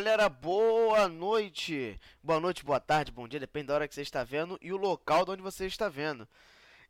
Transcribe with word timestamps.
Galera, 0.00 0.30
boa 0.30 1.06
noite! 1.10 2.00
Boa 2.22 2.40
noite, 2.40 2.64
boa 2.64 2.80
tarde, 2.80 3.12
bom 3.12 3.28
dia, 3.28 3.38
depende 3.38 3.66
da 3.66 3.74
hora 3.74 3.86
que 3.86 3.94
você 3.94 4.00
está 4.00 4.24
vendo 4.24 4.58
e 4.62 4.72
o 4.72 4.78
local 4.78 5.26
de 5.26 5.32
onde 5.32 5.42
você 5.42 5.66
está 5.66 5.90
vendo. 5.90 6.26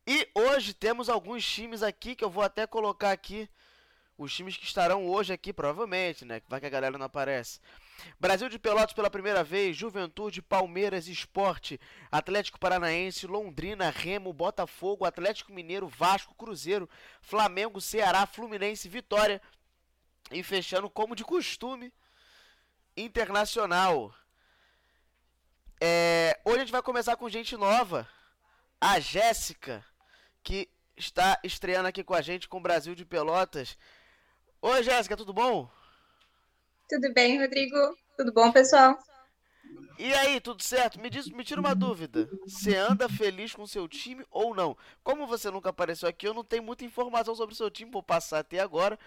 E 0.07 0.29
hoje 0.33 0.73
temos 0.73 1.09
alguns 1.09 1.45
times 1.45 1.83
aqui 1.83 2.15
que 2.15 2.23
eu 2.23 2.29
vou 2.29 2.41
até 2.41 2.65
colocar 2.65 3.11
aqui. 3.11 3.49
Os 4.17 4.33
times 4.33 4.55
que 4.55 4.63
estarão 4.63 5.05
hoje 5.05 5.33
aqui, 5.33 5.51
provavelmente, 5.51 6.23
né? 6.23 6.41
Vai 6.47 6.61
que 6.61 6.67
a 6.67 6.69
galera 6.69 6.97
não 6.97 7.05
aparece. 7.05 7.59
Brasil 8.17 8.47
de 8.47 8.57
Pelotas 8.57 8.93
pela 8.93 9.09
primeira 9.09 9.43
vez, 9.43 9.75
Juventude, 9.75 10.41
Palmeiras, 10.41 11.09
Esporte, 11.09 11.81
Atlético 12.09 12.61
Paranaense, 12.61 13.27
Londrina, 13.27 13.89
Remo, 13.89 14.31
Botafogo, 14.31 15.03
Atlético 15.03 15.51
Mineiro, 15.51 15.85
Vasco, 15.85 16.33
Cruzeiro, 16.33 16.89
Flamengo, 17.21 17.81
Ceará, 17.81 18.25
Fluminense, 18.25 18.87
Vitória. 18.87 19.41
E 20.31 20.41
fechando, 20.41 20.89
como 20.89 21.13
de 21.13 21.25
costume, 21.25 21.91
Internacional. 22.95 24.13
É, 25.79 26.39
hoje 26.45 26.57
a 26.57 26.59
gente 26.59 26.71
vai 26.71 26.81
começar 26.81 27.15
com 27.15 27.29
gente 27.29 27.57
nova. 27.57 28.07
A 28.79 28.99
Jéssica, 28.99 29.85
que 30.43 30.69
está 30.95 31.39
estreando 31.43 31.87
aqui 31.87 32.03
com 32.03 32.13
a 32.13 32.21
gente 32.21 32.47
com 32.47 32.57
o 32.57 32.61
Brasil 32.61 32.93
de 32.93 33.05
Pelotas. 33.05 33.77
Oi, 34.61 34.83
Jéssica, 34.83 35.17
tudo 35.17 35.33
bom? 35.33 35.69
Tudo 36.87 37.13
bem, 37.13 37.39
Rodrigo? 37.39 37.75
Tudo 38.17 38.31
bom, 38.33 38.51
pessoal? 38.51 38.97
E 39.97 40.13
aí, 40.13 40.41
tudo 40.41 40.63
certo? 40.63 40.99
Me 40.99 41.09
diz, 41.09 41.27
me 41.29 41.43
tira 41.43 41.61
uma 41.61 41.75
dúvida. 41.75 42.29
Você 42.43 42.75
anda 42.75 43.07
feliz 43.07 43.53
com 43.53 43.65
seu 43.67 43.87
time 43.87 44.25
ou 44.29 44.53
não? 44.53 44.75
Como 45.03 45.27
você 45.27 45.49
nunca 45.51 45.69
apareceu 45.69 46.09
aqui, 46.09 46.27
eu 46.27 46.33
não 46.33 46.43
tenho 46.43 46.63
muita 46.63 46.83
informação 46.83 47.35
sobre 47.35 47.53
o 47.53 47.57
seu 47.57 47.69
time, 47.69 47.91
vou 47.91 48.03
passar 48.03 48.39
até 48.39 48.59
agora. 48.59 48.97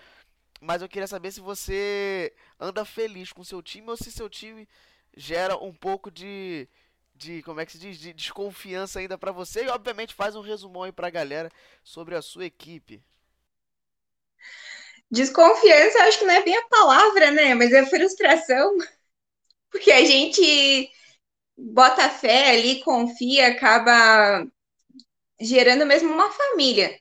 Mas 0.64 0.80
eu 0.80 0.88
queria 0.88 1.06
saber 1.06 1.30
se 1.30 1.40
você 1.40 2.32
anda 2.58 2.86
feliz 2.86 3.30
com 3.30 3.44
seu 3.44 3.62
time 3.62 3.90
ou 3.90 3.98
se 3.98 4.10
seu 4.10 4.30
time 4.30 4.66
gera 5.14 5.58
um 5.58 5.74
pouco 5.74 6.10
de, 6.10 6.66
de 7.14 7.42
como 7.42 7.60
é 7.60 7.66
que 7.66 7.72
se 7.72 7.78
diz, 7.78 7.98
de 7.98 8.14
desconfiança 8.14 8.98
ainda 8.98 9.18
para 9.18 9.30
você 9.30 9.64
e 9.64 9.68
obviamente 9.68 10.14
faz 10.14 10.34
um 10.34 10.40
resumão 10.40 10.84
aí 10.84 10.90
pra 10.92 11.10
galera 11.10 11.50
sobre 11.82 12.14
a 12.16 12.22
sua 12.22 12.46
equipe. 12.46 13.04
Desconfiança, 15.10 15.98
acho 16.04 16.18
que 16.20 16.24
não 16.24 16.34
é 16.34 16.42
bem 16.42 16.56
a 16.56 16.66
palavra, 16.66 17.30
né? 17.30 17.54
Mas 17.54 17.70
é 17.70 17.84
frustração. 17.84 18.74
Porque 19.70 19.92
a 19.92 20.02
gente 20.02 20.90
bota 21.58 22.08
fé 22.08 22.52
ali, 22.52 22.80
confia, 22.80 23.48
acaba 23.48 24.46
gerando 25.38 25.84
mesmo 25.84 26.10
uma 26.10 26.30
família. 26.32 26.98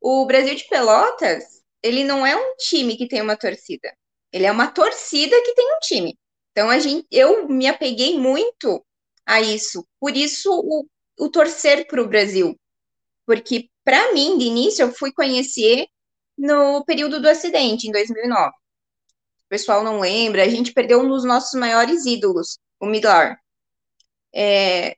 O 0.00 0.24
Brasil 0.26 0.54
de 0.54 0.64
Pelotas, 0.68 1.57
ele 1.82 2.04
não 2.04 2.26
é 2.26 2.36
um 2.36 2.56
time 2.56 2.96
que 2.96 3.08
tem 3.08 3.20
uma 3.22 3.36
torcida. 3.36 3.92
Ele 4.32 4.46
é 4.46 4.52
uma 4.52 4.68
torcida 4.68 5.40
que 5.42 5.54
tem 5.54 5.74
um 5.74 5.78
time. 5.80 6.18
Então 6.52 6.70
a 6.70 6.78
gente, 6.78 7.06
eu 7.10 7.48
me 7.48 7.66
apeguei 7.66 8.18
muito 8.18 8.84
a 9.26 9.40
isso. 9.40 9.86
Por 10.00 10.16
isso 10.16 10.50
o, 10.52 10.86
o 11.18 11.30
torcer 11.30 11.86
para 11.86 12.02
o 12.02 12.08
Brasil. 12.08 12.58
Porque 13.26 13.68
para 13.84 14.12
mim, 14.12 14.38
de 14.38 14.44
início, 14.46 14.82
eu 14.82 14.92
fui 14.92 15.12
conhecer 15.12 15.86
no 16.36 16.84
período 16.84 17.20
do 17.20 17.28
acidente, 17.28 17.88
em 17.88 17.92
2009. 17.92 18.48
O 18.50 19.48
pessoal 19.48 19.82
não 19.82 20.00
lembra, 20.00 20.44
a 20.44 20.48
gente 20.48 20.72
perdeu 20.72 21.00
um 21.00 21.08
dos 21.08 21.24
nossos 21.24 21.58
maiores 21.58 22.04
ídolos, 22.04 22.58
o 22.78 22.86
Midlar. 22.86 23.40
É, 24.34 24.94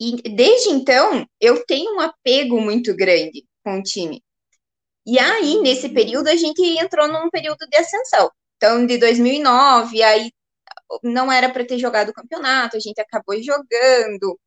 e 0.00 0.16
desde 0.34 0.70
então, 0.70 1.24
eu 1.40 1.64
tenho 1.64 1.94
um 1.94 2.00
apego 2.00 2.60
muito 2.60 2.92
grande 2.96 3.44
com 3.62 3.78
o 3.78 3.82
time. 3.82 4.20
E 5.06 5.18
aí, 5.18 5.60
nesse 5.60 5.88
período, 5.88 6.28
a 6.28 6.36
gente 6.36 6.62
entrou 6.78 7.08
num 7.08 7.30
período 7.30 7.66
de 7.68 7.76
ascensão. 7.76 8.30
Então, 8.56 8.86
de 8.86 8.98
2009, 8.98 10.02
aí 10.02 10.32
não 11.02 11.30
era 11.32 11.50
para 11.50 11.64
ter 11.64 11.78
jogado 11.78 12.10
o 12.10 12.14
campeonato, 12.14 12.76
a 12.76 12.80
gente 12.80 13.00
acabou 13.00 13.40
jogando. 13.42 14.32
O 14.32 14.38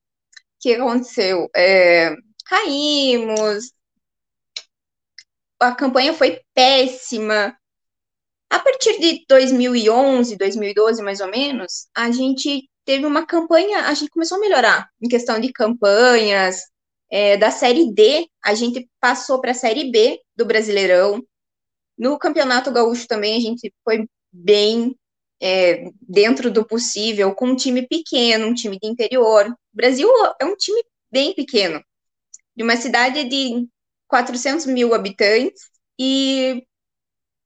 que 0.60 0.76
aconteceu? 0.76 1.50
É, 1.56 2.16
caímos, 2.46 3.72
a 5.60 5.76
campanha 5.76 6.14
foi 6.14 6.42
péssima. 6.54 7.56
A 8.50 8.60
partir 8.60 9.00
de 9.00 9.26
2011, 9.28 10.38
2012, 10.38 11.02
mais 11.02 11.20
ou 11.20 11.28
menos, 11.28 11.88
a 11.96 12.12
gente 12.12 12.70
teve 12.86 13.06
uma 13.06 13.26
campanha, 13.26 13.88
a 13.88 13.94
gente 13.94 14.10
começou 14.12 14.38
a 14.38 14.42
melhorar 14.42 14.88
em 15.02 15.10
questão 15.10 15.40
de 15.40 15.52
campanhas. 15.52 16.62
É, 17.10 17.38
da 17.38 17.52
Série 17.52 17.92
D, 17.94 18.28
a 18.44 18.54
gente 18.54 18.90
passou 19.00 19.40
para 19.40 19.52
a 19.52 19.56
Série 19.56 19.92
B 19.92 20.20
do 20.36 20.46
Brasileirão. 20.46 21.24
No 21.98 22.18
Campeonato 22.18 22.72
Gaúcho 22.72 23.08
também 23.08 23.38
a 23.38 23.40
gente 23.40 23.74
foi 23.84 24.08
bem 24.32 24.96
é, 25.42 25.90
dentro 26.02 26.52
do 26.52 26.66
possível, 26.66 27.34
com 27.34 27.48
um 27.50 27.56
time 27.56 27.88
pequeno, 27.88 28.48
um 28.48 28.54
time 28.54 28.80
de 28.80 28.88
interior. 28.88 29.48
O 29.48 29.56
Brasil 29.74 30.10
é 30.40 30.46
um 30.46 30.56
time 30.56 30.84
bem 31.12 31.34
pequeno, 31.34 31.84
de 32.56 32.64
uma 32.64 32.76
cidade 32.76 33.24
de 33.26 33.68
400 34.08 34.66
mil 34.66 34.94
habitantes, 34.94 35.70
e 36.00 36.66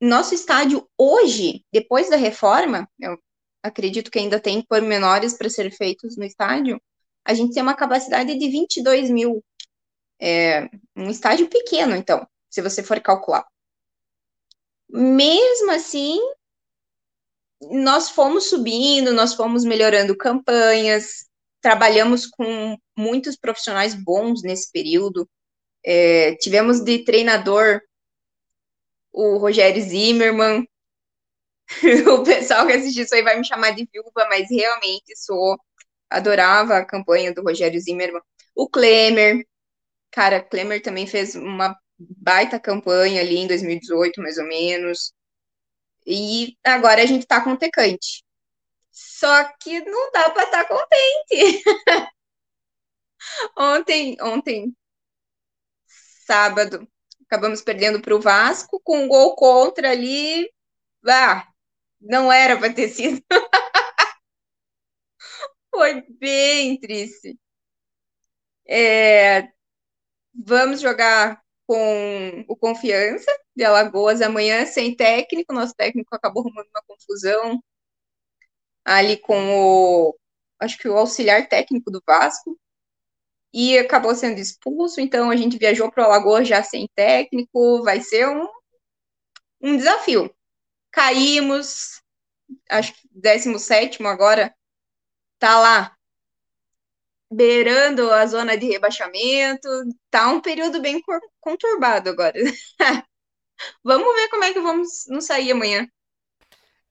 nosso 0.01 0.33
estádio 0.33 0.87
hoje, 0.97 1.63
depois 1.71 2.09
da 2.09 2.15
reforma, 2.15 2.89
eu 2.99 3.17
acredito 3.61 4.09
que 4.09 4.19
ainda 4.19 4.39
tem 4.39 4.61
pormenores 4.61 5.37
para 5.37 5.49
ser 5.49 5.71
feitos 5.71 6.17
no 6.17 6.23
estádio, 6.23 6.81
a 7.25 7.33
gente 7.33 7.53
tem 7.53 7.61
uma 7.61 7.75
capacidade 7.75 8.37
de 8.37 8.49
22 8.49 9.09
mil. 9.09 9.43
É, 10.21 10.69
um 10.95 11.09
estádio 11.09 11.47
pequeno, 11.49 11.95
então, 11.95 12.27
se 12.49 12.61
você 12.61 12.83
for 12.83 12.99
calcular. 12.99 13.45
Mesmo 14.89 15.71
assim, 15.71 16.19
nós 17.61 18.09
fomos 18.09 18.49
subindo, 18.49 19.13
nós 19.13 19.33
fomos 19.33 19.63
melhorando 19.63 20.17
campanhas, 20.17 21.25
trabalhamos 21.61 22.25
com 22.25 22.77
muitos 22.97 23.35
profissionais 23.38 23.93
bons 23.93 24.41
nesse 24.43 24.71
período. 24.71 25.29
É, 25.83 26.35
tivemos 26.35 26.81
de 26.81 27.03
treinador 27.03 27.81
o 29.11 29.38
Rogério 29.38 29.81
Zimmermann. 29.81 30.65
o 32.07 32.23
pessoal 32.23 32.65
que 32.65 32.73
assistiu 32.73 33.03
isso 33.03 33.13
aí 33.13 33.21
vai 33.21 33.38
me 33.38 33.45
chamar 33.45 33.71
de 33.71 33.88
viúva, 33.91 34.27
mas 34.29 34.47
realmente 34.49 35.15
sou. 35.17 35.57
Adorava 36.09 36.77
a 36.77 36.85
campanha 36.85 37.33
do 37.33 37.43
Rogério 37.43 37.79
Zimmermann. 37.79 38.21
O 38.55 38.67
Klemer, 38.67 39.45
cara, 40.11 40.41
Klemer 40.43 40.81
também 40.81 41.07
fez 41.07 41.35
uma 41.35 41.75
baita 41.97 42.59
campanha 42.59 43.21
ali 43.21 43.37
em 43.37 43.47
2018, 43.47 44.21
mais 44.21 44.37
ou 44.37 44.45
menos. 44.47 45.13
E 46.05 46.57
agora 46.63 47.03
a 47.03 47.05
gente 47.05 47.25
tá 47.27 47.43
com 47.43 47.51
o 47.53 47.57
Tecante. 47.57 48.23
Só 48.91 49.45
que 49.59 49.81
não 49.81 50.11
dá 50.11 50.29
para 50.31 50.43
estar 50.43 50.63
tá 50.63 50.67
contente. 50.67 51.63
ontem, 53.57 54.17
ontem 54.21 54.73
sábado. 56.29 56.87
Acabamos 57.25 57.61
perdendo 57.61 58.01
para 58.01 58.15
o 58.15 58.21
Vasco 58.21 58.79
com 58.83 59.03
um 59.03 59.07
gol 59.07 59.35
contra 59.35 59.91
ali. 59.91 60.51
Ah, 61.07 61.47
não 62.01 62.31
era 62.31 62.57
para 62.57 62.73
ter 62.73 62.89
sido. 62.89 63.21
Foi 65.71 66.01
bem 66.19 66.79
triste. 66.79 67.37
É, 68.67 69.49
vamos 70.33 70.81
jogar 70.81 71.41
com 71.67 72.45
o 72.48 72.55
Confiança 72.55 73.31
de 73.55 73.63
Alagoas. 73.63 74.21
Amanhã 74.21 74.65
sem 74.65 74.95
técnico. 74.95 75.53
Nosso 75.53 75.74
técnico 75.75 76.15
acabou 76.15 76.43
arrumando 76.43 76.67
uma 76.67 76.83
confusão 76.88 77.62
ali 78.83 79.17
com 79.17 79.53
o 79.53 80.19
acho 80.59 80.77
que 80.77 80.89
o 80.89 80.98
auxiliar 80.98 81.48
técnico 81.48 81.91
do 81.91 82.01
Vasco. 82.05 82.59
E 83.53 83.77
acabou 83.79 84.13
sendo 84.15 84.39
expulso, 84.39 85.01
então 85.01 85.31
a 85.31 85.36
gente 85.36 85.57
viajou 85.57 85.91
para 85.91 86.03
o 86.03 86.05
Alagoas 86.05 86.48
já 86.48 86.62
sem 86.62 86.88
técnico, 86.95 87.83
vai 87.83 88.00
ser 88.01 88.27
um, 88.27 88.48
um 89.62 89.75
desafio. 89.75 90.33
Caímos, 90.91 92.01
acho 92.69 92.93
que 92.93 93.07
17 93.12 94.03
agora, 94.05 94.55
tá 95.39 95.59
lá, 95.59 95.98
beirando 97.31 98.12
a 98.12 98.25
zona 98.25 98.57
de 98.57 98.67
rebaixamento, 98.67 99.67
tá 100.09 100.29
um 100.29 100.41
período 100.41 100.81
bem 100.81 101.01
conturbado 101.39 102.09
agora. 102.09 102.39
Vamos 103.83 104.15
ver 104.15 104.29
como 104.29 104.43
é 104.43 104.53
que 104.53 104.59
vamos 104.59 105.05
nos 105.07 105.25
sair 105.25 105.51
amanhã. 105.51 105.88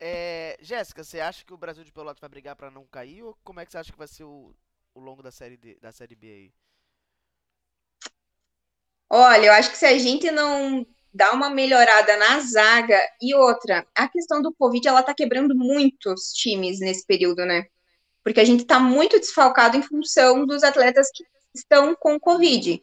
É, 0.00 0.56
Jéssica, 0.60 1.02
você 1.02 1.20
acha 1.20 1.44
que 1.44 1.52
o 1.52 1.58
Brasil 1.58 1.82
de 1.82 1.92
Pelotas 1.92 2.20
vai 2.20 2.30
brigar 2.30 2.54
para 2.56 2.70
não 2.70 2.86
cair 2.86 3.22
ou 3.22 3.36
como 3.42 3.60
é 3.60 3.66
que 3.66 3.72
você 3.72 3.78
acha 3.78 3.92
que 3.92 3.98
vai 3.98 4.06
ser 4.08 4.24
o, 4.24 4.54
o 4.94 5.00
longo 5.00 5.22
da 5.22 5.30
série, 5.32 5.56
D, 5.56 5.78
da 5.80 5.90
série 5.92 6.14
B 6.14 6.26
aí? 6.26 6.52
Olha, 9.10 9.46
eu 9.46 9.52
acho 9.52 9.70
que 9.70 9.76
se 9.78 9.86
a 9.86 9.98
gente 9.98 10.30
não 10.30 10.86
dá 11.12 11.32
uma 11.32 11.50
melhorada 11.50 12.16
na 12.16 12.40
zaga 12.40 12.98
e 13.20 13.34
outra, 13.34 13.86
a 13.94 14.08
questão 14.08 14.42
do 14.42 14.54
Covid, 14.54 14.86
ela 14.86 15.02
tá 15.02 15.14
quebrando 15.14 15.54
muitos 15.54 16.32
times 16.32 16.80
nesse 16.80 17.06
período, 17.06 17.44
né? 17.46 17.64
Porque 18.28 18.40
a 18.40 18.44
gente 18.44 18.66
tá 18.66 18.78
muito 18.78 19.18
desfalcado 19.18 19.78
em 19.78 19.82
função 19.82 20.44
dos 20.44 20.62
atletas 20.62 21.08
que 21.14 21.24
estão 21.54 21.96
com 21.96 22.20
Covid. 22.20 22.78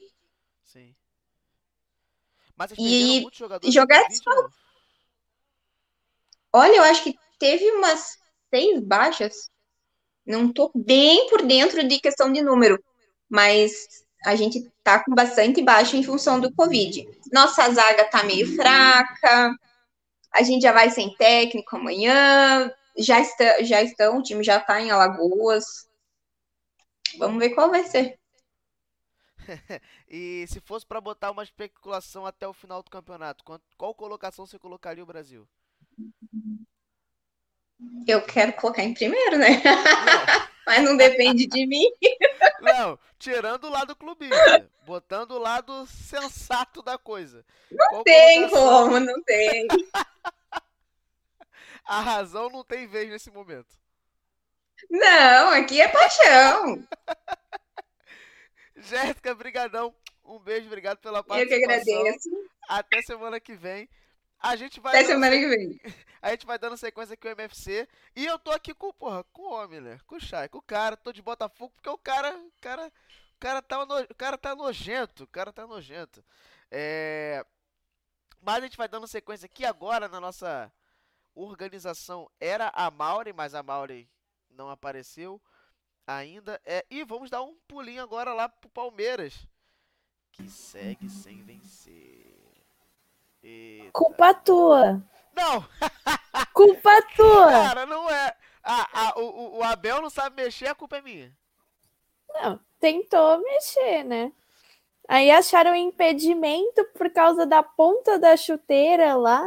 Sim. 0.63 0.95
Mas 2.57 2.71
E 2.79 3.71
jogar 3.71 4.01
ou- 4.25 4.49
Olha, 6.51 6.77
eu 6.77 6.83
acho 6.83 7.03
que 7.03 7.15
teve 7.37 7.63
umas 7.73 8.17
seis 8.49 8.81
baixas. 8.81 9.51
Não 10.25 10.51
tô 10.51 10.71
bem 10.73 11.29
por 11.29 11.43
dentro 11.43 11.87
de 11.87 11.99
questão 11.99 12.33
de 12.33 12.41
número, 12.41 12.83
mas 13.29 13.85
a 14.25 14.35
gente 14.35 14.67
tá 14.83 15.03
com 15.03 15.13
bastante 15.13 15.61
baixa 15.61 15.95
em 15.95 16.01
função 16.01 16.39
do 16.39 16.51
Covid. 16.55 17.07
Nossa 17.31 17.71
zaga 17.71 18.05
tá 18.05 18.23
meio 18.23 18.55
fraca. 18.55 19.55
A 20.31 20.41
gente 20.41 20.63
já 20.63 20.71
vai 20.71 20.89
sem 20.89 21.15
técnico 21.15 21.75
amanhã. 21.75 22.73
Já, 22.97 23.19
está, 23.19 23.61
já 23.63 23.81
estão, 23.81 24.17
o 24.19 24.23
time 24.23 24.43
já 24.43 24.59
tá 24.59 24.81
em 24.81 24.91
Alagoas. 24.91 25.87
Vamos 27.17 27.39
ver 27.39 27.51
qual 27.51 27.69
vai 27.69 27.83
ser. 27.83 28.19
E 30.07 30.45
se 30.47 30.59
fosse 30.59 30.85
para 30.85 31.01
botar 31.01 31.31
uma 31.31 31.43
especulação 31.43 32.25
até 32.25 32.47
o 32.47 32.53
final 32.53 32.81
do 32.81 32.89
campeonato, 32.89 33.43
qual, 33.77 33.93
colocação 33.93 34.45
você 34.45 34.57
colocaria 34.57 35.03
o 35.03 35.07
Brasil? 35.07 35.47
Eu 38.07 38.21
quero 38.25 38.53
colocar 38.53 38.83
em 38.83 38.93
primeiro, 38.93 39.37
né? 39.37 39.61
Não, 39.63 40.45
Mas 40.65 40.83
não 40.83 40.97
depende 40.97 41.45
de 41.45 41.65
mim. 41.67 41.85
não, 42.61 42.97
tirando 43.19 43.65
o 43.65 43.69
lado 43.69 43.95
clubista, 43.95 44.69
botando 44.85 45.31
o 45.31 45.39
lado 45.39 45.85
sensato 45.87 46.81
da 46.81 46.97
coisa. 46.97 47.45
Qual 47.89 48.03
Tem 48.03 48.49
colocação- 48.49 48.83
como, 48.85 48.99
não 48.99 49.21
tem. 49.23 49.67
A 51.85 52.01
razão 52.01 52.49
não 52.49 52.63
tem 52.63 52.87
vez 52.87 53.09
nesse 53.09 53.29
momento. 53.31 53.75
Não, 54.89 55.51
aqui 55.51 55.79
é 55.79 55.87
paixão. 55.87 56.85
Jéssica, 58.75 59.33
brigadão. 59.35 59.95
Um 60.23 60.39
beijo, 60.39 60.67
obrigado 60.67 60.97
pela 60.97 61.19
Eu 61.19 61.23
que 61.23 61.29
participação. 61.29 61.99
agradeço. 61.99 62.29
Até 62.67 63.01
semana 63.03 63.39
que 63.39 63.53
vem. 63.55 63.87
A 64.39 64.55
gente 64.55 64.79
vai 64.79 64.95
Até 64.95 65.05
semana 65.05 65.35
que 65.37 65.47
vem. 65.47 65.79
A 66.21 66.31
gente 66.31 66.45
vai 66.45 66.57
dando 66.57 66.75
sequência 66.75 67.13
aqui 67.13 67.27
o 67.27 67.31
MFC. 67.31 67.87
E 68.15 68.25
eu 68.25 68.39
tô 68.39 68.49
aqui 68.51 68.73
com, 68.73 68.91
porra, 68.91 69.23
com 69.31 69.43
o 69.43 69.53
homem, 69.53 69.79
né? 69.79 69.99
Com 70.07 70.15
o 70.15 70.19
Chay, 70.19 70.49
com 70.49 70.57
o 70.57 70.61
cara. 70.61 70.97
Tô 70.97 71.11
de 71.11 71.21
Botafogo 71.21 71.71
porque 71.75 71.89
o 71.89 71.97
cara. 71.99 72.35
O 72.35 72.51
cara, 72.61 72.87
o 72.87 73.39
cara, 73.39 73.61
tá, 73.61 73.85
no- 73.85 74.01
o 74.01 74.15
cara 74.15 74.37
tá 74.37 74.55
nojento. 74.55 75.23
O 75.23 75.27
cara 75.27 75.53
tá 75.53 75.67
nojento. 75.67 76.23
É. 76.71 77.45
Mas 78.41 78.55
a 78.57 78.61
gente 78.61 78.77
vai 78.77 78.87
dando 78.87 79.07
sequência 79.07 79.45
aqui 79.45 79.63
agora 79.65 80.07
na 80.07 80.19
nossa 80.19 80.71
organização. 81.35 82.29
Era 82.39 82.71
a 82.73 82.89
Mauri, 82.89 83.33
mas 83.33 83.53
a 83.53 83.61
Mauri 83.61 84.09
não 84.49 84.69
apareceu 84.69 85.41
ainda. 86.07 86.59
É, 86.65 86.85
e 86.89 87.03
vamos 87.03 87.29
dar 87.29 87.43
um 87.43 87.55
pulinho 87.67 88.01
agora 88.01 88.33
lá 88.33 88.47
pro 88.49 88.69
Palmeiras. 88.69 89.47
Que 90.31 90.49
segue 90.49 91.09
sem 91.09 91.43
vencer. 91.43 92.35
Eita. 93.43 93.91
Culpa 93.91 94.33
tua. 94.33 95.01
Não! 95.33 95.65
Culpa 96.53 97.01
tua. 97.15 97.51
Cara, 97.51 97.85
não 97.85 98.09
é. 98.09 98.35
Ah, 98.63 99.13
o, 99.17 99.21
o- 99.21 99.57
o 99.59 99.63
Abel 99.63 100.01
não 100.01 100.09
sabe 100.09 100.41
mexer, 100.41 100.67
a 100.67 100.73
culpa 100.75 100.97
é 100.97 101.01
minha. 101.01 101.37
Não, 102.33 102.59
tentou 102.79 103.37
mexer, 103.39 104.03
né? 104.03 104.31
Aí 105.07 105.29
acharam 105.29 105.75
impedimento 105.75 106.83
por 106.97 107.09
causa 107.11 107.45
da 107.45 107.61
ponta 107.61 108.17
da 108.17 108.35
chuteira 108.35 109.15
lá. 109.15 109.45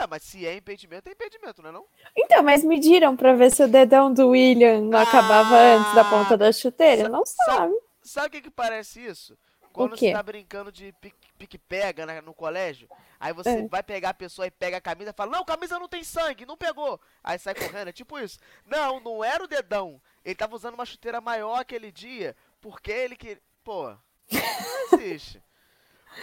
Ué, 0.00 0.06
mas 0.08 0.22
se 0.22 0.46
é 0.46 0.54
impedimento, 0.56 1.08
é 1.08 1.12
impedimento, 1.12 1.62
não 1.62 1.70
é 1.70 1.72
não? 1.72 1.86
Então, 2.16 2.42
mas 2.42 2.62
mediram 2.62 3.16
pra 3.16 3.34
ver 3.34 3.50
se 3.50 3.62
o 3.62 3.68
dedão 3.68 4.12
do 4.12 4.28
William 4.28 4.80
não 4.82 4.98
acabava 4.98 5.54
Ah, 5.56 5.74
antes 5.76 5.94
da 5.94 6.04
ponta 6.04 6.36
da 6.36 6.52
chuteira? 6.52 7.04
sa- 7.04 7.08
Não 7.08 7.24
sa- 7.24 7.44
sabe. 7.44 7.74
Sabe 8.02 8.26
o 8.26 8.30
que 8.30 8.40
que 8.42 8.50
parece 8.50 9.00
isso? 9.04 9.36
Quando 9.72 9.96
você 9.96 10.12
tá 10.12 10.22
brincando 10.22 10.72
de 10.72 10.92
pique- 11.00 11.28
pique-pega 11.38 12.04
né, 12.04 12.20
no 12.20 12.34
colégio, 12.34 12.88
aí 13.20 13.32
você 13.32 13.50
É. 13.50 13.68
vai 13.68 13.82
pegar 13.82 14.10
a 14.10 14.14
pessoa 14.14 14.46
e 14.46 14.50
pega 14.50 14.78
a 14.78 14.80
camisa 14.80 15.10
e 15.10 15.12
fala, 15.12 15.30
não, 15.30 15.44
camisa 15.44 15.78
não 15.78 15.86
tem 15.88 16.02
sangue, 16.02 16.44
não 16.44 16.56
pegou. 16.56 17.00
Aí 17.22 17.38
sai 17.38 17.54
correndo, 17.54 17.88
é 17.88 17.92
tipo 17.92 18.18
isso. 18.18 18.38
Não, 18.66 18.98
não 18.98 19.22
era 19.22 19.44
o 19.44 19.46
dedão. 19.46 20.00
Ele 20.24 20.34
tava 20.34 20.56
usando 20.56 20.74
uma 20.74 20.84
chuteira 20.86 21.20
maior 21.20 21.60
aquele 21.60 21.92
dia, 21.92 22.34
porque 22.60 22.90
ele 22.90 23.14
que... 23.14 23.38
Pô, 23.62 23.90
não 24.32 24.98
existe. 24.98 25.40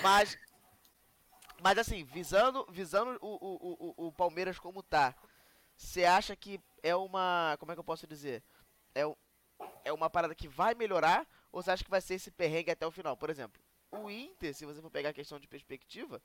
Mas, 0.01 0.37
mas 1.61 1.77
assim, 1.77 2.03
visando, 2.03 2.65
visando 2.69 3.17
o, 3.21 3.27
o, 3.35 3.93
o, 3.97 4.07
o- 4.07 4.11
Palmeiras 4.11 4.59
como 4.59 4.83
tá, 4.83 5.15
você 5.75 6.05
acha 6.05 6.35
que 6.35 6.59
é 6.83 6.95
uma... 6.95 7.55
Como 7.59 7.71
é 7.71 7.75
que 7.75 7.79
eu 7.79 7.83
posso 7.83 8.05
dizer? 8.07 8.43
É, 8.93 9.01
é 9.85 9.91
uma 9.93 10.09
parada 10.09 10.35
que 10.35 10.47
vai 10.47 10.73
melhorar 10.73 11.27
ou 11.51 11.61
você 11.61 11.71
acha 11.71 11.83
que 11.83 11.89
vai 11.89 12.01
ser 12.01 12.15
esse 12.15 12.31
perrengue 12.31 12.71
até 12.71 12.85
o 12.85 12.91
final? 12.91 13.15
Por 13.17 13.29
exemplo, 13.29 13.61
o 13.91 14.09
Inter, 14.09 14.53
se 14.53 14.65
você 14.65 14.81
for 14.81 14.89
pegar 14.91 15.09
a 15.09 15.13
questão 15.13 15.39
de 15.39 15.47
perspectiva, 15.47 16.21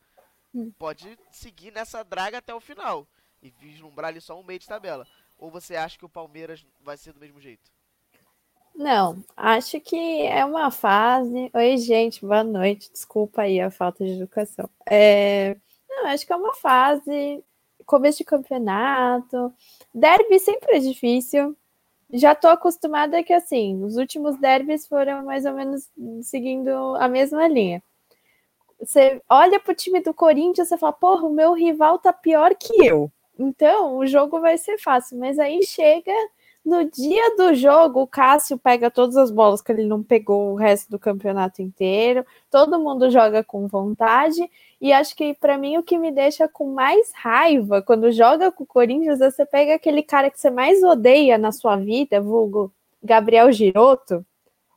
Hum. 0.52 0.72
pode 0.76 1.16
seguir 1.30 1.70
nessa 1.70 2.02
draga 2.02 2.38
até 2.38 2.52
o 2.52 2.58
final 2.60 3.06
e 3.40 3.50
vislumbrar 3.50 4.08
ali 4.08 4.20
só 4.20 4.36
um 4.38 4.42
meio 4.42 4.58
de 4.58 4.66
tabela. 4.66 5.06
Ou 5.38 5.48
você 5.48 5.76
acha 5.76 5.96
que 5.96 6.04
o 6.04 6.08
Palmeiras 6.08 6.66
vai 6.80 6.96
ser 6.96 7.12
do 7.12 7.20
mesmo 7.20 7.40
jeito? 7.40 7.70
Não, 8.74 9.22
acho 9.36 9.80
que 9.80 9.96
é 10.26 10.44
uma 10.44 10.70
fase. 10.70 11.50
Oi, 11.52 11.76
gente, 11.76 12.24
boa 12.24 12.42
noite. 12.44 12.90
Desculpa 12.92 13.42
aí 13.42 13.60
a 13.60 13.70
falta 13.70 14.04
de 14.04 14.12
educação. 14.12 14.68
É, 14.88 15.56
Não, 15.88 16.06
acho 16.06 16.26
que 16.26 16.32
é 16.32 16.36
uma 16.36 16.54
fase, 16.54 17.44
começo 17.86 18.18
de 18.18 18.24
campeonato. 18.24 19.52
Derby 19.94 20.38
sempre 20.40 20.76
é 20.76 20.78
difícil. 20.78 21.56
Já 22.12 22.34
tô 22.34 22.48
acostumada 22.48 23.22
que, 23.22 23.32
assim, 23.32 23.82
os 23.84 23.96
últimos 23.96 24.36
derbys 24.38 24.86
foram 24.86 25.24
mais 25.24 25.44
ou 25.46 25.52
menos 25.54 25.88
seguindo 26.22 26.70
a 26.96 27.08
mesma 27.08 27.46
linha. 27.48 27.82
Você 28.80 29.20
olha 29.28 29.60
pro 29.60 29.74
time 29.74 30.00
do 30.00 30.14
Corinthians 30.14 30.70
e 30.72 30.78
fala, 30.78 30.92
porra, 30.92 31.26
o 31.26 31.32
meu 31.32 31.52
rival 31.52 31.98
tá 31.98 32.12
pior 32.12 32.54
que 32.54 32.84
eu. 32.86 33.10
Então, 33.38 33.96
o 33.98 34.06
jogo 34.06 34.40
vai 34.40 34.58
ser 34.58 34.78
fácil. 34.78 35.18
Mas 35.18 35.38
aí 35.38 35.62
chega 35.64 36.12
no 36.64 36.84
dia 36.84 37.36
do 37.36 37.54
jogo, 37.54 38.02
o 38.02 38.06
Cássio 38.06 38.58
pega 38.58 38.90
todas 38.90 39.16
as 39.16 39.30
bolas 39.30 39.62
que 39.62 39.72
ele 39.72 39.84
não 39.84 40.02
pegou 40.02 40.52
o 40.52 40.54
resto 40.54 40.90
do 40.90 40.98
campeonato 40.98 41.62
inteiro. 41.62 42.24
Todo 42.50 42.78
mundo 42.78 43.10
joga 43.10 43.42
com 43.42 43.66
vontade. 43.66 44.48
E 44.80 44.92
acho 44.92 45.16
que 45.16 45.34
para 45.34 45.56
mim 45.56 45.78
o 45.78 45.82
que 45.82 45.98
me 45.98 46.12
deixa 46.12 46.48
com 46.48 46.72
mais 46.72 47.12
raiva 47.14 47.82
quando 47.82 48.12
joga 48.12 48.52
com 48.52 48.64
o 48.64 48.66
Corinthians 48.66 49.20
é 49.20 49.30
você 49.30 49.46
pega 49.46 49.74
aquele 49.74 50.02
cara 50.02 50.30
que 50.30 50.38
você 50.38 50.50
mais 50.50 50.82
odeia 50.82 51.38
na 51.38 51.50
sua 51.50 51.76
vida, 51.76 52.20
vulgo 52.20 52.72
Gabriel 53.02 53.50
Giroto, 53.52 54.24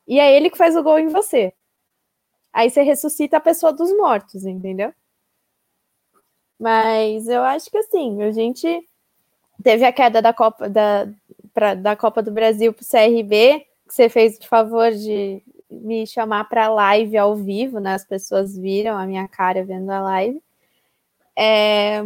e 0.08 0.20
é 0.20 0.36
ele 0.36 0.50
que 0.50 0.58
faz 0.58 0.75
o 0.75 0.84
gol 0.84 1.00
em 1.00 1.08
você. 1.08 1.54
Aí 2.52 2.70
você 2.70 2.82
ressuscita 2.82 3.38
a 3.38 3.42
pessoa 3.42 3.74
dos 3.74 3.96
mortos, 3.98 4.46
entendeu? 4.46 4.94
Mas 6.60 7.28
eu 7.28 7.44
acho 7.44 7.70
que 7.70 7.78
assim, 7.78 8.22
a 8.22 8.32
gente 8.32 8.88
teve 9.63 9.86
a 9.86 9.92
queda 9.92 10.22
da 10.22 10.34
Copa 10.34 10.70
da, 10.70 11.08
pra, 11.54 11.74
da 11.74 11.96
Copa 11.96 12.22
do 12.22 12.32
Brasil 12.32 12.74
para 12.74 12.84
o 12.84 12.86
CRB, 12.86 13.66
que 13.88 13.94
você 13.94 14.10
fez 14.10 14.38
o 14.38 14.48
favor 14.48 14.92
de 14.92 15.42
me 15.70 16.06
chamar 16.06 16.46
para 16.50 16.70
live 16.70 17.18
ao 17.18 17.36
vivo, 17.36 17.80
né? 17.80 17.94
As 17.96 18.06
pessoas 18.06 18.58
viram 18.58 18.98
a 18.98 19.06
minha 19.06 19.28
cara 19.28 19.64
vendo 19.64 19.90
a 19.90 20.02
live. 20.02 20.42
É, 21.36 22.06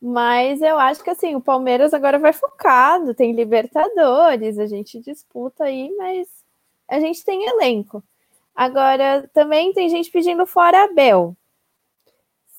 mas 0.00 0.60
eu 0.62 0.78
acho 0.78 1.04
que 1.04 1.10
assim, 1.10 1.34
o 1.34 1.40
Palmeiras 1.40 1.94
agora 1.94 2.18
vai 2.18 2.32
focado, 2.32 3.14
tem 3.14 3.32
Libertadores, 3.32 4.58
a 4.58 4.66
gente 4.66 5.00
disputa 5.00 5.64
aí, 5.64 5.94
mas 5.96 6.28
a 6.88 6.98
gente 6.98 7.24
tem 7.24 7.46
elenco. 7.46 8.02
Agora, 8.54 9.28
também 9.32 9.72
tem 9.72 9.88
gente 9.88 10.10
pedindo 10.10 10.44
fora 10.46 10.84
Abel. 10.84 11.36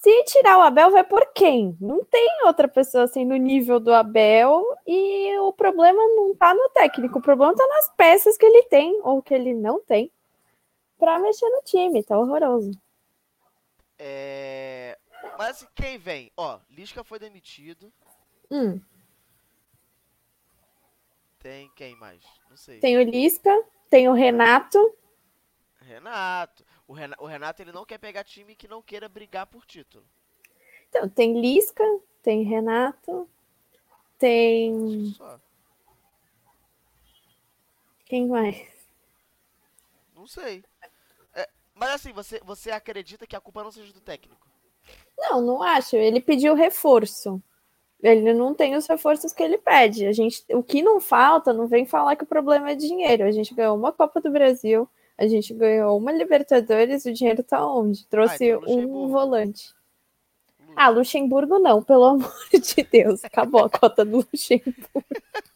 Se 0.03 0.24
tirar 0.25 0.57
o 0.57 0.62
Abel, 0.62 0.91
vai 0.91 1.01
por 1.05 1.25
quem? 1.31 1.77
Não 1.79 2.03
tem 2.03 2.45
outra 2.45 2.67
pessoa 2.67 3.05
assim 3.05 3.24
no 3.24 3.38
nível 3.38 3.79
do 3.79 3.93
Abel 3.93 4.62
e 4.86 5.38
o 5.39 5.53
problema 5.53 5.98
não 6.13 6.36
tá 6.36 6.53
no 6.53 6.67
técnico, 6.72 7.19
o 7.19 7.22
problema 7.22 7.55
tá 7.55 7.65
nas 7.65 7.89
peças 7.95 8.38
que 8.38 8.45
ele 8.45 8.63
tem 8.63 9.00
ou 9.01 9.24
que 9.24 9.33
ele 9.33 9.53
não 9.53 9.79
tem 9.79 10.12
para 11.00 11.17
mexer 11.19 11.48
no 11.48 11.62
time, 11.63 12.03
tá 12.03 12.19
horroroso. 12.19 12.72
É... 13.98 15.00
Mas 15.38 15.65
quem 15.74 15.98
vem? 15.98 16.29
Ó, 16.36 16.60
Lisca 16.69 17.01
foi 17.01 17.17
demitido. 17.17 17.89
Hum, 18.51 18.81
Tem 21.39 21.72
quem 21.77 21.95
mais? 21.95 22.22
Não 22.50 22.57
sei. 22.57 22.81
tem 22.81 22.98
o 22.98 23.03
Lisca, 23.03 23.57
tem 23.89 24.10
o 24.10 24.13
Renato, 24.13 24.77
Renato. 25.79 26.65
O, 26.93 26.95
Rena- 26.95 27.15
o 27.17 27.25
Renato 27.25 27.59
ele 27.59 27.71
não 27.71 27.85
quer 27.85 27.97
pegar 27.97 28.23
time 28.23 28.55
que 28.55 28.67
não 28.67 28.79
queira 28.79 29.09
brigar 29.09 29.47
por 29.47 29.65
título. 29.65 30.05
Então, 30.88 31.09
tem 31.09 31.41
Lisca, 31.41 31.83
tem 32.21 32.43
Renato, 32.43 33.27
tem. 34.19 35.12
Só. 35.17 35.39
Quem 38.05 38.27
mais? 38.27 38.62
Não 40.15 40.27
sei. 40.27 40.63
É, 41.33 41.50
mas 41.73 41.89
assim, 41.95 42.13
você, 42.13 42.39
você 42.45 42.69
acredita 42.69 43.25
que 43.25 43.35
a 43.35 43.41
culpa 43.41 43.63
não 43.63 43.71
seja 43.71 43.91
do 43.91 44.00
técnico? 44.00 44.47
Não, 45.17 45.41
não 45.41 45.63
acho. 45.63 45.95
Ele 45.95 46.21
pediu 46.21 46.53
reforço. 46.53 47.41
Ele 48.03 48.35
não 48.35 48.53
tem 48.53 48.75
os 48.75 48.85
reforços 48.85 49.33
que 49.33 49.41
ele 49.41 49.57
pede. 49.57 50.05
A 50.05 50.12
gente, 50.12 50.45
o 50.50 50.62
que 50.62 50.83
não 50.83 51.01
falta, 51.01 51.51
não 51.51 51.65
vem 51.65 51.88
falar 51.88 52.15
que 52.15 52.23
o 52.23 52.27
problema 52.27 52.69
é 52.69 52.75
dinheiro. 52.75 53.23
A 53.23 53.31
gente 53.31 53.55
ganhou 53.55 53.75
uma 53.75 53.91
Copa 53.91 54.21
do 54.21 54.29
Brasil, 54.29 54.88
a 55.17 55.27
gente 55.27 55.53
ganhou 55.53 55.98
uma 55.98 56.12
Libertadores, 56.12 57.05
o 57.05 57.13
dinheiro 57.13 57.43
tá 57.43 57.65
onde? 57.65 58.05
Trouxe 58.08 58.51
Ah, 58.51 58.55
então 58.58 58.70
um 58.70 59.08
volante. 59.08 59.74
Ah, 60.75 60.89
Luxemburgo 60.89 61.60
não, 61.60 61.84
pelo 61.84 62.05
amor 62.17 62.34
de 62.51 62.84
Deus. 62.84 63.24
Acabou 63.24 63.63
a 63.63 63.70
cota 63.70 64.03
do 64.03 64.17
Luxemburgo. 64.17 64.89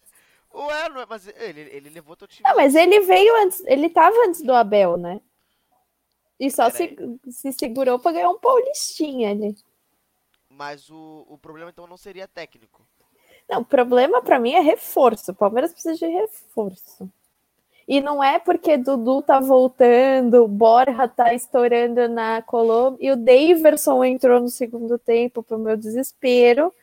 Ué, 0.53 0.89
não 0.89 1.01
é, 1.01 1.05
mas 1.05 1.27
ele, 1.27 1.61
ele 1.61 1.89
levou 1.89 2.15
teu 2.15 2.27
time. 2.27 2.47
Não, 2.47 2.55
mas 2.55 2.73
ele 2.73 3.01
veio 3.01 3.35
antes, 3.43 3.63
ele 3.65 3.89
tava 3.89 4.15
antes 4.27 4.41
do 4.41 4.53
Abel, 4.53 4.97
né? 4.97 5.21
E 6.39 6.49
só 6.51 6.69
se, 6.69 6.95
se 7.29 7.51
segurou 7.51 7.99
pra 7.99 8.11
ganhar 8.11 8.29
um 8.29 8.39
paulistinha 8.39 9.31
ali. 9.31 9.55
Mas 10.49 10.89
o, 10.89 11.25
o 11.29 11.37
problema 11.37 11.69
então 11.69 11.85
não 11.85 11.97
seria 11.97 12.27
técnico. 12.27 12.87
Não, 13.49 13.61
o 13.61 13.65
problema 13.65 14.21
pra 14.21 14.39
mim 14.39 14.53
é 14.53 14.59
reforço. 14.59 15.31
O 15.31 15.35
Palmeiras 15.35 15.71
precisa 15.71 15.95
de 15.95 16.05
reforço. 16.05 17.09
E 17.87 18.01
não 18.01 18.21
é 18.21 18.37
porque 18.37 18.75
Dudu 18.75 19.21
tá 19.21 19.39
voltando, 19.39 20.45
Borja 20.45 21.07
tá 21.07 21.33
estourando 21.33 22.09
na 22.09 22.41
Colômbia 22.41 23.07
e 23.07 23.11
o 23.11 23.15
Daverson 23.15 24.03
entrou 24.03 24.41
no 24.41 24.49
segundo 24.49 24.99
tempo 24.99 25.41
pro 25.41 25.57
meu 25.57 25.77
desespero. 25.77 26.73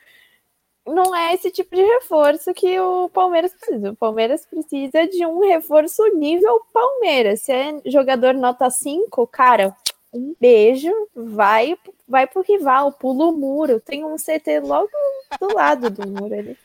Não 0.86 1.14
é 1.14 1.34
esse 1.34 1.50
tipo 1.50 1.76
de 1.76 1.82
reforço 1.82 2.54
que 2.54 2.80
o 2.80 3.10
Palmeiras 3.10 3.52
precisa. 3.52 3.90
O 3.90 3.96
Palmeiras 3.96 4.46
precisa 4.46 5.06
de 5.06 5.26
um 5.26 5.40
reforço 5.40 6.02
nível 6.14 6.64
Palmeiras. 6.72 7.42
Se 7.42 7.52
é 7.52 7.80
jogador 7.84 8.32
nota 8.32 8.70
5, 8.70 9.26
cara, 9.26 9.76
um 10.10 10.34
beijo, 10.40 10.90
vai, 11.14 11.76
vai 12.08 12.26
pro 12.26 12.42
rival, 12.42 12.92
pula 12.92 13.26
o 13.26 13.32
muro. 13.32 13.78
Tem 13.78 14.04
um 14.04 14.16
CT 14.16 14.60
logo 14.60 14.90
do 15.38 15.54
lado 15.54 15.90
do 15.90 16.06
muro 16.08 16.34
ali. 16.34 16.56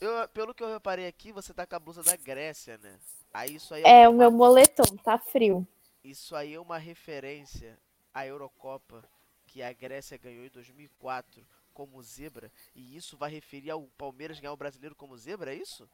Eu, 0.00 0.28
pelo 0.28 0.54
que 0.54 0.62
eu 0.62 0.72
reparei 0.72 1.06
aqui, 1.06 1.32
você 1.32 1.52
tá 1.52 1.66
com 1.66 1.76
a 1.76 1.78
blusa 1.78 2.02
da 2.02 2.16
Grécia, 2.16 2.78
né? 2.82 2.92
Aí 3.34 3.56
isso 3.56 3.74
aí 3.74 3.82
É, 3.84 4.08
o 4.08 4.12
uma- 4.12 4.18
meu 4.18 4.30
moletom, 4.30 4.84
tá 5.04 5.18
frio. 5.18 5.66
Isso 6.04 6.36
aí 6.36 6.54
é 6.54 6.60
uma 6.60 6.78
referência 6.78 7.78
à 8.12 8.26
Eurocopa 8.26 9.04
que 9.46 9.62
a 9.62 9.72
Grécia 9.72 10.16
ganhou 10.18 10.44
em 10.44 10.50
2004 10.50 11.44
como 11.72 12.02
zebra. 12.02 12.50
E 12.74 12.96
isso 12.96 13.16
vai 13.16 13.30
referir 13.30 13.70
ao 13.70 13.82
Palmeiras 13.98 14.38
ganhar 14.38 14.52
o 14.52 14.56
brasileiro 14.56 14.94
como 14.94 15.16
zebra, 15.16 15.52
é 15.52 15.56
isso? 15.56 15.88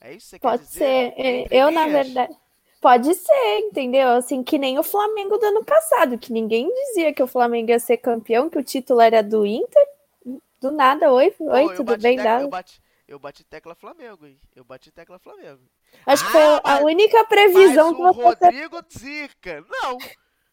É 0.00 0.12
isso 0.12 0.26
que 0.26 0.30
você 0.30 0.38
quer 0.40 0.48
Pode 0.48 0.62
dizer? 0.64 0.78
ser. 0.78 1.14
É, 1.16 1.46
Eu, 1.50 1.70
na 1.70 1.86
verdade. 1.86 2.34
Pode 2.80 3.14
ser, 3.14 3.58
entendeu? 3.60 4.10
Assim, 4.10 4.42
que 4.42 4.58
nem 4.58 4.78
o 4.78 4.82
Flamengo 4.82 5.38
do 5.38 5.46
ano 5.46 5.64
passado, 5.64 6.18
que 6.18 6.30
ninguém 6.32 6.68
dizia 6.68 7.14
que 7.14 7.22
o 7.22 7.26
Flamengo 7.26 7.70
ia 7.70 7.78
ser 7.78 7.96
campeão, 7.96 8.50
que 8.50 8.58
o 8.58 8.62
título 8.64 9.00
era 9.00 9.22
do 9.22 9.46
Inter. 9.46 9.88
Do 10.60 10.70
nada, 10.70 11.10
oi, 11.12 11.34
oi, 11.40 11.64
eu 11.64 11.74
tudo 11.76 11.96
bem, 11.98 12.16
tecla-? 12.16 12.42
Eu 12.42 12.48
bati, 12.48 12.82
eu 13.08 13.18
bati 13.18 13.44
tecla 13.44 13.74
Flamengo, 13.74 14.26
hein? 14.26 14.38
Eu 14.54 14.64
bati 14.64 14.90
tecla 14.90 15.18
Flamengo. 15.18 15.62
Acho 16.06 16.24
que 16.24 16.30
Ah, 16.36 16.60
foi 16.62 16.72
a 16.72 16.78
única 16.84 17.24
previsão 17.24 17.94
que 17.94 18.02
o 18.02 18.12
você 18.12 18.22
Rodrigo 18.22 18.76
zica. 18.92 19.64
Não. 19.68 19.98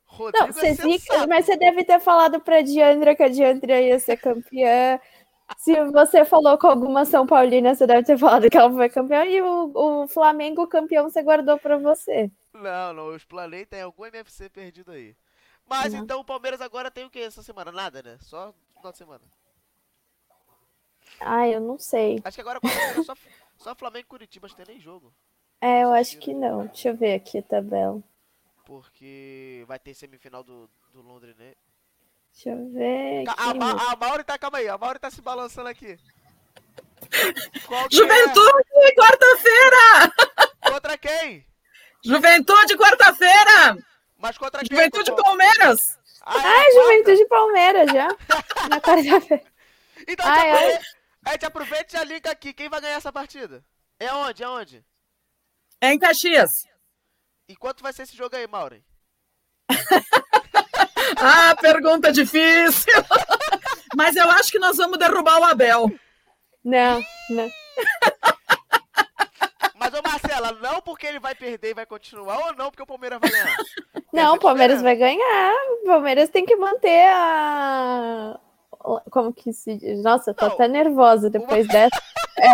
Rodrigo 0.06 0.48
Não, 0.48 0.54
você 0.54 0.68
é 0.68 0.74
zica, 0.74 1.14
sensato. 1.14 1.28
mas 1.28 1.46
você 1.46 1.58
deve 1.58 1.84
ter 1.84 2.00
falado 2.00 2.40
pra 2.42 2.62
Diandra 2.62 3.16
que 3.16 3.24
a 3.24 3.30
Diandra 3.30 3.80
ia 3.82 4.00
ser 4.00 4.18
campeã. 4.18 5.00
Se 5.58 5.84
você 5.92 6.24
falou 6.26 6.58
com 6.58 6.68
alguma 6.68 7.06
São 7.06 7.26
Paulina, 7.28 7.76
você 7.76 7.86
deve 7.86 8.04
ter 8.04 8.18
falado 8.18 8.50
que 8.50 8.58
ela 8.58 8.72
foi 8.72 8.90
campeã. 8.90 9.26
E 9.26 9.42
o, 9.42 9.72
o 10.04 10.08
Flamengo 10.08 10.68
campeão 10.68 11.10
você 11.10 11.22
guardou 11.22 11.58
pra 11.60 11.78
você. 11.78 12.32
Não, 12.54 12.94
não, 12.94 13.08
eu 13.10 13.16
explanei, 13.16 13.66
tem 13.66 13.82
algum 13.82 14.06
MFC 14.06 14.50
perdido 14.50 14.92
aí. 14.92 15.16
Mas 15.66 15.94
Não. 15.94 16.04
então 16.04 16.20
o 16.20 16.26
Palmeiras 16.26 16.60
agora 16.62 16.92
tem 16.92 17.06
o 17.06 17.10
que 17.10 17.20
essa 17.20 17.42
semana? 17.44 17.72
Nada, 17.72 18.02
né? 18.04 18.18
Só 18.22 18.54
final 18.78 18.92
de 18.92 18.98
semana. 18.98 19.24
Ah, 21.20 21.48
eu 21.48 21.62
não 21.62 21.78
sei. 21.78 22.20
Acho 22.24 22.36
que 22.36 22.42
agora 22.42 22.60
só, 23.06 23.14
só 23.58 23.76
Flamengo 23.76 24.06
e 24.06 24.10
Curitiba, 24.10 24.48
acho 24.48 24.56
que 24.56 24.64
tem 24.66 24.76
nem 24.76 24.82
jogo. 24.84 25.14
É, 25.62 25.84
eu 25.84 25.94
acho 25.94 26.18
que 26.18 26.34
não. 26.34 26.66
Deixa 26.66 26.90
eu 26.90 26.98
ver 26.98 27.14
aqui 27.14 27.38
a 27.38 27.44
tabela. 27.44 28.02
Porque 28.66 29.64
vai 29.68 29.78
ter 29.78 29.94
semifinal 29.94 30.44
do, 30.44 30.68
do 30.92 31.02
Londres, 31.02 31.36
né? 31.38 31.54
Deixa 32.34 32.50
eu 32.50 32.72
ver 32.72 33.28
aqui. 33.28 33.40
A, 33.42 33.54
meu. 33.54 33.60
Ma 33.60 33.92
a 33.92 33.96
Mauri 33.96 34.24
tá, 34.24 34.38
calma 34.38 34.58
aí, 34.58 34.68
a 34.68 34.78
Mauri 34.78 34.98
tá 35.00 35.12
se 35.12 35.22
balançando 35.22 35.70
aqui. 35.70 35.98
Juventude, 37.92 38.96
quarta-feira! 38.96 40.14
é? 40.66 40.72
Contra 40.72 40.98
quem? 40.98 41.46
Juventude, 42.04 42.78
quarta-feira! 42.78 43.78
Mas 44.18 44.38
contra 44.38 44.62
quem? 44.62 44.70
Juventude 44.78 45.16
Palmeiras! 45.16 45.80
Ah, 46.24 46.38
é 46.38 46.60
Ah? 46.60 46.72
Juventude 46.74 47.26
Palmeiras 47.28 47.92
já. 47.92 48.08
Na 48.70 48.80
quarta-feira. 48.80 49.44
Então 50.08 50.26
Ai, 50.26 50.52
ai. 50.52 50.80
a 51.26 51.32
gente 51.32 51.46
aproveita 51.46 51.86
e 51.90 51.98
já 51.98 52.04
liga 52.04 52.32
aqui. 52.32 52.54
Quem 52.54 52.70
vai 52.70 52.82
ganhar 52.82 52.96
essa 52.96 53.12
partida? 53.12 53.64
É 54.00 54.12
onde? 54.14 54.44
É 54.44 54.50
onde? 54.50 54.86
É 55.82 55.92
em 55.92 56.00
Caxias. 56.00 56.52
E 57.48 57.56
quanto 57.56 57.82
vai 57.82 57.92
ser 57.92 58.04
esse 58.04 58.16
jogo 58.16 58.36
aí, 58.36 58.48
Mauri? 58.48 58.84
Ah, 61.24 61.56
pergunta 61.60 62.12
difícil. 62.12 62.94
Mas 63.96 64.16
eu 64.16 64.30
acho 64.32 64.50
que 64.52 64.58
nós 64.58 64.78
vamos 64.78 64.98
derrubar 64.98 65.40
o 65.40 65.44
Abel. 65.44 65.92
Não, 66.64 67.02
não. 67.30 67.52
Mas, 69.76 69.94
ô 69.94 70.02
Marcela, 70.02 70.52
não 70.54 70.82
porque 70.82 71.06
ele 71.06 71.20
vai 71.20 71.36
perder 71.36 71.72
e 71.72 71.74
vai 71.74 71.86
continuar, 71.86 72.40
ou 72.40 72.56
não 72.56 72.72
porque 72.72 72.84
o 72.84 72.88
Palmeiras 72.88 73.20
vai 73.20 73.30
ganhar? 73.30 73.58
Não, 74.14 74.36
o 74.36 74.40
Palmeiras 74.40 74.82
vai 74.82 74.96
ganhar. 74.96 75.54
O 75.84 75.86
Palmeiras 75.86 76.30
tem 76.30 76.46
que 76.46 76.56
manter 76.58 77.08
a. 77.14 78.38
Como 79.10 79.32
que 79.32 79.54
se 79.54 79.78
diz? 79.78 80.04
Nossa, 80.04 80.32
eu 80.32 80.34
tô 80.34 80.48
Não. 80.48 80.54
até 80.54 80.68
nervosa 80.68 81.30
depois 81.30 81.66
dessa. 81.68 82.02
É, 82.38 82.50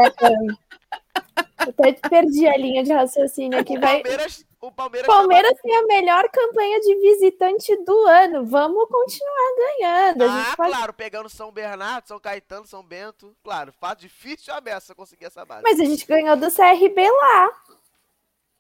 até 1.58 1.94
perdi 1.94 2.48
a 2.48 2.56
linha 2.56 2.84
de 2.84 2.94
raciocínio 2.94 3.60
aqui. 3.60 3.78
O 3.78 3.82
Vai... 3.82 4.02
Palmeiras, 4.02 4.46
o 4.62 4.72
Palmeiras, 4.72 5.08
tá 5.08 5.14
Palmeiras 5.14 5.60
tem 5.62 5.76
a 5.76 5.86
melhor 5.86 6.30
campanha 6.30 6.80
de 6.80 6.96
visitante 6.96 7.76
do 7.84 8.08
ano. 8.08 8.46
Vamos 8.46 8.88
continuar 8.88 9.56
ganhando. 9.58 10.24
Ah, 10.24 10.54
pode- 10.56 10.72
claro, 10.72 10.94
pegando 10.94 11.30
São 11.30 11.52
Bernardo, 11.52 12.08
São 12.08 12.20
Caetano, 12.20 12.68
São 12.68 12.84
Bento. 12.84 13.36
Claro, 13.44 13.74
fato 13.74 14.02
difícil 14.02 14.54
a 14.54 14.62
beça 14.62 14.94
conseguir 14.94 15.26
essa 15.26 15.44
base. 15.44 15.64
Mas 15.64 15.80
a 15.80 15.86
gente 15.86 16.06
ganhou 16.06 16.38
do 16.38 16.52
CRB 16.52 17.10
lá. 17.10 17.64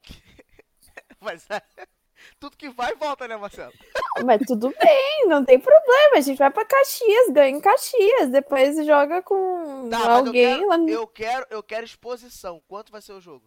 Mas 1.22 1.48
é, 1.50 1.62
tudo 2.40 2.58
que 2.58 2.70
vai 2.70 2.96
volta, 2.96 3.28
né, 3.28 3.36
Marcelo? 3.38 3.74
Mas 4.26 4.42
tudo 4.48 4.74
bem, 4.82 5.28
não 5.28 5.46
tem 5.46 5.60
problema. 5.60 6.18
A 6.18 6.22
gente 6.22 6.38
vai 6.38 6.50
pra 6.50 6.66
Caxias, 6.66 7.30
ganha 7.30 7.56
em 7.56 7.62
Caxias. 7.62 8.30
Depois 8.30 8.84
joga 8.86 9.22
com 9.22 9.88
Tá, 9.90 10.00
mas 10.00 10.08
eu 10.08 10.12
alguém 10.12 10.56
quero, 10.56 10.68
lá 10.68 10.78
no. 10.78 10.90
eu 10.90 11.08
quero, 11.08 11.46
eu 11.52 11.64
quero 11.64 11.86
exposição. 11.86 12.62
Quanto 12.68 12.92
vai 12.92 13.02
ser 13.02 13.14
o 13.14 13.22
jogo, 13.22 13.46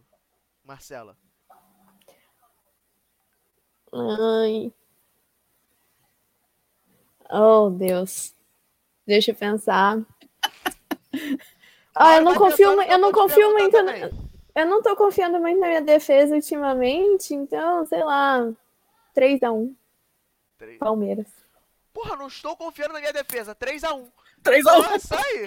Marcela? 0.64 1.16
Ai. 3.92 4.72
Oh, 7.28 7.68
Deus. 7.70 8.34
Deixa 9.06 9.32
eu 9.32 9.34
pensar. 9.34 9.98
Ah, 11.92 12.16
eu 12.16 12.22
não 12.22 12.34
confio, 12.36 12.80
eu 12.82 12.98
não 12.98 13.10
confio 13.12 13.52
muito. 13.52 13.76
Eu 14.54 14.66
não 14.66 14.80
tô 14.80 14.94
confiando 14.96 15.38
muito 15.40 15.58
na 15.60 15.66
minha 15.66 15.82
defesa 15.82 16.34
ultimamente, 16.34 17.34
então, 17.34 17.84
sei 17.84 18.02
lá, 18.02 18.50
3x1, 19.20 19.74
Três- 20.58 20.78
Palmeiras. 20.78 21.28
Porra, 21.92 22.16
não 22.16 22.28
estou 22.28 22.56
confiando 22.56 22.94
na 22.94 23.00
minha 23.00 23.12
defesa. 23.12 23.54
3x1. 23.54 24.06
3 24.42 24.66
a 24.66 24.78
1. 24.78 24.82
Nossa, 24.82 25.16
aí. 25.20 25.46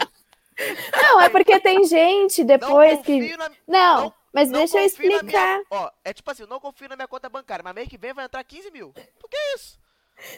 Não, 1.02 1.20
é 1.22 1.30
porque 1.30 1.60
tem 1.60 1.84
gente 1.86 2.44
depois 2.44 2.98
não 2.98 3.02
que. 3.04 3.20
confio 3.20 3.38
na, 3.38 3.50
Não, 3.68 4.02
não- 4.04 4.14
mas 4.32 4.50
não 4.52 4.60
deixa 4.60 4.78
eu 4.80 4.86
explicar. 4.86 5.24
minha- 5.24 5.64
ó, 5.72 5.90
é 6.04 6.14
tipo 6.14 6.30
assim, 6.30 6.44
eu 6.44 6.48
não 6.48 6.60
confio 6.60 6.88
na 6.90 6.96
minha 6.96 7.08
conta 7.08 7.28
bancária, 7.28 7.64
mas 7.64 7.74
mês 7.74 7.88
que 7.90 7.98
vem 7.98 8.14
vai 8.14 8.26
entrar 8.26 8.44
15 8.44 8.70
mil. 8.70 8.94
Por 9.20 9.30
que 9.30 9.38
isso? 9.56 9.80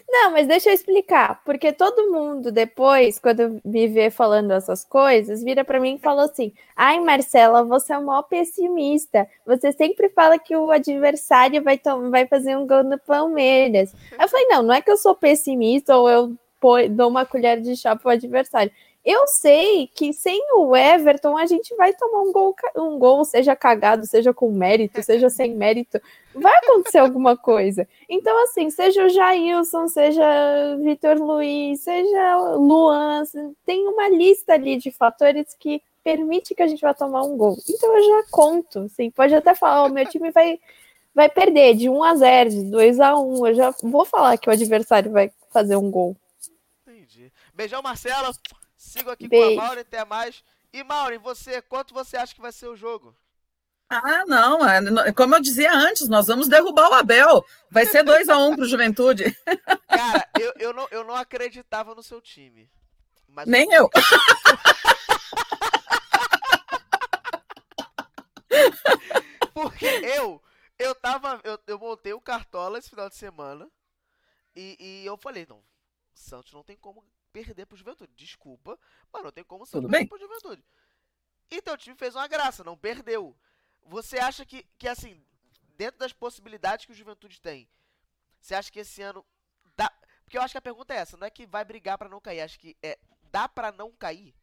Não, 0.10 0.32
mas 0.32 0.48
deixa 0.48 0.70
eu 0.70 0.74
explicar. 0.74 1.42
Porque 1.44 1.72
todo 1.72 2.12
mundo 2.12 2.52
depois, 2.52 3.20
quando 3.20 3.62
me 3.64 3.88
vê 3.88 4.10
falando 4.10 4.52
essas 4.52 4.84
coisas, 4.84 5.44
vira 5.44 5.64
pra 5.64 5.80
mim 5.80 5.96
e 5.96 6.00
fala 6.00 6.26
assim: 6.26 6.54
Ai, 6.76 7.00
Marcela, 7.00 7.64
você 7.64 7.94
é 7.94 8.00
maior 8.00 8.24
pessimista. 8.24 9.28
Você 9.46 9.72
sempre 9.72 10.10
fala 10.10 10.40
que 10.40 10.56
o 10.56 10.72
adversário 10.72 11.64
vai, 11.64 11.80
vai 12.10 12.28
fazer 12.28 12.58
um 12.58 12.66
gol 12.68 12.84
no 12.84 13.00
Palmeiras. 13.00 13.94
Eu 14.20 14.28
falei: 14.28 14.48
Não, 14.48 14.64
não 14.64 14.74
é 14.74 14.82
que 14.82 14.92
eu 14.92 14.98
sou 14.98 15.16
pessimista 15.16 15.96
ou 15.96 16.10
eu 16.10 16.36
dou 16.90 17.10
uma 17.10 17.26
colher 17.26 17.62
de 17.62 17.76
chá 17.76 17.96
pro 17.96 18.10
adversário. 18.10 18.72
Eu 19.06 19.28
sei 19.28 19.88
que 19.94 20.12
sem 20.12 20.42
o 20.56 20.76
Everton 20.76 21.38
a 21.38 21.46
gente 21.46 21.76
vai 21.76 21.94
tomar 21.94 22.22
um 22.22 22.32
gol, 22.32 22.56
um 22.76 22.98
gol, 22.98 23.24
seja 23.24 23.56
cagado, 23.56 24.06
seja 24.08 24.34
com 24.34 24.52
mérito, 24.52 25.04
seja 25.04 25.30
sem 25.30 25.54
mérito, 25.54 26.02
vai 26.34 26.56
acontecer 26.58 26.98
alguma 26.98 27.38
coisa. 27.38 27.88
Então, 28.10 28.44
assim, 28.44 28.70
seja 28.72 29.06
o 29.06 29.10
Jailson, 29.10 29.88
seja 29.88 30.24
Vitor 30.82 31.18
Luiz, 31.18 31.82
seja 31.82 32.56
Luan, 32.56 33.24
tem 33.64 33.88
uma 33.88 34.10
lista 34.10 34.54
ali 34.54 34.78
de 34.78 34.90
fatores 34.90 35.54
que 35.60 35.84
permite 36.04 36.56
que 36.56 36.64
a 36.64 36.68
gente 36.68 36.82
vá 36.82 36.94
tomar 36.94 37.22
um 37.22 37.38
gol. 37.38 37.56
Então 37.70 37.96
eu 37.96 38.04
já 38.04 38.24
conto, 38.32 38.80
assim, 38.80 39.12
pode 39.12 39.36
até 39.36 39.54
falar, 39.54 39.86
o 39.86 39.94
meu 39.94 40.06
time 40.08 40.32
vai 40.32 40.60
vai 41.14 41.30
perder 41.30 41.76
de 41.76 41.90
1 41.90 42.04
a 42.04 42.16
0, 42.16 42.50
de 42.50 42.64
2 42.64 43.00
a 43.00 43.18
1. 43.18 43.48
Eu 43.48 43.56
já 43.56 43.74
vou 43.82 44.04
falar 44.04 44.38
que 44.38 44.50
o 44.50 44.52
adversário 44.52 45.12
vai 45.12 45.32
fazer 45.50 45.78
um 45.78 45.90
gol. 45.90 46.18
Entendi. 46.86 47.32
Beijão, 47.54 47.82
Marcelo. 47.82 48.34
Sigo 48.86 49.10
aqui 49.10 49.28
Beijo. 49.28 49.56
com 49.56 49.62
a 49.62 49.64
Mauri, 49.64 49.82
até 49.82 50.06
mais. 50.06 50.44
E 50.72 50.84
Mauri, 50.84 51.18
você, 51.18 51.60
quanto 51.62 51.94
você 51.94 52.16
acha 52.18 52.36
que 52.36 52.42
vai 52.42 52.52
ser 52.52 52.68
o 52.68 52.76
jogo? 52.76 53.16
Ah, 53.90 54.24
não, 54.26 54.68
é, 54.68 55.12
como 55.12 55.36
eu 55.36 55.42
dizia 55.42 55.72
antes, 55.74 56.08
nós 56.08 56.28
vamos 56.28 56.48
derrubar 56.48 56.90
o 56.90 56.94
Abel. 56.94 57.44
Vai 57.70 57.86
ser 57.86 58.04
2 58.04 58.30
a 58.30 58.38
1 58.38 58.48
um 58.48 58.56
pro 58.56 58.68
Juventude. 58.68 59.36
Cara, 59.90 60.28
eu, 60.40 60.54
eu, 60.60 60.72
não, 60.74 60.88
eu 60.92 61.04
não 61.04 61.16
acreditava 61.16 61.94
no 61.96 62.04
seu 62.04 62.22
time. 62.22 62.70
Mas 63.28 63.48
Nem 63.48 63.72
eu. 63.74 63.90
Porque 69.54 69.86
eu, 69.86 70.42
eu 70.78 70.96
tava, 70.96 71.42
eu, 71.44 71.60
eu 71.68 71.80
montei 71.80 72.14
o 72.14 72.22
Cartola 72.22 72.78
esse 72.78 72.90
final 72.90 73.10
de 73.10 73.16
semana 73.16 73.70
e, 74.56 74.78
e 74.80 75.06
eu 75.06 75.18
falei, 75.18 75.46
não, 75.50 75.58
o 75.58 75.64
Santos 76.16 76.54
não 76.54 76.64
tem 76.64 76.76
como 76.78 77.04
perder 77.32 77.66
pro 77.66 77.78
Juventude. 77.78 78.12
Desculpa, 78.16 78.80
mas 79.12 79.24
não 79.24 79.32
tem 79.32 79.44
como 79.44 79.64
o 79.64 79.66
Santos 79.66 79.90
perder 79.90 80.08
pro 80.08 80.18
Juventude. 80.18 80.64
Então 81.52 81.74
o 81.74 81.78
time 81.78 81.96
fez 81.96 82.16
uma 82.16 82.28
graça, 82.28 82.64
não 82.64 82.78
perdeu. 82.78 83.36
Você 83.84 84.18
acha 84.18 84.46
que, 84.46 84.64
que 84.78 84.88
assim, 84.88 85.24
dentro 85.78 86.00
das 86.00 86.14
possibilidades 86.14 86.86
que 86.86 86.92
o 86.92 86.96
Juventude 86.96 87.40
tem, 87.40 87.70
você 88.40 88.56
acha 88.56 88.72
que 88.72 88.80
esse 88.80 89.02
ano 89.02 89.24
dá... 89.76 89.92
Porque 90.24 90.38
eu 90.38 90.42
acho 90.42 90.54
que 90.54 90.58
a 90.58 90.62
pergunta 90.62 90.94
é 90.94 90.98
essa, 90.98 91.18
não 91.18 91.28
é 91.28 91.30
que 91.30 91.46
vai 91.46 91.64
brigar 91.64 91.98
pra 91.98 92.10
não 92.10 92.20
cair, 92.20 92.42
acho 92.42 92.60
que 92.60 92.76
é 92.82 92.98
dá 93.32 93.48
pra 93.48 93.72
não 93.72 93.92
cair? 93.92 94.34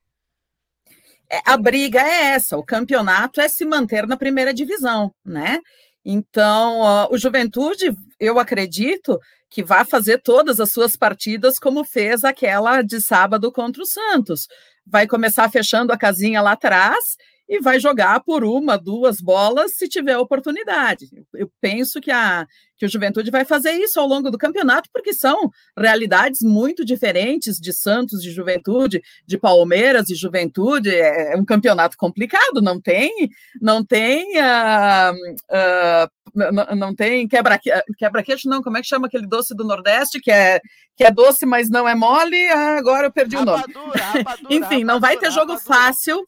É, 1.29 1.41
a 1.47 1.57
briga 1.57 2.01
é 2.01 2.35
essa, 2.35 2.59
o 2.59 2.65
campeonato 2.65 3.41
é 3.41 3.49
se 3.49 3.65
manter 3.65 4.07
na 4.07 4.17
primeira 4.17 4.53
divisão, 4.53 5.15
né? 5.25 5.61
Então, 6.05 6.81
ó, 6.81 7.09
o 7.11 7.19
Juventude, 7.19 7.97
eu 8.19 8.39
acredito 8.39 9.19
que 9.49 9.63
vai 9.63 9.85
fazer 9.85 10.19
todas 10.23 10.59
as 10.61 10.73
suas 10.73 10.97
partidas 10.97 11.59
como 11.59 11.85
fez 11.85 12.25
aquela 12.25 12.83
de 12.83 13.01
sábado 13.01 13.53
contra 13.53 13.83
o 13.83 13.87
Santos. 13.87 14.49
Vai 14.87 15.07
começar 15.07 15.49
fechando 15.51 15.93
a 15.93 15.99
casinha 15.99 16.41
lá 16.41 16.53
atrás 16.53 17.17
e 17.53 17.61
vai 17.61 17.79
jogar 17.79 18.21
por 18.21 18.45
uma, 18.45 18.79
duas 18.79 19.21
bolas 19.21 19.77
se 19.77 19.87
tiver 19.87 20.17
oportunidade. 20.17 21.07
Eu 21.35 21.53
penso 21.61 22.01
que, 22.01 22.11
a, 22.11 22.47
que 22.79 22.87
o 22.87 22.89
Juventude 22.89 23.31
vai 23.31 23.45
fazer 23.45 23.73
isso 23.73 24.01
ao 24.01 24.07
longo 24.07 24.31
do 24.31 24.39
campeonato, 24.39 24.89
porque 24.91 25.13
são 25.13 25.51
realidades 25.77 26.41
muito 26.41 26.83
diferentes 26.83 27.59
de 27.59 27.71
Santos 27.71 28.25
e 28.25 28.31
Juventude, 28.31 29.03
de 29.27 29.37
Palmeiras 29.37 30.09
e 30.09 30.15
Juventude. 30.15 30.89
É, 30.95 31.35
é 31.35 31.37
um 31.37 31.45
campeonato 31.45 31.95
complicado, 31.99 32.63
não 32.63 32.81
tem, 32.81 33.29
não 33.61 33.85
tem, 33.85 34.33
uh, 34.39 35.13
uh, 35.13 36.11
não, 36.35 36.75
não 36.75 36.95
tem 36.95 37.29
quebra 37.29 37.61
quebra 37.99 38.23
queixo 38.23 38.49
não. 38.49 38.63
Como 38.63 38.79
é 38.79 38.81
que 38.81 38.89
chama 38.89 39.09
aquele 39.09 39.27
doce 39.27 39.55
do 39.55 39.63
Nordeste 39.63 40.23
que 40.23 40.31
é 40.31 40.59
que 40.97 41.05
é 41.05 41.11
doce, 41.11 41.45
mas 41.45 41.69
não 41.69 41.87
é 41.87 41.95
mole? 41.95 42.49
Ah, 42.49 42.79
agora 42.79 43.09
eu 43.09 43.13
perdi 43.13 43.37
o 43.37 43.45
nome. 43.45 43.65
Enfim, 44.49 44.85
não 44.85 44.99
vai 44.99 45.19
ter 45.19 45.31
jogo 45.31 45.59
fácil. 45.59 46.27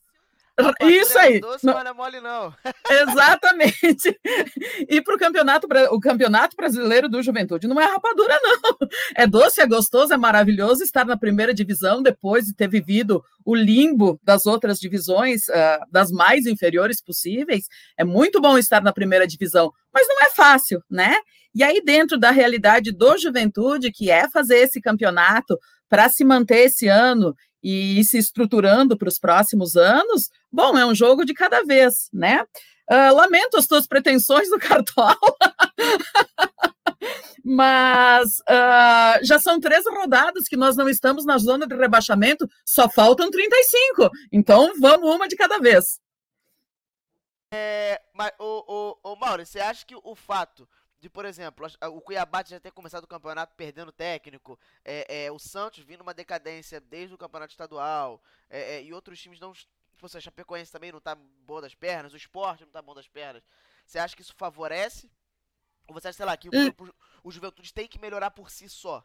Isso 0.83 1.19
aí. 1.19 1.41
Doce, 1.41 1.67
Não- 1.67 1.75
não 1.75 1.81
é 1.81 1.93
mole, 1.93 2.21
não. 2.21 2.55
Exatamente. 2.91 4.19
E 4.89 5.01
para 5.03 5.15
o 5.15 5.19
campeonato, 5.19 5.67
o 5.91 5.99
campeonato 6.01 6.57
brasileiro 6.57 7.09
do 7.09 7.23
Juventude 7.23 7.67
não 7.67 7.81
é 7.81 7.85
rapadura, 7.87 8.39
não. 8.43 8.77
É 9.17 9.27
doce, 9.27 9.61
é 9.61 9.67
gostoso, 9.67 10.13
é 10.13 10.17
maravilhoso 10.17 10.83
estar 10.85 11.05
na 11.05 11.17
primeira 11.17 11.53
divisão 11.53 12.03
depois 12.03 12.47
de 12.47 12.55
ter 12.55 12.69
vivido 12.69 13.23
o 13.45 13.55
limbo 13.55 14.21
das 14.23 14.47
outras 14.47 14.79
divisões, 14.79 15.49
ah, 15.51 15.81
das 15.91 16.11
mais 16.11 16.47
inferiores 16.47 17.03
possíveis. 17.03 17.67
É 17.99 18.05
muito 18.05 18.41
bom 18.41 18.57
estar 18.57 18.81
na 18.83 18.93
primeira 18.93 19.27
divisão, 19.27 19.73
mas 19.93 20.07
não 20.09 20.21
é 20.23 20.31
fácil, 20.31 20.83
né? 20.91 21.17
E 21.55 21.63
aí, 21.63 21.81
dentro 21.85 22.19
da 22.19 22.31
realidade 22.31 22.91
do 22.91 23.17
Juventude, 23.17 23.93
que 23.93 24.11
é 24.11 24.29
fazer 24.29 24.59
esse 24.59 24.81
campeonato 24.81 25.59
para 25.89 26.09
se 26.09 26.25
manter 26.25 26.65
esse 26.65 26.89
ano 26.89 27.35
e 27.65 27.99
ir 27.99 28.05
se 28.05 28.19
estruturando 28.19 28.97
para 28.97 29.09
os 29.09 29.19
próximos 29.19 29.75
anos, 29.75 30.31
bom, 30.53 30.77
é 30.77 30.85
um 30.85 30.95
jogo 30.95 31.25
de 31.25 31.33
cada 31.33 31.65
vez, 31.65 32.11
né? 32.13 32.45
Ah, 32.89 33.11
lamento 33.11 33.57
as 33.57 33.67
tuas 33.67 33.87
pretensões 33.87 34.51
do 34.51 34.59
Cartola, 34.61 35.17
mas 37.43 38.43
ah, 38.47 39.19
já 39.23 39.39
são 39.39 39.59
três 39.59 39.85
rodadas 39.87 40.47
que 40.47 40.57
nós 40.57 40.77
não 40.77 40.89
estamos 40.89 41.25
na 41.25 41.39
zona 41.39 41.67
de 41.67 41.75
rebaixamento, 41.75 42.47
só 42.65 42.89
faltam 42.89 43.31
35. 43.31 44.11
Então 44.31 44.75
vamos 44.79 45.09
uma 45.09 45.27
de 45.27 45.35
cada 45.35 45.59
vez. 45.59 45.99
É, 47.51 48.03
mas, 48.13 48.33
ô, 48.39 48.65
ô, 48.67 49.13
ô, 49.13 49.17
Mauro, 49.17 49.47
você 49.47 49.61
acha 49.61 49.87
que 49.87 49.95
o 49.95 50.15
fato 50.17 50.69
de, 51.05 51.11
por 51.11 51.27
exemplo, 51.27 51.67
o 51.93 52.01
Cuiabá 52.01 52.43
já 52.43 52.59
ter 52.59 52.71
começado 52.71 53.05
o 53.05 53.07
campeonato 53.07 53.55
perdendo 53.55 53.93
técnico, 53.93 54.59
é, 54.83 55.27
é, 55.27 55.31
o 55.31 55.39
Santos 55.39 55.85
vindo 55.85 56.01
uma 56.01 56.15
decadência 56.15 56.81
desde 56.81 57.15
o 57.15 57.19
campeonato 57.19 57.53
estadual, 57.53 58.23
é, 58.49 58.77
é, 58.77 58.83
e 58.83 58.91
outros 58.91 59.21
times 59.21 59.39
não. 59.39 59.53
Tipo, 59.53 60.07
assim, 60.07 60.17
a 60.17 60.21
Chapecoense 60.23 60.73
também 60.73 60.91
não 60.91 61.01
tá 61.01 61.15
bom 61.15 61.61
das 61.61 61.75
pernas, 61.75 62.15
o 62.15 62.17
Sport 62.17 62.63
não 62.63 62.69
tá 62.69 62.81
bom 62.81 62.95
das 62.95 63.07
pernas. 63.07 63.43
Você 63.85 63.99
acha 63.99 64.17
que 64.17 64.23
isso 64.23 64.35
favorece? 64.35 65.11
Ou 65.87 65.93
você 65.93 66.09
acha, 66.09 66.17
sei 66.17 66.25
lá, 66.25 66.39
que 66.39 66.49
o, 66.49 66.53
Hum. 66.55 66.73
o, 66.79 67.29
o 67.29 67.31
Juventude 67.31 67.75
tem 67.75 67.87
que 67.87 68.01
melhorar 68.01 68.31
por 68.31 68.51
si 68.51 68.67
só? 68.67 69.05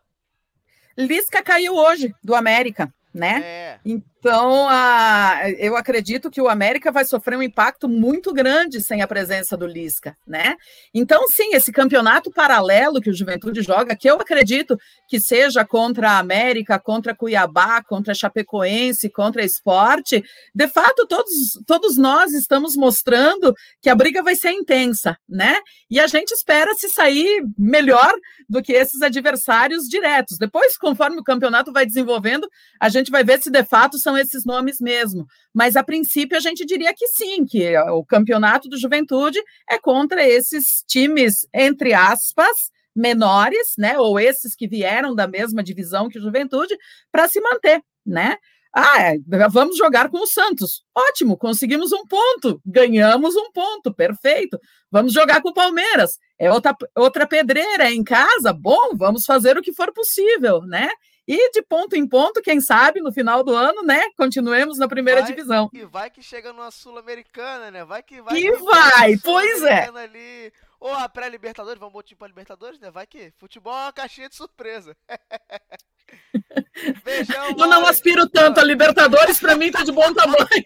Lisca 0.98 1.44
caiu 1.44 1.76
hoje 1.76 2.16
do 2.24 2.34
América, 2.34 2.94
né? 3.14 3.42
É. 3.44 3.80
Então, 3.84 4.68
a, 4.70 5.50
eu 5.58 5.78
acredito 5.78 6.30
que 6.30 6.42
o 6.42 6.50
América 6.50 6.92
vai 6.92 7.06
sofrer 7.06 7.38
um 7.38 7.44
impacto 7.44 7.88
muito 7.88 8.34
grande 8.34 8.82
sem 8.82 9.02
a 9.02 9.08
presença 9.08 9.56
do 9.56 9.66
Lisca, 9.66 10.16
né? 10.28 10.56
Então, 10.94 11.28
sim, 11.30 11.54
esse 11.54 11.72
campeonato 11.72 12.30
paralelo 12.30 13.00
que 13.00 13.10
o 13.10 13.14
Juventude 13.14 13.62
joga, 13.62 13.96
que 13.96 14.10
eu 14.10 14.16
acredito 14.16 14.78
que 15.08 15.22
seja 15.22 15.66
contra 15.66 16.12
a 16.12 16.20
América, 16.20 16.78
contra 16.78 17.16
Cuiabá, 17.16 17.82
contra 17.82 18.14
Chapecoense, 18.14 19.10
contra 19.10 19.44
Esporte, 19.44 20.22
de 20.54 20.68
fato, 20.68 21.08
todos, 21.08 21.60
todos 21.66 21.98
nós 21.98 22.34
estamos 22.34 22.76
mostrando 22.76 23.56
que 23.82 23.90
a 23.90 23.96
briga 23.96 24.22
vai 24.22 24.36
ser 24.36 24.52
intensa, 24.52 25.18
né? 25.28 25.60
E 25.90 25.98
a 25.98 26.08
gente 26.08 26.32
espera 26.32 26.74
se 26.76 26.90
sair 26.90 27.42
melhor 27.58 28.14
do 28.50 28.62
que 28.62 28.74
esses 28.74 29.02
adversários 29.02 29.88
diretos. 29.88 30.38
Depois, 30.38 30.78
conforme 30.78 31.20
o 31.20 31.24
campeonato 31.24 31.72
vai 31.72 31.86
desenvolvendo, 31.86 32.50
a 32.80 32.90
gente 32.90 32.99
vai 33.08 33.24
ver 33.24 33.42
se 33.42 33.50
de 33.50 33.64
fato 33.64 33.98
são 33.98 34.18
esses 34.18 34.44
nomes 34.44 34.80
mesmo. 34.80 35.26
Mas 35.54 35.76
a 35.76 35.84
princípio 35.84 36.38
a 36.38 36.42
gente 36.42 36.66
diria 36.66 36.94
que 36.94 37.08
sim, 37.08 37.46
que 37.46 37.78
o 37.78 38.04
campeonato 38.04 38.68
do 38.68 38.78
Juventude 38.78 39.40
é 39.70 39.78
contra 39.78 40.28
esses 40.28 40.84
times, 40.88 41.48
entre 41.54 41.94
aspas, 41.94 42.72
menores, 42.96 43.74
né? 43.78 43.98
Ou 43.98 44.20
esses 44.20 44.56
que 44.56 44.68
vieram 44.68 45.16
da 45.16 45.28
mesma 45.28 45.64
divisão 45.64 46.10
que 46.10 46.20
o 46.20 46.22
Juventude, 46.22 46.76
para 47.12 47.28
se 47.28 47.40
manter, 47.40 47.82
né? 48.06 48.38
Ah, 48.72 49.02
é, 49.02 49.18
vamos 49.50 49.78
jogar 49.78 50.10
com 50.10 50.20
o 50.20 50.28
Santos. 50.28 50.84
Ótimo, 50.96 51.36
conseguimos 51.36 51.92
um 51.92 52.06
ponto, 52.06 52.62
ganhamos 52.64 53.36
um 53.36 53.52
ponto, 53.52 53.92
perfeito. 53.92 54.60
Vamos 54.92 55.12
jogar 55.12 55.42
com 55.42 55.50
o 55.50 55.54
Palmeiras. 55.54 56.20
É 56.38 56.52
outra, 56.52 56.76
outra 56.96 57.26
pedreira 57.26 57.90
é 57.90 57.94
em 57.94 58.04
casa. 58.04 58.54
Bom, 58.54 58.96
vamos 58.96 59.26
fazer 59.26 59.58
o 59.58 59.62
que 59.62 59.74
for 59.74 59.92
possível, 59.92 60.62
né? 60.62 60.88
E 61.32 61.52
de 61.52 61.62
ponto 61.62 61.96
em 61.96 62.08
ponto, 62.08 62.42
quem 62.42 62.60
sabe, 62.60 63.02
no 63.02 63.12
final 63.12 63.44
do 63.44 63.56
ano, 63.56 63.84
né? 63.84 64.02
Continuemos 64.18 64.80
na 64.80 64.88
primeira 64.88 65.22
Vai- 65.22 65.30
divisão. 65.30 65.70
E 65.72 65.86
vai 65.86 66.10
que 66.10 66.24
chega 66.24 66.52
numa 66.52 66.72
Sul-Americana, 66.72 67.70
né? 67.70 67.86
Vai 67.86 68.02
que 68.02 68.20
vai. 68.20 68.36
E 68.36 68.42
que 68.42 68.58
vai, 68.58 69.16
pois 69.24 69.62
é. 69.62 69.88
Ali. 69.90 70.52
Ou 70.80 70.92
a 70.92 71.08
pré-Libertadores, 71.08 71.78
vamos 71.80 71.94
botar 71.94 72.16
pra 72.18 72.28
Libertadores, 72.28 72.80
né? 72.80 72.90
Vai 72.90 73.06
que 73.06 73.32
futebol 73.38 73.74
é 73.74 73.84
uma 73.84 73.94
caixinha 73.94 74.28
de 74.28 74.36
surpresa. 74.36 74.98
Beijão, 77.04 77.50
Eu 77.50 77.68
não 77.68 77.86
aspiro 77.86 78.28
tanto 78.28 78.60
a 78.60 78.64
Libertadores, 78.64 79.40
para 79.40 79.56
mim 79.56 79.70
tá 79.72 79.84
de 79.84 79.92
bom 79.92 80.12
tamanho. 80.16 80.66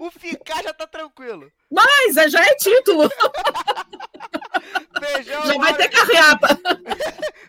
O 0.00 0.10
ficar 0.10 0.64
já 0.64 0.72
tá 0.72 0.86
tranquilo. 0.86 1.52
Mas 1.70 2.16
é, 2.16 2.28
já 2.28 2.40
é 2.44 2.54
título, 2.56 3.08
Beijão, 5.00 5.46
já 5.46 5.54
vai 5.58 5.76
ter 5.76 5.88
carreata. 5.88 6.58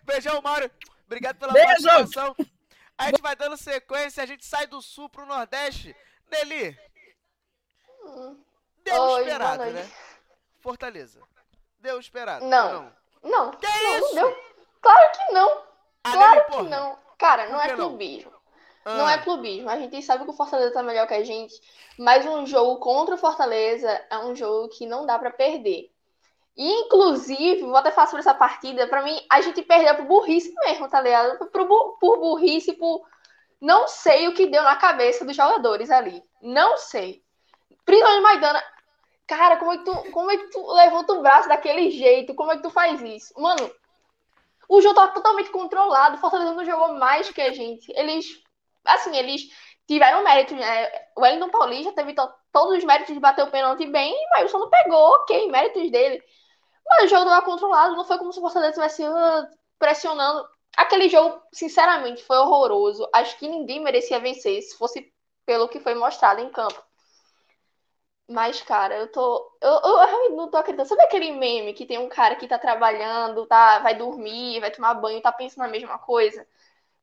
Beijão, 0.06 0.40
Mauro. 0.42 0.70
Obrigado 1.12 1.38
pela 1.38 1.52
Beijo. 1.52 1.68
participação. 1.68 2.34
A 2.98 3.06
gente 3.08 3.22
vai 3.22 3.36
dando 3.36 3.58
sequência, 3.58 4.24
a 4.24 4.26
gente 4.26 4.46
sai 4.46 4.66
do 4.66 4.82
sul 4.82 5.10
pro 5.10 5.26
Nordeste. 5.26 5.94
Nelly, 6.32 6.78
deu 8.86 8.96
o 9.02 9.12
Oi, 9.16 9.22
esperado, 9.24 9.66
né? 9.66 9.92
Fortaleza. 10.62 11.20
Deu 11.80 11.98
o 11.98 12.00
esperado. 12.00 12.46
Não. 12.46 12.94
ou 13.22 13.30
Não, 13.30 13.52
Que 13.52 13.68
não, 13.68 13.98
isso? 13.98 14.16
não 14.16 14.30
deu. 14.30 14.44
Claro 14.82 15.12
que 15.12 15.34
não. 15.34 15.64
Ah, 16.04 16.12
Claro 16.14 16.30
Nelly, 16.36 16.46
que 16.46 16.52
porra. 16.52 16.70
não. 16.70 17.00
Cara, 17.18 17.50
não 17.50 17.62
é 17.62 17.68
não? 17.68 17.76
clubismo. 17.76 18.32
Não 18.86 19.08
é 19.10 19.18
clubismo. 19.22 19.70
A 19.70 19.78
gente 19.78 20.02
sabe 20.02 20.24
que 20.24 20.30
o 20.32 20.34
Fortaleza 20.34 20.74
tá 20.74 20.82
melhor 20.82 21.06
que 21.08 21.14
a 21.14 21.24
gente. 21.24 21.62
Mas 22.00 22.26
um 22.26 22.48
jogo 22.48 22.80
contra 22.80 23.16
o 23.16 23.18
Fortaleza 23.18 23.90
é 24.10 24.18
um 24.20 24.36
jogo 24.36 24.70
que 24.70 24.88
não 24.88 25.06
dá 25.06 25.20
para 25.20 25.30
perder. 25.30 25.92
Inclusive, 26.58 27.62
vou 27.62 27.78
até 27.78 27.92
falar 27.92 28.08
sobre 28.08 28.22
essa 28.22 28.34
partida. 28.34 28.88
Para 28.88 29.04
mim, 29.04 29.18
a 29.30 29.42
gente 29.42 29.62
perdeu 29.62 29.96
por 29.96 30.06
burrice 30.06 30.54
mesmo, 30.66 30.90
tá 30.90 31.02
ligado? 31.02 31.38
Por, 31.38 31.98
por 32.00 32.20
burrice, 32.20 32.74
por. 32.74 33.06
Não 33.60 33.88
sei 33.88 34.28
o 34.28 34.34
que 34.34 34.48
deu 34.48 34.64
na 34.64 34.76
cabeça 34.76 35.24
dos 35.24 35.36
jogadores 35.36 35.90
ali. 35.90 36.24
Não 36.42 36.78
sei. 36.78 37.24
Principalmente 37.86 38.24
Maidana. 38.24 38.64
Cara, 39.28 39.56
como 39.58 39.72
é, 39.72 39.78
que 39.78 39.86
tu, 39.86 40.12
como 40.12 40.32
é 40.32 40.38
que 40.38 40.48
tu 40.48 40.74
levanta 40.74 41.14
o 41.14 41.22
braço 41.22 41.48
daquele 41.48 41.90
jeito? 41.90 42.36
Como 42.36 42.52
é 42.52 42.58
que 42.58 42.64
tu 42.64 42.70
faz 42.70 43.02
isso? 43.02 43.34
Mano, 43.40 43.72
o 44.68 44.82
jogo 44.82 44.96
tá 44.96 45.08
totalmente 45.10 45.50
controlado. 45.52 46.18
O 46.18 46.20
Fortaleza 46.20 46.54
não 46.54 46.66
jogou 46.66 46.96
mais 46.96 47.30
que 47.30 47.42
a 47.42 47.54
gente. 47.54 47.92
Eles 47.96 48.44
assim, 48.86 49.16
eles 49.16 49.44
tiveram 49.88 50.24
mérito, 50.24 50.56
né? 50.56 50.90
O 51.16 51.22
Wellington 51.22 51.50
Paulista 51.50 51.92
teve 51.94 52.14
to 52.14 52.28
todos 52.52 52.78
os 52.78 52.84
méritos 52.84 53.14
de 53.14 53.20
bater 53.20 53.44
o 53.44 53.52
pênalti 53.52 53.86
bem, 53.86 54.14
mas 54.32 54.54
o 54.54 54.60
não 54.60 54.70
pegou, 54.70 55.12
ok, 55.16 55.50
méritos 55.50 55.90
dele. 55.90 56.22
Mas 56.88 57.06
o 57.06 57.08
jogo 57.08 57.26
não 57.26 57.42
controlado, 57.42 57.96
não 57.96 58.06
foi 58.06 58.18
como 58.18 58.32
se 58.34 58.40
o 58.40 58.42
Fortaleza 58.42 58.86
estivesse 58.86 59.04
uh, 59.04 59.48
pressionando. 59.80 60.48
Aquele 60.78 61.10
jogo, 61.10 61.42
sinceramente, 61.54 62.24
foi 62.24 62.38
horroroso. 62.38 63.08
Acho 63.14 63.38
que 63.38 63.48
ninguém 63.48 63.82
merecia 63.82 64.20
vencer 64.20 64.62
se 64.62 64.78
fosse 64.78 65.12
pelo 65.46 65.68
que 65.70 65.80
foi 65.80 65.96
mostrado 65.96 66.42
em 66.42 66.50
campo. 66.50 66.82
Mas, 68.28 68.62
cara, 68.62 68.96
eu 68.98 69.12
tô. 69.12 69.58
Eu, 69.62 69.72
eu, 69.84 69.98
eu 70.30 70.36
não 70.38 70.50
tô 70.50 70.58
acreditando. 70.58 70.88
Sabe 70.88 71.02
aquele 71.04 71.32
meme 71.34 71.74
que 71.74 71.86
tem 71.86 71.98
um 71.98 72.08
cara 72.08 72.36
que 72.36 72.48
tá 72.48 72.58
trabalhando, 72.58 73.46
tá, 73.46 73.80
vai 73.80 73.96
dormir, 73.96 74.60
vai 74.62 74.72
tomar 74.72 74.94
banho, 74.96 75.22
tá 75.22 75.32
pensando 75.32 75.66
na 75.66 75.68
mesma 75.72 75.98
coisa? 76.00 76.48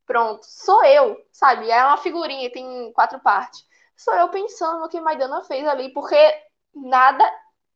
Pronto, 0.07 0.45
sou 0.47 0.85
eu, 0.85 1.17
sabe? 1.33 1.71
É 1.71 1.85
uma 1.85 1.99
figurinha, 1.99 2.51
tem 2.53 2.93
quatro 2.95 3.21
partes. 3.21 3.67
Sou 3.97 4.15
eu 4.15 4.29
pensando 4.31 4.81
no 4.81 4.89
que 4.89 5.01
Maidana 5.01 5.45
fez 5.45 5.67
ali, 5.67 5.93
porque 5.93 6.17
nada 6.75 7.25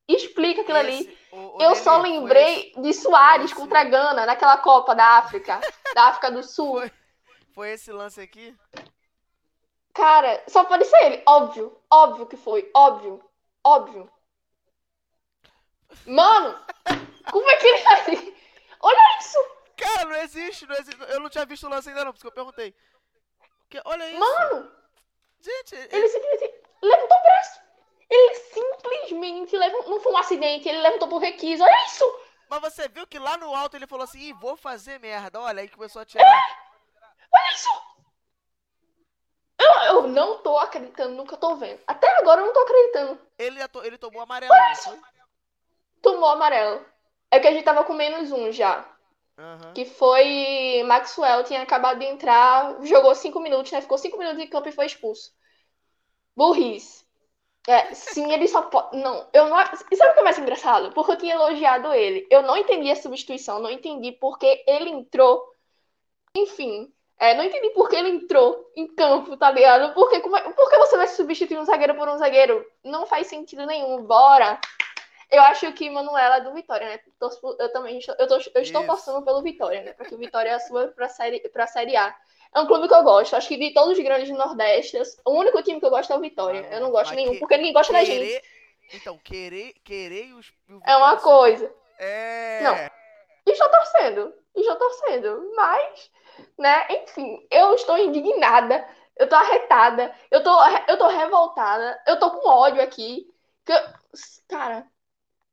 explica 0.08 0.62
aquilo 0.62 0.78
esse, 0.78 0.88
ali. 0.88 1.18
O, 1.32 1.58
o 1.58 1.62
eu 1.62 1.74
só 1.74 1.98
lembrei 1.98 2.72
de 2.76 2.92
Soares 2.92 3.52
contra 3.52 3.80
a 3.80 3.84
Gana 3.84 4.26
naquela 4.26 4.58
Copa 4.58 4.94
da 4.94 5.18
África, 5.18 5.60
da 5.94 6.04
África 6.04 6.30
do 6.30 6.42
Sul. 6.42 6.80
Foi, 6.80 6.92
foi 7.54 7.70
esse 7.72 7.92
lance 7.92 8.20
aqui? 8.20 8.54
Cara, 9.92 10.42
só 10.48 10.64
pode 10.64 10.84
ser 10.86 11.04
ele. 11.04 11.22
Óbvio, 11.26 11.78
óbvio 11.90 12.26
que 12.26 12.36
foi. 12.36 12.70
Óbvio, 12.74 13.22
óbvio. 13.62 14.10
Mano, 16.06 16.58
como 17.30 17.50
é 17.50 17.56
que 17.56 17.66
ele. 17.66 18.36
Olha 18.80 19.18
isso! 19.20 19.38
Cara, 19.76 20.04
não 20.06 20.16
existe, 20.16 20.66
não 20.66 20.76
existe. 20.76 21.00
Eu 21.08 21.20
não 21.20 21.28
tinha 21.28 21.44
visto 21.44 21.66
o 21.66 21.70
lance 21.70 21.88
ainda 21.88 22.04
não, 22.04 22.12
porque 22.12 22.26
eu 22.26 22.32
perguntei. 22.32 22.74
Porque, 23.60 23.80
olha 23.84 24.08
isso. 24.08 24.18
Mano! 24.18 24.72
Gente, 25.40 25.74
ele, 25.74 25.88
ele 25.90 26.08
simplesmente 26.08 26.54
levantou 26.82 27.18
o 27.18 27.22
braço. 27.22 27.60
Ele 28.12 28.34
simplesmente 28.34 29.56
levantou. 29.56 29.90
Não 29.90 30.00
foi 30.00 30.12
um 30.12 30.18
acidente, 30.18 30.68
ele 30.68 30.82
levantou 30.82 31.08
por 31.08 31.18
requisito. 31.18 31.62
Olha 31.62 31.86
isso! 31.86 32.04
Mas 32.46 32.60
você 32.60 32.86
viu 32.86 33.06
que 33.06 33.18
lá 33.18 33.38
no 33.38 33.54
alto 33.54 33.74
ele 33.74 33.86
falou 33.86 34.04
assim: 34.04 34.18
Ih, 34.18 34.32
vou 34.34 34.54
fazer 34.54 35.00
merda. 35.00 35.40
Olha, 35.40 35.62
aí 35.62 35.68
começou 35.68 36.02
a 36.02 36.04
tirar. 36.04 36.22
É! 36.22 36.42
Olha 37.34 37.54
isso! 37.54 37.68
Eu, 39.58 39.70
eu 39.94 40.08
não 40.08 40.42
tô 40.42 40.58
acreditando 40.58 41.14
no 41.14 41.26
que 41.26 41.32
eu 41.32 41.38
tô 41.38 41.56
vendo. 41.56 41.80
Até 41.86 42.06
agora 42.18 42.42
eu 42.42 42.46
não 42.46 42.52
tô 42.52 42.60
acreditando. 42.60 43.18
Ele, 43.38 43.58
ele 43.84 43.96
tomou 43.96 44.20
amarelo, 44.20 44.52
Olha 44.52 44.72
isso! 44.72 44.98
Tomou 46.02 46.28
amarelo. 46.28 46.84
É 47.30 47.40
que 47.40 47.48
a 47.48 47.52
gente 47.52 47.64
tava 47.64 47.84
com 47.84 47.94
menos 47.94 48.30
um 48.30 48.52
já. 48.52 48.84
Uhum. 49.38 49.72
Que 49.72 49.86
foi. 49.86 50.82
Maxwell 50.84 51.44
tinha 51.44 51.62
acabado 51.62 51.98
de 51.98 52.04
entrar, 52.04 52.76
jogou 52.82 53.14
cinco 53.14 53.40
minutos, 53.40 53.72
né? 53.72 53.80
Ficou 53.80 53.96
cinco 53.96 54.18
minutos 54.18 54.38
em 54.38 54.48
campo 54.48 54.68
e 54.68 54.72
foi 54.72 54.84
expulso. 54.84 55.32
Burris. 56.36 57.01
É, 57.68 57.94
sim, 57.94 58.32
ele 58.32 58.48
só 58.48 58.62
pode. 58.62 58.96
Não, 58.96 59.28
eu 59.32 59.48
não. 59.48 59.56
E 59.90 59.96
sabe 59.96 60.10
o 60.10 60.14
que 60.14 60.20
é 60.20 60.22
mais 60.22 60.38
engraçado? 60.38 60.92
Porque 60.92 61.12
eu 61.12 61.16
tinha 61.16 61.34
elogiado 61.34 61.92
ele. 61.92 62.26
Eu 62.30 62.42
não 62.42 62.56
entendi 62.56 62.90
a 62.90 62.96
substituição, 62.96 63.60
não 63.60 63.70
entendi 63.70 64.12
porque 64.12 64.64
ele 64.66 64.90
entrou. 64.90 65.48
Enfim, 66.34 66.92
é, 67.18 67.34
não 67.34 67.44
entendi 67.44 67.70
porque 67.70 67.94
ele 67.94 68.08
entrou 68.08 68.68
em 68.74 68.88
campo, 68.88 69.36
tá 69.36 69.50
ligado? 69.50 69.94
Porque, 69.94 70.18
como 70.20 70.36
é... 70.36 70.52
porque 70.52 70.76
você 70.76 70.96
vai 70.96 71.06
substituir 71.06 71.58
um 71.58 71.64
zagueiro 71.64 71.94
por 71.94 72.08
um 72.08 72.18
zagueiro? 72.18 72.66
Não 72.82 73.06
faz 73.06 73.28
sentido 73.28 73.64
nenhum. 73.64 74.02
Bora! 74.02 74.58
Eu 75.30 75.40
acho 75.42 75.72
que 75.72 75.88
Manuela 75.88 76.38
é 76.38 76.40
do 76.40 76.52
Vitória, 76.52 76.86
né? 76.86 77.00
Eu 77.58 77.72
também 77.72 77.98
estou, 77.98 78.14
eu, 78.18 78.26
tô, 78.26 78.34
eu 78.54 78.62
estou 78.62 78.84
torcendo 78.84 79.22
pelo 79.22 79.40
Vitória, 79.40 79.82
né? 79.82 79.92
Porque 79.92 80.14
o 80.14 80.18
Vitória 80.18 80.58
suba 80.66 80.88
para 80.88 81.08
série, 81.08 81.38
pra 81.48 81.66
série 81.66 81.96
A. 81.96 82.14
É 82.54 82.60
um 82.60 82.66
clube 82.66 82.86
que 82.86 82.94
eu 82.94 83.02
gosto. 83.02 83.34
Acho 83.34 83.48
que 83.48 83.56
de 83.56 83.72
todos 83.72 83.96
os 83.96 84.04
grandes 84.04 84.28
do 84.28 84.36
Nordeste, 84.36 85.00
o 85.24 85.32
único 85.32 85.62
time 85.62 85.80
que 85.80 85.86
eu 85.86 85.90
gosto 85.90 86.12
é 86.12 86.16
o 86.16 86.20
Vitória. 86.20 86.68
Eu 86.70 86.80
não 86.80 86.90
gosto 86.90 87.14
nenhum, 87.14 87.38
porque 87.38 87.56
ninguém 87.56 87.72
gosta 87.72 87.92
querer... 87.92 88.04
da 88.04 88.14
gente. 88.14 88.44
Então, 88.94 89.18
querer, 89.18 89.74
querer 89.84 90.34
os. 90.34 90.52
É 90.84 90.96
uma 90.96 91.16
coisa. 91.16 91.72
É. 91.98 92.60
Não. 92.62 92.74
Estou 93.46 93.68
torcendo. 93.70 94.34
Estou 94.54 94.76
torcendo. 94.76 95.50
Mas, 95.56 96.10
né, 96.58 96.86
enfim, 96.90 97.46
eu 97.50 97.74
estou 97.74 97.96
indignada. 97.96 98.86
Eu 99.16 99.28
tô 99.28 99.34
arretada. 99.34 100.14
Eu 100.30 100.42
tô, 100.42 100.50
eu 100.88 100.98
tô 100.98 101.08
revoltada. 101.08 102.02
Eu 102.06 102.18
tô 102.18 102.30
com 102.30 102.48
ódio 102.48 102.82
aqui. 102.82 103.26
Que 103.64 103.72
eu... 103.72 103.80
Cara, 104.48 104.86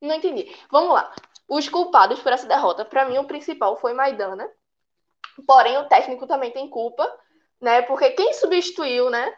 não 0.02 0.16
entendi. 0.16 0.54
Vamos 0.70 0.94
lá. 0.94 1.14
Os 1.48 1.70
culpados 1.70 2.20
por 2.20 2.32
essa 2.32 2.48
derrota, 2.48 2.84
para 2.84 3.06
mim, 3.06 3.18
o 3.18 3.26
principal 3.26 3.78
foi 3.78 3.94
Maidana. 3.94 4.50
Porém, 5.46 5.78
o 5.78 5.88
técnico 5.88 6.28
também 6.28 6.52
tem 6.52 6.70
culpa, 6.70 7.08
né? 7.62 7.82
Porque 7.84 8.12
quem 8.12 8.34
substituiu, 8.34 9.10
né? 9.10 9.34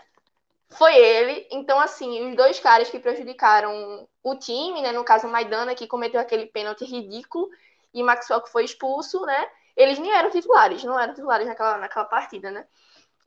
Foi 0.70 0.96
ele. 0.96 1.48
Então, 1.52 1.80
assim, 1.80 2.30
os 2.30 2.36
dois 2.36 2.60
caras 2.60 2.90
que 2.90 3.00
prejudicaram 3.00 4.08
o 4.24 4.36
time, 4.36 4.82
né? 4.82 4.92
No 4.92 5.04
caso, 5.04 5.28
Maidana, 5.28 5.76
que 5.76 5.88
cometeu 5.88 6.20
aquele 6.20 6.46
pênalti 6.48 6.86
ridículo, 6.86 7.50
e 7.94 8.02
Maxwell, 8.04 8.42
que 8.42 8.52
foi 8.52 8.64
expulso, 8.66 9.26
né? 9.26 9.48
Eles 9.76 10.00
nem 10.00 10.12
eram 10.12 10.30
titulares, 10.30 10.84
não 10.84 11.00
eram 11.00 11.14
titulares 11.14 11.48
naquela, 11.48 11.78
naquela 11.78 12.06
partida, 12.06 12.52
né? 12.52 12.66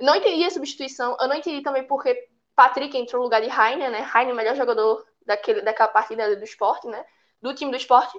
Não 0.01 0.15
entendi 0.15 0.45
a 0.45 0.51
substituição. 0.51 1.17
Eu 1.21 1.29
não 1.29 1.37
entendi 1.37 1.63
também 1.63 1.87
porque 1.87 2.29
Patrick 2.57 2.97
entrou 2.97 3.21
no 3.21 3.25
lugar 3.25 3.43
de 3.43 3.49
Rainer, 3.49 3.91
né? 3.91 4.01
Rainer, 4.01 4.35
melhor 4.35 4.57
jogador 4.57 5.07
daquele, 5.27 5.63
daquela 5.63 5.89
partida 5.89 6.35
do 6.37 6.45
esporte, 6.45 6.87
né? 6.87 7.05
do 7.45 7.55
time 7.55 7.71
do 7.71 7.77
esporte. 7.77 8.19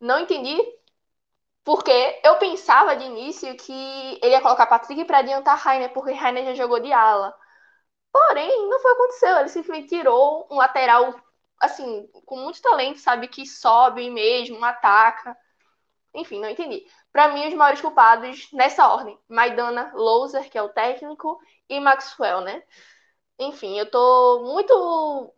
Não 0.00 0.20
entendi, 0.20 0.56
porque 1.64 2.20
eu 2.24 2.36
pensava 2.38 2.96
de 2.96 3.04
início 3.04 3.56
que 3.56 3.72
ele 4.22 4.32
ia 4.32 4.40
colocar 4.40 4.66
Patrick 4.66 5.04
para 5.04 5.18
adiantar 5.18 5.58
Rainer, 5.58 5.92
porque 5.92 6.12
Rainer 6.12 6.44
já 6.46 6.54
jogou 6.54 6.80
de 6.80 6.92
ala. 6.92 7.34
Porém, 8.12 8.68
não 8.68 8.80
foi 8.80 8.92
o 8.92 8.96
que 8.96 9.02
aconteceu. 9.02 9.38
Ele 9.38 9.48
simplesmente 9.48 9.88
tirou 9.88 10.46
um 10.50 10.56
lateral, 10.56 11.14
assim, 11.60 12.08
com 12.26 12.36
muito 12.36 12.60
talento, 12.62 12.98
sabe? 13.00 13.28
Que 13.28 13.46
sobe 13.46 14.10
mesmo, 14.10 14.64
ataca. 14.64 15.36
Enfim, 16.14 16.40
não 16.40 16.50
entendi. 16.50 16.86
Para 17.12 17.28
mim, 17.28 17.48
os 17.48 17.54
maiores 17.54 17.80
culpados 17.80 18.50
nessa 18.52 18.88
ordem: 18.88 19.18
Maidana 19.28 19.92
Louser, 19.94 20.50
que 20.50 20.58
é 20.58 20.62
o 20.62 20.68
técnico, 20.70 21.40
e 21.68 21.80
Maxwell, 21.80 22.40
né? 22.42 22.62
Enfim, 23.38 23.78
eu 23.78 23.90
tô 23.90 24.42
muito 24.44 25.34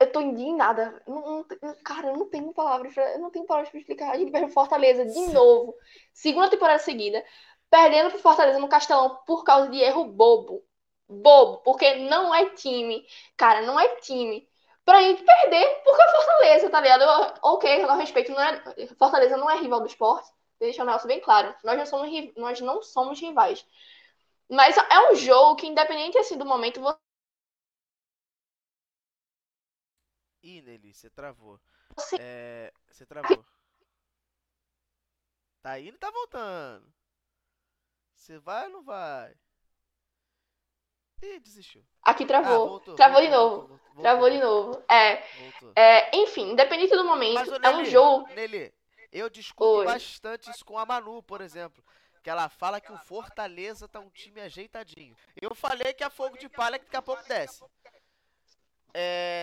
eu 0.00 0.12
tô 0.12 0.20
indignada. 0.20 1.02
Não, 1.06 1.46
não, 1.62 1.74
cara, 1.84 2.08
eu 2.08 2.16
não 2.16 2.28
tenho 2.28 2.52
palavras 2.52 2.94
pra, 2.94 3.12
eu 3.14 3.20
não 3.20 3.30
tenho 3.30 3.46
palavras 3.46 3.70
pra 3.70 3.80
explicar. 3.80 4.12
A 4.12 4.18
gente 4.18 4.30
perdeu 4.30 4.50
Fortaleza 4.50 5.04
de 5.04 5.20
novo. 5.32 5.74
Segunda 6.12 6.50
temporada 6.50 6.78
seguida. 6.78 7.24
Perdendo 7.70 8.10
pro 8.10 8.18
Fortaleza 8.18 8.58
no 8.58 8.68
Castelão 8.68 9.20
por 9.26 9.44
causa 9.44 9.68
de 9.68 9.78
erro 9.78 10.04
bobo. 10.04 10.62
Bobo, 11.08 11.58
porque 11.58 11.94
não 11.96 12.34
é 12.34 12.46
time. 12.50 13.06
Cara, 13.36 13.62
não 13.62 13.78
é 13.78 13.88
time. 13.96 14.48
Pra 14.84 15.00
gente 15.02 15.22
perder 15.22 15.66
porque 15.84 16.02
é 16.02 16.10
Fortaleza, 16.10 16.70
tá 16.70 16.80
ligado? 16.80 17.02
Eu, 17.02 17.34
ok, 17.42 17.86
com 17.86 17.92
respeito, 17.94 18.32
não 18.32 18.40
é, 18.40 18.86
Fortaleza 18.98 19.36
não 19.36 19.50
é 19.50 19.56
rival 19.58 19.80
do 19.80 19.86
esporte. 19.86 20.28
Deixa 20.60 20.82
o 20.82 20.86
Nelson 20.86 21.08
bem 21.08 21.20
claro. 21.20 21.54
Nós 21.64 21.76
não 21.78 21.86
somos, 21.86 22.10
nós 22.36 22.60
não 22.60 22.82
somos 22.82 23.20
rivais. 23.20 23.66
Mas 24.48 24.76
é 24.76 25.10
um 25.10 25.14
jogo 25.16 25.56
que, 25.56 25.66
independente 25.66 26.18
assim 26.18 26.36
do 26.36 26.44
momento, 26.44 26.80
Ih, 30.44 30.60
Nelly, 30.60 30.92
você 30.92 31.08
travou. 31.08 31.58
É, 32.20 32.70
você 32.90 33.06
travou. 33.06 33.42
Tá 35.62 35.80
indo 35.80 35.96
tá 35.96 36.10
voltando? 36.10 36.92
Você 38.14 38.38
vai 38.38 38.66
ou 38.66 38.72
não 38.72 38.82
vai? 38.82 39.34
Ih, 41.22 41.40
desistiu. 41.40 41.82
Aqui 42.02 42.26
travou. 42.26 42.52
Ah, 42.52 42.68
voltou, 42.68 42.94
travou 42.94 43.22
voltou, 43.22 43.30
de 43.30 43.34
novo. 43.34 43.68
Voltou, 43.68 44.02
travou 44.02 44.30
de 44.30 44.38
novo. 44.38 44.84
É, 44.90 45.24
é, 45.74 46.16
enfim, 46.18 46.50
independente 46.50 46.94
do 46.94 47.04
momento, 47.04 47.36
Mas, 47.36 47.48
Nelly, 47.48 47.64
é 47.64 47.70
um 47.70 47.84
jogo. 47.86 48.28
Nelly, 48.34 48.74
eu 49.10 49.30
discuto 49.30 49.78
Oi. 49.78 49.86
bastante 49.86 50.50
isso 50.50 50.62
com 50.62 50.78
a 50.78 50.84
Manu, 50.84 51.22
por 51.22 51.40
exemplo. 51.40 51.82
Que 52.22 52.28
ela 52.28 52.50
fala 52.50 52.82
que 52.82 52.92
o 52.92 52.98
Fortaleza 52.98 53.88
tá 53.88 53.98
um 53.98 54.10
time 54.10 54.42
ajeitadinho. 54.42 55.16
Eu 55.40 55.54
falei 55.54 55.94
que 55.94 56.04
a 56.04 56.10
fogo 56.10 56.36
de 56.36 56.50
palha 56.50 56.78
que 56.78 56.84
daqui 56.84 56.96
a 56.96 57.02
pouco 57.02 57.26
desce. 57.26 57.64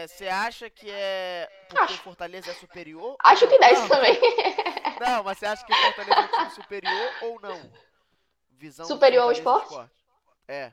Você 0.08 0.26
é, 0.26 0.32
acha 0.32 0.70
que 0.70 0.90
é 0.90 1.50
porque 1.68 1.84
acho. 1.84 1.94
o 1.96 2.04
Fortaleza 2.04 2.52
é 2.52 2.54
superior? 2.54 3.18
Acho 3.22 3.48
que 3.48 3.60
desce 3.60 3.88
também. 3.90 4.18
Não, 5.00 5.24
mas 5.24 5.38
você 5.38 5.46
acha 5.46 5.66
que 5.66 5.74
o 5.74 5.76
Fortaleza 5.76 6.20
é 6.20 6.24
um 6.24 6.28
time 6.28 6.50
superior 6.52 7.14
ou 7.24 7.42
não? 7.42 7.72
Visão 8.52 8.86
superior 8.86 9.24
ao 9.24 9.32
esporte? 9.32 9.66
esporte? 9.66 9.92
É. 10.48 10.72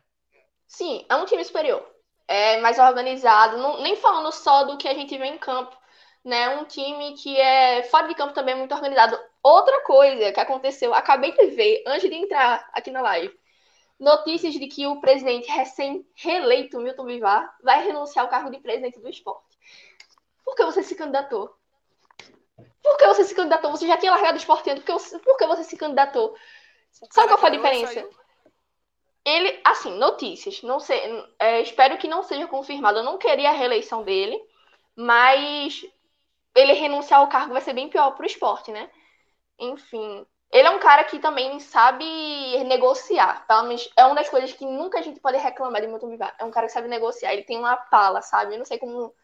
sim, 0.67 1.05
é 1.09 1.17
um 1.17 1.25
time 1.25 1.45
superior. 1.45 1.85
É 2.29 2.61
mais 2.61 2.79
organizado, 2.79 3.57
não, 3.57 3.81
nem 3.81 3.97
falando 3.97 4.31
só 4.31 4.65
do 4.65 4.77
que 4.77 4.87
a 4.87 4.95
gente 4.95 5.17
vê 5.17 5.27
em 5.27 5.39
campo, 5.39 5.77
né? 6.25 6.51
Um 6.57 6.65
time 6.65 7.15
que 7.15 7.37
é 7.41 7.83
fora 7.85 8.07
de 8.07 8.15
campo 8.15 8.35
também 8.35 8.55
muito 8.55 8.75
organizado. 8.75 9.19
Outra 9.43 9.81
coisa 9.81 10.31
que 10.31 10.41
aconteceu, 10.41 10.95
acabei 10.95 11.33
de 11.33 11.47
ver 11.47 11.83
antes 11.87 12.09
de 12.09 12.15
entrar 12.15 12.69
aqui 12.73 12.91
na 12.91 13.01
live. 13.01 13.35
Notícias 13.99 14.55
de 14.55 14.67
que 14.69 14.87
o 14.87 15.01
presidente 15.01 15.51
recém-reeleito, 15.51 16.79
Milton 16.79 17.05
Bivar, 17.05 17.57
vai 17.63 17.85
renunciar 17.85 18.25
ao 18.25 18.31
cargo 18.31 18.51
de 18.51 18.61
presidente 18.61 19.01
do 19.01 19.09
esporte. 19.09 19.59
Por 20.45 20.55
que 20.55 20.65
você 20.65 20.83
se 20.83 20.95
candidatou? 20.95 21.55
Por 22.83 22.97
que 22.97 23.07
você 23.07 23.25
se 23.25 23.35
candidatou? 23.35 23.71
Você 23.71 23.87
já 23.87 23.97
tinha 23.97 24.13
largado 24.13 24.35
o 24.35 24.39
esporte 24.39 24.71
antes. 24.71 24.85
Por 24.85 24.99
que, 24.99 25.19
por 25.19 25.37
que 25.37 25.47
você 25.47 25.65
se 25.65 25.77
candidatou? 25.77 26.37
Sabe 27.11 27.29
qual 27.29 27.39
foi 27.39 27.49
a 27.51 27.53
diferença? 27.53 28.09
Ele, 29.25 29.61
assim, 29.65 29.99
notícias. 29.99 30.63
Não 30.63 30.81
sei, 30.81 31.01
é, 31.39 31.61
espero 31.61 31.99
que 31.99 32.09
não 32.09 32.23
seja 32.23 32.47
confirmado. 32.47 32.99
Eu 32.99 33.05
não 33.05 33.19
queria 33.19 33.51
a 33.51 33.53
reeleição 33.53 34.03
dele, 34.03 34.41
mas 34.97 35.85
ele 36.55 36.73
renunciar 36.73 37.21
ao 37.21 37.29
cargo 37.29 37.53
vai 37.53 37.61
ser 37.61 37.73
bem 37.73 37.89
pior 37.89 38.13
pro 38.13 38.27
esporte, 38.27 38.71
né? 38.71 38.91
Enfim. 39.59 40.27
Ele 40.51 40.67
é 40.67 40.71
um 40.71 40.79
cara 40.79 41.05
que 41.05 41.19
também 41.19 41.61
sabe 41.61 42.05
negociar. 42.65 43.47
Pelo 43.47 43.65
menos 43.65 43.91
é 43.97 44.05
uma 44.05 44.15
das 44.15 44.29
coisas 44.29 44.53
que 44.53 44.65
nunca 44.65 44.99
a 44.99 45.03
gente 45.03 45.21
pode 45.21 45.37
reclamar 45.37 45.81
de 45.81 45.87
Milton 45.87 46.09
Bivar. 46.09 46.35
É 46.39 46.45
um 46.45 46.51
cara 46.51 46.67
que 46.67 46.73
sabe 46.73 46.89
negociar. 46.89 47.33
Ele 47.33 47.45
tem 47.45 47.59
uma 47.59 47.77
pala, 47.77 48.23
sabe? 48.23 48.55
Eu 48.55 48.59
não 48.59 48.65
sei 48.65 48.79
como. 48.79 49.15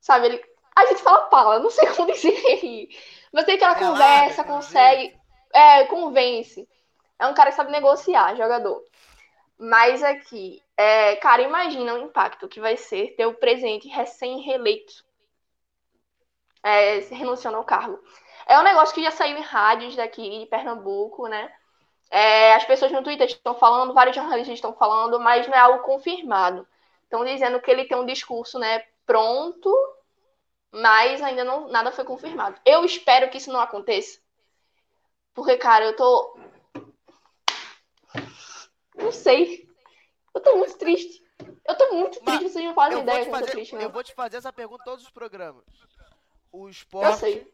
Sabe, 0.00 0.26
ele. 0.26 0.44
A 0.76 0.86
gente 0.86 1.02
fala 1.02 1.22
pala, 1.22 1.58
não 1.58 1.70
sei 1.70 1.88
como 1.94 2.12
dizer. 2.12 2.88
Mas 3.32 3.44
tem 3.44 3.56
aquela 3.56 3.76
é 3.76 3.78
conversa, 3.80 4.44
consegue. 4.44 5.18
É, 5.52 5.84
convence. 5.86 6.68
É 7.18 7.26
um 7.26 7.34
cara 7.34 7.50
que 7.50 7.56
sabe 7.56 7.72
negociar, 7.72 8.36
jogador. 8.36 8.84
Mas 9.58 10.04
aqui, 10.04 10.62
é, 10.76 11.16
cara, 11.16 11.42
imagina 11.42 11.94
o 11.94 11.98
impacto 11.98 12.46
que 12.46 12.60
vai 12.60 12.76
ser 12.76 13.16
ter 13.16 13.26
o 13.26 13.34
presidente 13.34 13.88
recém-reeleito 13.88 15.04
é, 16.62 16.98
renunciando 17.10 17.56
ao 17.56 17.64
cargo. 17.64 17.98
É 18.48 18.58
um 18.58 18.62
negócio 18.62 18.94
que 18.94 19.02
já 19.02 19.10
saiu 19.10 19.36
em 19.36 19.42
rádios 19.42 19.94
daqui 19.94 20.40
de 20.40 20.46
Pernambuco, 20.46 21.28
né? 21.28 21.52
É, 22.10 22.54
as 22.54 22.64
pessoas 22.64 22.90
no 22.90 23.02
Twitter 23.02 23.26
estão 23.26 23.54
falando, 23.54 23.92
vários 23.92 24.16
jornalistas 24.16 24.54
estão 24.54 24.72
falando, 24.72 25.20
mas 25.20 25.46
não 25.46 25.54
é 25.54 25.58
algo 25.58 25.84
confirmado. 25.84 26.66
Estão 27.02 27.24
dizendo 27.26 27.60
que 27.60 27.70
ele 27.70 27.84
tem 27.84 27.98
um 27.98 28.06
discurso, 28.06 28.58
né, 28.58 28.82
pronto, 29.04 29.70
mas 30.72 31.22
ainda 31.22 31.44
não 31.44 31.68
nada 31.68 31.92
foi 31.92 32.04
confirmado. 32.04 32.58
Eu 32.64 32.84
espero 32.86 33.28
que 33.28 33.36
isso 33.36 33.52
não 33.52 33.60
aconteça. 33.60 34.18
Porque, 35.34 35.56
cara, 35.58 35.84
eu 35.84 35.94
tô. 35.94 36.38
Não 38.94 39.12
sei. 39.12 39.68
Eu 40.34 40.40
tô 40.40 40.56
muito 40.56 40.76
triste. 40.78 41.22
Eu 41.66 41.76
tô 41.76 41.94
muito 41.94 42.20
triste, 42.20 42.48
vocês 42.48 42.64
não 42.64 42.74
fazem 42.74 43.00
ideia 43.00 43.24
que 43.24 43.30
eu 43.30 43.38
tô 43.38 43.46
triste, 43.46 43.76
né? 43.76 43.84
Eu 43.84 43.90
vou 43.90 44.02
te 44.02 44.14
fazer 44.14 44.38
essa 44.38 44.52
pergunta 44.52 44.82
em 44.82 44.84
todos 44.86 45.04
os 45.04 45.10
programas. 45.10 45.64
O 46.50 46.68
esporte 46.68 47.46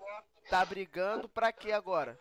tá 0.48 0.64
brigando 0.64 1.28
pra 1.28 1.52
quê 1.52 1.72
agora? 1.72 2.18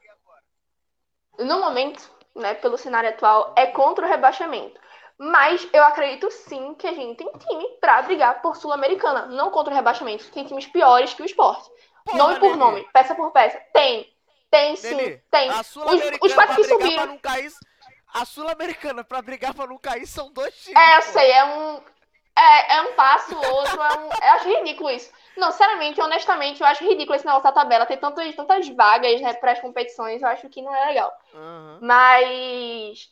No 1.39 1.59
momento, 1.59 2.09
né, 2.35 2.53
pelo 2.53 2.77
cenário 2.77 3.09
atual, 3.09 3.53
é 3.57 3.67
contra 3.67 4.05
o 4.05 4.07
rebaixamento. 4.07 4.79
Mas 5.17 5.67
eu 5.71 5.83
acredito 5.83 6.29
sim 6.31 6.73
que 6.75 6.87
a 6.87 6.93
gente 6.93 7.17
tem 7.17 7.31
time 7.33 7.67
pra 7.79 8.01
brigar 8.01 8.41
por 8.41 8.55
Sul-Americana. 8.55 9.27
Não 9.27 9.51
contra 9.51 9.71
o 9.71 9.75
rebaixamento. 9.75 10.29
Tem 10.31 10.45
times 10.45 10.67
piores 10.67 11.13
que 11.13 11.21
o 11.21 11.25
esporte. 11.25 11.69
Porra, 12.03 12.17
nome 12.17 12.39
por 12.39 12.57
nome, 12.57 12.87
peça 12.91 13.15
por 13.15 13.31
peça. 13.31 13.59
Tem. 13.71 14.11
Tem 14.49 14.75
sim, 14.75 14.93
Lili, 14.93 15.23
tem. 15.31 15.49
Os, 15.49 15.75
os 16.21 16.33
quatro 16.33 16.55
que 16.55 16.63
subiram. 16.65 17.17
Cair, 17.17 17.51
a 18.13 18.23
Sul-Americana 18.23 19.03
pra 19.03 19.21
brigar 19.21 19.53
pra 19.53 19.65
não 19.65 19.79
cair 19.79 20.05
são 20.05 20.31
dois 20.31 20.53
times. 20.55 20.79
É, 20.79 20.97
eu 20.97 21.01
sei, 21.01 21.31
é 21.31 21.45
um. 21.45 21.81
É, 22.35 22.77
é 22.77 22.81
um 22.81 22.93
passo, 22.95 23.35
outro 23.35 23.81
é 23.81 23.99
um. 23.99 24.05
Eu 24.05 24.33
acho 24.33 24.47
ridículo 24.47 24.89
isso. 24.89 25.11
Não, 25.37 25.51
sinceramente, 25.51 26.01
honestamente, 26.01 26.61
eu 26.61 26.67
acho 26.67 26.83
ridículo 26.83 27.15
esse 27.15 27.25
negócio 27.25 27.43
da 27.43 27.51
tabela. 27.51 27.85
Ter 27.85 27.97
tantas, 27.97 28.35
tantas 28.35 28.67
vagas, 28.69 29.21
né, 29.21 29.33
para 29.33 29.51
as 29.51 29.59
competições, 29.59 30.21
eu 30.21 30.27
acho 30.27 30.49
que 30.49 30.61
não 30.61 30.73
é 30.75 30.85
legal. 30.87 31.11
Uhum. 31.33 31.79
Mas, 31.81 33.09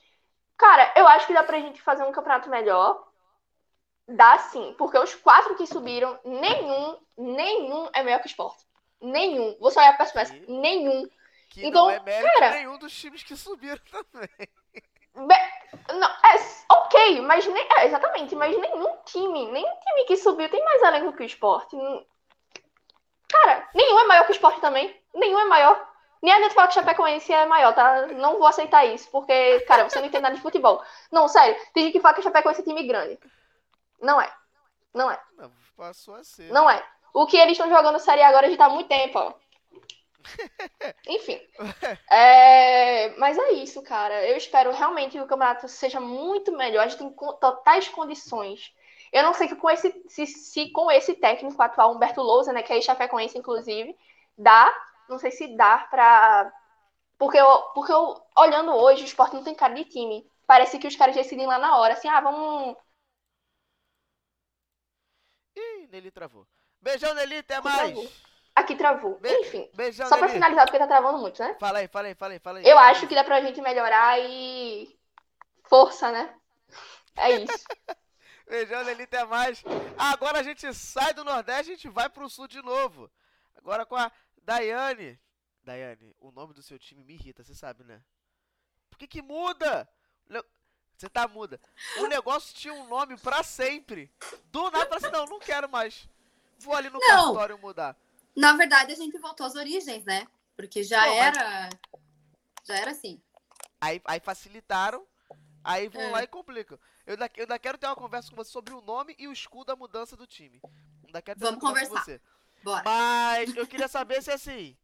cara, 0.57 0.91
eu 0.95 1.07
acho 1.07 1.27
que 1.27 1.33
dá 1.33 1.43
pra 1.43 1.59
gente 1.59 1.81
fazer 1.81 2.03
um 2.03 2.11
campeonato 2.11 2.49
melhor. 2.49 3.07
Dá 4.07 4.37
sim, 4.39 4.75
porque 4.77 4.97
os 4.97 5.15
quatro 5.15 5.55
que 5.55 5.65
subiram, 5.65 6.19
nenhum, 6.25 6.97
nenhum 7.17 7.89
é 7.93 8.03
melhor 8.03 8.19
que 8.19 8.27
o 8.27 8.29
esporte. 8.29 8.65
Nenhum. 8.99 9.55
Vou 9.59 9.71
só 9.71 9.79
olhar 9.79 9.95
pra 9.95 10.05
peças, 10.05 10.37
nenhum. 10.47 11.07
Que 11.49 11.65
então, 11.65 11.85
não 11.85 11.91
é 11.91 11.99
cara, 11.99 12.51
nenhum 12.51 12.77
dos 12.77 12.93
times 12.93 13.23
que 13.23 13.35
subiram 13.35 13.81
também. 13.91 14.29
Não, 15.13 16.07
é, 16.07 16.35
ok, 16.69 17.21
mas 17.21 17.45
nem, 17.45 17.67
é, 17.77 17.85
exatamente, 17.85 18.35
mas 18.35 18.57
nenhum 18.57 18.97
time, 19.05 19.51
nenhum 19.51 19.75
time 19.79 20.05
que 20.05 20.17
subiu 20.17 20.49
tem 20.49 20.63
mais 20.63 20.81
elenco 20.81 21.13
que 21.13 21.23
o 21.23 21.25
esporte. 21.25 21.77
Cara, 23.29 23.69
nenhum 23.73 23.99
é 23.99 24.07
maior 24.07 24.25
que 24.25 24.31
o 24.31 24.33
esporte 24.33 24.59
também. 24.61 24.95
Nenhum 25.13 25.39
é 25.39 25.45
maior. 25.45 25.89
Nem 26.21 26.33
a 26.33 26.41
gente 26.41 26.53
fala 26.53 26.67
que 26.67 26.73
o 26.73 26.75
Chapecoense 26.75 27.33
é 27.33 27.45
maior, 27.45 27.73
tá? 27.73 28.07
Não 28.07 28.37
vou 28.37 28.45
aceitar 28.45 28.85
isso, 28.85 29.09
porque, 29.09 29.61
cara, 29.61 29.89
você 29.89 29.99
não 29.99 30.05
entende 30.05 30.21
nada 30.21 30.35
de 30.35 30.41
futebol. 30.41 30.83
Não, 31.11 31.27
sério, 31.27 31.59
tem 31.73 31.85
gente 31.85 31.93
que 31.93 31.99
fala 31.99 32.13
que 32.13 32.19
o 32.19 32.23
Chapecoense 32.23 32.61
é 32.61 32.63
time 32.63 32.83
grande. 32.83 33.19
Não 33.99 34.21
é. 34.21 34.31
Não 34.93 35.09
é. 35.09 35.19
Não, 35.35 35.51
passou 35.75 36.15
a 36.15 36.23
ser. 36.23 36.51
Não 36.51 36.69
é. 36.69 36.83
O 37.13 37.25
que 37.25 37.37
eles 37.37 37.53
estão 37.53 37.69
jogando 37.69 37.99
Série 37.99 38.21
agora 38.21 38.49
já 38.49 38.57
tá 38.57 38.65
há 38.65 38.69
muito 38.69 38.87
tempo, 38.87 39.17
ó. 39.17 39.33
Enfim. 41.07 41.39
É... 42.09 43.15
Mas 43.17 43.37
é 43.37 43.51
isso, 43.53 43.81
cara. 43.81 44.27
Eu 44.27 44.37
espero 44.37 44.71
realmente 44.71 45.13
que 45.13 45.21
o 45.21 45.27
campeonato 45.27 45.67
seja 45.67 45.99
muito 45.99 46.51
melhor. 46.51 46.85
A 46.85 46.87
gente 46.87 46.99
tem 46.99 47.15
totais 47.39 47.87
condições 47.87 48.73
eu 49.11 49.23
não 49.23 49.33
sei 49.33 49.47
que 49.47 49.55
com 49.55 49.69
esse, 49.69 49.91
se, 50.07 50.25
se 50.25 50.71
com 50.71 50.89
esse 50.89 51.13
técnico 51.15 51.61
atual, 51.61 51.93
Humberto 51.93 52.21
Lousa, 52.21 52.53
né, 52.53 52.63
que 52.63 52.71
é 52.71 52.81
Chapecoense, 52.81 53.37
inclusive, 53.37 53.97
dá, 54.37 54.73
não 55.09 55.19
sei 55.19 55.31
se 55.31 55.47
dá 55.57 55.79
pra... 55.89 56.51
Porque, 57.17 57.37
eu, 57.37 57.61
porque 57.73 57.91
eu, 57.91 58.19
olhando 58.37 58.71
hoje, 58.71 59.03
o 59.03 59.05
esporte 59.05 59.35
não 59.35 59.43
tem 59.43 59.53
cara 59.53 59.75
de 59.75 59.85
time. 59.85 60.25
Parece 60.47 60.79
que 60.79 60.87
os 60.87 60.95
caras 60.95 61.15
decidem 61.15 61.45
lá 61.45 61.59
na 61.59 61.77
hora, 61.77 61.93
assim, 61.93 62.07
ah, 62.07 62.21
vamos... 62.21 62.77
Ih, 65.55 65.87
Nelly 65.87 66.11
travou. 66.11 66.47
Beijão, 66.81 67.13
Nelly, 67.13 67.37
até 67.37 67.59
mais! 67.59 68.30
Aqui 68.55 68.75
travou. 68.75 69.17
Be 69.19 69.29
Enfim, 69.29 69.69
beijão, 69.73 70.07
só 70.07 70.17
pra 70.17 70.27
finalizar, 70.29 70.65
porque 70.65 70.79
tá 70.79 70.87
travando 70.87 71.19
muito, 71.19 71.41
né? 71.41 71.55
Fala 71.59 71.79
aí, 71.79 71.87
fala 71.87 72.07
aí, 72.07 72.15
fala 72.15 72.33
aí, 72.33 72.39
fala 72.39 72.59
aí. 72.59 72.67
Eu 72.67 72.77
acho 72.77 73.07
que 73.07 73.15
dá 73.15 73.23
pra 73.23 73.41
gente 73.41 73.61
melhorar 73.61 74.19
e... 74.19 74.97
Força, 75.63 76.11
né? 76.11 76.35
É 77.15 77.31
isso. 77.31 77.65
Beijão, 78.47 78.83
Nelly, 78.83 79.03
até 79.03 79.23
mais. 79.23 79.63
Agora 79.97 80.39
a 80.39 80.43
gente 80.43 80.73
sai 80.73 81.13
do 81.13 81.23
Nordeste 81.23 81.71
e 81.71 81.73
a 81.73 81.75
gente 81.75 81.87
vai 81.87 82.09
pro 82.09 82.29
Sul 82.29 82.47
de 82.47 82.61
novo. 82.61 83.09
Agora 83.55 83.85
com 83.85 83.95
a 83.95 84.11
Daiane. 84.43 85.17
Daiane, 85.63 86.13
o 86.19 86.31
nome 86.31 86.53
do 86.53 86.61
seu 86.61 86.77
time 86.77 87.03
me 87.03 87.13
irrita, 87.13 87.43
você 87.43 87.55
sabe, 87.55 87.85
né? 87.85 88.01
Por 88.89 88.97
que 88.97 89.07
que 89.07 89.21
muda? 89.21 89.87
Você 90.97 91.09
tá 91.09 91.27
muda. 91.27 91.59
O 91.97 92.05
negócio 92.07 92.53
tinha 92.53 92.73
um 92.73 92.87
nome 92.87 93.17
pra 93.17 93.41
sempre. 93.41 94.11
Do 94.51 94.69
nada, 94.69 94.85
pra 94.85 94.97
assim, 94.97 95.09
não, 95.09 95.25
não 95.25 95.39
quero 95.39 95.67
mais. 95.67 96.07
Vou 96.59 96.75
ali 96.75 96.89
no 96.89 96.99
não. 96.99 97.33
cartório 97.33 97.57
mudar. 97.57 97.97
Na 98.35 98.53
verdade, 98.53 98.93
a 98.93 98.95
gente 98.95 99.17
voltou 99.17 99.45
às 99.45 99.55
origens, 99.55 100.03
né? 100.05 100.27
Porque 100.55 100.83
já 100.83 101.07
era. 101.13 101.69
Mas... 101.69 102.01
Já 102.63 102.77
era 102.77 102.91
assim. 102.91 103.21
Aí, 103.79 104.01
aí 104.05 104.19
facilitaram, 104.19 105.05
aí 105.63 105.87
vão 105.87 106.01
é. 106.01 106.11
lá 106.11 106.23
e 106.23 106.27
complicam. 106.27 106.79
Eu 107.05 107.13
ainda, 107.13 107.31
eu 107.35 107.43
ainda 107.43 107.59
quero 107.59 107.77
ter 107.77 107.87
uma 107.87 107.95
conversa 107.95 108.29
com 108.29 108.35
você 108.35 108.51
sobre 108.51 108.73
o 108.73 108.81
nome 108.81 109.15
e 109.17 109.27
o 109.27 109.33
escudo 109.33 109.65
da 109.65 109.75
mudança 109.75 110.15
do 110.15 110.27
time. 110.27 110.61
Ainda 111.05 111.21
quero 111.21 111.39
ter 111.39 111.45
Vamos 111.45 111.59
conversar. 111.59 111.89
com 111.89 111.97
você. 111.97 112.21
Bora. 112.63 112.83
Mas 112.83 113.53
eu 113.57 113.65
queria 113.67 113.87
saber 113.87 114.21
se 114.21 114.31
assim. 114.31 114.77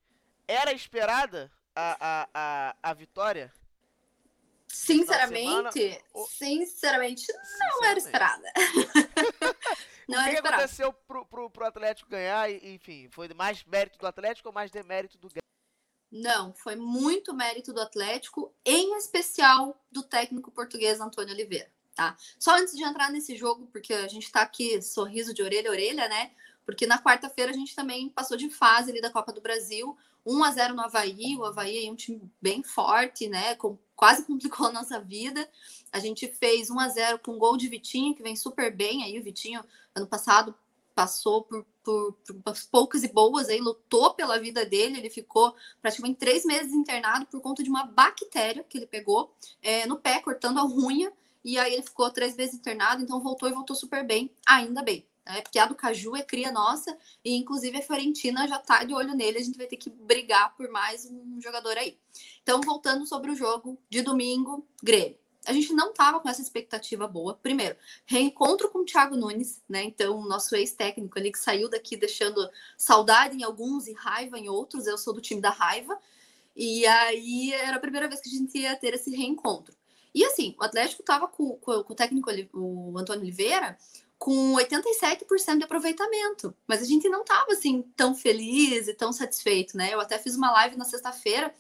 Era 0.48 0.72
esperada 0.72 1.52
a, 1.76 1.98
a, 2.00 2.30
a, 2.34 2.76
a 2.82 2.93
vitória? 2.93 3.54
Sinceramente, 4.68 6.04
sinceramente, 6.38 7.26
não 7.60 7.86
era 7.86 7.98
esperada. 7.98 8.52
não 10.08 10.22
o 10.22 10.24
que, 10.24 10.41
que 10.41 10.47
aconteceu 10.47 10.93
pro, 10.93 11.26
pro, 11.26 11.49
pro 11.49 11.66
Atlético 11.66 12.10
ganhar? 12.10 12.49
E, 12.49 12.74
enfim, 12.74 13.10
foi 13.12 13.28
mais 13.34 13.64
mérito 13.66 13.97
do 13.99 14.08
Atlético 14.08 14.49
ou 14.49 14.53
mais 14.53 14.72
demérito 14.72 15.18
do 15.18 15.30
Não, 16.12 16.53
foi 16.53 16.76
muito 16.76 17.34
mérito 17.34 17.74
do 17.74 17.82
Atlético, 17.82 18.53
em 18.66 18.97
especial 18.97 19.84
do 19.91 20.01
técnico 20.03 20.51
português 20.51 21.01
Antônio 21.01 21.34
Oliveira. 21.34 21.70
Tá? 21.93 22.16
Só 22.39 22.55
antes 22.55 22.76
de 22.76 22.84
entrar 22.84 23.12
nesse 23.12 23.36
jogo, 23.36 23.68
porque 23.68 23.91
a 23.91 24.08
gente 24.08 24.26
está 24.26 24.41
aqui 24.43 24.82
sorriso 24.82 25.34
de 25.34 25.41
orelha 25.41 25.70
a 25.70 25.72
orelha, 25.72 26.08
né? 26.08 26.32
Porque 26.64 26.86
na 26.86 27.01
quarta-feira 27.01 27.51
a 27.51 27.55
gente 27.55 27.74
também 27.76 28.10
passou 28.10 28.38
de 28.38 28.49
fase 28.49 28.91
ali 28.91 29.01
da 29.01 29.10
Copa 29.10 29.34
do 29.34 29.41
Brasil, 29.41 29.97
1 30.28 30.43
a 30.43 30.51
0 30.51 30.75
no 30.75 30.82
Havaí, 30.82 31.38
o 31.38 31.45
Havaí 31.45 31.88
é 31.88 31.91
um 31.91 31.95
time 31.95 32.21
bem 32.41 32.61
forte, 32.61 33.30
né? 33.30 33.55
Com, 33.55 33.78
quase 33.95 34.23
complicou 34.28 34.67
a 34.67 34.71
nossa 34.71 34.99
vida. 34.99 35.49
A 35.91 35.99
gente 35.99 36.28
fez 36.28 36.69
1 36.69 36.80
a 36.80 36.89
0 36.89 37.19
com 37.19 37.38
gol 37.38 37.55
de 37.55 37.69
Vitinho, 37.69 38.13
que 38.13 38.21
vem 38.21 38.36
super 38.36 38.75
bem 38.75 39.03
aí, 39.03 39.17
o 39.17 39.23
Vitinho 39.23 39.63
ano 39.95 40.05
passado 40.05 40.53
passou 40.93 41.43
por, 41.43 41.63
por, 41.84 42.13
por, 42.43 42.55
poucas 42.71 43.03
e 43.03 43.07
boas 43.07 43.49
aí, 43.49 43.59
lutou 43.59 44.15
pela 44.15 44.39
vida 44.39 44.65
dele, 44.65 44.97
ele 44.97 45.11
ficou 45.11 45.55
praticamente 45.80 46.17
três 46.17 46.43
meses 46.43 46.73
internado 46.73 47.28
por 47.28 47.39
conta 47.39 47.61
de 47.61 47.69
uma 47.69 47.86
bactéria 47.86 48.63
que 48.63 48.80
ele 48.80 48.88
pegou 48.88 49.32
é, 49.61 49.86
no 49.86 49.97
pé, 49.97 50.19
cortando 50.19 50.57
a 50.57 50.65
unha, 50.65 51.13
e 51.45 51.57
aí 51.59 51.73
ele 51.73 51.84
ficou 51.84 52.09
três 52.09 52.36
vezes 52.36 52.55
internado, 52.55 53.03
então 53.03 53.21
voltou 53.21 53.47
e 53.47 53.53
voltou 53.53 53.75
super 53.75 54.03
bem, 54.03 54.32
ainda 54.43 54.82
bem. 54.82 55.05
Né? 55.28 55.41
Porque 55.41 55.59
a 55.59 55.65
do 55.65 55.75
Caju 55.75 56.15
é 56.15 56.23
cria 56.23 56.51
nossa, 56.51 56.97
e 57.23 57.36
inclusive 57.36 57.78
a 57.78 57.82
Fiorentina 57.82 58.47
já 58.47 58.59
tá 58.59 58.84
de 58.84 58.93
olho 58.93 59.13
nele, 59.13 59.38
a 59.38 59.43
gente 59.43 59.57
vai 59.57 59.67
ter 59.67 59.78
que 59.78 59.89
brigar 59.89 60.55
por 60.55 60.69
mais 60.69 61.05
um 61.05 61.39
jogador 61.41 61.78
aí. 61.78 61.97
Então, 62.43 62.61
voltando 62.61 63.05
sobre 63.05 63.32
o 63.32 63.36
jogo 63.36 63.78
de 63.89 64.01
domingo, 64.01 64.67
Grêmio 64.82 65.17
a 65.47 65.53
gente 65.53 65.73
não 65.73 65.91
estava 65.91 66.19
com 66.19 66.28
essa 66.28 66.41
expectativa 66.41 67.07
boa. 67.07 67.34
Primeiro, 67.34 67.78
reencontro 68.05 68.69
com 68.69 68.80
o 68.80 68.86
Thiago 68.86 69.15
Nunes, 69.15 69.63
né? 69.67 69.82
Então, 69.82 70.21
nosso 70.23 70.53
ex-técnico 70.57 71.17
ali 71.17 71.32
que 71.32 71.39
saiu 71.39 71.69
daqui 71.69 71.95
deixando 71.95 72.49
saudade 72.78 73.38
em 73.38 73.43
alguns 73.43 73.88
e 73.88 73.93
raiva 73.93 74.38
em 74.38 74.49
outros. 74.49 74.86
Eu 74.86 74.97
sou 74.97 75.13
do 75.13 75.21
time 75.21 75.39
da 75.39 75.49
raiva. 75.49 75.97
E 76.53 76.86
aí 76.86 77.53
era 77.53 77.78
a 77.78 77.80
primeira 77.80 78.09
vez 78.09 78.19
que 78.19 78.28
a 78.28 78.32
gente 78.32 78.57
ia 78.57 78.75
ter 78.75 78.93
esse 78.93 79.15
reencontro. 79.15 79.73
E 80.13 80.25
assim, 80.25 80.53
o 80.59 80.63
Atlético 80.65 81.01
estava 81.01 81.28
com, 81.30 81.51
com, 81.57 81.84
com, 81.84 81.93
o 81.93 81.95
técnico 81.95 82.30
o 82.53 82.97
Antônio 82.97 83.21
Oliveira 83.21 83.78
com 84.18 84.55
87% 84.55 85.57
de 85.57 85.63
aproveitamento. 85.63 86.53
Mas 86.68 86.82
a 86.82 86.86
gente 86.86 87.07
não 87.07 87.22
estava 87.22 87.51
assim 87.51 87.84
tão 87.95 88.15
feliz 88.15 88.88
e 88.88 88.93
tão 88.93 89.13
satisfeito, 89.13 89.78
né? 89.78 89.93
Eu 89.93 89.99
até 89.99 90.18
fiz 90.18 90.36
uma 90.36 90.51
live 90.51 90.76
na 90.76 90.86
sexta-feira 90.86 91.53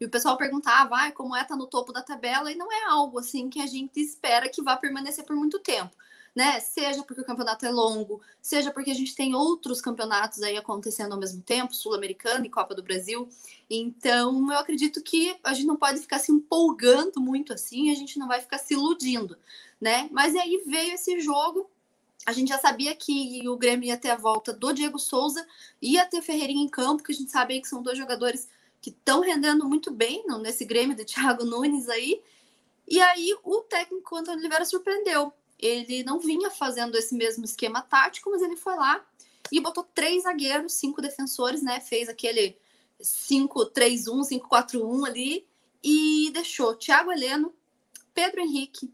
e 0.00 0.06
o 0.06 0.10
pessoal 0.10 0.36
perguntava, 0.36 0.96
ah, 0.96 1.12
como 1.12 1.36
é 1.36 1.44
tá 1.44 1.54
no 1.54 1.66
topo 1.66 1.92
da 1.92 2.02
tabela, 2.02 2.50
e 2.50 2.54
não 2.54 2.72
é 2.72 2.84
algo 2.84 3.18
assim 3.18 3.50
que 3.50 3.60
a 3.60 3.66
gente 3.66 4.00
espera 4.00 4.48
que 4.48 4.62
vá 4.62 4.74
permanecer 4.76 5.24
por 5.24 5.36
muito 5.36 5.58
tempo. 5.58 5.94
Né? 6.34 6.58
Seja 6.60 7.02
porque 7.02 7.20
o 7.20 7.24
campeonato 7.24 7.66
é 7.66 7.70
longo, 7.70 8.22
seja 8.40 8.70
porque 8.70 8.92
a 8.92 8.94
gente 8.94 9.16
tem 9.16 9.34
outros 9.34 9.80
campeonatos 9.80 10.42
aí 10.42 10.56
acontecendo 10.56 11.12
ao 11.12 11.18
mesmo 11.18 11.42
tempo, 11.42 11.74
Sul-Americano 11.74 12.46
e 12.46 12.50
Copa 12.50 12.74
do 12.74 12.84
Brasil. 12.84 13.28
Então, 13.68 14.50
eu 14.50 14.58
acredito 14.58 15.02
que 15.02 15.36
a 15.42 15.52
gente 15.52 15.66
não 15.66 15.76
pode 15.76 16.00
ficar 16.00 16.20
se 16.20 16.32
empolgando 16.32 17.20
muito 17.20 17.52
assim, 17.52 17.90
a 17.90 17.94
gente 17.94 18.18
não 18.18 18.28
vai 18.28 18.40
ficar 18.40 18.58
se 18.58 18.74
iludindo, 18.74 19.36
né? 19.80 20.08
Mas 20.12 20.34
aí 20.36 20.62
veio 20.66 20.94
esse 20.94 21.20
jogo, 21.20 21.68
a 22.26 22.32
gente 22.32 22.48
já 22.48 22.58
sabia 22.58 22.94
que 22.94 23.48
o 23.48 23.56
Grêmio 23.56 23.86
ia 23.86 23.96
ter 23.96 24.10
a 24.10 24.16
volta 24.16 24.52
do 24.52 24.72
Diego 24.72 24.98
Souza, 24.98 25.46
ia 25.80 26.04
ter 26.04 26.22
Ferreirinha 26.22 26.64
em 26.64 26.68
campo, 26.68 27.02
que 27.02 27.12
a 27.12 27.14
gente 27.14 27.30
sabe 27.30 27.60
que 27.60 27.68
são 27.68 27.82
dois 27.82 27.96
jogadores 27.96 28.48
que 28.80 28.90
estão 28.90 29.20
rendendo 29.20 29.66
muito 29.66 29.90
bem 29.90 30.24
nesse 30.40 30.64
Grêmio 30.64 30.96
do 30.96 31.04
Thiago 31.06 31.44
Nunes 31.44 31.88
aí. 31.88 32.20
E 32.86 33.00
aí 33.00 33.34
o 33.44 33.60
técnico 33.62 34.16
Antônio 34.16 34.40
Oliveira 34.40 34.64
surpreendeu. 34.64 35.32
Ele 35.58 36.02
não 36.04 36.18
vinha 36.18 36.50
fazendo 36.50 36.96
esse 36.96 37.14
mesmo 37.14 37.44
esquema 37.44 37.82
tático, 37.82 38.30
mas 38.30 38.42
ele 38.42 38.56
foi 38.56 38.74
lá 38.74 39.04
e 39.52 39.60
botou 39.60 39.86
três 39.94 40.22
zagueiros, 40.22 40.72
cinco 40.74 41.02
defensores, 41.02 41.62
né? 41.62 41.80
Fez 41.80 42.08
aquele 42.08 42.56
5-3-1, 43.00 44.40
5-4-1 44.40 45.06
ali 45.06 45.46
e 45.82 46.30
deixou 46.32 46.74
Thiago 46.74 47.12
Heleno, 47.12 47.54
Pedro 48.14 48.40
Henrique 48.40 48.92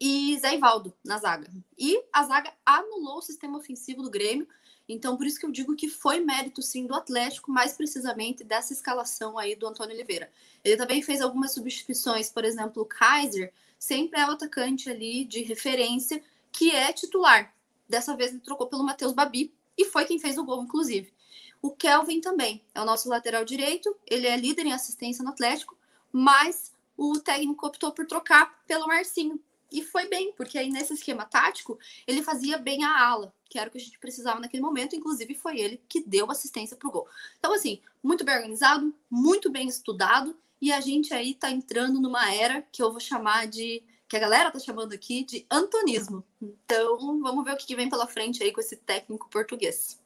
e 0.00 0.38
Zé 0.38 0.54
Ivaldo 0.54 0.94
na 1.04 1.18
zaga. 1.18 1.50
E 1.76 2.02
a 2.12 2.24
zaga 2.24 2.52
anulou 2.64 3.18
o 3.18 3.22
sistema 3.22 3.58
ofensivo 3.58 4.02
do 4.02 4.10
Grêmio 4.10 4.46
então, 4.88 5.18
por 5.18 5.26
isso 5.26 5.38
que 5.38 5.44
eu 5.44 5.50
digo 5.50 5.76
que 5.76 5.88
foi 5.88 6.18
mérito, 6.18 6.62
sim, 6.62 6.86
do 6.86 6.94
Atlético, 6.94 7.52
mais 7.52 7.74
precisamente 7.74 8.42
dessa 8.42 8.72
escalação 8.72 9.36
aí 9.36 9.54
do 9.54 9.66
Antônio 9.66 9.94
Oliveira. 9.94 10.32
Ele 10.64 10.78
também 10.78 11.02
fez 11.02 11.20
algumas 11.20 11.52
substituições, 11.52 12.30
por 12.30 12.42
exemplo, 12.44 12.82
o 12.82 12.86
Kaiser 12.86 13.52
sempre 13.78 14.18
é 14.18 14.26
o 14.26 14.30
atacante 14.30 14.88
ali 14.88 15.26
de 15.26 15.42
referência, 15.42 16.22
que 16.50 16.70
é 16.70 16.90
titular. 16.90 17.54
Dessa 17.86 18.16
vez 18.16 18.30
ele 18.30 18.40
trocou 18.40 18.66
pelo 18.66 18.82
Matheus 18.82 19.12
Babi, 19.12 19.52
e 19.76 19.84
foi 19.84 20.06
quem 20.06 20.18
fez 20.18 20.38
o 20.38 20.44
gol, 20.44 20.62
inclusive. 20.62 21.12
O 21.60 21.70
Kelvin 21.70 22.20
também 22.20 22.64
é 22.74 22.80
o 22.80 22.84
nosso 22.84 23.08
lateral 23.10 23.44
direito, 23.44 23.94
ele 24.06 24.26
é 24.26 24.36
líder 24.36 24.66
em 24.66 24.72
assistência 24.72 25.22
no 25.22 25.30
Atlético, 25.30 25.76
mas 26.10 26.72
o 26.96 27.20
técnico 27.20 27.66
optou 27.66 27.92
por 27.92 28.06
trocar 28.06 28.58
pelo 28.66 28.86
Marcinho, 28.86 29.38
e 29.70 29.82
foi 29.82 30.08
bem, 30.08 30.32
porque 30.32 30.58
aí 30.58 30.70
nesse 30.70 30.94
esquema 30.94 31.24
tático, 31.24 31.78
ele 32.06 32.22
fazia 32.22 32.56
bem 32.56 32.84
a 32.84 33.06
ala, 33.06 33.34
que 33.48 33.58
era 33.58 33.68
o 33.68 33.72
que 33.72 33.78
a 33.78 33.80
gente 33.80 33.98
precisava 33.98 34.40
naquele 34.40 34.62
momento. 34.62 34.96
Inclusive, 34.96 35.34
foi 35.34 35.58
ele 35.58 35.82
que 35.88 36.02
deu 36.02 36.30
assistência 36.30 36.76
para 36.76 36.88
o 36.88 36.92
gol. 36.92 37.08
Então, 37.38 37.52
assim, 37.52 37.80
muito 38.02 38.24
bem 38.24 38.34
organizado, 38.36 38.94
muito 39.10 39.50
bem 39.50 39.68
estudado, 39.68 40.36
e 40.60 40.72
a 40.72 40.80
gente 40.80 41.12
aí 41.14 41.34
tá 41.34 41.50
entrando 41.50 42.00
numa 42.00 42.34
era 42.34 42.62
que 42.72 42.82
eu 42.82 42.90
vou 42.90 43.00
chamar 43.00 43.46
de. 43.46 43.82
que 44.08 44.16
a 44.16 44.20
galera 44.20 44.50
tá 44.50 44.58
chamando 44.58 44.92
aqui 44.92 45.22
de 45.22 45.46
antonismo. 45.50 46.24
Então, 46.40 47.20
vamos 47.20 47.44
ver 47.44 47.52
o 47.52 47.56
que 47.56 47.76
vem 47.76 47.90
pela 47.90 48.06
frente 48.06 48.42
aí 48.42 48.52
com 48.52 48.60
esse 48.60 48.76
técnico 48.76 49.28
português. 49.28 50.00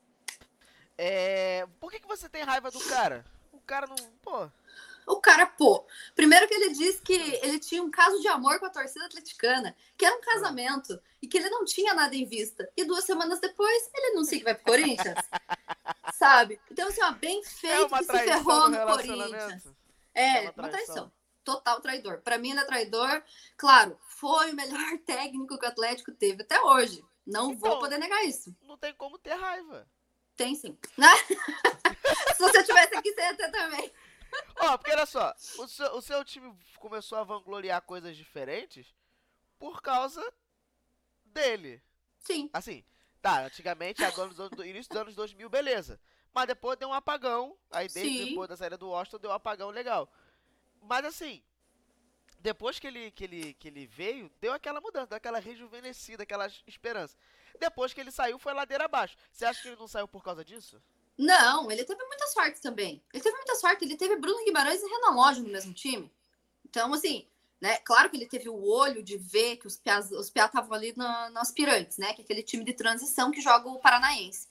É. 0.99 1.67
Por 1.81 1.91
que, 1.91 2.01
que 2.01 2.09
você 2.09 2.29
tem 2.29 2.43
raiva 2.43 2.71
do 2.71 2.81
cara? 2.81 3.25
O 3.53 3.61
cara 3.61 3.87
não. 3.87 3.97
Pô. 4.23 4.49
O 5.07 5.21
cara, 5.21 5.47
pô, 5.47 5.85
primeiro 6.15 6.47
que 6.47 6.55
ele 6.55 6.71
disse 6.71 7.03
que 7.03 7.15
ele 7.43 7.59
tinha 7.59 7.83
um 7.83 7.91
caso 7.91 8.21
de 8.21 8.29
amor 8.29 8.59
com 8.59 8.67
a 8.67 8.71
torcida 8.71 9.05
atleticana, 9.07 9.75
que 9.97 10.05
era 10.05 10.17
um 10.17 10.21
casamento 10.21 11.01
e 11.21 11.27
que 11.27 11.39
ele 11.39 11.51
não 11.51 11.65
tinha 11.65 11.95
nada 11.95 12.15
em 12.15 12.25
vista. 12.25 12.71
E 12.77 12.85
duas 12.85 13.05
semanas 13.05 13.41
depois, 13.41 13.91
ele 13.95 14.13
anuncia 14.13 14.39
que 14.39 14.45
vai 14.45 14.55
pro 14.55 14.65
Corinthians. 14.65 15.19
Sabe? 16.15 16.61
Então, 16.71 16.89
assim, 16.89 17.03
ó, 17.03 17.13
bem 17.13 17.43
feito 17.45 17.95
é 17.95 17.99
que 17.99 18.05
se 18.05 18.13
ferrou 18.13 18.69
no 18.69 18.87
Corinthians. 18.87 19.65
É, 20.15 20.45
é 20.45 20.51
uma, 20.51 20.53
traição. 20.53 20.65
uma 20.65 20.69
traição. 20.69 21.13
Total 21.45 21.81
traidor. 21.81 22.21
Para 22.21 22.39
mim, 22.39 22.51
ele 22.51 22.61
é 22.61 22.65
traidor. 22.65 23.23
Claro, 23.57 23.99
foi 24.01 24.53
o 24.53 24.55
melhor 24.55 24.99
técnico 25.05 25.59
que 25.59 25.65
o 25.65 25.69
Atlético 25.69 26.13
teve 26.13 26.43
até 26.43 26.61
hoje. 26.61 27.05
Não 27.27 27.53
então, 27.53 27.71
vou 27.71 27.79
poder 27.79 27.99
negar 27.99 28.25
isso. 28.25 28.55
Não 28.63 28.77
tem 28.77 28.95
como 28.95 29.19
ter 29.19 29.35
raiva. 29.35 29.87
Tem 30.37 30.55
sim. 30.55 30.77
se 32.37 32.39
você 32.39 32.63
tivesse 32.63 32.95
aqui, 32.97 33.13
você 33.13 33.21
ia 33.21 33.35
ter 33.35 33.51
também. 33.51 33.93
Ó, 34.57 34.79
porque 34.79 34.93
olha 34.93 35.07
só, 35.07 35.35
o 35.59 35.69
seu, 35.69 35.95
o 35.95 36.03
seu 36.03 36.25
time 36.25 36.57
começou 36.79 37.19
a 37.19 37.25
vangloriar 37.25 37.83
coisas 37.83 38.17
diferentes 38.17 38.95
por 39.59 39.83
causa 39.83 40.23
dele. 41.25 41.83
Sim. 42.19 42.49
Assim, 42.53 42.85
tá, 43.21 43.45
antigamente, 43.45 44.03
agora 44.05 44.31
no 44.57 44.65
início 44.65 44.91
dos 44.91 45.01
anos 45.01 45.15
2000, 45.15 45.49
beleza. 45.49 46.01
Mas 46.33 46.47
depois 46.47 46.79
deu 46.79 46.89
um 46.89 46.95
apagão, 46.95 47.57
aí 47.71 47.89
desde 47.89 48.27
depois 48.27 48.49
da 48.49 48.57
saída 48.57 48.79
do 48.79 48.89
Washington 48.89 49.19
deu 49.19 49.31
um 49.31 49.35
apagão 49.35 49.71
legal. 49.71 50.11
Mas 50.81 51.05
assim, 51.05 51.43
depois 52.39 52.79
que 52.79 52.87
ele, 52.87 53.11
que 53.11 53.25
ele, 53.25 53.55
que 53.55 53.69
ele 53.69 53.87
veio, 53.87 54.31
deu 54.41 54.53
aquela 54.53 54.81
mudança, 54.81 55.09
deu 55.09 55.17
aquela 55.17 55.39
rejuvenescida, 55.39 56.23
aquela 56.23 56.47
esperança. 56.67 57.17
Depois 57.61 57.93
que 57.93 58.01
ele 58.01 58.11
saiu, 58.11 58.39
foi 58.39 58.53
ladeira 58.55 58.87
abaixo. 58.87 59.17
Você 59.31 59.45
acha 59.45 59.63
que 59.63 59.69
ele 59.69 59.77
não 59.77 59.87
saiu 59.87 60.09
por 60.09 60.25
causa 60.25 60.45
disso? 60.45 60.83
Não, 61.17 61.71
ele 61.71 61.85
teve 61.85 62.03
muita 62.05 62.27
sorte 62.29 62.61
também. 62.61 63.03
Ele 63.13 63.23
teve 63.23 63.37
muita 63.37 63.55
sorte. 63.57 63.85
Ele 63.85 63.97
teve 63.97 64.17
Bruno 64.17 64.45
Guimarães 64.45 64.83
e 64.83 64.87
Renan 64.87 65.15
Lodge 65.15 65.43
no 65.43 65.49
mesmo 65.49 65.73
time. 65.73 66.11
Então, 66.65 66.93
assim, 66.95 67.27
né? 67.61 67.77
Claro 67.79 68.11
que 68.11 68.17
ele 68.17 68.27
teve 68.27 68.49
o 68.49 68.65
olho 68.65 69.05
de 69.05 69.17
ver 69.17 69.57
que 69.57 69.69
os 69.69 69.77
piás 69.77 70.11
os 70.11 70.29
piá 70.29 70.47
estavam 70.47 70.73
ali 70.73 70.93
no, 70.97 71.31
no 71.31 71.39
Aspirantes, 71.39 71.97
né? 71.97 72.13
Que 72.13 72.23
é 72.23 72.25
aquele 72.25 72.43
time 72.43 72.65
de 72.65 72.73
transição 72.73 73.31
que 73.31 73.41
joga 73.41 73.69
o 73.69 73.79
Paranaense. 73.79 74.49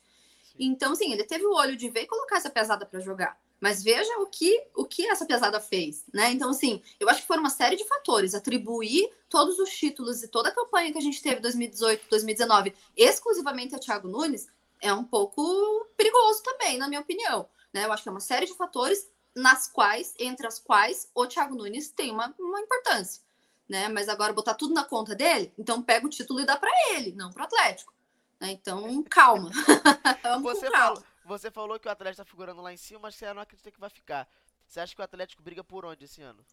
Então, 0.57 0.93
assim, 0.93 1.11
ele 1.11 1.25
teve 1.25 1.45
o 1.45 1.53
olho 1.53 1.75
de 1.75 1.89
ver 1.89 2.03
e 2.03 2.07
colocar 2.07 2.37
essa 2.37 2.49
pesada 2.49 2.85
para 2.85 3.01
jogar. 3.01 3.37
Mas 3.59 3.83
veja 3.83 4.17
o 4.19 4.25
que 4.25 4.65
o 4.75 4.85
que 4.85 5.05
essa 5.07 5.25
pesada 5.25 5.59
fez, 5.59 6.05
né? 6.13 6.31
Então, 6.31 6.49
assim, 6.49 6.81
eu 6.99 7.09
acho 7.09 7.21
que 7.21 7.27
foram 7.27 7.41
uma 7.41 7.49
série 7.49 7.75
de 7.75 7.85
fatores. 7.85 8.33
Atribuir 8.33 9.11
todos 9.29 9.59
os 9.59 9.69
títulos 9.69 10.23
e 10.23 10.27
toda 10.29 10.49
a 10.49 10.55
campanha 10.55 10.91
que 10.91 10.97
a 10.97 11.01
gente 11.01 11.21
teve 11.21 11.39
em 11.39 11.41
2018, 11.41 12.05
2019, 12.09 12.73
exclusivamente 12.95 13.75
a 13.75 13.79
Thiago 13.79 14.07
Nunes, 14.07 14.47
é 14.81 14.93
um 14.93 15.03
pouco 15.03 15.87
perigoso 15.95 16.41
também, 16.43 16.77
na 16.77 16.87
minha 16.87 17.01
opinião. 17.01 17.47
Né? 17.71 17.85
Eu 17.85 17.93
acho 17.93 18.03
que 18.03 18.09
é 18.09 18.11
uma 18.11 18.19
série 18.19 18.47
de 18.47 18.55
fatores 18.55 19.09
nas 19.33 19.67
quais, 19.67 20.13
entre 20.19 20.45
as 20.45 20.59
quais, 20.59 21.09
o 21.15 21.25
Thiago 21.25 21.55
Nunes 21.55 21.89
tem 21.89 22.11
uma, 22.11 22.33
uma 22.37 22.59
importância. 22.59 23.21
Né? 23.69 23.87
Mas 23.87 24.09
agora 24.09 24.33
botar 24.33 24.55
tudo 24.55 24.73
na 24.73 24.83
conta 24.83 25.15
dele, 25.15 25.53
então 25.57 25.81
pega 25.81 26.05
o 26.05 26.09
título 26.09 26.41
e 26.41 26.45
dá 26.45 26.57
para 26.57 26.71
ele, 26.91 27.13
não 27.13 27.31
para 27.31 27.43
o 27.43 27.45
Atlético. 27.45 27.93
Né? 28.39 28.51
Então, 28.51 29.03
calma. 29.03 29.51
você, 30.41 30.69
calma. 30.69 30.95
Falou, 30.95 31.03
você 31.23 31.51
falou 31.51 31.79
que 31.79 31.87
o 31.87 31.91
Atlético 31.91 32.21
está 32.21 32.29
figurando 32.29 32.61
lá 32.61 32.73
em 32.73 32.77
cima, 32.77 33.01
mas 33.03 33.15
você 33.15 33.31
não 33.33 33.41
acredita 33.41 33.71
que 33.71 33.79
vai 33.79 33.89
ficar. 33.89 34.27
Você 34.67 34.79
acha 34.79 34.95
que 34.95 35.01
o 35.01 35.03
Atlético 35.03 35.43
briga 35.43 35.63
por 35.63 35.85
onde 35.85 36.05
esse 36.05 36.21
ano? 36.21 36.43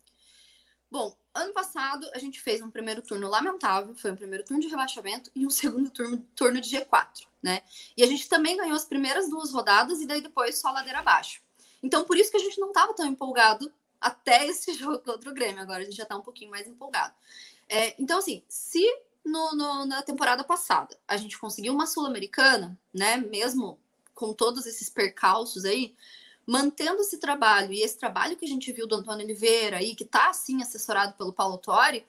Bom, 0.91 1.15
ano 1.35 1.53
passado 1.53 2.09
a 2.15 2.19
gente 2.19 2.41
fez 2.41 2.63
um 2.63 2.71
primeiro 2.71 3.03
turno 3.03 3.29
lamentável, 3.29 3.95
foi 3.95 4.11
um 4.11 4.17
primeiro 4.17 4.45
turno 4.45 4.63
de 4.63 4.69
rebaixamento 4.69 5.31
e 5.35 5.47
um 5.47 5.51
segundo 5.51 5.91
turno, 5.91 6.19
turno 6.35 6.61
de 6.61 6.71
G4, 6.71 7.27
né? 7.43 7.63
E 7.97 8.03
a 8.03 8.07
gente 8.07 8.29
também 8.29 8.57
ganhou 8.57 8.75
as 8.75 8.85
primeiras 8.85 9.29
duas 9.29 9.53
rodadas 9.53 10.01
e 10.01 10.07
daí 10.07 10.21
depois 10.21 10.59
só 10.59 10.71
ladeira 10.71 11.01
abaixo. 11.01 11.43
Então, 11.83 12.05
por 12.05 12.17
isso 12.17 12.31
que 12.31 12.39
a 12.39 12.41
gente 12.41 12.59
não 12.59 12.69
estava 12.69 12.95
tão 12.95 13.07
empolgado 13.07 13.73
até 14.01 14.47
esse 14.49 14.73
jogo 14.75 14.99
contra 15.01 15.31
o 15.31 15.35
Grêmio. 15.35 15.61
Agora 15.61 15.83
a 15.83 15.85
gente 15.85 15.97
já 15.97 16.05
está 16.05 16.17
um 16.17 16.23
pouquinho 16.23 16.51
mais 16.51 16.67
empolgado. 16.67 17.15
É, 17.69 17.95
então, 18.01 18.19
assim, 18.19 18.43
se 18.49 18.83
no, 19.25 19.55
no, 19.55 19.87
na 19.87 20.03
temporada 20.03 20.43
passada 20.43 20.99
a 21.07 21.17
gente 21.19 21.39
conseguiu 21.39 21.75
uma 21.75 21.87
Sul-Americana, 21.87 22.79
né? 22.95 23.19
Mesmo 23.19 23.79
com 24.15 24.33
todos 24.33 24.67
esses 24.67 24.89
percalços 24.89 25.65
aí, 25.65 25.95
mantendo 26.49 27.03
esse 27.03 27.19
trabalho 27.19 27.75
e 27.75 27.83
esse 27.83 27.99
trabalho 27.99 28.35
que 28.35 28.47
a 28.47 28.49
gente 28.49 28.73
viu 28.73 28.87
do 28.87 28.95
Antônio 28.95 29.23
Oliveira 29.23 29.77
aí, 29.77 29.95
que 29.95 30.03
está 30.03 30.31
assim 30.31 30.63
assessorado 30.63 31.13
pelo 31.13 31.31
Paulo 31.31 31.59
Torre, 31.59 32.07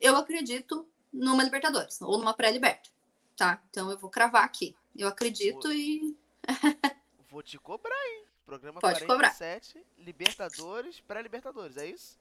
eu 0.00 0.16
acredito 0.16 0.88
numa 1.12 1.44
Libertadores 1.44 2.00
ou 2.00 2.16
numa 2.16 2.32
pré-liberta, 2.32 2.88
tá? 3.36 3.62
Então 3.68 3.90
eu 3.90 3.98
vou 3.98 4.08
cravar 4.08 4.44
aqui. 4.44 4.74
Eu 4.96 5.08
acredito 5.08 5.64
vou, 5.64 5.72
e 5.74 6.16
Vou 7.28 7.42
te 7.42 7.58
cobrar, 7.58 7.94
hein? 8.08 8.24
Programa 8.46 8.80
pode 8.80 9.04
47, 9.04 9.74
cobrar. 9.74 9.84
Libertadores, 9.98 11.00
pré-Libertadores, 11.00 11.76
é 11.76 11.86
isso? 11.86 12.18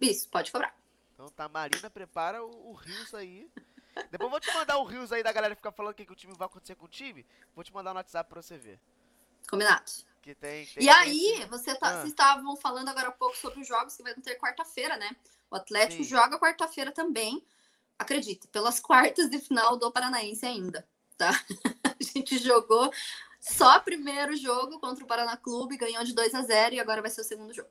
Isso, 0.00 0.28
pode 0.28 0.50
cobrar. 0.50 0.76
Então 1.14 1.28
tá, 1.28 1.48
Marina, 1.48 1.88
prepara 1.88 2.44
o, 2.44 2.70
o 2.70 2.72
Rios 2.72 3.14
aí. 3.14 3.48
Depois 4.10 4.26
eu 4.26 4.30
vou 4.30 4.40
te 4.40 4.52
mandar 4.52 4.76
o 4.78 4.84
Rios 4.84 5.12
aí 5.12 5.22
da 5.22 5.30
galera 5.30 5.54
ficar 5.54 5.70
falando 5.70 5.92
o 5.92 5.96
que, 5.96 6.04
que 6.04 6.12
o 6.12 6.16
time 6.16 6.34
vai 6.34 6.46
acontecer 6.46 6.74
com 6.74 6.86
o 6.86 6.88
time. 6.88 7.24
Vou 7.54 7.62
te 7.62 7.72
mandar 7.72 7.92
no 7.92 7.98
WhatsApp 7.98 8.28
pra 8.28 8.42
você 8.42 8.58
ver. 8.58 8.80
Combinado. 9.48 9.92
Que 10.22 10.34
tem, 10.36 10.64
tem 10.66 10.84
E 10.84 10.86
tem 10.86 10.90
aí, 10.90 11.36
sim. 11.42 11.46
você 11.46 11.74
tá, 11.74 11.88
Ah. 11.88 11.92
vocês 11.96 12.10
estavam 12.10 12.56
falando 12.56 12.88
agora 12.88 13.08
há 13.08 13.12
pouco 13.12 13.36
sobre 13.36 13.60
os 13.60 13.66
jogos 13.66 13.96
que 13.96 14.02
vai 14.02 14.14
ter 14.14 14.38
quarta-feira, 14.38 14.96
né? 14.96 15.14
O 15.50 15.56
Atlético 15.56 16.02
Sim. 16.04 16.08
joga 16.08 16.38
quarta-feira 16.38 16.92
também. 16.92 17.44
Acredite, 17.98 18.46
pelas 18.48 18.78
quartas 19.18 19.28
de 19.28 19.38
final 19.38 19.76
do 19.76 19.90
Paranaense 19.90 20.46
ainda, 20.46 20.86
tá? 21.18 21.30
A 22.00 22.02
gente 22.02 22.38
jogou 22.38 22.90
só 23.40 23.80
primeiro 23.80 24.36
jogo 24.36 24.78
contra 24.78 25.04
o 25.04 25.06
Paraná 25.06 25.36
Clube, 25.36 25.76
ganhou 25.76 26.02
de 26.04 26.14
2 26.14 26.34
a 26.34 26.42
0 26.42 26.76
e 26.76 26.80
agora 26.80 27.02
vai 27.02 27.10
ser 27.10 27.20
o 27.20 27.24
segundo 27.24 27.52
jogo. 27.52 27.70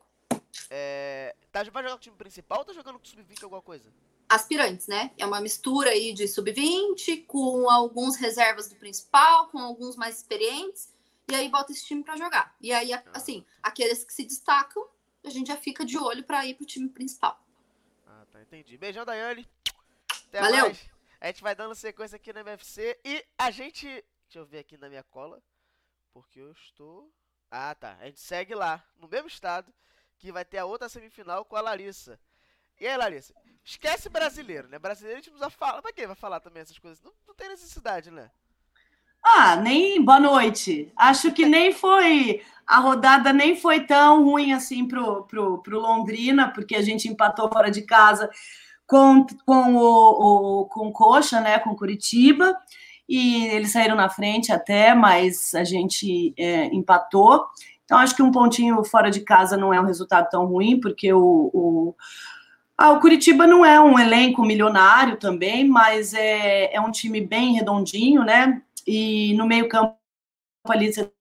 É, 0.70 1.34
tá, 1.52 1.64
vai 1.64 1.84
jogar 1.84 1.96
com 1.96 2.00
o 2.00 2.02
time 2.02 2.16
principal 2.18 2.60
ou 2.60 2.66
tá 2.66 2.74
jogando 2.74 3.00
com 3.00 3.06
o 3.06 3.08
sub-20 3.08 3.44
alguma 3.44 3.62
coisa? 3.62 3.86
Aspirantes, 4.28 4.88
né? 4.88 5.12
É 5.18 5.26
uma 5.26 5.42
mistura 5.42 5.90
aí 5.92 6.14
de 6.14 6.28
sub-20 6.28 7.26
com 7.26 7.70
alguns 7.70 8.16
reservas 8.18 8.68
do 8.68 8.76
principal, 8.76 9.48
com 9.48 9.60
alguns 9.60 9.96
mais 9.96 10.18
experientes, 10.18 10.90
e 11.32 11.36
aí 11.36 11.50
bota 11.50 11.72
esse 11.72 11.86
time 11.86 12.04
pra 12.04 12.16
jogar. 12.18 12.56
E 12.60 12.72
aí, 12.74 12.94
a- 12.94 13.04
assim, 13.14 13.46
aqueles 13.62 14.04
que 14.04 14.14
se 14.14 14.24
destacam, 14.24 14.88
a 15.26 15.30
gente 15.30 15.48
já 15.48 15.58
fica 15.58 15.86
de 15.86 15.98
olho 15.98 16.24
pra 16.24 16.46
ir 16.46 16.56
pro 16.56 16.66
time 16.66 16.90
principal. 16.90 17.40
Ah, 18.08 18.26
tá, 18.32 18.42
entendi. 18.42 18.78
Beijão, 18.78 19.06
Daiane. 19.06 19.48
Até 20.28 20.42
Valeu. 20.42 20.66
mais. 20.66 20.90
A 21.20 21.28
gente 21.28 21.42
vai 21.44 21.54
dando 21.56 21.76
sequência 21.76 22.16
aqui 22.16 22.34
no 22.34 22.40
MFC 22.40 23.00
e 23.06 23.26
a 23.38 23.52
gente. 23.52 23.86
Deixa 23.88 24.40
eu 24.40 24.46
ver 24.46 24.60
aqui 24.60 24.78
na 24.78 24.90
minha 24.90 25.04
cola. 25.04 25.42
Porque 26.14 26.40
eu 26.40 26.52
estou. 26.52 27.12
Ah, 27.50 27.76
tá. 27.76 27.98
A 28.00 28.06
gente 28.06 28.20
segue 28.20 28.56
lá, 28.56 28.84
no 28.98 29.08
mesmo 29.08 29.28
estado, 29.28 29.74
que 30.18 30.32
vai 30.32 30.44
ter 30.46 30.58
a 30.58 30.66
outra 30.66 30.90
semifinal 30.90 31.46
com 31.46 31.56
a 31.56 31.62
Larissa. 31.62 32.20
E 32.80 32.88
aí, 32.88 32.98
Larissa? 32.98 33.34
Esquece 33.64 34.10
brasileiro, 34.10 34.68
né? 34.68 34.80
Brasileiro 34.80 35.20
a 35.20 35.22
gente 35.22 35.32
não 35.32 35.38
precisa 35.40 35.58
falar. 35.58 35.82
Pra 35.82 35.94
quem 35.94 36.08
vai 36.08 36.16
falar 36.16 36.40
também 36.40 36.62
essas 36.62 36.80
coisas? 36.80 37.02
Não, 37.02 37.14
não 37.28 37.36
tem 37.36 37.48
necessidade, 37.50 38.10
né? 38.10 38.32
Ah, 39.24 39.56
nem 39.56 40.04
boa 40.04 40.20
noite. 40.20 40.92
Acho 40.96 41.32
que 41.32 41.46
nem 41.46 41.72
foi 41.72 42.42
a 42.66 42.80
rodada 42.80 43.34
nem 43.34 43.56
foi 43.56 43.82
tão 43.82 44.24
ruim 44.24 44.54
assim 44.54 44.88
pro, 44.88 45.24
pro, 45.24 45.62
pro 45.62 45.80
Londrina, 45.80 46.50
porque 46.50 46.76
a 46.76 46.82
gente 46.82 47.08
empatou 47.08 47.50
fora 47.52 47.70
de 47.70 47.82
casa 47.82 48.30
com, 48.88 49.26
com 49.46 49.76
o, 49.76 50.62
o 50.62 50.66
com 50.66 50.92
Coxa, 50.92 51.42
né, 51.42 51.60
com 51.60 51.76
Curitiba, 51.76 52.58
e 53.08 53.46
eles 53.48 53.74
saíram 53.74 53.96
na 53.96 54.10
frente 54.10 54.52
até, 54.52 54.96
mas 54.96 55.54
a 55.54 55.64
gente 55.66 56.34
é, 56.38 56.68
empatou. 56.68 57.46
Então 57.84 57.98
acho 57.98 58.16
que 58.16 58.24
um 58.24 58.32
pontinho 58.32 58.84
fora 58.86 59.12
de 59.12 59.20
casa 59.20 59.58
não 59.58 59.74
é 59.74 59.80
um 59.82 59.86
resultado 59.86 60.30
tão 60.30 60.46
ruim, 60.46 60.80
porque 60.80 61.12
o, 61.12 61.52
o 61.54 61.96
ah, 62.78 62.92
o 62.92 63.00
Curitiba 63.00 63.46
não 63.46 63.64
é 63.64 63.80
um 63.80 64.00
elenco 64.00 64.44
milionário 64.44 65.18
também, 65.18 65.68
mas 65.68 66.14
é, 66.14 66.74
é 66.74 66.82
um 66.82 66.90
time 66.90 67.22
bem 67.22 67.54
redondinho, 67.54 68.24
né? 68.24 68.62
E 68.88 69.34
no 69.36 69.46
meio-campo 69.46 69.96
ali 70.66 70.92
você 70.92 71.12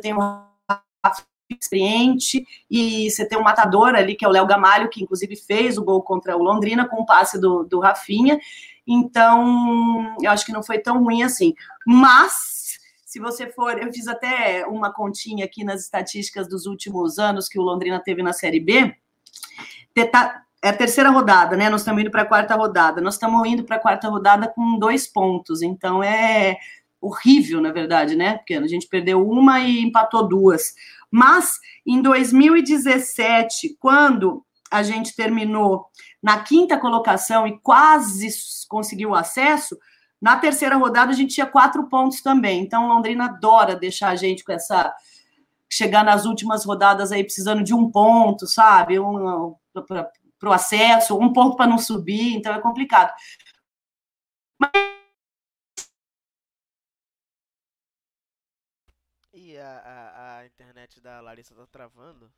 tem 0.00 0.14
um 0.14 0.18
Rafa 0.18 1.26
experiente 1.50 2.46
e 2.70 3.10
você 3.10 3.26
tem 3.26 3.38
um 3.38 3.42
matador 3.42 3.94
ali, 3.94 4.14
que 4.14 4.24
é 4.24 4.28
o 4.28 4.30
Léo 4.30 4.46
Gamalho, 4.46 4.90
que 4.90 5.02
inclusive 5.02 5.34
fez 5.34 5.78
o 5.78 5.84
gol 5.84 6.02
contra 6.02 6.36
o 6.36 6.42
Londrina 6.42 6.86
com 6.86 6.96
o 6.96 7.06
passe 7.06 7.40
do, 7.40 7.64
do 7.64 7.80
Rafinha. 7.80 8.38
Então, 8.86 10.14
eu 10.22 10.30
acho 10.30 10.44
que 10.44 10.52
não 10.52 10.62
foi 10.62 10.78
tão 10.78 11.02
ruim 11.02 11.22
assim. 11.22 11.54
Mas, 11.86 12.78
se 13.04 13.18
você 13.18 13.50
for, 13.50 13.82
eu 13.82 13.92
fiz 13.92 14.08
até 14.08 14.66
uma 14.66 14.92
continha 14.92 15.44
aqui 15.44 15.64
nas 15.64 15.82
estatísticas 15.82 16.48
dos 16.48 16.66
últimos 16.66 17.18
anos 17.18 17.48
que 17.48 17.58
o 17.58 17.62
Londrina 17.62 18.00
teve 18.00 18.22
na 18.22 18.32
Série 18.32 18.60
B. 18.60 18.94
Teta- 19.94 20.42
é 20.60 20.70
a 20.70 20.76
terceira 20.76 21.10
rodada, 21.10 21.56
né? 21.56 21.70
Nós 21.70 21.82
estamos 21.82 22.00
indo 22.00 22.10
para 22.10 22.22
a 22.22 22.26
quarta 22.26 22.56
rodada. 22.56 23.00
Nós 23.00 23.14
estamos 23.14 23.46
indo 23.46 23.62
para 23.64 23.76
a 23.76 23.80
quarta 23.80 24.08
rodada 24.08 24.48
com 24.48 24.78
dois 24.78 25.06
pontos. 25.06 25.62
Então 25.62 26.02
é 26.02 26.58
horrível, 27.00 27.60
na 27.60 27.72
verdade, 27.72 28.16
né? 28.16 28.38
Porque 28.38 28.54
a 28.54 28.66
gente 28.66 28.88
perdeu 28.88 29.26
uma 29.26 29.60
e 29.60 29.80
empatou 29.80 30.26
duas. 30.26 30.74
Mas 31.10 31.58
em 31.86 32.02
2017, 32.02 33.76
quando 33.78 34.44
a 34.70 34.82
gente 34.82 35.14
terminou 35.14 35.86
na 36.22 36.42
quinta 36.42 36.78
colocação 36.78 37.46
e 37.46 37.58
quase 37.60 38.28
conseguiu 38.68 39.10
o 39.10 39.14
acesso, 39.14 39.78
na 40.20 40.36
terceira 40.36 40.76
rodada 40.76 41.12
a 41.12 41.14
gente 41.14 41.34
tinha 41.34 41.46
quatro 41.46 41.88
pontos 41.88 42.20
também. 42.20 42.60
Então 42.62 42.88
Londrina 42.88 43.26
adora 43.26 43.76
deixar 43.76 44.10
a 44.10 44.16
gente 44.16 44.44
com 44.44 44.52
essa 44.52 44.94
chegar 45.70 46.02
nas 46.02 46.24
últimas 46.24 46.64
rodadas 46.64 47.12
aí 47.12 47.22
precisando 47.22 47.62
de 47.62 47.74
um 47.74 47.90
ponto, 47.90 48.46
sabe? 48.46 48.98
Um, 48.98 49.54
para 49.74 50.48
o 50.50 50.52
acesso, 50.52 51.18
um 51.18 51.32
ponto 51.32 51.56
para 51.56 51.66
não 51.66 51.78
subir, 51.78 52.34
então 52.34 52.52
é 52.54 52.60
complicado. 52.60 53.12
A, 59.56 59.78
a, 59.78 60.38
a 60.38 60.46
internet 60.46 61.00
da 61.00 61.20
Larissa 61.20 61.54
tá 61.54 61.66
travando. 61.66 62.32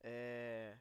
É... 0.00 0.78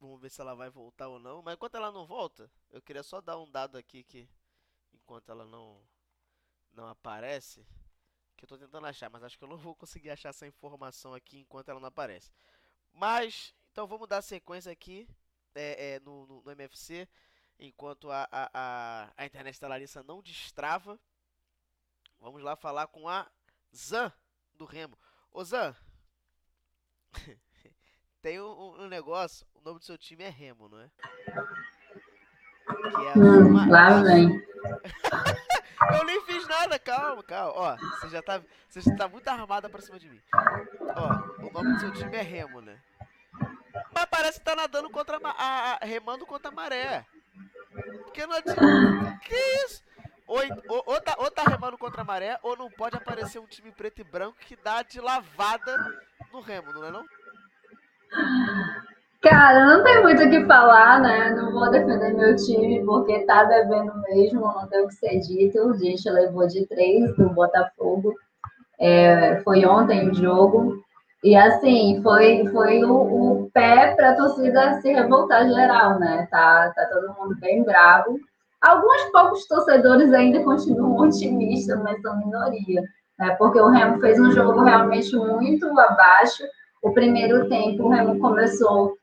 Vamos 0.00 0.20
ver 0.20 0.30
se 0.30 0.40
ela 0.40 0.54
vai 0.54 0.68
voltar 0.68 1.08
ou 1.08 1.18
não. 1.18 1.42
Mas 1.42 1.54
enquanto 1.54 1.76
ela 1.76 1.92
não 1.92 2.06
volta, 2.06 2.50
eu 2.70 2.82
queria 2.82 3.02
só 3.02 3.20
dar 3.20 3.38
um 3.38 3.48
dado 3.50 3.78
aqui 3.78 4.02
que 4.02 4.28
enquanto 4.92 5.30
ela 5.30 5.44
não 5.44 5.80
não 6.72 6.88
aparece, 6.88 7.66
que 8.36 8.44
eu 8.44 8.48
tô 8.48 8.56
tentando 8.56 8.86
achar, 8.86 9.10
mas 9.10 9.22
acho 9.22 9.38
que 9.38 9.44
eu 9.44 9.48
não 9.48 9.56
vou 9.58 9.74
conseguir 9.74 10.10
achar 10.10 10.30
essa 10.30 10.46
informação 10.46 11.14
aqui 11.14 11.40
enquanto 11.40 11.68
ela 11.68 11.80
não 11.80 11.88
aparece. 11.88 12.32
Mas 12.92 13.54
então 13.70 13.86
vamos 13.86 14.08
dar 14.08 14.22
sequência 14.22 14.72
aqui 14.72 15.08
é, 15.54 15.94
é, 15.94 16.00
no, 16.00 16.26
no, 16.26 16.42
no 16.42 16.50
MFC 16.50 17.08
enquanto 17.58 18.10
a, 18.10 18.28
a, 18.30 18.50
a, 18.52 19.12
a 19.16 19.26
internet 19.26 19.60
da 19.60 19.68
Larissa 19.68 20.02
não 20.02 20.22
destrava. 20.22 20.98
Vamos 22.18 22.42
lá 22.42 22.56
falar 22.56 22.86
com 22.88 23.08
a 23.08 23.30
Zan 23.74 24.12
do 24.62 24.64
Remo. 24.64 24.96
Ô 25.32 25.42
Zan, 25.44 25.74
tem 28.22 28.40
um, 28.40 28.82
um 28.82 28.88
negócio, 28.88 29.44
o 29.54 29.60
nome 29.60 29.78
do 29.80 29.84
seu 29.84 29.98
time 29.98 30.22
é 30.24 30.28
Remo, 30.28 30.68
não 30.68 30.80
é? 30.80 30.90
É 33.08 33.18
Hum, 33.18 33.68
lá 33.70 34.02
vem. 34.02 34.28
Eu 35.98 36.04
nem 36.04 36.24
fiz 36.24 36.46
nada, 36.46 36.78
calma, 36.78 37.22
calma. 37.24 37.52
Ó, 37.56 37.76
você 37.76 38.08
já 38.08 38.22
tá, 38.22 38.40
você 38.68 38.80
já 38.80 38.94
tá 38.94 39.08
muito 39.08 39.26
armada 39.28 39.68
pra 39.68 39.80
cima 39.82 39.98
de 39.98 40.08
mim. 40.08 40.22
Ó, 40.94 41.44
o 41.46 41.50
nome 41.52 41.74
do 41.74 41.80
seu 41.80 41.92
time 41.92 42.16
é 42.16 42.22
Remo, 42.22 42.60
né? 42.60 42.80
Mas 43.92 44.04
parece 44.06 44.38
que 44.38 44.44
tá 44.44 44.54
nadando 44.54 44.88
contra 44.90 45.16
a, 45.22 45.30
a, 45.30 45.72
a- 45.74 45.84
remando 45.84 46.24
contra 46.24 46.50
a 46.50 46.54
maré. 46.54 47.04
Porque 48.04 48.24
não 48.26 48.36
adianta. 48.36 49.18
Que 49.24 49.34
isso? 49.64 49.82
Ou, 50.32 50.40
ou, 50.66 50.82
ou 50.86 51.00
tá, 51.02 51.14
ou 51.18 51.30
tá 51.30 51.42
remando 51.42 51.76
contra 51.76 52.00
a 52.00 52.04
maré, 52.04 52.38
ou 52.42 52.56
não 52.56 52.70
pode 52.70 52.96
aparecer 52.96 53.38
um 53.38 53.44
time 53.44 53.70
preto 53.70 54.00
e 54.00 54.04
branco 54.04 54.38
que 54.40 54.56
dá 54.56 54.82
de 54.82 54.98
lavada 54.98 55.76
no 56.32 56.40
remo, 56.40 56.72
não 56.72 56.84
é 56.84 56.90
não? 56.90 57.04
Cara, 59.20 59.66
não 59.66 59.84
tem 59.84 60.02
muito 60.02 60.22
o 60.22 60.30
que 60.30 60.46
falar, 60.46 61.00
né? 61.00 61.34
Não 61.36 61.52
vou 61.52 61.70
defender 61.70 62.14
meu 62.14 62.34
time 62.34 62.82
porque 62.82 63.26
tá 63.26 63.44
devendo 63.44 63.92
mesmo, 64.08 64.40
não 64.40 64.66
tem 64.68 64.82
o 64.82 64.88
que 64.88 64.94
ser 64.94 65.20
dito. 65.20 65.68
A 65.68 65.76
gente 65.76 66.08
levou 66.08 66.46
de 66.46 66.66
três 66.66 67.14
do 67.16 67.28
Botafogo. 67.28 68.14
É, 68.80 69.38
foi 69.42 69.66
ontem 69.66 70.08
o 70.08 70.14
jogo. 70.14 70.82
E 71.22 71.36
assim, 71.36 72.00
foi, 72.02 72.46
foi 72.48 72.82
o, 72.82 72.94
o 73.42 73.50
pé 73.52 73.94
para 73.94 74.16
torcida 74.16 74.80
se 74.80 74.90
revoltar 74.92 75.46
geral, 75.46 75.98
né? 75.98 76.26
Tá, 76.30 76.72
tá 76.74 76.86
todo 76.86 77.14
mundo 77.14 77.38
bem 77.38 77.62
bravo. 77.62 78.18
Alguns 78.62 79.02
poucos 79.10 79.46
torcedores 79.46 80.12
ainda 80.12 80.42
continuam 80.44 81.08
otimistas, 81.08 81.82
mas 81.82 82.00
são 82.00 82.16
minoria. 82.18 82.82
Né? 83.18 83.34
Porque 83.36 83.60
o 83.60 83.68
Remo 83.68 84.00
fez 84.00 84.20
um 84.20 84.30
jogo 84.30 84.62
realmente 84.62 85.14
muito 85.16 85.66
abaixo. 85.78 86.44
O 86.82 86.92
primeiro 86.92 87.48
tempo, 87.48 87.84
o 87.84 87.88
Remo 87.88 88.18
começou 88.20 88.96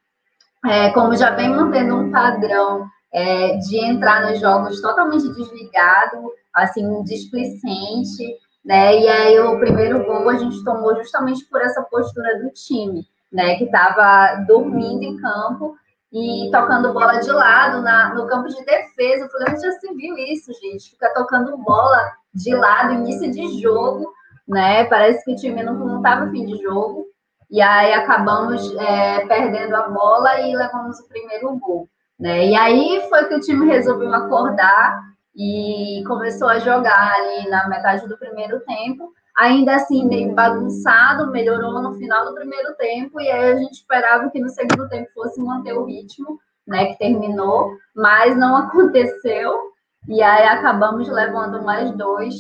é, 0.66 0.90
como 0.92 1.16
já 1.16 1.32
vem 1.32 1.50
mantendo 1.50 1.96
um 1.96 2.12
padrão 2.12 2.86
é, 3.14 3.58
de 3.58 3.78
entrar 3.78 4.30
nos 4.30 4.40
jogos 4.40 4.82
totalmente 4.82 5.28
desligado, 5.34 6.32
assim, 6.54 7.04
displicente, 7.04 8.38
né? 8.64 9.00
E 9.00 9.08
aí 9.08 9.40
o 9.40 9.60
primeiro 9.60 10.04
gol 10.06 10.30
a 10.30 10.38
gente 10.38 10.64
tomou 10.64 10.96
justamente 10.96 11.46
por 11.46 11.62
essa 11.62 11.82
postura 11.84 12.40
do 12.42 12.50
time, 12.52 13.08
né? 13.32 13.56
Que 13.56 13.66
estava 13.66 14.44
dormindo 14.48 15.04
em 15.04 15.18
campo 15.18 15.76
e 16.12 16.50
tocando 16.52 16.94
bola 16.94 17.20
de 17.20 17.32
lado 17.32 17.82
na, 17.82 18.14
no 18.14 18.28
campo 18.28 18.48
de 18.48 18.64
defesa. 18.66 19.26
Eu 19.26 19.30
falei, 19.30 19.54
onde 19.54 19.62
já 19.62 19.72
se 19.74 19.94
viu 19.94 20.18
isso, 20.18 20.52
gente? 20.54 20.92
Fica 20.92 21.14
tocando 21.14 21.58
bola 21.58 22.12
de 22.34 22.56
lado, 22.56 22.94
início 22.94 23.32
de 23.32 23.62
jogo, 23.62 24.12
né? 24.48 24.86
Parece 24.86 25.24
que 25.24 25.34
o 25.34 25.36
time 25.36 25.62
não 25.64 25.98
estava 25.98 26.30
fim 26.32 26.46
de 26.46 26.62
jogo. 26.62 27.06
E 27.50 27.62
aí 27.62 27.94
acabamos 27.94 28.76
é, 28.76 29.26
perdendo 29.26 29.76
a 29.76 29.90
bola 29.90 30.40
e 30.42 30.56
levamos 30.56 31.00
o 31.00 31.08
primeiro 31.08 31.56
gol. 31.58 31.90
Né? 32.20 32.48
E 32.48 32.56
aí 32.56 33.08
foi 33.10 33.26
que 33.26 33.36
o 33.36 33.40
time 33.40 33.66
resolveu 33.66 34.14
acordar 34.14 35.00
e 35.36 36.04
começou 36.06 36.48
a 36.48 36.60
jogar 36.60 37.14
ali 37.16 37.50
na 37.50 37.68
metade 37.68 38.08
do 38.08 38.18
primeiro 38.18 38.60
tempo. 38.62 39.14
Ainda 39.40 39.76
assim, 39.76 40.06
meio 40.06 40.36
bagunçado, 40.36 41.32
melhorou 41.32 41.82
no 41.82 41.94
final 41.94 42.26
do 42.26 42.36
primeiro 42.36 42.76
tempo, 42.76 43.22
e 43.22 43.32
aí 43.32 43.54
a 43.54 43.56
gente 43.56 43.72
esperava 43.72 44.30
que 44.30 44.38
no 44.38 44.50
segundo 44.50 44.90
tempo 44.90 45.10
fosse 45.14 45.42
manter 45.42 45.72
o 45.72 45.86
ritmo, 45.86 46.38
né, 46.68 46.88
que 46.88 47.00
terminou, 47.00 47.72
mas 47.96 48.36
não 48.36 48.58
aconteceu, 48.68 49.72
e 50.10 50.22
aí 50.22 50.46
acabamos 50.46 51.08
levando 51.08 51.64
mais 51.64 51.90
dois, 51.92 52.36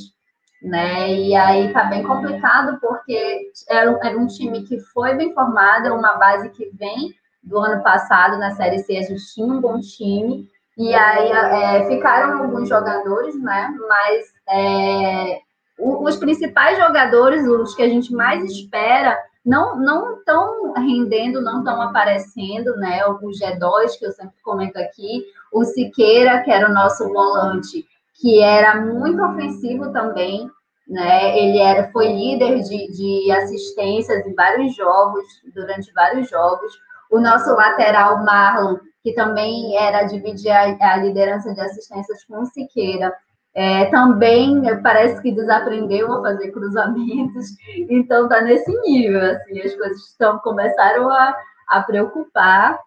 né, 0.62 1.10
e 1.10 1.34
aí 1.38 1.72
tá 1.72 1.86
bem 1.86 2.04
complicado, 2.04 2.78
porque 2.82 3.50
era, 3.70 3.98
era 4.04 4.18
um 4.18 4.28
time 4.28 4.64
que 4.64 4.78
foi 4.82 5.16
bem 5.16 5.34
formado, 5.34 5.96
uma 5.96 6.18
base 6.18 6.50
que 6.50 6.70
vem 6.78 7.16
do 7.42 7.60
ano 7.60 7.82
passado 7.82 8.38
na 8.38 8.52
Série 8.52 8.80
C, 8.80 8.98
a 8.98 9.04
gente 9.04 9.34
tinha 9.34 9.48
um 9.48 9.62
bom 9.62 9.80
time, 9.80 10.50
e 10.78 10.94
aí 10.94 11.32
é, 11.32 11.88
ficaram 11.88 12.44
alguns 12.44 12.68
jogadores, 12.68 13.42
né, 13.42 13.74
mas 13.88 14.34
é, 14.50 15.40
os 15.80 16.18
principais 16.18 16.78
jogadores, 16.78 17.48
os 17.48 17.74
que 17.74 17.82
a 17.82 17.90
gente 17.90 18.14
mais 18.14 18.44
espera, 18.44 19.18
não 19.46 19.80
não 19.80 20.18
estão 20.18 20.74
rendendo, 20.74 21.42
não 21.42 21.60
estão 21.60 21.82
aparecendo, 21.82 22.76
né? 22.76 23.06
O 23.06 23.18
G2, 23.20 23.98
que 23.98 24.06
eu 24.06 24.12
sempre 24.12 24.36
comento 24.44 24.78
aqui, 24.78 25.26
o 25.52 25.64
Siqueira, 25.64 26.44
que 26.44 26.52
era 26.52 26.70
o 26.70 26.74
nosso 26.74 27.08
volante, 27.08 27.86
que 28.20 28.42
era 28.42 28.82
muito 28.82 29.24
ofensivo 29.24 29.92
também, 29.94 30.50
né? 30.88 31.38
Ele 31.38 31.58
era, 31.60 31.90
foi 31.92 32.08
líder 32.08 32.60
de, 32.62 32.92
de 32.92 33.32
assistências 33.32 34.26
em 34.26 34.34
vários 34.34 34.76
jogos, 34.76 35.26
durante 35.54 35.92
vários 35.94 36.30
jogos. 36.30 36.78
O 37.10 37.20
nosso 37.20 37.52
lateral 37.56 38.24
Marlon, 38.24 38.78
que 39.02 39.14
também 39.14 39.78
era 39.78 40.04
dividir 40.04 40.52
a, 40.52 40.94
a 40.94 40.98
liderança 40.98 41.54
de 41.54 41.62
assistências 41.62 42.24
com 42.26 42.42
o 42.42 42.46
Siqueira, 42.46 43.16
é, 43.60 43.88
também 43.88 44.62
parece 44.82 45.22
que 45.22 45.34
desaprendeu 45.34 46.14
a 46.14 46.22
fazer 46.22 46.50
cruzamentos, 46.52 47.46
então 47.90 48.24
está 48.24 48.40
nesse 48.40 48.72
nível, 48.84 49.20
assim, 49.20 49.60
as 49.60 49.76
coisas 49.76 49.98
estão, 50.08 50.40
começaram 50.40 51.10
a, 51.10 51.36
a 51.68 51.84
preocupar. 51.84 52.80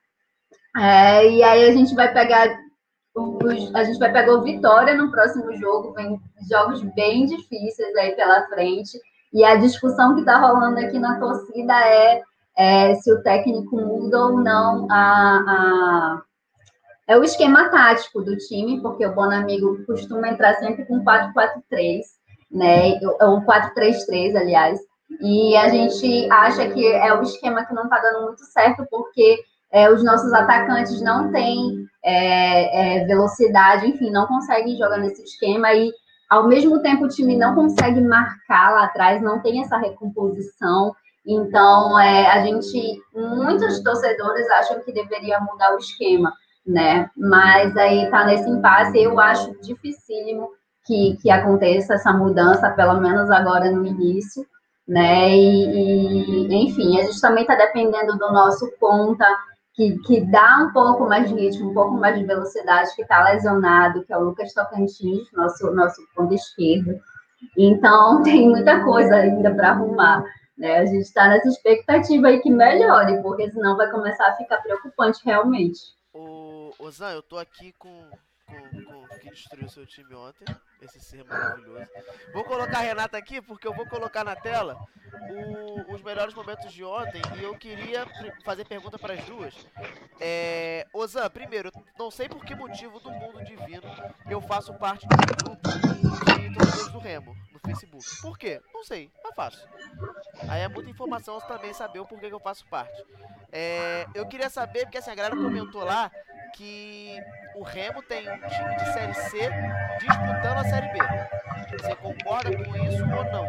É, 0.74 1.28
e 1.28 1.42
aí 1.42 1.68
a 1.68 1.72
gente 1.72 1.94
vai 1.94 2.10
pegar 2.14 2.48
os, 3.14 3.74
a 3.74 3.84
gente 3.84 3.98
vai 3.98 4.10
pegar 4.10 4.32
o 4.32 4.42
Vitória 4.42 4.94
no 4.94 5.10
próximo 5.10 5.54
jogo, 5.58 5.92
vem 5.92 6.18
jogos 6.50 6.80
bem 6.94 7.26
difíceis 7.26 7.94
aí 7.96 8.16
pela 8.16 8.46
frente. 8.46 8.98
E 9.30 9.44
a 9.44 9.56
discussão 9.56 10.14
que 10.14 10.20
está 10.20 10.38
rolando 10.38 10.80
aqui 10.80 10.98
na 10.98 11.20
torcida 11.20 11.74
é, 11.86 12.22
é, 12.56 12.94
se 12.94 13.12
o 13.12 13.22
técnico 13.22 13.76
muda 13.76 14.24
ou 14.24 14.40
não 14.40 14.86
a, 14.90 15.36
a 15.46 16.22
é 17.06 17.16
o 17.16 17.24
esquema 17.24 17.68
tático 17.68 18.22
do 18.22 18.36
time, 18.36 18.80
porque 18.80 19.04
o 19.04 19.14
Bonamigo 19.14 19.84
costuma 19.84 20.28
entrar 20.28 20.54
sempre 20.54 20.84
com 20.84 21.04
4-4-3, 21.04 22.00
né? 22.50 23.00
Ou 23.20 23.42
4-3-3, 23.42 24.36
aliás. 24.36 24.80
E 25.20 25.56
a 25.56 25.68
gente 25.68 26.30
acha 26.30 26.68
que 26.70 26.86
é 26.86 27.12
o 27.14 27.22
esquema 27.22 27.64
que 27.64 27.74
não 27.74 27.84
está 27.84 27.98
dando 27.98 28.26
muito 28.26 28.44
certo, 28.44 28.86
porque 28.90 29.40
é, 29.70 29.90
os 29.90 30.04
nossos 30.04 30.32
atacantes 30.32 31.00
não 31.02 31.30
têm 31.32 31.86
é, 32.04 33.00
é, 33.00 33.04
velocidade, 33.04 33.88
enfim, 33.88 34.10
não 34.10 34.26
conseguem 34.26 34.76
jogar 34.76 34.98
nesse 34.98 35.22
esquema 35.22 35.72
e 35.72 35.90
ao 36.30 36.46
mesmo 36.46 36.80
tempo 36.80 37.04
o 37.04 37.08
time 37.08 37.36
não 37.36 37.54
consegue 37.54 38.00
marcar 38.00 38.72
lá 38.72 38.84
atrás, 38.84 39.20
não 39.20 39.40
tem 39.40 39.60
essa 39.60 39.76
recomposição. 39.76 40.94
Então, 41.26 41.98
é, 41.98 42.26
a 42.26 42.44
gente, 42.44 43.00
muitos 43.14 43.80
torcedores 43.82 44.48
acham 44.50 44.80
que 44.80 44.92
deveria 44.92 45.38
mudar 45.40 45.74
o 45.74 45.78
esquema 45.78 46.32
né? 46.66 47.10
Mas 47.16 47.76
aí 47.76 48.10
tá 48.10 48.24
nesse 48.24 48.48
impasse, 48.48 49.02
eu 49.02 49.18
acho 49.18 49.52
dificílimo 49.62 50.50
que, 50.84 51.16
que 51.20 51.30
aconteça 51.30 51.94
essa 51.94 52.12
mudança, 52.12 52.70
pelo 52.70 53.00
menos 53.00 53.30
agora 53.30 53.70
no 53.70 53.86
início, 53.86 54.46
né? 54.86 55.30
E, 55.30 56.48
e 56.48 56.68
enfim, 56.68 56.98
a 56.98 57.04
gente 57.04 57.20
também 57.20 57.42
está 57.42 57.54
dependendo 57.54 58.16
do 58.18 58.32
nosso 58.32 58.70
ponta, 58.78 59.26
que, 59.74 59.98
que 60.00 60.20
dá 60.20 60.66
um 60.68 60.72
pouco 60.72 61.08
mais 61.08 61.28
de 61.28 61.34
ritmo, 61.34 61.70
um 61.70 61.74
pouco 61.74 61.94
mais 61.94 62.18
de 62.18 62.24
velocidade, 62.24 62.94
que 62.94 63.02
está 63.02 63.24
lesionado, 63.24 64.04
que 64.04 64.12
é 64.12 64.18
o 64.18 64.24
Lucas 64.24 64.52
Tocantins, 64.52 65.30
nosso, 65.32 65.70
nosso 65.72 66.02
ponto 66.14 66.34
esquerdo. 66.34 66.98
Então, 67.56 68.20
tem 68.22 68.48
muita 68.48 68.84
coisa 68.84 69.16
ainda 69.16 69.54
para 69.54 69.70
arrumar. 69.70 70.24
Né? 70.58 70.78
A 70.78 70.84
gente 70.84 71.02
está 71.02 71.28
nessa 71.28 71.48
expectativa 71.48 72.28
aí 72.28 72.40
que 72.40 72.50
melhore, 72.50 73.22
porque 73.22 73.50
senão 73.50 73.76
vai 73.76 73.90
começar 73.90 74.28
a 74.28 74.36
ficar 74.36 74.58
preocupante 74.58 75.20
realmente. 75.24 75.80
Ô 76.78 76.90
Zan, 76.90 77.12
eu 77.12 77.22
tô 77.22 77.38
aqui 77.38 77.72
com, 77.72 78.10
com, 78.46 78.84
com 78.84 79.18
que 79.18 79.30
destruiu 79.30 79.68
seu 79.68 79.86
time 79.86 80.14
ontem. 80.14 80.44
Esse 80.80 80.98
ser 81.00 81.24
maravilhoso. 81.24 81.86
Vou 82.32 82.44
colocar 82.44 82.78
a 82.78 82.82
Renata 82.82 83.16
aqui 83.16 83.40
porque 83.40 83.66
eu 83.66 83.74
vou 83.74 83.86
colocar 83.86 84.24
na 84.24 84.34
tela 84.34 84.76
o, 85.30 85.94
os 85.94 86.02
melhores 86.02 86.34
momentos 86.34 86.72
de 86.72 86.82
ontem 86.82 87.22
e 87.38 87.42
eu 87.42 87.56
queria 87.56 88.04
fazer 88.44 88.66
pergunta 88.66 88.98
para 88.98 89.14
as 89.14 89.24
duas. 89.24 89.54
É, 90.20 90.86
Ozan, 90.92 91.30
primeiro, 91.30 91.70
não 91.96 92.10
sei 92.10 92.28
por 92.28 92.44
que 92.44 92.54
motivo 92.54 92.98
do 92.98 93.12
mundo 93.12 93.44
divino 93.44 93.84
eu 94.28 94.40
faço 94.40 94.74
parte 94.74 95.06
um 95.06 95.44
grupo 95.44 95.68
de 95.68 96.54
torcedores 96.54 96.88
do 96.88 96.98
Remo 96.98 97.36
no 97.52 97.60
Facebook. 97.60 98.04
Por 98.20 98.36
quê? 98.36 98.60
Não 98.74 98.82
sei, 98.82 99.10
mas 99.22 99.34
faço. 99.36 99.68
Aí 100.48 100.62
é 100.62 100.68
muita 100.68 100.90
informação 100.90 101.40
também 101.42 101.72
saber 101.72 102.00
o 102.00 102.06
porquê 102.06 102.28
que 102.28 102.34
eu 102.34 102.40
faço 102.40 102.66
parte. 102.66 103.04
É, 103.52 104.06
eu 104.14 104.26
queria 104.26 104.50
saber, 104.50 104.86
porque 104.86 104.98
assim, 104.98 105.10
a 105.10 105.14
galera 105.14 105.36
comentou 105.36 105.84
lá 105.84 106.10
que 106.54 107.18
o 107.56 107.62
Remo 107.62 108.02
tem 108.02 108.28
um 108.28 108.38
time 108.38 108.76
de 108.76 108.92
Série 108.92 109.14
C 109.14 109.50
disputando 109.98 110.58
a 110.58 110.64
Série 110.64 110.92
B. 110.92 110.98
Você 111.78 111.94
concorda 111.96 112.50
com 112.56 112.76
isso 112.76 113.02
ou 113.02 113.24
não? 113.24 113.48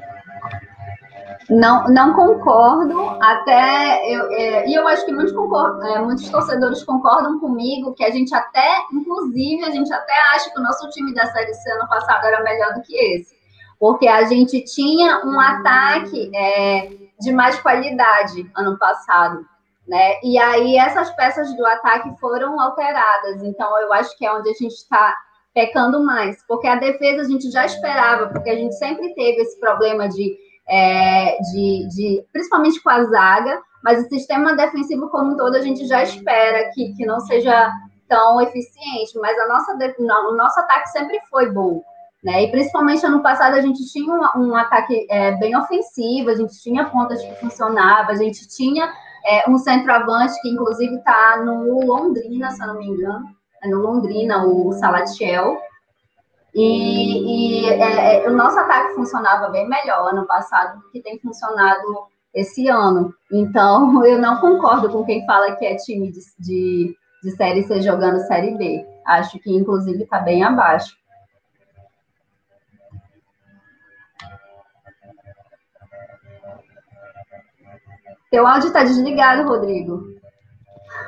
Não, 1.49 1.87
não 1.89 2.13
concordo, 2.13 3.09
até 3.21 4.09
eu, 4.09 4.31
é, 4.31 4.67
e 4.67 4.73
eu 4.73 4.87
acho 4.87 5.05
que 5.05 5.11
muitos, 5.11 5.33
concordam, 5.33 5.87
é, 5.87 5.99
muitos 5.99 6.29
torcedores 6.29 6.83
concordam 6.83 7.39
comigo 7.39 7.93
que 7.93 8.03
a 8.03 8.11
gente 8.11 8.33
até, 8.33 8.85
inclusive, 8.93 9.63
a 9.65 9.69
gente 9.69 9.91
até 9.91 10.13
acha 10.33 10.49
que 10.49 10.59
o 10.59 10.63
nosso 10.63 10.89
time 10.89 11.13
da 11.13 11.25
Série 11.27 11.53
C 11.53 11.71
ano 11.71 11.87
passado 11.89 12.25
era 12.25 12.43
melhor 12.43 12.73
do 12.73 12.81
que 12.81 12.95
esse, 12.95 13.35
porque 13.77 14.07
a 14.07 14.23
gente 14.23 14.63
tinha 14.63 15.25
um 15.25 15.39
ataque 15.39 16.31
é, 16.33 16.89
de 17.19 17.31
mais 17.31 17.59
qualidade 17.59 18.49
ano 18.55 18.77
passado 18.77 19.45
né? 19.87 20.19
E 20.23 20.37
aí 20.37 20.77
essas 20.77 21.09
peças 21.11 21.55
do 21.55 21.65
ataque 21.65 22.09
foram 22.19 22.59
alteradas. 22.59 23.43
Então 23.43 23.79
eu 23.79 23.91
acho 23.93 24.17
que 24.17 24.25
é 24.25 24.33
onde 24.33 24.49
a 24.49 24.53
gente 24.53 24.73
está 24.73 25.15
pecando 25.53 26.03
mais, 26.03 26.43
porque 26.47 26.67
a 26.67 26.75
defesa 26.75 27.21
a 27.21 27.29
gente 27.29 27.51
já 27.51 27.65
esperava, 27.65 28.27
porque 28.27 28.49
a 28.49 28.55
gente 28.55 28.73
sempre 28.75 29.13
teve 29.13 29.41
esse 29.41 29.59
problema 29.59 30.09
de, 30.09 30.35
é, 30.67 31.37
de, 31.39 31.87
de 31.89 32.25
principalmente 32.31 32.81
com 32.81 32.89
a 32.89 33.03
zaga, 33.03 33.61
mas 33.83 34.03
o 34.03 34.09
sistema 34.09 34.55
defensivo 34.55 35.09
como 35.09 35.33
um 35.33 35.37
todo 35.37 35.55
a 35.55 35.61
gente 35.61 35.85
já 35.85 36.01
espera 36.01 36.71
que, 36.73 36.93
que 36.95 37.05
não 37.05 37.19
seja 37.19 37.71
tão 38.07 38.41
eficiente, 38.41 39.17
mas 39.19 39.37
a 39.39 39.47
nossa, 39.47 39.73
o 39.73 40.35
nosso 40.35 40.59
ataque 40.59 40.89
sempre 40.89 41.19
foi 41.29 41.51
bom. 41.51 41.83
Né? 42.23 42.43
E 42.43 42.51
principalmente 42.51 43.05
ano 43.05 43.21
passado 43.21 43.55
a 43.55 43.61
gente 43.61 43.85
tinha 43.91 44.13
um, 44.13 44.47
um 44.47 44.55
ataque 44.55 45.05
é, 45.09 45.33
bem 45.33 45.55
ofensivo, 45.57 46.29
a 46.29 46.35
gente 46.35 46.57
tinha 46.61 46.85
pontas 46.85 47.21
que 47.21 47.35
funcionavam, 47.35 48.11
a 48.11 48.15
gente 48.15 48.47
tinha 48.47 48.91
é, 49.25 49.49
um 49.49 49.57
centroavante 49.57 50.39
que 50.41 50.49
inclusive 50.49 50.95
está 50.95 51.41
no 51.43 51.85
Londrina, 51.85 52.51
se 52.51 52.61
eu 52.61 52.67
não 52.67 52.77
me 52.77 52.87
engano, 52.87 53.25
é 53.63 53.67
no 53.69 53.79
Londrina, 53.79 54.45
o 54.45 54.71
Salatiel. 54.73 55.57
E, 56.53 57.63
e 57.63 57.65
é, 57.65 58.25
é, 58.25 58.29
o 58.29 58.33
nosso 58.33 58.59
ataque 58.59 58.93
funcionava 58.93 59.49
bem 59.49 59.67
melhor 59.67 60.09
ano 60.09 60.27
passado 60.27 60.79
do 60.79 60.89
que 60.91 61.01
tem 61.01 61.17
funcionado 61.19 62.07
esse 62.33 62.67
ano. 62.67 63.13
Então, 63.31 64.03
eu 64.05 64.19
não 64.19 64.39
concordo 64.39 64.89
com 64.89 65.05
quem 65.05 65.25
fala 65.25 65.55
que 65.55 65.65
é 65.65 65.75
time 65.75 66.11
de, 66.11 66.19
de, 66.39 66.95
de 67.23 67.31
Série 67.31 67.63
C 67.63 67.81
jogando 67.81 68.19
Série 68.27 68.55
B. 68.55 68.85
Acho 69.05 69.39
que, 69.39 69.51
inclusive, 69.51 70.03
está 70.03 70.19
bem 70.19 70.43
abaixo. 70.43 70.95
Teu 78.33 78.47
áudio 78.47 78.69
está 78.69 78.83
desligado, 78.83 79.47
Rodrigo. 79.47 80.11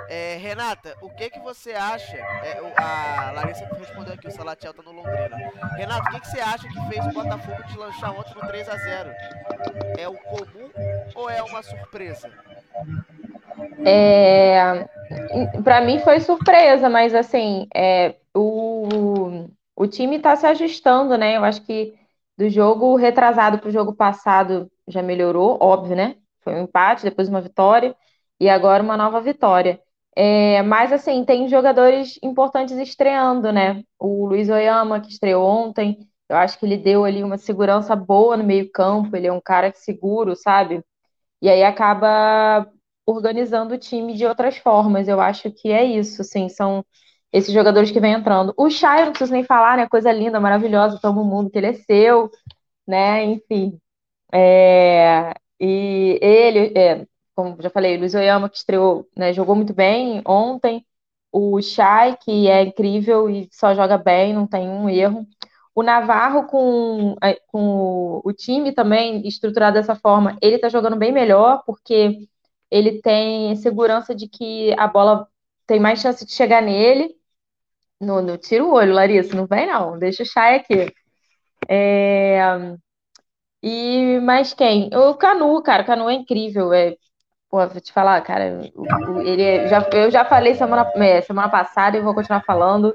É, 0.07 0.37
Renata, 0.37 0.95
o 1.01 1.09
que 1.09 1.27
que 1.31 1.39
você 1.39 1.71
acha? 1.71 2.17
É, 2.17 2.59
a 2.77 3.31
Larissa 3.31 3.65
respondeu 3.79 4.13
aqui, 4.13 4.27
o 4.27 4.31
Salatiel 4.31 4.75
tá 4.75 4.83
no 4.83 4.91
Londrina. 4.91 5.35
Renata, 5.75 6.07
o 6.07 6.13
que, 6.13 6.19
que 6.19 6.27
você 6.27 6.39
acha 6.39 6.67
que 6.67 6.87
fez 6.87 7.03
o 7.07 7.13
Botafogo 7.13 7.63
de 7.63 7.77
lanchar 7.79 8.15
ontem 8.15 8.35
no 8.35 8.47
3 8.47 8.69
a 8.69 8.77
0 8.77 9.09
É 9.97 10.07
o 10.07 10.13
comum 10.13 10.69
ou 11.15 11.27
é 11.27 11.41
uma 11.41 11.63
surpresa? 11.63 12.29
É, 13.83 14.87
para 15.63 15.81
mim 15.81 15.97
foi 16.01 16.19
surpresa, 16.19 16.91
mas 16.91 17.15
assim, 17.15 17.67
é, 17.73 18.17
o, 18.35 19.49
o 19.75 19.87
time 19.87 20.17
está 20.17 20.35
se 20.35 20.45
ajustando, 20.45 21.17
né? 21.17 21.37
Eu 21.37 21.43
acho 21.43 21.63
que 21.63 21.95
do 22.37 22.47
jogo 22.51 22.95
retrasado 22.95 23.57
para 23.57 23.69
o 23.69 23.73
jogo 23.73 23.95
passado 23.95 24.71
já 24.87 25.01
melhorou, 25.01 25.57
óbvio, 25.59 25.95
né? 25.95 26.17
Foi 26.45 26.55
um 26.55 26.65
empate, 26.65 27.03
depois 27.05 27.29
uma 27.29 27.41
vitória 27.41 27.95
e 28.39 28.49
agora 28.49 28.83
uma 28.83 28.97
nova 28.97 29.21
vitória. 29.21 29.81
É, 30.17 30.61
mas 30.63 30.93
assim, 30.93 31.25
tem 31.25 31.49
jogadores 31.49 32.19
importantes 32.23 32.77
estreando, 32.77 33.51
né? 33.53 33.83
O 33.99 34.27
Luiz 34.27 34.49
Oyama, 34.49 35.01
que 35.01 35.09
estreou 35.11 35.45
ontem, 35.45 35.99
eu 36.29 36.37
acho 36.37 36.59
que 36.59 36.65
ele 36.65 36.77
deu 36.77 37.05
ali 37.05 37.23
uma 37.23 37.37
segurança 37.37 37.95
boa 37.95 38.37
no 38.37 38.43
meio-campo, 38.45 39.15
ele 39.17 39.27
é 39.27 39.33
um 39.33 39.41
cara 39.41 39.71
que 39.71 39.79
seguro, 39.79 40.35
sabe? 40.35 40.83
E 41.41 41.49
aí 41.49 41.63
acaba 41.63 42.67
organizando 43.05 43.73
o 43.75 43.77
time 43.77 44.13
de 44.15 44.25
outras 44.25 44.57
formas. 44.57 45.07
Eu 45.07 45.21
acho 45.21 45.51
que 45.51 45.71
é 45.71 45.83
isso, 45.85 46.21
assim, 46.21 46.49
são 46.49 46.85
esses 47.31 47.53
jogadores 47.53 47.91
que 47.91 47.99
vêm 47.99 48.13
entrando. 48.13 48.53
O 48.57 48.69
Chay, 48.69 49.05
não 49.05 49.11
preciso 49.11 49.33
nem 49.33 49.43
falar, 49.43 49.77
né? 49.77 49.87
Coisa 49.89 50.11
linda, 50.11 50.39
maravilhosa, 50.39 50.99
todo 51.01 51.23
mundo 51.25 51.49
que 51.49 51.57
ele 51.57 51.67
é 51.67 51.73
seu, 51.73 52.31
né? 52.87 53.23
Enfim. 53.25 53.79
É, 54.33 55.33
e 55.59 56.19
ele, 56.21 56.73
é, 56.77 57.05
como 57.35 57.61
já 57.61 57.69
falei, 57.69 57.97
Luiz 57.97 58.13
Oyama, 58.15 58.49
que 58.49 58.57
estreou, 58.57 59.07
né, 59.15 59.33
jogou 59.33 59.55
muito 59.55 59.73
bem 59.73 60.21
ontem. 60.25 60.85
O 61.31 61.61
Chay, 61.61 62.17
que 62.17 62.47
é 62.49 62.63
incrível 62.63 63.29
e 63.29 63.49
só 63.51 63.73
joga 63.75 63.97
bem, 63.97 64.33
não 64.33 64.47
tem 64.47 64.69
um 64.69 64.89
erro. 64.89 65.27
O 65.75 65.83
Navarro, 65.83 66.47
com, 66.47 67.15
é, 67.21 67.35
com 67.47 68.21
o 68.23 68.33
time 68.33 68.71
também 68.73 69.27
estruturado 69.27 69.75
dessa 69.75 69.95
forma, 69.95 70.37
ele 70.41 70.57
tá 70.59 70.69
jogando 70.69 70.95
bem 70.95 71.11
melhor, 71.11 71.63
porque 71.65 72.27
ele 72.71 73.01
tem 73.01 73.55
segurança 73.57 74.15
de 74.15 74.27
que 74.27 74.73
a 74.79 74.87
bola 74.87 75.27
tem 75.67 75.79
mais 75.79 75.99
chance 76.01 76.25
de 76.25 76.31
chegar 76.31 76.61
nele. 76.61 77.15
No, 77.99 78.21
no 78.21 78.37
tira 78.37 78.63
o 78.63 78.73
olho, 78.73 78.93
Larissa, 78.93 79.35
não 79.35 79.47
vem 79.47 79.67
não, 79.67 79.97
deixa 79.99 80.23
o 80.23 80.25
Chay 80.25 80.57
aqui. 80.57 80.93
É, 81.69 82.39
e 83.67 84.19
mais 84.19 84.53
quem? 84.53 84.91
O 84.93 85.15
Canu, 85.15 85.59
cara, 85.63 85.81
o 85.81 85.85
Canu 85.87 86.07
é 86.07 86.13
incrível. 86.13 86.71
É, 86.71 86.95
pô, 87.49 87.65
vou 87.65 87.81
te 87.81 87.91
falar, 87.91 88.21
cara, 88.21 88.61
ele 89.23 89.41
é, 89.41 89.67
já, 89.67 89.79
eu 89.91 90.11
já 90.11 90.23
falei 90.23 90.53
semana, 90.53 90.87
é, 90.97 91.19
semana 91.21 91.49
passada 91.49 91.97
e 91.97 92.01
vou 92.01 92.13
continuar 92.13 92.43
falando. 92.45 92.93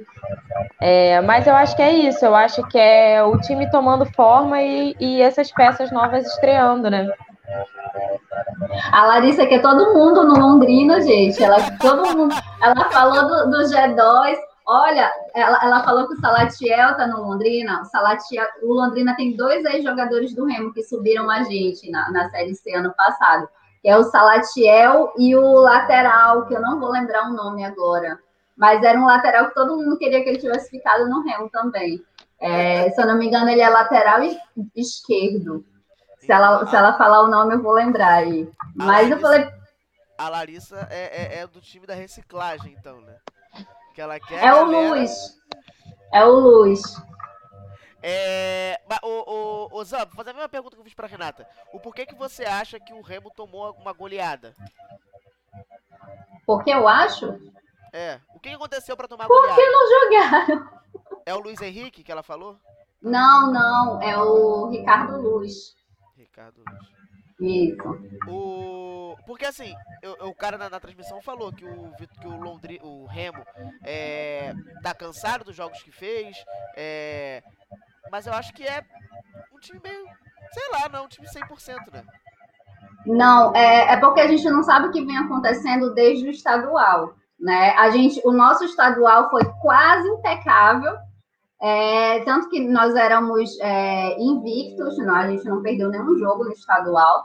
É, 0.81 1.21
mas 1.23 1.49
eu 1.49 1.57
acho 1.57 1.75
que 1.75 1.83
é 1.83 1.91
isso, 1.91 2.25
eu 2.25 2.37
acho 2.37 2.63
que 2.69 2.79
é 2.79 3.21
o 3.21 3.37
time 3.41 3.69
tomando 3.69 4.07
forma 4.13 4.63
e, 4.63 4.95
e 5.01 5.21
essas 5.21 5.51
peças 5.51 5.91
novas 5.91 6.25
estreando, 6.25 6.89
né? 6.89 7.11
A 8.93 9.07
Larissa 9.07 9.47
quer 9.47 9.61
todo 9.61 9.93
mundo 9.93 10.25
no 10.25 10.39
Londrina, 10.39 11.01
gente. 11.01 11.43
Ela, 11.43 11.59
todo 11.79 12.17
mundo, 12.17 12.35
ela 12.63 12.91
falou 12.91 13.23
do, 13.27 13.51
do 13.51 13.59
G2. 13.65 14.50
Olha, 14.73 15.13
ela, 15.35 15.59
ela 15.65 15.83
falou 15.83 16.07
que 16.07 16.15
o 16.15 16.21
Salatiel 16.21 16.97
tá 16.97 17.05
no 17.05 17.21
Londrina. 17.23 17.83
O, 17.83 17.87
Salatiel, 17.87 18.47
o 18.63 18.73
Londrina 18.73 19.17
tem 19.17 19.35
dois 19.37 19.65
ex-jogadores 19.65 20.33
do 20.33 20.45
Remo 20.45 20.73
que 20.73 20.85
subiram 20.85 21.29
a 21.29 21.43
gente 21.43 21.91
na, 21.91 22.09
na 22.13 22.31
Série 22.31 22.55
C 22.55 22.73
ano 22.73 22.95
passado. 22.97 23.49
Que 23.83 23.89
é 23.89 23.97
o 23.97 24.05
Salatiel 24.05 25.13
e 25.19 25.35
o 25.35 25.43
lateral, 25.55 26.47
que 26.47 26.55
eu 26.55 26.61
não 26.61 26.79
vou 26.79 26.89
lembrar 26.89 27.29
o 27.29 27.33
nome 27.33 27.65
agora. 27.65 28.17
Mas 28.57 28.81
era 28.85 28.97
um 28.97 29.07
lateral 29.07 29.49
que 29.49 29.55
todo 29.55 29.77
mundo 29.77 29.99
queria 29.99 30.23
que 30.23 30.29
ele 30.29 30.39
tivesse 30.39 30.71
ficado 30.71 31.09
no 31.09 31.25
Remo 31.25 31.51
também. 31.51 32.01
É, 32.39 32.91
se 32.91 33.03
eu 33.03 33.09
não 33.09 33.19
me 33.19 33.27
engano, 33.27 33.51
ele 33.51 33.63
é 33.63 33.69
lateral 33.69 34.21
esquerdo. 34.77 35.65
Se 36.21 36.31
ela, 36.31 36.65
se 36.65 36.77
ela 36.77 36.97
falar 36.97 37.23
o 37.23 37.29
nome, 37.29 37.55
eu 37.55 37.63
vou 37.63 37.73
lembrar 37.73 38.19
aí. 38.19 38.49
Mas 38.77 38.87
Larissa, 38.87 39.15
eu 39.15 39.21
falei. 39.21 39.53
A 40.17 40.29
Larissa 40.29 40.87
é, 40.91 41.39
é, 41.39 41.39
é, 41.41 41.47
do 41.49 41.61
time 41.61 41.89
da 41.89 41.95
reciclagem, 41.95 42.77
então, 42.79 43.01
né? 43.01 43.17
Que 43.95 44.01
ela 44.01 44.19
quer. 44.21 44.45
É 44.45 44.55
o 44.55 44.65
Luiz. 44.65 45.39
É 46.13 46.25
o 46.25 46.31
Luiz. 46.31 46.81
É. 48.03 48.81
O, 49.03 49.09
o, 49.09 49.79
o 49.79 49.85
Zan, 49.85 50.05
vou 50.07 50.17
fazer 50.17 50.31
a 50.31 50.35
mesma 50.35 50.49
pergunta 50.49 50.75
que 50.75 50.81
eu 50.81 50.85
fiz 50.85 50.95
pra 50.95 51.07
Renata. 51.07 51.47
O 51.73 51.81
porquê 51.81 52.07
que 52.07 52.15
você 52.15 52.45
acha 52.45 52.81
que 52.81 52.93
o 52.93 53.03
Remo 53.03 53.31
tomou 53.31 53.73
uma 53.73 53.93
goleada? 53.93 54.55
Porque 56.47 56.71
eu 56.71 56.89
acho? 56.89 57.39
É. 57.93 58.21
O 58.35 58.41
que 58.41 58.49
aconteceu 58.49 58.97
para 58.97 59.09
tomar 59.09 59.25
a 59.25 59.29
goleada? 59.29 59.55
Porque 59.55 59.71
não 59.71 59.89
jogaram. 59.89 60.81
É 61.27 61.35
o 61.35 61.41
Luiz 61.41 61.61
Henrique 61.61 62.03
que 62.03 62.11
ela 62.11 62.23
falou? 62.23 62.57
Não, 63.03 63.53
não. 63.53 64.03
É 64.03 64.17
o 64.19 64.69
Ricardo 64.69 65.21
Luz. 65.21 65.75
Ricardo 66.17 66.63
Luz. 66.67 67.00
Isso. 67.41 67.99
O... 68.29 69.17
Porque 69.27 69.47
assim, 69.47 69.75
eu, 70.03 70.29
o 70.29 70.35
cara 70.35 70.59
na, 70.59 70.69
na, 70.69 70.81
transmissão 70.81 71.21
falou 71.23 71.53
que 71.53 71.65
o, 71.65 71.93
que 72.21 72.27
o, 72.27 72.41
Londri, 72.41 72.81
o 72.83 73.07
Remo 73.07 73.45
é, 73.83 74.53
tá 74.83 74.95
cansado 74.95 75.45
dos 75.45 75.57
jogos 75.57 75.83
que 75.83 75.91
fez. 75.91 76.37
É, 76.77 77.43
mas 78.11 78.27
eu 78.27 78.33
acho 78.35 78.53
que 78.53 78.65
é 78.65 78.85
um 79.55 79.59
time 79.59 79.81
meio. 79.83 80.05
Sei 80.53 80.71
lá, 80.73 80.89
não, 80.89 81.05
um 81.05 81.09
time 81.09 81.27
100%, 81.27 81.93
né? 81.93 82.05
Não, 83.07 83.55
é, 83.55 83.93
é 83.93 83.97
porque 83.97 84.21
a 84.21 84.27
gente 84.27 84.45
não 84.51 84.63
sabe 84.63 84.89
o 84.89 84.93
que 84.93 85.05
vem 85.05 85.17
acontecendo 85.17 85.95
desde 85.95 86.27
o 86.27 86.31
estadual. 86.31 87.15
Né? 87.39 87.71
A 87.79 87.89
gente, 87.91 88.21
o 88.25 88.33
nosso 88.33 88.65
estadual 88.65 89.31
foi 89.31 89.45
quase 89.63 90.07
impecável 90.09 90.99
é, 91.63 92.21
tanto 92.25 92.49
que 92.49 92.61
nós 92.61 92.95
éramos 92.95 93.59
é, 93.61 94.19
invictos, 94.19 94.97
não, 94.99 95.15
a 95.15 95.29
gente 95.29 95.45
não 95.45 95.63
perdeu 95.63 95.91
nenhum 95.91 96.17
jogo 96.19 96.45
no 96.45 96.53
estadual. 96.53 97.25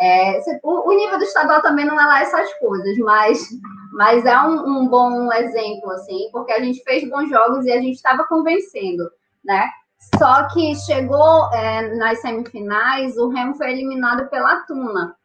É, 0.00 0.40
o, 0.62 0.88
o, 0.88 0.92
nível 0.96 1.18
do 1.18 1.24
estadual 1.24 1.60
também 1.62 1.84
não 1.84 2.00
é 2.00 2.04
lá 2.04 2.20
essas 2.22 2.52
coisas, 2.54 2.96
mas, 2.98 3.48
mas 3.92 4.24
é 4.24 4.40
um, 4.40 4.82
um 4.82 4.88
bom 4.88 5.32
exemplo, 5.32 5.90
assim, 5.90 6.28
porque 6.32 6.52
a 6.52 6.60
gente 6.60 6.82
fez 6.84 7.08
bons 7.08 7.28
jogos 7.28 7.66
e 7.66 7.72
a 7.72 7.80
gente 7.80 7.96
estava 7.96 8.24
convencendo, 8.24 9.10
né? 9.44 9.68
Só 10.16 10.48
que 10.48 10.74
chegou 10.76 11.52
é, 11.52 11.94
nas 11.96 12.20
semifinais, 12.20 13.16
o 13.16 13.28
Remo 13.28 13.56
foi 13.56 13.72
eliminado 13.72 14.28
pela 14.28 14.64
Tuna. 14.66 15.16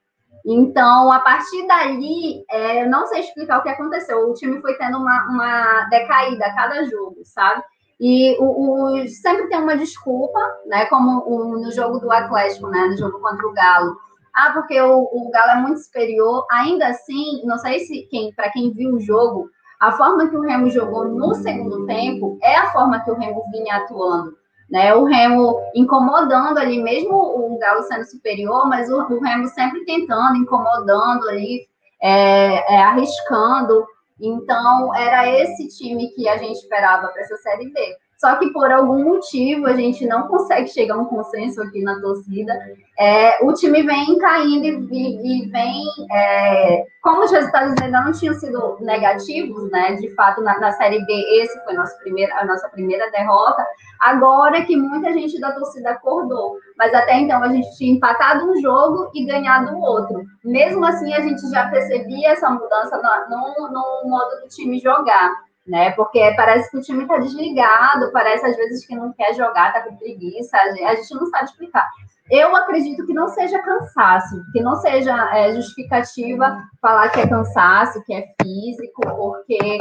Então, 0.45 1.11
a 1.11 1.19
partir 1.19 1.65
dali, 1.67 2.43
é, 2.49 2.85
não 2.85 3.07
sei 3.07 3.21
explicar 3.21 3.59
o 3.59 3.63
que 3.63 3.69
aconteceu. 3.69 4.29
O 4.29 4.33
time 4.33 4.59
foi 4.61 4.75
tendo 4.75 4.97
uma, 4.97 5.27
uma 5.29 5.85
decaída 5.89 6.45
a 6.47 6.55
cada 6.55 6.83
jogo, 6.85 7.21
sabe? 7.23 7.63
E 8.05 8.35
o, 8.37 8.43
o, 8.43 9.07
sempre 9.07 9.47
tem 9.47 9.57
uma 9.59 9.77
desculpa, 9.77 10.37
né? 10.65 10.85
Como 10.87 11.23
o, 11.25 11.57
no 11.57 11.71
jogo 11.71 11.99
do 11.99 12.11
Atlético, 12.11 12.67
né? 12.67 12.87
No 12.87 12.97
jogo 12.97 13.17
contra 13.21 13.47
o 13.47 13.53
Galo. 13.53 13.95
Ah, 14.35 14.51
porque 14.51 14.81
o, 14.81 15.03
o 15.03 15.31
Galo 15.31 15.51
é 15.51 15.61
muito 15.61 15.79
superior. 15.79 16.45
Ainda 16.51 16.87
assim, 16.87 17.41
não 17.45 17.57
sei 17.57 17.79
se 17.79 18.01
quem, 18.11 18.33
para 18.33 18.51
quem 18.51 18.73
viu 18.73 18.95
o 18.95 18.99
jogo, 18.99 19.49
a 19.79 19.93
forma 19.93 20.27
que 20.27 20.35
o 20.35 20.41
Remo 20.41 20.69
jogou 20.69 21.07
no 21.07 21.33
segundo 21.35 21.85
tempo 21.85 22.37
é 22.43 22.57
a 22.57 22.73
forma 22.73 22.99
que 22.99 23.09
o 23.09 23.15
Remo 23.15 23.41
vinha 23.49 23.77
atuando. 23.77 24.35
Né, 24.69 24.93
o 24.93 25.05
Remo 25.05 25.61
incomodando 25.73 26.57
ali, 26.57 26.83
mesmo 26.83 27.15
o 27.15 27.57
Galo 27.57 27.83
sendo 27.83 28.03
superior, 28.03 28.67
mas 28.67 28.89
o, 28.89 28.97
o 28.97 29.21
Remo 29.21 29.47
sempre 29.47 29.85
tentando, 29.85 30.35
incomodando 30.35 31.29
ali, 31.29 31.69
é, 32.01 32.75
é, 32.75 32.83
arriscando. 32.83 33.85
Então, 34.19 34.95
era 34.95 35.27
esse 35.27 35.67
time 35.69 36.09
que 36.11 36.27
a 36.27 36.37
gente 36.37 36.57
esperava 36.57 37.07
para 37.07 37.21
essa 37.21 37.37
Série 37.37 37.71
B. 37.71 37.97
Só 38.17 38.35
que 38.37 38.51
por 38.53 38.71
algum 38.71 39.03
motivo 39.03 39.67
a 39.67 39.73
gente 39.73 40.05
não 40.07 40.27
consegue 40.27 40.67
chegar 40.69 40.95
a 40.95 40.99
um 40.99 41.05
consenso 41.05 41.61
aqui 41.61 41.81
na 41.81 41.99
torcida. 41.99 42.53
É, 42.97 43.43
o 43.43 43.53
time 43.53 43.83
vem 43.83 44.17
caindo 44.17 44.65
e, 44.93 45.45
e 45.45 45.49
vem. 45.49 45.83
É, 46.11 46.85
como 47.01 47.23
os 47.23 47.31
resultados 47.31 47.75
ainda 47.81 48.01
não 48.01 48.13
tinham 48.13 48.33
sido 48.35 48.77
negativos, 48.79 49.69
né? 49.71 49.95
De 49.95 50.09
fato, 50.15 50.41
na, 50.41 50.57
na 50.59 50.71
Série 50.71 51.03
B, 51.05 51.13
esse 51.41 51.61
foi 51.65 51.73
nosso 51.73 51.97
primeiro, 51.99 52.33
a 52.35 52.45
nossa 52.45 52.69
primeira 52.69 53.11
derrota. 53.11 53.65
Agora 53.99 54.63
que 54.63 54.77
muita 54.77 55.11
gente 55.11 55.39
da 55.39 55.51
torcida 55.51 55.91
acordou. 55.91 56.57
Mas 56.77 56.93
até 56.93 57.19
então 57.19 57.43
a 57.43 57.49
gente 57.49 57.77
tinha 57.77 57.93
empatado 57.93 58.49
um 58.49 58.55
jogo 58.61 59.11
e 59.13 59.25
ganhado 59.25 59.77
outro. 59.77 60.23
Mesmo 60.45 60.85
assim, 60.85 61.13
a 61.13 61.19
gente 61.19 61.41
já 61.49 61.67
percebia 61.67 62.29
essa 62.29 62.49
mudança 62.49 62.97
no, 62.97 63.37
no, 63.37 63.67
no 63.69 64.09
modo 64.09 64.41
do 64.41 64.47
time 64.47 64.79
jogar 64.79 65.33
né? 65.65 65.91
Porque 65.91 66.33
parece 66.35 66.69
que 66.69 66.77
o 66.77 66.81
time 66.81 67.03
está 67.03 67.17
desligado, 67.17 68.11
parece 68.11 68.45
às 68.45 68.55
vezes 68.55 68.85
que 68.85 68.95
não 68.95 69.13
quer 69.13 69.33
jogar, 69.33 69.73
tá 69.73 69.81
com 69.81 69.95
preguiça, 69.95 70.57
a 70.57 70.95
gente 70.95 71.15
não 71.15 71.25
sabe 71.27 71.45
explicar. 71.45 71.89
Eu 72.29 72.55
acredito 72.55 73.05
que 73.05 73.13
não 73.13 73.27
seja 73.27 73.59
cansaço, 73.59 74.41
que 74.51 74.61
não 74.61 74.75
seja 74.77 75.13
é, 75.35 75.53
justificativa 75.53 76.63
falar 76.81 77.09
que 77.09 77.19
é 77.19 77.27
cansaço, 77.27 78.03
que 78.05 78.13
é 78.13 78.25
físico, 78.41 79.01
porque 79.01 79.77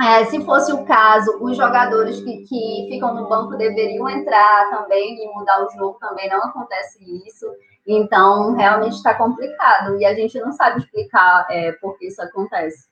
é, 0.00 0.24
se 0.26 0.44
fosse 0.44 0.72
o 0.72 0.84
caso, 0.84 1.38
os 1.42 1.56
jogadores 1.56 2.20
que, 2.20 2.44
que 2.44 2.88
ficam 2.90 3.14
no 3.14 3.28
banco 3.28 3.56
deveriam 3.56 4.08
entrar 4.08 4.70
também 4.70 5.22
e 5.22 5.34
mudar 5.34 5.64
o 5.64 5.70
jogo 5.70 5.98
também, 6.00 6.30
não 6.30 6.38
acontece 6.38 6.98
isso. 7.26 7.46
Então, 7.86 8.54
realmente 8.54 8.94
está 8.94 9.14
complicado 9.14 9.96
e 9.98 10.04
a 10.04 10.14
gente 10.14 10.38
não 10.38 10.52
sabe 10.52 10.80
explicar 10.80 11.46
é, 11.50 11.72
por 11.72 11.98
que 11.98 12.06
isso 12.06 12.22
acontece. 12.22 12.91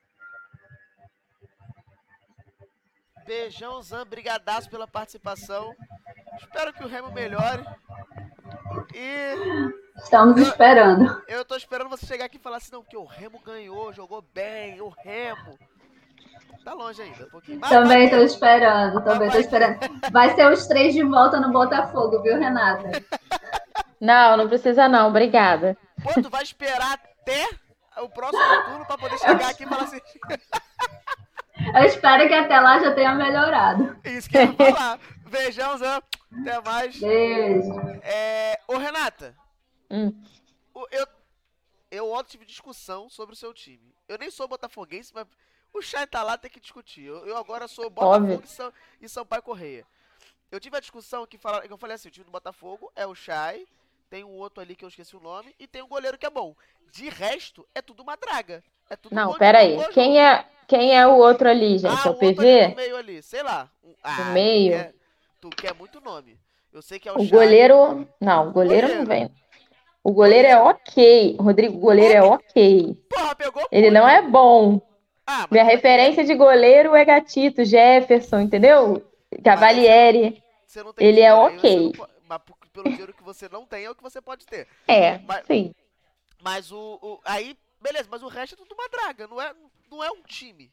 Beijão, 3.31 3.81
Zan. 3.81 4.05
Brigadaço 4.05 4.69
pela 4.69 4.89
participação. 4.89 5.73
Espero 6.37 6.73
que 6.73 6.83
o 6.83 6.89
Remo 6.89 7.13
melhore. 7.13 7.65
E. 8.93 10.03
Estamos 10.03 10.37
eu, 10.37 10.43
esperando. 10.43 11.23
Eu 11.29 11.45
tô 11.45 11.55
esperando 11.55 11.89
você 11.89 12.05
chegar 12.07 12.25
aqui 12.25 12.39
e 12.39 12.41
falar 12.41 12.57
assim, 12.57 12.73
não, 12.73 12.83
porque 12.83 12.97
o 12.97 13.05
Remo 13.05 13.39
ganhou, 13.47 13.93
jogou 13.93 14.21
bem, 14.35 14.81
o 14.81 14.89
Remo. 14.89 15.57
Tá 16.65 16.75
longe 16.75 17.01
ainda, 17.01 17.25
um 17.25 17.31
pouquinho. 17.31 17.61
Mas 17.61 17.71
também 17.71 18.07
estou 18.07 18.19
esperando, 18.19 19.01
também 19.05 19.29
estou 19.29 19.41
esperando. 19.41 19.79
Vai 20.11 20.35
ser 20.35 20.51
os 20.51 20.67
três 20.67 20.93
de 20.93 21.05
volta 21.05 21.39
no 21.39 21.53
Botafogo, 21.53 22.21
viu, 22.23 22.37
Renata? 22.37 22.91
Não, 24.01 24.37
não 24.39 24.49
precisa 24.49 24.89
não, 24.89 25.09
obrigada. 25.09 25.77
Pô, 26.03 26.21
tu 26.21 26.31
vai 26.31 26.43
esperar 26.43 26.95
até 26.95 27.49
o 27.99 28.09
próximo 28.09 28.43
turno 28.65 28.87
para 28.87 28.99
poder 28.99 29.19
chegar 29.19 29.51
aqui 29.51 29.63
e 29.63 29.67
falar 29.67 29.85
assim. 29.85 30.01
Eu 31.75 31.85
espero 31.85 32.27
que 32.27 32.35
até 32.35 32.59
lá 32.61 32.79
já 32.79 32.95
tenha 32.95 33.15
melhorado. 33.15 33.97
Isso 34.05 34.29
que 34.29 34.39
eu 34.39 34.43
ia 34.43 34.53
falar. 34.73 34.99
Beijão, 35.29 35.79
Zé. 35.79 36.03
Até 36.41 36.61
mais. 36.63 36.99
Beijo. 36.99 37.73
É... 38.03 38.61
Ô, 38.67 38.77
Renata. 38.77 39.37
Hum. 39.91 40.13
Eu... 40.91 41.07
eu 41.91 42.11
ontem 42.13 42.31
tive 42.33 42.45
discussão 42.45 43.09
sobre 43.09 43.35
o 43.35 43.39
seu 43.39 43.53
time. 43.53 43.95
Eu 44.09 44.19
nem 44.19 44.31
sou 44.31 44.49
botafoguense, 44.49 45.13
mas 45.15 45.27
o 45.73 45.81
Chay 45.81 46.07
tá 46.07 46.23
lá, 46.23 46.37
tem 46.37 46.51
que 46.51 46.61
discutir. 46.61 47.05
Eu, 47.05 47.27
eu 47.27 47.37
agora 47.37 47.69
sou 47.69 47.89
Botafogo 47.89 48.43
e, 48.45 48.49
São, 48.49 48.73
e 49.01 49.09
Sampaio 49.09 49.43
Correia. 49.43 49.87
Eu 50.51 50.59
tive 50.59 50.77
a 50.77 50.81
discussão 50.81 51.27
que, 51.27 51.39
fala, 51.39 51.61
que 51.63 51.73
eu 51.73 51.79
falei 51.79 51.95
assim, 51.95 52.09
o 52.09 52.11
time 52.11 52.25
do 52.25 52.33
Botafogo 52.33 52.91
é 52.97 53.07
o 53.07 53.15
Chay, 53.15 53.67
tem 54.09 54.25
um 54.25 54.33
outro 54.33 54.61
ali 54.61 54.75
que 54.75 54.85
eu 54.85 54.89
esqueci 54.89 55.17
o 55.17 55.21
nome, 55.21 55.55
e 55.59 55.67
tem 55.67 55.83
um 55.83 55.89
goleiro 55.89 56.19
que 56.19 56.27
é 56.27 56.31
bom. 56.31 56.57
De 56.91 57.09
resto, 57.09 57.67
é 57.73 57.81
tudo 57.81 58.03
uma 58.03 58.17
draga. 58.17 58.65
É 58.91 58.97
tudo 58.97 59.15
Não, 59.15 59.35
peraí. 59.35 59.79
Quem 59.93 60.21
é, 60.21 60.45
quem 60.67 60.99
é 60.99 61.07
o 61.07 61.17
outro 61.17 61.49
ali, 61.49 61.79
gente? 61.79 61.95
Ah, 61.95 62.03
é 62.07 62.09
o 62.11 62.13
o 62.13 62.17
PV? 62.19 62.69
no 62.69 62.77
meio 62.77 62.97
ali, 62.97 63.23
sei 63.23 63.43
lá. 63.43 63.71
Ah, 64.03 64.25
No 64.25 64.33
meio? 64.33 64.73
Tu 64.73 64.77
quer, 64.79 64.95
tu 65.41 65.51
quer 65.51 65.75
muito 65.75 66.01
nome. 66.01 66.37
Eu 66.73 66.83
sei 66.83 66.99
que 66.99 67.09
é 67.09 67.13
o, 67.13 67.21
O 67.21 67.29
goleiro. 67.29 68.07
Não, 68.21 68.49
o 68.49 68.53
goleiro 68.53 68.89
não 68.93 69.05
vem. 69.07 69.31
O 70.03 70.13
goleiro 70.13 70.49
é 70.49 70.61
ok. 70.61 71.37
Rodrigo, 71.39 71.77
o 71.77 71.81
goleiro 71.81 72.15
é 72.15 72.23
ok. 72.23 72.95
Porra, 73.09 73.35
pegou 73.35 73.67
Ele 73.71 73.91
não 73.91 74.09
é 74.09 74.23
bom. 74.23 74.81
Ah, 75.27 75.47
Minha 75.51 75.63
referência 75.65 76.25
de 76.25 76.35
goleiro 76.35 76.95
é 76.97 77.05
Gatito, 77.05 77.65
Jefferson, 77.65 78.41
entendeu? 78.41 79.05
Cavalieri. 79.45 80.43
Ele 80.99 81.21
é 81.21 81.29
aí 81.31 81.33
ok. 81.33 81.93
não 81.97 82.07
Mas 82.29 82.41
pelo 82.73 82.89
dinheiro 82.91 83.13
que 83.13 83.23
você 83.23 83.49
não 83.49 83.65
tem, 83.67 83.85
é 83.85 83.91
o 83.91 83.95
que 83.95 84.03
você 84.03 84.21
pode 84.21 84.47
ter. 84.47 84.67
É, 84.89 85.19
Mas- 85.19 85.47
sim. 85.47 85.73
Mas 86.43 86.73
o, 86.73 86.99
o- 87.03 87.21
Aí, 87.25 87.57
beleza, 87.81 88.09
mas 88.11 88.23
o 88.23 88.29
resto 88.29 88.55
é 88.55 88.57
tudo 88.59 88.75
uma 88.75 88.89
draga, 88.89 89.27
não 89.27 89.41
é, 89.41 89.53
não 89.91 90.03
é 90.05 90.11
um 90.11 90.23
time. 90.23 90.71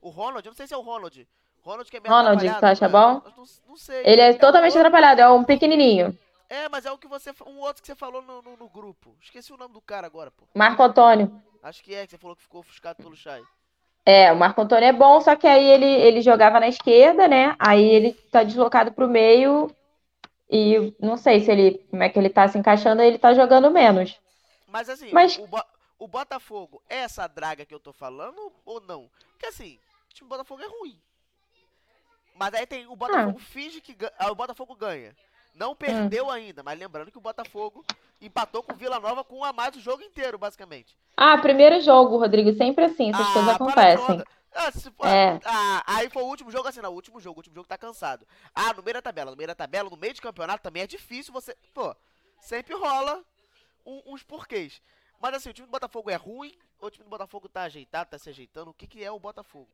O 0.00 0.08
Ronald, 0.10 0.44
eu 0.46 0.50
não 0.50 0.56
sei 0.56 0.66
se 0.66 0.74
é 0.74 0.76
o 0.76 0.80
Ronald. 0.82 1.26
Ronald 1.62 1.90
que 1.90 1.96
é 1.96 2.00
meio 2.00 2.14
Ronald, 2.14 2.40
tu 2.58 2.64
acha 2.64 2.86
né? 2.86 2.92
bom? 2.92 3.22
Não, 3.36 3.44
não 3.68 3.76
sei. 3.76 4.02
Ele 4.04 4.20
é 4.20 4.30
um 4.30 4.38
totalmente 4.38 4.72
outro- 4.72 4.80
atrapalhado, 4.88 5.20
é 5.20 5.28
um 5.28 5.44
pequenininho. 5.44 6.16
É, 6.48 6.68
mas 6.68 6.86
é 6.86 6.90
o 6.90 6.98
que 6.98 7.06
você. 7.06 7.32
Um 7.46 7.58
outro 7.60 7.82
que 7.82 7.86
você 7.86 7.94
falou 7.94 8.22
no, 8.22 8.42
no, 8.42 8.56
no 8.56 8.68
grupo. 8.68 9.14
Esqueci 9.22 9.52
o 9.52 9.56
nome 9.56 9.74
do 9.74 9.80
cara 9.80 10.06
agora, 10.06 10.30
pô. 10.30 10.44
Marco 10.54 10.82
Antônio. 10.82 11.40
Acho 11.62 11.82
que 11.84 11.94
é, 11.94 12.04
que 12.06 12.10
você 12.12 12.18
falou 12.18 12.34
que 12.34 12.42
ficou 12.42 12.60
ofuscado 12.60 12.96
pelo 13.02 13.14
Chay. 13.14 13.42
É, 14.06 14.32
o 14.32 14.36
Marco 14.36 14.60
Antônio 14.62 14.86
é 14.88 14.92
bom, 14.92 15.20
só 15.20 15.36
que 15.36 15.46
aí 15.46 15.64
ele, 15.64 15.84
ele 15.84 16.22
jogava 16.22 16.58
na 16.58 16.66
esquerda, 16.66 17.28
né? 17.28 17.54
Aí 17.58 17.84
ele 17.86 18.12
tá 18.32 18.42
deslocado 18.42 18.90
pro 18.92 19.06
meio 19.06 19.70
e 20.50 20.94
não 20.98 21.16
sei 21.18 21.40
se 21.40 21.50
ele, 21.52 21.86
como 21.90 22.02
é 22.02 22.08
que 22.08 22.18
ele 22.18 22.30
tá 22.30 22.48
se 22.48 22.58
encaixando, 22.58 23.02
aí 23.02 23.08
ele 23.08 23.18
tá 23.18 23.34
jogando 23.34 23.70
menos. 23.70 24.18
Mas 24.66 24.88
assim, 24.88 25.10
Mas- 25.12 25.36
O, 25.38 25.46
o 26.00 26.08
Botafogo 26.08 26.82
é 26.88 26.96
essa 26.96 27.28
draga 27.28 27.64
que 27.64 27.72
eu 27.74 27.78
tô 27.78 27.92
falando 27.92 28.52
ou 28.64 28.80
não? 28.80 29.08
Porque 29.32 29.46
assim, 29.46 29.78
o 30.10 30.14
time 30.14 30.28
do 30.28 30.32
Botafogo 30.34 30.62
é 30.62 30.66
ruim. 30.66 31.00
Mas 32.34 32.54
aí 32.54 32.66
tem 32.66 32.86
o 32.86 32.96
Botafogo 32.96 33.38
Ah. 33.40 33.44
finge 33.44 33.80
que 33.80 33.94
ganha. 33.94 34.12
Ah, 34.18 34.32
o 34.32 34.34
Botafogo 34.34 34.74
ganha. 34.74 35.14
Não 35.54 35.74
perdeu 35.76 36.30
ainda, 36.30 36.62
mas 36.62 36.78
lembrando 36.78 37.10
que 37.10 37.18
o 37.18 37.20
Botafogo 37.20 37.84
empatou 38.20 38.62
com 38.62 38.72
o 38.72 38.76
Vila 38.76 38.98
Nova 38.98 39.22
com 39.22 39.38
um 39.40 39.44
a 39.44 39.52
mais 39.52 39.76
o 39.76 39.80
jogo 39.80 40.02
inteiro, 40.02 40.38
basicamente. 40.38 40.96
Ah, 41.16 41.36
primeiro 41.38 41.80
jogo, 41.80 42.16
Rodrigo, 42.16 42.52
sempre 42.54 42.84
assim, 42.86 43.10
essas 43.10 43.26
coisas 43.32 43.48
Ah, 43.48 43.52
de 43.52 43.56
acontecem. 43.56 44.24
Ah, 44.52 44.70
se 44.72 44.88
É. 45.04 45.38
ah, 45.44 45.82
aí 45.86 46.08
foi 46.08 46.22
o 46.22 46.26
último 46.26 46.50
jogo 46.50 46.66
assim, 46.68 46.80
não, 46.80 46.90
o 46.90 46.94
último 46.94 47.20
jogo, 47.20 47.36
o 47.36 47.40
último 47.40 47.54
jogo 47.54 47.68
tá 47.68 47.76
cansado. 47.76 48.26
Ah, 48.54 48.72
no 48.72 48.82
meio 48.82 48.94
da 48.94 49.02
tabela, 49.02 49.30
no 49.32 49.36
meio 49.36 49.46
da 49.48 49.54
tabela, 49.54 49.90
no 49.90 49.96
meio 49.96 50.14
de 50.14 50.20
campeonato 50.20 50.62
também 50.62 50.82
é 50.82 50.86
difícil 50.86 51.32
você, 51.32 51.54
pô, 51.74 51.94
sempre 52.40 52.74
rola 52.74 53.22
um- 53.84 54.02
uns 54.06 54.22
porquês. 54.22 54.80
Mas 55.20 55.34
assim, 55.34 55.50
o 55.50 55.52
time 55.52 55.66
do 55.68 55.70
Botafogo 55.70 56.10
é 56.10 56.16
ruim, 56.16 56.52
ou 56.80 56.88
o 56.88 56.90
time 56.90 57.04
do 57.04 57.10
Botafogo 57.10 57.48
tá 57.48 57.62
ajeitado, 57.62 58.10
tá 58.10 58.18
se 58.18 58.28
ajeitando, 58.28 58.70
o 58.70 58.74
que 58.74 58.86
que 58.88 59.04
é 59.04 59.10
o 59.10 59.20
Botafogo? 59.20 59.68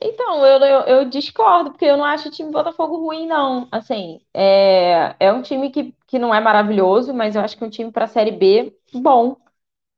Então, 0.00 0.46
eu, 0.46 0.60
eu, 0.60 0.80
eu 0.82 1.04
discordo, 1.10 1.70
porque 1.70 1.84
eu 1.84 1.96
não 1.96 2.04
acho 2.04 2.28
o 2.28 2.30
time 2.30 2.50
do 2.50 2.52
Botafogo 2.52 2.96
ruim, 2.98 3.26
não. 3.26 3.68
Assim, 3.72 4.20
é, 4.32 5.14
é 5.18 5.32
um 5.32 5.42
time 5.42 5.70
que, 5.70 5.92
que 6.06 6.18
não 6.18 6.32
é 6.34 6.40
maravilhoso, 6.40 7.12
mas 7.12 7.34
eu 7.34 7.42
acho 7.42 7.56
que 7.56 7.64
é 7.64 7.66
um 7.66 7.70
time 7.70 7.90
para 7.90 8.04
a 8.04 8.08
Série 8.08 8.30
B 8.30 8.72
bom. 8.94 9.36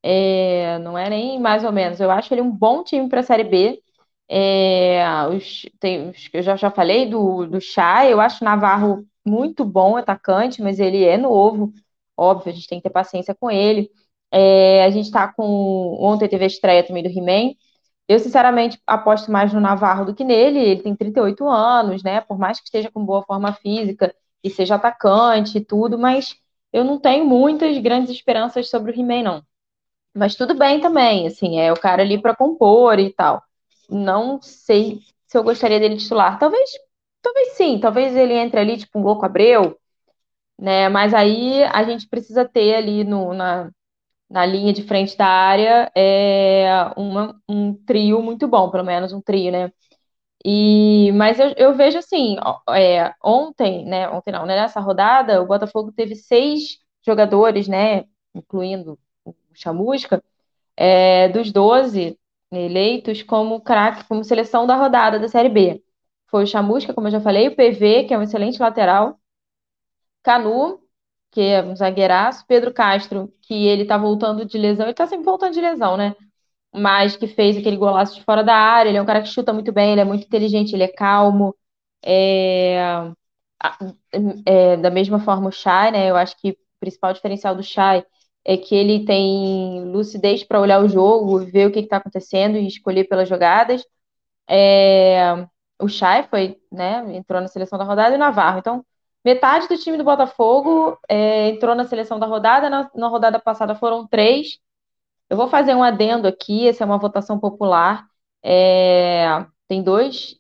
É, 0.02 0.78
não 0.80 0.98
é 0.98 1.10
nem 1.10 1.40
mais 1.40 1.64
ou 1.64 1.72
menos. 1.72 2.00
Eu 2.00 2.10
acho 2.10 2.32
ele 2.34 2.40
um 2.42 2.50
bom 2.50 2.84
time 2.84 3.08
para 3.08 3.20
a 3.20 3.22
Série 3.22 3.44
B. 3.44 3.82
É, 4.28 5.04
os, 5.28 5.62
tem, 5.80 6.10
os- 6.10 6.28
eu 6.32 6.42
já, 6.42 6.56
já 6.56 6.70
falei 6.70 7.06
do, 7.08 7.46
do 7.46 7.60
Chay, 7.60 8.12
eu 8.12 8.20
acho 8.20 8.42
o 8.44 8.46
Navarro 8.46 9.06
muito 9.26 9.64
bom 9.64 9.96
atacante, 9.96 10.62
mas 10.62 10.80
ele 10.80 11.04
é 11.04 11.16
novo. 11.18 11.72
Óbvio, 12.16 12.52
a 12.52 12.54
gente 12.54 12.68
tem 12.68 12.78
que 12.80 12.84
ter 12.84 12.90
paciência 12.92 13.34
com 13.34 13.50
ele. 13.50 13.90
É, 14.30 14.84
a 14.84 14.90
gente 14.90 15.10
tá 15.10 15.28
com. 15.32 15.96
Ontem 16.00 16.28
teve 16.28 16.44
a 16.44 16.46
estreia 16.46 16.86
também 16.86 17.02
do 17.02 17.08
He-Man. 17.08 17.54
Eu, 18.08 18.18
sinceramente, 18.18 18.80
aposto 18.86 19.30
mais 19.30 19.52
no 19.52 19.60
Navarro 19.60 20.04
do 20.06 20.14
que 20.14 20.24
nele. 20.24 20.58
Ele 20.60 20.82
tem 20.82 20.96
38 20.96 21.48
anos, 21.48 22.02
né? 22.02 22.20
Por 22.22 22.38
mais 22.38 22.58
que 22.60 22.66
esteja 22.66 22.90
com 22.90 23.04
boa 23.04 23.22
forma 23.24 23.52
física 23.54 24.14
e 24.42 24.50
seja 24.50 24.76
atacante 24.76 25.58
e 25.58 25.64
tudo, 25.64 25.98
mas 25.98 26.36
eu 26.72 26.84
não 26.84 26.98
tenho 26.98 27.24
muitas 27.26 27.76
grandes 27.78 28.10
esperanças 28.10 28.68
sobre 28.70 28.92
o 28.92 28.94
He-Man, 28.98 29.22
não. 29.22 29.42
Mas 30.14 30.34
tudo 30.34 30.54
bem 30.54 30.80
também, 30.80 31.26
assim, 31.26 31.58
é 31.58 31.72
o 31.72 31.80
cara 31.80 32.02
ali 32.02 32.20
para 32.20 32.34
compor 32.36 32.98
e 32.98 33.12
tal. 33.12 33.42
Não 33.88 34.40
sei 34.42 35.00
se 35.26 35.38
eu 35.38 35.42
gostaria 35.44 35.78
dele 35.80 35.96
titular. 35.96 36.38
Talvez, 36.38 36.70
talvez 37.22 37.52
sim, 37.54 37.78
talvez 37.80 38.16
ele 38.16 38.34
entre 38.34 38.60
ali, 38.60 38.78
tipo 38.78 38.98
um 38.98 39.02
Louco 39.02 39.24
Abreu, 39.26 39.78
né? 40.58 40.88
Mas 40.88 41.14
aí 41.14 41.62
a 41.64 41.84
gente 41.84 42.08
precisa 42.08 42.44
ter 42.48 42.74
ali 42.76 43.04
no, 43.04 43.34
na, 43.34 43.70
na 44.30 44.46
linha 44.46 44.72
de 44.72 44.82
frente 44.82 45.16
da 45.16 45.26
área 45.26 45.90
é 45.96 46.68
uma- 46.96 47.40
um 47.48 47.74
trio 47.74 48.22
muito 48.22 48.46
bom, 48.48 48.70
pelo 48.70 48.84
menos 48.84 49.12
um 49.12 49.20
trio, 49.20 49.52
né? 49.52 49.72
E, 50.44 51.12
mas 51.12 51.38
eu, 51.38 51.52
eu 51.56 51.74
vejo 51.76 51.98
assim, 51.98 52.36
é, 52.70 53.14
ontem, 53.22 53.84
né? 53.86 54.08
Ontem 54.10 54.32
não, 54.32 54.46
né, 54.46 54.56
nessa 54.56 54.80
rodada, 54.80 55.42
o 55.42 55.46
Botafogo 55.46 55.92
teve 55.92 56.14
seis 56.16 56.78
jogadores, 57.06 57.68
né? 57.68 58.04
Incluindo 58.34 58.98
o 59.24 59.34
Chamusca, 59.54 60.22
é, 60.76 61.28
dos 61.30 61.52
12 61.52 62.18
eleitos 62.52 63.22
como 63.22 63.60
craque, 63.60 64.04
como 64.08 64.24
seleção 64.24 64.66
da 64.66 64.76
rodada 64.76 65.18
da 65.20 65.28
Série 65.28 65.48
B. 65.48 65.82
Foi 66.28 66.44
o 66.44 66.46
Chamusca, 66.46 66.94
como 66.94 67.08
eu 67.08 67.12
já 67.12 67.20
falei, 67.20 67.48
o 67.48 67.56
PV, 67.56 68.04
que 68.04 68.14
é 68.14 68.18
um 68.18 68.22
excelente 68.22 68.60
lateral, 68.60 69.18
Canu, 70.22 70.80
que 71.30 71.40
é 71.40 71.62
um 71.62 71.76
zagueiraço, 71.76 72.44
Pedro 72.46 72.72
Castro, 72.72 73.32
que 73.42 73.66
ele 73.66 73.84
tá 73.84 73.96
voltando 73.98 74.44
de 74.44 74.58
lesão, 74.58 74.86
ele 74.86 74.94
tá 74.94 75.06
sempre 75.06 75.24
voltando 75.24 75.54
de 75.54 75.60
lesão, 75.60 75.96
né? 75.96 76.14
Mas 76.74 77.16
que 77.16 77.26
fez 77.28 77.56
aquele 77.56 77.76
golaço 77.76 78.16
de 78.16 78.24
fora 78.24 78.44
da 78.44 78.54
área, 78.54 78.90
ele 78.90 78.98
é 78.98 79.02
um 79.02 79.06
cara 79.06 79.22
que 79.22 79.28
chuta 79.28 79.52
muito 79.52 79.72
bem, 79.72 79.92
ele 79.92 80.00
é 80.02 80.04
muito 80.04 80.26
inteligente, 80.26 80.74
ele 80.74 80.84
é 80.84 80.88
calmo. 80.88 81.56
É, 82.04 83.12
é, 84.46 84.76
da 84.76 84.90
mesma 84.90 85.20
forma 85.20 85.48
o 85.48 85.52
Chay, 85.52 85.90
né? 85.92 86.10
Eu 86.10 86.16
acho 86.16 86.36
que 86.38 86.50
o 86.50 86.56
principal 86.80 87.12
diferencial 87.12 87.54
do 87.54 87.62
Chay 87.62 88.04
é 88.44 88.56
que 88.56 88.74
ele 88.74 89.04
tem 89.04 89.84
lucidez 89.90 90.44
para 90.44 90.60
olhar 90.60 90.82
o 90.82 90.88
jogo, 90.88 91.38
ver 91.46 91.66
o 91.68 91.72
que 91.72 91.80
está 91.80 91.98
acontecendo 91.98 92.56
e 92.56 92.66
escolher 92.66 93.04
pelas 93.04 93.28
jogadas. 93.28 93.84
É, 94.48 95.46
o 95.80 95.88
Chay 95.88 96.24
foi, 96.24 96.58
né? 96.72 97.16
Entrou 97.16 97.40
na 97.40 97.48
seleção 97.48 97.78
da 97.78 97.84
rodada 97.84 98.14
e 98.14 98.16
o 98.16 98.20
Navarro. 98.20 98.58
Então, 98.60 98.84
metade 99.24 99.68
do 99.68 99.76
time 99.78 99.96
do 99.98 100.04
Botafogo 100.04 100.98
é, 101.08 101.48
entrou 101.50 101.74
na 101.74 101.84
seleção 101.86 102.18
da 102.18 102.26
rodada. 102.26 102.70
Na, 102.70 102.90
na 102.94 103.08
rodada 103.08 103.38
passada 103.40 103.74
foram 103.74 104.06
três. 104.06 104.58
Eu 105.28 105.36
vou 105.36 105.48
fazer 105.48 105.74
um 105.74 105.82
adendo 105.82 106.28
aqui, 106.28 106.68
essa 106.68 106.84
é 106.84 106.86
uma 106.86 106.98
votação 106.98 107.38
popular. 107.38 108.06
É, 108.42 109.46
tem 109.68 109.82
dois. 109.82 110.36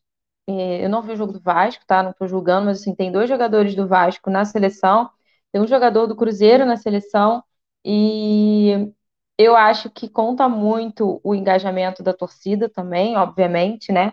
é, 0.48 0.84
eu 0.84 0.88
não 0.90 1.02
vi 1.02 1.12
o 1.12 1.16
jogo 1.16 1.32
do 1.32 1.40
Vasco, 1.40 1.84
tá? 1.86 2.02
Não 2.02 2.10
estou 2.12 2.28
julgando, 2.28 2.66
mas 2.66 2.80
assim, 2.80 2.94
tem 2.94 3.12
dois 3.12 3.28
jogadores 3.28 3.74
do 3.74 3.86
Vasco 3.88 4.30
na 4.30 4.44
seleção, 4.44 5.10
tem 5.52 5.60
um 5.62 5.66
jogador 5.66 6.06
do 6.06 6.16
Cruzeiro 6.16 6.64
na 6.66 6.76
seleção, 6.76 7.42
e 7.84 8.92
eu 9.38 9.56
acho 9.56 9.90
que 9.90 10.08
conta 10.08 10.48
muito 10.48 11.20
o 11.24 11.34
engajamento 11.34 12.02
da 12.02 12.12
torcida 12.14 12.68
também, 12.68 13.16
obviamente, 13.16 13.92
né? 13.92 14.12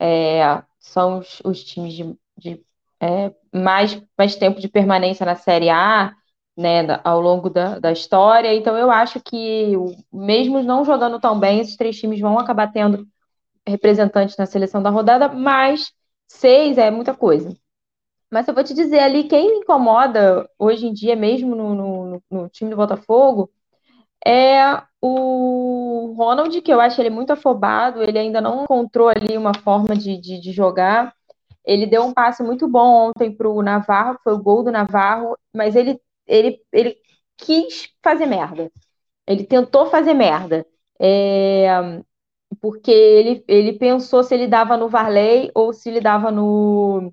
É, 0.00 0.62
são 0.80 1.18
os, 1.20 1.40
os 1.44 1.64
times 1.64 1.94
de, 1.94 2.18
de, 2.36 2.66
é, 3.00 3.34
mais, 3.54 4.02
mais 4.18 4.36
tempo 4.36 4.60
de 4.60 4.68
permanência 4.68 5.24
na 5.24 5.36
Série 5.36 5.70
A, 5.70 6.12
né, 6.56 7.00
ao 7.04 7.20
longo 7.20 7.50
da, 7.50 7.78
da 7.78 7.92
história. 7.92 8.54
Então, 8.54 8.76
eu 8.76 8.90
acho 8.90 9.20
que, 9.20 9.72
mesmo 10.12 10.62
não 10.62 10.84
jogando 10.84 11.20
tão 11.20 11.38
bem, 11.38 11.60
esses 11.60 11.76
três 11.76 11.98
times 11.98 12.20
vão 12.20 12.38
acabar 12.38 12.72
tendo 12.72 13.06
representantes 13.66 14.36
na 14.36 14.46
seleção 14.46 14.82
da 14.82 14.90
rodada, 14.90 15.28
mas 15.28 15.92
seis 16.28 16.78
é 16.78 16.90
muita 16.90 17.14
coisa. 17.14 17.56
Mas 18.30 18.48
eu 18.48 18.54
vou 18.54 18.64
te 18.64 18.74
dizer 18.74 19.00
ali, 19.00 19.24
quem 19.24 19.52
me 19.52 19.58
incomoda 19.58 20.48
hoje 20.58 20.86
em 20.86 20.92
dia, 20.92 21.14
mesmo 21.14 21.54
no, 21.54 21.74
no, 21.74 22.22
no 22.30 22.48
time 22.48 22.70
do 22.70 22.76
Botafogo, 22.76 23.50
é 24.26 24.82
o 25.00 26.14
Ronald, 26.16 26.60
que 26.62 26.72
eu 26.72 26.80
acho 26.80 27.00
ele 27.00 27.10
muito 27.10 27.32
afobado, 27.32 28.02
ele 28.02 28.18
ainda 28.18 28.40
não 28.40 28.64
encontrou 28.64 29.08
ali 29.08 29.36
uma 29.36 29.54
forma 29.54 29.94
de, 29.94 30.16
de, 30.18 30.40
de 30.40 30.52
jogar. 30.52 31.14
Ele 31.64 31.86
deu 31.86 32.04
um 32.04 32.12
passe 32.14 32.42
muito 32.42 32.68
bom 32.68 33.08
ontem 33.10 33.34
para 33.34 33.48
o 33.48 33.62
Navarro, 33.62 34.18
foi 34.22 34.34
o 34.34 34.42
gol 34.42 34.62
do 34.62 34.70
Navarro, 34.72 35.36
mas 35.54 35.74
ele, 35.76 36.00
ele, 36.26 36.60
ele 36.72 36.96
quis 37.36 37.88
fazer 38.02 38.26
merda. 38.26 38.70
Ele 39.26 39.44
tentou 39.44 39.86
fazer 39.86 40.14
merda. 40.14 40.66
É, 41.00 41.68
porque 42.60 42.90
ele, 42.90 43.44
ele 43.48 43.72
pensou 43.78 44.22
se 44.22 44.34
ele 44.34 44.46
dava 44.48 44.76
no 44.76 44.88
Varley 44.88 45.50
ou 45.54 45.72
se 45.72 45.88
ele 45.90 46.00
dava 46.00 46.30
no, 46.30 47.12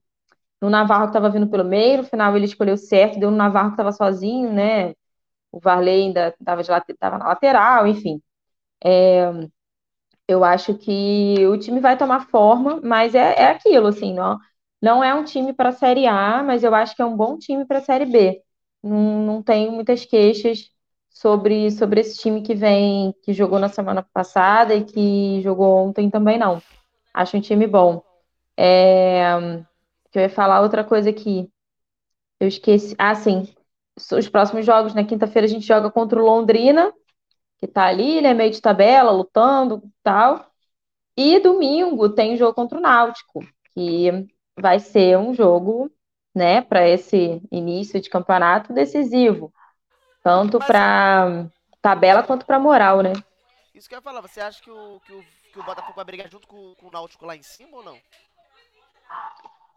no 0.62 0.70
Navarro 0.70 1.04
que 1.06 1.10
estava 1.12 1.30
vindo 1.32 1.50
pelo 1.50 1.66
meio. 1.66 2.00
No 2.00 2.04
final 2.06 2.36
ele 2.38 2.46
escolheu 2.46 2.78
certo, 2.78 3.20
deu 3.20 3.32
no 3.32 3.38
Navarro 3.38 3.70
que 3.70 3.74
estava 3.76 3.92
sozinho, 3.92 4.52
né? 4.54 4.94
o 5.52 5.60
Varley 5.60 6.04
ainda 6.08 6.30
estava 6.40 6.64
tava 7.00 7.18
na 7.20 7.28
lateral, 7.30 7.88
enfim. 7.88 8.22
É, 8.84 9.32
eu 10.28 10.44
acho 10.44 10.76
que 10.78 11.46
o 11.48 11.58
time 11.58 11.80
vai 11.80 11.98
tomar 11.98 12.28
forma, 12.30 12.80
mas 12.84 13.16
é, 13.16 13.34
é 13.36 13.46
aquilo, 13.52 13.88
assim, 13.88 14.14
não, 14.14 14.38
não 14.82 15.04
é 15.04 15.14
um 15.14 15.24
time 15.24 15.54
para 15.54 15.70
a 15.70 15.72
Série 15.74 16.08
A, 16.08 16.44
mas 16.44 16.64
eu 16.64 16.74
acho 16.76 16.96
que 16.96 17.02
é 17.02 17.06
um 17.06 17.16
bom 17.16 17.38
time 17.38 17.66
para 17.66 17.80
a 17.80 17.82
Série 17.82 18.06
B. 18.06 18.42
Não, 18.84 18.98
não 19.26 19.44
tenho 19.44 19.72
muitas 19.72 20.06
queixas 20.06 20.70
sobre, 21.10 21.70
sobre 21.72 22.02
esse 22.02 22.18
time 22.18 22.42
que 22.42 22.56
vem, 22.56 23.14
que 23.24 23.34
jogou 23.34 23.60
na 23.60 23.70
semana 23.70 24.06
passada 24.14 24.74
e 24.76 24.84
que 24.86 25.42
jogou 25.42 25.76
ontem 25.78 26.10
também, 26.10 26.38
não. 26.38 26.62
Acho 27.14 27.38
um 27.38 27.42
time 27.42 27.68
bom. 27.68 28.04
É, 28.58 29.24
que 30.12 30.20
eu 30.20 30.24
ia 30.24 30.30
falar 30.30 30.62
outra 30.62 30.84
coisa 30.84 31.10
aqui. 31.10 31.50
Eu 32.40 32.48
esqueci. 32.48 32.96
Ah, 32.98 33.16
sim. 33.16 33.48
Os 34.14 34.30
próximos 34.30 34.66
jogos, 34.66 34.94
na 34.94 35.04
quinta-feira, 35.06 35.46
a 35.46 35.50
gente 35.50 35.66
joga 35.66 35.92
contra 35.92 36.22
o 36.22 36.26
Londrina, 36.26 36.94
que 37.62 37.68
tá 37.68 37.86
ali, 37.86 38.20
né, 38.22 38.34
meio 38.34 38.50
de 38.50 38.60
tabela, 38.60 39.12
lutando 39.12 39.84
tal. 40.02 40.48
E 41.16 41.40
domingo 41.40 42.10
tem 42.10 42.36
jogo 42.36 42.56
contra 42.56 42.80
o 42.80 42.82
Náutico, 42.82 43.46
que 43.76 44.28
vai 44.60 44.80
ser 44.80 45.18
um 45.18 45.32
jogo, 45.32 45.92
né, 46.34 46.62
para 46.62 46.88
esse 46.90 47.40
início 47.52 48.02
de 48.02 48.10
campeonato 48.10 48.74
decisivo. 48.74 49.54
Tanto 50.24 50.58
para 50.58 51.46
tabela 51.82 52.24
quanto 52.24 52.46
para 52.46 52.60
moral, 52.60 53.02
né? 53.02 53.14
Isso 53.76 53.88
que 53.88 53.94
eu 53.94 53.98
ia 53.98 54.02
falar, 54.02 54.22
você 54.22 54.42
acha 54.42 54.62
que 54.62 54.72
o, 54.72 55.00
que 55.06 55.14
o, 55.14 55.24
que 55.54 55.60
o 55.60 55.64
Botafogo 55.64 55.96
vai 55.96 56.06
brigar 56.06 56.30
junto 56.30 56.48
com, 56.48 56.74
com 56.76 56.88
o 56.88 56.92
Náutico 56.92 57.26
lá 57.26 57.36
em 57.36 57.44
cima 57.44 57.78
ou 57.78 57.84
não? 57.84 57.98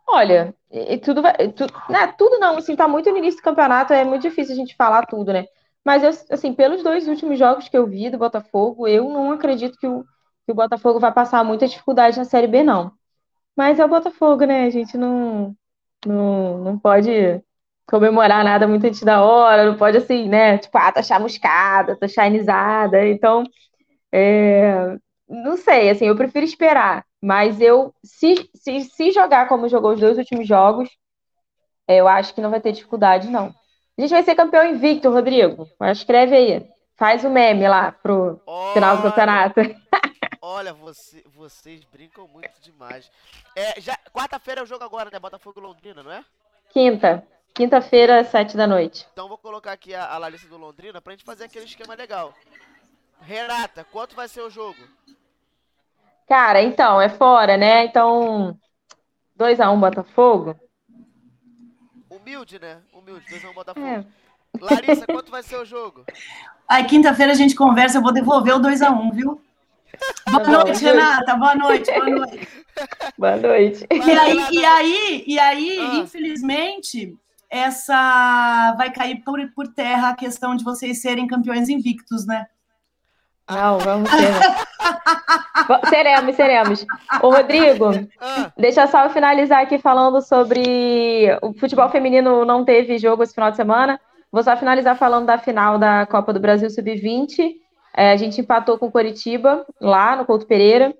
Olha, 0.06 0.54
e, 0.70 0.98
tudo 0.98 1.20
vai. 1.22 1.34
Tu, 1.48 1.66
né, 1.90 2.06
tudo 2.18 2.38
não, 2.38 2.56
assim, 2.56 2.76
tá 2.76 2.86
muito 2.86 3.10
no 3.10 3.18
início 3.18 3.40
do 3.40 3.44
campeonato, 3.44 3.92
é 3.92 4.04
muito 4.04 4.22
difícil 4.22 4.54
a 4.54 4.56
gente 4.56 4.76
falar 4.76 5.06
tudo, 5.06 5.32
né? 5.32 5.46
Mas, 5.84 6.02
assim, 6.30 6.54
pelos 6.54 6.82
dois 6.82 7.06
últimos 7.08 7.38
jogos 7.38 7.68
que 7.68 7.76
eu 7.76 7.86
vi 7.86 8.10
do 8.10 8.18
Botafogo, 8.18 8.88
eu 8.88 9.08
não 9.08 9.32
acredito 9.32 9.78
que 9.78 9.86
o, 9.86 10.02
que 10.46 10.52
o 10.52 10.54
Botafogo 10.54 10.98
vai 11.00 11.12
passar 11.12 11.44
muita 11.44 11.68
dificuldade 11.68 12.16
na 12.18 12.24
Série 12.24 12.46
B, 12.46 12.62
não. 12.62 12.92
Mas 13.56 13.78
é 13.80 13.84
o 13.84 13.88
Botafogo, 13.88 14.44
né? 14.46 14.64
A 14.66 14.70
gente 14.70 14.96
não, 14.98 15.56
não, 16.06 16.58
não 16.58 16.78
pode 16.78 17.10
comemorar 17.86 18.44
nada 18.44 18.68
muito 18.68 18.86
antes 18.86 19.02
da 19.02 19.22
hora, 19.24 19.66
não 19.70 19.76
pode 19.78 19.98
assim, 19.98 20.28
né? 20.28 20.58
Tipo, 20.58 20.78
ah, 20.78 20.92
tá 20.92 21.02
chamuscada, 21.02 21.96
tá 21.98 22.08
chinizada. 22.08 23.06
Então, 23.08 23.44
é, 24.12 24.96
não 25.28 25.56
sei, 25.56 25.90
assim, 25.90 26.06
eu 26.06 26.16
prefiro 26.16 26.44
esperar. 26.46 27.04
Mas 27.22 27.60
eu, 27.60 27.94
se, 28.04 28.50
se, 28.54 28.82
se 28.84 29.12
jogar 29.12 29.48
como 29.48 29.68
jogou 29.68 29.92
os 29.94 30.00
dois 30.00 30.18
últimos 30.18 30.46
jogos, 30.46 30.88
eu 31.88 32.08
acho 32.08 32.34
que 32.34 32.40
não 32.40 32.50
vai 32.50 32.60
ter 32.60 32.72
dificuldade, 32.72 33.28
não. 33.28 33.54
A 33.96 34.00
gente 34.00 34.10
vai 34.10 34.22
ser 34.22 34.34
campeão 34.34 34.64
invicto, 34.64 35.10
Rodrigo. 35.10 35.68
Escreve 35.92 36.36
aí. 36.36 36.70
Faz 36.96 37.24
o 37.24 37.30
meme 37.30 37.68
lá 37.68 37.92
pro 37.92 38.40
olha, 38.46 38.72
final 38.74 38.96
do 38.96 39.02
campeonato. 39.02 39.60
Olha, 40.40 40.74
você, 40.74 41.24
vocês 41.34 41.82
brincam 41.84 42.28
muito 42.28 42.60
demais. 42.60 43.10
É, 43.56 43.80
já 43.80 43.96
quarta-feira 44.12 44.60
é 44.60 44.64
o 44.64 44.66
jogo 44.66 44.84
agora, 44.84 45.08
né? 45.10 45.18
Botafogo 45.18 45.58
Londrina, 45.58 46.02
não 46.02 46.12
é? 46.12 46.22
Quinta. 46.70 47.26
Quinta-feira, 47.54 48.22
sete 48.24 48.56
da 48.56 48.66
noite. 48.66 49.06
Então 49.12 49.26
vou 49.26 49.38
colocar 49.38 49.72
aqui 49.72 49.94
a, 49.94 50.12
a 50.12 50.18
Larissa 50.18 50.46
do 50.46 50.58
Londrina 50.58 51.00
pra 51.00 51.12
gente 51.12 51.24
fazer 51.24 51.44
aquele 51.44 51.64
esquema 51.64 51.94
legal. 51.94 52.34
Renata, 53.20 53.84
quanto 53.84 54.14
vai 54.14 54.28
ser 54.28 54.42
o 54.42 54.50
jogo? 54.50 54.78
Cara, 56.28 56.62
então, 56.62 57.00
é 57.00 57.08
fora, 57.08 57.56
né? 57.56 57.84
Então, 57.84 58.58
2x1 59.38 59.72
um, 59.72 59.80
Botafogo. 59.80 60.56
Humilde, 62.24 62.58
né? 62.58 62.78
Humilde, 62.90 63.26
2x1 63.26 63.50
um, 63.50 63.52
Botafogo. 63.52 63.86
É. 63.86 64.04
Larissa, 64.58 65.04
quanto 65.06 65.30
vai 65.30 65.42
ser 65.42 65.56
o 65.56 65.64
jogo? 65.64 66.06
Aí, 66.66 66.84
quinta-feira 66.84 67.32
a 67.32 67.34
gente 67.34 67.54
conversa, 67.54 67.98
eu 67.98 68.02
vou 68.02 68.14
devolver 68.14 68.54
o 68.54 68.60
2x1, 68.60 68.98
um, 68.98 69.10
viu? 69.10 69.42
Boa 70.30 70.42
noite, 70.42 70.82
Renata. 70.82 71.36
Boa 71.36 71.54
noite, 71.54 71.92
boa 71.92 72.08
noite. 72.08 72.48
boa 73.18 73.36
noite. 73.36 73.86
E 73.90 74.10
aí, 74.10 74.46
e 74.52 74.64
aí, 74.64 75.24
e 75.26 75.38
aí 75.38 75.78
ah. 75.78 75.96
infelizmente, 75.96 77.14
essa 77.50 78.74
vai 78.78 78.90
cair 78.90 79.22
por, 79.22 79.38
por 79.54 79.68
terra 79.68 80.08
a 80.08 80.16
questão 80.16 80.56
de 80.56 80.64
vocês 80.64 81.02
serem 81.02 81.26
campeões 81.26 81.68
invictos, 81.68 82.26
né? 82.26 82.46
Não, 83.48 83.78
vamos 83.78 84.10
ter. 84.10 85.88
seremos, 85.88 86.36
seremos. 86.36 86.86
Ô, 87.22 87.30
Rodrigo, 87.30 87.86
ah. 88.20 88.52
deixa 88.56 88.86
só 88.86 89.04
eu 89.04 89.10
finalizar 89.10 89.62
aqui 89.62 89.78
falando 89.78 90.20
sobre 90.22 91.26
o 91.42 91.52
futebol 91.54 91.88
feminino 91.88 92.44
não 92.44 92.64
teve 92.64 92.98
jogo 92.98 93.22
esse 93.22 93.34
final 93.34 93.50
de 93.50 93.56
semana. 93.56 94.00
Vou 94.32 94.42
só 94.42 94.56
finalizar 94.56 94.96
falando 94.96 95.26
da 95.26 95.38
final 95.38 95.78
da 95.78 96.06
Copa 96.06 96.32
do 96.32 96.40
Brasil 96.40 96.68
Sub-20. 96.68 97.54
É, 97.96 98.10
a 98.10 98.16
gente 98.16 98.40
empatou 98.40 98.76
com 98.78 98.86
o 98.86 98.92
Coritiba, 98.92 99.64
lá 99.80 100.16
no 100.16 100.24
Couto 100.24 100.46
Pereira. 100.46 100.94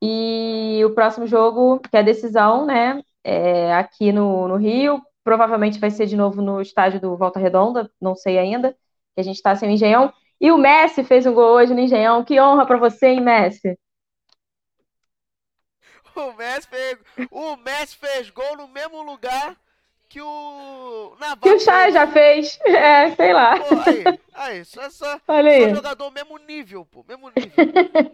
E 0.00 0.82
o 0.84 0.90
próximo 0.90 1.26
jogo, 1.26 1.80
que 1.80 1.96
é 1.96 2.00
a 2.00 2.02
decisão, 2.02 2.64
né? 2.66 3.02
É 3.24 3.74
aqui 3.74 4.12
no, 4.12 4.46
no 4.46 4.56
Rio, 4.56 5.02
provavelmente 5.24 5.80
vai 5.80 5.90
ser 5.90 6.06
de 6.06 6.16
novo 6.16 6.40
no 6.40 6.60
estádio 6.60 7.00
do 7.00 7.16
Volta 7.16 7.40
Redonda, 7.40 7.90
não 8.00 8.14
sei 8.14 8.38
ainda, 8.38 8.76
que 9.14 9.20
a 9.20 9.24
gente 9.24 9.36
está 9.36 9.56
sem 9.56 9.68
o 9.68 9.72
Engenhão. 9.72 10.12
E 10.40 10.50
o 10.50 10.58
Messi 10.58 11.02
fez 11.02 11.26
um 11.26 11.34
gol 11.34 11.54
hoje 11.54 11.72
no 11.72 11.80
Engenhão. 11.80 12.24
Que 12.24 12.40
honra 12.40 12.66
para 12.66 12.76
você, 12.76 13.08
hein, 13.08 13.20
Messi? 13.20 13.78
O 16.14 16.32
Messi, 16.32 16.68
fez, 16.68 16.98
o 17.30 17.56
Messi 17.56 17.96
fez 17.96 18.30
gol 18.30 18.56
no 18.56 18.68
mesmo 18.68 19.02
lugar 19.02 19.56
que 20.08 20.20
o 20.20 21.16
Navarro. 21.18 21.40
Que 21.40 21.50
o 21.50 21.60
Chay 21.60 21.92
já 21.92 22.06
fez. 22.06 22.58
É, 22.66 23.14
sei 23.14 23.32
lá. 23.32 23.58
Pô, 23.58 23.74
aí, 23.86 24.20
aí, 24.34 24.64
só, 24.64 24.88
só, 24.90 25.20
Olha 25.28 25.50
aí. 25.50 25.68
só 25.68 25.74
jogador 25.74 26.10
mesmo 26.10 26.38
nível, 26.38 26.86
pô. 26.86 27.04
Mesmo 27.06 27.30
nível. 27.34 27.52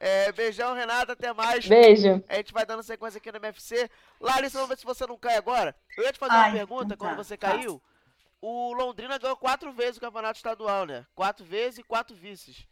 é, 0.00 0.32
beijão, 0.32 0.74
Renata, 0.74 1.12
até 1.12 1.32
mais. 1.32 1.66
Beijo. 1.66 2.22
A 2.28 2.36
gente 2.36 2.52
vai 2.52 2.66
dando 2.66 2.82
sequência 2.82 3.18
aqui 3.18 3.30
no 3.30 3.38
MFC. 3.38 3.88
Larissa, 4.20 4.58
vamos 4.58 4.70
ver 4.70 4.78
se 4.78 4.84
você 4.84 5.06
não 5.06 5.16
cai 5.16 5.36
agora. 5.36 5.74
Eu 5.96 6.04
ia 6.04 6.12
te 6.12 6.18
fazer 6.18 6.34
Ai, 6.34 6.50
uma 6.50 6.56
pergunta 6.56 6.96
quando 6.96 7.16
você 7.16 7.36
caiu. 7.36 7.80
O 8.46 8.74
Londrina 8.74 9.16
ganhou 9.16 9.38
quatro 9.38 9.72
vezes 9.72 9.96
o 9.96 10.00
campeonato 10.02 10.36
estadual, 10.36 10.84
né? 10.84 11.06
Quatro 11.14 11.46
vezes 11.46 11.78
e 11.78 11.82
quatro 11.82 12.14
vices. 12.14 12.66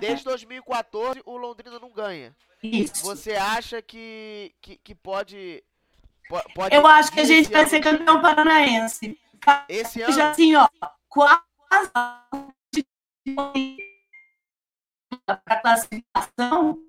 Desde 0.00 0.24
2014, 0.24 1.22
o 1.24 1.36
Londrina 1.36 1.78
não 1.78 1.90
ganha. 1.90 2.34
Isso. 2.60 3.04
Você 3.04 3.36
acha 3.36 3.80
que, 3.80 4.52
que, 4.60 4.76
que 4.78 4.92
pode 4.92 5.62
Pode 6.56 6.74
eu 6.74 6.84
acho 6.88 7.12
que 7.12 7.20
a 7.20 7.24
gente 7.24 7.48
vai 7.52 7.66
ser 7.66 7.78
campeão 7.78 8.20
paranaense. 8.20 9.16
Esse 9.68 10.02
ano? 10.02 10.12
Já 10.12 10.32
assim, 10.32 10.56
ó, 10.56 10.68
quase 11.08 11.90
para 15.24 15.60
classificação. 15.62 16.82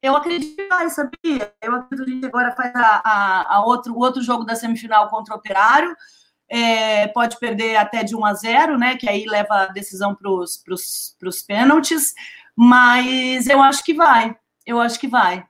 Eu 0.00 0.16
acredito 0.16 0.56
que 0.56 0.66
vai, 0.66 0.88
sabia? 0.88 1.54
Eu 1.60 1.74
acredito 1.74 2.06
que 2.06 2.10
a 2.10 2.14
gente 2.14 2.26
agora 2.26 2.56
faz 2.56 2.74
a, 2.74 3.02
a, 3.04 3.56
a 3.56 3.64
outro, 3.66 3.92
o 3.92 3.98
outro 3.98 4.22
jogo 4.22 4.44
da 4.44 4.56
semifinal 4.56 5.10
contra 5.10 5.34
o 5.34 5.36
Operário. 5.36 5.94
É, 6.48 7.08
pode 7.08 7.38
perder 7.38 7.76
até 7.76 8.02
de 8.02 8.16
1 8.16 8.24
a 8.24 8.34
0, 8.34 8.78
né? 8.78 8.96
Que 8.96 9.08
aí 9.08 9.26
leva 9.26 9.54
a 9.54 9.66
decisão 9.66 10.14
para 10.14 10.30
os 10.30 11.42
pênaltis. 11.46 12.14
Mas 12.56 13.46
eu 13.46 13.62
acho 13.62 13.84
que 13.84 13.94
vai. 13.94 14.36
Eu 14.66 14.80
acho 14.80 14.98
que 14.98 15.08
vai 15.08 15.46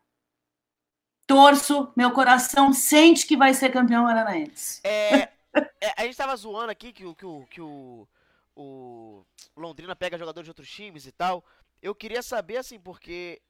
torço, 1.29 1.93
meu 1.95 2.11
coração 2.11 2.73
sente 2.73 3.27
que 3.27 3.37
vai 3.37 3.53
ser 3.53 3.71
campeão 3.71 4.07
paranaense. 4.07 4.81
É, 4.83 5.29
é, 5.79 5.93
a 5.95 6.03
gente 6.05 6.17
tava 6.17 6.35
zoando 6.35 6.71
aqui 6.71 6.91
que, 6.91 7.05
que, 7.05 7.15
que, 7.15 7.47
que 7.51 7.61
o, 7.61 8.09
o 8.57 9.25
Londrina 9.55 9.95
pega 9.95 10.19
jogadores 10.19 10.47
de 10.47 10.51
outros 10.51 10.71
times 10.71 11.07
e 11.07 11.13
tal. 11.13 11.45
Eu 11.83 11.95
queria 11.95 12.23
saber, 12.23 12.57
assim, 12.57 12.81
porque 12.81 13.43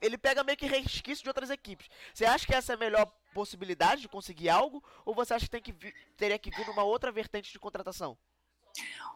ele 0.00 0.18
pega 0.18 0.44
meio 0.44 0.56
que 0.56 0.66
resquício 0.66 1.22
de 1.22 1.30
outras 1.30 1.50
equipes. 1.50 1.88
Você 2.14 2.24
acha 2.24 2.46
que 2.46 2.54
essa 2.54 2.72
é 2.72 2.76
a 2.76 2.78
melhor 2.78 3.06
possibilidade 3.34 4.02
de 4.02 4.08
conseguir 4.08 4.48
algo? 4.48 4.82
Ou 5.04 5.14
você 5.14 5.34
acha 5.34 5.44
que, 5.44 5.50
tem 5.50 5.62
que 5.62 5.72
vir, 5.72 5.94
teria 6.16 6.38
que 6.38 6.50
vir 6.50 6.66
numa 6.66 6.82
outra 6.82 7.12
vertente 7.12 7.52
de 7.52 7.58
contratação? 7.58 8.16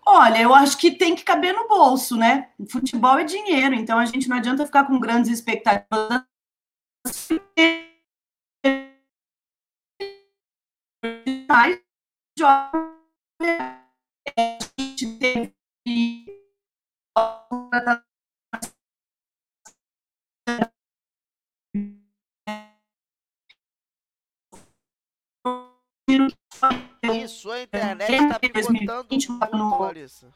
Olha, 0.06 0.40
eu 0.40 0.54
acho 0.54 0.76
que 0.76 0.90
tem 0.90 1.14
que 1.14 1.22
caber 1.22 1.54
no 1.54 1.68
bolso, 1.68 2.16
né? 2.16 2.50
Futebol 2.68 3.18
é 3.18 3.24
dinheiro, 3.24 3.74
então 3.74 3.98
a 3.98 4.04
gente 4.04 4.28
não 4.28 4.36
adianta 4.36 4.66
ficar 4.66 4.84
com 4.84 4.98
grandes 4.98 5.30
expectativas 5.30 6.24
mais 11.48 11.80
Isso, 15.86 16.34
a 27.52 27.62
internet 27.62 28.12
está 28.12 28.38
picotando 28.38 29.08
muito, 29.08 29.82
Larissa. 29.82 30.32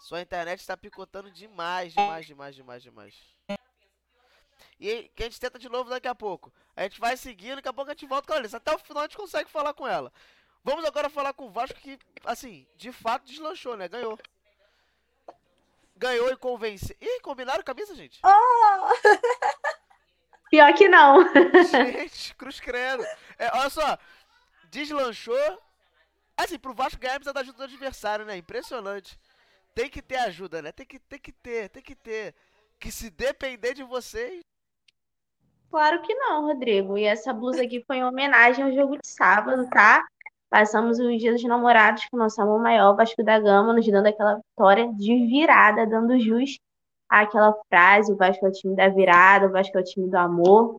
Sua 0.00 0.20
internet 0.20 0.60
está 0.60 0.76
picotando 0.76 1.30
demais, 1.30 1.92
demais, 1.92 2.26
demais, 2.26 2.54
demais, 2.54 2.82
demais. 2.82 3.14
E 4.78 5.10
que 5.14 5.22
a 5.22 5.26
gente 5.26 5.38
tenta 5.38 5.58
de 5.58 5.68
novo 5.68 5.90
daqui 5.90 6.08
a 6.08 6.14
pouco. 6.14 6.52
A 6.74 6.84
gente 6.84 6.98
vai 6.98 7.16
seguindo, 7.16 7.56
daqui 7.56 7.68
a 7.68 7.72
pouco 7.72 7.90
a 7.90 7.94
gente 7.94 8.06
volta 8.06 8.26
com 8.26 8.32
a 8.32 8.36
Larissa. 8.36 8.56
Até 8.56 8.74
o 8.74 8.78
final 8.78 9.02
a 9.02 9.06
gente 9.06 9.16
consegue 9.16 9.50
falar 9.50 9.74
com 9.74 9.86
ela. 9.86 10.10
Vamos 10.64 10.84
agora 10.84 11.10
falar 11.10 11.32
com 11.32 11.46
o 11.46 11.50
Vasco 11.50 11.78
que, 11.78 11.98
assim, 12.24 12.66
de 12.76 12.92
fato 12.92 13.26
deslanchou, 13.26 13.76
né? 13.76 13.88
Ganhou. 13.88 14.18
Ganhou 15.96 16.30
e 16.30 16.36
convenceu. 16.36 16.96
Ih, 17.00 17.20
combinaram 17.20 17.62
camisa, 17.62 17.94
gente? 17.94 18.20
Pior 20.50 20.74
que 20.74 20.88
não. 20.88 21.24
Gente, 21.70 22.34
cruz 22.34 22.58
credo. 22.58 23.04
É, 23.38 23.56
olha 23.56 23.70
só, 23.70 23.98
deslanchou. 24.70 25.62
Assim, 26.44 26.58
pro 26.58 26.72
Vasco 26.72 26.98
ganhar 26.98 27.16
precisa 27.16 27.34
da 27.34 27.40
ajuda 27.40 27.58
do 27.58 27.64
adversário, 27.64 28.24
né? 28.24 28.34
Impressionante. 28.36 29.18
Tem 29.74 29.90
que 29.90 30.00
ter 30.00 30.16
ajuda, 30.16 30.62
né? 30.62 30.72
Tem 30.72 30.86
que, 30.86 30.98
tem 30.98 31.18
que 31.18 31.32
ter, 31.32 31.68
tem 31.68 31.82
que 31.82 31.94
ter. 31.94 32.34
Que 32.78 32.90
se 32.90 33.10
depender 33.10 33.74
de 33.74 33.82
vocês. 33.82 34.40
Claro 35.70 36.00
que 36.00 36.14
não, 36.14 36.46
Rodrigo. 36.46 36.96
E 36.96 37.04
essa 37.04 37.32
blusa 37.32 37.62
aqui 37.62 37.84
foi 37.86 37.98
em 37.98 38.04
homenagem 38.04 38.64
ao 38.64 38.72
jogo 38.72 38.96
de 38.96 39.06
sábado, 39.06 39.68
tá? 39.68 40.02
Passamos 40.48 40.98
os 40.98 41.18
dias 41.18 41.34
dos 41.34 41.44
namorados 41.44 42.06
com 42.10 42.16
nosso 42.16 42.40
amor 42.40 42.60
maior, 42.60 42.96
Vasco 42.96 43.22
da 43.22 43.38
Gama, 43.38 43.74
nos 43.74 43.86
dando 43.86 44.06
aquela 44.06 44.36
vitória 44.36 44.90
de 44.94 45.26
virada, 45.26 45.86
dando 45.86 46.18
jus 46.18 46.58
àquela 47.08 47.54
frase: 47.68 48.12
o 48.12 48.16
Vasco 48.16 48.46
é 48.46 48.48
o 48.48 48.52
time 48.52 48.74
da 48.74 48.88
virada, 48.88 49.46
o 49.46 49.52
Vasco 49.52 49.76
é 49.76 49.80
o 49.82 49.84
time 49.84 50.08
do 50.08 50.16
amor. 50.16 50.76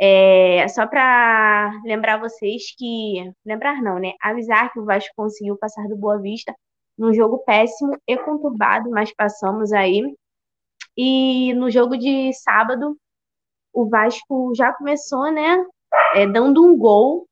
É, 0.00 0.66
só 0.68 0.86
para 0.86 1.72
lembrar 1.84 2.18
vocês 2.18 2.74
que. 2.76 3.32
Lembrar 3.44 3.82
não, 3.82 3.98
né? 3.98 4.12
Avisar 4.22 4.72
que 4.72 4.78
o 4.78 4.84
Vasco 4.84 5.12
conseguiu 5.16 5.56
passar 5.56 5.86
do 5.88 5.96
Boa 5.96 6.20
Vista 6.20 6.54
num 6.96 7.12
jogo 7.14 7.38
péssimo 7.44 7.96
e 8.06 8.16
conturbado, 8.18 8.90
mas 8.90 9.14
passamos 9.14 9.72
aí. 9.72 10.02
E 10.96 11.52
no 11.54 11.70
jogo 11.70 11.96
de 11.96 12.32
sábado, 12.34 12.96
o 13.72 13.88
Vasco 13.88 14.52
já 14.54 14.72
começou, 14.72 15.30
né? 15.32 15.64
É, 16.14 16.26
dando 16.26 16.64
um 16.64 16.76
gol, 16.76 17.26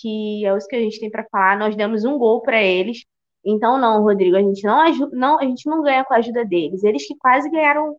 que 0.00 0.46
é 0.46 0.56
isso 0.56 0.68
que 0.68 0.76
a 0.76 0.80
gente 0.80 1.00
tem 1.00 1.10
para 1.10 1.26
falar. 1.30 1.58
Nós 1.58 1.76
demos 1.76 2.04
um 2.04 2.18
gol 2.18 2.42
para 2.42 2.62
eles. 2.62 3.04
Então, 3.44 3.78
não, 3.78 4.02
Rodrigo, 4.02 4.36
a 4.36 4.42
gente 4.42 4.64
não, 4.64 4.84
não, 5.12 5.38
a 5.38 5.44
gente 5.44 5.68
não 5.68 5.82
ganha 5.82 6.04
com 6.04 6.14
a 6.14 6.18
ajuda 6.18 6.44
deles. 6.44 6.84
Eles 6.84 7.06
que 7.06 7.16
quase 7.16 7.50
ganharam 7.50 7.96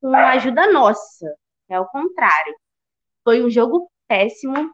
com 0.00 0.14
a 0.14 0.30
ajuda 0.32 0.72
nossa. 0.72 1.34
É 1.68 1.80
o 1.80 1.86
contrário. 1.86 2.54
Foi 3.26 3.44
um 3.44 3.50
jogo 3.50 3.90
péssimo, 4.06 4.70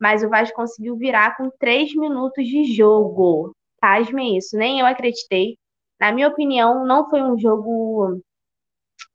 mas 0.00 0.24
o 0.24 0.28
Vasco 0.28 0.56
conseguiu 0.56 0.96
virar 0.96 1.36
com 1.36 1.48
três 1.60 1.94
minutos 1.94 2.44
de 2.44 2.64
jogo. 2.74 3.54
Pasmem 3.80 4.36
isso, 4.36 4.56
nem 4.56 4.80
eu 4.80 4.86
acreditei. 4.86 5.56
Na 6.00 6.10
minha 6.10 6.26
opinião, 6.26 6.84
não 6.84 7.08
foi 7.08 7.22
um 7.22 7.38
jogo 7.38 8.20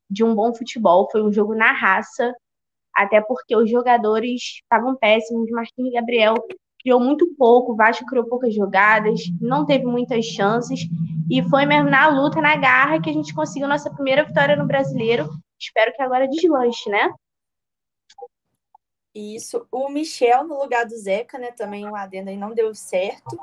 de 0.10 0.24
um 0.24 0.34
bom 0.34 0.56
futebol, 0.56 1.10
foi 1.12 1.22
um 1.22 1.34
jogo 1.34 1.54
na 1.54 1.74
raça, 1.74 2.34
até 2.96 3.20
porque 3.20 3.54
os 3.54 3.70
jogadores 3.70 4.62
estavam 4.62 4.96
péssimos. 4.96 5.52
Marquinhos 5.52 5.92
Gabriel 5.92 6.36
criou 6.80 7.02
muito 7.02 7.36
pouco, 7.36 7.74
o 7.74 7.76
Vasco 7.76 8.06
criou 8.06 8.26
poucas 8.30 8.56
jogadas, 8.56 9.20
não 9.42 9.66
teve 9.66 9.84
muitas 9.86 10.24
chances, 10.24 10.88
e 11.30 11.44
foi 11.50 11.66
mesmo 11.66 11.90
na 11.90 12.08
luta, 12.08 12.40
na 12.40 12.56
garra, 12.56 13.02
que 13.02 13.10
a 13.10 13.14
gente 13.14 13.36
conseguiu 13.36 13.68
nossa 13.68 13.94
primeira 13.94 14.24
vitória 14.24 14.56
no 14.56 14.66
brasileiro. 14.66 15.30
Espero 15.60 15.92
que 15.94 16.02
agora 16.02 16.30
deslanche, 16.30 16.90
né? 16.90 17.10
Isso. 19.14 19.68
O 19.72 19.90
Michel 19.90 20.44
no 20.44 20.60
lugar 20.60 20.86
do 20.86 20.98
Zeca, 20.98 21.38
né? 21.38 21.52
Também 21.52 21.88
um 21.88 21.96
adendo 21.96 22.30
aí 22.30 22.38
não 22.38 22.54
deu 22.54 22.74
certo. 22.74 23.38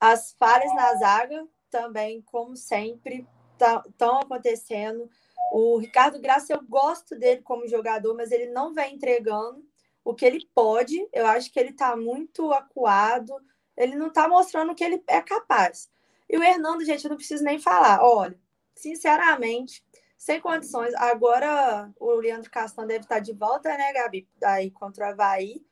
As 0.00 0.34
falhas 0.38 0.74
na 0.74 0.94
zaga 0.94 1.46
também, 1.70 2.22
como 2.22 2.56
sempre, 2.56 3.26
estão 3.52 3.82
tá, 3.98 4.20
acontecendo. 4.20 5.08
O 5.52 5.76
Ricardo 5.78 6.20
Graça, 6.20 6.52
eu 6.52 6.62
gosto 6.62 7.16
dele 7.16 7.42
como 7.42 7.68
jogador, 7.68 8.14
mas 8.14 8.32
ele 8.32 8.46
não 8.46 8.72
vem 8.72 8.94
entregando 8.94 9.64
o 10.04 10.14
que 10.14 10.24
ele 10.24 10.48
pode. 10.54 11.06
Eu 11.12 11.26
acho 11.26 11.52
que 11.52 11.58
ele 11.58 11.70
está 11.70 11.96
muito 11.96 12.52
acuado. 12.52 13.34
Ele 13.76 13.96
não 13.96 14.08
está 14.08 14.28
mostrando 14.28 14.72
o 14.72 14.74
que 14.74 14.84
ele 14.84 15.02
é 15.06 15.20
capaz. 15.20 15.90
E 16.28 16.38
o 16.38 16.42
Hernando, 16.42 16.84
gente, 16.84 17.04
eu 17.04 17.10
não 17.10 17.16
preciso 17.16 17.44
nem 17.44 17.58
falar. 17.58 18.02
Olha, 18.02 18.38
sinceramente, 18.74 19.84
sem 20.16 20.40
condições. 20.40 20.94
Agora 20.94 21.90
o 21.98 22.12
Leandro 22.14 22.50
Castan 22.50 22.86
deve 22.86 23.00
estar 23.04 23.18
de 23.20 23.32
volta, 23.32 23.68
né, 23.76 23.92
Gabi? 23.92 24.28
Daí 24.38 24.70
contra 24.70 25.06
o 25.06 25.10
Havaí. 25.10 25.64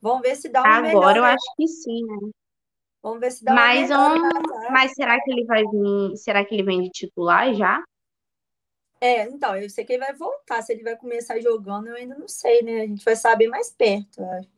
Vamos 0.00 0.22
ver 0.22 0.36
se 0.36 0.48
dá 0.48 0.62
uma 0.62 0.76
Agora 0.76 0.88
melhor, 0.88 1.16
eu 1.16 1.22
né? 1.22 1.30
acho 1.32 1.56
que 1.56 1.66
sim, 1.66 2.04
né? 2.04 2.30
Vamos 3.02 3.20
ver 3.20 3.30
se 3.32 3.44
dá 3.44 3.54
Mas, 3.54 3.90
uma 3.90 4.14
melhor. 4.14 4.32
um, 4.68 4.72
mas 4.72 4.92
será 4.94 5.20
que 5.22 5.30
ele 5.30 5.44
vai 5.44 5.64
vir? 5.64 6.16
Será 6.16 6.44
que 6.44 6.54
ele 6.54 6.62
vem 6.64 6.82
de 6.82 6.90
titular 6.90 7.52
já? 7.54 7.82
É, 9.00 9.22
então, 9.28 9.56
eu 9.56 9.70
sei 9.70 9.84
que 9.84 9.92
ele 9.92 10.04
vai 10.04 10.14
voltar. 10.14 10.62
Se 10.62 10.72
ele 10.72 10.82
vai 10.82 10.96
começar 10.96 11.38
jogando, 11.40 11.86
eu 11.88 11.94
ainda 11.94 12.16
não 12.16 12.26
sei, 12.26 12.62
né? 12.62 12.80
A 12.82 12.86
gente 12.86 13.04
vai 13.04 13.14
saber 13.14 13.46
mais 13.48 13.70
perto, 13.70 14.20
eu 14.20 14.30
acho. 14.32 14.48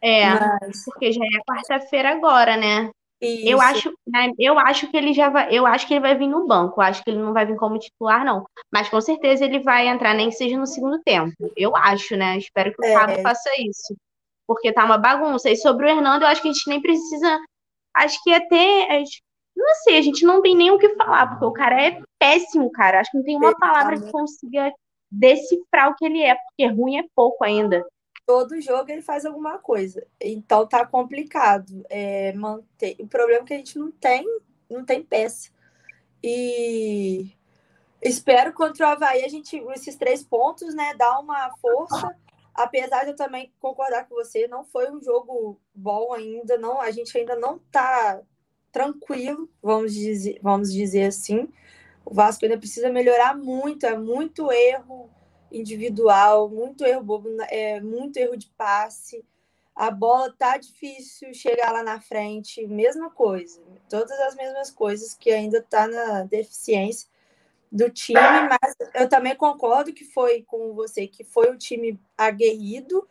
É, 0.00 0.28
Mas- 0.28 0.84
porque 0.84 1.12
já 1.12 1.24
é 1.24 1.44
quarta-feira 1.48 2.10
agora, 2.10 2.56
né? 2.56 2.90
Eu 3.20 3.56
Isso. 3.56 3.62
acho, 3.62 3.94
né, 4.06 4.30
eu 4.38 4.58
acho 4.58 4.88
que 4.90 4.96
ele 4.96 5.14
já 5.14 5.30
vai, 5.30 5.48
eu 5.50 5.66
acho 5.66 5.86
que 5.86 5.94
ele 5.94 6.00
vai 6.00 6.14
vir 6.16 6.28
no 6.28 6.46
banco. 6.46 6.80
Eu 6.80 6.84
acho 6.86 7.02
que 7.02 7.10
ele 7.10 7.18
não 7.18 7.32
vai 7.32 7.46
vir 7.46 7.56
como 7.56 7.78
titular, 7.78 8.24
não. 8.24 8.44
Mas 8.70 8.88
com 8.90 9.00
certeza 9.00 9.44
ele 9.44 9.60
vai 9.60 9.88
entrar, 9.88 10.12
nem 10.14 10.28
que 10.28 10.34
seja 10.36 10.58
no 10.58 10.66
segundo 10.66 11.00
tempo. 11.02 11.32
Eu 11.56 11.74
acho, 11.74 12.14
né? 12.16 12.36
Espero 12.36 12.72
que 12.74 12.82
o 12.82 12.84
É. 12.84 12.92
Fábio 12.92 13.22
faça 13.22 13.48
isso. 13.58 13.96
Porque 14.46 14.70
tá 14.72 14.84
uma 14.84 14.98
bagunça. 14.98 15.50
E 15.50 15.56
sobre 15.56 15.86
o 15.86 15.88
Hernando, 15.88 16.22
eu 16.22 16.28
acho 16.28 16.42
que 16.42 16.48
a 16.48 16.52
gente 16.52 16.68
nem 16.68 16.80
precisa. 16.80 17.40
Acho 17.94 18.22
que 18.22 18.32
até. 18.32 18.98
gente- 18.98 19.22
Não 19.56 19.74
sei, 19.76 19.96
a 19.98 20.02
gente 20.02 20.22
não 20.26 20.42
tem 20.42 20.54
nem 20.54 20.70
o 20.70 20.78
que 20.78 20.90
falar, 20.96 21.28
porque 21.28 21.44
o 21.46 21.52
cara 21.52 21.82
é 21.82 22.02
péssimo, 22.20 22.70
cara. 22.70 23.00
Acho 23.00 23.10
que 23.10 23.16
não 23.16 23.24
tem 23.24 23.36
uma 23.36 23.52
tá 23.54 23.58
palavra 23.58 23.98
que 23.98 24.12
consiga 24.12 24.70
decifrar 25.10 25.90
o 25.90 25.94
que 25.94 26.04
ele 26.04 26.20
é, 26.22 26.34
porque 26.34 26.66
ruim 26.66 26.98
é 26.98 27.04
pouco 27.14 27.42
ainda. 27.42 27.82
Todo 28.26 28.60
jogo 28.60 28.90
ele 28.90 29.00
faz 29.00 29.24
alguma 29.24 29.58
coisa. 29.58 30.04
Então 30.20 30.66
tá 30.66 30.84
complicado 30.84 31.86
é, 31.88 32.32
manter. 32.32 32.96
O 32.98 33.06
problema 33.06 33.44
é 33.44 33.46
que 33.46 33.54
a 33.54 33.56
gente 33.56 33.78
não 33.78 33.90
tem, 33.92 34.26
não 34.68 34.84
tem 34.84 35.02
peça. 35.02 35.50
E 36.22 37.32
espero 38.02 38.52
contra 38.52 38.86
o 38.86 38.90
Havaí 38.90 39.24
a 39.24 39.28
gente, 39.28 39.56
esses 39.74 39.94
três 39.94 40.24
pontos, 40.24 40.74
né, 40.74 40.92
dar 40.94 41.20
uma 41.20 41.50
força. 41.58 42.14
Apesar 42.52 43.04
de 43.04 43.10
eu 43.10 43.16
também 43.16 43.52
concordar 43.60 44.08
com 44.08 44.16
você, 44.16 44.48
não 44.48 44.64
foi 44.64 44.90
um 44.90 45.00
jogo 45.00 45.60
bom 45.74 46.12
ainda, 46.12 46.56
não, 46.56 46.80
a 46.80 46.90
gente 46.90 47.16
ainda 47.16 47.36
não 47.36 47.58
tá 47.70 48.20
tranquilo, 48.72 49.48
vamos 49.62 49.92
dizer, 49.92 50.38
vamos 50.42 50.72
dizer 50.72 51.04
assim. 51.04 51.48
O 52.04 52.14
Vasco 52.14 52.44
ainda 52.44 52.58
precisa 52.58 52.90
melhorar 52.90 53.36
muito, 53.36 53.84
é 53.84 53.96
muito 53.96 54.50
erro 54.50 55.10
individual, 55.58 56.48
muito 56.48 56.84
erro 56.84 57.02
bobo, 57.02 57.28
é 57.48 57.80
muito 57.80 58.16
erro 58.16 58.36
de 58.36 58.48
passe. 58.56 59.24
A 59.74 59.90
bola 59.90 60.34
tá 60.38 60.56
difícil 60.56 61.34
chegar 61.34 61.70
lá 61.72 61.82
na 61.82 62.00
frente, 62.00 62.66
mesma 62.66 63.10
coisa, 63.10 63.60
todas 63.90 64.18
as 64.20 64.34
mesmas 64.34 64.70
coisas 64.70 65.14
que 65.14 65.30
ainda 65.30 65.62
tá 65.62 65.86
na 65.86 66.22
deficiência 66.22 67.08
do 67.70 67.90
time, 67.90 68.18
mas 68.48 68.74
eu 68.94 69.08
também 69.08 69.36
concordo 69.36 69.92
que 69.92 70.04
foi 70.04 70.42
com 70.42 70.72
você 70.72 71.06
que 71.06 71.24
foi 71.24 71.50
um 71.50 71.58
time 71.58 72.00
aguerrido, 72.16 73.06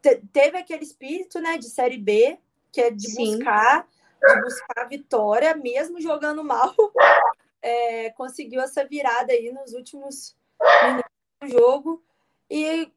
Te- 0.00 0.22
teve 0.32 0.58
aquele 0.58 0.84
espírito, 0.84 1.40
né, 1.40 1.56
de 1.56 1.68
série 1.70 1.96
B, 1.96 2.38
que 2.70 2.80
é 2.80 2.90
de 2.90 3.08
Sim. 3.08 3.38
buscar, 3.38 3.88
de 4.28 4.40
buscar 4.42 4.82
a 4.82 4.84
vitória, 4.84 5.56
mesmo 5.56 6.00
jogando 6.00 6.44
mal, 6.44 6.74
é, 7.62 8.10
conseguiu 8.10 8.60
essa 8.60 8.84
virada 8.84 9.32
aí 9.32 9.50
nos 9.50 9.72
últimos 9.72 10.36
minutos 10.82 11.13
jogo 11.46 12.02
e 12.50 12.90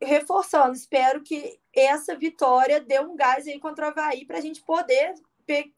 reforçando, 0.00 0.74
espero 0.74 1.22
que 1.22 1.58
essa 1.74 2.16
vitória 2.16 2.80
dê 2.80 3.00
um 3.00 3.16
gás 3.16 3.46
aí 3.46 3.58
contra 3.58 3.86
o 3.86 3.88
Havaí 3.90 4.24
para 4.24 4.38
a 4.38 4.40
gente 4.40 4.62
poder 4.62 5.14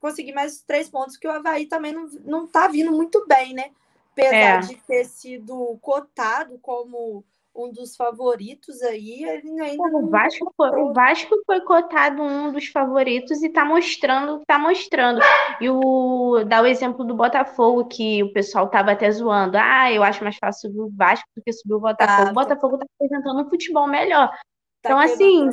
conseguir 0.01 0.33
mais 0.33 0.63
três 0.63 0.91
pontos, 0.91 1.17
que 1.17 1.29
o 1.29 1.31
Havaí 1.31 1.67
também 1.67 1.93
não, 1.93 2.07
não 2.25 2.47
tá 2.47 2.67
vindo 2.69 2.91
muito 2.91 3.25
bem, 3.27 3.55
né? 3.55 3.71
Apesar 4.13 4.35
É. 4.35 4.59
de 4.59 4.75
ter 4.83 5.05
sido 5.05 5.79
cotado 5.81 6.59
como 6.59 7.25
um 7.65 7.73
dos 7.73 7.97
favoritos 7.97 8.83
aí, 8.83 9.25
ele 9.25 9.61
ainda 9.61 9.83
O 9.83 10.03
não 10.03 10.09
Vasco 10.09 10.53
foi, 10.57 10.71
o 10.71 10.93
Vasco 10.93 11.35
foi 11.47 11.61
cotado 11.63 12.23
um 12.23 12.53
dos 12.53 12.67
favoritos 12.69 13.43
e 13.43 13.49
tá 13.49 13.65
mostrando, 13.65 14.43
tá 14.47 14.59
mostrando. 14.59 15.21
E 15.61 15.69
o 15.69 16.45
dá 16.47 16.63
o 16.63 16.67
exemplo 16.67 17.05
do 17.05 17.15
Botafogo, 17.15 17.87
que 17.87 18.23
o 18.23 18.33
pessoal 18.33 18.69
tava 18.69 18.93
até 18.93 19.11
zoando. 19.11 19.57
Ah, 19.59 19.93
eu 19.93 20.03
acho 20.03 20.23
mais 20.25 20.37
fácil 20.37 20.71
subir 20.71 20.81
o 20.81 20.91
Vasco 20.97 21.29
do 21.37 21.43
que 21.43 21.53
subir 21.53 21.75
o 21.75 21.81
Botafogo. 21.81 22.25
Tá. 22.25 22.31
O 22.31 22.35
Botafogo 22.35 22.79
tá 22.79 22.87
apresentando 22.95 23.41
um 23.43 23.49
futebol 23.49 23.87
melhor, 23.87 24.29
tá 24.83 24.91
então, 24.91 24.99
assim, 24.99 25.49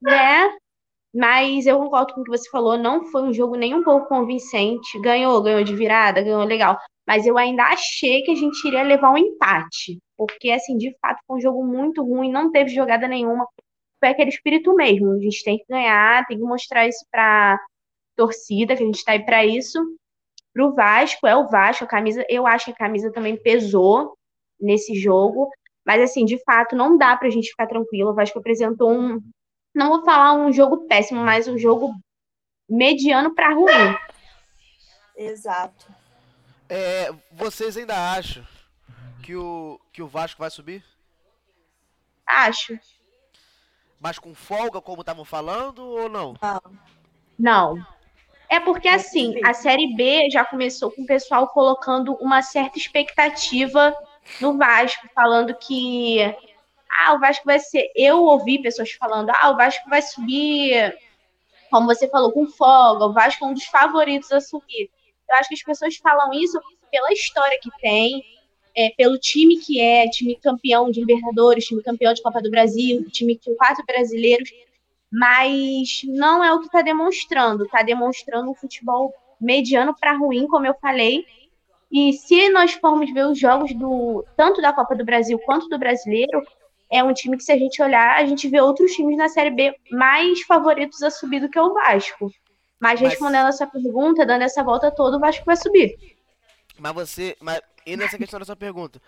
né? 0.00 0.56
Mas 1.14 1.66
eu 1.66 1.78
concordo 1.78 2.12
com 2.12 2.20
o 2.20 2.24
que 2.24 2.30
você 2.30 2.48
falou, 2.50 2.76
não 2.76 3.06
foi 3.06 3.22
um 3.22 3.32
jogo 3.32 3.56
nem 3.56 3.74
um 3.74 3.82
pouco 3.82 4.06
convincente. 4.06 5.00
Ganhou, 5.00 5.42
ganhou 5.42 5.64
de 5.64 5.74
virada, 5.74 6.22
ganhou 6.22 6.44
legal. 6.44 6.78
Mas 7.06 7.26
eu 7.26 7.38
ainda 7.38 7.62
achei 7.62 8.22
que 8.22 8.32
a 8.32 8.34
gente 8.34 8.62
iria 8.66 8.82
levar 8.82 9.10
um 9.10 9.16
empate. 9.16 9.98
Porque, 10.16 10.50
assim, 10.50 10.76
de 10.76 10.96
fato, 11.00 11.20
foi 11.26 11.36
um 11.36 11.40
jogo 11.40 11.64
muito 11.64 12.02
ruim, 12.02 12.30
não 12.30 12.50
teve 12.50 12.70
jogada 12.70 13.06
nenhuma. 13.06 13.46
Foi 14.00 14.08
aquele 14.08 14.30
espírito 14.30 14.74
mesmo. 14.74 15.12
A 15.12 15.18
gente 15.18 15.44
tem 15.44 15.58
que 15.58 15.64
ganhar, 15.68 16.26
tem 16.26 16.38
que 16.38 16.44
mostrar 16.44 16.86
isso 16.86 17.04
pra 17.10 17.58
torcida, 18.16 18.74
que 18.74 18.82
a 18.82 18.86
gente 18.86 19.04
tá 19.04 19.12
aí 19.12 19.24
pra 19.24 19.44
isso. 19.44 19.78
Pro 20.52 20.74
Vasco, 20.74 21.26
é 21.26 21.36
o 21.36 21.48
Vasco, 21.48 21.84
a 21.84 21.88
camisa, 21.88 22.24
eu 22.30 22.46
acho 22.46 22.66
que 22.66 22.70
a 22.72 22.76
camisa 22.76 23.12
também 23.12 23.36
pesou 23.36 24.16
nesse 24.58 24.94
jogo. 24.94 25.50
Mas, 25.84 26.00
assim, 26.00 26.24
de 26.24 26.42
fato, 26.44 26.74
não 26.74 26.96
dá 26.96 27.16
pra 27.16 27.30
gente 27.30 27.50
ficar 27.50 27.66
tranquilo. 27.66 28.10
O 28.10 28.14
Vasco 28.14 28.38
apresentou 28.38 28.90
um, 28.90 29.20
não 29.74 29.90
vou 29.90 30.04
falar 30.04 30.32
um 30.32 30.50
jogo 30.50 30.86
péssimo, 30.86 31.20
mas 31.20 31.46
um 31.46 31.58
jogo 31.58 31.94
mediano 32.68 33.34
para 33.34 33.54
ruim. 33.54 33.96
Exato. 35.14 35.86
É, 36.68 37.12
vocês 37.32 37.76
ainda 37.76 37.94
acham 38.12 38.42
que 39.26 39.34
o, 39.34 39.80
que 39.92 40.00
o 40.00 40.06
Vasco 40.06 40.38
vai 40.38 40.48
subir? 40.48 40.84
Acho. 42.24 42.78
Mas 43.98 44.20
com 44.20 44.32
folga, 44.32 44.80
como 44.80 45.00
estavam 45.00 45.24
falando, 45.24 45.80
ou 45.80 46.08
não? 46.08 46.36
Não. 46.40 46.62
Não. 47.36 47.86
É 48.48 48.60
porque 48.60 48.86
assim, 48.86 49.34
a 49.44 49.52
série 49.52 49.96
B 49.96 50.30
já 50.30 50.44
começou 50.44 50.92
com 50.92 51.02
o 51.02 51.06
pessoal 51.06 51.48
colocando 51.48 52.14
uma 52.20 52.40
certa 52.40 52.78
expectativa 52.78 53.92
no 54.40 54.56
Vasco, 54.56 55.08
falando 55.12 55.56
que 55.56 56.22
ah, 57.00 57.14
o 57.14 57.18
Vasco 57.18 57.44
vai 57.44 57.58
ser. 57.58 57.90
Eu 57.96 58.22
ouvi 58.22 58.62
pessoas 58.62 58.92
falando, 58.92 59.30
ah, 59.30 59.50
o 59.50 59.56
Vasco 59.56 59.90
vai 59.90 60.02
subir, 60.02 60.96
como 61.68 61.86
você 61.86 62.08
falou, 62.08 62.30
com 62.30 62.46
folga, 62.46 63.06
o 63.06 63.12
Vasco 63.12 63.44
é 63.44 63.48
um 63.48 63.54
dos 63.54 63.64
favoritos 63.64 64.30
a 64.30 64.40
subir. 64.40 64.88
Eu 65.28 65.34
acho 65.34 65.48
que 65.48 65.56
as 65.56 65.62
pessoas 65.64 65.96
falam 65.96 66.32
isso 66.32 66.60
pela 66.92 67.12
história 67.12 67.58
que 67.60 67.70
tem, 67.80 68.22
é, 68.76 68.90
pelo 68.90 69.18
time 69.18 69.56
que 69.56 69.80
é, 69.80 70.06
time 70.08 70.36
campeão 70.36 70.90
de 70.90 71.00
Libertadores, 71.00 71.64
time 71.64 71.82
campeão 71.82 72.12
de 72.12 72.22
Copa 72.22 72.42
do 72.42 72.50
Brasil, 72.50 73.08
time 73.10 73.40
com 73.42 73.54
quatro 73.54 73.82
brasileiros, 73.86 74.50
mas 75.10 76.02
não 76.04 76.44
é 76.44 76.52
o 76.52 76.60
que 76.60 76.66
está 76.66 76.82
demonstrando. 76.82 77.64
Está 77.64 77.82
demonstrando 77.82 78.50
um 78.50 78.54
futebol 78.54 79.14
mediano 79.40 79.94
para 79.98 80.16
ruim, 80.16 80.46
como 80.46 80.66
eu 80.66 80.74
falei. 80.74 81.24
E 81.90 82.12
se 82.12 82.50
nós 82.50 82.72
formos 82.72 83.12
ver 83.14 83.26
os 83.26 83.38
jogos 83.38 83.72
do 83.72 84.24
tanto 84.36 84.60
da 84.60 84.72
Copa 84.72 84.94
do 84.94 85.04
Brasil 85.04 85.38
quanto 85.38 85.68
do 85.68 85.78
Brasileiro, 85.78 86.42
é 86.90 87.02
um 87.02 87.14
time 87.14 87.36
que, 87.36 87.44
se 87.44 87.52
a 87.52 87.56
gente 87.56 87.80
olhar, 87.82 88.16
a 88.16 88.26
gente 88.26 88.46
vê 88.48 88.60
outros 88.60 88.92
times 88.92 89.16
na 89.16 89.28
Série 89.28 89.50
B 89.50 89.74
mais 89.90 90.42
favoritos 90.42 91.02
a 91.02 91.10
subir 91.10 91.40
do 91.40 91.48
que 91.48 91.58
o 91.58 91.72
Vasco. 91.72 92.30
Mas, 92.78 93.00
Mas- 93.00 93.10
respondendo 93.10 93.48
essa 93.48 93.66
pergunta, 93.66 94.26
dando 94.26 94.42
essa 94.42 94.62
volta 94.62 94.90
toda, 94.90 95.16
o 95.16 95.20
Vasco 95.20 95.44
vai 95.46 95.56
subir. 95.56 96.15
Mas 96.78 96.92
você. 96.94 97.36
Mas, 97.40 97.60
e 97.84 97.96
nessa 97.96 98.18
questão 98.18 98.38
da 98.38 98.44
sua 98.46 98.56
pergunta, 98.56 99.00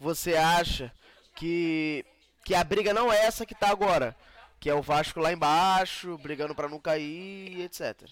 você 0.00 0.34
acha 0.36 0.92
que, 1.36 2.04
que 2.44 2.54
a 2.54 2.64
briga 2.64 2.92
não 2.92 3.12
é 3.12 3.24
essa 3.24 3.46
que 3.46 3.54
tá 3.54 3.68
agora? 3.70 4.16
Que 4.58 4.70
é 4.70 4.74
o 4.74 4.82
Vasco 4.82 5.20
lá 5.20 5.32
embaixo, 5.32 6.16
brigando 6.18 6.54
pra 6.54 6.68
não 6.68 6.78
cair, 6.78 7.60
etc. 7.62 8.08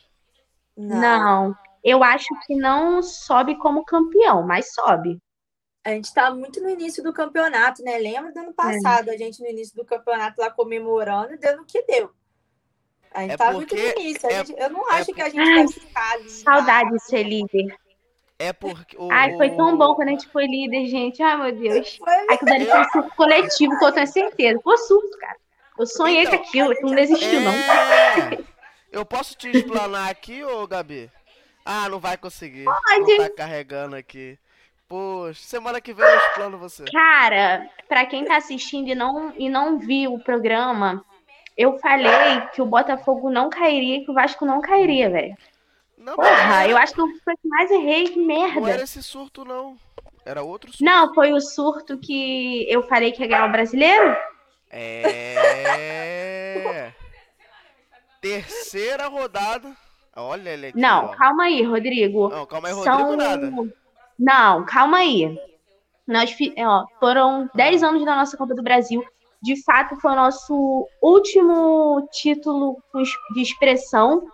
Não. 0.77 1.55
Eu 1.83 2.03
acho 2.05 2.29
que 2.47 2.55
não 2.55 3.03
sobe 3.03 3.57
como 3.59 3.85
campeão, 3.85 4.47
mas 4.47 4.73
sobe. 4.75 5.19
A 5.83 5.91
gente 5.91 6.13
tá 6.13 6.31
muito 6.35 6.61
no 6.61 6.69
início 6.69 7.03
do 7.03 7.13
campeonato, 7.13 7.83
né? 7.83 7.97
Lembra 7.97 8.33
do 8.33 8.39
ano 8.41 8.53
passado, 8.53 9.09
a 9.11 9.17
gente 9.17 9.41
no 9.41 9.49
início 9.49 9.75
do 9.75 9.85
campeonato 9.85 10.39
lá 10.41 10.51
comemorando, 10.51 11.39
deu 11.39 11.57
no 11.57 11.65
que 11.65 11.83
deu. 11.87 12.11
A 13.13 13.23
gente 13.23 13.33
É 13.33 13.37
tá 13.37 13.53
muito 13.53 13.75
no 13.75 13.81
início. 13.81 14.29
a 14.29 14.33
é- 14.33 14.45
gente- 14.45 14.61
eu 14.61 14.71
não 14.71 14.93
é 14.93 14.97
acho 14.97 15.13
que 15.15 15.23
a 15.23 15.29
gente 15.31 15.41
Ai, 15.41 15.55
vai 15.65 15.69
ficar 15.69 16.13
ali. 16.13 16.31
Saudade 16.31 16.91
de 16.91 17.03
ser 17.03 17.23
líder. 17.23 17.77
É 18.41 18.55
porque. 18.55 18.97
O, 18.97 19.13
Ai, 19.13 19.37
foi 19.37 19.51
tão 19.51 19.77
bom 19.77 19.95
quando 19.95 20.09
a 20.09 20.13
gente 20.13 20.27
foi 20.29 20.47
líder, 20.47 20.87
gente. 20.87 21.23
Ai, 21.23 21.37
meu 21.37 21.53
Deus. 21.53 21.99
Foi 21.99 22.15
Aquilo 22.31 22.51
dali 22.51 22.65
foi 22.65 22.81
um 22.81 22.91
surto 22.91 23.15
coletivo, 23.15 23.79
que 23.79 23.85
eu 23.85 23.93
tenho 23.93 24.07
certeza. 24.07 24.61
Foi 24.65 24.79
surto, 24.79 25.19
cara. 25.19 25.37
Eu 25.79 25.87
sonhei 25.87 26.23
Então, 26.23 26.39
com 26.39 26.45
aquilo, 26.45 26.75
tu 26.75 26.87
não 26.87 26.95
desistiu, 26.95 27.41
não. 27.43 27.53
É. 27.53 28.39
Eu 28.91 29.05
posso 29.05 29.37
te 29.37 29.49
explanar 29.49 30.11
aqui, 30.11 30.43
ô 30.43 30.67
Gabi? 30.67 31.09
Ah, 31.65 31.89
não 31.89 32.01
vai 32.01 32.17
conseguir. 32.17 32.65
Não 32.65 33.17
tá 33.19 33.31
carregando 33.37 33.95
aqui. 33.95 34.37
Poxa, 34.89 35.41
semana 35.41 35.81
que 35.81 35.93
vem 35.93 36.05
eu 36.05 36.17
explano 36.17 36.59
você. 36.59 36.85
Cara, 36.91 37.71
pra 37.89 38.05
quem 38.07 38.25
tá 38.25 38.37
assistindo 38.37 38.89
e 38.89 38.95
não, 38.97 39.33
e 39.39 39.49
não 39.49 39.79
viu 39.79 40.15
o 40.15 40.19
programa, 40.19 41.05
eu 41.57 41.79
falei 41.79 42.41
que 42.53 42.61
o 42.61 42.67
Botafogo 42.67 43.31
não 43.31 43.49
cairia, 43.49 44.05
que 44.05 44.11
o 44.11 44.15
Vasco 44.15 44.45
não 44.45 44.61
cairia, 44.61 45.09
velho. 45.09 45.37
Não, 46.01 46.17
Porra, 46.17 46.67
eu 46.67 46.79
acho 46.79 46.95
que 46.95 47.01
foi 47.23 47.37
que 47.37 47.47
mais 47.47 47.71
errei, 47.71 48.09
que 48.09 48.19
não 48.19 48.47
era 48.47 48.61
merda. 48.61 48.85
esse 48.85 49.03
surto, 49.03 49.45
não. 49.45 49.77
Era 50.25 50.43
outro 50.43 50.71
surto. 50.71 50.83
Não, 50.83 51.13
foi 51.13 51.35
o 51.35 51.41
surto 51.41 51.99
que 51.99 52.67
eu 52.71 52.83
falei 52.89 53.13
que 53.13 53.21
ia 53.23 53.29
ganhar 53.29 53.47
o 53.47 53.53
brasileiro? 53.53 54.17
É. 54.71 55.35
Terceira 58.23 59.09
rodada. 59.09 59.77
Olha 60.17 60.51
ele 60.51 60.69
aqui. 60.69 60.79
Não, 60.79 61.05
ó. 61.05 61.09
calma 61.09 61.45
aí, 61.45 61.63
Rodrigo. 61.63 62.31
Não, 62.31 62.47
calma 62.47 62.69
aí, 62.69 62.75
Rodrigo, 62.75 62.99
São... 62.99 63.17
nada. 63.17 63.53
Não, 64.19 64.65
calma 64.65 64.99
aí. 64.99 65.39
Nós 66.07 66.35
ó, 66.59 66.87
foram 66.99 67.49
10 67.55 67.83
anos 67.83 68.05
da 68.07 68.17
nossa 68.17 68.37
Copa 68.39 68.55
do 68.55 68.63
Brasil. 68.63 69.05
De 69.43 69.63
fato, 69.65 69.97
foi 70.01 70.13
o 70.13 70.17
nosso 70.17 70.89
último 71.03 72.09
título 72.11 72.83
de 73.35 73.43
expressão. 73.43 74.27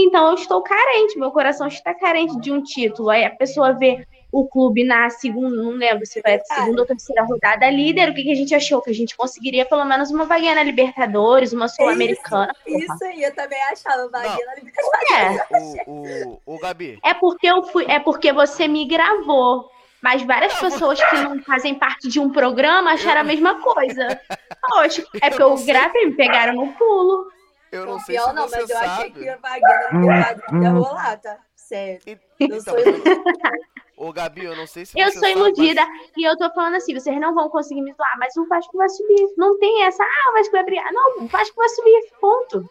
Então, 0.00 0.28
eu 0.28 0.34
estou 0.34 0.62
carente, 0.62 1.18
meu 1.18 1.32
coração 1.32 1.66
está 1.66 1.92
carente 1.92 2.38
de 2.40 2.52
um 2.52 2.62
título. 2.62 3.10
Aí 3.10 3.24
a 3.24 3.30
pessoa 3.30 3.72
vê 3.72 4.06
o 4.30 4.46
clube 4.46 4.84
na 4.84 5.10
segunda, 5.10 5.56
não 5.56 5.70
lembro 5.72 6.06
se 6.06 6.20
vai 6.20 6.38
segunda 6.44 6.82
ou 6.82 6.86
terceira 6.86 7.24
rodada 7.24 7.68
líder. 7.68 8.10
O 8.10 8.14
que, 8.14 8.22
que 8.22 8.30
a 8.30 8.36
gente 8.36 8.54
achou? 8.54 8.80
Que 8.80 8.90
a 8.90 8.94
gente 8.94 9.16
conseguiria 9.16 9.64
pelo 9.64 9.84
menos 9.84 10.10
uma 10.10 10.24
vaguinha 10.24 10.54
na 10.54 10.62
Libertadores, 10.62 11.52
uma 11.52 11.66
Sul-Americana. 11.66 12.54
porra. 12.64 12.78
Isso 12.78 13.04
aí, 13.04 13.22
eu 13.24 13.34
também 13.34 13.60
achava. 13.64 14.08
Vaguinha 14.08 14.46
na 14.46 14.52
É. 14.52 14.56
Libertadores. 14.56 15.86
O, 15.86 16.40
o, 16.46 16.54
o 16.54 16.58
Gabi. 16.60 16.98
É 17.02 17.14
porque 17.14 17.46
eu 17.48 17.64
fui, 17.64 17.84
é 17.88 17.98
porque 17.98 18.32
você 18.32 18.68
me 18.68 18.86
gravou. 18.86 19.68
Mas 20.00 20.22
várias 20.22 20.54
pessoas 20.60 21.02
que 21.02 21.16
não 21.16 21.42
fazem 21.42 21.74
parte 21.74 22.06
de 22.08 22.20
um 22.20 22.30
programa 22.30 22.92
acharam 22.92 23.22
a 23.22 23.24
mesma 23.24 23.56
coisa. 23.60 24.20
Poxa, 24.62 25.04
é 25.20 25.28
porque 25.28 25.42
eu 25.42 25.56
gravei, 25.64 26.06
me 26.06 26.14
pegaram 26.14 26.54
no 26.54 26.72
pulo. 26.74 27.26
Eu 27.70 27.86
não 27.86 27.98
sei 28.00 28.18
se 28.18 28.32
não, 28.32 28.48
você 28.48 28.60
mas 28.60 28.70
eu 28.70 28.78
achei 28.78 28.88
sabe. 28.96 29.10
que 29.12 29.28
a 29.28 29.38
na 29.38 29.56
Libertadores 29.56 30.62
ia 30.62 30.70
rolar, 30.70 31.16
tá? 31.18 31.38
Sério. 31.54 32.00
Eu 32.06 32.18
Então, 32.40 32.60
sou 32.60 32.78
iludida. 32.78 33.22
Ô, 33.96 34.12
Gabi, 34.12 34.44
eu 34.44 34.56
não 34.56 34.66
sei 34.66 34.86
se 34.86 34.98
Eu 34.98 35.06
você 35.06 35.18
sou 35.18 35.28
sabe, 35.28 35.32
iludida 35.40 35.86
e 36.16 36.22
eu 36.28 36.36
tô 36.38 36.48
falando 36.52 36.76
assim, 36.76 36.94
vocês 36.94 37.20
não 37.20 37.34
vão 37.34 37.50
conseguir 37.50 37.82
me 37.82 37.92
zoar, 37.92 38.16
mas 38.18 38.36
o 38.36 38.46
Vasco 38.46 38.76
vai 38.76 38.88
subir. 38.88 39.34
Não 39.36 39.58
tem 39.58 39.82
essa, 39.84 40.02
ah, 40.02 40.30
o 40.30 40.32
Vasco 40.34 40.52
vai 40.52 40.64
brigar. 40.64 40.92
Não, 40.92 41.24
o 41.24 41.26
Vasco 41.26 41.56
vai 41.56 41.68
subir, 41.68 42.10
ponto. 42.20 42.70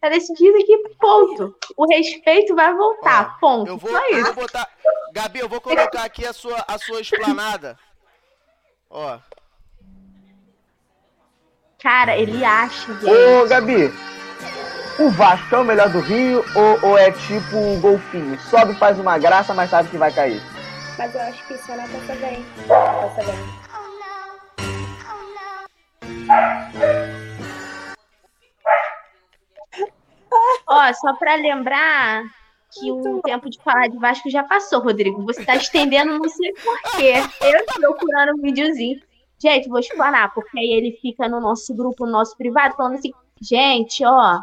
Tá 0.00 0.08
decidido 0.08 0.56
aqui, 0.56 0.76
ponto. 0.98 1.54
O 1.76 1.86
respeito 1.86 2.56
vai 2.56 2.74
voltar, 2.74 3.38
ponto. 3.38 3.68
Eu 3.68 3.76
vou, 3.76 3.90
Só 3.92 4.04
eu 4.08 4.18
isso. 4.18 4.32
vou 4.32 4.42
botar. 4.42 4.68
Gabi, 5.12 5.38
eu 5.38 5.48
vou 5.48 5.60
colocar 5.60 6.04
aqui 6.04 6.26
a 6.26 6.32
sua, 6.32 6.64
a 6.66 6.76
sua 6.78 7.00
esplanada. 7.00 7.78
Ó. 8.90 9.18
Cara, 11.80 12.16
ele 12.16 12.44
acha, 12.44 12.92
gente. 12.94 13.06
Ô, 13.10 13.46
Gabi, 13.46 13.92
o 14.98 15.10
Vasco 15.10 15.54
é 15.54 15.58
o 15.58 15.64
melhor 15.64 15.88
do 15.90 16.00
Rio 16.00 16.44
ou, 16.54 16.90
ou 16.90 16.98
é 16.98 17.10
tipo 17.10 17.56
o 17.56 17.80
golfinho? 17.80 18.38
Sobe, 18.40 18.74
faz 18.74 18.98
uma 18.98 19.18
graça, 19.18 19.54
mas 19.54 19.70
sabe 19.70 19.88
que 19.88 19.96
vai 19.96 20.12
cair? 20.12 20.40
Mas 20.98 21.14
eu 21.14 21.20
acho 21.22 21.46
que 21.46 21.54
isso 21.54 21.68
na 21.74 21.84
Taça 21.88 22.14
Bem. 22.16 22.44
Taça 22.68 23.22
Bem. 23.24 23.62
Ó, 30.66 30.92
só 30.94 31.14
pra 31.14 31.34
lembrar 31.34 32.24
que 32.72 32.90
o 32.90 33.20
tempo 33.22 33.50
de 33.50 33.58
falar 33.62 33.88
de 33.88 33.98
Vasco 33.98 34.30
já 34.30 34.42
passou, 34.42 34.80
Rodrigo. 34.80 35.24
Você 35.24 35.44
tá 35.44 35.56
estendendo 35.56 36.18
não 36.18 36.28
sei 36.28 36.52
porquê. 36.52 37.14
Eu 37.40 37.64
procurando 37.80 38.38
um 38.38 38.42
videozinho. 38.42 39.00
Gente, 39.38 39.68
vou 39.68 39.80
explanar, 39.80 40.32
porque 40.32 40.58
aí 40.58 40.70
ele 40.72 40.92
fica 41.02 41.28
no 41.28 41.40
nosso 41.40 41.74
grupo, 41.74 42.06
no 42.06 42.12
nosso 42.12 42.36
privado, 42.36 42.76
falando 42.76 42.94
assim, 42.94 43.12
gente, 43.42 44.04
ó, 44.04 44.40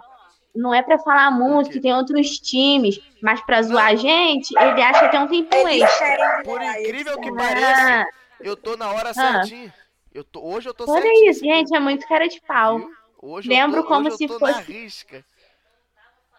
não 0.56 0.74
é 0.74 0.82
pra 0.82 1.00
falar 1.00 1.32
muito, 1.32 1.70
que 1.70 1.80
tem 1.80 1.94
outros 1.94 2.38
times, 2.40 3.00
mas 3.22 3.40
pra 3.42 3.62
zoar 3.62 3.88
a 3.88 3.96
gente, 3.96 4.52
ele 4.60 4.82
acha 4.82 5.08
que 5.10 5.16
é 5.16 5.20
um 5.20 5.28
tempinho 5.28 5.68
extra. 5.68 6.42
Por 6.44 6.62
incrível 6.62 7.20
que 7.20 7.30
Ah. 7.30 7.36
pareça, 7.36 8.08
eu 8.42 8.58
tô 8.58 8.76
na 8.76 8.92
hora 8.92 9.14
certinha. 9.14 9.74
Eu 10.14 10.24
tô, 10.24 10.42
hoje 10.44 10.68
eu 10.68 10.74
tô 10.74 10.90
Olha 10.92 11.02
certinho. 11.02 11.30
isso, 11.32 11.40
gente, 11.42 11.76
é 11.76 11.80
muito 11.80 12.08
cara 12.08 12.28
de 12.28 12.42
pau. 12.42 12.82
Hoje 13.22 13.48
Lembro 13.50 13.80
eu 13.80 13.84
tô, 13.84 13.88
como 13.90 14.08
hoje 14.08 14.18
se 14.18 14.24
eu 14.26 14.40
tô 14.40 14.46
na 14.46 14.54
fosse. 14.56 14.72
risca. 14.72 15.24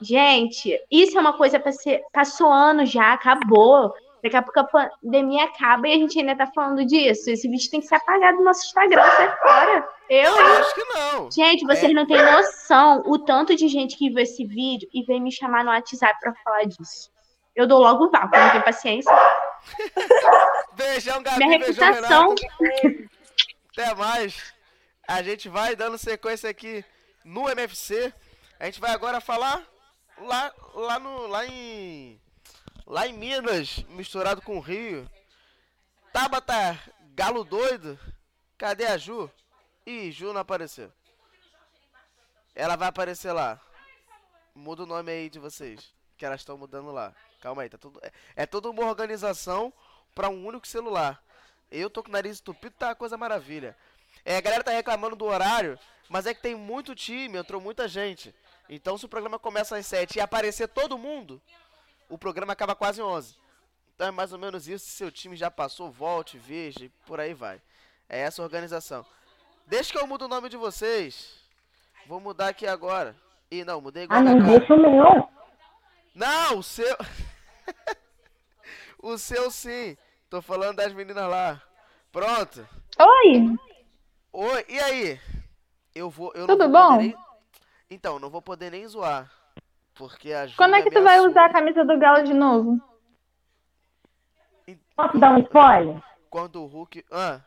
Gente, 0.01 0.81
isso 0.91 1.17
é 1.17 1.21
uma 1.21 1.35
coisa 1.35 1.61
pra 1.61 1.73
ser. 1.73 2.03
Passou 2.13 2.51
ano 2.51 2.87
já, 2.87 3.13
acabou. 3.13 3.93
Daqui 4.23 4.37
a 4.37 4.43
pouco 4.43 4.61
a 4.61 4.65
pandemia 4.65 5.45
acaba 5.45 5.89
e 5.89 5.95
a 5.95 5.97
gente 5.97 6.19
ainda 6.19 6.37
tá 6.37 6.47
falando 6.55 6.85
disso. 6.85 7.31
Esse 7.31 7.49
vídeo 7.49 7.71
tem 7.71 7.81
que 7.81 7.87
ser 7.87 7.95
apagado 7.97 8.39
do 8.39 8.45
nosso 8.45 8.67
Instagram, 8.67 9.03
sai 9.03 9.37
fora. 9.39 9.89
Eu, 10.09 10.23
Eu 10.37 10.37
hein? 10.37 10.57
acho 10.59 10.75
que 10.75 10.85
não. 10.85 11.31
Gente, 11.31 11.65
vocês 11.65 11.91
É. 11.91 11.95
não 11.95 12.07
têm 12.07 12.23
noção 12.23 13.03
o 13.07 13.19
tanto 13.19 13.55
de 13.57 13.67
gente 13.69 13.97
que 13.97 14.09
viu 14.11 14.19
esse 14.19 14.45
vídeo 14.45 14.89
e 14.93 15.03
veio 15.05 15.21
me 15.21 15.33
chamar 15.33 15.65
no 15.65 15.71
WhatsApp 15.71 16.19
pra 16.21 16.35
falar 16.45 16.65
disso. 16.65 17.11
Eu 17.57 17.67
dou 17.67 17.81
logo 17.81 18.05
o 18.07 18.11
vácuo, 18.11 18.39
não 18.39 18.51
tenho 18.51 18.65
paciência. 18.65 19.13
Beijão, 20.75 21.23
Gabi, 21.23 21.39
Minha 21.45 21.59
beijão, 21.59 21.93
reputação. 21.93 22.35
Renato. 22.83 23.11
Até 23.73 23.95
mais. 23.95 24.53
A 25.09 25.23
gente 25.23 25.49
vai 25.49 25.75
dando 25.75 25.99
sequência 25.99 26.49
aqui 26.49 26.85
no 27.25 27.49
MFC. 27.49 28.13
A 28.59 28.67
gente 28.67 28.81
vai 28.81 28.93
agora 28.93 29.21
falar 29.21 29.63
lá, 30.21 30.53
lá, 30.75 30.99
no, 30.99 31.27
lá 31.27 31.47
em. 31.47 32.21
Lá 32.87 33.07
em 33.07 33.13
Minas, 33.13 33.85
misturado 33.91 34.43
com 34.43 34.57
o 34.57 34.61
Rio. 34.61 35.09
Tabata, 36.13 36.79
galo 37.15 37.45
doido. 37.45 37.99
Cadê 38.59 38.87
a 38.87 38.97
Ju? 38.97 39.31
Ih, 39.87 40.11
Ju 40.11 40.33
não 40.33 40.41
apareceu. 40.41 40.93
Ela 42.55 42.77
vai 42.77 42.89
aparecer 42.89 43.33
lá. 43.33 43.61
Muda 44.55 44.83
o 44.83 44.87
nome 44.87 45.11
aí 45.13 45.31
de 45.31 45.39
vocês. 45.39 45.95
que 46.17 46.27
elas 46.27 46.41
estão 46.41 46.59
mudando 46.59 46.93
lá. 46.93 47.15
Calma 47.41 47.63
aí, 47.63 47.71
tá 47.71 47.79
tudo. 47.79 47.99
É, 48.03 48.13
é 48.37 48.47
toda 48.47 48.69
uma 48.69 48.85
organização 48.85 49.73
para 50.15 50.29
um 50.29 50.45
único 50.45 50.67
celular. 50.67 51.23
Eu 51.71 51.89
tô 51.89 52.03
com 52.03 52.11
o 52.11 52.13
nariz 52.13 52.41
entupido, 52.41 52.75
tá 52.79 52.89
uma 52.89 52.95
coisa 52.95 53.17
maravilha. 53.17 53.77
É, 54.25 54.37
a 54.37 54.41
galera 54.41 54.63
tá 54.63 54.73
reclamando 54.73 55.17
do 55.17 55.25
horário, 55.25 55.79
mas 56.09 56.27
é 56.27 56.35
que 56.35 56.43
tem 56.43 56.55
muito 56.55 56.95
time, 56.95 57.39
entrou 57.39 57.61
muita 57.61 57.89
gente. 57.89 58.35
Então 58.69 58.99
se 58.99 59.07
o 59.07 59.09
programa 59.09 59.39
começa 59.39 59.77
às 59.77 59.87
7 59.87 60.19
e 60.19 60.21
aparecer 60.21 60.69
todo 60.69 60.99
mundo, 60.99 61.41
o 62.11 62.19
programa 62.19 62.53
acaba 62.53 62.75
quase 62.75 63.01
11. 63.01 63.37
Então 63.95 64.09
é 64.09 64.11
mais 64.11 64.33
ou 64.33 64.39
menos 64.39 64.69
isso. 64.69 64.85
Se 64.87 64.93
seu 64.93 65.11
time 65.11 65.37
já 65.37 65.51
passou, 65.51 65.91
volte, 65.91 66.37
veja 66.39 66.85
e 66.85 66.89
por 67.07 67.21
aí 67.21 67.33
vai. 67.33 67.61
É 68.09 68.21
essa 68.21 68.43
a 68.43 68.45
organização. 68.45 69.05
Deixa 69.67 69.93
que 69.93 69.99
eu 69.99 70.07
mudo 70.07 70.25
o 70.25 70.29
nome 70.29 70.49
de 70.49 70.57
vocês. 70.57 71.39
Vou 72.07 72.21
mudar 72.21 72.49
aqui 72.49 72.67
agora. 72.67 73.17
Ih, 73.51 73.65
não, 73.65 73.81
mudei 73.81 74.05
igual 74.05 74.21
Ah, 74.21 74.23
não 74.23 74.39
cara. 74.41 74.59
deixa 74.59 74.75
o 74.75 74.81
meu. 74.81 75.29
Não, 76.15 76.59
o 76.59 76.63
seu. 76.63 76.97
o 79.03 79.17
seu 79.19 79.51
sim. 79.51 79.97
Tô 80.29 80.41
falando 80.43 80.77
das 80.77 80.93
meninas 80.93 81.29
lá. 81.29 81.61
Pronto. 82.13 82.67
Oi! 82.99 83.57
Oi, 84.33 84.65
e 84.69 84.79
aí? 84.81 85.21
Eu 85.95 86.11
vou. 86.11 86.33
Eu 86.35 86.47
Tudo 86.47 86.69
não 86.69 86.73
vou 86.73 86.91
bom? 86.91 86.97
nem... 86.97 87.15
Então, 87.89 88.19
não 88.19 88.31
vou 88.31 88.43
poder 88.43 88.71
nem 88.71 88.87
zoar. 88.87 89.31
Porque 90.01 90.33
a 90.33 90.49
Quando 90.57 90.77
é 90.77 90.79
Júlia 90.79 90.83
que 90.83 90.91
tu 90.97 91.03
vai 91.03 91.19
ameaçou. 91.19 91.31
usar 91.31 91.45
a 91.45 91.53
camisa 91.53 91.85
do 91.85 91.99
Galo 91.99 92.25
de 92.25 92.33
novo? 92.33 92.81
Posso 94.97 95.19
dar 95.19 95.33
um 95.33 95.39
spoiler? 95.43 96.03
Quando 96.31 96.63
o 96.63 96.67
Hulk. 96.67 97.05
Ah, 97.13 97.41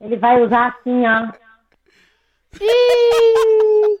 Ele 0.00 0.16
vai 0.16 0.42
usar 0.42 0.70
assim, 0.70 1.04
ó. 1.06 1.32
Ih! 2.60 3.98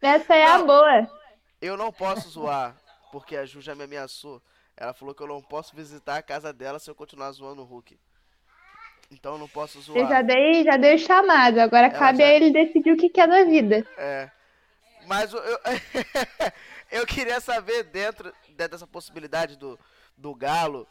Essa 0.00 0.34
é 0.34 0.46
a 0.46 0.58
boa. 0.62 1.10
eu 1.60 1.76
não 1.76 1.92
posso 1.92 2.28
zoar. 2.30 2.74
Porque 3.12 3.36
a 3.36 3.44
Ju 3.44 3.60
já 3.60 3.74
me 3.74 3.84
ameaçou. 3.84 4.42
Ela 4.76 4.92
falou 4.94 5.14
que 5.14 5.22
eu 5.22 5.26
não 5.26 5.42
posso 5.42 5.74
visitar 5.76 6.16
a 6.16 6.22
casa 6.22 6.52
dela 6.54 6.78
se 6.78 6.90
eu 6.90 6.94
continuar 6.94 7.30
zoando 7.32 7.62
o 7.62 7.64
Hulk. 7.66 7.98
Então 9.10 9.34
eu 9.34 9.38
não 9.38 9.48
posso 9.48 9.80
zoar. 9.80 9.98
Eu 9.98 10.08
já 10.08 10.22
dei, 10.22 10.64
já 10.64 10.76
dei 10.76 10.94
o 10.96 10.98
chamado. 10.98 11.58
Agora 11.60 11.86
Ela 11.86 11.98
cabe 11.98 12.18
já- 12.18 12.24
a 12.24 12.28
ele 12.32 12.50
decidir 12.50 12.92
o 12.92 12.96
que 12.96 13.08
quer 13.08 13.28
da 13.28 13.44
vida. 13.44 13.86
É. 13.96 14.30
Mas 15.06 15.32
eu, 15.32 15.40
eu 16.90 17.06
queria 17.06 17.40
saber, 17.40 17.84
dentro, 17.84 18.32
dessa 18.50 18.86
possibilidade 18.86 19.56
do, 19.56 19.78
do 20.16 20.34
Galo, 20.34 20.86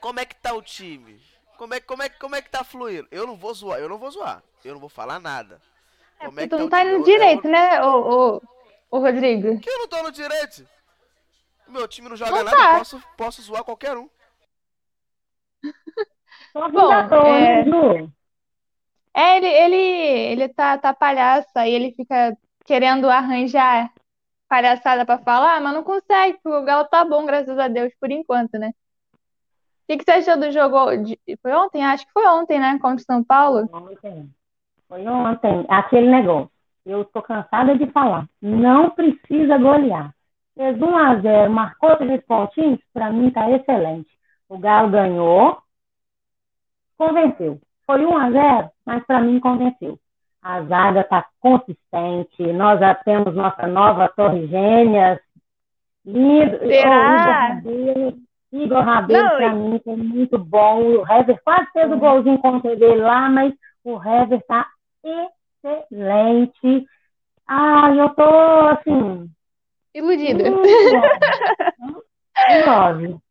como 0.00 0.18
é 0.18 0.24
que 0.24 0.34
tá 0.34 0.52
o 0.54 0.62
time? 0.62 1.22
Como 1.56 1.74
é, 1.74 1.80
como, 1.80 2.02
é, 2.02 2.08
como 2.08 2.34
é 2.34 2.42
que 2.42 2.50
tá 2.50 2.64
fluindo? 2.64 3.06
Eu 3.10 3.26
não 3.26 3.36
vou 3.36 3.54
zoar, 3.54 3.78
eu 3.78 3.88
não 3.88 3.98
vou 3.98 4.10
zoar. 4.10 4.42
Eu 4.64 4.72
não 4.72 4.80
vou 4.80 4.88
falar 4.88 5.20
nada. 5.20 5.60
Como 6.18 6.40
é 6.40 6.46
Tu 6.48 6.58
não 6.58 6.66
o 6.66 6.70
tá 6.70 6.84
indo 6.84 7.04
direito, 7.04 7.46
eu, 7.46 7.50
né, 7.50 7.82
ô, 7.82 8.36
ô, 8.36 8.42
ô 8.90 8.98
Rodrigo? 8.98 9.58
Que 9.60 9.70
eu 9.70 9.78
não 9.78 9.88
tô 9.88 10.02
no 10.02 10.10
direito? 10.10 10.66
Meu 11.68 11.86
time 11.86 12.08
não 12.08 12.16
joga 12.16 12.30
Não 12.32 12.42
nada, 12.44 12.56
tá. 12.56 12.64
eu 12.72 12.78
posso, 12.78 13.02
posso 13.16 13.42
zoar 13.42 13.62
qualquer 13.62 13.96
um. 13.96 14.10
Só 16.52 16.68
Bom, 16.68 16.92
é-? 17.26 17.64
É, 19.14 19.36
ele, 19.38 19.46
ele, 19.46 19.76
ele 20.32 20.48
tá, 20.48 20.78
tá 20.78 20.94
palhaço, 20.94 21.48
aí 21.56 21.72
ele 21.72 21.92
fica 21.92 22.36
querendo 22.64 23.08
arranjar 23.10 23.92
palhaçada 24.48 25.04
pra 25.04 25.18
falar, 25.18 25.60
mas 25.60 25.72
não 25.74 25.82
consegue, 25.82 26.38
porque 26.42 26.56
o 26.56 26.64
Galo 26.64 26.86
tá 26.88 27.04
bom, 27.04 27.24
graças 27.24 27.58
a 27.58 27.68
Deus, 27.68 27.92
por 28.00 28.10
enquanto, 28.10 28.54
né? 28.58 28.70
O 28.70 29.92
que, 29.92 29.98
que 29.98 30.04
você 30.04 30.12
achou 30.12 30.38
do 30.38 30.50
jogo? 30.52 30.96
de- 31.04 31.18
Foi 31.42 31.52
ontem? 31.52 31.84
Acho 31.84 32.06
que 32.06 32.12
foi 32.12 32.26
ontem, 32.26 32.60
né? 32.60 32.78
Contra 32.80 33.02
o 33.02 33.04
São 33.04 33.24
Paulo. 33.24 33.68
Ontem. 33.72 34.30
Foi 34.88 35.06
ontem. 35.06 35.66
Aquele 35.68 36.08
negócio. 36.08 36.50
Eu 36.86 37.04
tô 37.04 37.20
cansada 37.20 37.76
de 37.76 37.86
falar. 37.90 38.28
Não 38.40 38.90
precisa 38.90 39.58
golear. 39.58 40.14
Fez 40.56 40.80
1 40.80 40.96
a 40.96 41.16
0 41.16 41.50
marcou 41.52 41.96
três 41.96 42.24
pontinhos, 42.24 42.78
pra 42.92 43.10
mim 43.10 43.30
tá 43.30 43.50
excelente. 43.50 44.10
O 44.48 44.58
Galo 44.58 44.90
ganhou, 44.90 45.58
convenceu. 47.00 47.58
Foi 47.86 48.04
1 48.04 48.16
a 48.16 48.30
0 48.30 48.70
mas 48.84 49.04
pra 49.06 49.20
mim 49.20 49.40
convenceu. 49.40 49.98
A 50.42 50.62
zaga 50.62 51.02
tá 51.04 51.26
consistente, 51.40 52.52
nós 52.52 52.78
já 52.80 52.94
temos 52.94 53.34
nossa 53.34 53.66
nova 53.66 54.08
Torre 54.14 54.46
Gêmeas. 54.46 55.18
Lindo. 56.04 56.58
Será? 56.58 57.60
Ô, 57.64 58.12
Igor 58.52 58.82
Rabelo, 58.82 59.32
Igor 59.32 59.38
Rabelo, 59.38 59.42
e- 59.42 59.54
mim, 59.54 59.80
foi 59.84 59.96
muito 59.96 60.38
bom. 60.38 60.82
O 60.82 61.06
Hever 61.06 61.40
quase 61.44 61.70
fez 61.72 61.90
o 61.92 61.96
golzinho 61.96 62.38
contra 62.38 62.74
dele 62.76 63.00
lá, 63.00 63.28
mas 63.28 63.54
o 63.84 63.96
Hever 64.02 64.42
tá 64.46 64.66
excelente. 65.04 66.86
Ah, 67.46 67.92
eu 67.94 68.08
tô, 68.10 68.24
assim, 68.68 69.30
Iludida. 69.94 70.44
O 72.50 73.29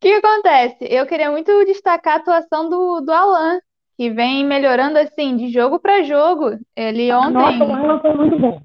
que 0.00 0.12
acontece? 0.14 0.78
Eu 0.88 1.06
queria 1.06 1.30
muito 1.30 1.64
destacar 1.64 2.14
a 2.14 2.16
atuação 2.18 2.68
do, 2.68 3.00
do 3.00 3.12
Alan, 3.12 3.60
que 3.96 4.10
vem 4.10 4.44
melhorando 4.44 4.98
assim, 4.98 5.36
de 5.36 5.50
jogo 5.50 5.78
pra 5.78 6.02
jogo. 6.02 6.58
Ele 6.76 7.10
Nossa, 7.10 7.28
o 7.36 7.42
ontem. 7.42 7.72
Alan 7.72 8.00
foi 8.00 8.14
muito 8.14 8.38
bem. 8.40 8.62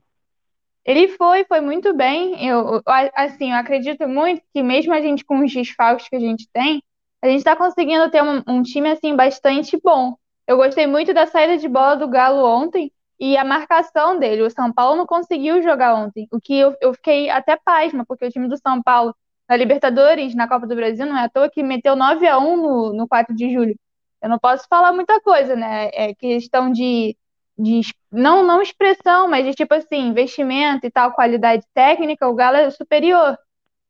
Ele 0.85 1.07
foi, 1.07 1.45
foi 1.45 1.61
muito 1.61 1.93
bem. 1.93 2.45
Eu, 2.45 2.75
eu- 2.75 2.81
assim, 3.15 3.51
eu 3.51 3.57
acredito 3.57 4.07
muito 4.07 4.41
que 4.53 4.61
mesmo 4.61 4.93
a 4.93 5.01
gente 5.01 5.23
com 5.23 5.43
os 5.43 5.51
desfalques 5.51 6.09
que 6.09 6.15
a 6.15 6.19
gente 6.19 6.47
tem, 6.51 6.83
a 7.21 7.27
gente 7.27 7.37
está 7.39 7.55
conseguindo 7.55 8.09
ter 8.11 8.21
um, 8.21 8.43
um 8.47 8.61
time 8.61 8.89
assim 8.89 9.15
bastante 9.15 9.79
bom. 9.81 10.15
Eu 10.45 10.57
gostei 10.57 10.85
muito 10.85 11.13
da 11.13 11.25
saída 11.25 11.57
de 11.57 11.69
bola 11.69 11.95
do 11.95 12.07
Galo 12.09 12.43
ontem 12.45 12.91
e 13.17 13.37
a 13.37 13.45
marcação 13.45 14.19
dele. 14.19 14.41
O 14.41 14.51
São 14.51 14.73
Paulo 14.73 14.97
não 14.97 15.05
conseguiu 15.05 15.61
jogar 15.63 15.95
ontem, 15.95 16.27
o 16.31 16.39
que 16.41 16.53
eu, 16.59 16.75
eu 16.81 16.93
fiquei 16.93 17.29
até 17.29 17.55
pasma, 17.55 18.03
porque 18.05 18.25
o 18.25 18.29
time 18.29 18.49
do 18.49 18.57
São 18.57 18.83
Paulo 18.83 19.15
na 19.53 19.57
Libertadores, 19.57 20.33
na 20.33 20.47
Copa 20.47 20.65
do 20.65 20.75
Brasil, 20.75 21.05
não 21.05 21.15
é 21.15 21.25
à 21.25 21.29
toa 21.29 21.49
que 21.49 21.61
meteu 21.61 21.95
9 21.95 22.27
a 22.27 22.39
1 22.39 22.57
no, 22.57 22.93
no 22.93 23.07
4 23.07 23.35
de 23.35 23.53
julho. 23.53 23.77
Eu 24.19 24.29
não 24.29 24.39
posso 24.39 24.67
falar 24.67 24.91
muita 24.91 25.21
coisa, 25.21 25.55
né? 25.55 25.89
É 25.93 26.15
questão 26.15 26.71
de 26.71 27.15
de 27.55 27.81
não, 28.11 28.43
não 28.43 28.63
expressão, 28.63 29.27
mas 29.27 29.45
de 29.45 29.53
tipo 29.53 29.75
assim, 29.75 30.07
investimento 30.07 30.87
e 30.87 30.91
tal, 30.91 31.13
qualidade 31.13 31.63
técnica, 31.71 32.27
o 32.27 32.33
Galo 32.33 32.57
é 32.57 32.71
superior. 32.71 33.37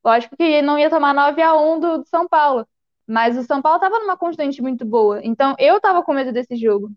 Lógico 0.04 0.36
que 0.36 0.62
não 0.62 0.78
ia 0.78 0.90
tomar 0.90 1.14
9 1.14 1.42
a 1.42 1.56
1 1.56 1.80
do, 1.80 1.98
do 2.00 2.06
São 2.10 2.28
Paulo, 2.28 2.68
mas 3.08 3.38
o 3.38 3.44
São 3.44 3.62
Paulo 3.62 3.78
estava 3.78 4.00
numa 4.00 4.18
constante 4.18 4.62
muito 4.62 4.84
boa. 4.84 5.22
Então 5.24 5.56
eu 5.58 5.80
tava 5.80 6.04
com 6.04 6.14
medo 6.14 6.34
desse 6.34 6.58
jogo. 6.58 6.92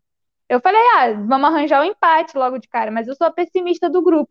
Eu 0.48 0.60
falei, 0.60 0.80
ah, 0.96 1.12
vamos 1.12 1.48
arranjar 1.48 1.82
um 1.82 1.84
empate 1.84 2.36
logo 2.36 2.58
de 2.58 2.66
cara, 2.68 2.90
mas 2.90 3.06
eu 3.06 3.14
sou 3.14 3.28
a 3.28 3.32
pessimista 3.32 3.88
do 3.88 4.02
grupo. 4.02 4.30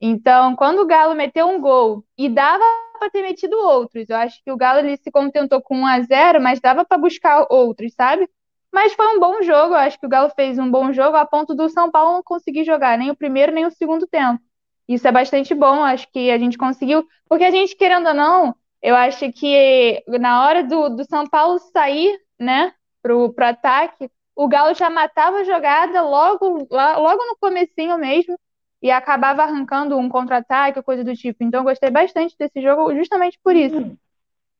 Então, 0.00 0.56
quando 0.56 0.80
o 0.80 0.86
Galo 0.86 1.14
meteu 1.14 1.48
um 1.48 1.60
gol 1.60 2.04
e 2.18 2.28
dava 2.28 2.64
para 3.02 3.10
ter 3.10 3.22
metido 3.22 3.58
outros, 3.58 4.08
eu 4.08 4.16
acho 4.16 4.40
que 4.44 4.52
o 4.52 4.56
Galo 4.56 4.78
ele 4.78 4.96
se 4.96 5.10
contentou 5.10 5.60
com 5.60 5.78
1 5.78 5.86
a 5.86 6.00
0, 6.02 6.40
mas 6.40 6.60
dava 6.60 6.84
para 6.84 6.96
buscar 6.96 7.46
outros, 7.50 7.92
sabe? 7.94 8.30
Mas 8.70 8.92
foi 8.94 9.16
um 9.16 9.18
bom 9.18 9.42
jogo, 9.42 9.74
eu 9.74 9.78
acho 9.78 9.98
que 9.98 10.06
o 10.06 10.08
Galo 10.08 10.30
fez 10.30 10.56
um 10.56 10.70
bom 10.70 10.92
jogo 10.92 11.16
a 11.16 11.26
ponto 11.26 11.52
do 11.52 11.68
São 11.68 11.90
Paulo 11.90 12.12
não 12.12 12.22
conseguir 12.22 12.64
jogar 12.64 12.96
nem 12.96 13.10
o 13.10 13.16
primeiro 13.16 13.52
nem 13.52 13.66
o 13.66 13.72
segundo 13.72 14.06
tempo. 14.06 14.40
Isso 14.86 15.06
é 15.08 15.12
bastante 15.12 15.52
bom, 15.52 15.82
acho 15.82 16.08
que 16.12 16.30
a 16.30 16.38
gente 16.38 16.56
conseguiu, 16.56 17.04
porque 17.28 17.44
a 17.44 17.50
gente, 17.50 17.76
querendo 17.76 18.06
ou 18.08 18.14
não, 18.14 18.54
eu 18.80 18.94
acho 18.94 19.32
que 19.32 20.02
na 20.06 20.44
hora 20.44 20.62
do, 20.62 20.88
do 20.90 21.04
São 21.04 21.26
Paulo 21.26 21.58
sair, 21.58 22.16
né, 22.38 22.72
pro, 23.02 23.32
pro 23.32 23.46
ataque, 23.46 24.08
o 24.36 24.46
Galo 24.46 24.74
já 24.74 24.88
matava 24.88 25.38
a 25.38 25.44
jogada 25.44 26.02
logo, 26.02 26.68
logo 26.70 27.26
no 27.26 27.36
comecinho 27.40 27.98
mesmo, 27.98 28.38
e 28.82 28.90
acabava 28.90 29.42
arrancando 29.42 29.96
um 29.96 30.08
contra-ataque, 30.08 30.82
coisa 30.82 31.04
do 31.04 31.14
tipo. 31.14 31.44
Então 31.44 31.60
eu 31.60 31.64
gostei 31.64 31.90
bastante 31.90 32.36
desse 32.36 32.60
jogo 32.60 32.94
justamente 32.94 33.38
por 33.42 33.54
isso. 33.54 33.96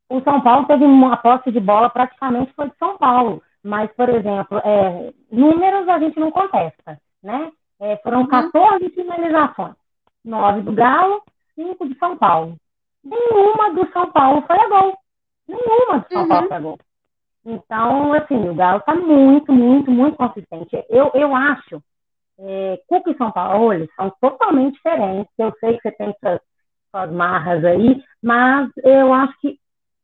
O 0.08 0.20
São 0.20 0.40
Paulo 0.40 0.66
teve 0.66 0.84
uma 0.84 1.16
posse 1.16 1.50
de 1.50 1.58
bola 1.58 1.90
praticamente 1.90 2.52
foi 2.52 2.68
de 2.68 2.76
São 2.76 2.96
Paulo. 2.96 3.42
Mas, 3.64 3.90
por 3.92 4.08
exemplo, 4.08 4.58
é, 4.64 5.12
números 5.30 5.88
a 5.88 5.98
gente 5.98 6.18
não 6.18 6.30
contesta, 6.30 7.00
né? 7.22 7.50
É, 7.80 7.96
foram 7.98 8.26
14 8.26 8.90
finalizações. 8.90 9.74
9 10.24 10.62
do 10.62 10.72
Galo, 10.72 11.22
5 11.54 11.88
de 11.88 11.98
São 11.98 12.16
Paulo. 12.16 12.56
Nenhuma 13.04 13.72
do 13.72 13.90
São 13.92 14.10
Paulo 14.12 14.42
foi 14.46 14.58
a 14.58 14.68
gol. 14.68 14.98
Nenhuma 15.48 15.98
do 15.98 16.08
São 16.12 16.28
Paulo 16.28 16.48
foi 16.48 16.56
a 16.56 16.60
gol. 16.60 16.78
Então, 17.44 18.12
assim, 18.14 18.48
o 18.48 18.54
Galo 18.54 18.78
está 18.78 18.94
muito, 18.94 19.52
muito, 19.52 19.90
muito 19.90 20.16
consistente. 20.16 20.84
Eu, 20.88 21.10
eu 21.14 21.34
acho, 21.34 21.82
é, 22.42 22.80
Cuca 22.86 23.10
e 23.10 23.16
São 23.16 23.30
Paulo 23.30 23.86
são 23.96 24.12
totalmente 24.20 24.74
diferentes. 24.74 25.32
Eu 25.38 25.52
sei 25.60 25.76
que 25.76 25.82
você 25.82 25.92
tem 25.92 26.14
suas, 26.20 26.40
suas 26.90 27.12
marras 27.12 27.64
aí, 27.64 28.02
mas 28.22 28.70
eu 28.84 29.12
acho 29.12 29.38
que 29.40 29.58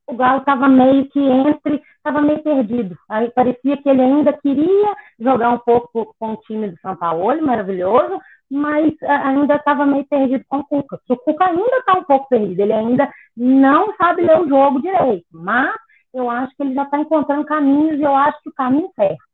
o 0.06 0.16
Galo 0.16 0.38
estava 0.38 0.68
meio 0.68 1.08
que 1.10 1.20
entre, 1.20 1.82
estava 1.96 2.22
meio 2.22 2.42
perdido. 2.42 2.96
Aí 3.10 3.30
parecia 3.30 3.76
que 3.76 3.88
ele 3.88 4.00
ainda 4.00 4.32
queria 4.32 4.94
jogar 5.18 5.50
um 5.50 5.58
pouco 5.58 6.14
com 6.18 6.32
o 6.32 6.36
time 6.38 6.70
do 6.70 6.78
São 6.80 6.96
Paulo, 6.96 7.44
maravilhoso, 7.44 8.18
mas 8.50 8.94
ah, 9.02 9.28
ainda 9.28 9.56
estava 9.56 9.84
meio 9.84 10.06
perdido 10.06 10.44
com 10.48 10.58
o 10.60 10.64
Cuca. 10.64 10.98
O 11.10 11.16
Cuca 11.16 11.44
ainda 11.44 11.76
está 11.78 11.92
um 11.94 12.04
pouco 12.04 12.28
perdido, 12.28 12.60
ele 12.60 12.72
ainda 12.72 13.12
não 13.36 13.94
sabe 13.96 14.22
ler 14.22 14.40
o 14.40 14.48
jogo 14.48 14.80
direito, 14.80 15.26
mas 15.30 15.74
eu 16.14 16.30
acho 16.30 16.56
que 16.56 16.62
ele 16.62 16.74
já 16.74 16.84
está 16.84 16.98
encontrando 16.98 17.44
caminhos 17.44 17.98
e 17.98 18.02
eu 18.02 18.14
acho 18.16 18.42
que 18.42 18.48
o 18.48 18.54
caminho 18.54 18.90
certo. 18.96 19.27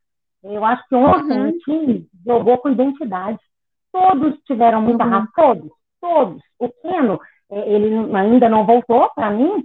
Eu 0.44 0.64
acho 0.64 0.86
que 0.88 0.94
ontem 0.94 1.40
Uhum. 1.40 1.48
o 1.48 1.58
time 1.60 2.06
jogou 2.26 2.58
com 2.58 2.68
identidade. 2.70 3.38
Todos 3.92 4.38
tiveram 4.46 4.82
muita 4.82 5.04
Uhum. 5.04 5.10
raça, 5.10 5.28
todos, 5.36 5.70
todos. 6.00 6.42
O 6.58 6.68
Keno, 6.68 7.18
eh, 7.50 7.72
ele 7.74 8.14
ainda 8.16 8.48
não 8.48 8.66
voltou 8.66 9.08
para 9.14 9.30
mim, 9.30 9.64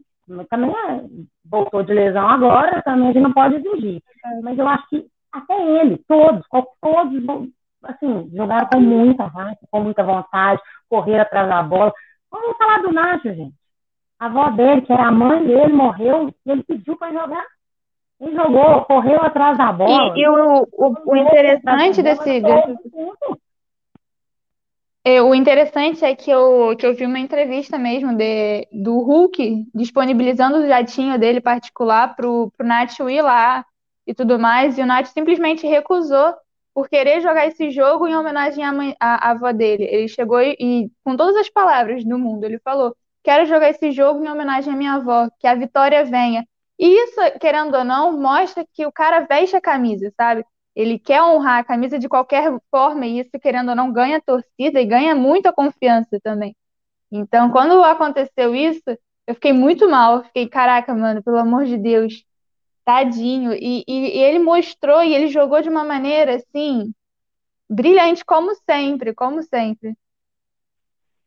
também 0.49 0.69
é, 0.72 1.01
voltou 1.49 1.84
de 1.84 1.93
lesão 1.93 2.27
agora, 2.30 2.81
também 2.84 3.10
a 3.10 3.14
gente 3.14 3.23
não 3.23 3.34
pode 3.34 3.56
exigir. 3.56 4.01
Mas 4.43 4.57
eu 4.57 4.68
acho 4.68 4.88
que 4.89 5.06
até 5.31 5.81
ele, 5.81 5.97
todos, 6.07 6.45
todos, 6.81 7.49
assim, 7.84 8.30
jogaram 8.34 8.68
com 8.68 8.80
muita 8.80 9.26
raça, 9.26 9.60
com 9.72 9.81
muita 9.81 10.03
vontade, 10.03 10.61
correram 10.88 11.22
atrás 11.23 11.47
da 11.49 11.64
bola. 11.64 11.91
Vamos 12.31 12.57
falar 12.57 12.81
do 12.84 12.91
Nacho, 12.91 13.34
gente. 13.34 13.56
A 14.19 14.26
avó 14.27 14.49
dele, 14.51 14.81
que 14.81 14.93
era 14.93 15.07
a 15.07 15.11
mãe 15.11 15.43
dele, 15.45 15.73
morreu 15.73 16.30
e 16.45 16.51
ele 16.51 16.64
pediu 16.64 16.95
para 16.97 17.11
jogar. 17.14 17.45
Jogou, 18.22 18.86
correu 18.86 19.22
atrás 19.22 19.58
da 19.58 19.72
bola. 19.72 20.14
E, 20.18 20.22
e 20.22 20.28
o, 20.28 20.68
o, 20.74 20.96
o 21.06 21.16
interessante 21.16 22.04
desse, 22.04 22.41
é, 25.06 25.22
o 25.22 25.34
interessante 25.34 26.04
é 26.04 26.14
que 26.14 26.30
eu, 26.30 26.76
que 26.78 26.86
eu 26.86 26.94
vi 26.94 27.06
uma 27.06 27.20
entrevista 27.20 27.78
mesmo 27.78 28.14
de, 28.14 28.68
do 28.72 29.00
Hulk 29.00 29.66
disponibilizando 29.74 30.58
o 30.58 30.68
jatinho 30.68 31.18
dele 31.18 31.40
particular 31.40 32.16
pro, 32.16 32.52
pro 32.58 32.68
Nacho 32.68 33.10
ir 33.10 33.22
lá 33.22 33.66
e 34.06 34.14
tudo 34.14 34.38
mais, 34.38 34.78
e 34.78 34.82
o 34.82 34.86
Nacho 34.86 35.12
simplesmente 35.14 35.66
recusou 35.66 36.34
por 36.74 36.90
querer 36.90 37.22
jogar 37.22 37.48
esse 37.48 37.72
jogo 37.72 38.08
em 38.08 38.16
homenagem 38.16 38.64
à, 38.64 38.74
mãe, 38.74 38.96
à, 39.00 39.30
à 39.30 39.32
avó 39.32 39.52
dele. 39.52 39.86
Ele 39.86 40.08
chegou 40.08 40.41
e, 40.41 40.56
e, 40.60 40.91
com 41.04 41.16
todas 41.16 41.36
as 41.38 41.50
palavras 41.50 42.04
do 42.04 42.18
mundo, 42.20 42.44
ele 42.44 42.60
falou: 42.60 42.96
Quero 43.24 43.46
jogar 43.46 43.70
esse 43.70 43.91
jogo 43.91 44.24
em 44.24 44.30
homenagem 44.30 44.74
à 44.74 44.76
minha 44.76 44.94
avó, 44.94 45.30
que 45.40 45.48
a 45.48 45.56
vitória 45.56 46.04
venha. 46.06 46.46
E 46.80 46.88
isso, 46.88 47.19
querendo 47.41 47.76
ou 47.76 47.84
não, 47.84 48.18
mostra 48.18 48.65
que 48.73 48.85
o 48.85 48.91
cara 48.91 49.19
veste 49.19 49.53
a 49.56 49.61
camisa, 49.61 50.11
sabe? 50.15 50.45
Ele 50.73 50.97
quer 50.97 51.22
honrar 51.22 51.60
a 51.60 51.64
camisa 51.64 51.99
de 51.99 52.07
qualquer 52.07 52.57
forma, 52.72 53.06
e 53.06 53.19
isso, 53.19 53.31
querendo 53.41 53.69
ou 53.69 53.76
não, 53.76 53.91
ganha 53.91 54.22
torcida 54.22 54.80
e 54.80 54.85
ganha 54.85 55.14
muita 55.14 55.51
confiança 55.51 56.19
também. 56.23 56.56
Então, 57.11 57.51
quando 57.51 57.84
aconteceu 57.84 58.56
isso, 58.56 58.97
eu 59.27 59.35
fiquei 59.35 59.51
muito 59.51 59.89
mal. 59.89 60.23
Fiquei, 60.23 60.47
caraca, 60.47 60.93
mano, 60.95 61.22
pelo 61.22 61.38
amor 61.38 61.65
de 61.65 61.77
Deus, 61.77 62.23
tadinho. 62.85 63.53
E, 63.53 63.84
e, 63.88 64.18
e 64.18 64.23
ele 64.23 64.39
mostrou 64.39 65.03
e 65.03 65.14
ele 65.14 65.27
jogou 65.27 65.61
de 65.61 65.69
uma 65.69 65.84
maneira 65.84 66.35
assim, 66.35 66.93
brilhante, 67.69 68.23
como 68.23 68.56
sempre, 68.56 69.14
como 69.14 69.43
sempre. 69.43 69.95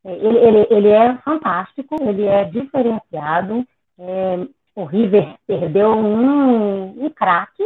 Ele, 0.04 0.38
ele, 0.38 0.66
ele 0.70 0.88
é 0.88 1.16
fantástico, 1.18 1.94
ele 2.00 2.24
é 2.24 2.44
diferenciado. 2.44 3.66
É, 3.98 4.46
o 4.74 4.84
River 4.84 5.36
perdeu 5.46 5.90
um, 5.90 7.04
um 7.04 7.10
craque, 7.10 7.64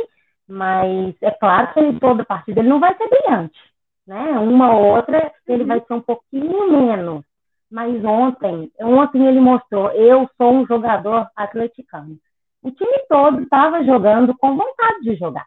mas 0.49 1.15
é 1.23 1.31
claro 1.31 1.73
que 1.73 1.81
em 1.81 1.99
toda 1.99 2.25
partida 2.25 2.61
ele 2.61 2.69
não 2.69 2.81
vai 2.81 2.97
ser 2.97 3.09
brilhante. 3.09 3.59
Né? 4.07 4.39
Uma 4.39 4.75
ou 4.77 4.97
outra 4.97 5.33
ele 5.47 5.65
vai 5.65 5.81
ser 5.81 5.95
um 5.95 6.01
pouquinho 6.01 6.71
menos. 6.71 7.25
Mas 7.71 8.05
ontem, 8.05 8.71
ontem 8.81 9.27
ele 9.27 9.41
mostrou, 9.41 9.91
eu 9.91 10.29
sou 10.37 10.53
um 10.53 10.67
jogador 10.67 11.29
atleticano. 11.35 12.17
O 12.63 12.71
time 12.71 13.05
todo 13.09 13.43
estava 13.43 13.85
jogando 13.85 14.37
com 14.39 14.57
vontade 14.57 15.01
de 15.03 15.17
jogar. 15.17 15.47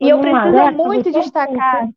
E 0.00 0.08
eu 0.08 0.20
preciso 0.20 0.72
muito 0.72 1.10
destacar. 1.10 1.88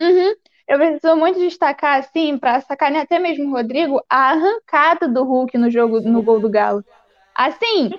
Uhum. 0.00 0.34
Eu 0.68 0.78
preciso 0.78 1.16
muito 1.16 1.38
destacar, 1.38 1.98
assim, 1.98 2.38
para 2.38 2.60
sacanear 2.60 3.02
até 3.02 3.18
mesmo 3.18 3.48
o 3.48 3.52
Rodrigo, 3.52 4.02
a 4.08 4.30
arrancada 4.30 5.08
do 5.08 5.24
Hulk 5.24 5.58
no 5.58 5.70
jogo, 5.70 6.00
no 6.00 6.22
gol 6.22 6.40
do 6.40 6.48
Galo. 6.48 6.82
Assim, 7.34 7.90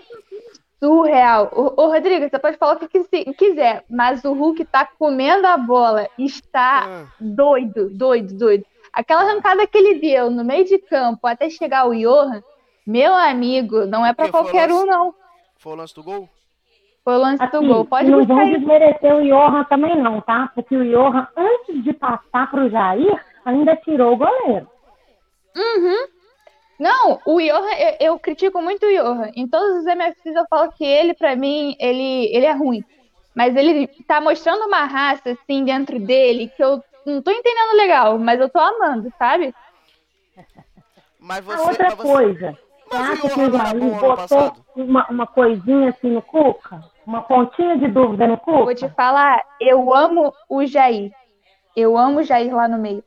surreal. 0.84 1.50
O, 1.54 1.82
o 1.82 1.88
Rodrigo, 1.88 2.30
você 2.30 2.38
pode 2.38 2.58
falar 2.58 2.76
o 2.76 2.88
que 2.88 3.34
quiser, 3.34 3.84
mas 3.90 4.24
o 4.26 4.34
Hulk 4.34 4.66
tá 4.66 4.86
comendo 5.00 5.48
a 5.48 5.58
bola, 5.58 6.10
está 6.18 7.08
doido, 7.20 7.90
doido, 7.90 8.38
doido. 8.38 8.66
Aquela 8.92 9.22
arrancada 9.22 9.66
que 9.66 9.78
ele 9.78 10.00
deu 10.00 10.30
no 10.30 10.44
meio 10.44 10.66
de 10.66 10.78
campo 10.78 11.26
até 11.26 11.50
chegar 11.50 11.88
o 11.88 11.96
Johan, 11.96 12.44
meu 12.86 13.14
amigo, 13.14 13.86
não 13.86 14.06
é 14.06 14.14
para 14.14 14.30
qualquer 14.30 14.70
um, 14.72 14.86
não. 14.86 15.16
Foi 15.58 15.72
o 15.72 15.76
lance 15.76 15.96
do 15.96 16.04
gol? 16.04 16.30
Foi 17.04 17.16
o 17.16 17.18
lance 17.18 17.38
do 17.38 17.58
Assim, 17.58 17.68
gol. 17.68 17.86
Pode 17.86 18.12
não 18.12 18.26
vão 18.26 18.52
desmerecer 18.52 19.16
o 19.16 19.24
Johan 19.24 19.64
também 19.66 19.96
não, 20.02 20.22
tá? 20.22 20.52
Porque 20.54 20.76
o 20.76 20.86
Johan, 20.86 21.28
antes 21.36 21.84
de 21.84 21.94
passar 21.94 22.52
para 22.52 22.66
o 22.66 22.70
Jair, 22.70 23.26
ainda 23.46 23.76
tirou 23.78 24.14
o 24.14 24.18
goleiro. 24.18 24.68
Uhum. 25.56 26.08
Não, 26.80 27.20
o 27.26 27.40
Johan, 27.40 27.74
eu, 27.78 27.96
eu 28.00 28.20
critico 28.20 28.62
muito 28.62 28.86
o 28.86 28.90
Johan. 28.92 29.32
Em 29.36 29.48
todos 29.48 29.78
os 29.78 29.86
MFCs 29.86 30.36
eu 30.36 30.46
falo 30.50 30.72
que 30.72 30.84
ele, 30.84 31.14
pra 31.14 31.36
mim, 31.36 31.76
ele, 31.80 32.36
ele 32.36 32.46
é 32.46 32.52
ruim. 32.52 32.84
Mas 33.36 33.56
ele 33.56 33.88
tá 34.08 34.22
mostrando 34.22 34.66
uma 34.66 34.86
raça, 34.86 35.32
assim, 35.32 35.64
dentro 35.64 36.00
dele, 36.00 36.52
que 36.56 36.64
eu 36.64 36.84
não 37.06 37.22
tô 37.22 37.32
entendendo 37.32 37.76
legal, 37.76 38.18
mas 38.18 38.40
eu 38.40 38.50
tô 38.50 38.60
amando, 38.60 39.12
sabe? 39.18 39.54
Mas 41.20 41.50
A 41.50 41.62
outra 41.62 41.96
coisa, 41.96 42.58
você 42.86 42.98
acha 42.98 43.30
que 43.30 43.40
o 43.40 43.58
Jair 43.58 44.00
botou 44.00 44.54
uma, 44.76 45.08
uma 45.10 45.26
coisinha 45.26 45.90
assim 45.90 46.10
no 46.10 46.22
Cuca? 46.22 46.84
Uma 47.08 47.22
pontinha 47.22 47.78
de 47.78 47.88
dúvida 47.88 48.28
no 48.28 48.38
Cuca? 48.38 48.66
Vou 48.66 48.76
te 48.76 48.90
falar, 48.90 49.42
eu 49.58 49.94
amo 49.96 50.34
o 50.50 50.66
Jair. 50.66 51.14
Eu 51.76 51.98
amo 51.98 52.20
o 52.20 52.24
Jair 52.24 52.54
lá 52.54 52.68
no 52.68 52.78
meio. 52.78 53.02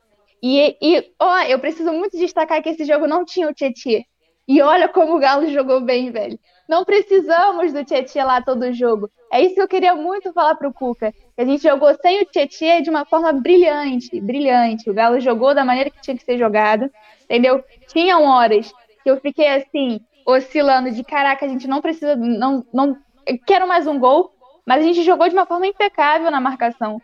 E, 0.49 0.77
e 0.81 1.13
ó, 1.19 1.41
eu 1.43 1.59
preciso 1.59 1.93
muito 1.93 2.17
destacar 2.17 2.63
que 2.63 2.69
esse 2.69 2.85
jogo 2.85 3.09
não 3.09 3.25
tinha 3.25 3.49
o 3.49 3.53
Tietchan. 3.53 4.05
E 4.47 4.63
olha 4.63 4.89
como 4.89 5.17
o 5.17 5.19
Galo 5.19 5.49
jogou 5.49 5.81
bem, 5.81 6.13
velho. 6.13 6.39
Não 6.69 6.85
precisamos 6.85 7.73
do 7.73 7.85
Tietchan 7.85 8.25
lá 8.25 8.41
todo 8.41 8.73
jogo. 8.73 9.11
É 9.33 9.41
isso 9.41 9.57
que 9.57 9.61
eu 9.61 9.67
queria 9.67 9.97
muito 9.97 10.33
falar 10.33 10.55
pro 10.55 10.73
Cuca. 10.73 11.13
A 11.37 11.45
gente 11.45 11.65
jogou 11.65 11.93
sem 11.97 12.23
o 12.23 12.25
Tietchan 12.27 12.81
de 12.81 12.91
uma 12.91 13.05
forma 13.05 13.33
brilhante, 13.33 14.21
brilhante. 14.21 14.89
O 14.89 14.95
Galo 14.95 15.19
jogou 15.19 15.53
da 15.53 15.65
maneira 15.65 15.91
que 15.91 16.01
tinha 16.01 16.17
que 16.17 16.25
ser 16.25 16.39
jogado, 16.39 16.89
entendeu? 17.25 17.65
Tinham 17.89 18.23
horas 18.23 18.73
que 19.03 19.11
eu 19.11 19.21
fiquei 19.21 19.49
assim, 19.49 20.01
oscilando 20.25 20.93
de 20.93 21.03
caraca, 21.03 21.45
a 21.45 21.49
gente 21.49 21.67
não 21.67 21.81
precisa, 21.81 22.15
não, 22.15 22.65
não, 22.73 22.97
quero 23.45 23.67
mais 23.67 23.89
um 23.89 23.99
gol, 23.99 24.33
mas 24.65 24.81
a 24.81 24.87
gente 24.87 25.03
jogou 25.03 25.29
de 25.29 25.35
uma 25.35 25.47
forma 25.47 25.67
impecável 25.67 26.31
na 26.31 26.41
marcação, 26.41 27.01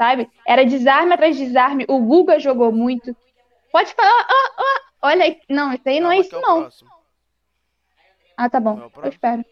sabe? 0.00 0.30
Era 0.46 0.64
desarme 0.64 1.12
atrás 1.12 1.36
de 1.36 1.44
desarme, 1.44 1.84
o 1.86 1.98
Guga 2.00 2.40
jogou 2.40 2.72
muito. 2.72 3.14
Pode 3.70 3.92
falar, 3.92 4.26
ó, 4.30 4.62
ó, 4.62 5.08
olha, 5.08 5.24
aí. 5.24 5.38
não, 5.46 5.74
isso 5.74 5.86
aí 5.86 6.00
não 6.00 6.10
é 6.10 6.18
isso 6.20 6.40
não. 6.40 6.70
Ah, 8.34 8.48
tá 8.48 8.58
bom, 8.58 8.90
eu 9.02 9.08
espero. 9.10 9.44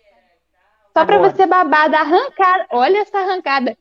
Só 0.97 1.05
pra 1.05 1.17
Agora. 1.17 1.31
você 1.31 1.47
babar 1.47 1.91
da 1.91 2.01
arrancada, 2.01 2.67
olha 2.71 2.99
essa 2.99 3.19
arrancada. 3.19 3.77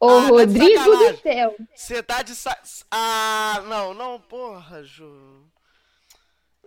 Ô, 0.00 0.08
Ah, 0.08 0.22
tá 0.22 0.28
Rodrigo 0.28 0.82
do 0.82 0.92
sacanagem. 0.92 1.16
céu. 1.22 1.56
Você 1.74 2.02
tá 2.02 2.22
de 2.22 2.34
sa... 2.34 2.58
Ah, 2.90 3.62
não, 3.68 3.94
não, 3.94 4.18
porra, 4.20 4.82
Ju. 4.82 5.44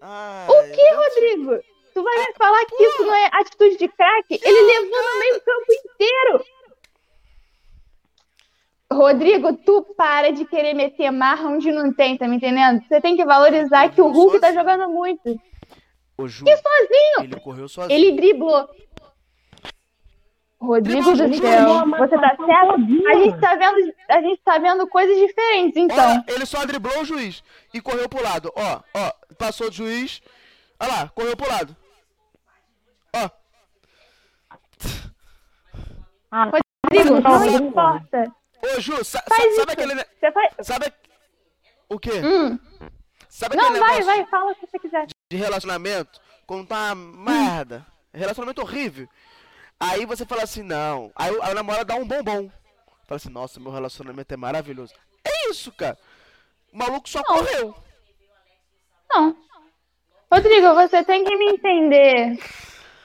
Ai, 0.02 0.48
O 0.48 0.72
que, 0.72 0.94
Rodrigo? 0.94 1.60
Tu 1.94 2.02
vai 2.02 2.18
me 2.18 2.34
falar 2.38 2.66
que 2.66 2.84
isso 2.84 3.04
não 3.04 3.14
é 3.14 3.30
atitude 3.34 3.78
de 3.78 3.88
craque? 3.90 4.40
Ele 4.42 4.62
levou 4.62 5.14
no 5.14 5.20
meio 5.20 5.42
campo 5.42 5.74
inteiro. 5.74 6.46
Rodrigo, 8.94 9.54
tu 9.58 9.82
para 9.98 10.32
de 10.32 10.46
querer 10.46 10.74
meter 10.74 11.12
marra 11.12 11.50
onde 11.50 11.72
não 11.72 11.94
tem, 11.94 12.18
tá 12.18 12.28
me 12.28 12.38
entendendo? 12.38 12.82
Você 12.88 13.02
tem 13.02 13.16
que 13.16 13.26
valorizar 13.26 13.90
que 13.90 14.02
o 14.02 14.10
Hulk 14.12 14.40
tá 14.40 14.52
jogando 14.54 14.90
muito. 14.90 15.40
O 16.18 16.28
Ju, 16.28 16.46
E 16.48 16.56
sozinho. 16.56 17.24
ele 17.24 17.40
correu 17.40 17.68
sozinho. 17.68 17.98
Ele 17.98 18.12
driblou. 18.16 18.68
Rodrigo 20.60 21.12
do 21.12 21.18
céu, 21.36 21.86
você 21.98 22.18
tá 22.18 22.38
certo? 22.38 22.74
A 23.10 23.16
gente 23.16 23.40
tá 23.42 23.56
vendo, 23.56 23.94
a 24.10 24.22
gente 24.22 24.42
tá 24.46 24.58
vendo 24.60 24.88
coisas 24.88 25.18
diferentes, 25.18 25.76
então. 25.76 25.98
Olha, 25.98 26.24
ele 26.30 26.46
só 26.46 26.66
driblou 26.66 27.02
o 27.02 27.06
juiz 27.06 27.44
e 27.74 27.82
correu 27.82 28.08
pro 28.08 28.24
lado. 28.24 28.50
Ó, 28.56 28.80
ó, 28.94 29.12
passou 29.38 29.70
do 29.70 29.76
juiz. 29.76 30.22
Olha 30.80 30.92
lá, 30.92 31.10
correu 31.10 31.36
pro 31.36 31.50
lado. 31.50 31.76
Ó. 33.14 33.30
Rodrigo, 36.32 37.20
não 37.20 37.68
importa. 37.68 38.32
Ô, 38.64 38.80
Ju, 38.80 39.04
sa- 39.04 39.24
Faz 39.28 39.42
sabe 39.42 39.52
isso. 39.52 39.62
aquele. 39.72 39.96
Você 39.96 40.32
faz... 40.32 40.54
Sabe. 40.62 40.94
O 41.90 42.00
quê? 42.00 42.12
Hum. 42.24 42.58
Sabe 43.30 43.56
Não, 43.56 43.80
vai, 43.80 44.02
vai, 44.04 44.26
fala 44.28 44.52
o 44.52 44.56
que 44.56 44.68
você 44.68 44.80
quiser. 44.80 45.08
de 45.30 45.38
relacionamento? 45.38 46.22
Quando 46.46 46.68
tá 46.68 46.94
uma 46.94 46.96
merda. 46.96 47.86
Relacionamento 48.14 48.62
horrível. 48.62 49.08
Aí 49.80 50.06
você 50.06 50.26
fala 50.26 50.44
assim, 50.44 50.62
não. 50.64 51.12
Aí, 51.16 51.32
o 51.36 51.54
namorado 51.54 51.86
dá 51.86 51.96
um 51.96 52.08
bombom. 52.08 52.50
Fala 53.08 53.18
assim, 53.18 53.30
nossa, 53.30 53.60
meu 53.60 53.72
relacionamento 53.72 54.34
é 54.34 54.38
maravilhoso. 54.38 54.94
É 55.26 55.50
isso, 55.50 55.72
cara. 55.72 55.98
O 56.72 56.78
maluco 56.78 57.10
só 57.10 57.24
correu. 57.24 57.76
Não. 59.10 59.36
Rodrigo, 60.32 60.74
você 60.76 61.04
tem 61.04 61.24
que 61.24 61.36
me 61.36 61.52
entender 61.54 62.38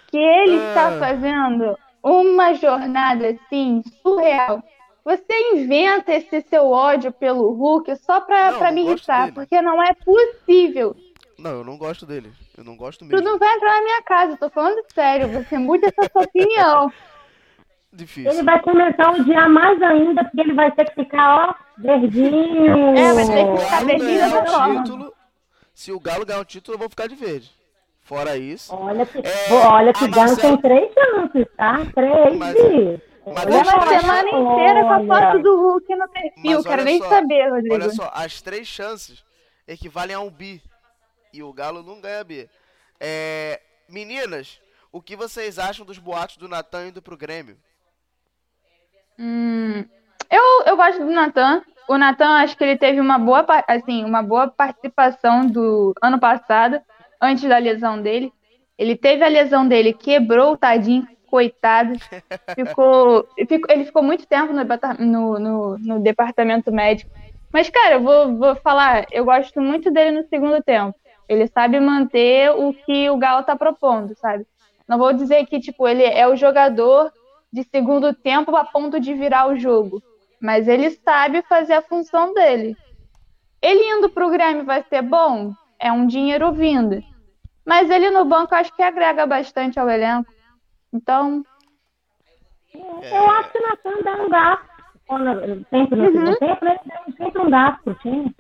que 0.08 0.16
ele 0.18 0.56
está 0.56 0.88
Ah. 0.88 0.98
fazendo 0.98 1.78
uma 2.02 2.54
jornada 2.54 3.30
assim 3.30 3.82
surreal. 4.02 4.62
Você 5.08 5.54
inventa 5.54 6.12
esse 6.12 6.42
seu 6.42 6.70
ódio 6.70 7.10
pelo 7.10 7.50
Hulk 7.52 7.96
só 7.96 8.20
pra, 8.20 8.50
Não, 8.52 8.58
pra 8.58 8.70
me 8.70 8.82
irritar, 8.82 9.32
porque 9.32 9.62
não 9.62 9.82
é 9.82 9.94
possível. 9.94 10.94
Não, 11.38 11.50
eu 11.52 11.64
não 11.64 11.78
gosto 11.78 12.04
dele. 12.04 12.30
Eu 12.56 12.62
não 12.64 12.76
gosto 12.76 12.98
Tu 13.00 13.06
mesmo. 13.06 13.24
não 13.24 13.38
vai 13.38 13.54
entrar 13.54 13.76
na 13.76 13.82
minha 13.84 14.02
casa, 14.02 14.32
eu 14.32 14.36
tô 14.36 14.50
falando 14.50 14.82
sério, 14.92 15.28
você 15.28 15.56
muda 15.56 15.86
essa 15.86 16.10
sua 16.12 16.22
opinião. 16.24 16.92
difícil. 17.90 18.30
Ele 18.32 18.42
vai 18.42 18.60
começar 18.60 19.06
a 19.06 19.12
odiar 19.12 19.48
mais 19.48 19.80
ainda, 19.80 20.24
porque 20.24 20.40
ele 20.42 20.52
vai 20.52 20.70
ter 20.72 20.84
que 20.90 20.94
ficar, 20.96 21.48
ó, 21.48 21.54
verdinho. 21.78 22.96
É, 22.98 23.12
vai 23.14 23.26
ter 23.26 23.46
que 23.52 23.64
ficar 23.64 23.84
verdinho 23.86 24.18
ganhar 24.18 24.42
da 24.44 24.68
o 24.68 24.82
título, 24.82 25.14
se 25.72 25.90
o 25.92 26.00
Galo 26.00 26.26
ganhar 26.26 26.40
o 26.40 26.44
título, 26.44 26.74
eu 26.74 26.78
vou 26.80 26.90
ficar 26.90 27.06
de 27.08 27.14
verde. 27.14 27.50
Fora 28.02 28.36
isso. 28.36 28.74
Olha 28.74 29.06
que, 29.06 29.18
É, 29.18 29.52
olha 29.52 29.92
que 29.92 30.06
Galo 30.08 30.30
Marcela- 30.32 30.36
tem 30.42 30.56
três 30.58 30.92
chances, 30.92 31.46
tá? 31.56 31.78
Três. 31.94 32.36
Mas- 32.36 32.54
Bi. 32.54 33.07
Mas 33.34 33.46
as 33.46 33.74
Uma 33.74 34.00
semana 34.00 34.28
inteira 34.28 34.82
com 34.82 34.92
a 34.92 35.06
foto 35.06 35.42
do 35.42 35.56
Hulk 35.56 35.96
no 35.96 36.08
perfil. 36.08 36.62
Quero 36.62 36.84
nem 36.84 36.98
só, 36.98 37.08
saber, 37.08 37.50
Rodrigo. 37.50 37.74
Olha 37.74 37.90
só, 37.90 38.10
as 38.14 38.40
três 38.42 38.66
chances 38.66 39.24
equivalem 39.66 40.14
a 40.14 40.20
um 40.20 40.30
bi. 40.30 40.62
E 41.32 41.42
o 41.42 41.52
Galo 41.52 41.82
não 41.82 42.00
ganha 42.00 42.24
bi. 42.24 42.48
É, 43.00 43.60
meninas, 43.88 44.60
o 44.90 45.00
que 45.00 45.14
vocês 45.14 45.58
acham 45.58 45.84
dos 45.84 45.98
boatos 45.98 46.36
do 46.36 46.48
Natan 46.48 46.88
indo 46.88 47.02
pro 47.02 47.16
Grêmio? 47.16 47.56
Hum, 49.18 49.84
eu, 50.30 50.64
eu 50.66 50.76
gosto 50.76 50.98
do 50.98 51.10
Natan. 51.10 51.62
O 51.88 51.96
Natan, 51.96 52.28
acho 52.36 52.56
que 52.56 52.64
ele 52.64 52.76
teve 52.76 53.00
uma 53.00 53.18
boa, 53.18 53.44
assim, 53.66 54.04
uma 54.04 54.22
boa 54.22 54.48
participação 54.48 55.46
do 55.46 55.94
ano 56.02 56.18
passado, 56.18 56.80
antes 57.20 57.48
da 57.48 57.58
lesão 57.58 58.00
dele. 58.00 58.32
Ele 58.76 58.94
teve 58.94 59.24
a 59.24 59.28
lesão 59.28 59.66
dele, 59.66 59.92
quebrou 59.92 60.52
o 60.52 60.56
tadinho, 60.56 61.06
coitado. 61.30 61.94
Ficou, 62.54 63.28
ele 63.36 63.84
ficou 63.84 64.02
muito 64.02 64.26
tempo 64.26 64.52
no, 64.52 64.64
no, 64.98 65.38
no, 65.38 65.78
no 65.78 66.00
departamento 66.00 66.72
médico. 66.72 67.10
Mas, 67.52 67.70
cara, 67.70 67.94
eu 67.94 68.02
vou, 68.02 68.36
vou 68.36 68.56
falar, 68.56 69.06
eu 69.10 69.24
gosto 69.24 69.60
muito 69.60 69.90
dele 69.90 70.20
no 70.20 70.28
segundo 70.28 70.62
tempo. 70.62 70.94
Ele 71.28 71.46
sabe 71.46 71.78
manter 71.78 72.50
o 72.50 72.72
que 72.72 73.08
o 73.10 73.16
Galo 73.16 73.44
tá 73.44 73.54
propondo, 73.54 74.14
sabe? 74.16 74.46
Não 74.86 74.98
vou 74.98 75.12
dizer 75.12 75.44
que, 75.46 75.60
tipo, 75.60 75.86
ele 75.86 76.02
é 76.02 76.26
o 76.26 76.36
jogador 76.36 77.12
de 77.52 77.62
segundo 77.64 78.14
tempo 78.14 78.54
a 78.56 78.64
ponto 78.64 78.98
de 78.98 79.14
virar 79.14 79.48
o 79.48 79.58
jogo. 79.58 80.02
Mas 80.40 80.68
ele 80.68 80.90
sabe 80.90 81.42
fazer 81.42 81.74
a 81.74 81.82
função 81.82 82.32
dele. 82.32 82.76
Ele 83.60 83.84
indo 83.90 84.08
pro 84.08 84.30
Grêmio 84.30 84.64
vai 84.64 84.82
ser 84.88 85.02
bom? 85.02 85.52
É 85.78 85.92
um 85.92 86.06
dinheiro 86.06 86.52
vindo. 86.52 87.02
Mas 87.66 87.90
ele 87.90 88.10
no 88.10 88.24
banco 88.24 88.54
acho 88.54 88.74
que 88.74 88.82
agrega 88.82 89.26
bastante 89.26 89.78
ao 89.78 89.90
elenco. 89.90 90.32
Então, 90.92 91.44
Eu 92.74 93.30
acho 93.30 93.52
que 93.52 93.58
o 93.58 93.62
Natan 93.68 94.02
dá 94.02 94.12
um 94.22 94.28
gasto. 94.28 94.68
Sempre 95.70 95.96
no 95.96 96.06
segundo 96.12 96.36
tempo, 96.38 96.64
dá 96.64 96.78
sempre 97.16 97.40
um 97.40 97.50
gasto 97.50 97.82
pro 97.82 97.94
time. 97.96 98.36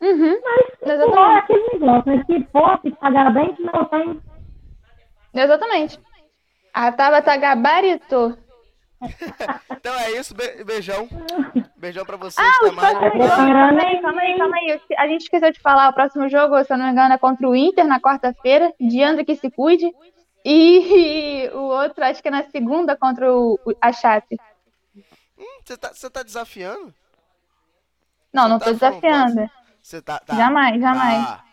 uhum, 0.00 0.40
Mas 0.42 0.66
se 0.78 1.04
for 1.04 1.18
aquele 1.18 1.68
negócio, 1.74 2.16
né? 2.16 2.24
se 2.26 2.44
for 2.50 2.80
se 2.82 2.90
pagar 2.92 3.32
bem, 3.32 3.54
que 3.54 3.62
não 3.62 3.84
tem. 3.86 4.20
exatamente. 5.34 6.00
A 6.72 6.90
Tabata 6.92 7.36
gabaritou. 7.36 8.36
Então 9.76 9.98
é 9.98 10.12
isso, 10.12 10.32
be- 10.32 10.62
beijão. 10.62 11.08
Beijão 11.76 12.04
pra 12.06 12.16
vocês. 12.16 12.46
Ah, 12.48 12.64
jogos, 12.64 12.76
calma 12.76 13.82
aí, 13.82 14.00
calma 14.00 14.20
aí, 14.22 14.38
calma 14.38 14.56
aí. 14.56 14.80
A 14.96 15.08
gente 15.08 15.22
esqueceu 15.22 15.50
de 15.50 15.58
falar, 15.60 15.88
o 15.88 15.92
próximo 15.92 16.28
jogo, 16.28 16.62
se 16.62 16.72
eu 16.72 16.78
não 16.78 16.84
me 16.86 16.92
engano, 16.92 17.12
é 17.12 17.18
contra 17.18 17.48
o 17.48 17.56
Inter 17.56 17.84
na 17.84 18.00
quarta-feira, 18.00 18.72
Diandro 18.80 19.24
que 19.24 19.34
se 19.34 19.50
cuide. 19.50 19.92
E 20.44 21.48
o 21.54 21.60
outro, 21.60 22.04
acho 22.04 22.22
que 22.22 22.28
é 22.28 22.30
na 22.30 22.44
segunda, 22.50 22.96
contra 22.96 23.32
o, 23.32 23.58
a 23.80 23.92
Chape. 23.92 24.38
Você 25.64 25.76
tá, 25.76 25.92
você 25.92 26.10
tá 26.10 26.22
desafiando? 26.22 26.94
Não, 28.32 28.48
não 28.48 28.58
tá 28.58 28.66
tô 28.66 28.72
desafiando. 28.72 29.50
Você 29.82 30.00
tá, 30.00 30.18
tá. 30.18 30.34
Jamais, 30.34 30.80
jamais. 30.80 31.26
Tá. 31.26 31.44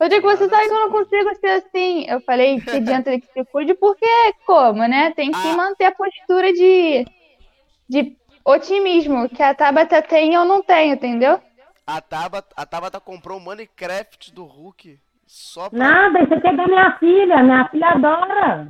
Rodrigo, 0.00 0.28
você 0.28 0.48
sabe 0.48 0.68
que 0.68 0.72
eu 0.72 0.80
não 0.80 0.90
consigo 0.90 1.34
ser 1.36 1.50
assim. 1.50 2.04
Eu 2.08 2.20
falei 2.20 2.60
que 2.60 2.80
diante 2.80 3.20
que 3.20 3.32
se 3.32 3.44
cuide, 3.46 3.74
porque 3.74 4.06
como, 4.46 4.86
né? 4.86 5.12
Tem 5.12 5.32
que 5.32 5.52
manter 5.52 5.86
a 5.86 5.94
postura 5.94 6.52
de, 6.52 7.04
de 7.88 8.16
otimismo, 8.44 9.28
que 9.28 9.42
a 9.42 9.54
Tabata 9.54 10.00
tem 10.00 10.32
e 10.32 10.34
eu 10.34 10.44
não 10.44 10.62
tenho, 10.62 10.94
entendeu? 10.94 11.42
A 11.84 12.00
Tabata, 12.00 12.54
a 12.56 12.64
Tabata 12.64 13.00
comprou 13.00 13.38
o 13.38 13.40
Minecraft 13.40 14.32
do 14.32 14.44
Hulk 14.44 15.00
só 15.28 15.68
pra... 15.70 15.78
Nada, 15.78 16.20
isso 16.22 16.34
aqui 16.34 16.46
é 16.48 16.56
da 16.56 16.66
minha 16.66 16.98
filha. 16.98 17.42
Minha 17.42 17.68
filha 17.68 17.88
adora. 17.88 18.68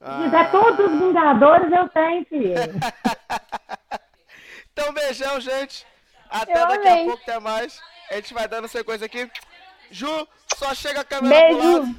Ah. 0.00 0.16
Se 0.18 0.24
quiser 0.24 0.50
todos 0.50 0.86
os 0.86 0.98
Vingadores, 0.98 1.70
eu 1.72 1.88
tenho, 1.90 2.24
filho. 2.26 2.54
Então, 4.72 4.92
beijão, 4.92 5.40
gente. 5.40 5.86
Até 6.28 6.52
Eu 6.62 6.68
daqui 6.68 6.86
a 6.86 6.92
amei. 6.92 7.06
pouco, 7.06 7.22
até 7.22 7.40
mais. 7.40 7.80
A 8.10 8.14
gente 8.16 8.34
vai 8.34 8.46
dando 8.46 8.68
sequência 8.68 9.06
aqui. 9.06 9.30
Ju, 9.90 10.28
só 10.54 10.74
chega 10.74 11.00
a 11.00 11.04
câmera 11.04 11.46
pro 11.48 11.54
Beijo. 11.62 11.78
lado. 11.78 11.94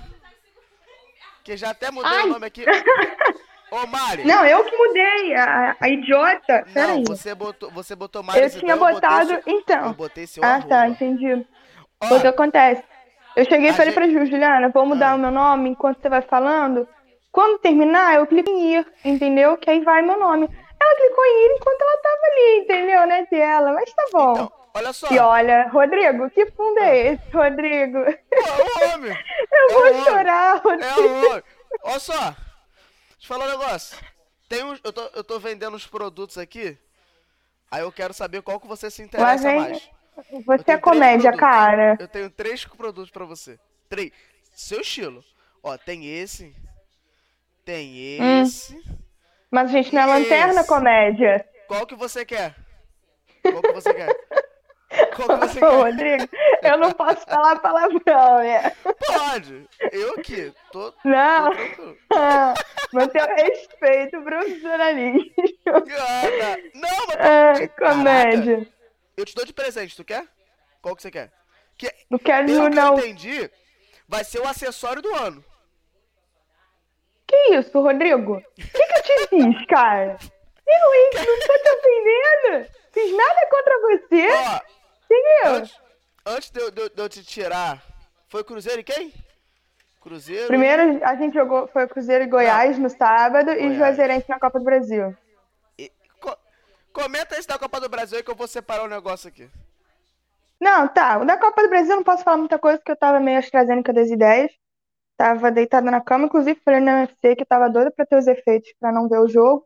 Que 1.43 1.57
já 1.57 1.71
até 1.71 1.89
mudei 1.89 2.11
Ai. 2.11 2.25
o 2.25 2.33
nome 2.33 2.45
aqui. 2.45 2.63
Ô, 3.71 3.87
Mari. 3.87 4.23
Não, 4.25 4.45
eu 4.45 4.63
que 4.63 4.77
mudei, 4.77 5.35
a, 5.35 5.75
a 5.79 5.89
idiota. 5.89 6.63
Não, 6.67 6.73
Peraí. 6.73 7.03
você 7.07 7.33
botou, 7.33 7.71
você 7.71 7.95
botou 7.95 8.21
Mari 8.21 8.41
Eu 8.41 8.49
tinha 8.51 8.75
botado. 8.77 9.41
Então. 9.47 9.87
Eu 9.87 9.93
botei 9.93 10.27
seu 10.27 10.43
Ah, 10.43 10.49
arroba. 10.55 10.67
tá, 10.69 10.87
entendi. 10.87 11.45
Ó, 11.99 12.15
O 12.15 12.21
que 12.21 12.27
acontece? 12.27 12.83
Eu 13.37 13.45
cheguei 13.45 13.69
e 13.69 13.73
falei 13.73 13.91
gente- 13.93 14.03
Ah. 14.03 14.07
pra 14.07 14.07
Ju, 14.25 14.25
Juliana, 14.25 14.69
vou 14.69 14.85
mudar 14.85 15.15
o 15.15 15.19
meu 15.19 15.31
nome 15.31 15.69
enquanto 15.69 16.01
você 16.01 16.09
vai 16.09 16.21
falando. 16.23 16.87
Quando 17.31 17.59
terminar, 17.59 18.15
eu 18.15 18.25
clico 18.25 18.49
em 18.49 18.73
ir, 18.77 18.87
entendeu? 19.05 19.55
Que 19.57 19.69
aí 19.69 19.81
vai 19.83 20.01
meu 20.01 20.19
nome. 20.19 20.45
Ela 20.79 20.95
clicou 20.95 21.25
em 21.25 21.45
ir 21.45 21.55
enquanto 21.55 21.81
ela 21.81 21.97
tava 22.01 22.25
ali, 22.31 22.59
entendeu? 22.59 23.07
Na 23.07 23.25
tela, 23.27 23.73
mas 23.73 23.93
tá 23.93 24.03
bom. 24.11 24.31
Então, 24.33 24.51
olha 24.73 24.93
só. 24.93 25.07
E 25.11 25.19
olha, 25.19 25.67
Rodrigo, 25.69 26.29
que 26.31 26.45
fundo 26.51 26.79
é 26.79 26.97
esse, 27.13 27.29
Rodrigo? 27.31 27.97
É 27.99 28.89
o 28.89 28.93
homem. 28.95 29.11
Eu 29.51 29.69
É 29.69 29.73
vou 29.73 29.81
homem. 29.89 30.03
chorar, 30.03 30.55
É 30.55 30.59
Rodrigo. 30.59 30.99
o 30.99 31.29
homem. 31.29 31.43
Olha 31.83 31.99
só. 31.99 32.13
Deixa 32.13 32.35
eu 33.21 33.27
falar 33.27 33.45
um 33.45 33.49
negócio. 33.49 33.97
Tem 34.49 34.59
eu, 34.83 34.93
tô, 34.93 35.01
eu 35.13 35.23
tô 35.23 35.39
vendendo 35.39 35.75
os 35.75 35.85
produtos 35.85 36.37
aqui. 36.37 36.77
Aí 37.69 37.81
eu 37.81 37.91
quero 37.91 38.13
saber 38.13 38.41
qual 38.41 38.59
que 38.59 38.67
você 38.67 38.89
se 38.89 39.03
interessa 39.03 39.51
mais. 39.53 39.89
Você 40.45 40.71
é 40.71 40.77
comédia, 40.77 41.31
produtos. 41.31 41.39
cara. 41.39 41.97
Eu 41.99 42.07
tenho 42.07 42.29
três 42.29 42.65
produtos 42.65 43.09
pra 43.11 43.25
você. 43.25 43.59
Três. 43.89 44.11
Seu 44.55 44.81
estilo. 44.81 45.23
Ó, 45.63 45.77
tem 45.77 46.05
esse. 46.19 46.55
Tem 47.63 48.19
Hum. 48.21 48.41
esse. 48.43 48.81
Mas 49.51 49.69
a 49.69 49.73
gente 49.73 49.93
não 49.93 50.01
é 50.01 50.05
lanterna 50.05 50.61
Esse. 50.61 50.69
comédia. 50.69 51.45
Qual 51.67 51.85
que 51.85 51.95
você 51.95 52.25
quer? 52.25 52.55
Qual 53.43 53.61
que 53.61 53.71
você 53.73 53.93
quer? 53.93 54.15
Qual 55.15 55.39
que 55.39 55.47
você 55.47 55.59
Ô, 55.63 55.69
quer? 55.69 55.75
Rodrigo, 55.91 56.29
eu 56.63 56.77
não 56.77 56.91
posso 56.93 57.25
falar 57.25 57.59
palavrão, 57.59 58.39
né? 58.39 58.71
Pode. 59.05 59.67
Eu 59.91 60.13
aqui. 60.15 60.53
Tô, 60.71 60.93
Não. 61.03 61.49
tô. 61.51 61.95
Manter 62.93 63.21
o 63.21 63.35
respeito 63.35 64.21
profissionalismo. 64.21 65.21
Ah, 65.67 66.57
Não, 66.73 67.07
mas 67.07 67.17
Ai, 67.19 67.67
Caraca. 67.67 68.67
Eu 69.17 69.25
te 69.25 69.35
dou 69.35 69.43
de 69.45 69.51
presente, 69.53 69.95
tu 69.95 70.03
quer? 70.05 70.25
Qual 70.81 70.95
que 70.95 71.01
você 71.01 71.11
quer? 71.11 71.31
Que, 71.77 71.91
Não 72.09 72.17
quero 72.19 72.45
pelo 72.47 72.69
que 72.69 72.75
não. 72.75 72.93
eu 72.97 72.99
entendi, 72.99 73.49
vai 74.07 74.23
ser 74.23 74.39
o 74.39 74.47
acessório 74.47 75.01
do 75.01 75.13
ano. 75.15 75.43
Que 77.27 77.55
isso, 77.55 77.79
Rodrigo? 77.81 78.37
O 78.37 78.41
que, 78.55 78.63
que 78.63 78.93
eu 78.99 79.03
te 79.03 79.27
fiz, 79.29 79.65
cara? 79.67 80.17
Eu, 80.65 80.93
hein? 80.95 81.09
Não 81.13 81.39
tô 81.47 81.57
te 81.63 81.69
ofendendo. 81.69 82.71
Fiz 82.93 83.15
nada 83.15 83.47
contra 83.49 83.79
você. 83.81 84.27
Ó, 84.31 84.59
Entendeu? 85.05 85.55
antes, 85.55 85.75
antes 86.25 86.49
de, 86.51 86.59
eu- 86.61 86.71
de 86.71 86.89
de 86.89 87.01
eu 87.01 87.09
te 87.09 87.23
tirar, 87.23 87.83
foi 88.29 88.43
Cruzeiro 88.43 88.79
e 88.81 88.83
quem? 88.83 89.13
Cruzeiro. 90.01 90.47
Primeiro 90.47 91.03
a 91.05 91.15
gente 91.15 91.33
jogou, 91.33 91.67
foi 91.67 91.87
Cruzeiro 91.87 92.23
e 92.23 92.27
Goiás 92.27 92.77
no 92.77 92.89
sábado 92.89 93.51
e 93.51 93.55
Goiás. 93.55 93.77
Juazeirense 93.77 94.25
na 94.29 94.39
Copa 94.39 94.57
do 94.59 94.65
Brasil. 94.65 95.15
Comenta 96.97 97.37
esse 97.37 97.47
da 97.47 97.59
Copa 97.59 97.79
do 97.79 97.87
Brasil 97.87 98.17
aí 98.17 98.23
que 98.23 98.31
eu 98.31 98.35
vou 98.35 98.47
separar 98.47 98.83
o 98.85 98.89
negócio 98.89 99.27
aqui. 99.29 99.47
Não, 100.59 100.87
tá. 100.87 101.19
O 101.19 101.25
da 101.25 101.37
Copa 101.37 101.61
do 101.61 101.69
Brasil 101.69 101.91
eu 101.91 101.97
não 101.97 102.03
posso 102.03 102.23
falar 102.23 102.37
muita 102.37 102.57
coisa 102.57 102.79
porque 102.79 102.91
eu 102.91 102.97
tava 102.97 103.19
meio 103.19 103.37
AstraZeneca 103.37 103.93
das 103.93 104.09
ideias. 104.09 104.51
Tava 105.15 105.51
deitada 105.51 105.91
na 105.91 106.01
cama, 106.01 106.25
inclusive 106.25 106.59
falei 106.65 106.79
na 106.79 107.01
UFC 107.01 107.35
que 107.35 107.45
tava 107.45 107.69
doida 107.69 107.91
pra 107.91 108.03
ter 108.03 108.17
os 108.17 108.25
efeitos 108.25 108.73
pra 108.79 108.91
não 108.91 109.07
ver 109.07 109.19
o 109.19 109.27
jogo. 109.27 109.63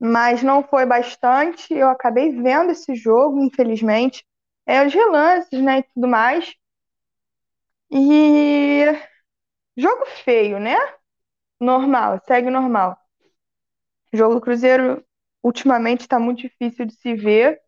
Mas 0.00 0.42
não 0.42 0.64
foi 0.64 0.84
bastante. 0.84 1.72
Eu 1.72 1.88
acabei 1.88 2.32
vendo 2.32 2.72
esse 2.72 2.92
jogo, 2.96 3.38
infelizmente. 3.38 4.26
É 4.66 4.84
os 4.84 4.92
relances, 4.92 5.62
né, 5.62 5.78
e 5.78 5.82
tudo 5.94 6.08
mais. 6.08 6.52
E 7.88 8.84
jogo 9.76 10.04
feio, 10.24 10.58
né? 10.58 10.76
Normal, 11.60 12.20
segue 12.26 12.50
normal. 12.50 12.98
Jogo 14.12 14.34
do 14.34 14.40
Cruzeiro 14.40 15.04
ultimamente 15.42 16.02
está 16.02 16.18
muito 16.18 16.40
difícil 16.42 16.86
de 16.86 16.94
se 16.94 17.14
ver, 17.14 17.60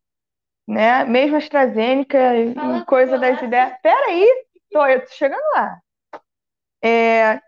né? 0.68 1.04
Mesmo 1.04 1.36
a 1.36 1.38
AstraZeneca 1.38 2.36
e 2.36 2.50
e 2.50 2.84
coisa 2.86 3.18
das 3.18 3.40
ideias. 3.42 3.74
Peraí, 3.82 4.26
tô, 4.70 4.86
eu 4.86 5.00
tô 5.04 5.12
chegando 5.12 5.42
lá. 5.54 5.80
É, 6.82 7.40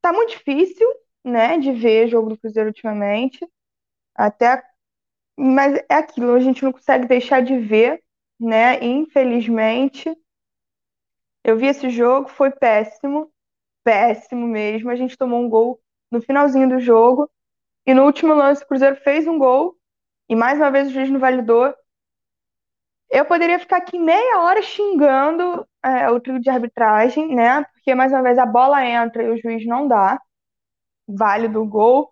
tá 0.00 0.12
muito 0.12 0.30
difícil, 0.30 0.86
né, 1.24 1.58
de 1.58 1.72
ver 1.72 2.08
jogo 2.08 2.30
do 2.30 2.38
Cruzeiro 2.38 2.68
ultimamente. 2.68 3.46
Até, 4.14 4.62
mas 5.38 5.76
é 5.88 5.94
aquilo, 5.96 6.34
a 6.34 6.40
gente 6.40 6.64
não 6.64 6.72
consegue 6.72 7.06
deixar 7.06 7.42
de 7.42 7.58
ver, 7.58 8.02
né? 8.40 8.82
Infelizmente. 8.84 10.10
Eu 11.44 11.56
vi 11.56 11.66
esse 11.66 11.90
jogo, 11.90 12.28
foi 12.28 12.50
péssimo, 12.50 13.30
péssimo 13.84 14.46
mesmo. 14.46 14.90
A 14.90 14.96
gente 14.96 15.16
tomou 15.16 15.40
um 15.40 15.48
gol 15.48 15.80
no 16.10 16.20
finalzinho 16.22 16.68
do 16.68 16.80
jogo. 16.80 17.30
E 17.86 17.94
no 17.94 18.04
último 18.04 18.34
lance, 18.34 18.62
o 18.62 18.66
Cruzeiro 18.66 18.96
fez 18.96 19.26
um 19.26 19.38
gol. 19.38 19.76
E 20.28 20.34
mais 20.34 20.58
uma 20.58 20.70
vez 20.70 20.88
o 20.88 20.90
juiz 20.90 21.10
não 21.10 21.20
validou. 21.20 21.74
Eu 23.10 23.24
poderia 23.24 23.58
ficar 23.58 23.76
aqui 23.76 23.98
meia 23.98 24.40
hora 24.40 24.62
xingando 24.62 25.66
é, 25.84 26.10
o 26.10 26.18
trio 26.18 26.40
de 26.40 26.50
arbitragem, 26.50 27.34
né? 27.34 27.64
Porque 27.72 27.94
mais 27.94 28.12
uma 28.12 28.22
vez 28.22 28.38
a 28.38 28.46
bola 28.46 28.84
entra 28.84 29.22
e 29.22 29.30
o 29.30 29.40
juiz 29.40 29.66
não 29.66 29.86
dá. 29.86 30.20
Válido 31.06 31.62
o 31.62 31.66
gol, 31.66 32.10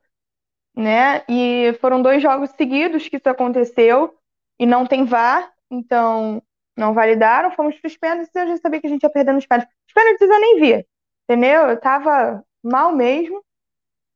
né? 0.77 1.25
E 1.29 1.73
foram 1.81 2.03
dois 2.03 2.23
jogos 2.23 2.51
seguidos 2.51 3.09
que 3.09 3.17
isso 3.17 3.29
aconteceu 3.29 4.15
e 4.59 4.67
não 4.67 4.87
tem 4.87 5.05
VAR, 5.05 5.51
então 5.71 6.43
não 6.77 6.95
validaram. 6.95 7.51
Fomos 7.53 7.79
para 7.81 7.89
os 7.89 7.97
pênaltis 7.97 8.35
e 8.35 8.39
eu 8.39 8.49
já 8.49 8.57
sabia 8.59 8.81
que 8.81 8.87
a 8.87 8.91
gente 8.91 9.03
ia 9.03 9.11
perder 9.11 9.33
nos 9.33 9.47
pênaltis. 9.47 9.75
Os 9.89 9.93
pênaltis 9.95 10.29
eu 10.29 10.41
nem 10.41 10.61
vi, 10.61 10.87
entendeu? 11.25 11.69
Eu 11.69 11.81
tava 11.81 12.45
mal 12.63 12.95
mesmo, 12.95 13.43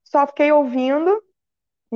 só 0.04 0.26
fiquei 0.26 0.52
ouvindo, 0.52 1.22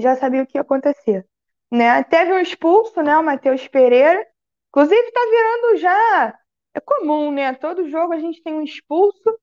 já 0.00 0.16
sabia 0.16 0.42
o 0.42 0.46
que 0.46 0.58
ia 0.58 0.62
acontecer. 0.62 1.26
Né? 1.70 2.02
Teve 2.04 2.32
um 2.32 2.38
expulso, 2.38 3.02
né? 3.02 3.16
O 3.16 3.24
Matheus 3.24 3.66
Pereira. 3.68 4.26
Inclusive, 4.68 5.12
tá 5.12 5.20
virando 5.30 5.76
já. 5.78 6.38
É 6.74 6.80
comum, 6.80 7.32
né? 7.32 7.52
Todo 7.54 7.88
jogo 7.88 8.12
a 8.12 8.18
gente 8.18 8.42
tem 8.42 8.54
um 8.54 8.62
expulso, 8.62 9.38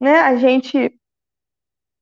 né? 0.00 0.20
A 0.20 0.36
gente 0.36 0.98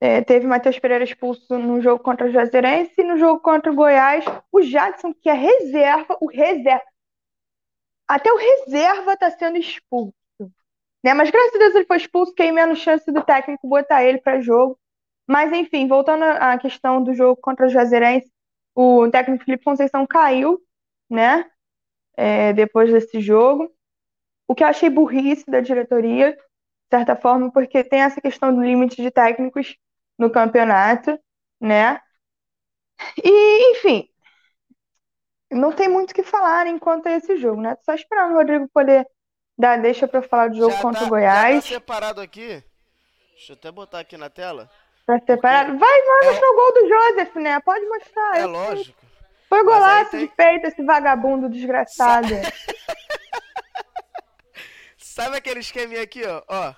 é, 0.00 0.22
teve 0.22 0.46
Matheus 0.46 0.78
Pereira 0.78 1.04
expulso 1.04 1.58
no 1.58 1.80
jogo 1.80 2.02
contra 2.02 2.26
o 2.26 2.30
Juazeirense 2.30 2.92
e 2.98 3.04
no 3.04 3.16
jogo 3.16 3.40
contra 3.40 3.72
o 3.72 3.74
Goiás. 3.74 4.24
O 4.52 4.62
Jadson, 4.62 5.14
que 5.14 5.28
é 5.28 5.32
reserva, 5.32 6.16
o 6.20 6.26
reserva. 6.26 6.84
Até 8.06 8.30
o 8.32 8.36
reserva 8.36 9.14
está 9.14 9.30
sendo 9.30 9.56
expulso. 9.56 10.14
Né? 11.02 11.14
Mas 11.14 11.30
graças 11.30 11.54
a 11.54 11.58
Deus 11.58 11.74
ele 11.74 11.86
foi 11.86 11.96
expulso, 11.96 12.34
que 12.34 12.42
aí 12.42 12.52
menos 12.52 12.78
chance 12.78 13.10
do 13.10 13.22
técnico 13.24 13.68
botar 13.68 14.04
ele 14.04 14.18
para 14.18 14.40
jogo. 14.40 14.78
Mas 15.26 15.52
enfim, 15.52 15.88
voltando 15.88 16.22
à 16.22 16.56
questão 16.58 17.02
do 17.02 17.14
jogo 17.14 17.40
contra 17.40 17.66
o 17.66 17.68
Juazeirense, 17.68 18.30
o 18.74 19.08
técnico 19.10 19.44
Felipe 19.44 19.64
Conceição 19.64 20.06
caiu, 20.06 20.60
né? 21.10 21.50
É, 22.16 22.52
depois 22.52 22.92
desse 22.92 23.20
jogo. 23.20 23.72
O 24.46 24.54
que 24.54 24.62
eu 24.62 24.68
achei 24.68 24.88
burrice 24.88 25.44
da 25.50 25.60
diretoria, 25.60 26.32
de 26.32 26.38
certa 26.90 27.16
forma, 27.16 27.50
porque 27.50 27.82
tem 27.82 28.00
essa 28.00 28.20
questão 28.20 28.54
do 28.54 28.62
limite 28.62 29.02
de 29.02 29.10
técnicos 29.10 29.76
no 30.16 30.30
campeonato, 30.30 31.18
né? 31.60 32.00
E, 33.22 33.72
enfim, 33.72 34.08
não 35.50 35.72
tem 35.72 35.88
muito 35.88 36.12
o 36.12 36.14
que 36.14 36.22
falar 36.22 36.66
enquanto 36.66 37.06
é 37.06 37.16
esse 37.16 37.36
jogo, 37.36 37.60
né? 37.60 37.76
Só 37.84 37.94
esperando 37.94 38.32
o 38.32 38.36
Rodrigo 38.36 38.68
poder 38.68 39.06
dar 39.58 39.80
deixa 39.80 40.06
para 40.06 40.22
falar 40.22 40.50
do 40.50 40.56
jogo 40.56 40.72
Já 40.72 40.82
contra 40.82 41.00
tá, 41.00 41.06
o 41.06 41.08
Goiás. 41.08 41.54
Já 41.56 41.60
tá 41.60 41.66
separado 41.80 42.20
aqui. 42.20 42.62
Deixa 43.32 43.52
eu 43.52 43.56
até 43.56 43.70
botar 43.70 44.00
aqui 44.00 44.16
na 44.16 44.30
tela. 44.30 44.70
Tá 45.06 45.20
separado. 45.24 45.78
Vai, 45.78 46.02
vai 46.02 46.34
É- 46.34 46.38
o 46.38 46.54
gol 46.54 46.72
do 46.74 46.88
Joseph, 46.88 47.34
né? 47.36 47.60
Pode 47.60 47.86
mostrar. 47.86 48.38
É 48.38 48.42
eu 48.42 48.48
lógico. 48.48 48.98
Foi 49.48 49.62
golaço 49.62 50.10
tem- 50.10 50.20
de 50.20 50.26
peito 50.34 50.66
esse 50.66 50.82
vagabundo 50.82 51.48
desgraçado. 51.48 52.28
Sabe 54.98 55.36
aquele 55.36 55.60
esqueminha 55.60 56.02
aqui, 56.02 56.24
ó? 56.26 56.42
ó. 56.48 56.74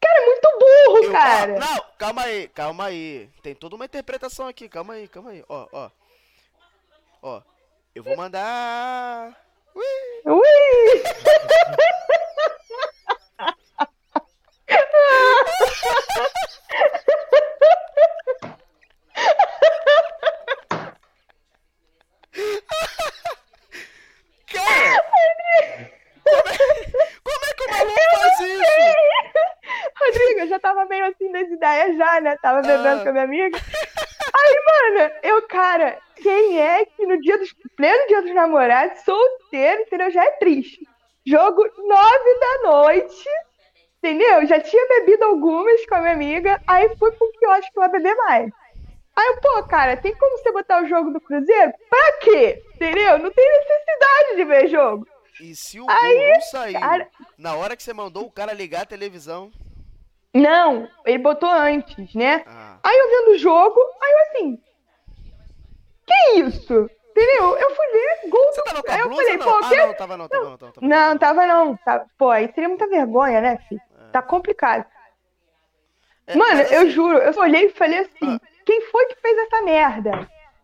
Cara, 0.00 0.22
é 0.22 0.26
muito 0.26 0.48
burro, 0.58 1.04
Eu- 1.04 1.12
cara. 1.12 1.58
não, 1.58 1.84
calma 1.98 2.22
aí, 2.22 2.48
calma 2.48 2.84
aí. 2.86 3.28
Tem 3.42 3.54
toda 3.54 3.74
uma 3.74 3.84
interpretação 3.86 4.46
aqui, 4.46 4.68
calma 4.68 4.94
aí, 4.94 5.08
calma 5.08 5.30
aí. 5.30 5.44
Ó, 5.48 5.66
ó. 5.72 5.90
Ó, 7.22 7.42
eu 7.94 8.02
vou 8.04 8.16
mandar. 8.16 9.34
Ui! 9.74 10.24
Cara! 24.52 25.04
Como 26.24 26.48
é, 26.48 26.58
como 27.22 27.44
é 27.44 27.54
que 27.54 27.64
o 27.64 27.70
maluco 27.70 28.00
faz 28.10 28.40
isso? 28.40 28.62
Rodrigo, 30.00 30.40
eu 30.40 30.48
já 30.48 30.58
tava 30.58 30.84
meio 30.86 31.06
assim 31.06 31.30
das 31.32 31.48
ideias 31.48 31.96
já, 31.96 32.20
né? 32.20 32.36
Tava 32.42 32.62
bebendo 32.62 33.00
Ah. 33.00 33.02
com 33.02 33.08
a 33.08 33.12
minha 33.12 33.24
amiga. 33.24 33.58
Aí, 33.58 34.62
mano, 34.66 35.12
eu, 35.22 35.42
cara, 35.48 35.98
quem 36.16 36.60
é 36.60 36.84
que 36.84 37.06
no 37.06 37.20
dia 37.20 37.38
dos. 37.38 37.52
pleno 37.76 38.06
dia 38.08 38.22
dos 38.22 38.34
namorados, 38.34 39.00
solteiro, 39.02 39.82
entendeu? 39.82 40.10
Já 40.10 40.24
é 40.24 40.30
triste. 40.32 40.80
Jogo 41.24 41.62
nove 41.78 42.38
da 42.40 42.70
noite, 42.70 43.28
entendeu? 44.06 44.46
Já 44.46 44.60
tinha 44.60 44.86
bebido 44.88 45.24
algumas 45.24 45.84
com 45.86 45.94
a 45.96 46.00
minha 46.00 46.12
amiga, 46.12 46.60
aí 46.66 46.94
fui 46.96 47.10
pro 47.12 47.32
quiosque 47.32 47.72
lá 47.76 47.88
beber 47.88 48.14
mais. 48.16 48.50
Aí 49.16 49.26
eu, 49.28 49.40
pô, 49.40 49.62
cara, 49.64 49.96
tem 49.96 50.14
como 50.14 50.36
você 50.38 50.52
botar 50.52 50.82
o 50.82 50.86
jogo 50.86 51.10
do 51.10 51.20
Cruzeiro? 51.20 51.72
Pra 51.88 52.12
quê? 52.20 52.62
Entendeu? 52.74 53.18
Não 53.18 53.30
tem 53.30 53.50
necessidade 53.50 54.36
de 54.36 54.44
ver 54.44 54.68
jogo. 54.68 55.06
E 55.40 55.54
se 55.54 55.80
o 55.80 55.86
Aí, 55.88 56.18
gol 56.18 56.32
não 56.34 56.40
saiu, 56.42 56.80
cara- 56.80 57.08
na 57.38 57.54
hora 57.56 57.76
que 57.76 57.82
você 57.82 57.92
mandou 57.92 58.24
o 58.26 58.30
cara 58.30 58.52
ligar 58.52 58.82
a 58.82 58.86
televisão. 58.86 59.50
Não, 60.34 60.86
ele 61.06 61.18
botou 61.18 61.48
antes, 61.50 62.14
né? 62.14 62.44
Ah. 62.46 62.78
Aí 62.84 62.96
eu 62.96 63.08
vendo 63.10 63.34
o 63.34 63.38
jogo, 63.38 63.80
aí 64.02 64.12
eu 64.12 64.18
assim. 64.20 64.58
Que 66.06 66.40
isso? 66.40 66.90
Entendeu? 67.10 67.56
Eu 67.56 67.74
fui 67.74 67.86
ver 67.86 68.28
gol 68.28 68.44
Você 68.52 68.60
do. 68.60 68.64
tava 68.64 68.82
com 68.82 68.90
Aí 68.92 68.98
a 69.00 69.04
eu 69.04 69.10
falei, 69.10 69.36
não? 69.38 69.46
pô, 69.46 69.64
ah, 69.64 69.68
que... 69.70 69.76
não, 69.76 69.94
tava 69.94 70.16
não, 70.18 70.28
tava 70.28 70.44
não, 70.44 70.58
tava, 70.58 70.72
tava. 70.72 70.86
Não, 70.86 71.18
tava 71.18 71.46
não. 71.46 71.76
Tava... 71.78 72.06
Pô, 72.18 72.28
aí 72.30 72.52
seria 72.52 72.68
muita 72.68 72.86
vergonha, 72.86 73.40
né, 73.40 73.58
filho? 73.66 73.80
Tá 74.12 74.22
complicado. 74.22 74.84
É, 76.26 76.36
Mano, 76.36 76.60
eu 76.62 76.80
assim- 76.80 76.90
juro, 76.90 77.18
eu 77.18 77.32
olhei 77.40 77.66
e 77.66 77.70
falei 77.70 77.98
assim, 78.00 78.38
quem 78.64 78.80
foi 78.90 79.04
que 79.06 79.16
fez 79.20 79.38
essa 79.38 79.62
merda? 79.62 80.10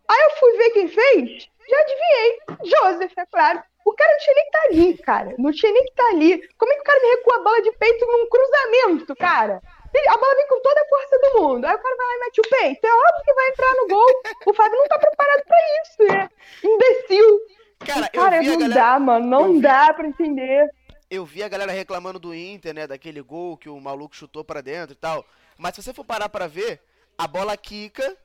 Aí 0.09 0.21
eu 0.23 0.31
fui 0.31 0.57
ver 0.57 0.69
quem 0.71 0.87
fez, 0.87 1.47
já 1.69 1.79
adivinhei. 1.79 2.39
Joseph, 2.65 3.13
é 3.17 3.25
claro. 3.27 3.63
O 3.85 3.93
cara 3.93 4.11
não 4.11 4.19
tinha 4.19 4.35
nem 4.35 4.45
que 4.45 4.51
tá 4.51 4.61
ali, 4.69 4.97
cara. 4.99 5.35
Não 5.37 5.51
tinha 5.51 5.71
nem 5.71 5.85
que 5.85 5.93
tá 5.93 6.05
ali. 6.07 6.47
Como 6.57 6.71
é 6.71 6.75
que 6.75 6.81
o 6.81 6.85
cara 6.85 6.99
me 7.01 7.09
recua 7.15 7.35
a 7.35 7.43
bola 7.43 7.61
de 7.61 7.71
peito 7.73 8.05
num 8.05 8.27
cruzamento, 8.29 9.15
cara? 9.17 9.61
A 10.07 10.17
bola 10.17 10.35
vem 10.35 10.47
com 10.47 10.59
toda 10.61 10.81
a 10.81 10.85
força 10.85 11.19
do 11.19 11.41
mundo. 11.41 11.65
Aí 11.65 11.75
o 11.75 11.79
cara 11.79 11.95
vai 11.95 12.05
lá 12.07 12.13
e 12.15 12.19
mete 12.19 12.39
o 12.41 12.49
peito. 12.49 12.85
É 12.87 12.89
óbvio 12.93 13.23
que 13.25 13.33
vai 13.33 13.49
entrar 13.49 13.73
no 13.75 13.87
gol. 13.87 14.21
O 14.47 14.53
Fábio 14.53 14.77
não 14.79 14.87
tá 14.87 14.97
preparado 14.99 15.43
pra 15.45 15.57
isso, 15.83 16.03
né? 16.13 16.29
Imbecil. 16.63 17.39
Cara, 17.85 18.09
Cara, 18.09 18.41
não 18.41 18.51
galera- 18.59 18.73
dá, 18.73 18.99
mano. 18.99 19.27
Não 19.27 19.59
dá 19.59 19.93
pra 19.93 20.07
entender. 20.07 20.69
Eu 21.13 21.25
vi 21.25 21.43
a 21.43 21.47
galera 21.47 21.71
reclamando 21.71 22.17
do 22.17 22.33
Inter, 22.33 22.73
né? 22.73 22.87
Daquele 22.87 23.21
gol 23.21 23.55
que 23.55 23.69
o 23.69 23.79
maluco 23.79 24.15
chutou 24.15 24.43
pra 24.43 24.61
dentro 24.61 24.93
e 24.93 24.95
tal. 24.95 25.23
Mas 25.57 25.75
se 25.75 25.83
você 25.83 25.93
for 25.93 26.03
parar 26.03 26.27
pra 26.27 26.47
ver, 26.47 26.81
a 27.15 27.27
bola 27.27 27.55
quica 27.55 28.17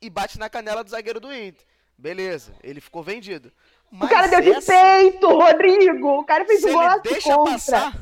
e 0.00 0.08
bate 0.08 0.38
na 0.38 0.48
canela 0.48 0.84
do 0.84 0.90
zagueiro 0.90 1.18
do 1.18 1.34
Inter. 1.34 1.66
Beleza, 1.98 2.54
ele 2.62 2.80
ficou 2.80 3.02
vendido. 3.02 3.50
o 3.90 4.06
cara 4.08 4.28
deu 4.28 4.40
de 4.42 4.52
essa- 4.52 4.72
peito, 4.72 5.26
Rodrigo. 5.28 6.18
O 6.20 6.24
cara 6.24 6.44
fez 6.44 6.60
Se 6.60 6.68
um 6.68 6.72
golaço 6.74 7.02
deixa 7.02 7.34
contra. 7.34 7.52
passar, 7.52 7.92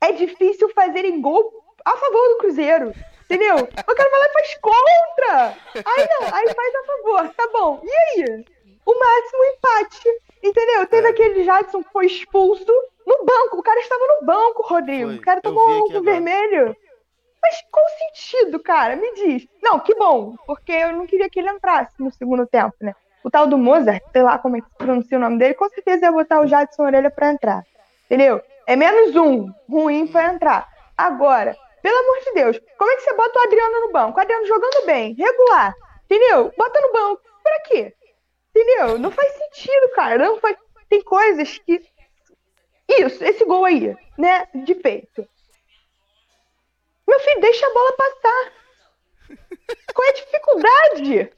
É 0.00 0.12
difícil 0.12 0.68
fazerem 0.74 1.20
gol 1.22 1.64
a 1.84 1.96
favor 1.96 2.28
do 2.28 2.38
Cruzeiro. 2.38 2.92
Entendeu? 3.24 3.56
O 3.56 3.94
cara 3.94 4.10
vai 4.10 4.20
lá 4.20 4.26
e 4.26 4.32
faz 4.34 4.58
contra. 4.58 5.56
Aí 5.74 6.08
não, 6.10 6.34
aí 6.34 6.54
faz 6.54 6.74
a 6.74 6.84
favor. 6.84 7.28
Tá 7.34 7.48
bom. 7.52 7.80
E 7.82 7.90
aí? 8.20 8.44
O 8.84 8.98
máximo 8.98 9.44
empate. 9.44 10.08
Entendeu? 10.42 10.82
É. 10.82 10.86
Teve 10.86 11.08
aquele 11.08 11.44
Jadson 11.44 11.82
que 11.82 11.92
foi 11.92 12.06
expulso 12.06 12.72
no 13.06 13.24
banco. 13.24 13.58
O 13.58 13.62
cara 13.62 13.80
estava 13.80 14.04
no 14.06 14.26
banco, 14.26 14.62
Rodrigo. 14.62 15.08
Foi. 15.08 15.16
O 15.16 15.22
cara 15.22 15.40
tomou 15.40 15.88
um 15.90 16.02
vermelho. 16.02 16.76
Mas 17.42 17.62
qual 17.70 17.84
o 17.84 18.14
sentido, 18.14 18.58
cara? 18.60 18.96
Me 18.96 19.14
diz. 19.14 19.46
Não, 19.62 19.78
que 19.78 19.94
bom, 19.94 20.34
porque 20.46 20.72
eu 20.72 20.92
não 20.92 21.06
queria 21.06 21.30
que 21.30 21.38
ele 21.38 21.48
entrasse 21.48 21.94
no 21.98 22.12
segundo 22.12 22.46
tempo, 22.46 22.74
né? 22.80 22.94
O 23.22 23.30
tal 23.30 23.46
do 23.46 23.58
Mozart, 23.58 24.02
sei 24.12 24.22
lá 24.22 24.38
como 24.38 24.56
é 24.56 24.60
que 24.60 24.68
se 24.68 24.76
pronuncia 24.76 25.18
o 25.18 25.20
nome 25.20 25.38
dele, 25.38 25.54
com 25.54 25.68
certeza 25.68 26.06
ia 26.06 26.12
botar 26.12 26.40
o 26.40 26.46
Jadson 26.46 26.84
Orelha 26.84 27.10
pra 27.10 27.30
entrar. 27.30 27.64
Entendeu? 28.04 28.40
É 28.66 28.74
menos 28.74 29.14
um 29.16 29.52
ruim 29.68 30.06
pra 30.06 30.32
entrar. 30.32 30.68
Agora, 30.96 31.56
pelo 31.82 31.98
amor 31.98 32.24
de 32.24 32.32
Deus, 32.32 32.60
como 32.78 32.90
é 32.90 32.96
que 32.96 33.02
você 33.02 33.14
bota 33.14 33.38
o 33.38 33.42
Adriano 33.42 33.80
no 33.82 33.92
banco? 33.92 34.18
O 34.18 34.20
Adriano 34.20 34.46
jogando 34.46 34.86
bem, 34.86 35.14
regular. 35.14 35.74
Entendeu? 36.04 36.52
Bota 36.56 36.80
no 36.80 36.92
banco. 36.92 37.22
Pra 37.42 37.60
quê? 37.60 37.94
Entendeu? 38.56 38.98
Não 38.98 39.10
faz 39.10 39.32
sentido, 39.34 39.88
cara. 39.94 40.18
Não 40.18 40.38
faz... 40.40 40.56
Tem 40.88 41.02
coisas 41.02 41.58
que. 41.58 41.82
Isso, 42.88 43.22
esse 43.24 43.44
gol 43.44 43.64
aí, 43.64 43.94
né? 44.16 44.48
De 44.54 44.74
peito. 44.74 45.26
Meu 47.06 47.20
filho, 47.20 47.40
deixa 47.40 47.66
a 47.66 47.74
bola 47.74 47.92
passar. 47.92 48.52
Qual 49.94 50.06
é 50.06 50.10
a 50.10 50.14
dificuldade? 50.14 51.30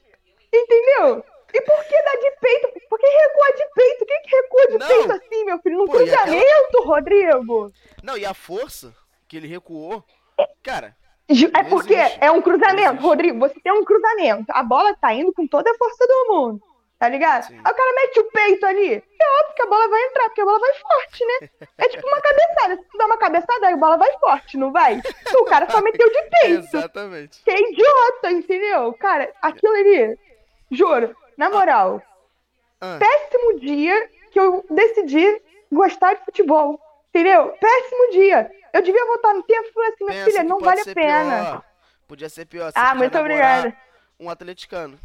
Entendeu? 0.53 1.23
E 1.51 1.61
por 1.61 1.83
que 1.85 2.03
dar 2.03 2.15
de 2.17 2.31
peito? 2.39 2.79
Por 2.87 2.99
que 2.99 3.07
recuar 3.07 3.53
de 3.53 3.65
peito? 3.73 4.05
Quem 4.05 4.21
que 4.21 4.35
recua 4.35 4.67
de 4.67 4.77
Não. 4.77 4.87
peito 4.87 5.11
assim, 5.11 5.45
meu 5.45 5.59
filho? 5.59 5.77
Num 5.79 5.85
Pô, 5.87 5.99
e 5.99 6.03
aquela- 6.13 6.21
cruzamento, 6.23 6.81
Rodrigo? 6.83 7.73
Não, 8.03 8.17
e 8.17 8.25
a 8.25 8.33
força 8.35 8.95
que 9.27 9.35
ele 9.37 9.47
recuou, 9.47 10.03
cara. 10.63 10.95
Ju- 11.31 11.51
É 11.55 11.63
porque 11.63 11.93
existe. 11.95 12.17
é 12.21 12.29
um 12.31 12.41
cruzamento, 12.41 13.01
Rodrigo. 13.01 13.39
Você 13.39 13.59
tem 13.59 13.71
um 13.73 13.83
cruzamento. 13.83 14.45
A 14.49 14.61
bola 14.63 14.95
tá 14.95 15.11
indo 15.13 15.33
com 15.33 15.47
toda 15.47 15.69
a 15.71 15.75
força 15.77 16.05
do 16.07 16.25
mundo. 16.33 16.61
Tá 16.99 17.07
ligado? 17.09 17.47
Aí 17.51 17.59
o 17.59 17.75
cara 17.75 17.93
mete 17.95 18.19
o 18.19 18.23
peito 18.31 18.65
ali. 18.65 18.93
É 18.95 19.39
óbvio 19.41 19.55
que 19.55 19.61
a 19.61 19.65
bola 19.67 19.87
vai 19.89 20.01
entrar, 20.03 20.23
porque 20.25 20.41
a 20.41 20.45
bola 20.45 20.59
vai 20.59 20.73
forte, 20.73 21.25
né? 21.25 21.49
É 21.77 21.87
tipo 21.87 22.05
uma 22.07 22.21
cabeçada. 22.21 22.75
Se 22.75 22.83
tu 22.89 22.97
dá 22.97 23.05
uma 23.05 23.17
cabeçada, 23.17 23.69
a 23.69 23.77
bola 23.77 23.97
vai 23.97 24.11
forte, 24.19 24.57
não 24.57 24.71
vai? 24.71 25.01
O 25.35 25.45
cara 25.45 25.69
só 25.69 25.81
meteu 25.81 26.09
de 26.11 26.21
peito. 26.29 26.77
Exatamente. 26.77 27.41
Que 27.43 27.51
é 27.51 27.59
idiota, 27.71 28.31
entendeu? 28.31 28.93
Cara, 28.93 29.31
aquilo 29.41 29.73
ali, 29.73 30.19
juro, 30.71 31.15
na 31.37 31.49
moral, 31.49 32.01
Ah. 32.81 32.97
péssimo 32.99 33.59
dia 33.59 34.09
que 34.31 34.39
eu 34.39 34.65
decidi 34.69 35.41
gostar 35.71 36.15
de 36.15 36.25
futebol. 36.25 36.79
Entendeu? 37.09 37.53
Péssimo 37.59 38.11
dia. 38.11 38.51
Eu 38.71 38.81
devia 38.83 39.03
voltar 39.05 39.33
no 39.33 39.41
tempo 39.43 39.67
e 39.67 39.71
falar 39.73 39.87
assim, 39.87 40.05
minha 40.05 40.25
filha, 40.25 40.43
não 40.43 40.59
vale 40.59 40.81
a 40.81 40.85
pena. 40.85 41.41
pior. 41.45 41.63
Podia 42.07 42.29
ser 42.29 42.45
pior. 42.45 42.71
Ah, 42.75 42.93
muito 42.93 43.17
obrigada. 43.17 43.75
Um 44.19 44.29
atleticano. 44.29 44.99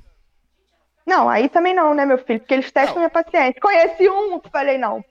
Não, 1.07 1.29
aí 1.29 1.49
também 1.49 1.75
não, 1.75 1.95
né, 1.95 2.07
meu 2.07 2.19
filho? 2.19 2.41
Porque 2.41 2.55
eles 2.55 2.73
testam 2.73 2.97
minha 2.97 3.11
paciência. 3.11 3.61
Conheci 3.61 4.09
um, 4.09 4.41
falei, 4.51 4.79
não. 4.79 5.05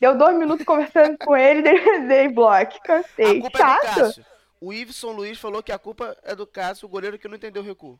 Deu 0.00 0.16
dois 0.16 0.36
minutos 0.36 0.66
conversando 0.66 1.16
com 1.18 1.36
ele, 1.36 1.62
dei, 2.06 2.28
bloco. 2.28 2.80
Cansei. 2.82 3.38
A 3.38 3.40
culpa 3.40 3.58
é 3.58 3.62
do 3.62 3.68
Chato. 3.68 3.94
Cássio. 3.94 4.26
O 4.60 4.72
Iveson 4.72 5.12
Luiz 5.12 5.38
falou 5.38 5.62
que 5.62 5.72
a 5.72 5.78
culpa 5.78 6.16
é 6.22 6.34
do 6.34 6.46
Cássio, 6.46 6.86
o 6.86 6.88
goleiro 6.88 7.18
que 7.18 7.28
não 7.28 7.36
entendeu 7.36 7.62
o 7.62 7.64
recuo. 7.64 7.98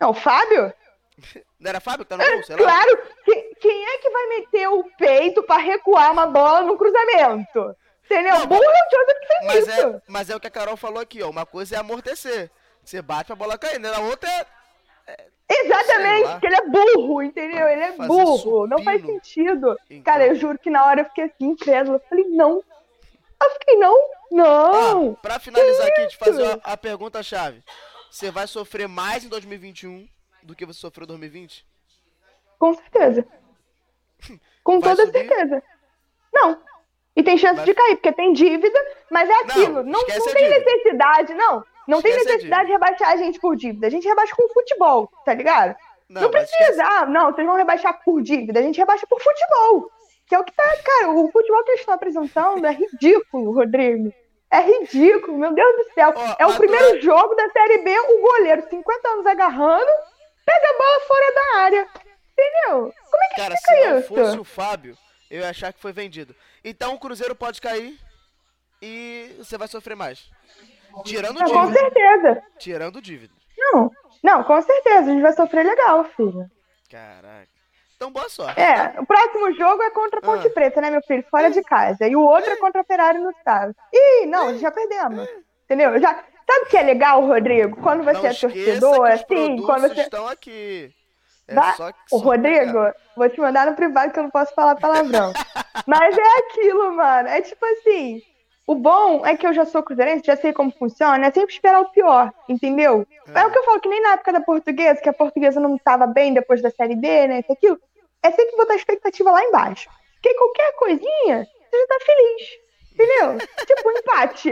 Não, 0.00 0.10
o 0.10 0.14
Fábio? 0.14 0.72
Não 1.58 1.70
era 1.70 1.80
Fábio 1.80 2.04
que 2.04 2.10
tá 2.10 2.16
no 2.18 2.30
gol, 2.30 2.42
sei 2.42 2.56
lá? 2.56 2.62
Claro! 2.62 2.98
Quem, 3.24 3.54
quem 3.54 3.86
é 3.86 3.98
que 3.98 4.10
vai 4.10 4.26
meter 4.28 4.68
o 4.68 4.84
peito 4.98 5.42
pra 5.42 5.56
recuar 5.56 6.12
uma 6.12 6.26
bola 6.26 6.60
no 6.60 6.76
cruzamento? 6.76 7.74
Entendeu? 8.04 8.46
Burro 8.46 8.62
é 8.62 8.68
o 8.68 8.90
Joseph 8.90 9.20
que 9.20 9.26
fez 9.26 9.46
Mas 9.46 9.68
isso. 9.68 9.86
é, 9.88 10.02
mas 10.06 10.30
é 10.30 10.36
o 10.36 10.40
que 10.40 10.46
a 10.46 10.50
Carol 10.50 10.76
falou 10.76 11.00
aqui, 11.00 11.22
ó. 11.22 11.30
Uma 11.30 11.46
coisa 11.46 11.76
é 11.76 11.78
amortecer. 11.78 12.50
Você 12.84 13.02
bate 13.02 13.26
pra 13.28 13.34
bola 13.34 13.58
cair, 13.58 13.80
né? 13.80 13.92
A 13.92 14.00
outra 14.00 14.28
é. 15.06 15.26
Exatamente, 15.48 16.30
porque 16.30 16.46
ele 16.46 16.56
é 16.56 16.68
burro, 16.68 17.22
entendeu? 17.22 17.68
Ele 17.68 17.82
é 17.82 17.92
burro, 17.92 18.66
não 18.66 18.82
faz 18.82 19.00
supino. 19.00 19.20
sentido. 19.20 19.76
Cara, 20.04 20.26
eu 20.26 20.34
juro 20.34 20.58
que 20.58 20.70
na 20.70 20.84
hora 20.84 21.02
eu 21.02 21.04
fiquei 21.04 21.24
assim, 21.24 21.46
incrédula. 21.46 21.96
Eu 21.98 22.08
falei, 22.08 22.24
não. 22.24 22.62
Eu 23.42 23.50
fiquei, 23.50 23.76
não, 23.76 24.08
não. 24.30 25.14
Pra 25.14 25.38
finalizar 25.38 25.86
aqui, 25.86 26.08
te 26.08 26.16
fazer 26.16 26.44
a, 26.64 26.72
a 26.72 26.76
pergunta-chave. 26.76 27.62
Você 28.10 28.30
vai 28.30 28.46
sofrer 28.46 28.88
mais 28.88 29.24
em 29.24 29.28
2021 29.28 30.08
do 30.42 30.54
que 30.54 30.66
você 30.66 30.80
sofreu 30.80 31.04
em 31.04 31.08
2020? 31.08 31.64
Com 32.58 32.74
certeza. 32.74 33.26
Com 34.64 34.80
Vai 34.80 34.90
toda 34.90 35.06
subir? 35.06 35.28
certeza. 35.28 35.62
Não. 36.32 36.60
E 37.14 37.22
tem 37.22 37.38
chance 37.38 37.62
de 37.62 37.72
cair, 37.72 37.96
porque 37.96 38.12
tem 38.12 38.32
dívida, 38.32 38.78
mas 39.10 39.28
é 39.28 39.34
aquilo. 39.42 39.82
Não, 39.82 39.92
não, 39.92 40.00
a 40.00 40.34
tem 40.34 40.48
necessidade, 40.50 41.34
não. 41.34 41.64
Não 41.86 42.02
tem 42.02 42.10
Esquece 42.12 42.28
necessidade 42.34 42.66
de 42.66 42.72
rebaixar 42.72 43.10
a 43.10 43.16
gente 43.16 43.38
por 43.40 43.56
dívida. 43.56 43.86
A 43.86 43.90
gente 43.90 44.06
rebaixa 44.08 44.34
com 44.36 44.48
futebol, 44.48 45.10
tá 45.24 45.34
ligado? 45.34 45.76
Não, 46.08 46.22
Não, 46.22 46.30
precisa. 46.30 46.84
Ah, 46.84 47.06
não, 47.06 47.32
vocês 47.32 47.46
vão 47.46 47.56
rebaixar 47.56 48.00
por 48.04 48.22
dívida. 48.22 48.60
A 48.60 48.62
gente 48.62 48.78
rebaixa 48.78 49.06
por 49.06 49.20
futebol. 49.20 49.90
Que 50.26 50.34
é 50.34 50.38
o 50.38 50.44
que 50.44 50.52
tá, 50.52 50.64
cara. 50.84 51.10
O 51.10 51.30
futebol 51.30 51.62
que 51.64 51.70
eles 51.70 51.80
estão 51.80 51.94
apresentando 51.94 52.64
é 52.66 52.72
ridículo, 52.72 53.52
Rodrigo. 53.52 54.12
É 54.50 54.60
ridículo, 54.60 55.38
meu 55.38 55.52
Deus 55.52 55.76
do 55.76 55.92
céu. 55.94 56.14
é 56.38 56.46
o 56.46 56.56
primeiro 56.56 57.00
jogo 57.02 57.34
da 57.34 57.48
Série 57.50 57.78
B, 57.78 57.98
o 57.98 58.20
goleiro, 58.20 58.62
50 58.68 59.08
anos 59.08 59.26
agarrando, 59.26 59.90
pega 60.44 60.68
a 60.70 60.78
bola 60.78 61.00
fora 61.06 61.34
da 61.34 61.58
área. 61.60 61.88
Entendeu? 62.32 62.92
Como 63.10 63.24
é 63.24 63.28
que 63.30 63.36
Cara, 63.36 63.54
explica 63.54 63.82
se 63.82 63.98
isso? 63.98 64.08
fosse 64.14 64.38
o 64.38 64.44
Fábio, 64.44 64.96
eu 65.30 65.40
ia 65.40 65.50
achar 65.50 65.72
que 65.72 65.80
foi 65.80 65.92
vendido. 65.92 66.34
Então 66.64 66.94
o 66.94 66.98
Cruzeiro 66.98 67.34
pode 67.34 67.60
cair 67.60 67.98
e 68.80 69.34
você 69.38 69.56
vai 69.58 69.66
sofrer 69.68 69.96
mais. 69.96 70.30
Tirando 71.04 71.38
Não, 71.38 71.46
com 71.50 71.66
dívida. 71.66 71.78
certeza. 71.78 72.42
Tirando 72.58 73.00
dívida. 73.02 73.34
Não, 73.58 73.90
não, 74.22 74.44
com 74.44 74.60
certeza. 74.62 75.00
A 75.00 75.12
gente 75.12 75.22
vai 75.22 75.32
sofrer 75.32 75.64
legal, 75.66 76.04
filho. 76.16 76.46
Caraca. 76.90 77.48
Então 77.96 78.10
boa 78.10 78.28
sorte. 78.28 78.60
É, 78.60 78.94
o 79.00 79.06
próximo 79.06 79.52
jogo 79.54 79.82
é 79.82 79.90
contra 79.90 80.18
a 80.18 80.22
Ponte 80.22 80.46
Ah. 80.46 80.50
Preta, 80.50 80.80
né, 80.80 80.90
meu 80.90 81.00
filho? 81.02 81.24
Fora 81.30 81.50
de 81.50 81.62
casa. 81.62 82.06
E 82.06 82.14
o 82.14 82.20
outro 82.20 82.50
é 82.52 82.56
contra 82.56 82.82
a 82.82 82.84
Ferrari 82.84 83.18
no 83.18 83.30
estado. 83.30 83.74
Ih, 83.92 84.26
não, 84.26 84.56
já 84.58 84.70
perdemos. 84.70 85.26
Entendeu? 85.64 85.98
Já... 86.00 86.14
Sabe 86.48 86.64
o 86.64 86.66
que 86.66 86.76
é 86.76 86.82
legal, 86.82 87.26
Rodrigo? 87.26 87.76
Quando 87.82 88.04
você 88.04 88.12
Não 88.12 88.26
é 88.26 88.34
torcedor, 88.34 89.06
assim, 89.10 89.56
quando 89.62 89.88
você. 89.88 90.02
estão 90.02 90.28
aqui. 90.28 90.92
É 91.48 91.54
só 91.72 91.90
que 91.90 91.98
só 92.08 92.16
Rodrigo, 92.18 92.78
vou 93.16 93.28
te 93.28 93.40
mandar 93.40 93.66
no 93.66 93.74
privado 93.74 94.12
que 94.12 94.18
eu 94.18 94.22
não 94.24 94.30
posso 94.30 94.54
falar 94.54 94.76
palavrão. 94.76 95.32
Mas 95.86 96.16
é 96.16 96.38
aquilo, 96.38 96.94
mano. 96.94 97.28
É 97.28 97.40
tipo 97.40 97.64
assim. 97.66 98.20
O 98.66 98.74
bom 98.74 99.24
é 99.24 99.36
que 99.36 99.46
eu 99.46 99.52
já 99.52 99.64
sou 99.64 99.82
cruzeirense, 99.82 100.26
já 100.26 100.36
sei 100.36 100.52
como 100.52 100.72
funciona, 100.72 101.26
é 101.26 101.30
sempre 101.30 101.54
esperar 101.54 101.80
o 101.80 101.90
pior, 101.90 102.32
entendeu? 102.48 103.06
É, 103.32 103.46
o 103.46 103.50
que 103.52 103.58
eu 103.58 103.64
falo, 103.64 103.80
que 103.80 103.88
nem 103.88 104.02
na 104.02 104.14
época 104.14 104.32
da 104.32 104.40
portuguesa, 104.40 105.00
que 105.00 105.08
a 105.08 105.12
portuguesa 105.12 105.60
não 105.60 105.76
estava 105.76 106.04
bem 106.06 106.34
depois 106.34 106.60
da 106.60 106.70
série 106.70 106.96
D, 106.96 107.28
né? 107.28 107.40
Isso, 107.40 107.52
aquilo. 107.52 107.78
É 108.24 108.30
sempre 108.32 108.56
botar 108.56 108.72
a 108.72 108.76
expectativa 108.76 109.30
lá 109.30 109.44
embaixo. 109.44 109.88
Porque 110.14 110.34
qualquer 110.34 110.72
coisinha, 110.72 111.46
você 111.70 111.78
já 111.78 111.86
tá 111.86 111.98
feliz. 112.04 112.42
Entendeu? 112.92 113.38
tipo, 113.66 113.88
um 113.88 113.92
empate. 113.92 114.48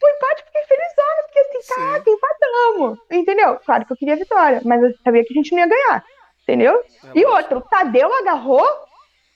O 0.00 0.08
empate 0.08 0.44
fiquei 0.44 0.62
felizona, 0.62 1.22
porque 1.24 1.38
assim, 1.40 1.74
caraca, 1.74 2.10
empatamos. 2.10 2.98
Entendeu? 3.10 3.60
Claro 3.66 3.86
que 3.86 3.92
eu 3.92 3.96
queria 3.96 4.16
vitória, 4.16 4.60
mas 4.64 4.82
eu 4.82 4.94
sabia 5.02 5.24
que 5.24 5.32
a 5.32 5.36
gente 5.36 5.50
não 5.50 5.58
ia 5.58 5.66
ganhar. 5.66 6.04
Entendeu? 6.42 6.80
E 7.12 7.26
outro, 7.26 7.58
o 7.58 7.62
Tadeu 7.62 8.14
agarrou 8.14 8.64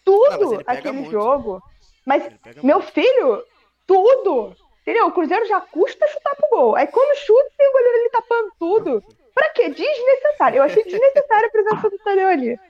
tudo 0.05 0.59
pega 0.59 0.73
aquele 0.73 0.99
muito. 0.99 1.11
jogo. 1.11 1.61
Mas, 2.07 2.28
meu 2.62 2.81
filho, 2.81 3.44
tudo. 3.87 4.57
Entendeu? 4.83 5.07
O 5.07 5.13
Cruzeiro 5.13 5.47
já 5.47 5.61
custa 5.61 6.07
chutar 6.09 6.35
pro 6.37 6.49
gol. 6.51 6.77
Aí 6.77 6.87
quando 6.89 7.19
chuta, 7.19 7.51
tem 7.57 7.69
o 7.69 7.73
goleiro 7.73 7.99
ali 8.01 8.11
tapando 8.11 8.53
tudo. 8.59 9.05
Pra 9.33 9.51
quê? 9.51 9.71
Desnecessário. 9.71 10.59
Eu 10.59 10.65
achei 10.65 10.83
desnecessária 10.83 11.47
a 11.47 11.51
presença 11.51 11.91
do 11.91 11.99
Tadeu 11.99 12.29
ali. 12.29 12.61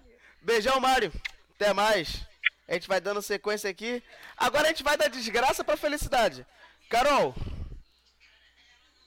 Beijão, 0.42 0.78
Mário. 0.78 1.12
Até 1.56 1.72
mais. 1.72 2.26
A 2.68 2.74
gente 2.74 2.88
vai 2.88 3.00
dando 3.00 3.22
sequência 3.22 3.70
aqui. 3.70 4.02
Agora 4.36 4.64
a 4.64 4.68
gente 4.68 4.82
vai 4.82 4.96
da 4.96 5.08
desgraça 5.08 5.64
pra 5.64 5.76
felicidade. 5.76 6.46
Carol, 6.88 7.34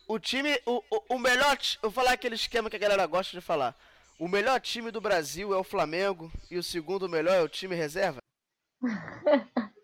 o 0.07 0.19
time, 0.19 0.59
o, 0.65 0.83
o, 0.89 1.15
o 1.15 1.19
melhor, 1.19 1.57
eu 1.81 1.89
vou 1.89 1.91
falar 1.91 2.13
aquele 2.13 2.35
esquema 2.35 2.69
que 2.69 2.75
a 2.75 2.79
galera 2.79 3.05
gosta 3.05 3.31
de 3.31 3.41
falar. 3.41 3.75
O 4.19 4.27
melhor 4.27 4.59
time 4.61 4.91
do 4.91 5.01
Brasil 5.01 5.53
é 5.53 5.57
o 5.57 5.63
Flamengo 5.63 6.31
e 6.49 6.57
o 6.57 6.63
segundo 6.63 7.09
melhor 7.09 7.35
é 7.35 7.41
o 7.41 7.49
time 7.49 7.75
reserva? 7.75 8.19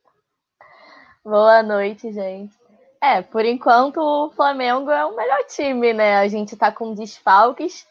Boa 1.23 1.61
noite, 1.61 2.11
gente. 2.11 2.56
É, 3.02 3.22
por 3.22 3.45
enquanto 3.45 3.98
o 3.98 4.31
Flamengo 4.31 4.89
é 4.89 5.06
o 5.06 5.15
melhor 5.15 5.43
time, 5.45 5.93
né? 5.93 6.18
A 6.18 6.27
gente 6.27 6.57
tá 6.57 6.72
com 6.72 6.93
desfalques, 6.95 7.85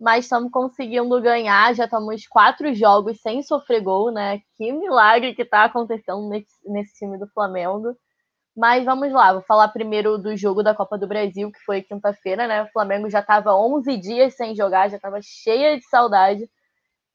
mas 0.00 0.24
estamos 0.24 0.50
conseguindo 0.50 1.20
ganhar. 1.20 1.74
Já 1.74 1.84
estamos 1.84 2.26
quatro 2.26 2.74
jogos 2.74 3.20
sem 3.20 3.42
sofrer 3.42 3.82
gol, 3.82 4.10
né? 4.10 4.40
Que 4.56 4.72
milagre 4.72 5.34
que 5.34 5.44
tá 5.44 5.64
acontecendo 5.64 6.26
nesse, 6.28 6.54
nesse 6.66 6.94
time 6.94 7.18
do 7.18 7.26
Flamengo. 7.28 7.94
Mas 8.56 8.84
vamos 8.84 9.12
lá, 9.12 9.32
vou 9.34 9.42
falar 9.42 9.68
primeiro 9.68 10.18
do 10.18 10.36
jogo 10.36 10.62
da 10.62 10.74
Copa 10.74 10.98
do 10.98 11.06
Brasil, 11.08 11.52
que 11.52 11.60
foi 11.64 11.82
quinta-feira, 11.82 12.46
né? 12.46 12.62
O 12.64 12.68
Flamengo 12.72 13.10
já 13.10 13.20
estava 13.20 13.54
11 13.54 13.96
dias 13.98 14.34
sem 14.36 14.54
jogar, 14.56 14.90
já 14.90 14.96
estava 14.96 15.20
cheia 15.22 15.78
de 15.78 15.86
saudade. 15.88 16.48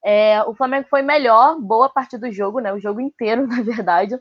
É, 0.03 0.43
o 0.45 0.55
Flamengo 0.55 0.87
foi 0.89 1.01
melhor, 1.01 1.59
boa 1.61 1.89
parte 1.89 2.17
do 2.17 2.31
jogo, 2.31 2.59
né? 2.59 2.73
O 2.73 2.79
jogo 2.79 3.01
inteiro, 3.01 3.47
na 3.47 3.63
verdade. 3.63 4.19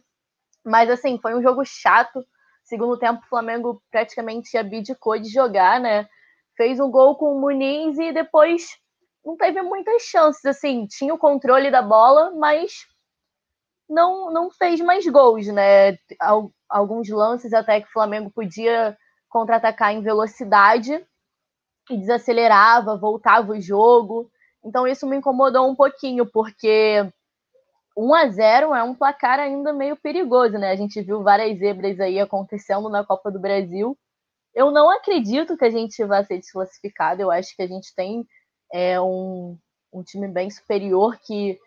Mas 0.65 0.91
assim, 0.91 1.19
foi 1.21 1.35
um 1.35 1.43
jogo 1.43 1.65
chato. 1.65 2.25
Segundo 2.65 2.99
tempo, 2.99 3.21
o 3.25 3.29
Flamengo 3.29 3.83
praticamente 3.91 4.57
abdicou 4.57 5.19
de 5.19 5.29
jogar, 5.29 5.81
né? 5.81 6.09
Fez 6.57 6.81
um 6.81 6.91
gol 6.91 7.17
com 7.17 7.37
o 7.37 7.41
Muniz 7.41 7.99
e 7.99 8.13
depois 8.13 8.69
não 9.25 9.37
teve 9.37 9.61
muitas 9.63 10.03
chances. 10.03 10.45
Assim, 10.45 10.87
tinha 10.87 11.13
o 11.15 11.19
controle 11.19 11.71
da 11.71 11.83
bola, 11.83 12.33
mas 12.39 12.73
não, 13.89 14.33
não 14.33 14.51
fez 14.51 14.81
mais 14.81 15.07
gols, 15.07 15.47
né? 15.49 15.93
Al- 16.21 16.51
Alguns 16.69 17.09
lances 17.09 17.53
até 17.53 17.81
que 17.81 17.87
o 17.89 17.93
Flamengo 17.93 18.31
podia 18.31 18.97
contra-atacar 19.29 19.93
em 19.93 20.03
velocidade 20.03 21.05
e 21.91 21.99
desacelerava, 21.99 22.97
voltava 22.99 23.53
o 23.53 23.61
jogo. 23.61 24.31
Então 24.65 24.87
isso 24.87 25.07
me 25.07 25.17
incomodou 25.17 25.71
um 25.71 25.77
pouquinho, 25.77 26.27
porque 26.27 27.07
1 27.97 28.15
a 28.15 28.29
0 28.29 28.75
é 28.75 28.83
um 28.83 28.95
placar 28.95 29.39
ainda 29.39 29.73
meio 29.73 29.97
perigoso, 29.97 30.59
né? 30.59 30.71
A 30.71 30.77
gente 30.77 31.01
viu 31.01 31.23
várias 31.23 31.59
zebras 31.59 32.01
aí 32.01 32.19
acontecendo 32.19 32.89
na 32.89 33.05
Copa 33.05 33.31
do 33.31 33.39
Brasil. 33.39 33.97
Eu 34.55 34.71
não 34.71 34.91
acredito 34.91 35.57
que 35.57 35.65
a 35.65 35.71
gente 35.71 36.05
vá 36.05 36.25
ser 36.25 36.39
desclassificado. 36.39 37.23
Eu 37.23 37.31
acho 37.31 37.55
que 37.57 37.63
a 37.63 37.67
gente 37.67 37.95
tem 37.95 38.27
é, 38.73 39.01
um, 39.01 39.57
um 39.93 40.03
time 40.03 40.29
bem 40.29 40.51
superior 40.51 41.17
que, 41.25 41.59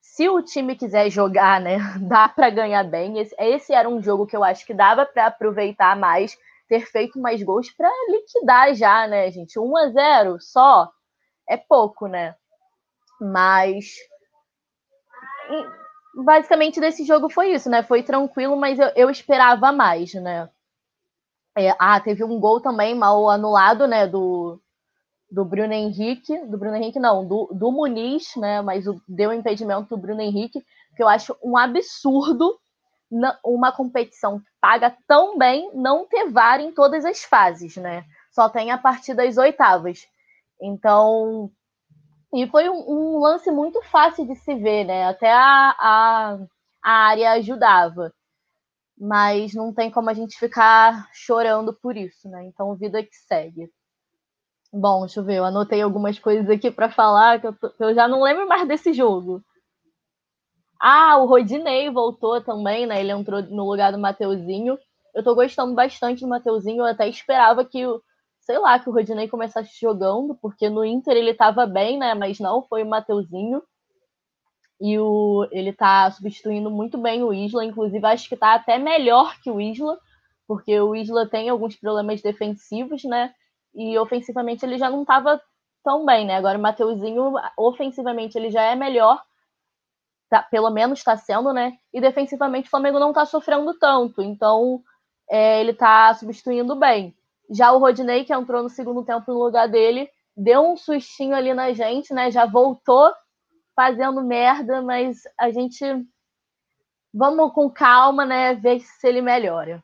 se 0.00 0.28
o 0.28 0.42
time 0.42 0.76
quiser 0.76 1.10
jogar, 1.10 1.60
né, 1.60 1.78
dá 2.08 2.28
para 2.28 2.50
ganhar 2.50 2.84
bem. 2.84 3.18
Esse, 3.18 3.34
esse 3.38 3.72
era 3.72 3.88
um 3.88 4.00
jogo 4.02 4.26
que 4.26 4.36
eu 4.36 4.44
acho 4.44 4.64
que 4.64 4.74
dava 4.74 5.04
para 5.04 5.26
aproveitar 5.26 5.96
mais, 5.96 6.36
ter 6.68 6.86
feito 6.86 7.18
mais 7.20 7.42
gols 7.42 7.70
para 7.70 7.90
liquidar 8.08 8.74
já, 8.74 9.06
né, 9.08 9.30
gente? 9.30 9.58
1 9.58 9.76
a 9.76 9.88
0 9.90 10.38
só 10.40 10.90
é 11.48 11.56
pouco, 11.56 12.06
né? 12.06 12.36
Mas 13.20 13.96
basicamente 16.14 16.80
desse 16.80 17.04
jogo 17.04 17.28
foi 17.28 17.52
isso, 17.52 17.68
né? 17.68 17.82
Foi 17.82 18.02
tranquilo, 18.02 18.56
mas 18.56 18.78
eu, 18.78 18.90
eu 18.96 19.10
esperava 19.10 19.72
mais, 19.72 20.14
né? 20.14 20.48
É, 21.56 21.74
ah, 21.78 22.00
teve 22.00 22.24
um 22.24 22.38
gol 22.40 22.60
também 22.60 22.94
mal 22.94 23.28
anulado, 23.30 23.86
né? 23.86 24.06
Do, 24.06 24.60
do 25.30 25.44
Bruno 25.44 25.72
Henrique, 25.72 26.36
do 26.46 26.58
Bruno 26.58 26.76
Henrique 26.76 26.98
não, 26.98 27.26
do, 27.26 27.48
do 27.52 27.70
Muniz, 27.70 28.34
né? 28.36 28.60
Mas 28.62 28.86
o, 28.86 29.00
deu 29.08 29.32
impedimento 29.32 29.88
do 29.88 29.96
Bruno 29.96 30.20
Henrique, 30.20 30.64
que 30.96 31.02
eu 31.02 31.08
acho 31.08 31.36
um 31.42 31.56
absurdo 31.56 32.58
uma 33.44 33.70
competição 33.70 34.40
que 34.40 34.46
paga 34.60 34.96
tão 35.06 35.38
bem 35.38 35.70
não 35.74 36.06
ter 36.06 36.30
VAR 36.30 36.60
em 36.60 36.72
todas 36.72 37.04
as 37.04 37.22
fases, 37.22 37.76
né? 37.76 38.04
Só 38.32 38.48
tem 38.48 38.70
a 38.70 38.78
partir 38.78 39.14
das 39.14 39.36
oitavas. 39.36 40.06
Então, 40.60 41.50
e 42.34 42.48
foi 42.48 42.68
um, 42.68 42.84
um 42.88 43.18
lance 43.20 43.50
muito 43.50 43.80
fácil 43.82 44.26
de 44.26 44.36
se 44.36 44.54
ver, 44.54 44.84
né? 44.84 45.06
Até 45.06 45.30
a, 45.32 45.76
a, 45.78 46.38
a 46.82 46.90
área 46.90 47.32
ajudava. 47.32 48.12
Mas 48.98 49.54
não 49.54 49.72
tem 49.72 49.90
como 49.90 50.10
a 50.10 50.14
gente 50.14 50.38
ficar 50.38 51.08
chorando 51.12 51.72
por 51.74 51.96
isso, 51.96 52.28
né? 52.28 52.44
Então, 52.46 52.76
vida 52.76 53.02
que 53.02 53.14
segue. 53.28 53.70
Bom, 54.72 55.02
deixa 55.02 55.20
eu 55.20 55.24
ver, 55.24 55.36
eu 55.36 55.44
anotei 55.44 55.80
algumas 55.80 56.18
coisas 56.18 56.50
aqui 56.50 56.70
para 56.70 56.90
falar 56.90 57.40
que 57.40 57.46
eu, 57.46 57.52
tô, 57.52 57.72
eu 57.78 57.94
já 57.94 58.08
não 58.08 58.22
lembro 58.22 58.48
mais 58.48 58.66
desse 58.66 58.92
jogo. 58.92 59.40
Ah, 60.80 61.16
o 61.18 61.26
Rodinei 61.26 61.88
voltou 61.90 62.42
também, 62.42 62.84
né? 62.86 63.00
Ele 63.00 63.12
entrou 63.12 63.40
no 63.42 63.70
lugar 63.70 63.92
do 63.92 63.98
Mateuzinho. 63.98 64.76
Eu 65.14 65.22
tô 65.22 65.34
gostando 65.34 65.74
bastante 65.74 66.20
do 66.22 66.28
Mateuzinho. 66.28 66.82
Eu 66.82 66.86
até 66.86 67.08
esperava 67.08 67.64
que, 67.64 67.84
sei 68.44 68.58
lá, 68.58 68.78
que 68.78 68.88
o 68.88 68.92
Rodinei 68.92 69.28
começasse 69.28 69.70
jogando, 69.80 70.34
porque 70.36 70.68
no 70.68 70.84
Inter 70.84 71.16
ele 71.16 71.34
tava 71.34 71.66
bem, 71.66 71.98
né? 71.98 72.14
Mas 72.14 72.38
não, 72.38 72.62
foi 72.62 72.82
o 72.82 72.88
Mateuzinho. 72.88 73.62
E 74.80 74.98
o, 74.98 75.48
ele 75.50 75.72
tá 75.72 76.10
substituindo 76.10 76.70
muito 76.70 76.98
bem 76.98 77.22
o 77.22 77.32
Isla. 77.32 77.64
Inclusive, 77.64 78.06
acho 78.06 78.28
que 78.28 78.36
tá 78.36 78.54
até 78.54 78.78
melhor 78.78 79.38
que 79.40 79.50
o 79.50 79.60
Isla, 79.60 79.98
porque 80.46 80.78
o 80.78 80.94
Isla 80.94 81.28
tem 81.28 81.48
alguns 81.48 81.76
problemas 81.76 82.20
defensivos, 82.20 83.02
né? 83.04 83.32
E 83.74 83.98
ofensivamente 83.98 84.64
ele 84.64 84.78
já 84.78 84.90
não 84.90 85.04
tava 85.04 85.40
tão 85.82 86.04
bem, 86.04 86.26
né? 86.26 86.36
Agora 86.36 86.58
o 86.58 86.62
Mateuzinho, 86.62 87.34
ofensivamente, 87.56 88.36
ele 88.36 88.50
já 88.50 88.62
é 88.62 88.74
melhor 88.74 89.22
tá, 90.28 90.42
pelo 90.42 90.70
menos 90.70 90.98
está 90.98 91.16
sendo, 91.16 91.52
né? 91.52 91.72
E 91.92 92.00
defensivamente 92.00 92.66
o 92.66 92.70
Flamengo 92.70 92.98
não 92.98 93.10
está 93.10 93.24
sofrendo 93.24 93.72
tanto, 93.78 94.22
então 94.22 94.82
é, 95.30 95.60
ele 95.60 95.70
está 95.70 96.12
substituindo 96.14 96.74
bem. 96.76 97.14
Já 97.54 97.72
o 97.72 97.78
Rodinei, 97.78 98.24
que 98.24 98.32
entrou 98.34 98.62
no 98.62 98.68
segundo 98.68 99.04
tempo 99.04 99.32
no 99.32 99.44
lugar 99.44 99.68
dele, 99.68 100.10
deu 100.36 100.62
um 100.62 100.76
sustinho 100.76 101.36
ali 101.36 101.54
na 101.54 101.72
gente, 101.72 102.12
né? 102.12 102.30
Já 102.30 102.46
voltou 102.46 103.12
fazendo 103.76 104.22
merda, 104.22 104.82
mas 104.82 105.22
a 105.38 105.50
gente 105.50 105.84
vamos 107.12 107.52
com 107.52 107.70
calma, 107.70 108.26
né? 108.26 108.54
Ver 108.54 108.80
se 108.80 109.06
ele 109.06 109.22
melhora. 109.22 109.82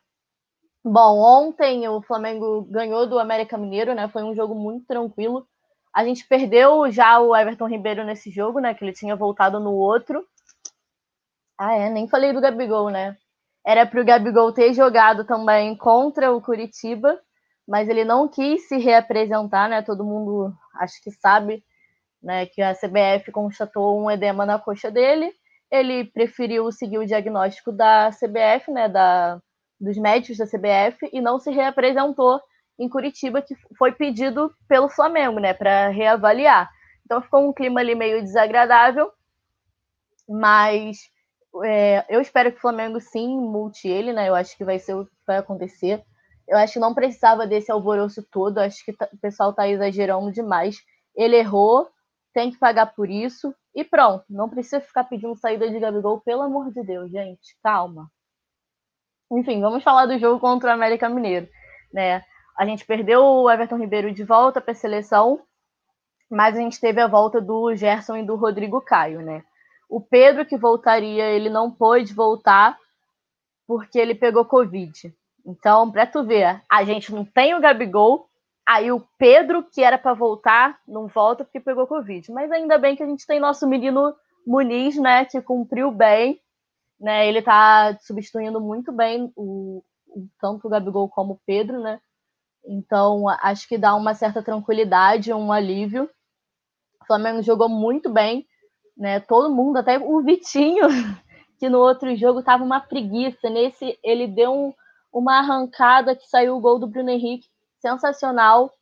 Bom, 0.84 1.18
ontem 1.18 1.86
o 1.88 2.02
Flamengo 2.02 2.62
ganhou 2.62 3.06
do 3.06 3.18
América 3.18 3.56
Mineiro, 3.56 3.94
né? 3.94 4.09
Foi 4.09 4.22
um 4.22 4.34
jogo 4.34 4.55
muito 4.55 4.86
tranquilo. 4.86 5.47
A 5.92 6.05
gente 6.05 6.26
perdeu 6.26 6.90
já 6.90 7.20
o 7.20 7.36
Everton 7.36 7.68
Ribeiro 7.68 8.05
nesse 8.05 8.30
jogo, 8.30 8.60
né? 8.60 8.74
Que 8.74 8.84
ele 8.84 8.92
tinha 8.92 9.14
voltado 9.14 9.60
no 9.60 9.74
outro. 9.74 10.26
Ah, 11.59 11.74
é, 11.74 11.90
nem 11.90 12.09
falei 12.09 12.32
do 12.32 12.40
Gabigol, 12.40 12.90
né? 12.90 13.16
Era 13.64 13.84
para 13.86 14.01
o 14.01 14.05
Gabigol 14.05 14.52
ter 14.52 14.72
jogado 14.72 15.24
também 15.24 15.76
contra 15.76 16.32
o 16.32 16.40
Curitiba, 16.40 17.20
mas 17.70 17.88
ele 17.88 18.05
não 18.05 18.26
quis 18.26 18.66
se 18.66 18.78
reapresentar, 18.78 19.68
né? 19.68 19.80
Todo 19.80 20.05
mundo 20.05 20.52
acho 20.74 21.01
que 21.05 21.12
sabe, 21.12 21.62
né, 22.20 22.44
que 22.47 22.60
a 22.60 22.74
CBF 22.74 23.30
constatou 23.30 23.97
um 23.97 24.10
edema 24.10 24.44
na 24.44 24.59
coxa 24.59 24.90
dele. 24.90 25.32
Ele 25.70 26.05
preferiu 26.05 26.72
seguir 26.72 26.98
o 26.98 27.06
diagnóstico 27.06 27.70
da 27.70 28.10
CBF, 28.10 28.72
né, 28.72 28.88
da 28.88 29.40
dos 29.80 29.97
médicos 29.97 30.36
da 30.36 30.47
CBF 30.47 31.09
e 31.12 31.20
não 31.20 31.38
se 31.38 31.52
reapresentou 31.52 32.40
em 32.76 32.88
Curitiba, 32.88 33.40
que 33.40 33.55
foi 33.78 33.92
pedido 33.92 34.52
pelo 34.68 34.88
Flamengo, 34.88 35.38
né, 35.38 35.55
para 35.55 35.88
reavaliar. 35.90 36.68
Então 37.05 37.22
ficou 37.22 37.48
um 37.48 37.52
clima 37.52 37.80
ali 37.80 37.94
meio 37.94 38.20
desagradável, 38.20 39.12
mas 40.28 40.98
é, 41.64 42.05
eu 42.09 42.20
espero 42.20 42.51
que 42.51 42.59
o 42.59 42.60
Flamengo 42.60 43.01
sim 43.01 43.28
multe 43.28 43.86
ele, 43.86 44.12
né? 44.12 44.28
Eu 44.28 44.34
acho 44.34 44.56
que 44.56 44.64
vai 44.64 44.80
ser 44.80 44.94
o 44.94 45.06
que 45.06 45.12
vai 45.24 45.38
acontecer. 45.38 46.05
Eu 46.51 46.59
acho 46.59 46.72
que 46.72 46.78
não 46.81 46.93
precisava 46.93 47.47
desse 47.47 47.70
alvoroço 47.70 48.24
todo. 48.28 48.59
Acho 48.59 48.85
que 48.85 48.93
tá, 48.93 49.09
o 49.12 49.18
pessoal 49.18 49.55
tá 49.55 49.68
exagerando 49.68 50.32
demais. 50.32 50.78
Ele 51.14 51.36
errou, 51.36 51.89
tem 52.35 52.51
que 52.51 52.59
pagar 52.59 52.86
por 52.86 53.09
isso. 53.09 53.55
E 53.72 53.85
pronto, 53.85 54.24
não 54.28 54.48
precisa 54.48 54.81
ficar 54.81 55.05
pedindo 55.05 55.36
saída 55.36 55.70
de 55.70 55.78
Gabigol, 55.78 56.20
pelo 56.20 56.43
amor 56.43 56.72
de 56.72 56.82
Deus, 56.82 57.09
gente. 57.09 57.56
Calma. 57.62 58.10
Enfim, 59.31 59.60
vamos 59.60 59.85
falar 59.85 60.06
do 60.06 60.18
jogo 60.18 60.40
contra 60.40 60.70
o 60.70 60.72
América 60.72 61.09
Mineiro, 61.09 61.48
né? 61.93 62.24
A 62.59 62.66
gente 62.66 62.85
perdeu 62.85 63.22
o 63.22 63.48
Everton 63.48 63.77
Ribeiro 63.77 64.12
de 64.12 64.24
volta 64.24 64.60
para 64.60 64.72
a 64.72 64.74
seleção, 64.74 65.40
mas 66.28 66.56
a 66.56 66.59
gente 66.59 66.81
teve 66.81 67.01
a 67.01 67.06
volta 67.06 67.40
do 67.40 67.72
Gerson 67.77 68.16
e 68.16 68.27
do 68.27 68.35
Rodrigo 68.35 68.81
Caio, 68.81 69.22
né? 69.22 69.44
O 69.89 70.01
Pedro, 70.01 70.44
que 70.44 70.56
voltaria, 70.56 71.31
ele 71.31 71.48
não 71.48 71.70
pôde 71.70 72.12
voltar 72.12 72.77
porque 73.68 74.01
ele 74.01 74.16
pegou 74.16 74.44
Covid. 74.44 75.14
Então, 75.47 75.91
para 75.91 76.07
tu 76.07 76.25
ver, 76.25 76.62
a 76.71 76.85
gente 76.85 77.12
não 77.12 77.25
tem 77.25 77.55
o 77.55 77.61
Gabigol, 77.61 78.29
aí 78.67 78.93
o 78.93 79.07
Pedro, 79.19 79.65
que 79.65 79.83
era 79.83 79.99
para 79.99 80.15
voltar, 80.15 80.79
não 80.87 81.07
volta 81.07 81.45
porque 81.45 81.61
pegou 81.61 81.87
Covid. 81.87 82.31
Mas 82.33 82.51
ainda 82.51 82.79
bem 82.79 82.97
que 82.97 83.03
a 83.03 83.07
gente 83.07 83.27
tem 83.27 83.41
nosso 83.41 83.67
menino 83.67 84.15
Muniz, 84.47 84.97
né, 84.97 85.25
que 85.25 85.41
cumpriu 85.43 85.91
bem, 85.91 86.41
né, 86.99 87.27
ele 87.27 87.43
tá 87.43 87.97
substituindo 88.01 88.61
muito 88.61 88.93
bem 88.93 89.33
o, 89.37 89.83
tanto 90.41 90.67
o 90.67 90.71
Gabigol 90.71 91.09
como 91.09 91.35
o 91.35 91.41
Pedro, 91.47 91.81
né, 91.81 92.01
então 92.65 93.29
acho 93.29 93.67
que 93.69 93.79
dá 93.79 93.95
uma 93.95 94.15
certa 94.15 94.43
tranquilidade, 94.43 95.33
um 95.33 95.53
alívio. 95.53 96.09
O 97.03 97.07
Flamengo 97.07 97.43
jogou 97.43 97.69
muito 97.69 98.11
bem, 98.11 98.47
né? 98.97 99.21
Todo 99.21 99.55
mundo, 99.55 99.79
até 99.79 99.99
o 99.99 100.23
Vitinho, 100.23 100.87
que 101.59 101.69
no 101.69 101.79
outro 101.79 102.15
jogo 102.17 102.43
tava 102.43 102.62
uma 102.62 102.81
preguiça. 102.81 103.49
Nesse, 103.49 103.99
ele 104.03 104.27
deu 104.27 104.53
um, 104.53 104.75
uma 105.12 105.39
arrancada 105.39 106.15
que 106.15 106.27
saiu 106.28 106.57
o 106.57 106.61
gol 106.61 106.78
do 106.78 106.87
Bruno 106.87 107.11
Henrique, 107.11 107.49
sensacional. 107.81 108.73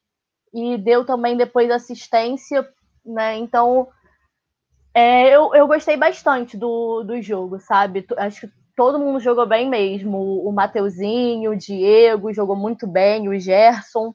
E 0.53 0.79
deu 0.79 1.05
também 1.05 1.37
depois 1.37 1.71
assistência, 1.71 2.67
né? 3.05 3.37
Então, 3.37 3.89
é, 4.95 5.29
eu, 5.29 5.55
eu 5.55 5.67
gostei 5.67 5.97
bastante 5.97 6.57
do, 6.57 7.03
do 7.03 7.21
jogo, 7.21 7.61
sabe? 7.61 8.07
Acho 8.17 8.49
que 8.49 8.55
todo 8.75 8.99
mundo 8.99 9.21
jogou 9.21 9.47
bem 9.47 9.69
mesmo. 9.69 10.43
O 10.47 10.53
Mateuzinho, 10.53 11.53
o 11.53 11.57
Diego 11.57 12.33
jogou 12.33 12.57
muito 12.57 12.87
bem, 12.87 13.29
o 13.29 13.39
Gerson. 13.39 14.15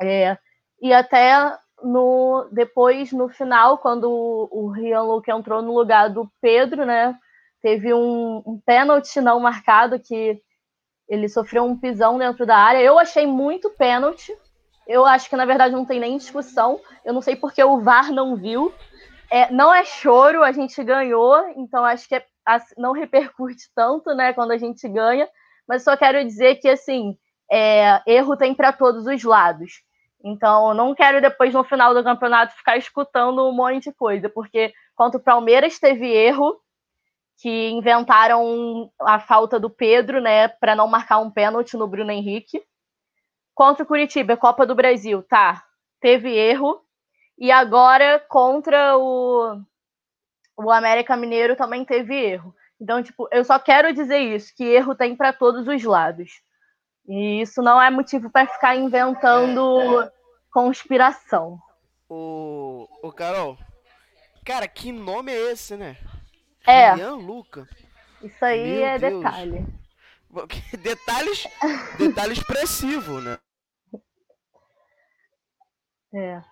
É, 0.00 0.36
e 0.82 0.92
até 0.92 1.56
no 1.82 2.48
depois 2.50 3.12
no 3.12 3.28
final 3.28 3.78
quando 3.78 4.10
o, 4.10 4.48
o 4.50 4.68
Rian 4.70 5.02
Luke 5.02 5.30
entrou 5.30 5.62
no 5.62 5.74
lugar 5.74 6.10
do 6.10 6.30
Pedro, 6.40 6.84
né? 6.84 7.16
Teve 7.62 7.94
um, 7.94 8.42
um 8.46 8.60
pênalti 8.64 9.20
não 9.20 9.40
marcado 9.40 9.98
que 9.98 10.42
ele 11.08 11.28
sofreu 11.28 11.64
um 11.64 11.76
pisão 11.76 12.18
dentro 12.18 12.46
da 12.46 12.56
área. 12.56 12.80
Eu 12.80 12.98
achei 12.98 13.26
muito 13.26 13.70
pênalti. 13.70 14.36
Eu 14.86 15.04
acho 15.06 15.28
que 15.28 15.36
na 15.36 15.44
verdade 15.44 15.74
não 15.74 15.84
tem 15.84 16.00
nem 16.00 16.16
discussão. 16.16 16.80
Eu 17.04 17.12
não 17.12 17.20
sei 17.20 17.36
porque 17.36 17.62
o 17.62 17.80
VAR 17.80 18.12
não 18.12 18.36
viu. 18.36 18.72
É, 19.30 19.50
não 19.50 19.72
é 19.74 19.84
choro, 19.84 20.42
a 20.42 20.52
gente 20.52 20.82
ganhou, 20.84 21.36
então 21.56 21.84
acho 21.84 22.06
que 22.06 22.14
é, 22.14 22.24
não 22.76 22.92
repercute 22.92 23.64
tanto, 23.74 24.14
né, 24.14 24.32
quando 24.32 24.52
a 24.52 24.58
gente 24.58 24.86
ganha. 24.88 25.28
Mas 25.66 25.82
só 25.82 25.96
quero 25.96 26.22
dizer 26.24 26.56
que 26.56 26.68
assim, 26.68 27.16
é, 27.50 28.02
erro 28.06 28.36
tem 28.36 28.54
para 28.54 28.72
todos 28.72 29.06
os 29.06 29.24
lados. 29.24 29.82
Então, 30.24 30.72
não 30.72 30.94
quero 30.94 31.20
depois, 31.20 31.52
no 31.52 31.62
final 31.64 31.92
do 31.92 32.02
campeonato, 32.02 32.56
ficar 32.56 32.78
escutando 32.78 33.46
um 33.46 33.52
monte 33.52 33.84
de 33.84 33.92
coisa, 33.92 34.28
porque 34.28 34.72
contra 34.96 35.18
o 35.18 35.22
Palmeiras 35.22 35.78
teve 35.78 36.06
erro, 36.06 36.58
que 37.38 37.70
inventaram 37.70 38.90
a 39.00 39.18
falta 39.18 39.58
do 39.58 39.68
Pedro, 39.68 40.20
né, 40.20 40.48
para 40.48 40.74
não 40.74 40.86
marcar 40.86 41.18
um 41.18 41.30
pênalti 41.30 41.76
no 41.76 41.86
Bruno 41.86 42.10
Henrique. 42.10 42.62
Contra 43.54 43.84
o 43.84 43.86
Curitiba, 43.86 44.36
Copa 44.36 44.66
do 44.66 44.74
Brasil, 44.74 45.22
tá, 45.22 45.64
teve 46.00 46.30
erro. 46.30 46.80
E 47.38 47.50
agora, 47.50 48.24
contra 48.28 48.96
o, 48.96 49.60
o 50.56 50.70
América 50.70 51.16
Mineiro, 51.16 51.56
também 51.56 51.84
teve 51.84 52.14
erro. 52.14 52.54
Então, 52.80 53.02
tipo, 53.02 53.28
eu 53.32 53.44
só 53.44 53.58
quero 53.58 53.92
dizer 53.92 54.18
isso, 54.18 54.52
que 54.56 54.64
erro 54.64 54.94
tem 54.94 55.16
para 55.16 55.32
todos 55.32 55.66
os 55.66 55.82
lados. 55.84 56.30
E 57.06 57.42
isso 57.42 57.62
não 57.62 57.80
é 57.80 57.90
motivo 57.90 58.30
para 58.30 58.46
ficar 58.46 58.76
inventando 58.76 60.10
conspiração. 60.50 61.58
O, 62.08 62.88
o 63.02 63.12
Carol, 63.12 63.58
cara, 64.44 64.66
que 64.68 64.92
nome 64.92 65.32
é 65.32 65.52
esse, 65.52 65.76
né? 65.76 65.96
É. 66.66 66.94
Luca. 67.10 67.68
Isso 68.22 68.44
aí 68.44 68.78
Meu 68.78 68.86
é 68.86 68.98
Deus. 68.98 69.22
detalhe. 69.22 69.66
Detalhes, 70.82 71.46
detalhe 71.96 72.32
expressivo, 72.32 73.20
né? 73.20 73.38
É. 76.12 76.42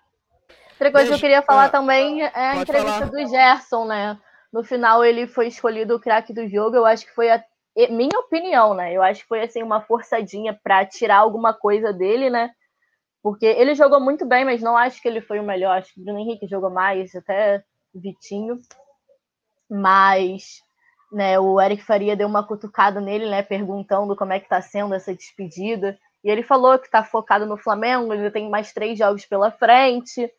Outra 0.71 0.91
coisa 0.91 1.09
que 1.09 1.15
eu 1.15 1.19
queria 1.19 1.41
falar 1.41 1.69
também 1.69 2.21
é 2.23 2.31
a 2.33 2.55
entrevista 2.57 3.07
falar. 3.07 3.11
do 3.11 3.27
Gerson, 3.27 3.85
né? 3.85 4.19
No 4.51 4.63
final 4.63 5.03
ele 5.03 5.27
foi 5.27 5.47
escolhido 5.47 5.95
o 5.95 5.99
craque 5.99 6.33
do 6.33 6.47
jogo. 6.47 6.75
Eu 6.75 6.85
acho 6.85 7.05
que 7.05 7.13
foi 7.13 7.29
a 7.29 7.43
minha 7.89 8.19
opinião, 8.19 8.73
né? 8.73 8.93
Eu 8.93 9.01
acho 9.01 9.21
que 9.21 9.27
foi 9.27 9.41
assim 9.41 9.63
uma 9.63 9.81
forçadinha 9.81 10.57
para 10.63 10.85
tirar 10.85 11.17
alguma 11.17 11.53
coisa 11.53 11.91
dele, 11.91 12.29
né? 12.29 12.51
Porque 13.21 13.45
ele 13.45 13.73
jogou 13.73 13.99
muito 13.99 14.25
bem, 14.25 14.43
mas 14.43 14.61
não 14.61 14.77
acho 14.77 15.01
que 15.01 15.07
ele 15.07 15.21
foi 15.21 15.39
o 15.39 15.43
melhor. 15.43 15.77
Acho 15.77 15.93
que 15.93 16.01
o 16.01 16.03
Bruno 16.03 16.19
Henrique 16.19 16.47
jogou 16.47 16.69
mais, 16.69 17.15
até 17.15 17.63
o 17.93 17.99
Vitinho. 17.99 18.59
Mas 19.69 20.61
né, 21.13 21.39
o 21.39 21.61
Eric 21.61 21.83
Faria 21.83 22.15
deu 22.15 22.27
uma 22.27 22.45
cutucada 22.45 22.99
nele, 22.99 23.29
né, 23.29 23.43
perguntando 23.43 24.15
como 24.15 24.33
é 24.33 24.39
que 24.39 24.45
está 24.45 24.61
sendo 24.61 24.95
essa 24.95 25.13
despedida. 25.13 25.97
E 26.23 26.29
ele 26.29 26.41
falou 26.41 26.79
que 26.79 26.85
está 26.85 27.03
focado 27.03 27.45
no 27.45 27.57
Flamengo, 27.57 28.13
ele 28.13 28.31
tem 28.31 28.49
mais 28.49 28.73
três 28.73 28.97
jogos 28.97 29.25
pela 29.25 29.51
frente. 29.51 30.29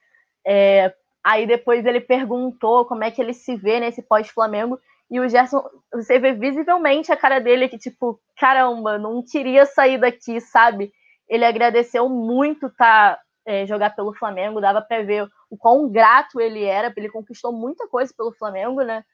É, 0.46 0.92
aí 1.22 1.46
depois 1.46 1.86
ele 1.86 2.00
perguntou 2.00 2.84
como 2.86 3.04
é 3.04 3.10
que 3.10 3.20
ele 3.20 3.32
se 3.32 3.54
vê 3.56 3.78
nesse 3.78 4.02
pós-Flamengo. 4.02 4.78
E 5.10 5.20
o 5.20 5.28
Gerson, 5.28 5.62
você 5.92 6.18
vê 6.18 6.32
visivelmente 6.32 7.12
a 7.12 7.16
cara 7.16 7.38
dele 7.38 7.68
que, 7.68 7.78
tipo, 7.78 8.18
caramba, 8.36 8.98
não 8.98 9.22
queria 9.22 9.66
sair 9.66 9.98
daqui, 9.98 10.40
sabe? 10.40 10.90
Ele 11.28 11.44
agradeceu 11.44 12.08
muito 12.08 12.70
tá, 12.70 13.18
é, 13.46 13.66
jogar 13.66 13.94
pelo 13.94 14.14
Flamengo, 14.14 14.60
dava 14.60 14.80
para 14.82 15.02
ver 15.02 15.28
o 15.50 15.56
quão 15.56 15.88
grato 15.90 16.40
ele 16.40 16.64
era, 16.64 16.92
ele 16.96 17.10
conquistou 17.10 17.52
muita 17.52 17.86
coisa 17.86 18.12
pelo 18.16 18.32
Flamengo, 18.32 18.82
né? 18.82 19.04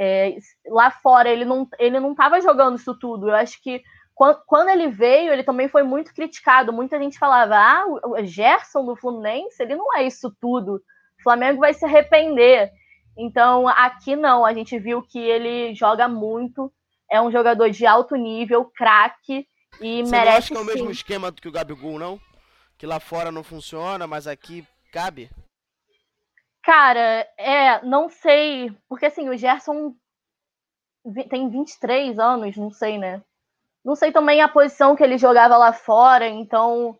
É, 0.00 0.36
lá 0.68 0.92
fora 0.92 1.28
ele 1.28 1.44
não 1.44 1.66
ele 1.76 1.98
não 1.98 2.12
estava 2.12 2.40
jogando 2.40 2.76
isso 2.76 2.96
tudo. 2.96 3.28
Eu 3.28 3.34
acho 3.34 3.60
que 3.60 3.82
quando, 4.14 4.40
quando, 4.46 4.68
ele 4.68 4.88
veio, 4.88 5.32
ele 5.32 5.44
também 5.44 5.68
foi 5.68 5.82
muito 5.82 6.14
criticado. 6.14 6.72
Muita 6.72 6.98
gente 6.98 7.18
falava: 7.18 7.56
ah, 7.56 7.84
o 7.86 8.24
Gerson 8.24 8.84
do 8.84 8.96
Fluminense, 8.96 9.62
ele 9.62 9.76
não 9.76 9.96
é 9.96 10.04
isso 10.04 10.34
tudo. 10.40 10.76
O 11.20 11.22
Flamengo 11.22 11.60
vai 11.60 11.74
se 11.74 11.84
arrepender. 11.84 12.70
Então, 13.16 13.66
aqui 13.66 14.14
não, 14.14 14.44
a 14.44 14.52
gente 14.54 14.78
viu 14.78 15.02
que 15.02 15.18
ele 15.18 15.74
joga 15.74 16.06
muito, 16.06 16.72
é 17.10 17.20
um 17.20 17.32
jogador 17.32 17.68
de 17.68 17.84
alto 17.84 18.14
nível, 18.14 18.64
craque 18.64 19.46
e 19.80 20.02
Você 20.02 20.10
merece. 20.10 20.24
Não 20.30 20.36
acha 20.36 20.48
que 20.48 20.54
é 20.54 20.60
o 20.60 20.64
sim. 20.64 20.66
mesmo 20.66 20.90
esquema 20.90 21.30
do 21.30 21.42
que 21.42 21.48
o 21.48 21.52
Gabigol, 21.52 21.98
não? 21.98 22.20
Que 22.76 22.86
lá 22.86 23.00
fora 23.00 23.32
não 23.32 23.42
funciona, 23.42 24.06
mas 24.06 24.28
aqui 24.28 24.64
cabe? 24.92 25.28
Cara, 26.68 27.26
é, 27.38 27.82
não 27.82 28.10
sei, 28.10 28.70
porque 28.90 29.06
assim, 29.06 29.26
o 29.30 29.38
Gerson 29.38 29.94
tem 31.30 31.48
23 31.48 32.18
anos, 32.18 32.58
não 32.58 32.70
sei, 32.70 32.98
né? 32.98 33.22
Não 33.82 33.96
sei 33.96 34.12
também 34.12 34.42
a 34.42 34.48
posição 34.48 34.94
que 34.94 35.02
ele 35.02 35.16
jogava 35.16 35.56
lá 35.56 35.72
fora, 35.72 36.28
então 36.28 36.94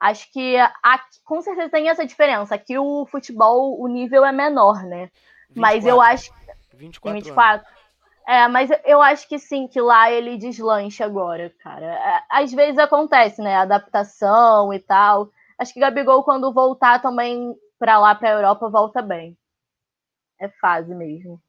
acho 0.00 0.28
que 0.32 0.56
aqui, 0.82 1.20
com 1.24 1.40
certeza 1.40 1.70
tem 1.70 1.88
essa 1.88 2.04
diferença. 2.04 2.56
Aqui 2.56 2.76
o 2.76 3.06
futebol, 3.06 3.80
o 3.80 3.86
nível 3.86 4.24
é 4.24 4.32
menor, 4.32 4.82
né? 4.82 5.08
24, 5.50 5.54
mas 5.54 5.86
eu 5.86 6.00
acho. 6.00 6.32
24. 6.74 7.22
24. 7.22 7.66
É, 8.26 8.48
mas 8.48 8.70
eu 8.84 9.00
acho 9.00 9.28
que 9.28 9.38
sim, 9.38 9.68
que 9.68 9.80
lá 9.80 10.10
ele 10.10 10.36
deslancha 10.36 11.04
agora, 11.04 11.54
cara. 11.62 11.86
É, 11.86 12.22
às 12.28 12.52
vezes 12.52 12.76
acontece, 12.76 13.40
né? 13.40 13.54
Adaptação 13.54 14.74
e 14.74 14.80
tal. 14.80 15.30
Acho 15.56 15.72
que 15.72 15.78
Gabigol, 15.78 16.24
quando 16.24 16.52
voltar 16.52 17.00
também 17.00 17.54
para 17.82 17.98
lá, 17.98 18.14
para 18.14 18.28
a 18.28 18.32
Europa, 18.34 18.68
volta 18.68 19.02
bem. 19.02 19.36
É 20.40 20.48
fase 20.60 20.94
mesmo. 20.94 21.42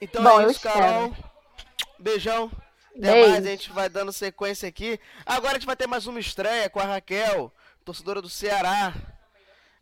Então 0.00 0.20
Bom, 0.20 0.40
é 0.40 0.44
eu 0.46 0.50
isso, 0.50 0.60
Carol. 0.60 1.14
Beijão. 2.00 2.50
Até 2.90 3.12
Beijo. 3.12 3.30
mais, 3.30 3.46
a 3.46 3.48
gente 3.48 3.70
vai 3.70 3.88
dando 3.88 4.12
sequência 4.12 4.68
aqui. 4.68 4.98
Agora 5.24 5.52
a 5.52 5.54
gente 5.54 5.66
vai 5.66 5.76
ter 5.76 5.86
mais 5.86 6.08
uma 6.08 6.18
estreia 6.18 6.68
com 6.68 6.80
a 6.80 6.84
Raquel, 6.84 7.52
torcedora 7.84 8.20
do 8.20 8.28
Ceará. 8.28 8.92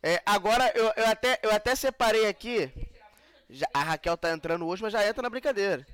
É, 0.02 0.20
agora 0.26 0.70
eu, 0.74 0.92
eu, 0.94 1.06
até, 1.06 1.40
eu 1.42 1.50
até 1.50 1.74
separei 1.74 2.28
aqui. 2.28 2.70
Já, 3.48 3.66
a 3.72 3.82
Raquel 3.82 4.18
tá 4.18 4.32
entrando 4.32 4.66
hoje, 4.66 4.82
mas 4.82 4.92
já 4.92 5.08
entra 5.08 5.22
na 5.22 5.30
brincadeira. 5.30 5.86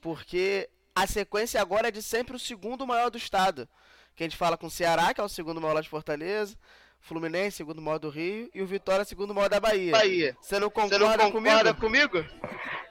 Porque 0.00 0.70
a 0.94 1.08
sequência 1.08 1.60
agora 1.60 1.88
é 1.88 1.90
de 1.90 2.04
sempre 2.04 2.36
o 2.36 2.38
segundo 2.38 2.86
maior 2.86 3.10
do 3.10 3.18
estado. 3.18 3.68
Que 4.14 4.22
a 4.22 4.26
gente 4.26 4.36
fala 4.36 4.56
com 4.56 4.68
o 4.68 4.70
Ceará, 4.70 5.12
que 5.12 5.20
é 5.20 5.24
o 5.24 5.28
segundo 5.28 5.60
maior 5.60 5.74
lá 5.74 5.80
de 5.80 5.88
Fortaleza. 5.88 6.56
Fluminense, 7.04 7.58
segundo 7.58 7.82
maior 7.82 7.98
do 7.98 8.08
Rio. 8.08 8.48
E 8.54 8.62
o 8.62 8.66
Vitória, 8.66 9.04
segundo 9.04 9.34
maior 9.34 9.50
da 9.50 9.60
Bahia. 9.60 9.92
Bahia. 9.92 10.34
Você 10.40 10.58
não 10.58 10.70
concorda, 10.70 10.98
Você 10.98 11.04
não 11.04 11.30
concorda 11.30 11.74
comigo? 11.74 12.08
comigo? 12.10 12.30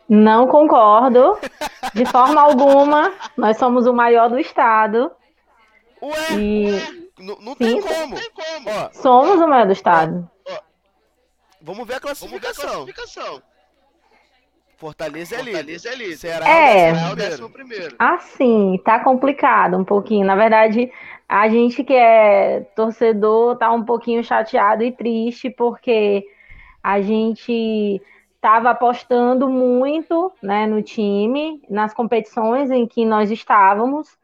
Não 0.08 0.48
concordo, 0.48 1.40
de 1.96 2.06
forma 2.06 2.40
alguma. 2.40 3.12
Nós 3.36 3.58
somos 3.58 3.88
o 3.88 3.94
maior 3.94 4.30
do 4.30 4.38
estado. 4.38 5.12
Ué, 6.00 6.34
e 6.38 7.12
não, 7.18 7.38
não 7.40 7.54
Sim, 7.54 7.58
tem 7.58 7.82
como. 7.82 8.16
Ó, 8.68 8.90
somos 8.94 9.42
o 9.42 9.48
maior 9.48 9.66
do 9.66 9.74
estado. 9.74 10.30
vamos 11.60 11.88
ver 11.88 11.96
a 11.96 12.00
classificação. 12.00 12.70
Vamos 12.70 12.86
ver 12.86 12.92
a 12.92 12.96
classificação. 12.96 13.53
Fortaleza 14.84 15.36
é 15.36 15.42
líder. 15.42 15.52
Fortaleza 15.54 15.90
é 15.90 15.96
líder. 15.96 16.18
Ceará 16.18 16.50
É. 16.50 16.90
é 16.90 17.12
o 17.12 17.16
décimo 17.16 17.50
primeiro. 17.50 17.84
primeiro. 17.84 17.96
Assim, 17.98 18.78
tá 18.84 19.00
complicado 19.00 19.78
um 19.78 19.84
pouquinho. 19.86 20.26
Na 20.28 20.36
verdade, 20.36 20.92
a 21.28 21.48
gente 21.48 21.86
que 21.86 21.94
é 21.94 22.60
torcedor 22.76 23.56
tá 23.58 23.72
um 23.72 23.84
pouquinho 23.86 24.22
chateado 24.22 24.84
e 24.84 24.92
triste 24.92 25.50
porque 25.50 26.26
a 26.84 27.00
gente 27.00 28.02
estava 28.36 28.72
apostando 28.72 29.48
muito 29.48 30.34
né, 30.42 30.68
no 30.68 30.82
time, 30.82 31.62
nas 31.70 31.94
competições 31.94 32.70
em 32.70 32.86
que 32.86 33.06
nós 33.06 33.32
estávamos. 33.32 34.18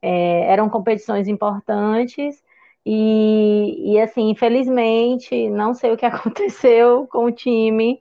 É, 0.00 0.50
eram 0.50 0.70
competições 0.70 1.28
importantes. 1.28 2.42
E, 2.86 3.92
e 3.92 4.00
assim, 4.00 4.30
infelizmente, 4.30 5.50
não 5.50 5.74
sei 5.74 5.92
o 5.92 5.96
que 5.96 6.06
aconteceu 6.06 7.06
com 7.10 7.26
o 7.26 7.32
time. 7.32 8.00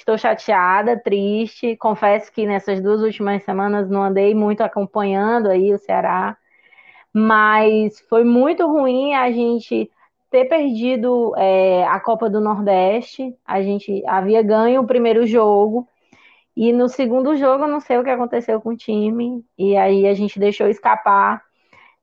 Estou 0.00 0.16
chateada, 0.16 0.98
triste. 0.98 1.76
Confesso 1.76 2.32
que 2.32 2.46
nessas 2.46 2.80
duas 2.82 3.02
últimas 3.02 3.42
semanas 3.44 3.90
não 3.90 4.02
andei 4.02 4.34
muito 4.34 4.62
acompanhando 4.62 5.48
aí 5.50 5.74
o 5.74 5.78
Ceará, 5.78 6.38
mas 7.12 8.00
foi 8.08 8.24
muito 8.24 8.66
ruim 8.66 9.14
a 9.14 9.30
gente 9.30 9.90
ter 10.30 10.46
perdido 10.46 11.34
é, 11.36 11.84
a 11.86 12.00
Copa 12.00 12.30
do 12.30 12.40
Nordeste. 12.40 13.36
A 13.44 13.62
gente 13.62 14.02
havia 14.06 14.42
ganho 14.42 14.80
o 14.82 14.86
primeiro 14.86 15.26
jogo 15.26 15.86
e 16.56 16.72
no 16.72 16.88
segundo 16.88 17.36
jogo 17.36 17.64
eu 17.64 17.68
não 17.68 17.80
sei 17.80 17.98
o 17.98 18.04
que 18.04 18.10
aconteceu 18.10 18.60
com 18.60 18.70
o 18.70 18.76
time 18.76 19.44
e 19.58 19.76
aí 19.76 20.06
a 20.06 20.14
gente 20.14 20.38
deixou 20.40 20.68
escapar, 20.68 21.42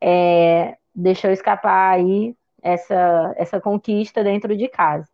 é, 0.02 0.78
deixou 0.96 1.32
escapar 1.32 1.96
aí 1.96 2.36
essa 2.62 3.34
essa 3.38 3.60
conquista 3.62 4.24
dentro 4.24 4.56
de 4.56 4.68
casa. 4.70 5.08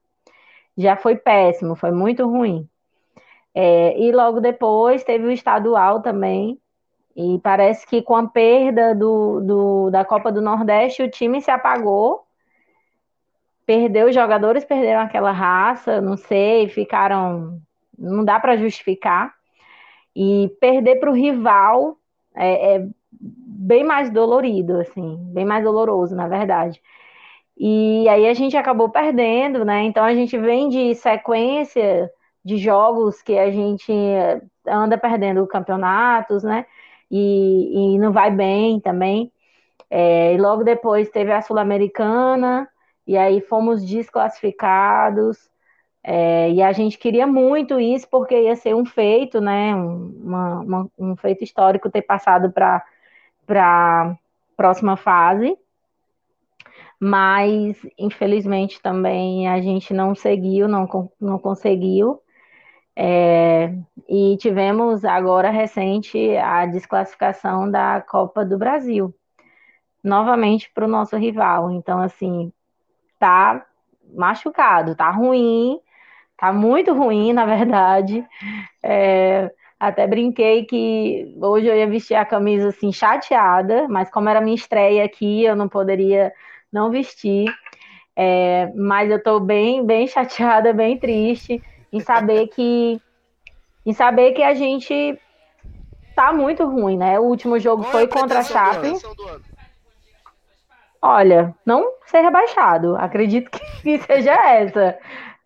Já 0.77 0.97
foi 0.97 1.15
péssimo, 1.15 1.75
foi 1.75 1.91
muito 1.91 2.27
ruim. 2.27 2.69
É, 3.55 3.99
e 3.99 4.11
logo 4.11 4.39
depois 4.39 5.03
teve 5.03 5.25
o 5.25 5.31
estadual 5.31 6.01
também. 6.01 6.59
E 7.15 7.39
parece 7.43 7.85
que 7.85 8.01
com 8.01 8.15
a 8.15 8.27
perda 8.27 8.95
do, 8.95 9.39
do, 9.41 9.89
da 9.91 10.03
Copa 10.03 10.31
do 10.31 10.41
Nordeste, 10.41 11.03
o 11.03 11.09
time 11.09 11.41
se 11.41 11.51
apagou. 11.51 12.25
Perdeu, 13.65 14.07
os 14.07 14.15
jogadores 14.15 14.65
perderam 14.65 15.01
aquela 15.01 15.31
raça, 15.31 16.01
não 16.01 16.17
sei, 16.17 16.67
ficaram. 16.67 17.61
Não 17.97 18.25
dá 18.25 18.39
para 18.39 18.57
justificar. 18.57 19.33
E 20.15 20.51
perder 20.59 20.99
para 20.99 21.11
o 21.11 21.13
rival 21.13 21.97
é, 22.35 22.75
é 22.75 22.87
bem 23.21 23.83
mais 23.83 24.09
dolorido, 24.11 24.79
assim, 24.79 25.17
bem 25.33 25.45
mais 25.45 25.63
doloroso, 25.63 26.15
na 26.15 26.27
verdade. 26.27 26.81
E 27.57 28.07
aí 28.09 28.27
a 28.27 28.33
gente 28.33 28.57
acabou 28.57 28.89
perdendo, 28.89 29.63
né? 29.63 29.83
Então 29.83 30.03
a 30.03 30.13
gente 30.13 30.37
vem 30.37 30.69
de 30.69 30.95
sequência 30.95 32.09
de 32.43 32.57
jogos 32.57 33.21
que 33.21 33.37
a 33.37 33.51
gente 33.51 33.91
anda 34.67 34.97
perdendo 34.97 35.47
campeonatos, 35.47 36.43
né? 36.43 36.65
E, 37.09 37.95
e 37.95 37.99
não 37.99 38.11
vai 38.11 38.31
bem 38.31 38.79
também. 38.79 39.31
É, 39.89 40.33
e 40.33 40.37
logo 40.37 40.63
depois 40.63 41.09
teve 41.09 41.31
a 41.31 41.41
Sul-Americana, 41.41 42.67
e 43.07 43.17
aí 43.17 43.41
fomos 43.41 43.85
desclassificados. 43.85 45.49
É, 46.03 46.51
e 46.51 46.61
a 46.61 46.71
gente 46.73 46.97
queria 46.97 47.25
muito 47.27 47.79
isso, 47.79 48.07
porque 48.09 48.35
ia 48.43 48.55
ser 48.55 48.75
um 48.75 48.85
feito, 48.85 49.39
né? 49.39 49.75
Um, 49.75 50.21
uma, 50.23 50.59
uma, 50.61 50.91
um 50.99 51.15
feito 51.15 51.43
histórico 51.43 51.89
ter 51.89 52.01
passado 52.01 52.51
para 52.51 52.83
a 53.55 54.15
próxima 54.57 54.97
fase 54.97 55.57
mas 57.03 57.75
infelizmente 57.97 58.81
também 58.81 59.49
a 59.49 59.61
gente 59.61 59.93
não 59.93 60.15
seguiu, 60.15 60.69
não, 60.69 60.87
não 61.19 61.37
conseguiu. 61.37 62.22
É, 62.95 63.73
e 64.07 64.37
tivemos 64.37 65.03
agora 65.03 65.49
recente 65.49 66.37
a 66.37 66.65
desclassificação 66.65 67.69
da 67.69 68.01
Copa 68.01 68.45
do 68.45 68.57
Brasil, 68.57 69.13
novamente 70.03 70.71
para 70.73 70.85
o 70.85 70.89
nosso 70.89 71.17
rival. 71.17 71.71
Então, 71.71 71.99
assim, 72.01 72.51
tá 73.19 73.65
machucado, 74.13 74.95
tá 74.95 75.09
ruim, 75.09 75.79
tá 76.37 76.53
muito 76.53 76.93
ruim, 76.93 77.33
na 77.33 77.45
verdade. 77.45 78.25
É, 78.83 79.51
até 79.79 80.05
brinquei 80.07 80.65
que 80.65 81.35
hoje 81.41 81.67
eu 81.67 81.75
ia 81.75 81.87
vestir 81.87 82.15
a 82.15 82.25
camisa 82.25 82.69
assim 82.69 82.91
chateada, 82.91 83.87
mas 83.89 84.09
como 84.11 84.29
era 84.29 84.39
minha 84.41 84.55
estreia 84.55 85.03
aqui, 85.03 85.43
eu 85.43 85.55
não 85.55 85.67
poderia 85.67 86.31
não 86.71 86.91
vestir. 86.91 87.51
É, 88.15 88.71
mas 88.75 89.09
eu 89.09 89.21
tô 89.21 89.39
bem, 89.39 89.83
bem 89.85 90.05
chateada, 90.07 90.71
bem 90.73 90.97
triste 90.99 91.61
em 91.93 91.99
saber 91.99 92.47
que 92.47 92.99
em 93.85 93.93
saber 93.93 94.31
que 94.31 94.41
a 94.41 94.53
gente 94.53 95.19
tá 96.15 96.33
muito 96.33 96.65
ruim, 96.65 96.97
né? 96.97 97.19
O 97.19 97.23
último 97.23 97.59
jogo 97.59 97.83
Qual 97.83 97.91
foi 97.91 98.01
é 98.03 98.05
a 98.05 98.07
contra 98.07 98.39
a 98.39 98.43
Chape. 98.43 98.93
Olha, 101.01 101.53
não 101.65 101.85
ser 102.05 102.21
rebaixado. 102.21 102.95
Acredito 102.95 103.51
que, 103.51 103.59
que 103.83 103.99
seja 103.99 104.33
essa. 104.33 104.97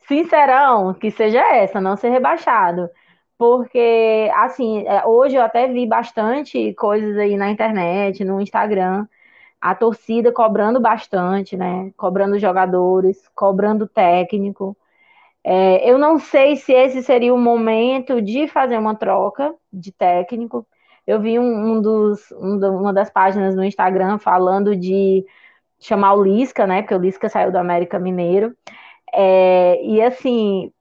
Sincerão, 0.08 0.94
que 0.94 1.12
seja 1.12 1.42
essa, 1.54 1.82
não 1.82 1.98
ser 1.98 2.10
rebaixado. 2.10 2.90
Porque, 3.38 4.32
assim, 4.36 4.88
é, 4.88 5.06
hoje 5.06 5.36
eu 5.36 5.44
até 5.44 5.68
vi 5.68 5.86
bastante 5.86 6.74
coisas 6.76 7.18
aí 7.18 7.36
na 7.36 7.50
internet, 7.52 8.24
no 8.24 8.40
Instagram, 8.40 9.06
a 9.60 9.76
torcida 9.76 10.32
cobrando 10.32 10.80
bastante, 10.80 11.58
né? 11.58 11.92
Cobrando 11.98 12.40
jogadores, 12.40 13.28
cobrando 13.36 13.88
técnico. 13.88 14.78
É, 15.50 15.90
eu 15.90 15.98
não 15.98 16.20
sei 16.20 16.58
se 16.58 16.74
esse 16.74 17.02
seria 17.02 17.34
o 17.34 17.38
momento 17.38 18.22
de 18.22 18.50
fazer 18.50 18.78
uma 18.78 18.94
troca 18.96 19.56
de 19.72 19.94
técnico. 19.94 20.68
Eu 21.06 21.22
vi 21.22 21.40
um, 21.40 21.78
um 21.78 21.82
dos, 21.82 22.30
um, 22.34 22.58
uma 22.82 22.92
das 22.94 23.10
páginas 23.10 23.56
no 23.56 23.64
Instagram 23.64 24.18
falando 24.20 24.76
de 24.76 25.26
chamar 25.80 26.16
o 26.16 26.24
Lisca, 26.24 26.68
né? 26.68 26.82
Porque 26.82 26.96
o 26.96 27.00
Lisca 27.00 27.30
saiu 27.30 27.50
do 27.50 27.58
América 27.58 27.98
Mineiro. 27.98 28.54
É, 29.14 29.82
e 29.86 30.02
assim, 30.02 30.72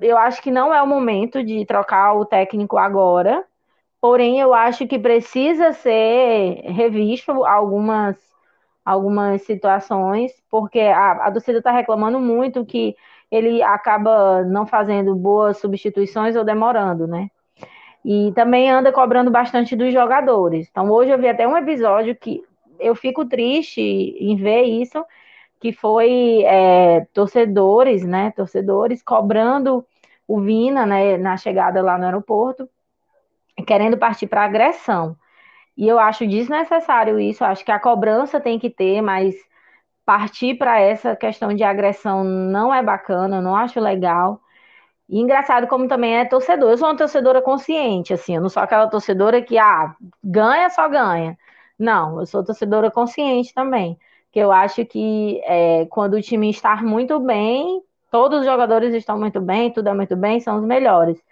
eu 0.00 0.16
acho 0.18 0.40
que 0.42 0.52
não 0.52 0.72
é 0.72 0.80
o 0.82 0.86
momento 0.86 1.44
de 1.44 1.66
trocar 1.66 2.14
o 2.14 2.24
técnico 2.24 2.78
agora. 2.78 3.44
Porém, 4.00 4.40
eu 4.40 4.54
acho 4.54 4.86
que 4.86 4.98
precisa 5.00 5.72
ser 5.72 6.62
revisto 6.72 7.44
algumas, 7.44 8.16
algumas 8.84 9.42
situações, 9.42 10.32
porque 10.50 10.80
a, 10.80 11.12
a 11.26 11.32
torcida 11.32 11.58
está 11.58 11.72
reclamando 11.72 12.20
muito 12.20 12.64
que 12.64 12.96
ele 13.32 13.62
acaba 13.62 14.44
não 14.44 14.66
fazendo 14.66 15.14
boas 15.16 15.56
substituições 15.56 16.36
ou 16.36 16.44
demorando, 16.44 17.06
né? 17.06 17.30
E 18.04 18.30
também 18.34 18.70
anda 18.70 18.92
cobrando 18.92 19.30
bastante 19.30 19.74
dos 19.74 19.90
jogadores. 19.90 20.68
Então, 20.70 20.90
hoje 20.90 21.10
eu 21.10 21.18
vi 21.18 21.28
até 21.28 21.48
um 21.48 21.56
episódio 21.56 22.14
que 22.14 22.44
eu 22.78 22.94
fico 22.94 23.24
triste 23.24 23.80
em 23.80 24.36
ver 24.36 24.64
isso, 24.64 25.02
que 25.58 25.72
foi 25.72 26.42
é, 26.44 27.06
torcedores, 27.14 28.04
né? 28.04 28.32
Torcedores 28.32 29.02
cobrando 29.02 29.82
o 30.28 30.38
Vina, 30.40 30.84
né? 30.84 31.16
Na 31.16 31.38
chegada 31.38 31.80
lá 31.80 31.96
no 31.96 32.04
aeroporto, 32.04 32.68
querendo 33.66 33.96
partir 33.96 34.26
para 34.26 34.44
agressão. 34.44 35.16
E 35.74 35.88
eu 35.88 35.98
acho 35.98 36.26
desnecessário 36.26 37.18
isso. 37.18 37.42
Acho 37.44 37.64
que 37.64 37.72
a 37.72 37.80
cobrança 37.80 38.38
tem 38.38 38.58
que 38.58 38.68
ter, 38.68 39.00
mas 39.00 39.34
partir 40.04 40.56
para 40.56 40.80
essa 40.80 41.16
questão 41.16 41.54
de 41.54 41.62
agressão 41.62 42.24
não 42.24 42.72
é 42.74 42.82
bacana, 42.82 43.40
não 43.40 43.56
acho 43.56 43.80
legal. 43.80 44.40
E 45.08 45.20
engraçado 45.20 45.66
como 45.68 45.88
também 45.88 46.16
é 46.18 46.24
torcedor. 46.24 46.70
Eu 46.70 46.78
sou 46.78 46.88
uma 46.88 46.96
torcedora 46.96 47.42
consciente, 47.42 48.14
assim, 48.14 48.36
eu 48.36 48.42
não 48.42 48.48
sou 48.48 48.62
aquela 48.62 48.88
torcedora 48.88 49.42
que, 49.42 49.58
ah, 49.58 49.94
ganha, 50.22 50.70
só 50.70 50.88
ganha. 50.88 51.38
Não, 51.78 52.20
eu 52.20 52.26
sou 52.26 52.44
torcedora 52.44 52.90
consciente 52.90 53.52
também. 53.54 53.98
Que 54.32 54.38
eu 54.40 54.52
acho 54.52 54.84
que 54.86 55.40
é, 55.44 55.86
quando 55.86 56.14
o 56.14 56.22
time 56.22 56.50
está 56.50 56.76
muito 56.82 57.20
bem, 57.20 57.82
todos 58.10 58.40
os 58.40 58.46
jogadores 58.46 58.94
estão 58.94 59.18
muito 59.18 59.40
bem, 59.40 59.72
tudo 59.72 59.88
é 59.88 59.94
muito 59.94 60.16
bem, 60.16 60.40
são 60.40 60.58
os 60.58 60.64
melhores. 60.64 61.22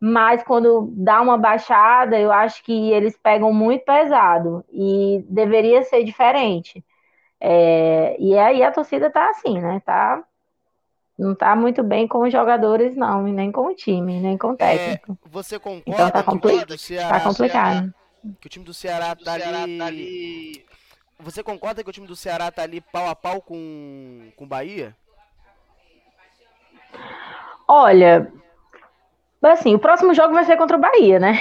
Mas 0.00 0.42
quando 0.42 0.90
dá 0.96 1.20
uma 1.20 1.36
baixada, 1.38 2.18
eu 2.18 2.32
acho 2.32 2.64
que 2.64 2.90
eles 2.92 3.16
pegam 3.18 3.52
muito 3.52 3.84
pesado 3.84 4.64
e 4.72 5.24
deveria 5.28 5.82
ser 5.84 6.04
diferente. 6.04 6.84
É, 7.40 8.16
e 8.18 8.38
aí 8.38 8.62
a 8.62 8.70
torcida 8.70 9.10
tá 9.10 9.30
assim, 9.30 9.60
né? 9.60 9.80
Tá, 9.84 10.22
não 11.18 11.34
tá 11.34 11.56
muito 11.56 11.82
bem 11.82 12.06
com 12.06 12.20
os 12.20 12.32
jogadores, 12.32 12.94
não, 12.96 13.26
e 13.26 13.32
nem 13.32 13.50
com 13.50 13.66
o 13.66 13.74
time, 13.74 14.20
nem 14.20 14.36
com 14.36 14.50
o 14.50 14.56
técnico. 14.56 15.12
É, 15.12 15.28
você 15.28 15.58
concorda 15.58 15.82
então 15.86 16.10
tá, 16.10 16.22
compli 16.22 16.64
que 16.64 16.74
o 16.74 16.78
Ceará, 16.78 17.18
tá 17.18 17.24
complicado 17.24 17.94
que 18.40 18.46
o 18.46 18.50
time 18.50 18.64
do 18.64 18.74
Ceará 18.74 19.14
tá, 19.16 19.38
Ceará 19.38 19.62
ali... 19.62 19.78
tá 19.78 19.86
ali. 19.86 20.66
Você 21.18 21.42
concorda 21.42 21.82
que 21.82 21.90
o 21.90 21.92
time 21.92 22.06
do 22.06 22.16
Ceará 22.16 22.50
tá 22.50 22.62
ali 22.62 22.80
pau 22.80 23.08
a 23.08 23.14
pau 23.14 23.40
com 23.42 24.30
com 24.36 24.46
Bahia? 24.46 24.96
Olha, 27.68 28.32
assim, 29.42 29.74
o 29.74 29.78
próximo 29.78 30.14
jogo 30.14 30.34
vai 30.34 30.44
ser 30.44 30.56
contra 30.56 30.76
o 30.76 30.80
Bahia, 30.80 31.18
né? 31.18 31.38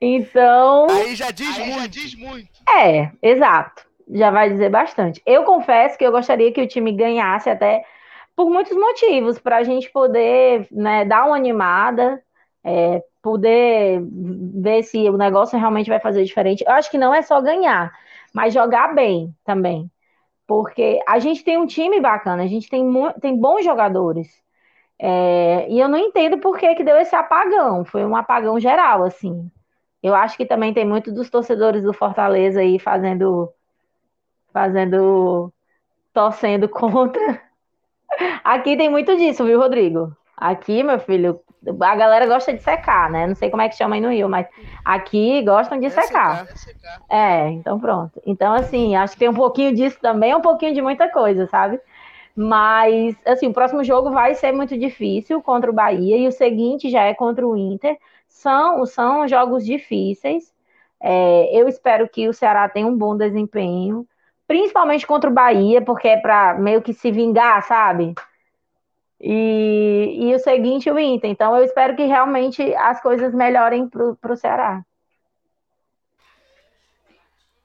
Então. 0.00 0.86
Aí 0.90 1.14
já 1.14 1.30
diz, 1.30 1.58
Aí 1.58 1.66
muito. 1.66 1.80
Já 1.80 1.86
diz 1.86 2.14
muito. 2.14 2.48
É, 2.68 3.10
exato. 3.20 3.87
Já 4.10 4.30
vai 4.30 4.50
dizer 4.50 4.70
bastante. 4.70 5.22
Eu 5.26 5.44
confesso 5.44 5.98
que 5.98 6.04
eu 6.04 6.12
gostaria 6.12 6.52
que 6.52 6.62
o 6.62 6.68
time 6.68 6.92
ganhasse 6.92 7.50
até 7.50 7.84
por 8.36 8.50
muitos 8.50 8.76
motivos, 8.76 9.38
para 9.38 9.58
a 9.58 9.64
gente 9.64 9.90
poder 9.90 10.68
né, 10.70 11.04
dar 11.04 11.26
uma 11.26 11.36
animada, 11.36 12.22
é, 12.64 13.02
poder 13.22 14.00
ver 14.02 14.82
se 14.84 15.08
o 15.10 15.16
negócio 15.16 15.58
realmente 15.58 15.90
vai 15.90 16.00
fazer 16.00 16.24
diferente. 16.24 16.64
Eu 16.66 16.72
acho 16.72 16.90
que 16.90 16.98
não 16.98 17.14
é 17.14 17.22
só 17.22 17.40
ganhar, 17.40 17.92
mas 18.32 18.54
jogar 18.54 18.94
bem 18.94 19.34
também. 19.44 19.90
Porque 20.46 21.00
a 21.08 21.18
gente 21.18 21.44
tem 21.44 21.58
um 21.58 21.66
time 21.66 22.00
bacana, 22.00 22.42
a 22.44 22.46
gente 22.46 22.68
tem, 22.70 22.84
tem 23.20 23.36
bons 23.36 23.64
jogadores. 23.64 24.28
É, 24.98 25.68
e 25.70 25.78
eu 25.80 25.88
não 25.88 25.98
entendo 25.98 26.38
por 26.38 26.58
que, 26.58 26.74
que 26.74 26.84
deu 26.84 26.96
esse 26.98 27.14
apagão. 27.14 27.84
Foi 27.84 28.04
um 28.04 28.16
apagão 28.16 28.58
geral, 28.60 29.04
assim. 29.04 29.50
Eu 30.02 30.14
acho 30.14 30.36
que 30.36 30.46
também 30.46 30.74
tem 30.74 30.84
muito 30.86 31.12
dos 31.12 31.30
torcedores 31.30 31.82
do 31.82 31.92
Fortaleza 31.92 32.60
aí 32.60 32.78
fazendo. 32.78 33.52
Fazendo. 34.52 35.52
torcendo 36.12 36.68
contra. 36.70 37.40
Aqui 38.42 38.76
tem 38.76 38.88
muito 38.88 39.16
disso, 39.16 39.44
viu, 39.44 39.58
Rodrigo? 39.60 40.16
Aqui, 40.36 40.82
meu 40.82 40.98
filho, 40.98 41.40
a 41.80 41.96
galera 41.96 42.26
gosta 42.26 42.52
de 42.52 42.62
secar, 42.62 43.10
né? 43.10 43.26
Não 43.26 43.34
sei 43.34 43.50
como 43.50 43.62
é 43.62 43.68
que 43.68 43.76
chama 43.76 43.96
aí 43.96 44.00
no 44.00 44.10
Rio, 44.10 44.28
mas 44.28 44.46
aqui 44.84 45.42
gostam 45.42 45.78
de 45.78 45.86
é 45.86 45.90
secar. 45.90 46.46
secar. 46.46 46.52
É, 46.52 46.56
secar. 46.56 47.02
é, 47.08 47.48
então 47.50 47.78
pronto. 47.78 48.20
Então, 48.24 48.52
assim, 48.52 48.96
acho 48.96 49.14
que 49.14 49.18
tem 49.20 49.28
um 49.28 49.34
pouquinho 49.34 49.74
disso 49.74 49.98
também, 50.00 50.34
um 50.34 50.40
pouquinho 50.40 50.74
de 50.74 50.80
muita 50.80 51.08
coisa, 51.08 51.46
sabe? 51.46 51.80
Mas, 52.34 53.16
assim, 53.26 53.48
o 53.48 53.52
próximo 53.52 53.82
jogo 53.82 54.12
vai 54.12 54.34
ser 54.36 54.52
muito 54.52 54.78
difícil 54.78 55.42
contra 55.42 55.68
o 55.68 55.74
Bahia 55.74 56.16
e 56.16 56.28
o 56.28 56.32
seguinte 56.32 56.88
já 56.88 57.02
é 57.02 57.12
contra 57.12 57.46
o 57.46 57.56
Inter. 57.56 57.98
São, 58.28 58.86
são 58.86 59.26
jogos 59.26 59.64
difíceis. 59.66 60.54
É, 61.00 61.50
eu 61.52 61.66
espero 61.66 62.08
que 62.08 62.28
o 62.28 62.32
Ceará 62.32 62.68
tenha 62.68 62.86
um 62.86 62.96
bom 62.96 63.16
desempenho, 63.16 64.06
principalmente 64.48 65.06
contra 65.06 65.28
o 65.28 65.32
Bahia, 65.32 65.82
porque 65.82 66.08
é 66.08 66.16
para 66.16 66.54
meio 66.54 66.80
que 66.80 66.94
se 66.94 67.12
vingar, 67.12 67.62
sabe? 67.64 68.14
E, 69.20 70.16
e 70.20 70.34
o 70.34 70.38
seguinte, 70.38 70.90
o 70.90 70.98
Inter. 70.98 71.30
Então, 71.30 71.54
eu 71.54 71.64
espero 71.64 71.94
que 71.94 72.04
realmente 72.04 72.74
as 72.74 73.00
coisas 73.02 73.34
melhorem 73.34 73.86
para 73.88 74.32
o 74.32 74.36
Ceará. 74.36 74.82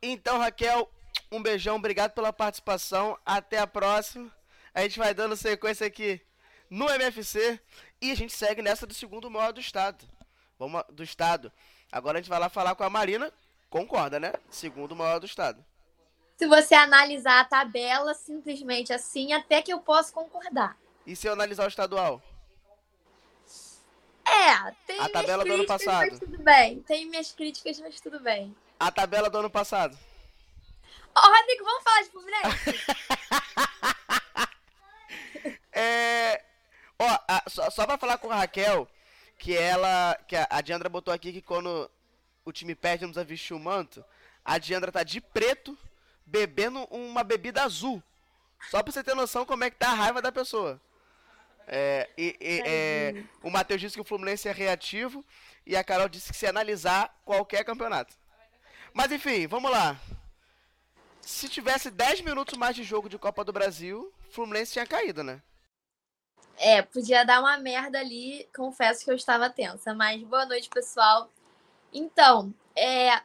Então, 0.02 0.38
Raquel, 0.38 0.90
um 1.32 1.42
beijão, 1.42 1.78
obrigado 1.78 2.12
pela 2.12 2.34
participação. 2.34 3.18
Até 3.26 3.60
a 3.60 3.68
próxima. 3.68 4.30
A 4.74 4.82
gente 4.82 5.00
vai 5.00 5.14
dando 5.14 5.38
sequência 5.38 5.88
aqui 5.88 6.20
no 6.70 6.90
MFC 6.90 7.60
e 8.02 8.12
a 8.12 8.16
gente 8.16 8.34
segue 8.34 8.62
nessa 8.62 8.86
do 8.86 8.94
segundo 8.94 9.32
maior 9.32 9.54
do 9.54 9.62
estado. 9.62 10.04
Vamos 10.60 10.84
do 10.92 11.04
estado. 11.04 11.50
Agora 11.90 12.18
a 12.18 12.22
gente 12.22 12.30
vai 12.30 12.40
lá 12.40 12.50
falar 12.50 12.76
com 12.76 12.84
a 12.84 12.90
Marina. 12.90 13.32
Concorda, 13.70 14.20
né? 14.20 14.34
Segundo 14.50 14.96
maior 14.96 15.20
do 15.20 15.26
estado. 15.26 15.64
Se 16.44 16.48
você 16.50 16.76
analisar 16.76 17.40
a 17.40 17.46
tabela 17.46 18.14
simplesmente 18.14 18.92
assim, 18.92 19.32
até 19.32 19.62
que 19.62 19.72
eu 19.72 19.80
posso 19.80 20.12
concordar. 20.12 20.78
E 21.08 21.16
se 21.16 21.26
eu 21.26 21.32
analisar 21.32 21.64
o 21.64 21.70
estadual? 21.70 22.22
É, 24.28 24.72
tem 24.86 25.00
a 25.00 25.08
tabela 25.08 25.46
do 25.46 25.54
ano 25.54 25.66
passado. 25.66 26.10
Mas 26.10 26.20
tudo 26.20 26.38
bem. 26.44 26.82
Tem 26.82 27.06
minhas 27.06 27.32
críticas, 27.32 27.80
mas 27.80 28.02
tudo 28.02 28.20
bem. 28.20 28.54
A 28.78 28.92
tabela 28.92 29.30
do 29.30 29.38
ano 29.38 29.50
passado. 29.50 29.98
Ó, 31.16 31.22
oh, 31.26 31.34
Rodrigo, 31.34 31.64
vamos 31.64 31.82
falar 31.82 32.02
de 32.02 32.10
Fluminense? 32.10 32.86
é. 35.72 36.44
Ó, 37.00 37.20
a, 37.26 37.44
só, 37.48 37.70
só 37.70 37.86
pra 37.86 37.98
falar 37.98 38.18
com 38.18 38.30
a 38.30 38.36
Raquel, 38.36 38.86
que 39.40 39.56
ela. 39.56 40.20
Que 40.28 40.36
a, 40.36 40.46
a 40.50 40.60
Diandra 40.60 40.90
botou 40.90 41.14
aqui 41.14 41.32
que 41.32 41.42
quando 41.42 41.90
o 42.44 42.52
time 42.52 42.76
perde, 42.76 43.06
precisa 43.06 43.24
vestir 43.24 43.54
o 43.54 43.60
manto. 43.60 44.04
A 44.44 44.58
Diandra 44.58 44.92
tá 44.92 45.04
de 45.04 45.22
preto, 45.22 45.78
bebendo 46.26 46.84
uma 46.90 47.24
bebida 47.24 47.64
azul. 47.64 48.02
Só 48.70 48.82
pra 48.82 48.92
você 48.92 49.04
ter 49.04 49.16
noção 49.16 49.46
como 49.46 49.64
é 49.64 49.70
que 49.70 49.78
tá 49.78 49.90
a 49.92 49.96
raiva 49.96 50.22
da 50.22 50.32
pessoa. 50.32 50.80
É, 51.68 52.10
e, 52.18 52.36
e, 52.40 52.62
é, 52.66 53.24
o 53.42 53.50
Matheus 53.50 53.80
disse 53.80 53.96
que 53.96 54.02
o 54.02 54.06
Fluminense 54.06 54.48
é 54.48 54.52
reativo 54.52 55.24
e 55.66 55.76
a 55.76 55.84
Carol 55.84 56.10
disse 56.10 56.32
que 56.32 56.38
se 56.38 56.46
analisar 56.46 57.16
qualquer 57.24 57.64
campeonato. 57.64 58.16
Mas 58.94 59.12
enfim, 59.12 59.48
vamos 59.48 59.72
lá. 59.72 59.98
Se 61.22 61.48
tivesse 61.48 61.90
10 61.90 62.22
minutos 62.22 62.58
mais 62.58 62.76
de 62.76 62.84
jogo 62.84 63.08
de 63.08 63.18
Copa 63.18 63.44
do 63.44 63.54
Brasil, 63.54 64.14
Fluminense 64.30 64.74
tinha 64.74 64.86
caído, 64.86 65.24
né? 65.24 65.42
É, 66.58 66.82
podia 66.82 67.24
dar 67.24 67.40
uma 67.40 67.58
merda 67.58 68.00
ali, 68.00 68.48
confesso 68.56 69.04
que 69.04 69.12
eu 69.12 69.16
estava 69.16 69.50
tensa. 69.50 69.94
Mas 69.94 70.22
boa 70.24 70.46
noite, 70.46 70.70
pessoal. 70.70 71.32
Então, 71.94 72.54
é, 72.76 73.22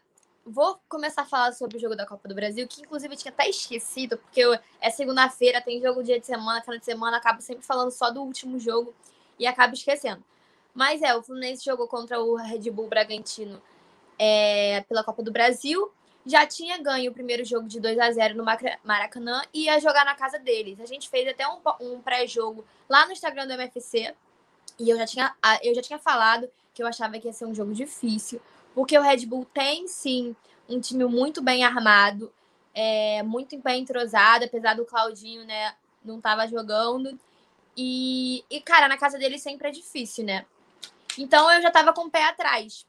vou 0.49 0.79
começar 0.89 1.23
a 1.23 1.25
falar 1.25 1.53
sobre 1.53 1.77
o 1.77 1.81
jogo 1.81 1.95
da 1.95 2.07
Copa 2.07 2.29
do 2.29 2.35
Brasil, 2.35 2.67
que 2.67 2.83
inclusive 2.83 3.15
eu 3.15 3.19
tinha 3.19 3.33
até 3.33 3.49
esquecido, 3.49 4.19
porque 4.19 4.41
eu, 4.41 4.59
é 4.81 4.91
segunda-feira, 4.91 5.61
tem 5.61 5.81
jogo 5.81 6.03
dia 6.03 6.19
de 6.19 6.27
semana, 6.27 6.61
final 6.61 6.79
de 6.79 6.85
semana, 6.85 7.17
acabo 7.17 7.41
sempre 7.41 7.65
falando 7.65 7.91
só 7.91 8.11
do 8.11 8.23
último 8.23 8.59
jogo 8.59 8.95
e 9.39 9.47
acabo 9.47 9.75
esquecendo. 9.75 10.23
Mas 10.75 11.03
é, 11.03 11.15
o 11.15 11.23
Fluminense 11.23 11.65
jogou 11.65 11.89
contra 11.89 12.21
o 12.21 12.37
Red 12.37 12.71
Bull 12.71 12.89
Bragantino 12.89 13.61
é, 14.19 14.85
pela 14.89 15.05
Copa 15.05 15.23
do 15.23 15.33
Brasil 15.33 15.91
já 16.29 16.47
tinha 16.47 16.77
ganho 16.79 17.11
o 17.11 17.15
primeiro 17.15 17.43
jogo 17.43 17.67
de 17.67 17.81
2 17.81 17.99
a 17.99 18.13
0 18.13 18.37
no 18.37 18.45
Maracanã 18.85 19.43
e 19.53 19.65
ia 19.65 19.81
jogar 19.81 20.05
na 20.05 20.15
casa 20.15 20.39
deles. 20.39 20.79
A 20.79 20.85
gente 20.85 21.09
fez 21.09 21.27
até 21.27 21.49
um, 21.49 21.59
um 21.81 22.01
pré-jogo 22.01 22.65
lá 22.87 23.07
no 23.07 23.13
Instagram 23.13 23.47
do 23.47 23.55
MFC 23.55 24.15
e 24.79 24.91
eu 24.91 24.99
já, 24.99 25.07
tinha, 25.07 25.35
eu 25.63 25.75
já 25.75 25.81
tinha 25.81 25.99
falado 25.99 26.49
que 26.75 26.83
eu 26.83 26.87
achava 26.87 27.19
que 27.19 27.27
ia 27.27 27.33
ser 27.33 27.47
um 27.47 27.55
jogo 27.55 27.73
difícil, 27.73 28.43
porque 28.79 28.97
o 28.97 29.03
Red 29.03 29.27
Bull 29.27 29.45
tem 29.45 29.89
sim 29.89 30.37
um 30.69 30.79
time 30.79 31.05
muito 31.05 31.43
bem 31.43 31.65
armado, 31.65 32.33
é, 32.73 33.25
muito 33.25 33.59
bem 33.59 33.83
entrosado, 33.83 34.45
apesar 34.45 34.77
do 34.77 34.85
Claudinho, 34.85 35.45
né, 35.45 35.75
não 36.05 36.21
tava 36.21 36.47
jogando. 36.47 37.19
E, 37.77 38.45
e, 38.49 38.61
cara, 38.61 38.87
na 38.87 38.97
casa 38.97 39.19
dele 39.19 39.37
sempre 39.37 39.67
é 39.67 39.73
difícil, 39.73 40.25
né? 40.25 40.47
Então 41.19 41.51
eu 41.51 41.61
já 41.61 41.73
tava 41.73 41.93
com 41.93 42.03
o 42.03 42.11
pé 42.11 42.23
atrás. 42.23 42.87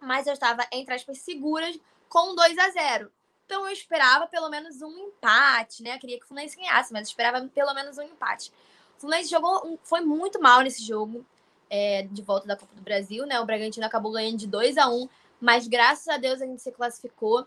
Mas 0.00 0.26
eu 0.26 0.32
estava, 0.32 0.66
entre 0.72 0.94
aspas, 0.94 1.18
seguras 1.18 1.78
com 2.08 2.34
2 2.34 2.58
a 2.58 2.70
0 2.70 3.12
Então 3.46 3.64
eu 3.64 3.72
esperava 3.72 4.26
pelo 4.26 4.48
menos 4.48 4.82
um 4.82 4.90
empate, 4.90 5.84
né? 5.84 5.94
Eu 5.94 6.00
queria 6.00 6.18
que 6.18 6.24
o 6.24 6.26
Fluminense 6.26 6.56
ganhasse, 6.56 6.92
mas 6.92 7.06
esperava 7.06 7.46
pelo 7.46 7.72
menos 7.74 7.96
um 7.96 8.02
empate. 8.02 8.50
O 8.96 9.02
Fluminense 9.02 9.30
jogou, 9.30 9.78
foi 9.84 10.00
muito 10.00 10.40
mal 10.40 10.62
nesse 10.62 10.84
jogo 10.84 11.24
é, 11.70 12.02
de 12.10 12.22
volta 12.22 12.48
da 12.48 12.56
Copa 12.56 12.74
do 12.74 12.82
Brasil, 12.82 13.24
né? 13.24 13.38
O 13.38 13.46
Bragantino 13.46 13.86
acabou 13.86 14.10
ganhando 14.10 14.36
de 14.36 14.48
2 14.48 14.76
a 14.76 14.88
1 14.88 15.08
mas 15.40 15.66
graças 15.68 16.08
a 16.08 16.16
Deus 16.16 16.42
a 16.42 16.46
gente 16.46 16.62
se 16.62 16.72
classificou. 16.72 17.46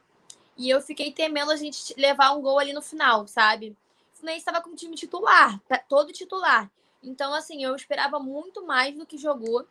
E 0.58 0.70
eu 0.70 0.82
fiquei 0.82 1.12
temendo 1.12 1.52
a 1.52 1.56
gente 1.56 1.94
levar 1.98 2.32
um 2.32 2.42
gol 2.42 2.60
ali 2.60 2.74
no 2.74 2.82
final, 2.82 3.28
sabe? 3.28 3.76
O 4.14 4.18
Fluminense 4.18 4.42
estava 4.42 4.62
com 4.62 4.72
o 4.72 4.76
time 4.76 4.96
titular, 4.96 5.60
tá, 5.68 5.78
todo 5.78 6.14
titular. 6.14 6.70
Então, 7.04 7.34
assim, 7.34 7.64
eu 7.64 7.76
esperava 7.76 8.20
muito 8.20 8.66
mais 8.66 8.96
do 8.96 9.06
que 9.06 9.18
jogou. 9.18 9.66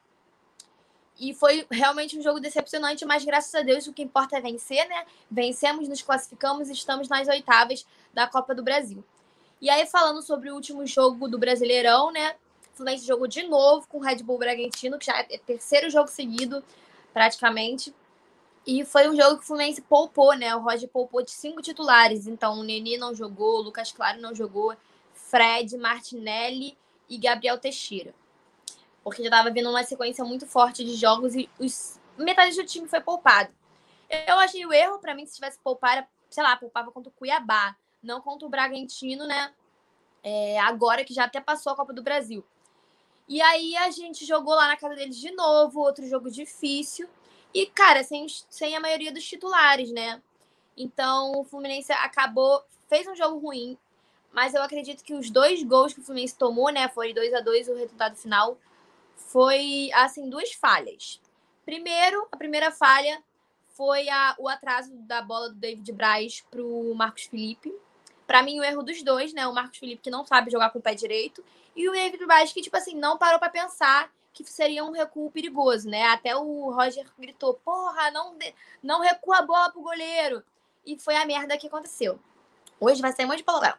E 1.19 1.35
foi 1.35 1.67
realmente 1.71 2.19
um 2.19 2.23
jogo 2.23 2.41
decepcionante, 2.41 3.05
mas 3.05 3.25
graças 3.25 3.55
a 3.55 3.61
Deus 3.61 3.87
o 3.87 3.93
que 3.93 4.03
importa 4.03 4.39
é 4.39 4.41
vencer, 4.41 4.89
né? 4.89 5.05
Vencemos, 5.31 5.87
nos 5.87 6.03
classificamos 6.03 6.69
e 6.69 6.73
estamos 6.73 7.09
nas 7.09 7.29
oitavas 7.29 7.87
da 8.13 8.27
Copa 8.27 8.55
do 8.55 8.63
Brasil. 8.63 9.05
E 9.61 9.69
aí, 9.69 9.87
falando 9.87 10.23
sobre 10.23 10.51
o 10.51 10.55
último 10.55 10.87
jogo 10.87 11.29
do 11.29 11.39
Brasileirão, 11.39 12.11
né? 12.11 12.35
O 12.73 12.77
Fluminense 12.79 13.07
jogou 13.07 13.27
de 13.27 13.43
novo 13.43 13.87
com 13.87 13.99
o 13.99 14.01
Red 14.01 14.23
Bull 14.23 14.39
Bragantino, 14.39 14.99
que 14.99 15.07
já 15.07 15.19
é 15.19 15.39
terceiro 15.39 15.91
jogo 15.91 16.09
seguido, 16.09 16.65
praticamente. 17.13 17.95
E 18.66 18.85
foi 18.85 19.09
um 19.09 19.16
jogo 19.16 19.39
que 19.39 19.45
o 19.45 19.47
Fluminense 19.47 19.81
poupou, 19.81 20.35
né? 20.35 20.55
O 20.55 20.61
Roger 20.61 20.89
poupou 20.89 21.23
de 21.23 21.31
cinco 21.31 21.62
titulares. 21.62 22.27
Então, 22.27 22.59
o 22.61 22.62
Neni 22.62 22.99
não 22.99 23.15
jogou, 23.15 23.59
o 23.59 23.62
Lucas 23.62 23.91
Claro 23.91 24.20
não 24.20 24.35
jogou, 24.35 24.77
Fred, 25.15 25.77
Martinelli 25.77 26.77
e 27.09 27.19
Gabriel 27.19 27.59
Teixeira 27.59 28.15
porque 29.03 29.23
já 29.23 29.28
estava 29.28 29.51
vindo 29.51 29.70
uma 29.70 29.82
sequência 29.82 30.24
muito 30.24 30.47
forte 30.47 30.85
de 30.85 30.95
jogos 30.95 31.35
e 31.35 31.49
os, 31.59 31.99
metade 32.19 32.55
do 32.57 32.65
time 32.65 32.89
foi 32.89 33.01
poupado. 33.01 33.51
Eu 34.27 34.39
achei 34.39 34.65
o 34.66 34.73
erro, 34.73 34.99
para 34.99 35.15
mim, 35.15 35.24
se 35.24 35.35
tivesse 35.35 35.59
poupar, 35.61 36.09
sei 36.28 36.43
lá, 36.43 36.57
poupava 36.57 36.91
contra 36.91 37.11
o 37.11 37.12
Cuiabá, 37.12 37.77
não 38.03 38.20
contra 38.20 38.47
o 38.47 38.51
Bragantino, 38.51 39.27
né? 39.27 39.53
É, 40.23 40.59
agora 40.61 41.05
que 41.05 41.15
já 41.15 41.24
até 41.24 41.41
passou 41.41 41.73
a 41.73 41.77
Copa 41.77 41.93
do 41.93 42.03
Brasil. 42.03 42.45
E 43.28 43.41
aí 43.41 43.77
a 43.77 43.91
gente 43.91 44.27
jogou 44.27 44.55
lá 44.55 44.66
na 44.66 44.77
casa 44.77 44.97
deles 44.97 45.16
de 45.16 45.31
novo, 45.31 45.81
outro 45.81 46.07
jogo 46.07 46.31
difícil. 46.31 47.09
E, 47.52 47.66
cara, 47.66 48.02
sem, 48.02 48.27
sem 48.48 48.77
a 48.77 48.81
maioria 48.81 49.12
dos 49.12 49.24
titulares, 49.24 49.90
né? 49.90 50.22
Então 50.77 51.32
o 51.40 51.44
Fluminense 51.44 51.93
acabou, 51.93 52.62
fez 52.89 53.06
um 53.06 53.16
jogo 53.16 53.39
ruim, 53.39 53.77
mas 54.32 54.55
eu 54.55 54.62
acredito 54.62 55.02
que 55.02 55.14
os 55.14 55.31
dois 55.31 55.62
gols 55.62 55.93
que 55.93 56.01
o 56.01 56.02
Fluminense 56.02 56.36
tomou, 56.36 56.70
né? 56.70 56.89
Foi 56.89 57.12
2 57.12 57.35
a 57.35 57.40
2 57.40 57.68
o 57.68 57.74
resultado 57.74 58.16
final 58.16 58.56
foi 59.31 59.90
assim 59.94 60.28
duas 60.28 60.52
falhas. 60.52 61.20
Primeiro, 61.64 62.27
a 62.32 62.36
primeira 62.36 62.72
falha 62.72 63.22
foi 63.68 64.09
a, 64.09 64.35
o 64.39 64.48
atraso 64.48 64.93
da 64.93 65.22
bola 65.22 65.51
do 65.51 65.55
David 65.55 65.93
Braz 65.93 66.43
para 66.51 66.62
o 66.62 66.93
Marcos 66.94 67.24
Felipe. 67.24 67.72
Para 68.27 68.43
mim, 68.43 68.59
o 68.59 68.64
erro 68.64 68.82
dos 68.82 69.02
dois, 69.02 69.32
né? 69.32 69.47
O 69.47 69.55
Marcos 69.55 69.78
Felipe 69.78 70.02
que 70.02 70.10
não 70.10 70.27
sabe 70.27 70.51
jogar 70.51 70.70
com 70.70 70.78
o 70.78 70.82
pé 70.82 70.94
direito 70.94 71.44
e 71.77 71.89
o 71.89 71.93
David 71.93 72.27
Braz 72.27 72.52
que 72.52 72.60
tipo 72.60 72.77
assim 72.77 72.97
não 72.97 73.16
parou 73.16 73.39
para 73.39 73.51
pensar 73.51 74.10
que 74.32 74.44
seria 74.44 74.85
um 74.85 74.93
recuo 74.93 75.31
perigoso, 75.31 75.89
né? 75.89 76.05
Até 76.09 76.36
o 76.36 76.70
Roger 76.70 77.07
gritou: 77.19 77.55
"Porra, 77.55 78.11
não 78.11 78.36
não 78.82 79.01
recua 79.01 79.39
a 79.39 79.43
bola 79.43 79.70
pro 79.70 79.82
goleiro". 79.82 80.43
E 80.86 80.98
foi 80.98 81.16
a 81.16 81.27
merda 81.27 81.57
que 81.57 81.66
aconteceu. 81.66 82.19
Hoje 82.81 83.02
vai 83.02 83.12
sair 83.12 83.27
um 83.27 83.28
monte 83.28 83.39
de 83.39 83.44
palavrão. 83.44 83.74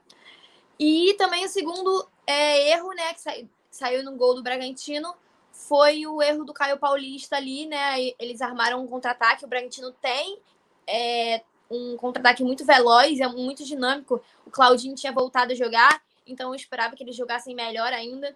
E 0.79 1.15
também 1.15 1.45
o 1.45 1.49
segundo 1.49 2.07
é, 2.25 2.71
erro, 2.71 2.91
né, 2.93 3.13
que 3.13 3.21
sa... 3.21 3.31
saiu 3.69 4.03
no 4.03 4.15
gol 4.15 4.35
do 4.35 4.43
Bragantino, 4.43 5.15
foi 5.51 6.05
o 6.07 6.21
erro 6.21 6.43
do 6.43 6.53
Caio 6.53 6.77
Paulista 6.77 7.35
ali, 7.37 7.65
né? 7.67 8.11
Eles 8.19 8.41
armaram 8.41 8.83
um 8.83 8.87
contra-ataque. 8.87 9.45
O 9.45 9.47
Bragantino 9.47 9.91
tem 9.91 10.39
é, 10.87 11.43
um 11.69 11.95
contra-ataque 11.97 12.43
muito 12.43 12.65
veloz, 12.65 13.19
é 13.19 13.27
muito 13.27 13.63
dinâmico. 13.63 14.21
O 14.45 14.51
Claudinho 14.51 14.95
tinha 14.95 15.11
voltado 15.11 15.53
a 15.53 15.55
jogar, 15.55 16.01
então 16.25 16.49
eu 16.49 16.55
esperava 16.55 16.95
que 16.95 17.03
eles 17.03 17.15
jogassem 17.15 17.55
melhor 17.55 17.93
ainda. 17.93 18.35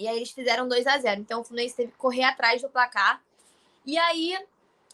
E 0.00 0.08
aí 0.08 0.16
eles 0.16 0.30
fizeram 0.30 0.66
2 0.66 0.86
a 0.86 0.98
0 0.98 1.20
Então 1.20 1.42
o 1.42 1.44
Fluminense 1.44 1.76
teve 1.76 1.92
que 1.92 1.98
correr 1.98 2.24
atrás 2.24 2.62
do 2.62 2.70
placar. 2.70 3.22
E 3.84 3.98
aí 3.98 4.34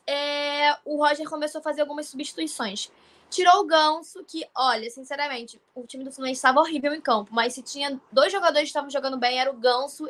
é, 0.05 0.77
o 0.85 0.97
Roger 0.97 1.29
começou 1.29 1.61
a 1.61 1.63
fazer 1.63 1.81
algumas 1.81 2.09
substituições. 2.09 2.91
Tirou 3.31 3.61
o 3.61 3.65
Ganso, 3.65 4.25
que, 4.25 4.49
olha, 4.55 4.89
sinceramente, 4.91 5.61
o 5.75 5.87
time 5.87 6.05
do 6.05 6.13
Fluminense 6.13 6.39
estava 6.39 6.61
horrível 6.61 6.93
em 6.93 7.01
campo, 7.01 7.33
mas 7.33 7.55
se 7.55 7.63
tinha 7.63 8.01
dois 8.11 8.33
jogadores 8.33 8.63
que 8.63 8.69
estavam 8.69 8.91
jogando 8.91 9.17
bem, 9.17 9.39
era 9.39 9.51
o 9.51 9.55
Ganso 9.55 10.09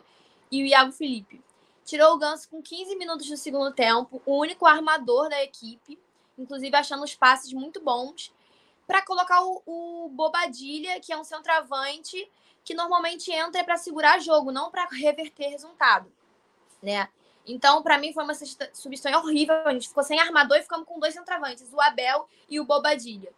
e 0.50 0.62
o 0.62 0.66
Iago 0.66 0.92
Felipe. 0.92 1.42
Tirou 1.84 2.14
o 2.14 2.18
Ganso 2.18 2.48
com 2.48 2.60
15 2.60 2.96
minutos 2.96 3.28
do 3.28 3.36
segundo 3.36 3.72
tempo, 3.72 4.20
o 4.26 4.38
único 4.38 4.66
armador 4.66 5.28
da 5.30 5.42
equipe, 5.42 5.98
inclusive 6.38 6.76
achando 6.76 7.04
os 7.04 7.14
passes 7.14 7.52
muito 7.52 7.80
bons, 7.80 8.32
para 8.86 9.02
colocar 9.02 9.42
o, 9.42 9.62
o, 9.66 10.08
Bobadilha, 10.10 11.00
que 11.00 11.12
é 11.12 11.16
um 11.16 11.24
centroavante 11.24 12.30
que 12.66 12.74
normalmente 12.74 13.30
entra 13.30 13.62
para 13.62 13.76
segurar 13.76 14.18
jogo, 14.18 14.50
não 14.50 14.72
para 14.72 14.84
reverter 14.86 15.50
resultado, 15.50 16.12
né? 16.82 17.08
Então, 17.46 17.80
para 17.80 17.96
mim, 17.96 18.12
foi 18.12 18.24
uma 18.24 18.34
substituição 18.34 19.12
horrível. 19.20 19.54
A 19.64 19.72
gente 19.72 19.86
ficou 19.86 20.02
sem 20.02 20.18
armador 20.18 20.58
e 20.58 20.62
ficamos 20.62 20.84
com 20.84 20.98
dois 20.98 21.14
centroavantes, 21.14 21.72
o 21.72 21.80
Abel 21.80 22.28
e 22.48 22.58
o 22.58 22.64
Bobadilha. 22.64 23.32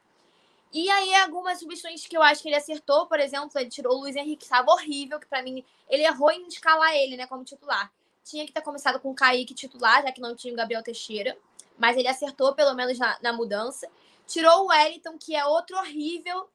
E 0.72 0.88
aí, 0.90 1.14
algumas 1.16 1.58
substituições 1.58 2.06
que 2.06 2.16
eu 2.16 2.22
acho 2.22 2.40
que 2.42 2.48
ele 2.48 2.56
acertou, 2.56 3.06
por 3.06 3.20
exemplo, 3.20 3.50
ele 3.56 3.68
tirou 3.68 3.96
o 3.96 4.00
Luiz 4.00 4.16
Henrique, 4.16 4.44
estava 4.44 4.70
horrível, 4.70 5.20
que 5.20 5.26
para 5.26 5.42
mim 5.42 5.62
ele 5.90 6.04
errou 6.04 6.30
em 6.30 6.46
escalar 6.46 6.94
ele, 6.94 7.18
né, 7.18 7.26
como 7.26 7.44
titular. 7.44 7.92
Tinha 8.24 8.46
que 8.46 8.52
ter 8.52 8.62
começado 8.62 8.98
com 8.98 9.10
o 9.10 9.14
Kaique 9.14 9.52
titular, 9.52 10.02
já 10.02 10.10
que 10.10 10.22
não 10.22 10.34
tinha 10.34 10.54
o 10.54 10.56
Gabriel 10.56 10.82
Teixeira, 10.82 11.36
mas 11.76 11.94
ele 11.98 12.08
acertou 12.08 12.54
pelo 12.54 12.74
menos 12.74 12.98
na, 12.98 13.18
na 13.20 13.32
mudança. 13.32 13.90
Tirou 14.26 14.64
o 14.64 14.66
Wellington, 14.68 15.18
que 15.18 15.36
é 15.36 15.44
outro 15.44 15.76
horrível, 15.76 16.48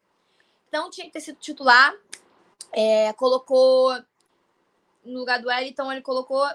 não 0.72 0.90
tinha 0.90 1.06
que 1.06 1.14
ter 1.14 1.22
sido 1.22 1.38
titular. 1.38 1.94
É, 2.72 3.14
colocou 3.14 3.94
no 5.04 5.20
lugar 5.20 5.42
do 5.42 5.48
Wellington, 5.48 5.92
ele 5.92 6.02
colocou. 6.02 6.48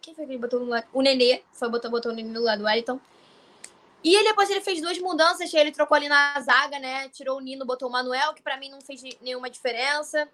Quem 0.00 0.14
foi 0.14 0.24
que 0.24 0.32
ele 0.32 0.38
botou 0.38 0.60
no 0.60 0.66
lugar? 0.66 0.88
O 0.92 1.02
Nenê. 1.02 1.42
Foi, 1.52 1.68
botou, 1.68 1.90
botou 1.90 2.12
o 2.12 2.14
Nenê 2.14 2.30
no 2.30 2.40
lugar 2.40 2.56
do 2.56 2.64
Wellington. 2.64 3.00
E 4.02 4.14
ele, 4.14 4.28
depois 4.28 4.48
ele 4.48 4.62
fez 4.62 4.80
duas 4.80 4.98
mudanças, 4.98 5.52
ele 5.52 5.72
trocou 5.72 5.94
ali 5.94 6.08
na 6.08 6.40
zaga, 6.40 6.78
né? 6.78 7.08
Tirou 7.10 7.36
o 7.36 7.40
Nino, 7.40 7.66
botou 7.66 7.88
o 7.88 7.92
Manuel, 7.92 8.32
que 8.32 8.42
para 8.42 8.56
mim 8.56 8.70
não 8.70 8.80
fez 8.80 9.02
nenhuma 9.20 9.50
diferença. 9.50 10.26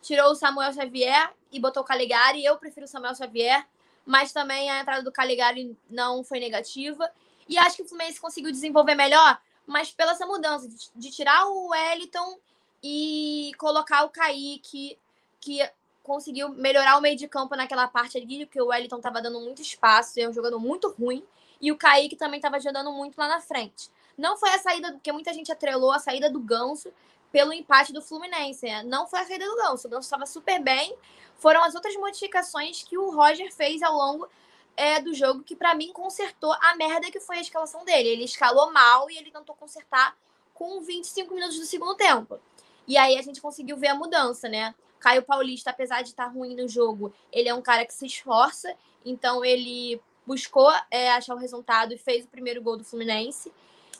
Tirou 0.00 0.32
o 0.32 0.34
Samuel 0.34 0.72
Xavier 0.72 1.32
e 1.52 1.60
botou 1.60 1.84
o 1.84 1.86
Caligari. 1.86 2.44
Eu 2.44 2.56
prefiro 2.56 2.84
o 2.84 2.88
Samuel 2.88 3.14
Xavier, 3.14 3.64
mas 4.04 4.32
também 4.32 4.68
a 4.68 4.80
entrada 4.80 5.04
do 5.04 5.12
Caligari 5.12 5.76
não 5.88 6.24
foi 6.24 6.40
negativa. 6.40 7.08
E 7.48 7.56
acho 7.56 7.76
que 7.76 7.82
o 7.82 7.88
Fluminense 7.88 8.20
conseguiu 8.20 8.50
desenvolver 8.50 8.96
melhor, 8.96 9.40
mas 9.66 9.92
pela 9.92 10.12
essa 10.12 10.26
mudança 10.26 10.68
de, 10.68 10.90
de 10.96 11.10
tirar 11.10 11.46
o 11.46 11.68
Wellington 11.68 12.38
e 12.82 13.52
colocar 13.58 14.04
o 14.04 14.10
Kaique, 14.10 14.98
que 15.40 15.58
conseguiu 16.02 16.48
melhorar 16.50 16.98
o 16.98 17.00
meio 17.00 17.16
de 17.16 17.28
campo 17.28 17.54
naquela 17.54 17.86
parte 17.86 18.18
ali, 18.18 18.44
porque 18.44 18.60
o 18.60 18.66
Wellington 18.66 18.96
estava 18.96 19.22
dando 19.22 19.40
muito 19.40 19.62
espaço, 19.62 20.18
é 20.18 20.28
um 20.28 20.32
jogador 20.32 20.58
muito 20.58 20.90
ruim 20.90 21.24
e 21.60 21.70
o 21.70 21.76
Kaique 21.76 22.16
também 22.16 22.38
estava 22.38 22.56
ajudando 22.56 22.90
muito 22.92 23.16
lá 23.16 23.28
na 23.28 23.40
frente. 23.40 23.88
Não 24.18 24.36
foi 24.36 24.50
a 24.50 24.58
saída, 24.58 24.92
porque 24.92 25.12
muita 25.12 25.32
gente 25.32 25.52
atrelou 25.52 25.92
a 25.92 26.00
saída 26.00 26.28
do 26.28 26.40
Ganso 26.40 26.92
pelo 27.30 27.52
empate 27.52 27.92
do 27.92 28.02
Fluminense. 28.02 28.66
Né? 28.66 28.82
Não 28.82 29.06
foi 29.06 29.20
a 29.20 29.24
saída 29.24 29.46
do 29.46 29.56
Ganso. 29.56 29.86
O 29.86 29.90
Ganso 29.90 30.06
estava 30.06 30.26
super 30.26 30.60
bem. 30.60 30.94
Foram 31.36 31.62
as 31.62 31.74
outras 31.76 31.94
modificações 31.96 32.82
que 32.82 32.98
o 32.98 33.10
Roger 33.10 33.54
fez 33.54 33.80
ao 33.80 33.94
longo 33.94 34.28
é, 34.76 35.00
do 35.00 35.14
jogo 35.14 35.44
que, 35.44 35.54
para 35.54 35.74
mim, 35.74 35.92
consertou 35.92 36.52
a 36.52 36.74
merda 36.76 37.10
que 37.10 37.20
foi 37.20 37.38
a 37.38 37.40
escalação 37.40 37.84
dele. 37.84 38.08
Ele 38.08 38.24
escalou 38.24 38.72
mal 38.72 39.08
e 39.08 39.16
ele 39.16 39.30
tentou 39.30 39.54
consertar 39.54 40.16
com 40.52 40.80
25 40.80 41.32
minutos 41.32 41.58
do 41.58 41.64
segundo 41.64 41.94
tempo. 41.94 42.40
E 42.86 42.96
aí 42.96 43.18
a 43.18 43.22
gente 43.22 43.40
conseguiu 43.40 43.76
ver 43.76 43.88
a 43.88 43.94
mudança, 43.94 44.48
né? 44.48 44.74
Caio 44.98 45.22
Paulista, 45.22 45.70
apesar 45.70 46.02
de 46.02 46.10
estar 46.10 46.26
ruim 46.26 46.54
no 46.54 46.68
jogo, 46.68 47.12
ele 47.32 47.48
é 47.48 47.54
um 47.54 47.62
cara 47.62 47.84
que 47.84 47.92
se 47.92 48.06
esforça, 48.06 48.72
então 49.04 49.44
ele 49.44 50.00
buscou 50.24 50.72
é, 50.90 51.10
achar 51.10 51.34
o 51.34 51.38
resultado 51.38 51.92
e 51.92 51.98
fez 51.98 52.24
o 52.24 52.28
primeiro 52.28 52.62
gol 52.62 52.76
do 52.76 52.84
Fluminense. 52.84 53.52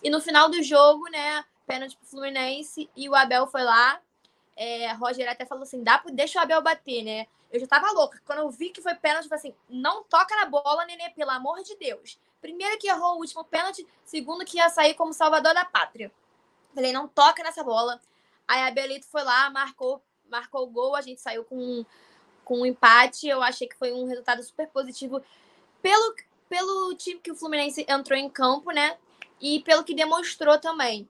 E 0.02 0.08
no 0.08 0.20
final 0.20 0.48
do 0.48 0.62
jogo, 0.62 1.08
né, 1.10 1.44
pênalti 1.66 1.96
pro 1.96 2.06
Fluminense 2.06 2.88
e 2.96 3.08
o 3.08 3.14
Abel 3.14 3.46
foi 3.46 3.62
lá. 3.62 4.00
É, 4.56 4.92
Roger 4.92 5.28
até 5.28 5.44
falou 5.44 5.62
assim: 5.62 5.82
Dá, 5.82 6.02
deixa 6.12 6.38
o 6.38 6.42
Abel 6.42 6.62
bater, 6.62 7.02
né? 7.02 7.26
Eu 7.50 7.60
já 7.60 7.66
tava 7.66 7.90
louca. 7.92 8.20
Quando 8.24 8.40
eu 8.40 8.50
vi 8.50 8.70
que 8.70 8.80
foi 8.80 8.94
pênalti, 8.94 9.24
eu 9.24 9.28
falei 9.28 9.40
assim: 9.40 9.54
não 9.68 10.04
toca 10.04 10.36
na 10.36 10.46
bola, 10.46 10.84
Nenê, 10.84 11.10
pelo 11.10 11.30
amor 11.30 11.62
de 11.62 11.76
Deus. 11.76 12.18
Primeiro 12.40 12.78
que 12.78 12.88
errou 12.88 13.16
o 13.16 13.18
último 13.18 13.44
pênalti, 13.44 13.86
segundo 14.04 14.44
que 14.44 14.56
ia 14.56 14.68
sair 14.68 14.94
como 14.94 15.12
salvador 15.12 15.54
da 15.54 15.64
pátria. 15.64 16.10
Falei, 16.74 16.92
não 16.92 17.06
toca 17.06 17.42
nessa 17.42 17.62
bola. 17.62 18.00
Aí 18.52 18.60
a 18.64 18.70
Belito 18.70 19.06
foi 19.06 19.22
lá, 19.22 19.48
marcou, 19.48 20.02
marcou 20.28 20.64
o 20.64 20.70
gol, 20.70 20.94
a 20.94 21.00
gente 21.00 21.22
saiu 21.22 21.42
com, 21.42 21.86
com 22.44 22.60
um 22.60 22.66
empate. 22.66 23.26
Eu 23.26 23.42
achei 23.42 23.66
que 23.66 23.74
foi 23.74 23.94
um 23.94 24.06
resultado 24.06 24.42
super 24.42 24.68
positivo 24.68 25.22
pelo, 25.80 26.14
pelo 26.50 26.94
time 26.94 27.18
que 27.18 27.32
o 27.32 27.34
Fluminense 27.34 27.86
entrou 27.88 28.18
em 28.18 28.28
campo, 28.28 28.70
né? 28.70 28.98
E 29.40 29.60
pelo 29.60 29.82
que 29.82 29.94
demonstrou 29.94 30.58
também. 30.58 31.08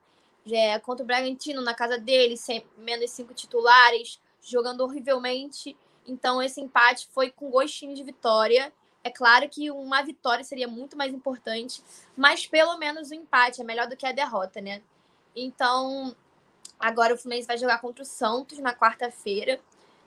É, 0.53 0.79
contra 0.79 1.03
o 1.03 1.07
Bragantino, 1.07 1.61
na 1.63 1.75
casa 1.75 1.99
dele, 1.99 2.37
sem 2.37 2.65
menos 2.77 3.11
cinco 3.11 3.35
titulares, 3.35 4.21
jogando 4.41 4.83
horrivelmente. 4.83 5.77
Então, 6.07 6.41
esse 6.41 6.61
empate 6.61 7.09
foi 7.11 7.33
com 7.33 7.51
gostinho 7.51 7.97
de 7.97 8.05
vitória. 8.05 8.73
É 9.03 9.11
claro 9.11 9.49
que 9.49 9.69
uma 9.69 10.01
vitória 10.03 10.45
seria 10.45 10.69
muito 10.69 10.97
mais 10.97 11.13
importante, 11.13 11.83
mas 12.17 12.47
pelo 12.47 12.79
menos 12.79 13.11
o 13.11 13.15
empate 13.15 13.61
é 13.61 13.65
melhor 13.65 13.89
do 13.89 13.97
que 13.97 14.07
a 14.07 14.13
derrota, 14.13 14.61
né? 14.61 14.81
Então, 15.35 16.15
agora 16.83 17.15
o 17.15 17.17
Fluminense 17.17 17.47
vai 17.47 17.57
jogar 17.57 17.81
contra 17.81 18.03
o 18.03 18.07
Santos 18.07 18.59
na 18.59 18.75
quarta-feira, 18.75 19.61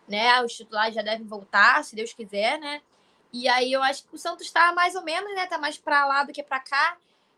né? 0.06 0.42
Os 0.44 0.54
titulares 0.54 0.94
já 0.94 1.02
devem 1.02 1.26
voltar, 1.26 1.82
se 1.86 1.96
Deus 1.96 2.12
quiser, 2.12 2.60
né? 2.60 2.82
E 3.32 3.48
aí 3.48 3.72
eu 3.72 3.82
acho 3.82 4.04
que 4.04 4.14
o 4.14 4.18
Santos 4.18 4.52
tá 4.52 4.74
mais 4.74 4.94
ou 4.94 5.02
menos, 5.02 5.34
né? 5.34 5.48
Tá 5.48 5.58
mais 5.58 5.78
para 5.78 6.06
lá 6.06 6.24
do 6.24 6.34
que 6.34 6.44
para 6.44 6.60
cá. 6.60 6.98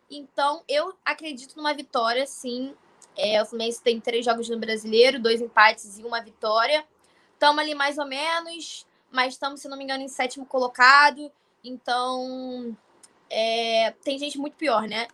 Então, 0.10 0.64
eu 0.68 0.98
acredito 1.06 1.56
numa 1.56 1.74
vitória, 1.74 2.26
sim. 2.26 2.74
É, 3.16 3.42
o 3.42 3.46
Fluminense 3.46 3.82
tem 3.82 4.00
três 4.00 4.26
jogos 4.26 4.50
no 4.50 4.58
Brasileiro, 4.58 5.20
dois 5.20 5.40
empates 5.40 6.00
e 6.00 6.04
uma 6.04 6.20
vitória. 6.20 6.84
Estamos 7.34 7.60
ali 7.60 7.76
mais 7.76 8.00
ou 8.00 8.06
menos, 8.06 8.88
mas 9.12 9.34
estamos, 9.34 9.62
se 9.62 9.68
não 9.68 9.78
me 9.78 9.84
engano, 9.84 10.04
em 10.04 10.08
sétimo 10.08 10.46
colocado. 10.48 11.32
Então, 11.64 12.76
é, 13.30 13.92
tem 14.04 14.18
gente 14.18 14.40
muito 14.40 14.56
pior, 14.56 14.88
né? 14.88 15.08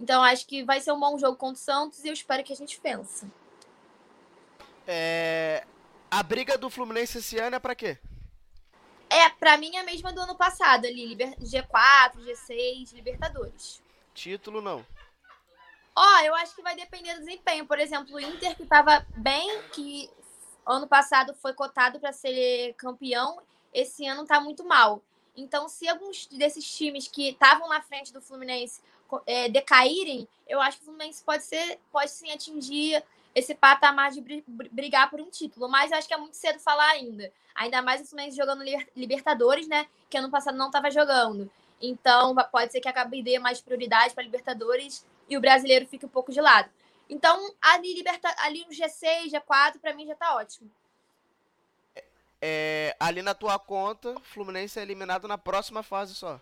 Então, 0.00 0.24
acho 0.24 0.46
que 0.46 0.64
vai 0.64 0.80
ser 0.80 0.90
um 0.92 0.98
bom 0.98 1.16
jogo 1.18 1.36
contra 1.36 1.54
o 1.54 1.64
Santos 1.64 2.04
e 2.04 2.08
eu 2.08 2.12
espero 2.12 2.42
que 2.42 2.52
a 2.52 2.56
gente 2.56 2.80
vença. 2.82 3.30
É... 4.92 5.64
A 6.10 6.22
briga 6.24 6.58
do 6.58 6.68
Fluminense 6.68 7.18
esse 7.18 7.38
ano 7.38 7.54
é 7.54 7.60
pra 7.60 7.76
quê? 7.76 7.96
É, 9.08 9.28
pra 9.28 9.56
mim 9.56 9.76
é 9.76 9.80
a 9.80 9.84
mesma 9.84 10.12
do 10.12 10.20
ano 10.20 10.34
passado 10.34 10.84
ali, 10.84 11.06
Liber... 11.06 11.36
G4, 11.38 12.16
G6, 12.16 12.92
Libertadores. 12.92 13.80
Título 14.12 14.60
não. 14.60 14.84
Ó, 15.94 16.20
eu 16.20 16.34
acho 16.34 16.56
que 16.56 16.62
vai 16.62 16.74
depender 16.74 17.14
do 17.14 17.20
desempenho. 17.20 17.66
Por 17.66 17.78
exemplo, 17.78 18.14
o 18.14 18.20
Inter 18.20 18.56
que 18.56 18.66
tava 18.66 19.06
bem, 19.16 19.62
que 19.72 20.10
ano 20.66 20.88
passado 20.88 21.34
foi 21.34 21.52
cotado 21.52 22.00
para 22.00 22.12
ser 22.12 22.74
campeão, 22.74 23.40
esse 23.72 24.06
ano 24.06 24.26
tá 24.26 24.40
muito 24.40 24.64
mal. 24.64 25.02
Então, 25.36 25.68
se 25.68 25.88
alguns 25.88 26.26
desses 26.26 26.68
times 26.68 27.06
que 27.06 27.30
estavam 27.30 27.68
na 27.68 27.80
frente 27.80 28.12
do 28.12 28.20
Fluminense 28.20 28.80
é, 29.26 29.48
decaírem, 29.48 30.28
eu 30.48 30.60
acho 30.60 30.78
que 30.78 30.82
o 30.82 30.86
Fluminense 30.86 31.22
pode 31.22 31.44
ser, 31.44 31.78
pode 31.92 32.10
sim 32.10 32.30
atingir 32.32 33.02
esse 33.34 33.54
patamar 33.54 34.10
de 34.10 34.20
brigar 34.70 35.10
por 35.10 35.20
um 35.20 35.30
título. 35.30 35.68
Mas 35.68 35.90
eu 35.90 35.98
acho 35.98 36.08
que 36.08 36.14
é 36.14 36.16
muito 36.16 36.36
cedo 36.36 36.58
falar 36.58 36.88
ainda. 36.90 37.32
Ainda 37.54 37.82
mais 37.82 38.00
o 38.00 38.06
Fluminense 38.06 38.36
jogando 38.36 38.64
Libertadores, 38.96 39.68
né? 39.68 39.86
Que 40.08 40.18
ano 40.18 40.30
passado 40.30 40.56
não 40.56 40.66
estava 40.66 40.90
jogando. 40.90 41.50
Então, 41.80 42.34
pode 42.52 42.72
ser 42.72 42.80
que 42.80 42.88
acabe 42.88 43.22
dê 43.22 43.38
mais 43.38 43.60
prioridade 43.60 44.14
para 44.14 44.24
Libertadores 44.24 45.06
e 45.28 45.36
o 45.36 45.40
brasileiro 45.40 45.86
fique 45.86 46.04
um 46.04 46.10
pouco 46.10 46.32
de 46.32 46.40
lado. 46.40 46.68
Então, 47.08 47.54
ali, 47.60 47.94
liberta... 47.94 48.32
ali 48.38 48.64
no 48.66 48.72
G6, 48.72 49.30
G4, 49.30 49.80
para 49.80 49.94
mim 49.94 50.06
já 50.06 50.14
tá 50.14 50.36
ótimo. 50.36 50.70
É, 52.40 52.96
ali 52.98 53.20
na 53.20 53.34
tua 53.34 53.58
conta, 53.58 54.14
Fluminense 54.22 54.78
é 54.78 54.82
eliminado 54.82 55.26
na 55.28 55.36
próxima 55.36 55.82
fase 55.82 56.14
só. 56.14 56.40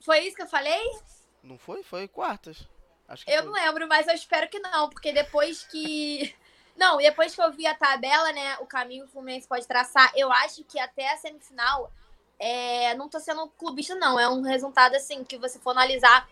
Foi 0.00 0.20
isso 0.20 0.36
que 0.36 0.42
eu 0.42 0.48
falei? 0.48 0.98
Não 1.42 1.56
foi? 1.56 1.82
Foi 1.82 2.06
quartas. 2.08 2.68
Eu 3.08 3.16
foi. 3.16 3.44
não 3.44 3.52
lembro, 3.52 3.86
mas 3.88 4.06
eu 4.06 4.14
espero 4.14 4.48
que 4.48 4.58
não, 4.58 4.88
porque 4.88 5.12
depois 5.12 5.64
que. 5.64 6.34
Não, 6.76 6.98
depois 6.98 7.34
que 7.34 7.40
eu 7.40 7.50
vi 7.50 7.66
a 7.66 7.74
tabela, 7.74 8.30
né, 8.32 8.58
o 8.60 8.66
caminho 8.66 9.04
que 9.04 9.08
o 9.08 9.12
Fluminense 9.12 9.48
pode 9.48 9.66
traçar, 9.66 10.12
eu 10.14 10.30
acho 10.30 10.62
que 10.62 10.78
até 10.78 11.10
a 11.10 11.16
semifinal, 11.16 11.90
é... 12.38 12.94
não 12.96 13.08
tô 13.08 13.18
sendo 13.18 13.48
clubista, 13.48 13.94
não. 13.94 14.20
É 14.20 14.28
um 14.28 14.42
resultado 14.42 14.94
assim, 14.94 15.24
que 15.24 15.38
você 15.38 15.58
for 15.58 15.70
analisar 15.70 16.28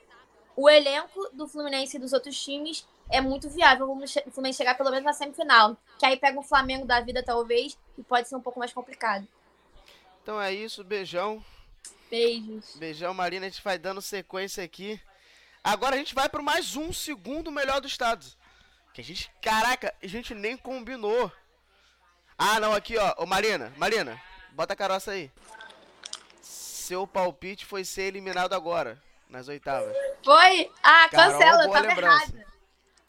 o 0.54 0.68
elenco 0.68 1.30
do 1.32 1.48
Fluminense 1.48 1.96
e 1.96 1.98
dos 1.98 2.12
outros 2.12 2.38
times, 2.38 2.86
é 3.10 3.22
muito 3.22 3.48
viável 3.48 3.90
o 3.90 4.30
Fluminense 4.30 4.58
chegar 4.58 4.76
pelo 4.76 4.90
menos 4.90 5.06
na 5.06 5.14
semifinal. 5.14 5.78
Que 5.98 6.04
aí 6.04 6.18
pega 6.18 6.38
o 6.38 6.42
Flamengo 6.42 6.86
da 6.86 7.00
vida, 7.00 7.22
talvez, 7.22 7.78
e 7.96 8.02
pode 8.02 8.28
ser 8.28 8.36
um 8.36 8.42
pouco 8.42 8.58
mais 8.58 8.70
complicado. 8.70 9.26
Então 10.22 10.40
é 10.40 10.52
isso, 10.52 10.84
beijão. 10.84 11.44
Beijos. 12.10 12.76
Beijão, 12.76 13.12
Marina. 13.12 13.46
A 13.46 13.48
gente 13.48 13.62
vai 13.62 13.78
dando 13.78 14.00
sequência 14.00 14.62
aqui. 14.62 15.00
Agora 15.64 15.94
a 15.94 15.98
gente 15.98 16.14
vai 16.14 16.28
para 16.28 16.42
mais 16.42 16.76
um 16.76 16.92
segundo 16.92 17.50
melhor 17.50 17.80
do 17.80 17.88
estado. 17.88 18.26
Que 18.92 19.00
a 19.00 19.04
gente, 19.04 19.32
caraca, 19.40 19.94
a 20.02 20.06
gente 20.06 20.34
nem 20.34 20.58
combinou. 20.58 21.32
Ah, 22.36 22.60
não, 22.60 22.74
aqui, 22.74 22.98
ó. 22.98 23.14
Ô, 23.16 23.24
Marina, 23.24 23.72
Marina, 23.78 24.20
bota 24.52 24.74
a 24.74 24.76
caroça 24.76 25.12
aí. 25.12 25.32
Seu 26.42 27.06
palpite 27.06 27.64
foi 27.64 27.82
ser 27.82 28.02
eliminado 28.02 28.52
agora, 28.52 29.02
nas 29.30 29.48
oitavas. 29.48 29.96
Foi? 30.22 30.70
Ah, 30.82 31.08
cancela, 31.08 31.70
tava 31.70 31.86
errada. 31.86 32.46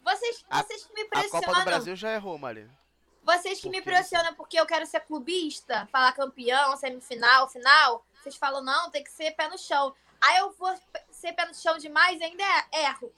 Vocês, 0.02 0.44
vocês 0.50 0.84
que 0.86 0.94
me 0.94 1.04
pressionam. 1.04 1.38
A 1.38 1.46
Copa 1.46 1.58
do 1.58 1.64
Brasil 1.64 1.94
já 1.94 2.14
errou, 2.14 2.38
Marina. 2.38 2.74
Vocês 3.22 3.60
que 3.60 3.68
me 3.68 3.82
pressionam 3.82 4.34
porque 4.34 4.58
eu 4.58 4.64
quero 4.64 4.86
ser 4.86 5.00
clubista, 5.00 5.86
falar 5.92 6.12
campeão, 6.12 6.74
semifinal, 6.78 7.50
final. 7.50 8.06
Vocês 8.22 8.36
falam, 8.36 8.62
não, 8.62 8.90
tem 8.90 9.04
que 9.04 9.10
ser 9.10 9.32
pé 9.32 9.46
no 9.48 9.58
chão. 9.58 9.94
Aí 10.20 10.38
eu 10.38 10.52
vou 10.52 10.74
ser 11.16 11.32
pé 11.32 11.46
no 11.46 11.54
chão 11.54 11.78
demais 11.78 12.20
e 12.20 12.24
ainda 12.24 12.44
é, 12.72 12.84
erro. 12.84 13.12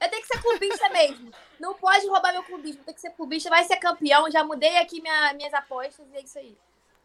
Eu 0.00 0.10
tenho 0.10 0.22
que 0.22 0.28
ser 0.28 0.42
clubista 0.42 0.88
mesmo. 0.90 1.32
Não 1.58 1.74
pode 1.74 2.06
roubar 2.06 2.32
meu 2.32 2.42
clubismo. 2.42 2.84
Tem 2.84 2.94
que 2.94 3.00
ser 3.00 3.10
clubista, 3.10 3.48
vai 3.48 3.64
ser 3.64 3.76
campeão. 3.76 4.30
Já 4.30 4.44
mudei 4.44 4.76
aqui 4.76 5.00
minha, 5.00 5.32
minhas 5.32 5.54
apostas 5.54 6.06
e 6.12 6.16
é 6.16 6.20
isso 6.20 6.38
aí. 6.38 6.56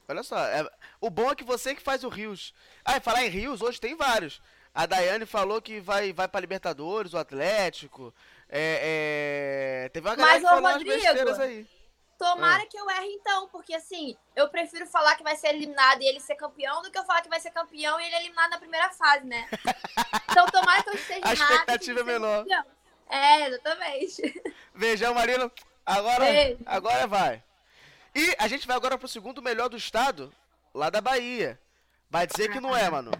Olha 0.07 0.23
só, 0.23 0.37
é, 0.39 0.67
o 0.99 1.09
bom 1.09 1.31
é 1.31 1.35
que 1.35 1.43
você 1.43 1.75
que 1.75 1.81
faz 1.81 2.03
o 2.03 2.09
Rios. 2.09 2.53
Ah, 2.83 2.99
falar 2.99 3.25
em 3.25 3.29
Rios, 3.29 3.61
hoje 3.61 3.79
tem 3.79 3.95
vários. 3.95 4.41
A 4.73 4.85
Daiane 4.85 5.25
falou 5.25 5.61
que 5.61 5.79
vai, 5.79 6.11
vai 6.11 6.27
pra 6.27 6.39
Libertadores, 6.39 7.13
o 7.13 7.17
Atlético. 7.17 8.13
É, 8.49 9.85
é... 9.85 9.89
Teve 9.89 10.07
uma 10.07 10.15
galera 10.15 10.33
Mas, 10.33 10.43
que 10.43 10.49
falou 10.49 10.63
umas 10.63 10.73
Rodrigo, 10.73 10.95
besteiras 10.95 11.39
aí. 11.39 11.67
Tomara 12.19 12.63
Ah. 12.63 12.65
que 12.65 12.77
eu 12.77 12.89
erre 12.89 13.07
então, 13.13 13.47
porque 13.47 13.73
assim, 13.73 14.15
eu 14.35 14.49
prefiro 14.49 14.85
falar 14.85 15.15
que 15.15 15.23
vai 15.23 15.35
ser 15.37 15.47
eliminado 15.47 16.01
e 16.01 16.05
ele 16.05 16.19
ser 16.19 16.35
campeão 16.35 16.81
do 16.81 16.91
que 16.91 16.99
eu 16.99 17.05
falar 17.05 17.21
que 17.21 17.29
vai 17.29 17.39
ser 17.39 17.49
campeão 17.51 17.97
e 17.99 18.05
ele 18.05 18.13
é 18.15 18.19
eliminado 18.19 18.51
na 18.51 18.57
primeira 18.59 18.89
fase, 18.89 19.25
né? 19.25 19.47
então 20.29 20.45
tomara 20.47 20.83
que 20.83 20.89
eu 20.89 20.95
esteja 20.95 21.21
A 21.23 21.31
errado. 21.31 21.51
expectativa 21.51 21.99
é 22.01 22.03
menor. 22.03 22.45
É, 23.09 23.47
exatamente. 23.47 24.43
Beijão, 24.75 25.13
Marina. 25.13 25.49
Agora, 25.85 26.25
Beijo. 26.25 26.59
agora 26.65 27.07
vai. 27.07 27.41
E 28.13 28.35
a 28.37 28.47
gente 28.47 28.67
vai 28.67 28.75
agora 28.75 28.97
pro 28.97 29.07
segundo 29.07 29.41
melhor 29.41 29.69
do 29.69 29.77
estado, 29.77 30.31
lá 30.73 30.89
da 30.89 30.99
Bahia. 31.01 31.59
Vai 32.09 32.27
dizer 32.27 32.51
que 32.51 32.59
não 32.59 32.75
é, 32.75 32.89
mano. 32.89 33.11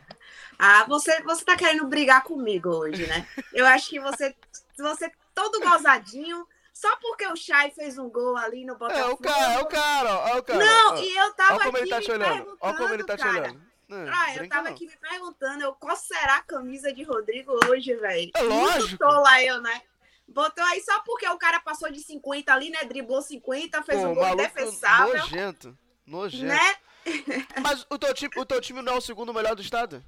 Ah, 0.57 0.84
você, 0.85 1.21
você 1.23 1.45
tá 1.45 1.55
querendo 1.55 1.88
brigar 1.88 2.23
comigo 2.23 2.69
hoje, 2.69 3.07
né? 3.07 3.26
Eu 3.53 3.65
acho 3.65 3.89
que 3.89 3.99
você, 3.99 4.35
você 4.77 5.09
todo 5.34 5.59
gozadinho, 5.61 6.45
só 6.80 6.95
porque 6.97 7.27
o 7.27 7.35
Chay 7.35 7.72
fez 7.72 7.97
um 7.97 8.10
gol 8.10 8.38
ali 8.38 8.64
no 8.65 8.73
É 8.73 8.77
Botafogo. 8.77 9.14
o 9.14 9.18
cara, 9.18 9.53
é 9.53 9.60
o 9.60 9.65
cara, 9.65 10.15
ó, 10.18 10.27
é 10.30 10.35
o 10.38 10.43
cara. 10.43 10.65
Não, 10.65 10.93
ó. 10.93 10.97
e 10.97 11.18
eu 11.18 11.34
tava 11.34 11.56
Ó 11.56 11.60
como 11.60 11.77
ele 11.77 11.81
aqui 11.84 11.89
tá 11.89 11.97
me 11.99 12.06
te 12.06 12.11
olhando. 12.11 12.57
Ó 12.61 12.73
como 12.73 12.93
ele 12.93 13.03
tá 13.03 13.18
te 13.18 13.27
olhando. 13.27 13.61
Não, 13.89 14.14
Ah, 14.14 14.35
eu 14.35 14.47
tava 14.47 14.64
não. 14.64 14.72
aqui 14.72 14.85
me 14.85 14.95
perguntando, 14.95 15.64
eu, 15.64 15.73
qual 15.73 15.95
será 15.97 16.38
a 16.38 16.43
camisa 16.43 16.93
de 16.93 17.03
Rodrigo 17.03 17.51
hoje, 17.68 17.93
velho? 17.95 18.31
É 18.34 18.41
lógico. 18.41 18.97
Tô 18.97 19.10
lá 19.10 19.43
eu, 19.43 19.61
né? 19.61 19.81
Botou 20.26 20.64
aí 20.64 20.80
só 20.81 21.01
porque 21.01 21.27
o 21.27 21.38
cara 21.38 21.60
passou 21.60 21.91
de 21.91 21.99
50 21.99 22.53
ali, 22.53 22.69
né? 22.69 22.85
Driblou 22.85 23.22
50, 23.22 23.84
fez 23.84 23.99
Pô, 23.99 24.07
um 24.10 24.15
gol 24.15 24.35
defensável. 24.38 25.18
Nojento. 25.18 25.77
Nojento. 26.06 26.45
Né? 26.45 26.76
Mas 27.61 27.85
o 27.89 27.97
teu, 27.97 28.14
time, 28.14 28.31
o 28.38 28.45
teu 28.45 28.61
time 28.61 28.81
não 28.81 28.93
é 28.93 28.97
o 28.97 29.01
segundo 29.01 29.34
melhor 29.34 29.56
do 29.56 29.61
estado? 29.61 30.06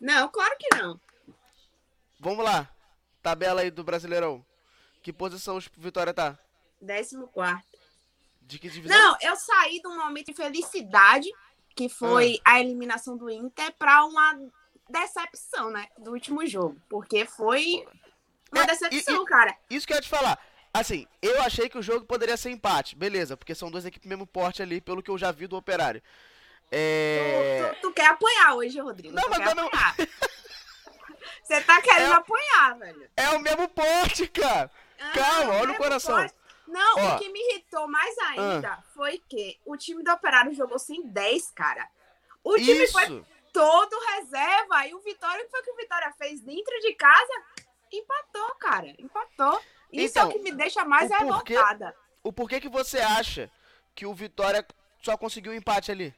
Não, 0.00 0.28
claro 0.28 0.54
que 0.60 0.76
não. 0.76 1.00
Vamos 2.20 2.44
lá. 2.44 2.68
Tabela 3.22 3.62
aí 3.62 3.70
do 3.70 3.82
Brasileirão. 3.82 4.44
Que 5.04 5.12
posição 5.12 5.58
o 5.58 5.60
Vitória 5.76 6.14
tá? 6.14 6.38
14. 6.80 7.14
De 8.40 8.58
que 8.58 8.70
divisão? 8.70 8.96
Não, 8.96 9.16
eu 9.20 9.36
saí 9.36 9.78
de 9.78 9.86
um 9.86 9.98
momento 9.98 10.28
de 10.28 10.34
felicidade, 10.34 11.28
que 11.76 11.90
foi 11.90 12.40
a 12.42 12.58
eliminação 12.58 13.14
do 13.14 13.28
Inter, 13.28 13.70
pra 13.78 14.02
uma 14.06 14.34
decepção, 14.88 15.70
né? 15.70 15.88
Do 15.98 16.12
último 16.12 16.46
jogo. 16.46 16.80
Porque 16.88 17.26
foi 17.26 17.86
uma 18.50 18.66
decepção, 18.66 19.26
cara. 19.26 19.54
Isso 19.68 19.86
que 19.86 19.92
eu 19.92 19.96
ia 19.96 20.02
te 20.02 20.08
falar. 20.08 20.42
Assim, 20.72 21.06
eu 21.20 21.42
achei 21.42 21.68
que 21.68 21.76
o 21.76 21.82
jogo 21.82 22.06
poderia 22.06 22.38
ser 22.38 22.48
empate. 22.48 22.96
Beleza, 22.96 23.36
porque 23.36 23.54
são 23.54 23.70
duas 23.70 23.84
equipes 23.84 24.08
mesmo 24.08 24.26
porte 24.26 24.62
ali, 24.62 24.80
pelo 24.80 25.02
que 25.02 25.10
eu 25.10 25.18
já 25.18 25.30
vi 25.30 25.46
do 25.46 25.56
Operário. 25.56 26.02
É... 26.72 27.74
Tu, 27.74 27.88
tu 27.88 27.92
quer 27.92 28.06
apoiar 28.06 28.54
hoje, 28.54 28.80
Rodrigo? 28.80 29.14
Não, 29.14 29.24
tu 29.24 29.30
mas 29.30 29.46
eu 29.50 29.54
não-. 29.54 29.70
Você 31.44 31.60
tá 31.60 31.82
querendo 31.82 32.14
apoiar, 32.14 32.78
velho. 32.78 33.10
É 33.14 33.28
o 33.30 33.38
mesmo 33.38 33.68
porte, 33.68 34.26
cara. 34.28 34.70
Calma, 35.12 35.52
olha 35.54 35.62
o 35.64 35.66
mesmo 35.68 35.76
coração. 35.78 36.26
Não, 36.66 36.96
Ó. 36.98 37.14
o 37.14 37.18
que 37.18 37.28
me 37.28 37.38
irritou 37.50 37.86
mais 37.86 38.16
ainda 38.18 38.72
Ah. 38.72 38.82
foi 38.94 39.18
que 39.28 39.60
o 39.66 39.76
time 39.76 40.02
do 40.02 40.10
Operário 40.12 40.54
jogou 40.54 40.78
sem 40.78 41.06
10, 41.06 41.50
cara. 41.50 41.88
O 42.42 42.54
time 42.56 42.84
Isso. 42.84 42.92
foi. 42.92 43.24
todo 43.52 43.96
reserva. 44.16 44.86
E 44.88 44.94
o 44.94 45.00
Vitória, 45.00 45.40
o 45.42 45.44
que 45.44 45.50
foi 45.50 45.62
que 45.62 45.70
o 45.70 45.76
Vitória 45.76 46.12
fez 46.18 46.40
dentro 46.40 46.76
de 46.80 46.92
casa? 46.94 47.32
Empatou, 47.92 48.54
cara. 48.56 48.88
Empatou. 48.98 49.60
Isso 49.92 50.18
é 50.18 50.24
o 50.24 50.26
Então, 50.28 50.32
que 50.32 50.38
me 50.42 50.52
deixa 50.52 50.84
mais 50.84 51.08
o 51.10 51.16
porquê- 51.18 51.52
revoltada. 51.54 51.94
O 52.22 52.32
porquê 52.32 52.60
que 52.60 52.68
você 52.68 52.98
acha 52.98 53.48
que 53.94 54.06
o 54.06 54.12
Vitória 54.14 54.66
só 55.02 55.16
conseguiu 55.16 55.52
um 55.52 55.54
empate 55.54 55.92
ali? 55.92 56.12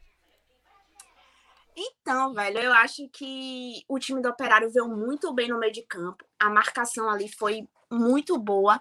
Então, 1.77 2.33
velho, 2.33 2.59
eu 2.59 2.73
acho 2.73 3.07
que 3.11 3.85
o 3.87 3.99
time 3.99 4.23
do 4.23 4.31
Operário 4.31 4.71
veio 4.71 4.89
muito 4.89 5.33
bem 5.35 5.49
no 5.49 5.59
meio 5.59 5.73
de 5.73 5.83
campo. 5.83 6.25
A 6.41 6.49
marcação 6.49 7.09
ali 7.11 7.29
foi 7.29 7.69
muito 7.91 8.39
boa. 8.39 8.81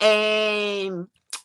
É... 0.00 0.86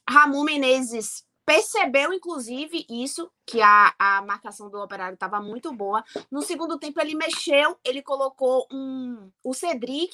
Ramon 0.10 0.44
Menezes 0.44 1.26
percebeu, 1.45 2.11
inclusive, 2.11 2.86
isso, 2.90 3.32
que 3.45 3.61
a, 3.61 3.94
a 3.98 4.22
marcação 4.22 4.69
do 4.69 4.82
Operário 4.82 5.14
estava 5.14 5.41
muito 5.41 5.72
boa. 5.74 6.03
No 6.30 6.41
segundo 6.41 6.78
tempo, 6.78 6.99
ele 6.99 7.15
mexeu, 7.15 7.78
ele 7.84 8.02
colocou 8.02 8.68
um, 8.72 9.32
o 9.44 9.53
Cedric, 9.53 10.14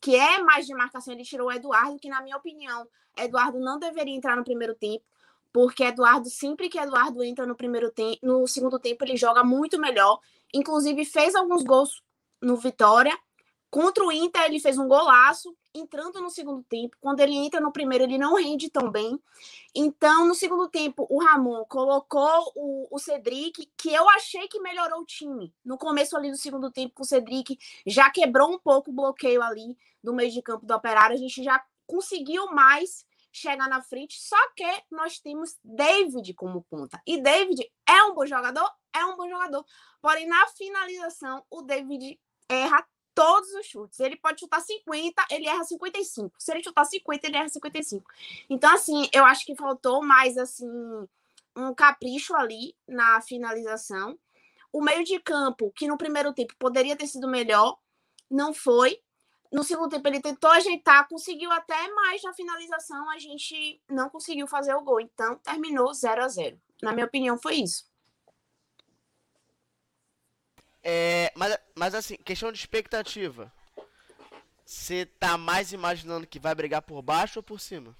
que 0.00 0.14
é 0.14 0.42
mais 0.42 0.66
de 0.66 0.74
marcação, 0.74 1.14
ele 1.14 1.24
tirou 1.24 1.48
o 1.48 1.52
Eduardo, 1.52 1.98
que, 1.98 2.08
na 2.08 2.20
minha 2.22 2.36
opinião, 2.36 2.86
Eduardo 3.16 3.58
não 3.58 3.78
deveria 3.78 4.14
entrar 4.14 4.36
no 4.36 4.44
primeiro 4.44 4.74
tempo 4.74 5.04
porque 5.54 5.84
Eduardo, 5.84 6.28
sempre 6.28 6.68
que 6.68 6.76
Eduardo 6.76 7.22
entra 7.22 7.46
no 7.46 7.54
primeiro 7.54 7.88
tempo, 7.88 8.18
no 8.26 8.44
segundo 8.44 8.76
tempo, 8.76 9.04
ele 9.04 9.16
joga 9.16 9.44
muito 9.44 9.78
melhor. 9.78 10.18
Inclusive, 10.52 11.04
fez 11.04 11.36
alguns 11.36 11.62
gols 11.62 12.02
no 12.42 12.56
Vitória. 12.56 13.16
Contra 13.70 14.04
o 14.04 14.10
Inter, 14.10 14.46
ele 14.46 14.58
fez 14.58 14.78
um 14.78 14.88
golaço, 14.88 15.56
entrando 15.74 16.20
no 16.20 16.30
segundo 16.30 16.62
tempo. 16.62 16.96
Quando 17.00 17.20
ele 17.20 17.34
entra 17.34 17.60
no 17.60 17.72
primeiro, 17.72 18.04
ele 18.04 18.16
não 18.16 18.34
rende 18.34 18.70
tão 18.70 18.90
bem. 18.90 19.20
Então, 19.74 20.26
no 20.26 20.34
segundo 20.34 20.68
tempo, 20.68 21.06
o 21.10 21.22
Ramon 21.22 21.64
colocou 21.64 22.52
o, 22.54 22.88
o 22.90 22.98
Cedric, 22.98 23.68
que 23.76 23.92
eu 23.92 24.08
achei 24.10 24.46
que 24.46 24.60
melhorou 24.60 25.00
o 25.00 25.06
time. 25.06 25.52
No 25.64 25.76
começo 25.76 26.16
ali 26.16 26.30
do 26.30 26.36
segundo 26.36 26.70
tempo, 26.70 26.94
com 26.94 27.02
o 27.02 27.06
Cedric 27.06 27.58
já 27.86 28.08
quebrou 28.10 28.52
um 28.52 28.58
pouco 28.58 28.90
o 28.90 28.94
bloqueio 28.94 29.42
ali 29.42 29.76
do 30.02 30.14
meio 30.14 30.30
de 30.30 30.40
campo 30.40 30.64
do 30.64 30.74
Operário. 30.74 31.16
A 31.16 31.18
gente 31.18 31.42
já 31.42 31.62
conseguiu 31.86 32.46
mais 32.52 33.04
chegar 33.32 33.68
na 33.68 33.82
frente, 33.82 34.20
só 34.20 34.36
que 34.54 34.64
nós 34.90 35.18
temos 35.18 35.58
David 35.64 36.34
como 36.34 36.62
ponta. 36.62 37.02
E 37.04 37.20
David 37.20 37.68
é 37.86 38.02
um 38.04 38.14
bom 38.14 38.24
jogador? 38.24 38.70
É 38.94 39.04
um 39.04 39.16
bom 39.16 39.28
jogador. 39.28 39.64
Porém, 40.00 40.26
na 40.26 40.46
finalização, 40.48 41.44
o 41.50 41.62
David 41.62 42.20
erra 42.48 42.86
todos 43.14 43.48
os 43.54 43.66
chutes. 43.66 44.00
Ele 44.00 44.16
pode 44.16 44.40
chutar 44.40 44.60
50, 44.60 45.26
ele 45.30 45.46
erra 45.46 45.64
55. 45.64 46.34
Se 46.38 46.52
ele 46.52 46.62
chutar 46.62 46.84
50, 46.84 47.26
ele 47.26 47.36
erra 47.36 47.48
55. 47.48 48.04
Então, 48.50 48.72
assim, 48.74 49.08
eu 49.12 49.24
acho 49.24 49.46
que 49.46 49.54
faltou 49.54 50.04
mais, 50.04 50.36
assim, 50.36 50.68
um 51.56 51.74
capricho 51.74 52.34
ali 52.34 52.74
na 52.86 53.20
finalização. 53.20 54.18
O 54.72 54.82
meio 54.82 55.04
de 55.04 55.20
campo, 55.20 55.72
que 55.74 55.86
no 55.86 55.96
primeiro 55.96 56.32
tempo 56.32 56.54
poderia 56.58 56.96
ter 56.96 57.06
sido 57.06 57.28
melhor, 57.28 57.78
não 58.30 58.52
foi. 58.52 59.00
No 59.52 59.62
segundo 59.62 59.90
tempo 59.90 60.08
ele 60.08 60.20
tentou 60.20 60.50
ajeitar, 60.50 61.08
conseguiu 61.08 61.52
até 61.52 61.88
mais 61.92 62.20
na 62.24 62.34
finalização, 62.34 63.08
a 63.08 63.18
gente 63.18 63.80
não 63.88 64.10
conseguiu 64.10 64.48
fazer 64.48 64.74
o 64.74 64.82
gol. 64.82 65.00
Então 65.00 65.36
terminou 65.36 65.94
0 65.94 66.24
a 66.24 66.28
0 66.28 66.60
Na 66.82 66.92
minha 66.92 67.06
opinião, 67.06 67.38
foi 67.38 67.56
isso. 67.56 67.84
É, 70.84 71.32
mas, 71.34 71.58
mas 71.74 71.94
assim, 71.94 72.16
questão 72.16 72.52
de 72.52 72.58
expectativa. 72.58 73.50
Você 74.66 75.06
tá 75.06 75.38
mais 75.38 75.72
imaginando 75.72 76.26
que 76.26 76.38
vai 76.38 76.54
brigar 76.54 76.82
por 76.82 77.00
baixo 77.00 77.38
ou 77.38 77.42
por 77.42 77.58
cima? 77.58 77.96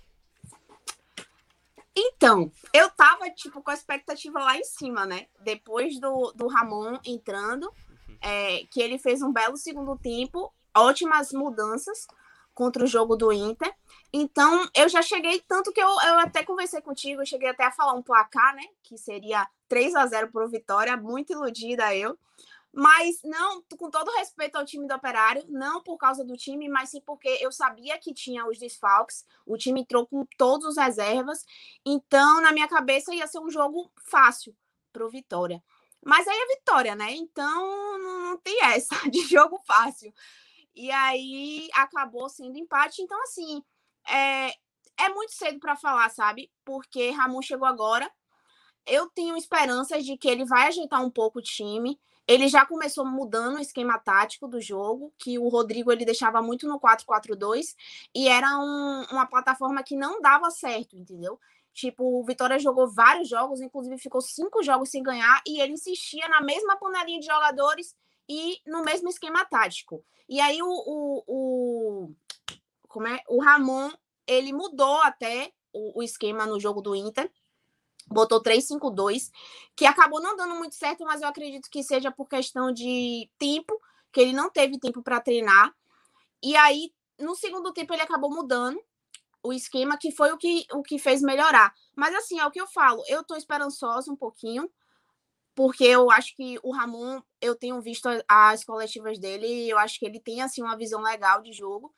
Então, 1.97 2.51
eu 2.73 2.90
tava, 2.90 3.31
tipo, 3.31 3.62
com 3.62 3.70
a 3.70 3.74
expectativa 3.74 4.39
lá 4.40 4.56
em 4.56 4.65
cima, 4.65 5.06
né? 5.06 5.27
Depois 5.40 5.98
do, 6.01 6.32
do 6.32 6.48
Ramon 6.48 6.98
entrando, 7.05 7.73
é, 8.20 8.65
que 8.70 8.82
ele 8.82 8.98
fez 8.98 9.23
um 9.23 9.32
belo 9.32 9.56
segundo 9.56 9.97
tempo, 9.97 10.52
ótimas 10.77 11.32
mudanças 11.32 12.06
contra 12.52 12.85
o 12.85 12.86
jogo 12.86 13.16
do 13.16 13.32
Inter. 13.32 13.73
Então, 14.12 14.69
eu 14.74 14.89
já 14.89 15.02
cheguei, 15.02 15.40
tanto 15.47 15.73
que 15.73 15.81
eu, 15.81 15.89
eu 15.89 16.19
até 16.19 16.44
conversei 16.44 16.81
contigo, 16.81 17.23
eu 17.23 17.27
cheguei 17.27 17.48
até 17.48 17.65
a 17.65 17.73
falar 17.73 17.93
um 17.93 18.02
placar, 18.02 18.55
né? 18.55 18.65
Que 18.82 18.98
seria 18.98 19.47
3 19.69 19.94
a 19.94 20.06
0 20.06 20.32
pro 20.32 20.48
Vitória, 20.48 20.97
muito 20.97 21.32
iludida 21.32 21.94
eu. 21.94 22.19
Mas 22.76 23.20
não, 23.22 23.62
com 23.78 23.88
todo 23.88 24.10
respeito 24.16 24.56
ao 24.56 24.64
time 24.64 24.88
do 24.88 24.94
Operário, 24.94 25.44
não 25.48 25.80
por 25.80 25.96
causa 25.96 26.24
do 26.24 26.36
time, 26.36 26.68
mas 26.68 26.90
sim 26.90 27.01
porque 27.01 27.28
eu 27.40 27.52
sabia 27.52 27.96
que 27.98 28.12
tinha 28.12 28.44
os 28.48 28.59
desfalques. 28.59 29.24
O 29.46 29.56
time 29.56 29.82
entrou 29.82 30.05
com 30.06 30.26
todos 30.36 30.66
os 30.66 30.76
reservas. 30.76 31.44
Então, 31.86 32.40
na 32.40 32.51
minha 32.51 32.66
cabeça, 32.66 33.14
ia 33.14 33.28
ser 33.28 33.38
um 33.38 33.48
jogo 33.48 33.92
fácil 34.10 34.56
pro 34.92 35.09
Vitória. 35.09 35.62
Mas 36.05 36.26
aí 36.26 36.36
é 36.36 36.56
Vitória, 36.56 36.96
né? 36.96 37.12
Então, 37.12 37.98
não 37.98 38.38
tem 38.38 38.60
essa 38.64 38.94
de 39.09 39.20
jogo 39.20 39.60
fácil. 39.64 40.12
E 40.74 40.90
aí 40.90 41.68
acabou 41.74 42.28
sendo 42.28 42.59
empate. 42.59 43.02
Então, 43.02 43.22
assim, 43.22 43.62
é, 44.09 44.48
é 44.98 45.09
muito 45.10 45.32
cedo 45.32 45.60
para 45.60 45.76
falar, 45.76 46.10
sabe? 46.10 46.51
Porque 46.64 47.10
Ramon 47.10 47.40
chegou 47.40 47.68
agora. 47.68 48.10
Eu 48.84 49.09
tenho 49.10 49.36
esperanças 49.36 50.05
de 50.05 50.18
que 50.18 50.28
ele 50.28 50.44
vai 50.44 50.66
ajeitar 50.66 51.01
um 51.05 51.10
pouco 51.10 51.38
o 51.38 51.42
time. 51.42 52.01
Ele 52.26 52.48
já 52.48 52.64
começou 52.64 53.05
mudando 53.05 53.56
o 53.56 53.60
esquema 53.60 53.98
tático 53.98 54.48
do 54.48 54.60
jogo, 54.60 55.12
que 55.18 55.38
o 55.38 55.48
Rodrigo 55.48 55.92
ele 55.92 56.05
deixava 56.05 56.40
muito 56.40 56.66
no 56.66 56.80
4-4-2 56.80 57.74
e 58.14 58.28
era 58.28 58.59
um, 58.59 59.05
uma 59.12 59.26
plataforma 59.26 59.82
que 59.82 59.94
não 59.96 60.20
dava 60.20 60.51
certo, 60.51 60.96
entendeu? 60.96 61.38
Tipo, 61.74 62.20
o 62.20 62.24
Vitória 62.24 62.59
jogou 62.59 62.88
vários 62.88 63.28
jogos, 63.28 63.60
inclusive 63.60 63.98
ficou 63.98 64.20
cinco 64.20 64.62
jogos 64.62 64.90
sem 64.90 65.02
ganhar, 65.02 65.42
e 65.46 65.60
ele 65.60 65.72
insistia 65.72 66.28
na 66.28 66.40
mesma 66.40 66.76
panelinha 66.76 67.18
de 67.18 67.26
jogadores 67.26 67.94
e 68.28 68.60
no 68.64 68.82
mesmo 68.82 69.09
esquema 69.09 69.44
tático. 69.44 70.05
E 70.28 70.40
aí 70.40 70.62
o, 70.62 70.66
o, 70.66 71.24
o 71.26 72.14
como 72.88 73.09
é? 73.09 73.20
O 73.28 73.42
Ramon, 73.42 73.90
ele 74.26 74.52
mudou 74.52 75.02
até 75.02 75.52
o, 75.72 75.98
o 75.98 76.02
esquema 76.02 76.46
no 76.46 76.60
jogo 76.60 76.80
do 76.80 76.94
Inter 76.94 77.30
botou 78.06 78.43
3-5-2, 78.43 79.31
que 79.76 79.86
acabou 79.86 80.20
não 80.20 80.36
dando 80.36 80.55
muito 80.55 80.74
certo, 80.74 81.05
mas 81.05 81.22
eu 81.22 81.28
acredito 81.28 81.70
que 81.70 81.82
seja 81.82 82.10
por 82.10 82.28
questão 82.28 82.72
de 82.72 83.28
tempo, 83.39 83.81
que 84.12 84.20
ele 84.20 84.32
não 84.32 84.51
teve 84.51 84.78
tempo 84.78 85.02
para 85.02 85.20
treinar. 85.20 85.74
E 86.43 86.56
aí, 86.56 86.93
no 87.18 87.35
segundo 87.35 87.72
tempo, 87.72 87.93
ele 87.93 88.02
acabou 88.02 88.31
mudando 88.31 88.81
o 89.43 89.52
esquema, 89.52 89.98
que 89.98 90.10
foi 90.10 90.32
o 90.32 90.39
que, 90.39 90.66
o 90.72 90.82
que 90.82 90.98
fez 90.98 91.20
melhorar. 91.20 91.74
Mas 91.94 92.14
assim, 92.14 92.40
é 92.40 92.47
o 92.47 92.51
que 92.51 92.60
eu 92.60 92.66
falo, 92.66 93.02
eu 93.09 93.22
tô 93.22 93.36
esperançosa 93.36 94.10
um 94.10 94.16
pouquinho, 94.16 94.70
porque 95.55 95.85
eu 95.85 96.10
acho 96.10 96.35
que 96.35 96.59
o 96.62 96.72
Ramon, 96.72 97.20
eu 97.40 97.55
tenho 97.55 97.81
visto 97.81 98.09
as 98.26 98.64
coletivas 98.64 99.18
dele, 99.18 99.47
e 99.47 99.70
eu 99.70 99.78
acho 99.78 99.98
que 99.98 100.06
ele 100.06 100.18
tem 100.18 100.43
assim 100.43 100.62
uma 100.62 100.76
visão 100.76 101.02
legal 101.02 101.43
de 101.43 101.52
jogo. 101.52 101.94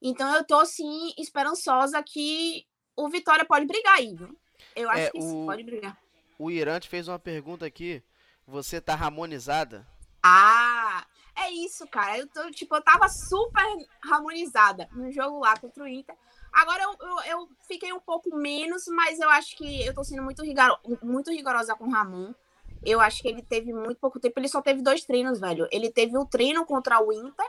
Então 0.00 0.34
eu 0.34 0.44
tô 0.44 0.58
assim 0.58 1.12
esperançosa 1.18 2.02
que 2.02 2.66
o 2.96 3.08
Vitória 3.08 3.44
pode 3.44 3.66
brigar 3.66 3.94
aí, 3.98 4.14
viu? 4.14 4.36
Eu 4.74 4.88
acho 4.90 5.00
É, 5.00 5.10
que 5.10 5.20
sim, 5.22 5.42
o- 5.42 5.46
pode 5.46 5.62
brigar. 5.62 5.96
O 6.38 6.50
Irã 6.50 6.78
te 6.78 6.88
fez 6.88 7.08
uma 7.08 7.18
pergunta 7.18 7.64
aqui. 7.64 8.02
Você 8.46 8.80
tá 8.80 8.92
harmonizada? 8.94 9.86
Ah, 10.22 11.06
é 11.34 11.50
isso, 11.50 11.86
cara. 11.86 12.18
Eu 12.18 12.26
tô, 12.28 12.50
tipo, 12.50 12.74
eu 12.76 12.82
tava 12.82 13.08
super 13.08 13.64
harmonizada 14.02 14.88
no 14.92 15.10
jogo 15.10 15.38
lá 15.40 15.56
contra 15.58 15.82
o 15.84 15.88
Inter. 15.88 16.14
Agora 16.52 16.82
eu, 16.82 16.96
eu, 17.00 17.18
eu 17.40 17.48
fiquei 17.66 17.92
um 17.92 18.00
pouco 18.00 18.34
menos, 18.36 18.86
mas 18.88 19.20
eu 19.20 19.28
acho 19.30 19.56
que 19.56 19.84
eu 19.84 19.94
tô 19.94 20.02
sendo 20.04 20.22
muito, 20.22 20.42
muito 21.02 21.30
rigorosa 21.30 21.74
com 21.74 21.84
o 21.84 21.90
Ramon. 21.90 22.32
Eu 22.84 23.00
acho 23.00 23.20
que 23.22 23.28
ele 23.28 23.42
teve 23.42 23.72
muito 23.72 23.96
pouco 23.98 24.20
tempo. 24.20 24.38
Ele 24.38 24.48
só 24.48 24.62
teve 24.62 24.80
dois 24.82 25.04
treinos, 25.04 25.40
velho. 25.40 25.66
Ele 25.72 25.90
teve 25.90 26.16
o 26.16 26.24
treino 26.24 26.64
contra 26.64 27.02
o 27.02 27.12
Inter 27.12 27.46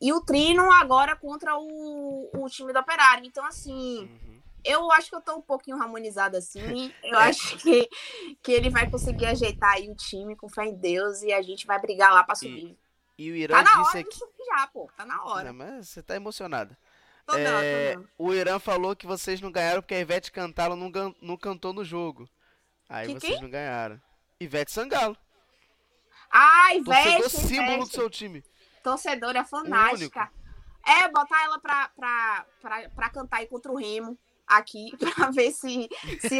e 0.00 0.12
o 0.12 0.20
treino 0.20 0.70
agora 0.72 1.16
contra 1.16 1.56
o, 1.58 2.30
o 2.34 2.48
time 2.48 2.72
do 2.72 2.78
Operário. 2.78 3.24
Então, 3.24 3.44
assim, 3.44 4.08
eu 4.70 4.90
acho 4.92 5.08
que 5.10 5.16
eu 5.16 5.20
tô 5.20 5.36
um 5.36 5.42
pouquinho 5.42 5.80
harmonizada 5.80 6.38
assim. 6.38 6.92
Eu 7.02 7.18
acho 7.18 7.56
que, 7.58 7.88
que 8.42 8.52
ele 8.52 8.70
vai 8.70 8.90
conseguir 8.90 9.26
ajeitar 9.26 9.74
aí 9.74 9.88
o 9.90 9.94
time 9.96 10.36
com 10.36 10.48
fé 10.48 10.64
em 10.66 10.74
Deus 10.76 11.22
e 11.22 11.32
a 11.32 11.40
gente 11.42 11.66
vai 11.66 11.80
brigar 11.80 12.12
lá 12.12 12.22
pra 12.24 12.34
subir. 12.34 12.78
E 13.16 13.30
o 13.30 13.34
Irã 13.36 13.56
Tá 13.56 13.62
na 13.62 13.70
disse 13.70 13.80
hora 13.80 13.92
de 14.02 14.08
aqui. 14.08 14.18
subir 14.18 14.44
já, 14.46 14.66
pô. 14.68 14.90
Tá 14.96 15.04
na 15.04 15.24
hora. 15.24 15.44
Não, 15.46 15.54
mas 15.54 15.88
você 15.88 16.02
tá 16.02 16.14
emocionada. 16.14 16.76
Tô 17.26 17.36
não, 17.36 17.44
tô 17.44 17.50
É, 17.58 17.94
não. 17.96 18.08
o 18.18 18.32
Irã 18.34 18.58
falou 18.58 18.94
que 18.96 19.06
vocês 19.06 19.40
não 19.40 19.50
ganharam 19.52 19.82
porque 19.82 19.94
a 19.94 20.00
Ivete 20.00 20.30
Cantalo 20.32 20.76
não, 20.76 20.90
gan- 20.90 21.14
não 21.20 21.36
cantou 21.36 21.72
no 21.72 21.84
jogo. 21.84 22.28
Aí 22.88 23.08
Que 23.08 23.20
vocês 23.20 23.40
não 23.40 23.50
ganharam. 23.50 24.00
Ivete 24.40 24.72
Sangalo. 24.72 25.16
Ai, 26.30 26.80
Torcedor 26.82 27.18
Ivete, 27.18 27.30
símbolo 27.30 27.84
do 27.84 27.90
seu 27.90 28.08
time. 28.10 28.44
Torcedora 28.82 29.44
fanática. 29.44 30.30
É, 30.86 31.08
botar 31.08 31.42
ela 31.44 31.58
pra, 31.58 31.88
pra, 31.96 32.46
pra, 32.62 32.88
pra 32.90 33.10
cantar 33.10 33.38
aí 33.38 33.46
contra 33.46 33.70
o 33.70 33.76
Remo 33.76 34.16
aqui, 34.48 34.96
pra 35.14 35.30
ver 35.30 35.52
se 35.52 35.88
se, 36.20 36.38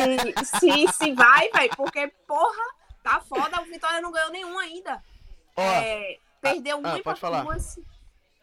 se, 0.58 0.92
se 0.92 1.12
vai, 1.12 1.50
velho. 1.50 1.76
Porque, 1.76 2.08
porra, 2.26 2.64
tá 3.02 3.20
foda. 3.20 3.60
O 3.60 3.64
Vitória 3.66 4.00
não 4.00 4.10
ganhou 4.10 4.30
nenhum 4.30 4.58
ainda. 4.58 5.02
É, 5.56 6.18
perdeu 6.40 6.76
ah, 6.76 6.80
uma 6.80 6.98
e 6.98 7.02
pode 7.02 7.20
falar. 7.20 7.42
duas. 7.42 7.78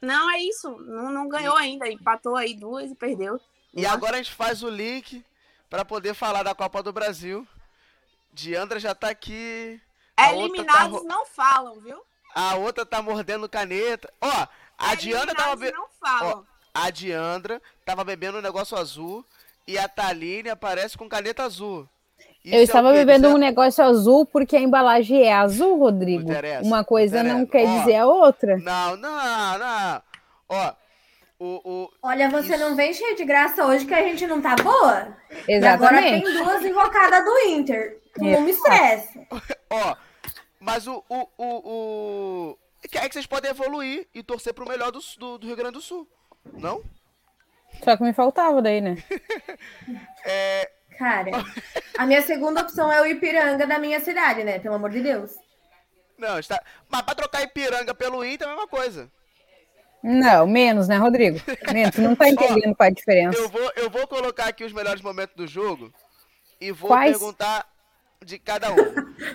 Não, 0.01 0.29
é 0.29 0.39
isso. 0.39 0.69
Não, 0.69 1.11
não 1.11 1.27
ganhou 1.27 1.55
ainda. 1.55 1.89
Empatou 1.89 2.35
aí 2.35 2.53
duas 2.53 2.91
e 2.91 2.95
perdeu. 2.95 3.39
E 3.73 3.85
agora 3.85 4.15
a 4.15 4.17
gente 4.17 4.33
faz 4.33 4.63
o 4.63 4.69
link 4.69 5.25
pra 5.69 5.83
poder 5.83 6.13
falar 6.13 6.43
da 6.43 6.53
Copa 6.53 6.83
do 6.83 6.93
Brasil. 6.93 7.47
Diandra 8.31 8.79
já 8.79 8.93
tá 8.93 9.09
aqui. 9.09 9.81
a 10.15 10.27
tá 10.27 10.35
Eliminados 10.35 10.99
ro- 10.99 11.07
não 11.07 11.25
falam, 11.25 11.79
viu? 11.79 12.01
A 12.33 12.55
outra 12.55 12.85
tá 12.85 13.01
mordendo 13.01 13.47
caneta. 13.47 14.11
Ó, 14.19 14.47
a 14.77 14.95
Diandra 14.95 15.33
tava 15.33 15.55
be... 15.55 15.73
Ó, 16.21 16.43
a 16.73 16.89
Diandra 16.89 17.61
tava 17.85 18.03
bebendo 18.03 18.37
um 18.37 18.41
negócio 18.41 18.77
azul 18.77 19.25
e 19.67 19.77
a 19.77 19.87
Taline 19.87 20.49
aparece 20.49 20.97
com 20.97 21.07
caneta 21.09 21.43
azul. 21.43 21.87
Isso 22.43 22.53
é 22.53 22.57
Eu 22.57 22.61
o 22.61 22.63
estava 22.63 22.91
quê? 22.91 22.99
bebendo 22.99 23.27
Isso 23.27 23.35
um 23.35 23.39
negócio 23.39 23.83
azul 23.83 24.25
porque 24.25 24.55
a 24.55 24.61
embalagem 24.61 25.23
é 25.23 25.33
azul, 25.33 25.79
Rodrigo. 25.79 26.23
interessa, 26.23 26.63
Uma 26.63 26.83
coisa 26.83 27.17
interessa. 27.19 27.37
não 27.39 27.45
quer 27.45 27.65
Ó, 27.67 27.79
dizer 27.79 27.95
a 27.95 28.05
outra. 28.05 28.57
Não, 28.57 28.95
não, 28.97 29.57
não. 29.57 30.01
Ó, 30.49 30.73
o, 31.39 31.61
o, 31.65 31.89
Olha, 32.03 32.29
você 32.29 32.55
não 32.55 32.75
vem 32.75 32.93
cheio 32.93 33.15
de 33.15 33.25
graça 33.25 33.65
hoje 33.65 33.85
que 33.85 33.93
a 33.93 34.03
gente 34.03 34.25
não 34.27 34.41
tá 34.41 34.55
boa. 34.55 35.07
E 35.47 35.55
agora 35.55 35.97
tem 36.01 36.21
Exatamente. 36.23 36.43
duas 36.43 36.63
invocadas 36.63 37.25
do 37.25 37.39
Inter. 37.49 37.99
Não 38.17 38.41
me 38.41 38.51
Exato. 38.51 38.67
estressa. 38.71 39.27
Ó, 39.69 39.95
mas 40.59 40.87
o. 40.87 41.03
o, 41.09 41.27
o, 41.37 41.45
o... 42.53 42.57
que 42.89 42.97
é 42.97 43.07
que 43.09 43.13
vocês 43.13 43.25
podem 43.25 43.51
evoluir 43.51 44.07
e 44.13 44.23
torcer 44.23 44.53
pro 44.53 44.67
melhor 44.69 44.91
do, 44.91 44.99
do, 45.17 45.37
do 45.39 45.47
Rio 45.47 45.55
Grande 45.55 45.73
do 45.73 45.81
Sul. 45.81 46.07
Não? 46.53 46.81
Só 47.84 47.97
que 47.97 48.03
me 48.03 48.14
faltava 48.14 48.61
daí, 48.61 48.81
né? 48.81 48.97
É. 50.27 50.72
Cara, 50.97 51.30
a 51.97 52.06
minha 52.06 52.22
segunda 52.23 52.61
opção 52.61 52.91
é 52.91 52.99
o 52.99 53.06
Ipiranga 53.06 53.68
da 53.68 53.77
minha 53.77 53.99
cidade, 53.99 54.43
né? 54.43 54.57
Pelo 54.57 54.76
amor 54.76 54.89
de 54.89 55.02
Deus. 55.02 55.35
Não, 56.18 56.39
está. 56.39 56.60
Mas 56.89 57.02
pra 57.02 57.14
trocar 57.14 57.43
Ipiranga 57.43 57.93
pelo 57.93 58.26
Inter 58.26 58.47
é 58.47 58.52
a 58.52 58.53
mesma 58.53 58.68
coisa. 58.68 59.11
Não, 60.02 60.47
menos, 60.47 60.88
né, 60.88 60.97
Rodrigo? 60.97 61.39
Menos, 61.72 61.95
não 61.97 62.15
tá 62.15 62.27
entendendo 62.30 62.76
qual 62.76 62.88
é 62.88 62.91
a 62.91 62.93
diferença. 62.93 63.38
Eu 63.38 63.49
vou, 63.49 63.72
eu 63.76 63.89
vou 63.89 64.07
colocar 64.07 64.45
aqui 64.47 64.64
os 64.64 64.72
melhores 64.72 65.02
momentos 65.02 65.35
do 65.35 65.47
jogo 65.47 65.91
e 66.61 66.72
vou 66.72 66.89
Quais? 66.89 67.11
perguntar 67.18 67.68
de 68.23 68.39
cada 68.39 68.72
um. 68.72 68.76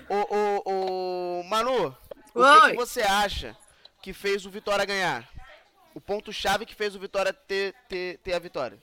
o, 0.09 0.35
o, 0.35 1.41
o 1.41 1.45
Manu, 1.45 1.89
o 1.89 2.43
que, 2.43 2.65
Oi. 2.65 2.71
que 2.71 2.77
você 2.77 3.03
acha 3.03 3.57
que 4.01 4.12
fez 4.12 4.47
o 4.47 4.51
Vitória 4.51 4.85
ganhar? 4.85 5.29
O 5.95 6.01
ponto-chave 6.01 6.67
que 6.67 6.75
fez 6.75 6.95
o 6.95 7.01
Vitória 7.01 7.33
ter, 7.33 7.75
ter, 7.89 8.19
ter 8.19 8.33
a 8.33 8.39
vitória. 8.39 8.81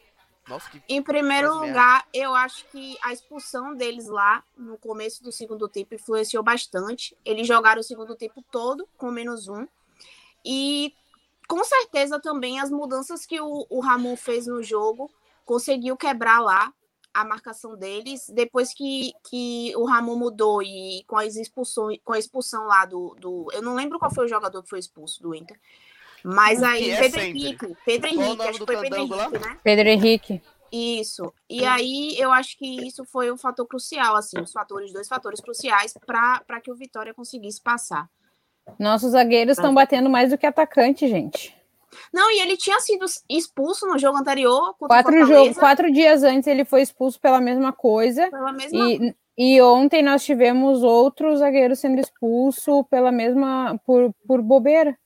Nossa, 0.48 0.70
que. 0.70 0.82
Em 0.88 1.02
primeiro 1.02 1.54
lugar, 1.54 2.08
eu 2.14 2.34
acho 2.34 2.66
que 2.66 2.98
a 3.04 3.12
expulsão 3.12 3.76
deles 3.76 4.08
lá 4.08 4.44
no 4.56 4.78
começo 4.78 5.22
do 5.24 5.32
segundo 5.32 5.68
tempo 5.68 5.96
influenciou 5.96 6.42
bastante. 6.42 7.18
Eles 7.26 7.46
jogaram 7.46 7.82
o 7.82 7.84
segundo 7.84 8.16
tempo 8.16 8.44
todo 8.50 8.88
com 8.98 9.12
menos 9.12 9.48
um. 9.48 9.68
E 10.46 10.94
com 11.48 11.64
certeza 11.64 12.20
também 12.20 12.60
as 12.60 12.70
mudanças 12.70 13.26
que 13.26 13.40
o, 13.42 13.66
o 13.70 13.80
Ramon 13.80 14.16
fez 14.16 14.48
no 14.48 14.64
jogo 14.64 15.12
conseguiu 15.46 15.96
quebrar 15.96 16.40
lá 16.42 16.74
a 17.14 17.26
marcação 17.26 17.76
deles. 17.76 18.30
Depois 18.30 18.74
que, 18.74 19.12
que 19.30 19.74
o 19.76 19.86
Ramon 19.86 20.16
mudou 20.16 20.62
e 20.62 21.04
com, 21.08 21.18
as 21.18 21.36
expulsões, 21.36 22.00
com 22.04 22.14
a 22.14 22.20
expulsão 22.20 22.66
lá 22.66 22.86
do, 22.86 23.16
do. 23.20 23.48
Eu 23.52 23.62
não 23.62 23.76
lembro 23.76 24.00
qual 24.00 24.14
foi 24.14 24.26
o 24.26 24.30
jogador 24.30 24.62
que 24.64 24.70
foi 24.70 24.80
expulso 24.80 25.22
do 25.22 25.34
Inter. 25.36 25.60
Mas 26.30 26.62
aí, 26.62 26.92
é 26.92 27.00
Pedro 27.00 27.22
sempre? 27.22 27.40
Henrique, 27.40 27.78
Pedro 27.86 28.08
Henrique, 28.10 28.26
nome 28.26 28.50
acho 28.50 28.60
do 28.60 28.66
que 28.66 28.74
foi 28.74 28.90
Pedro? 28.90 29.00
Henrique, 29.00 29.40
né? 29.40 29.60
Pedro 29.64 29.88
Henrique. 29.88 30.42
Isso. 30.70 31.34
E 31.50 31.64
aí 31.64 32.20
eu 32.20 32.34
acho 32.34 32.58
que 32.58 32.86
isso 32.86 33.06
foi 33.06 33.32
um 33.32 33.38
fator 33.38 33.66
crucial, 33.66 34.14
assim, 34.18 34.38
os 34.38 34.52
fatores, 34.52 34.92
dois 34.92 35.08
fatores 35.08 35.40
cruciais 35.40 35.94
para 36.06 36.60
que 36.62 36.70
o 36.70 36.76
Vitória 36.76 37.14
conseguisse 37.14 37.62
passar. 37.62 38.10
Nossos 38.78 39.12
zagueiros 39.12 39.58
estão 39.58 39.74
batendo 39.74 40.10
mais 40.10 40.32
do 40.32 40.38
que 40.38 40.46
atacante, 40.46 41.08
gente. 41.08 41.56
Não, 42.14 42.30
e 42.30 42.42
ele 42.42 42.58
tinha 42.58 42.82
sido 42.82 43.06
expulso 43.30 43.88
no 43.88 43.98
jogo 43.98 44.18
anterior 44.18 44.76
Quatro, 44.78 45.26
jogos, 45.26 45.58
quatro 45.58 45.90
dias 45.90 46.24
antes 46.24 46.46
ele 46.48 46.66
foi 46.66 46.82
expulso 46.82 47.22
pela 47.22 47.40
mesma 47.40 47.72
coisa. 47.72 48.30
Pela 48.30 48.52
mesma 48.52 48.78
E, 48.78 49.16
e 49.38 49.62
ontem 49.62 50.04
nós 50.04 50.26
tivemos 50.26 50.84
outro 50.84 51.38
zagueiro 51.38 51.74
sendo 51.74 52.02
expulso 52.02 52.84
pela 52.84 53.14
mesma. 53.14 53.80
por, 53.86 54.14
por 54.28 54.42
bobeira. 54.42 54.98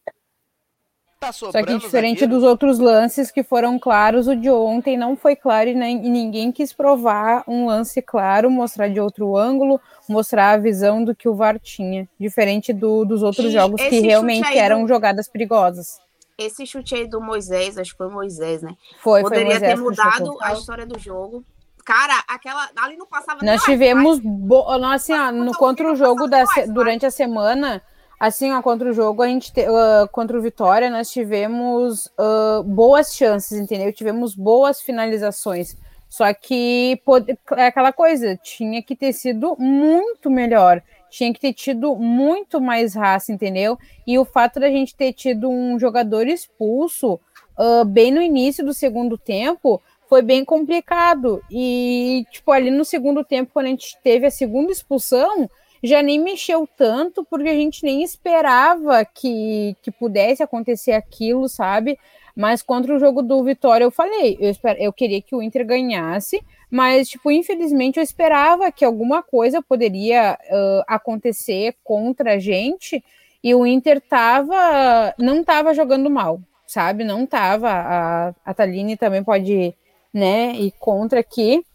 Tá 1.22 1.32
Só 1.32 1.52
que 1.52 1.58
sobrando 1.60 1.80
diferente 1.80 2.26
dos 2.26 2.44
outros 2.44 2.80
lances 2.80 3.30
que 3.30 3.44
foram 3.44 3.78
claros, 3.78 4.28
o 4.28 4.36
de 4.36 4.50
ontem 4.50 4.98
não 4.98 5.16
foi 5.16 5.36
claro 5.36 5.70
e, 5.70 5.76
nem- 5.76 6.04
e 6.04 6.10
ninguém 6.10 6.52
quis 6.52 6.74
provar 6.74 7.44
um 7.48 7.68
lance 7.68 8.02
claro, 8.02 8.50
mostrar 8.50 8.88
de 8.88 9.00
outro 9.00 9.38
ângulo, 9.38 9.80
mostrar 10.10 10.50
a 10.54 10.58
visão 10.58 11.04
do 11.04 11.16
que 11.16 11.30
o 11.30 11.36
VAR 11.36 11.60
tinha. 11.60 12.10
Diferente 12.20 12.74
do- 12.74 13.06
dos 13.06 13.22
outros 13.22 13.46
E 13.46 13.52
jogos 13.52 13.80
que 13.80 14.00
realmente 14.00 14.48
aí 14.48 14.58
eram 14.58 14.88
jogadas 14.88 15.28
perigosas. 15.30 16.00
Esse 16.40 16.66
chute 16.66 16.96
aí 16.96 17.08
do 17.08 17.22
Moisés, 17.22 17.78
acho 17.78 17.92
que 17.92 17.98
foi 18.00 18.10
Moisés, 18.10 18.64
né? 18.64 18.74
Foi, 18.98 19.22
foi 19.22 19.30
Poderia 19.30 19.60
Moisés 19.60 19.76
ter 19.76 19.80
mudado 19.80 20.38
a 20.42 20.54
história 20.54 20.88
do 20.88 20.98
jogo. 20.98 21.46
Cara, 21.86 22.16
aquela. 22.28 22.68
Ali 22.82 22.98
não 22.98 23.06
passava 23.06 23.46
Nós 23.46 23.62
tivemos, 23.64 24.20
nós, 24.24 25.04
assim, 25.04 25.14
ó, 25.14 25.32
no, 25.32 25.54
contra 25.54 25.92
o 25.92 25.96
jogo 25.96 26.28
da, 26.28 26.46
durante 26.68 27.06
a 27.06 27.12
semana, 27.12 27.80
assim, 28.22 28.52
ó, 28.52 28.62
contra 28.62 28.88
o 28.88 28.94
jogo, 28.94 29.24
a 29.24 29.28
gente, 29.28 29.52
te... 29.52 29.66
ah, 29.66 30.08
contra 30.12 30.38
o 30.38 30.42
Vitória, 30.42 30.92
nós 30.92 31.10
tivemos 31.12 32.08
ah, 32.18 32.62
boas 32.64 33.16
chances, 33.16 33.60
entendeu? 33.60 33.92
Tivemos 33.92 34.36
boas 34.36 34.80
finalizações. 34.80 35.76
Só 36.08 36.32
que 36.34 37.02
pode... 37.04 37.38
é 37.58 37.66
aquela 37.66 37.92
coisa, 37.92 38.38
tinha 38.38 38.84
que 38.84 38.96
ter 38.96 39.12
sido 39.12 39.56
muito 39.58 40.30
melhor. 40.30 40.84
Tinha 41.10 41.34
que 41.34 41.40
ter 41.40 41.54
tido 41.54 41.96
muito 41.96 42.62
mais 42.62 42.94
raça, 42.94 43.32
entendeu? 43.32 43.78
E 44.06 44.20
o 44.20 44.24
fato 44.24 44.60
da 44.60 44.70
gente 44.70 44.96
ter 44.96 45.14
tido 45.14 45.50
um 45.50 45.80
jogador 45.80 46.28
expulso 46.28 47.20
ah, 47.58 47.84
bem 47.84 48.12
no 48.12 48.22
início 48.22 48.64
do 48.64 48.74
segundo 48.74 49.18
tempo 49.18 49.82
foi 50.08 50.22
bem 50.22 50.46
complicado. 50.46 51.42
E, 51.50 52.24
tipo, 52.30 52.52
ali 52.52 52.70
no 52.70 52.86
segundo 52.86 53.24
tempo, 53.24 53.52
quando 53.54 53.66
a 53.66 53.70
gente 53.70 53.98
teve 54.04 54.28
a 54.28 54.32
segunda 54.32 54.72
expulsão, 54.72 55.50
já 55.84 56.02
nem 56.02 56.20
mexeu 56.20 56.68
tanto, 56.78 57.26
porque 57.26 57.50
a 57.50 57.56
gente 57.56 57.84
nem 57.84 58.04
esperava 58.04 59.04
que, 59.06 59.76
que 59.82 59.92
pudesse 59.92 60.44
acontecer 60.44 60.92
aquilo, 60.92 61.50
sabe? 61.50 61.98
Mas 62.36 62.62
contra 62.62 62.96
o 62.96 63.00
jogo 63.00 63.22
do 63.22 63.44
Vitória, 63.44 63.84
eu 63.84 63.92
falei, 63.92 64.38
eu, 64.40 64.50
esper, 64.50 64.78
eu 64.80 64.94
queria 64.94 65.22
que 65.22 65.36
o 65.36 65.42
Inter 65.42 65.66
ganhasse, 65.66 66.42
mas, 66.70 67.10
tipo, 67.10 67.30
infelizmente 67.30 67.98
eu 67.98 68.04
esperava 68.04 68.72
que 68.72 68.86
alguma 68.86 69.22
coisa 69.22 69.62
poderia 69.62 70.38
uh, 70.40 70.84
acontecer 70.88 71.76
contra 71.84 72.36
a 72.36 72.40
gente, 72.40 73.04
e 73.44 73.54
o 73.56 73.66
Inter 73.66 74.00
tava, 74.00 75.14
não 75.18 75.44
tava 75.44 75.74
jogando 75.74 76.10
mal, 76.10 76.40
sabe? 76.68 77.04
Não 77.04 77.26
tava. 77.26 77.70
A, 77.70 78.34
a 78.46 78.54
Taline 78.54 78.96
também 78.96 79.24
pode, 79.24 79.74
né, 80.14 80.54
ir 80.54 80.72
contra 80.80 81.20
aqui. 81.20 81.66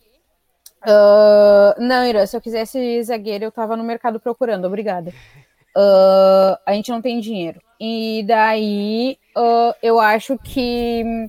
Uh, 0.86 1.74
não, 1.82 2.06
Ira, 2.06 2.24
se 2.28 2.36
eu 2.36 2.40
quisesse 2.40 3.02
zagueiro, 3.02 3.44
eu 3.44 3.50
tava 3.50 3.76
no 3.76 3.82
mercado 3.82 4.20
procurando, 4.20 4.66
obrigada. 4.66 5.10
Uh, 5.76 6.56
a 6.64 6.72
gente 6.74 6.90
não 6.90 7.02
tem 7.02 7.18
dinheiro. 7.18 7.60
E 7.80 8.24
daí 8.24 9.18
uh, 9.36 9.74
eu 9.82 9.98
acho 9.98 10.38
que 10.38 11.28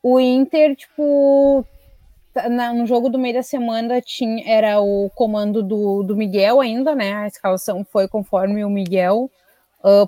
o 0.00 0.20
Inter, 0.20 0.76
tipo, 0.76 1.66
na, 2.48 2.72
no 2.72 2.86
jogo 2.86 3.08
do 3.08 3.18
meio 3.18 3.34
da 3.34 3.42
semana 3.42 4.00
tinha, 4.00 4.48
era 4.48 4.80
o 4.80 5.10
comando 5.10 5.60
do, 5.60 6.04
do 6.04 6.16
Miguel 6.16 6.60
ainda, 6.60 6.94
né? 6.94 7.14
A 7.14 7.26
escalação 7.26 7.84
foi 7.84 8.06
conforme 8.06 8.64
o 8.64 8.70
Miguel 8.70 9.30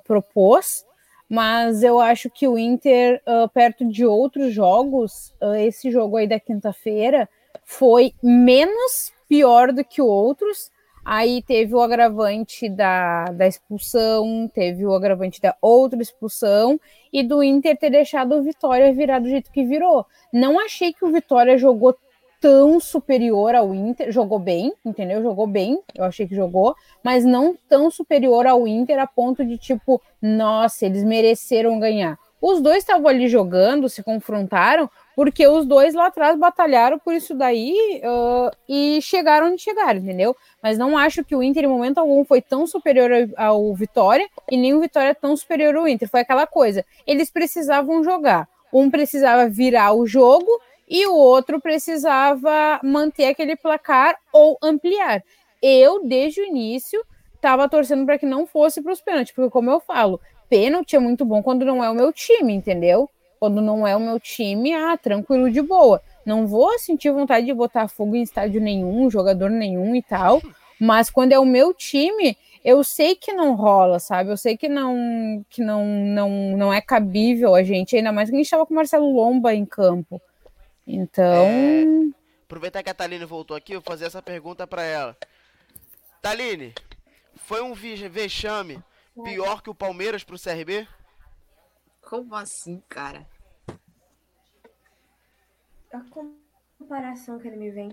propôs. 0.04 0.86
Mas 1.28 1.82
eu 1.82 1.98
acho 1.98 2.30
que 2.30 2.46
o 2.46 2.56
Inter, 2.56 3.20
perto 3.52 3.84
de 3.84 4.06
outros 4.06 4.54
jogos, 4.54 5.34
esse 5.58 5.90
jogo 5.90 6.16
aí 6.16 6.26
da 6.26 6.38
quinta-feira 6.38 7.28
foi 7.66 8.14
menos 8.22 9.12
pior 9.28 9.72
do 9.72 9.84
que 9.84 10.00
outros. 10.00 10.70
Aí 11.04 11.42
teve 11.42 11.74
o 11.74 11.80
agravante 11.80 12.68
da, 12.68 13.26
da 13.26 13.46
expulsão, 13.46 14.50
teve 14.52 14.84
o 14.86 14.94
agravante 14.94 15.40
da 15.40 15.54
outra 15.60 16.00
expulsão 16.00 16.80
e 17.12 17.22
do 17.22 17.42
Inter 17.42 17.76
ter 17.76 17.90
deixado 17.90 18.34
o 18.34 18.42
Vitória 18.42 18.92
virar 18.92 19.20
do 19.20 19.28
jeito 19.28 19.52
que 19.52 19.64
virou. 19.64 20.06
Não 20.32 20.58
achei 20.58 20.92
que 20.92 21.04
o 21.04 21.12
Vitória 21.12 21.58
jogou 21.58 21.96
tão 22.40 22.80
superior 22.80 23.54
ao 23.54 23.72
Inter, 23.74 24.10
jogou 24.10 24.38
bem, 24.38 24.72
entendeu? 24.84 25.22
Jogou 25.22 25.46
bem, 25.46 25.80
eu 25.94 26.04
achei 26.04 26.26
que 26.26 26.34
jogou, 26.34 26.74
mas 27.02 27.24
não 27.24 27.56
tão 27.68 27.90
superior 27.90 28.46
ao 28.46 28.66
Inter 28.66 28.98
a 28.98 29.06
ponto 29.06 29.44
de 29.44 29.58
tipo, 29.58 30.02
nossa, 30.20 30.86
eles 30.86 31.04
mereceram 31.04 31.78
ganhar. 31.78 32.18
Os 32.40 32.60
dois 32.60 32.78
estavam 32.78 33.08
ali 33.08 33.28
jogando, 33.28 33.88
se 33.88 34.02
confrontaram, 34.02 34.90
porque 35.16 35.48
os 35.48 35.64
dois 35.64 35.94
lá 35.94 36.08
atrás 36.08 36.38
batalharam 36.38 36.98
por 36.98 37.14
isso 37.14 37.34
daí 37.34 38.02
uh, 38.04 38.54
e 38.68 39.00
chegaram 39.00 39.50
onde 39.50 39.62
chegaram, 39.62 39.98
entendeu? 39.98 40.36
Mas 40.62 40.76
não 40.76 40.96
acho 40.96 41.24
que 41.24 41.34
o 41.34 41.42
Inter, 41.42 41.64
em 41.64 41.68
momento 41.68 41.96
algum, 41.96 42.22
foi 42.22 42.42
tão 42.42 42.66
superior 42.66 43.10
ao, 43.34 43.46
ao 43.46 43.74
Vitória 43.74 44.28
e 44.50 44.58
nem 44.58 44.74
o 44.74 44.80
Vitória 44.80 45.14
tão 45.14 45.34
superior 45.34 45.74
ao 45.74 45.88
Inter. 45.88 46.06
Foi 46.06 46.20
aquela 46.20 46.46
coisa. 46.46 46.84
Eles 47.06 47.30
precisavam 47.30 48.04
jogar. 48.04 48.46
Um 48.70 48.90
precisava 48.90 49.48
virar 49.48 49.94
o 49.94 50.06
jogo 50.06 50.50
e 50.86 51.06
o 51.06 51.14
outro 51.14 51.58
precisava 51.62 52.78
manter 52.84 53.28
aquele 53.28 53.56
placar 53.56 54.18
ou 54.30 54.58
ampliar. 54.62 55.24
Eu, 55.62 56.06
desde 56.06 56.42
o 56.42 56.44
início, 56.44 57.02
estava 57.34 57.66
torcendo 57.70 58.04
para 58.04 58.18
que 58.18 58.26
não 58.26 58.46
fosse 58.46 58.82
para 58.82 58.92
os 58.92 59.00
pênaltis, 59.00 59.34
porque, 59.34 59.50
como 59.50 59.70
eu 59.70 59.80
falo, 59.80 60.20
pênalti 60.50 60.94
é 60.94 60.98
muito 60.98 61.24
bom 61.24 61.42
quando 61.42 61.64
não 61.64 61.82
é 61.82 61.88
o 61.88 61.94
meu 61.94 62.12
time, 62.12 62.52
entendeu? 62.52 63.08
Quando 63.38 63.60
não 63.60 63.86
é 63.86 63.94
o 63.94 64.00
meu 64.00 64.18
time, 64.18 64.72
ah, 64.72 64.96
tranquilo, 64.96 65.50
de 65.50 65.60
boa. 65.60 66.02
Não 66.24 66.46
vou 66.46 66.78
sentir 66.78 67.10
vontade 67.10 67.46
de 67.46 67.52
botar 67.52 67.88
fogo 67.88 68.16
em 68.16 68.22
estádio 68.22 68.60
nenhum, 68.60 69.10
jogador 69.10 69.50
nenhum 69.50 69.94
e 69.94 70.02
tal. 70.02 70.40
Mas 70.80 71.08
quando 71.10 71.32
é 71.32 71.38
o 71.38 71.44
meu 71.44 71.72
time, 71.72 72.36
eu 72.64 72.82
sei 72.82 73.14
que 73.14 73.32
não 73.32 73.54
rola, 73.54 73.98
sabe? 73.98 74.30
Eu 74.30 74.36
sei 74.36 74.56
que 74.56 74.68
não 74.68 75.44
que 75.48 75.62
não 75.62 75.86
não, 75.86 76.30
não 76.56 76.72
é 76.72 76.80
cabível 76.80 77.54
a 77.54 77.62
gente, 77.62 77.96
ainda 77.96 78.12
mais 78.12 78.28
que 78.28 78.34
a 78.34 78.38
gente 78.38 78.46
estava 78.46 78.66
com 78.66 78.74
o 78.74 78.76
Marcelo 78.76 79.14
Lomba 79.14 79.54
em 79.54 79.64
campo. 79.64 80.20
Então, 80.86 81.44
É, 81.44 81.84
aproveitar 82.44 82.82
que 82.82 82.90
a 82.90 82.94
Taline 82.94 83.24
voltou 83.24 83.56
aqui, 83.56 83.72
eu 83.72 83.80
vou 83.80 83.92
fazer 83.92 84.04
essa 84.06 84.22
pergunta 84.22 84.66
pra 84.66 84.82
ela. 84.82 85.16
Taline, 86.20 86.74
foi 87.36 87.62
um 87.62 87.72
vexame 87.72 88.82
pior 89.24 89.62
que 89.62 89.70
o 89.70 89.74
Palmeiras 89.74 90.24
pro 90.24 90.38
CRB? 90.38 90.86
Como 92.08 92.34
assim, 92.34 92.82
cara? 92.88 93.26
A 95.92 96.00
comparação 96.78 97.38
que 97.38 97.48
ele 97.48 97.56
me 97.56 97.70
vem. 97.70 97.92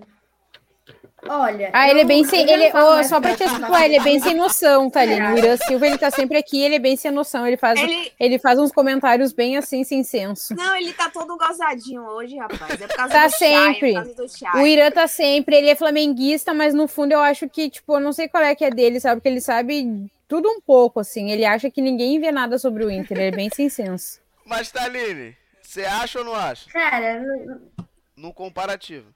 Olha. 1.25 1.69
Ah, 1.73 1.89
ele 1.89 2.01
é 2.01 2.03
bem 2.03 2.25
sem. 2.25 2.41
Ele, 2.49 2.71
mais 2.73 3.07
só 3.07 3.21
pra 3.21 3.33
te 3.35 3.43
explicar, 3.45 3.85
ele 3.85 3.95
é 3.95 4.03
bem 4.03 4.19
sem 4.19 4.35
noção, 4.35 4.89
tá 4.89 4.99
ali. 4.99 5.13
O. 5.19 5.37
Irã 5.37 5.55
Silva, 5.55 5.87
ele 5.87 5.97
tá 5.97 6.11
sempre 6.11 6.37
aqui, 6.37 6.61
ele 6.61 6.75
é 6.75 6.79
bem 6.79 6.97
sem 6.97 7.09
noção. 7.09 7.47
Ele 7.47 7.55
faz, 7.55 7.79
Ele- 7.79 8.11
ele 8.19 8.37
faz 8.37 8.59
uns 8.59 8.73
comentários 8.73 9.31
bem 9.31 9.55
assim, 9.55 9.85
sem 9.85 10.03
senso. 10.03 10.53
Não, 10.53 10.75
ele 10.75 10.91
tá 10.91 11.09
todo 11.09 11.37
gozadinho 11.37 12.03
hoje, 12.03 12.35
rapaz. 12.37 12.81
É 12.81 12.87
por 12.87 12.95
causa 12.97 13.13
Tá 13.13 13.19
do 13.21 13.25
é 13.25 13.29
sempre. 13.29 13.93
por 13.93 14.03
causa 14.03 14.13
do 14.15 14.27
Chay. 14.37 14.61
O 14.61 14.67
Irã 14.67 14.91
tá 14.91 15.07
sempre, 15.07 15.55
ele 15.55 15.69
é 15.69 15.75
flamenguista, 15.75 16.53
mas 16.53 16.73
no 16.73 16.87
fundo 16.89 17.13
eu 17.13 17.21
acho 17.21 17.47
que, 17.49 17.69
tipo, 17.69 17.93
eu 17.95 17.99
não 18.01 18.11
sei 18.11 18.27
qual 18.27 18.43
é 18.43 18.53
que 18.53 18.65
é 18.65 18.69
dele, 18.69 18.99
sabe? 18.99 19.21
Porque 19.21 19.29
ele 19.29 19.39
sabe 19.41 20.11
tudo 20.27 20.49
um 20.49 20.59
pouco, 20.61 20.99
assim. 20.99 21.31
Ele 21.31 21.45
acha 21.45 21.69
que 21.69 21.81
ninguém 21.81 22.19
vê 22.19 22.31
nada 22.31 22.57
sobre 22.57 22.83
o 22.83 22.91
Inter, 22.91 23.17
ele 23.17 23.27
é 23.27 23.31
bem 23.31 23.49
sem 23.53 23.69
senso. 23.69 24.21
Mas 24.45 24.71
Taline, 24.71 25.37
você 25.61 25.85
acha 25.85 26.19
ou 26.19 26.25
não 26.25 26.35
acha? 26.35 26.69
Cara, 26.71 27.19
não, 27.21 27.71
No 28.15 28.33
comparativo. 28.33 29.13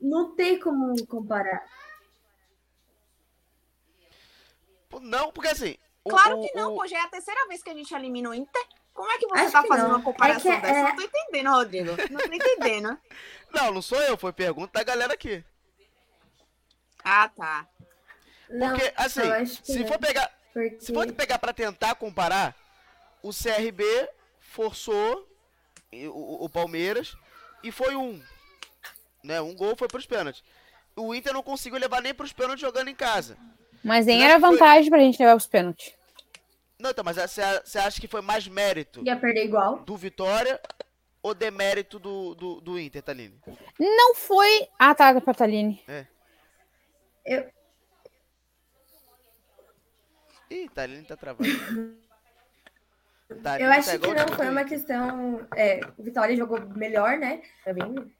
não 0.00 0.34
tem 0.34 0.58
como 0.58 0.94
comparar. 1.06 1.64
Não, 5.00 5.32
porque 5.32 5.48
assim. 5.48 5.76
Claro 6.08 6.38
o- 6.38 6.42
que 6.46 6.54
não, 6.54 6.74
o- 6.74 6.76
pô. 6.76 6.86
Já 6.86 6.98
é 6.98 7.02
a 7.02 7.08
terceira 7.08 7.46
vez 7.48 7.62
que 7.62 7.70
a 7.70 7.74
gente 7.74 7.94
elimina 7.94 8.28
o 8.28 8.34
Inter. 8.34 8.62
Como 8.92 9.10
é 9.10 9.16
que 9.18 9.26
você 9.26 9.40
Acho 9.40 9.52
tá 9.52 9.62
que 9.62 9.68
fazendo 9.68 9.88
não. 9.88 9.96
uma 9.96 10.02
comparação 10.02 10.52
É 10.52 10.56
que 10.56 10.62
dessa? 10.62 10.78
é- 10.78 10.82
Não 10.82 10.96
tô 10.96 11.02
entendendo, 11.02 11.50
Rodrigo. 11.50 11.90
Não 12.10 12.20
tô 12.20 12.32
entendendo. 12.32 12.98
Não, 13.54 13.70
não 13.70 13.82
sou 13.82 14.00
eu, 14.00 14.16
foi 14.16 14.32
pergunta 14.32 14.72
da 14.78 14.82
galera 14.82 15.12
aqui. 15.12 15.44
Ah, 17.04 17.28
tá. 17.28 17.68
Porque, 18.58 18.92
assim, 18.96 19.20
eu 19.20 19.32
acho 19.32 19.60
que 19.62 19.72
se 19.72 19.78
não. 19.80 19.86
for 19.88 19.98
pegar. 19.98 20.30
Porque- 20.52 20.80
Se 20.80 20.92
for 20.92 21.10
pegar 21.12 21.38
pra 21.38 21.52
tentar 21.52 21.94
comparar, 21.94 22.54
o 23.22 23.30
CRB 23.32 23.84
forçou 24.40 25.26
o, 25.92 26.44
o 26.44 26.48
Palmeiras 26.48 27.16
e 27.62 27.70
foi 27.72 27.96
um. 27.96 28.20
Né? 29.24 29.40
Um 29.40 29.54
gol 29.54 29.76
foi 29.76 29.88
pros 29.88 30.04
pênaltis. 30.06 30.42
O 30.96 31.14
Inter 31.14 31.32
não 31.32 31.42
conseguiu 31.42 31.78
levar 31.78 32.02
nem 32.02 32.12
pros 32.12 32.32
pênaltis 32.32 32.60
jogando 32.60 32.88
em 32.88 32.94
casa. 32.94 33.38
Mas 33.82 34.04
nem 34.06 34.18
Você 34.18 34.24
era 34.24 34.34
que 34.34 34.40
foi- 34.40 34.50
vantagem 34.50 34.90
pra 34.90 34.98
gente 34.98 35.18
levar 35.18 35.34
os 35.36 35.46
pênaltis. 35.46 35.94
Não, 36.78 36.90
então, 36.90 37.04
mas 37.04 37.16
você 37.16 37.40
você 37.64 37.78
acha 37.78 38.00
que 38.00 38.08
foi 38.08 38.20
mais 38.20 38.46
mérito 38.48 39.02
Ia 39.06 39.16
perder 39.16 39.44
igual. 39.44 39.78
do 39.80 39.96
Vitória 39.96 40.60
ou 41.22 41.32
demérito 41.32 41.98
do, 42.00 42.34
do, 42.34 42.60
do 42.60 42.78
Inter, 42.78 43.00
Taline? 43.02 43.40
Não 43.78 44.14
foi. 44.16 44.68
Ah, 44.78 44.92
tá, 44.94 45.18
pra 45.20 45.32
Taline. 45.32 45.80
É. 45.86 46.06
Eu... 47.24 47.48
Ih, 50.52 50.68
Taline 50.68 51.04
tá 51.04 51.16
travando. 51.16 51.48
Eu 53.58 53.72
acho 53.72 53.98
que 53.98 54.12
não 54.12 54.28
foi 54.28 54.50
uma 54.50 54.64
questão. 54.64 55.48
É, 55.56 55.80
o 55.96 56.02
Vitória 56.02 56.36
jogou 56.36 56.60
melhor, 56.76 57.16
né? 57.16 57.40
Tá 57.64 57.72
vendo? 57.72 58.12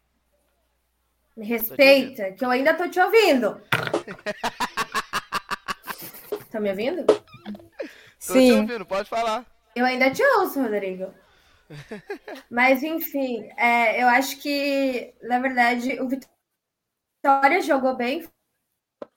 Me 1.36 1.44
respeita, 1.44 2.32
que 2.32 2.42
eu 2.42 2.50
ainda 2.50 2.72
tô 2.72 2.88
te 2.88 2.98
ouvindo. 2.98 3.60
tá 6.50 6.58
me 6.58 6.70
ouvindo? 6.70 7.04
Tô 7.04 8.32
te 8.32 8.52
ouvindo, 8.52 8.86
pode 8.86 9.10
falar. 9.10 9.44
Eu 9.76 9.84
ainda 9.84 10.10
te 10.10 10.24
ouço, 10.38 10.62
Rodrigo. 10.62 11.12
Mas, 12.50 12.82
enfim, 12.82 13.46
é, 13.58 14.02
eu 14.02 14.08
acho 14.08 14.40
que, 14.40 15.12
na 15.22 15.38
verdade, 15.38 16.00
o 16.00 16.08
Vitória 16.08 17.60
jogou 17.60 17.94
bem, 17.94 18.26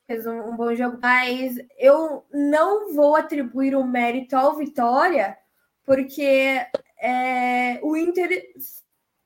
fez 0.08 0.26
um, 0.28 0.52
um 0.52 0.56
bom 0.56 0.74
jogo, 0.76 0.98
mas 1.02 1.56
eu 1.78 2.26
não 2.32 2.94
vou 2.94 3.16
atribuir 3.16 3.76
o 3.76 3.84
mérito 3.86 4.36
ao 4.36 4.56
Vitória, 4.56 5.38
porque 5.86 6.66
é, 7.00 7.80
o 7.84 7.96
Inter 7.98 8.30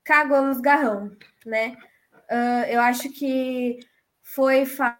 cagou 0.04 0.42
nos 0.42 0.60
garrão, 0.60 1.10
né? 1.46 1.76
Ah, 2.30 2.64
eu 2.70 2.80
acho 2.80 3.10
que 3.12 3.80
foi 4.22 4.66
fa- 4.66 4.98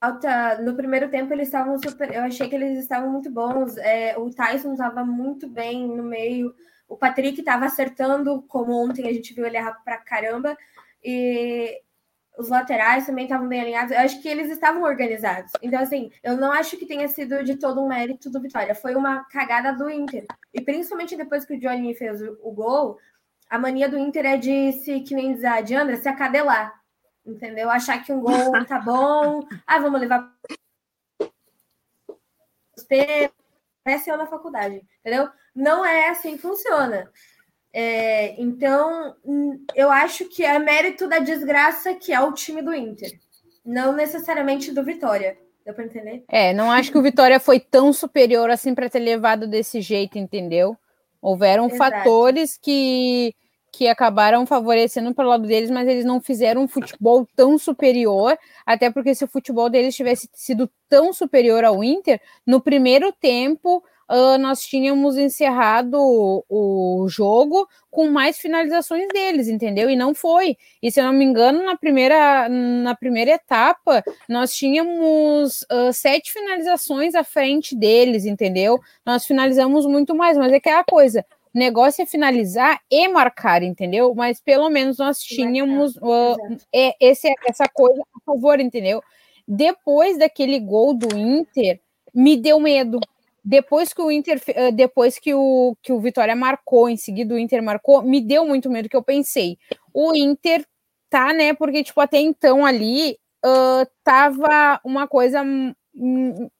falta. 0.00 0.58
No 0.62 0.76
primeiro 0.76 1.10
tempo 1.10 1.32
eles 1.32 1.48
estavam 1.48 1.78
super. 1.78 2.12
Eu 2.12 2.22
achei 2.22 2.48
que 2.48 2.54
eles 2.54 2.78
estavam 2.78 3.10
muito 3.10 3.30
bons. 3.30 3.76
É, 3.78 4.16
o 4.18 4.30
Tyson 4.30 4.72
estava 4.72 5.04
muito 5.04 5.48
bem 5.48 5.86
no 5.86 6.02
meio. 6.02 6.54
O 6.88 6.96
Patrick 6.96 7.40
estava 7.40 7.64
acertando, 7.66 8.42
como 8.42 8.72
ontem 8.72 9.08
a 9.08 9.12
gente 9.12 9.34
viu 9.34 9.46
ele 9.46 9.56
errar 9.56 9.82
pra 9.84 9.98
caramba. 9.98 10.56
E 11.02 11.80
os 12.36 12.48
laterais 12.48 13.06
também 13.06 13.24
estavam 13.24 13.46
bem 13.48 13.60
alinhados. 13.60 13.92
Eu 13.92 14.00
acho 14.00 14.20
que 14.20 14.28
eles 14.28 14.50
estavam 14.50 14.82
organizados. 14.82 15.52
Então, 15.62 15.80
assim, 15.80 16.10
eu 16.22 16.36
não 16.36 16.50
acho 16.50 16.76
que 16.76 16.86
tenha 16.86 17.06
sido 17.08 17.44
de 17.44 17.56
todo 17.56 17.80
um 17.80 17.88
mérito 17.88 18.30
do 18.30 18.40
Vitória. 18.40 18.74
Foi 18.74 18.94
uma 18.94 19.24
cagada 19.24 19.72
do 19.72 19.90
Inter. 19.90 20.26
E 20.52 20.60
principalmente 20.60 21.16
depois 21.16 21.44
que 21.44 21.54
o 21.54 21.60
Johnny 21.60 21.94
fez 21.94 22.22
o, 22.22 22.50
gol, 22.52 22.98
a 23.48 23.58
mania 23.58 23.88
do 23.88 23.98
Inter 23.98 24.24
é 24.24 24.36
de 24.36 24.72
se, 24.72 25.00
que 25.00 25.14
nem 25.14 25.34
diz 25.34 25.44
a 25.44 25.60
Diandra, 25.60 25.96
se 25.96 26.08
acadelar. 26.08 26.72
Entendeu? 27.24 27.70
Achar 27.70 28.02
que 28.02 28.12
um 28.12 28.20
gol 28.20 28.52
tá 28.66 28.80
bom. 28.80 29.46
Ah, 29.66 29.78
vamos 29.78 30.00
levar. 30.00 30.32
Parece 33.84 34.10
eu 34.10 34.16
na 34.16 34.26
faculdade, 34.26 34.82
entendeu? 35.00 35.28
Não 35.54 35.84
é 35.84 36.08
assim 36.08 36.36
que 36.36 36.42
funciona. 36.42 37.10
É, 37.72 38.40
então, 38.40 39.14
hum, 39.24 39.64
eu 39.74 39.90
acho 39.90 40.28
que 40.28 40.44
é 40.44 40.58
mérito 40.58 41.08
da 41.08 41.18
desgraça 41.18 41.94
que 41.94 42.12
é 42.12 42.20
o 42.20 42.32
time 42.32 42.60
do 42.60 42.74
Inter. 42.74 43.10
Não 43.64 43.92
necessariamente 43.92 44.72
do 44.72 44.84
Vitória. 44.84 45.38
Deu 45.64 45.74
pra 45.74 45.84
entender? 45.84 46.24
É, 46.28 46.52
não 46.52 46.70
acho 46.70 46.90
que 46.90 46.98
o 46.98 47.02
Vitória 47.02 47.38
foi 47.38 47.60
tão 47.60 47.92
superior 47.92 48.50
assim 48.50 48.74
para 48.74 48.90
ter 48.90 48.98
levado 48.98 49.46
desse 49.46 49.80
jeito, 49.80 50.18
entendeu? 50.18 50.76
Houveram 51.20 51.66
Exato. 51.66 51.78
fatores 51.78 52.58
que, 52.60 53.32
que 53.72 53.86
acabaram 53.86 54.44
favorecendo 54.44 55.14
pelo 55.14 55.28
lado 55.28 55.46
deles, 55.46 55.70
mas 55.70 55.86
eles 55.86 56.04
não 56.04 56.20
fizeram 56.20 56.62
um 56.62 56.68
futebol 56.68 57.26
tão 57.36 57.56
superior, 57.56 58.36
até 58.66 58.90
porque 58.90 59.14
se 59.14 59.24
o 59.24 59.28
futebol 59.28 59.70
deles 59.70 59.94
tivesse 59.94 60.28
sido 60.34 60.68
tão 60.88 61.12
superior 61.12 61.64
ao 61.64 61.82
Inter, 61.82 62.20
no 62.44 62.60
primeiro 62.60 63.12
tempo 63.12 63.82
ah, 64.12 64.36
nós 64.36 64.60
tínhamos 64.62 65.16
encerrado 65.16 65.94
o, 65.98 66.44
o 67.04 67.08
jogo 67.08 67.66
com 67.90 68.10
mais 68.10 68.38
finalizações 68.38 69.08
deles, 69.08 69.48
entendeu? 69.48 69.88
E 69.88 69.96
não 69.96 70.14
foi. 70.14 70.58
E 70.82 70.92
se 70.92 71.00
eu 71.00 71.04
não 71.04 71.14
me 71.14 71.24
engano, 71.24 71.64
na 71.64 71.78
primeira, 71.78 72.46
na 72.46 72.94
primeira 72.94 73.30
etapa, 73.30 74.04
nós 74.28 74.54
tínhamos 74.54 75.64
ah, 75.70 75.90
sete 75.94 76.30
finalizações 76.30 77.14
à 77.14 77.24
frente 77.24 77.74
deles, 77.74 78.26
entendeu? 78.26 78.78
Nós 79.04 79.24
finalizamos 79.24 79.86
muito 79.86 80.14
mais, 80.14 80.36
mas 80.36 80.52
é 80.52 80.56
aquela 80.56 80.84
coisa. 80.84 81.24
O 81.54 81.58
negócio 81.58 82.02
é 82.02 82.06
finalizar 82.06 82.80
e 82.90 83.08
marcar, 83.08 83.62
entendeu? 83.62 84.14
Mas 84.14 84.40
pelo 84.42 84.68
menos 84.68 84.98
nós 84.98 85.20
tínhamos 85.20 85.96
ah, 86.02 86.36
é, 86.70 86.94
esse, 87.00 87.32
essa 87.48 87.66
coisa 87.66 88.02
a 88.14 88.20
favor, 88.26 88.60
entendeu? 88.60 89.02
Depois 89.48 90.18
daquele 90.18 90.60
gol 90.60 90.92
do 90.92 91.16
Inter, 91.16 91.80
me 92.14 92.36
deu 92.36 92.60
medo. 92.60 93.00
Depois 93.44 93.92
que 93.92 94.00
o 94.02 94.10
Inter, 94.10 94.40
ah, 94.56 94.70
depois 94.70 95.18
que 95.18 95.34
o, 95.34 95.76
que 95.82 95.92
o 95.92 96.00
Vitória 96.00 96.36
marcou, 96.36 96.88
em 96.88 96.96
seguida 96.96 97.34
o 97.34 97.38
Inter 97.38 97.62
marcou, 97.62 98.02
me 98.02 98.20
deu 98.20 98.46
muito 98.46 98.70
medo 98.70 98.88
que 98.88 98.96
eu 98.96 99.02
pensei. 99.02 99.58
O 99.94 100.14
Inter 100.14 100.64
tá, 101.10 101.32
né? 101.32 101.52
Porque, 101.54 101.82
tipo, 101.84 102.00
até 102.00 102.18
então 102.20 102.64
ali 102.64 103.16
ah, 103.44 103.86
tava 104.04 104.80
uma 104.84 105.08
coisa 105.08 105.42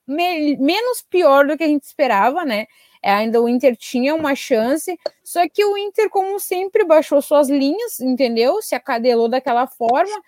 me- 0.07 0.57
menos 0.59 1.03
pior 1.11 1.47
do 1.47 1.57
que 1.57 1.65
a 1.65 1.69
gente 1.69 1.85
esperava, 1.85 2.45
né? 2.45 2.67
É, 3.03 3.11
ainda 3.13 3.43
o 3.43 3.49
Inter 3.49 3.77
tinha 3.77 4.15
uma 4.15 4.35
chance, 4.37 4.97
só 5.25 5.49
que 5.49 5.65
o 5.65 5.77
Inter, 5.77 6.09
como 6.09 6.39
sempre, 6.39 6.85
baixou 6.85 7.21
suas 7.21 7.49
linhas, 7.49 8.01
entendeu? 8.01 8.63
Se 8.63 8.77
acadelou 8.77 9.29
daquela 9.29 9.67
forma. 9.67 10.23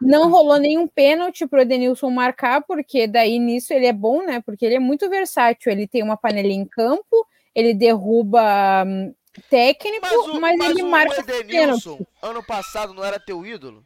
Não 0.00 0.30
rolou 0.30 0.58
nenhum 0.58 0.86
pênalti 0.86 1.46
pro 1.46 1.60
Edenilson 1.60 2.08
marcar, 2.08 2.62
porque 2.62 3.06
daí 3.06 3.38
nisso 3.38 3.74
ele 3.74 3.86
é 3.86 3.92
bom, 3.92 4.22
né? 4.22 4.40
Porque 4.40 4.64
ele 4.64 4.76
é 4.76 4.78
muito 4.78 5.10
versátil. 5.10 5.72
Ele 5.72 5.88
tem 5.88 6.02
uma 6.02 6.16
panelinha 6.16 6.62
em 6.62 6.64
campo, 6.64 7.26
ele 7.54 7.74
derruba 7.74 8.84
hum, 8.86 9.12
técnico, 9.50 10.06
mas, 10.40 10.56
Mas 10.56 10.70
ele 10.70 10.82
o 10.82 10.90
marca 10.90 11.20
Edenilson, 11.20 11.96
pênaltis. 11.96 12.06
ano 12.22 12.42
passado, 12.44 12.94
não 12.94 13.04
era 13.04 13.18
teu 13.18 13.44
ídolo? 13.44 13.84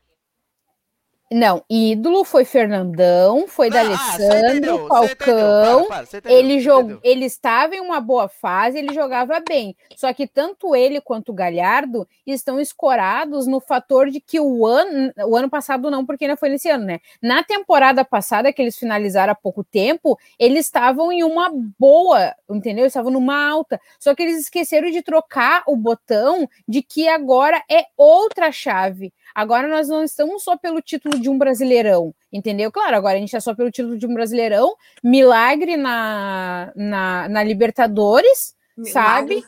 Não, 1.33 1.65
ídolo 1.71 2.23
foi 2.23 2.45
Fernandão, 2.45 3.49
foi 3.49 3.71
Não, 3.71 3.79
ah, 3.79 3.83
D'Alessandro, 3.83 4.79
você 4.87 5.17
Falcão. 5.17 5.87
Para, 5.87 6.07
para, 6.07 6.33
ele, 6.33 6.61
jog... 6.61 6.99
ele 7.03 7.25
estava 7.25 7.75
em 7.75 7.81
uma 7.81 7.99
boa 7.99 8.29
fase, 8.29 8.79
ele 8.79 8.93
jogava 8.93 9.41
bem. 9.41 9.75
Só 9.97 10.13
que 10.13 10.27
tanto 10.27 10.77
ele 10.77 11.01
quanto 11.01 11.31
o 11.31 11.35
Galhardo 11.35 12.07
estão 12.27 12.61
escorados 12.61 13.47
no 13.47 13.59
fator 13.59 14.11
de 14.11 14.21
que 14.21 14.39
o 14.39 14.67
ano, 14.67 15.13
o 15.27 15.35
ano 15.35 15.49
passado 15.49 15.91
não, 15.91 16.05
porque 16.05 16.25
ainda 16.27 16.37
foi 16.37 16.51
nesse 16.51 16.69
ano, 16.69 16.85
né? 16.85 17.01
Na 17.23 17.43
temporada 17.43 18.05
passada, 18.05 18.53
que 18.53 18.61
eles 18.61 18.79
finalizaram 18.79 19.33
há 19.33 19.37
pouco 19.37 19.65
tempo, 19.65 20.19
eles 20.39 20.67
estavam 20.67 21.11
em 21.11 21.25
uma 21.25 21.51
boa, 21.79 22.35
entendeu? 22.51 22.85
Estavam 22.85 23.11
numa 23.11 23.49
alta. 23.49 23.81
Só 23.99 24.15
que 24.15 24.23
eles 24.23 24.41
esqueceram 24.41 24.91
de 24.91 25.03
trocar 25.03 25.63
o 25.67 25.75
botão 25.75 26.47
de 26.69 26.83
que 26.83 27.09
agora 27.09 27.63
é 27.71 27.87
outra 27.97 28.53
chave. 28.53 29.13
Agora 29.35 29.67
nós 29.67 29.89
não 29.89 30.05
estamos 30.05 30.45
só 30.45 30.57
pelo 30.57 30.81
título 30.81 31.19
de 31.19 31.29
um 31.29 31.37
brasileirão, 31.37 32.15
entendeu? 32.33 32.71
Claro, 32.71 32.97
agora 32.97 33.17
a 33.17 33.21
gente 33.21 33.35
é 33.35 33.41
só 33.41 33.55
pelo 33.55 33.71
título 33.71 33.99
de 33.99 34.07
um 34.07 34.15
brasileirão, 34.15 34.77
milagre 35.03 35.77
na, 35.77 36.71
na, 36.77 37.29
na 37.29 37.43
Libertadores, 37.43 38.55
Milagre. 38.77 38.93
sabe? 38.93 39.45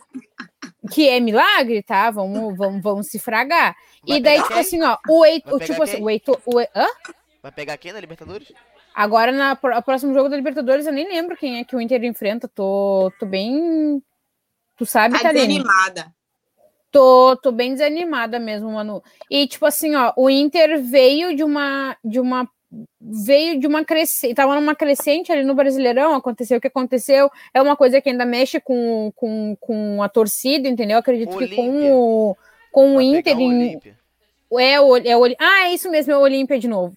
Que 0.90 1.08
é 1.08 1.20
milagre, 1.20 1.82
tá? 1.82 2.10
Vamos, 2.10 2.56
vamos, 2.56 2.82
vamos 2.82 3.06
se 3.06 3.18
fragar. 3.18 3.76
Vai 4.06 4.18
e 4.18 4.22
daí, 4.22 4.36
tipo 4.38 4.48
quem? 4.48 4.58
assim, 4.58 4.82
ó, 4.82 4.96
o 5.08 5.24
Heitor, 5.24 5.58
Vai 5.58 5.66
tipo 5.68 5.80
pegar 5.80 5.92
assim, 5.92 6.02
o 6.02 6.10
Heitor, 6.10 6.40
o, 6.44 6.58
hã? 6.58 6.86
Vai 7.42 7.52
pegar 7.52 7.76
quem 7.76 7.92
na 7.92 8.00
Libertadores? 8.00 8.52
Agora, 8.94 9.30
na 9.30 9.54
pro- 9.54 9.80
próximo 9.82 10.14
jogo 10.14 10.28
da 10.28 10.36
Libertadores, 10.36 10.86
eu 10.86 10.92
nem 10.92 11.06
lembro 11.06 11.36
quem 11.36 11.58
é 11.60 11.64
que 11.64 11.76
o 11.76 11.80
Inter 11.80 12.02
enfrenta. 12.04 12.48
Tô, 12.48 13.12
tô 13.20 13.26
bem. 13.26 14.02
Tu 14.76 14.86
sabe, 14.86 15.18
Tá 15.20 15.32
desanimada. 15.32 16.14
Tô, 16.90 17.36
tô 17.42 17.52
bem 17.52 17.72
desanimada 17.72 18.38
mesmo, 18.38 18.70
Manu. 18.70 19.02
E, 19.30 19.46
tipo 19.46 19.66
assim, 19.66 19.94
ó, 19.96 20.12
o 20.16 20.30
Inter 20.30 20.80
veio 20.82 21.34
de 21.36 21.42
uma. 21.44 21.96
De 22.04 22.20
uma 22.20 22.48
veio 23.00 23.60
de 23.60 23.66
uma 23.66 23.84
crescente, 23.84 24.34
tava 24.34 24.54
numa 24.56 24.74
crescente 24.74 25.30
ali 25.30 25.44
no 25.44 25.54
Brasileirão, 25.54 26.14
aconteceu 26.14 26.58
o 26.58 26.60
que 26.60 26.66
aconteceu, 26.66 27.30
é 27.54 27.62
uma 27.62 27.76
coisa 27.76 28.00
que 28.00 28.10
ainda 28.10 28.26
mexe 28.26 28.60
com, 28.60 29.10
com, 29.14 29.56
com 29.60 30.02
a 30.02 30.08
torcida, 30.08 30.68
entendeu? 30.68 30.98
Acredito 30.98 31.30
que 31.38 31.44
com 31.56 31.92
o, 31.94 32.36
com 32.72 32.96
o 32.96 33.00
Inter, 33.00 33.34
em- 33.40 33.72
é 34.58 34.80
o, 34.80 34.96
é 34.96 35.16
o 35.16 35.24
Ah, 35.38 35.68
é 35.68 35.74
isso 35.74 35.88
mesmo, 35.90 36.12
é 36.12 36.16
o 36.18 36.20
Olímpia 36.20 36.58
de 36.58 36.66
novo. 36.68 36.94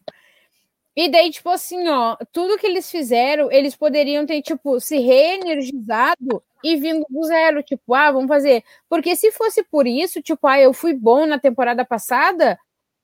E 0.95 1.07
daí, 1.07 1.29
tipo 1.29 1.49
assim, 1.49 1.87
ó, 1.87 2.17
tudo 2.31 2.57
que 2.57 2.65
eles 2.67 2.89
fizeram, 2.89 3.49
eles 3.51 3.75
poderiam 3.75 4.25
ter, 4.25 4.41
tipo, 4.41 4.79
se 4.81 4.97
reenergizado 4.97 6.43
e 6.63 6.75
vindo 6.77 7.05
do 7.09 7.23
zero, 7.23 7.63
tipo, 7.63 7.93
ah, 7.93 8.11
vamos 8.11 8.27
fazer. 8.27 8.63
Porque 8.89 9.15
se 9.15 9.31
fosse 9.31 9.63
por 9.63 9.87
isso, 9.87 10.21
tipo, 10.21 10.47
ah, 10.47 10.59
eu 10.59 10.73
fui 10.73 10.93
bom 10.93 11.25
na 11.25 11.39
temporada 11.39 11.83
passada, 11.85 12.57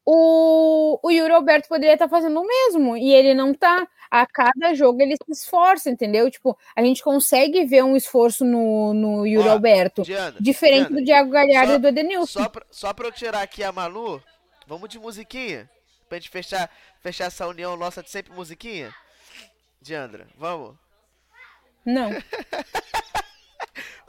o, 0.05 0.99
o 1.01 1.09
Yuri 1.11 1.33
Alberto 1.33 1.67
poderia 1.67 1.93
estar 1.93 2.07
fazendo 2.07 2.39
o 2.39 2.45
mesmo, 2.47 2.95
e 2.95 3.11
ele 3.13 3.33
não 3.33 3.53
tá. 3.53 3.87
A 4.11 4.25
cada 4.27 4.73
jogo 4.75 5.01
ele 5.01 5.15
se 5.17 5.31
esforça, 5.31 5.89
entendeu? 5.89 6.29
Tipo, 6.29 6.55
a 6.75 6.81
gente 6.81 7.03
consegue 7.03 7.65
ver 7.65 7.83
um 7.83 7.95
esforço 7.97 8.45
no, 8.45 8.93
no 8.93 9.25
Yuri 9.25 9.49
Ó, 9.49 9.53
Alberto, 9.53 10.03
Diana, 10.03 10.37
diferente 10.39 10.87
Diana, 10.89 10.95
do 10.95 11.03
Diego 11.03 11.29
Galhardo 11.31 11.71
só- 11.71 11.75
e 11.77 11.79
do 11.79 11.87
Edenilson. 11.87 12.39
Só 12.43 12.49
pra, 12.49 12.65
só 12.69 12.93
pra 12.93 13.07
eu 13.07 13.11
tirar 13.11 13.41
aqui 13.41 13.63
a 13.63 13.71
Manu, 13.71 14.21
vamos 14.67 14.87
de 14.89 14.99
musiquinha? 14.99 15.69
Pra 16.07 16.19
gente 16.19 16.29
fechar, 16.29 16.69
fechar 17.01 17.25
essa 17.25 17.47
união 17.47 17.75
nossa 17.75 18.03
de 18.03 18.09
sempre 18.11 18.31
musiquinha? 18.31 18.93
Diandra, 19.81 20.27
vamos? 20.37 20.75
Não. 21.83 22.11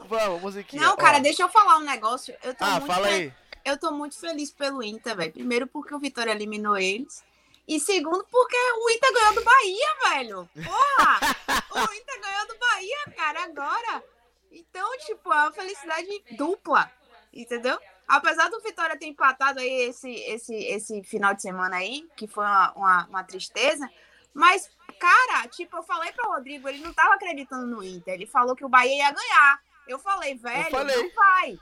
Vamos, 0.07 0.41
musiquinha. 0.41 0.81
Não, 0.81 0.93
ó. 0.93 0.95
cara, 0.95 1.19
deixa 1.19 1.43
eu 1.43 1.49
falar 1.49 1.77
um 1.77 1.83
negócio. 1.83 2.35
Eu 2.43 2.53
tô 2.55 2.63
Ah, 2.63 2.79
muito 2.79 2.87
fala 2.87 3.07
aí. 3.07 3.33
Eu 3.63 3.77
tô 3.77 3.91
muito 3.91 4.17
feliz 4.19 4.49
pelo 4.51 4.81
Inter, 4.81 5.15
velho. 5.15 5.33
Primeiro 5.33 5.67
porque 5.67 5.93
o 5.93 5.99
Vitória 5.99 6.31
eliminou 6.31 6.77
eles. 6.77 7.23
E 7.67 7.79
segundo 7.81 8.25
porque 8.31 8.55
o 8.55 8.89
Inter 8.89 9.13
ganhou 9.13 9.33
do 9.33 9.43
Bahia, 9.43 9.87
velho. 10.09 10.49
Porra! 10.55 11.19
o 11.89 11.93
Inter 11.93 12.21
ganhou 12.21 12.47
do 12.47 12.57
Bahia, 12.57 12.97
cara, 13.15 13.43
agora. 13.43 14.03
Então, 14.51 14.89
tipo, 14.99 15.33
é 15.33 15.35
uma 15.35 15.51
felicidade 15.51 16.07
dupla. 16.31 16.89
Entendeu? 17.33 17.77
Apesar 18.07 18.49
do 18.49 18.61
Vitória 18.61 18.97
ter 18.97 19.07
empatado 19.07 19.59
aí 19.59 19.81
esse, 19.81 20.09
esse, 20.09 20.55
esse 20.55 21.03
final 21.03 21.33
de 21.33 21.41
semana 21.41 21.75
aí, 21.75 22.07
que 22.15 22.25
foi 22.25 22.45
uma, 22.45 22.71
uma, 22.71 23.05
uma 23.07 23.23
tristeza. 23.25 23.89
Mas, 24.33 24.69
cara, 24.97 25.45
tipo, 25.49 25.75
eu 25.75 25.83
falei 25.83 26.11
pro 26.13 26.31
Rodrigo, 26.31 26.69
ele 26.69 26.79
não 26.79 26.93
tava 26.93 27.15
acreditando 27.15 27.67
no 27.67 27.83
Inter. 27.83 28.13
Ele 28.13 28.25
falou 28.25 28.55
que 28.55 28.63
o 28.63 28.69
Bahia 28.69 28.95
ia 28.95 29.11
ganhar. 29.11 29.66
Eu 29.87 29.99
falei, 29.99 30.35
velho, 30.35 30.69
falei. 30.71 30.95
não 30.95 31.09
vai. 31.15 31.59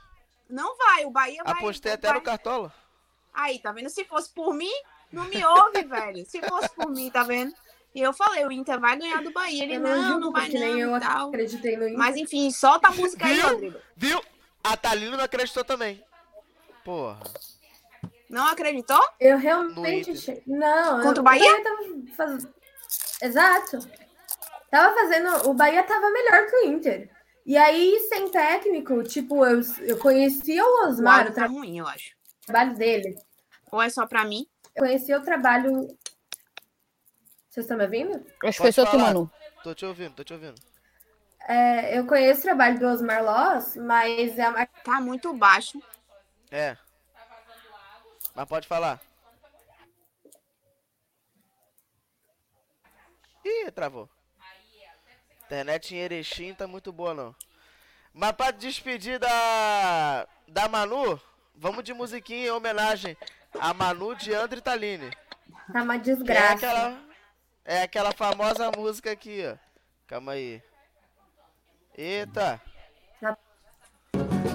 Não 0.48 0.76
vai, 0.76 1.04
o 1.04 1.10
Bahia 1.10 1.42
vai. 1.44 1.54
Apostei 1.54 1.92
até 1.92 2.08
vai. 2.08 2.16
no 2.18 2.22
Cartola. 2.22 2.72
Aí, 3.34 3.58
tá 3.58 3.72
vendo? 3.72 3.88
Se 3.90 4.04
fosse 4.04 4.30
por 4.30 4.54
mim, 4.54 4.72
não 5.12 5.24
me 5.24 5.44
ouve, 5.44 5.82
velho. 5.84 6.24
Se 6.26 6.40
fosse 6.42 6.68
por 6.70 6.90
mim, 6.90 7.10
tá 7.10 7.22
vendo? 7.22 7.54
E 7.94 8.00
eu 8.00 8.12
falei, 8.12 8.44
o 8.44 8.52
Inter 8.52 8.78
vai 8.78 8.96
ganhar 8.96 9.22
do 9.22 9.32
Bahia. 9.32 9.62
Ele, 9.64 9.76
Eu 9.76 9.80
não, 9.80 9.96
não 9.96 10.20
não, 10.20 10.32
vai 10.32 10.48
não 10.50 10.60
eu 10.78 10.96
e 10.96 11.00
tal. 11.00 11.28
acreditei 11.28 11.76
no 11.76 11.84
Inter. 11.86 11.98
Mas 11.98 12.16
enfim, 12.16 12.50
solta 12.50 12.88
a 12.88 12.92
música 12.92 13.24
aí, 13.26 13.34
Viu? 13.36 13.48
Rodrigo. 13.48 13.78
Viu? 13.96 14.22
A 14.62 14.76
Thalina 14.76 15.16
não 15.16 15.24
acreditou 15.24 15.64
também. 15.64 16.04
Porra. 16.84 17.18
Não 18.28 18.46
acreditou? 18.48 19.00
Eu 19.20 19.38
realmente 19.38 20.10
achei. 20.10 20.42
Não, 20.46 21.00
Contra 21.00 21.18
eu- 21.18 21.20
o 21.20 21.24
Bahia? 21.24 21.62
tava 21.62 21.82
faz- 22.16 22.48
Exato. 23.22 23.78
Tava 24.70 24.94
fazendo. 24.94 25.48
O 25.48 25.54
Bahia 25.54 25.82
tava 25.84 26.10
melhor 26.10 26.46
que 26.46 26.56
o 26.56 26.64
Inter. 26.66 27.10
E 27.46 27.56
aí, 27.56 28.00
sem 28.08 28.28
técnico, 28.28 29.04
tipo, 29.04 29.46
eu, 29.46 29.60
eu 29.82 29.96
conhecia 30.00 30.64
o 30.64 30.66
O 30.66 30.88
Osmar, 30.88 31.30
o 31.30 31.32
tá 31.32 31.46
ruim, 31.46 31.78
eu 31.78 31.86
acho. 31.86 32.10
trabalho 32.44 32.74
dele. 32.74 33.16
Ou 33.70 33.80
é 33.80 33.88
só 33.88 34.04
pra 34.04 34.24
mim? 34.24 34.48
Eu 34.74 34.82
conhecia 34.82 35.16
o 35.16 35.22
trabalho. 35.22 35.86
Vocês 37.48 37.64
estão 37.64 37.76
me 37.76 37.84
ouvindo? 37.84 38.14
Acho 38.42 38.56
que 38.58 38.62
foi 38.64 38.72
só 38.72 38.84
tu. 38.84 38.98
Manu. 38.98 39.30
Tô 39.62 39.72
te 39.74 39.86
ouvindo, 39.86 40.14
tô 40.14 40.24
te 40.24 40.32
ouvindo. 40.32 40.60
É, 41.48 41.96
eu 41.96 42.04
conheço 42.04 42.40
o 42.40 42.42
trabalho 42.42 42.80
do 42.80 42.86
Osmar 42.86 43.24
Loss, 43.24 43.76
mas 43.76 44.36
é 44.36 44.48
uma... 44.48 44.66
Tá 44.66 45.00
muito 45.00 45.32
baixo. 45.32 45.80
É. 46.50 46.76
Mas 48.34 48.48
pode 48.48 48.66
falar. 48.66 49.00
Ih, 53.44 53.70
travou. 53.70 54.10
Internet 55.46 55.94
em 55.94 55.98
Erechim 55.98 56.52
tá 56.54 56.66
muito 56.66 56.92
boa, 56.92 57.14
não. 57.14 57.34
Mas 58.12 58.32
pra 58.32 58.50
despedir 58.50 59.18
da, 59.20 60.26
da 60.48 60.68
Manu, 60.68 61.20
vamos 61.54 61.84
de 61.84 61.94
musiquinha 61.94 62.48
em 62.48 62.50
homenagem 62.50 63.16
a 63.60 63.72
Manu 63.72 64.16
de 64.16 64.34
André 64.34 64.60
Taline. 64.60 65.10
tá 65.72 65.82
uma 65.82 65.94
é 65.94 65.98
desgraça. 65.98 66.52
aquela, 66.52 66.98
é 67.64 67.82
aquela 67.82 68.12
famosa 68.12 68.72
música 68.76 69.12
aqui, 69.12 69.44
ó. 69.46 69.56
Calma 70.08 70.32
aí. 70.32 70.60
Eita. 71.96 72.60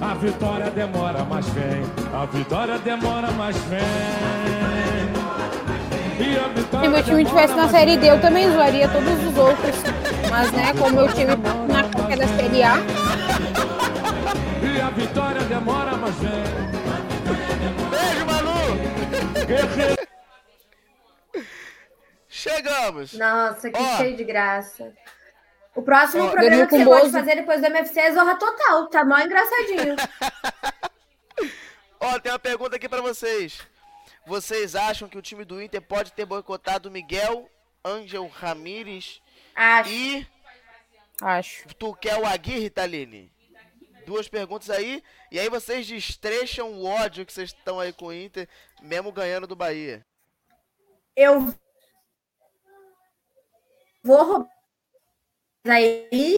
A 0.02 0.14
vitória 0.16 0.72
demora, 0.72 1.24
mas 1.24 1.48
vem. 1.50 1.84
A 2.14 2.26
vitória 2.26 2.80
demora, 2.80 3.32
mas 3.32 3.56
vem. 3.66 3.80
E 6.20 6.38
a 6.38 6.48
vitória 6.50 6.86
Se 6.86 6.94
meu 6.96 7.04
time 7.04 7.26
tivesse 7.26 7.56
na 7.56 7.70
Série 7.70 7.98
D, 7.98 8.10
eu 8.10 8.20
também 8.20 8.52
zoaria 8.52 8.90
todos 8.90 9.24
os 9.24 9.38
outros. 9.38 10.01
Mas, 10.32 10.50
né, 10.54 10.74
como 10.80 10.96
meu 10.96 11.14
time 11.14 11.36
tá 11.36 11.54
na 11.68 11.84
coca 11.84 12.16
da 12.16 12.26
Série 12.26 12.64
A, 12.64 12.76
E 14.64 14.80
a 14.80 14.90
vitória 14.92 15.42
demora, 15.42 15.92
mas 15.98 16.16
vem. 16.16 16.32
Beijo, 17.90 18.26
Manu! 18.26 18.62
Chegamos! 22.30 23.12
Nossa, 23.12 23.70
que 23.70 23.78
Ó. 23.78 23.98
cheio 23.98 24.16
de 24.16 24.24
graça. 24.24 24.94
O 25.76 25.82
próximo 25.82 26.24
Ó, 26.24 26.30
programa 26.30 26.66
que 26.66 26.78
você 26.78 26.86
com 26.86 26.92
pode 26.92 27.12
fazer 27.12 27.36
depois 27.36 27.60
do 27.60 27.68
MFC 27.68 28.00
é 28.00 28.14
Zorra 28.14 28.36
Total. 28.36 28.88
Tá 28.88 29.04
mó 29.04 29.20
engraçadinho. 29.20 29.98
Ó, 32.00 32.20
tem 32.20 32.32
uma 32.32 32.40
pergunta 32.40 32.78
aqui 32.78 32.88
pra 32.88 33.02
vocês. 33.02 33.60
Vocês 34.26 34.78
acham 34.78 35.10
que 35.10 35.18
o 35.18 35.22
time 35.22 35.44
do 35.44 35.62
Inter 35.62 35.82
pode 35.82 36.14
ter 36.14 36.26
boicotado 36.26 36.90
Miguel 36.90 37.50
Ángel 37.84 38.32
Ramírez 38.34 39.22
Acho. 39.62 39.92
e 39.92 40.28
acho. 41.22 41.76
Tuquel 41.76 42.26
Aguirre, 42.26 42.68
Taline? 42.72 43.32
Duas 44.08 44.28
perguntas 44.28 44.72
aí, 44.72 45.04
e 45.32 45.40
aí 45.40 45.48
vocês 45.50 45.88
destrecham 45.88 46.72
o 46.72 46.86
ódio 46.86 47.24
que 47.24 47.32
vocês 47.32 47.50
estão 47.50 47.80
aí 47.80 47.94
com 47.94 48.08
o 48.08 48.14
Inter, 48.14 48.50
mesmo 48.82 49.12
ganhando 49.12 49.46
do 49.46 49.56
Bahia. 49.56 50.04
Eu 51.16 51.54
vou 54.04 54.24
roubar. 54.24 54.50
Aí. 55.66 56.36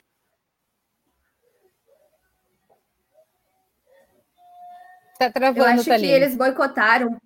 tá 5.18 5.27
Eu 5.27 5.34
travando, 5.34 5.64
acho 5.64 5.85
que 5.85 6.06
eles 6.06 6.35
boicotaram. 6.35 7.18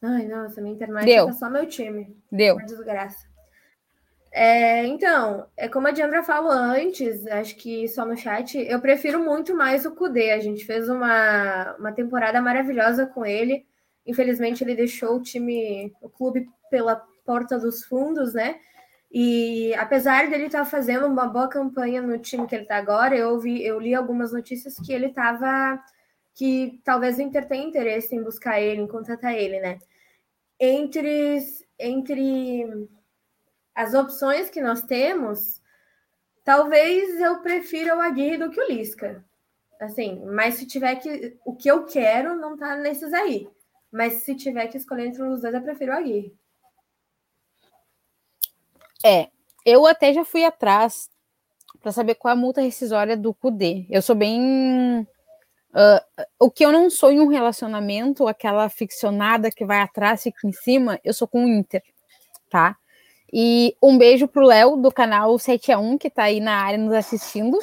Ai, 0.00 0.26
nossa, 0.28 0.60
minha 0.60 0.76
internet 0.76 1.04
Deu. 1.04 1.26
tá 1.26 1.32
só 1.32 1.50
meu 1.50 1.68
time. 1.68 2.16
Deu. 2.30 2.54
Uma 2.54 2.64
desgraça. 2.64 3.35
É, 4.38 4.84
então, 4.84 5.46
é 5.56 5.66
como 5.66 5.88
a 5.88 5.90
Diandra 5.92 6.22
falou 6.22 6.50
antes, 6.52 7.26
acho 7.26 7.56
que 7.56 7.88
só 7.88 8.04
no 8.04 8.14
chat, 8.14 8.58
eu 8.58 8.78
prefiro 8.82 9.18
muito 9.18 9.56
mais 9.56 9.86
o 9.86 9.94
Kudê. 9.94 10.32
A 10.32 10.38
gente 10.38 10.66
fez 10.66 10.90
uma, 10.90 11.74
uma 11.78 11.90
temporada 11.90 12.38
maravilhosa 12.42 13.06
com 13.06 13.24
ele. 13.24 13.64
infelizmente 14.06 14.62
ele 14.62 14.74
deixou 14.76 15.16
o 15.16 15.22
time, 15.22 15.90
o 16.02 16.10
clube 16.10 16.46
pela 16.70 16.96
porta 17.24 17.58
dos 17.58 17.82
fundos, 17.84 18.34
né? 18.34 18.60
E 19.10 19.74
apesar 19.76 20.28
dele 20.28 20.46
estar 20.46 20.60
tá 20.60 20.64
fazendo 20.66 21.06
uma 21.06 21.26
boa 21.28 21.48
campanha 21.48 22.02
no 22.02 22.18
time 22.18 22.46
que 22.46 22.54
ele 22.54 22.64
está 22.64 22.76
agora, 22.76 23.16
eu 23.16 23.38
vi, 23.40 23.64
eu 23.64 23.80
li 23.80 23.94
algumas 23.94 24.32
notícias 24.34 24.76
que 24.76 24.92
ele 24.92 25.06
estava 25.06 25.82
que 26.34 26.80
talvez 26.84 27.16
o 27.18 27.22
Inter 27.22 27.48
tenha 27.48 27.66
interesse 27.66 28.14
em 28.14 28.22
buscar 28.22 28.60
ele, 28.60 28.82
em 28.82 28.86
contratar 28.86 29.34
ele, 29.34 29.60
né? 29.60 29.78
Entre 30.60 31.38
entre 31.78 32.88
as 33.76 33.92
opções 33.92 34.48
que 34.48 34.62
nós 34.62 34.80
temos, 34.80 35.60
talvez 36.42 37.20
eu 37.20 37.42
prefira 37.42 37.94
o 37.94 38.00
Aguirre 38.00 38.38
do 38.38 38.50
que 38.50 38.58
o 38.58 38.68
Lisca. 38.68 39.22
Assim, 39.78 40.24
mas 40.24 40.54
se 40.54 40.66
tiver 40.66 40.96
que. 40.96 41.38
O 41.44 41.54
que 41.54 41.70
eu 41.70 41.84
quero 41.84 42.34
não 42.34 42.56
tá 42.56 42.74
nesses 42.76 43.12
aí. 43.12 43.46
Mas 43.92 44.22
se 44.22 44.34
tiver 44.34 44.66
que 44.68 44.78
escolher 44.78 45.08
entre 45.08 45.22
os 45.22 45.42
dois, 45.42 45.54
eu 45.54 45.60
prefiro 45.60 45.92
o 45.92 45.96
Aguirre. 45.96 46.34
É, 49.04 49.28
eu 49.66 49.86
até 49.86 50.14
já 50.14 50.24
fui 50.24 50.42
atrás 50.42 51.10
para 51.82 51.92
saber 51.92 52.14
qual 52.14 52.30
é 52.30 52.32
a 52.32 52.40
multa 52.40 52.62
rescisória 52.62 53.14
do 53.14 53.34
CUDE. 53.34 53.86
Eu 53.90 54.00
sou 54.00 54.16
bem. 54.16 55.06
Uh, 55.72 56.24
o 56.40 56.50
que 56.50 56.64
eu 56.64 56.72
não 56.72 56.88
sou 56.88 57.12
em 57.12 57.20
um 57.20 57.26
relacionamento, 57.26 58.26
aquela 58.26 58.70
ficcionada 58.70 59.50
que 59.50 59.66
vai 59.66 59.82
atrás, 59.82 60.22
fica 60.22 60.48
em 60.48 60.52
cima, 60.52 60.98
eu 61.04 61.12
sou 61.12 61.28
com 61.28 61.44
o 61.44 61.48
Inter, 61.48 61.82
tá? 62.48 62.78
E 63.32 63.76
um 63.82 63.98
beijo 63.98 64.28
pro 64.28 64.46
Léo 64.46 64.76
do 64.76 64.90
canal 64.92 65.38
7 65.38 65.72
a 65.72 65.78
1 65.78 65.98
que 65.98 66.10
tá 66.10 66.24
aí 66.24 66.40
na 66.40 66.62
área 66.62 66.78
nos 66.78 66.94
assistindo. 66.94 67.58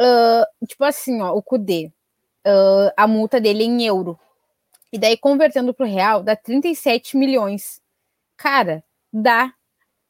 Uh, 0.00 0.66
tipo 0.66 0.84
assim, 0.84 1.20
ó, 1.20 1.34
o 1.34 1.42
CUDE, 1.42 1.92
uh, 2.46 2.92
a 2.96 3.06
multa 3.06 3.40
dele 3.40 3.62
é 3.62 3.66
em 3.66 3.84
euro. 3.84 4.18
E 4.92 4.98
daí, 4.98 5.16
convertendo 5.16 5.72
pro 5.72 5.86
real, 5.86 6.22
dá 6.22 6.34
37 6.34 7.16
milhões. 7.16 7.80
Cara, 8.36 8.82
dá. 9.12 9.52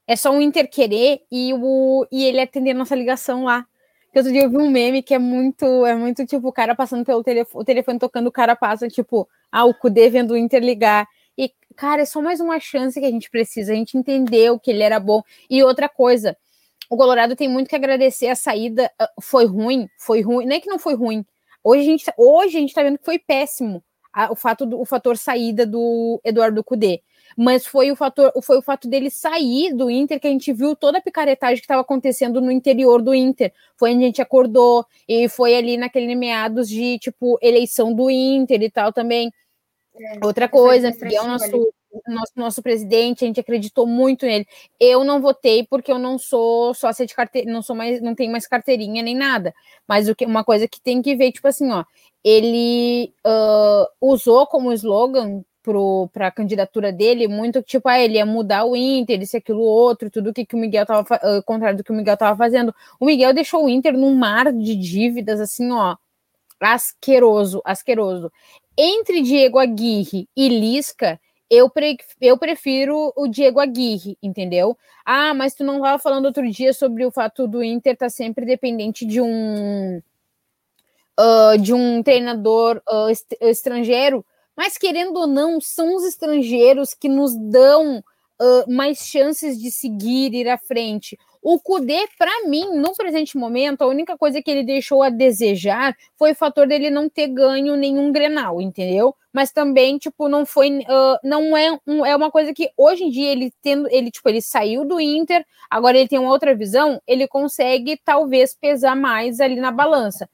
É 0.06 0.16
só 0.16 0.30
um 0.30 0.40
Inter 0.40 0.68
querer 0.68 1.22
e, 1.30 1.52
o, 1.54 2.06
e 2.10 2.24
ele 2.24 2.40
atender 2.40 2.74
nossa 2.74 2.94
ligação 2.94 3.44
lá. 3.44 3.66
Outro 4.14 4.32
dia 4.32 4.42
eu 4.42 4.50
vi 4.50 4.56
um 4.56 4.70
meme 4.70 5.02
que 5.02 5.14
é 5.14 5.18
muito, 5.18 5.86
é 5.86 5.94
muito 5.94 6.26
tipo, 6.26 6.48
o 6.48 6.52
cara 6.52 6.74
passando 6.74 7.04
pelo 7.04 7.22
telefone, 7.22 7.62
o 7.62 7.64
telefone 7.64 7.98
tocando, 7.98 8.26
o 8.26 8.32
cara 8.32 8.56
passa, 8.56 8.88
tipo, 8.88 9.28
ah, 9.52 9.64
o 9.64 9.74
CUDE 9.74 10.08
vendo 10.08 10.32
o 10.32 10.36
Inter 10.36 10.62
ligar. 10.62 11.06
Cara, 11.80 12.02
é 12.02 12.04
só 12.04 12.20
mais 12.20 12.40
uma 12.40 12.60
chance 12.60 13.00
que 13.00 13.06
a 13.06 13.10
gente 13.10 13.30
precisa. 13.30 13.72
A 13.72 13.74
gente 13.74 13.96
entendeu 13.96 14.60
que 14.60 14.70
ele 14.70 14.82
era 14.82 15.00
bom. 15.00 15.22
E 15.48 15.62
outra 15.62 15.88
coisa, 15.88 16.36
o 16.90 16.96
Colorado 16.96 17.34
tem 17.34 17.48
muito 17.48 17.70
que 17.70 17.74
agradecer 17.74 18.28
a 18.28 18.36
saída. 18.36 18.92
Ah, 18.98 19.10
foi 19.18 19.46
ruim, 19.46 19.88
foi 19.96 20.20
ruim. 20.20 20.44
Não 20.44 20.54
é 20.56 20.60
que 20.60 20.68
não 20.68 20.78
foi 20.78 20.94
ruim. 20.94 21.24
Hoje 21.64 21.80
a 21.80 21.86
gente, 21.86 22.04
tá, 22.04 22.12
hoje 22.18 22.58
a 22.58 22.60
gente 22.60 22.74
tá 22.74 22.82
vendo 22.82 22.98
que 22.98 23.04
foi 23.06 23.18
péssimo 23.18 23.82
a, 24.12 24.30
o, 24.30 24.36
fato 24.36 24.66
do, 24.66 24.78
o 24.78 24.84
fator 24.84 25.16
saída 25.16 25.64
do 25.64 26.20
Eduardo 26.22 26.62
Cudê. 26.62 27.00
Mas 27.34 27.64
foi 27.64 27.90
o 27.90 27.96
fator, 27.96 28.30
foi 28.42 28.58
o 28.58 28.62
fato 28.62 28.86
dele 28.86 29.08
sair 29.08 29.72
do 29.72 29.90
Inter 29.90 30.20
que 30.20 30.26
a 30.26 30.30
gente 30.30 30.52
viu 30.52 30.76
toda 30.76 30.98
a 30.98 31.02
picaretagem 31.02 31.56
que 31.56 31.64
estava 31.64 31.80
acontecendo 31.80 32.42
no 32.42 32.52
interior 32.52 33.00
do 33.00 33.14
Inter. 33.14 33.54
Foi 33.78 33.94
onde 33.94 34.04
a 34.04 34.06
gente 34.06 34.20
acordou, 34.20 34.84
e 35.08 35.30
foi 35.30 35.56
ali 35.56 35.78
naquele 35.78 36.14
meados 36.14 36.68
de 36.68 36.98
tipo 36.98 37.38
eleição 37.40 37.94
do 37.94 38.10
Inter 38.10 38.60
e 38.60 38.70
tal 38.70 38.92
também. 38.92 39.32
É, 40.00 40.24
Outra 40.24 40.48
coisa, 40.48 40.90
Miguel, 40.90 41.26
nosso, 41.26 41.72
nosso, 42.08 42.32
nosso 42.34 42.62
presidente, 42.62 43.24
a 43.24 43.26
gente 43.26 43.40
acreditou 43.40 43.86
muito 43.86 44.24
nele. 44.24 44.46
Eu 44.78 45.04
não 45.04 45.20
votei 45.20 45.66
porque 45.68 45.92
eu 45.92 45.98
não 45.98 46.18
sou 46.18 46.72
sócia 46.72 47.04
de 47.04 47.14
carteirinha, 47.14 47.52
não 47.52 47.62
sou 47.62 47.76
mais, 47.76 48.00
não 48.00 48.14
tenho 48.14 48.32
mais 48.32 48.46
carteirinha 48.46 49.02
nem 49.02 49.14
nada. 49.14 49.54
Mas 49.86 50.08
o 50.08 50.14
que, 50.14 50.24
uma 50.24 50.42
coisa 50.42 50.66
que 50.66 50.80
tem 50.80 51.02
que 51.02 51.14
ver, 51.14 51.32
tipo 51.32 51.46
assim, 51.48 51.70
ó, 51.70 51.84
ele 52.24 53.12
uh, 53.26 53.86
usou 54.00 54.46
como 54.46 54.72
slogan 54.72 55.42
para 56.12 56.28
a 56.28 56.30
candidatura 56.30 56.90
dele 56.90 57.28
muito 57.28 57.62
tipo, 57.62 57.86
ah, 57.88 58.00
ele 58.00 58.14
ia 58.14 58.24
mudar 58.24 58.64
o 58.64 58.74
Inter, 58.74 59.20
isso, 59.20 59.36
aquilo, 59.36 59.60
outro, 59.60 60.10
tudo 60.10 60.32
que, 60.32 60.46
que 60.46 60.56
o 60.56 60.58
Miguel 60.58 60.86
tava, 60.86 61.02
uh, 61.02 61.42
contrário 61.44 61.76
do 61.76 61.84
que 61.84 61.92
o 61.92 61.94
Miguel 61.94 62.14
estava 62.14 62.36
fazendo. 62.36 62.74
O 62.98 63.04
Miguel 63.04 63.34
deixou 63.34 63.64
o 63.64 63.68
Inter 63.68 63.92
num 63.92 64.14
mar 64.14 64.50
de 64.52 64.74
dívidas, 64.74 65.38
assim, 65.38 65.70
ó, 65.70 65.96
asqueroso, 66.60 67.60
asqueroso. 67.64 68.32
Entre 68.82 69.20
Diego 69.20 69.58
Aguirre 69.58 70.26
e 70.34 70.48
Lisca, 70.48 71.20
eu, 71.50 71.68
pre 71.68 71.98
eu 72.18 72.38
prefiro 72.38 73.12
o 73.14 73.28
Diego 73.28 73.60
Aguirre, 73.60 74.16
entendeu? 74.22 74.74
Ah, 75.04 75.34
mas 75.34 75.52
tu 75.52 75.62
não 75.62 75.76
estava 75.76 75.98
falando 75.98 76.24
outro 76.24 76.50
dia 76.50 76.72
sobre 76.72 77.04
o 77.04 77.10
fato 77.10 77.46
do 77.46 77.62
Inter 77.62 77.92
estar 77.92 78.06
tá 78.06 78.10
sempre 78.10 78.46
dependente 78.46 79.04
de 79.04 79.20
um 79.20 80.00
uh, 81.18 81.58
de 81.60 81.74
um 81.74 82.02
treinador 82.02 82.80
uh, 82.90 83.10
est 83.10 83.36
estrangeiro, 83.42 84.24
mas 84.56 84.78
querendo 84.78 85.14
ou 85.18 85.26
não, 85.26 85.60
são 85.60 85.94
os 85.94 86.02
estrangeiros 86.02 86.94
que 86.94 87.06
nos 87.06 87.36
dão 87.36 87.98
uh, 87.98 88.72
mais 88.72 89.00
chances 89.00 89.60
de 89.60 89.70
seguir, 89.70 90.32
ir 90.32 90.48
à 90.48 90.56
frente. 90.56 91.18
O 91.42 91.58
Kudê, 91.58 92.06
para 92.18 92.46
mim, 92.46 92.76
no 92.76 92.94
presente 92.94 93.36
momento, 93.38 93.80
a 93.80 93.86
única 93.86 94.16
coisa 94.16 94.42
que 94.42 94.50
ele 94.50 94.62
deixou 94.62 95.02
a 95.02 95.08
desejar 95.08 95.96
foi 96.18 96.32
o 96.32 96.34
fator 96.34 96.66
dele 96.66 96.90
não 96.90 97.08
ter 97.08 97.28
ganho 97.28 97.76
nenhum 97.76 98.12
Grenal, 98.12 98.60
entendeu? 98.60 99.16
Mas 99.32 99.50
também, 99.50 99.96
tipo, 99.96 100.28
não 100.28 100.44
foi, 100.44 100.80
uh, 100.80 101.18
não 101.24 101.56
é, 101.56 101.78
um, 101.86 102.04
é 102.04 102.14
uma 102.14 102.30
coisa 102.30 102.52
que 102.52 102.70
hoje 102.76 103.04
em 103.04 103.10
dia 103.10 103.32
ele 103.32 103.52
tendo, 103.62 103.88
ele 103.90 104.10
tipo, 104.10 104.28
ele 104.28 104.42
saiu 104.42 104.84
do 104.84 105.00
Inter, 105.00 105.44
agora 105.70 105.96
ele 105.96 106.08
tem 106.08 106.18
uma 106.18 106.30
outra 106.30 106.54
visão, 106.54 107.00
ele 107.06 107.26
consegue 107.26 107.98
talvez 108.04 108.54
pesar 108.54 108.94
mais 108.94 109.40
ali 109.40 109.56
na 109.56 109.70
balança. 109.70 110.28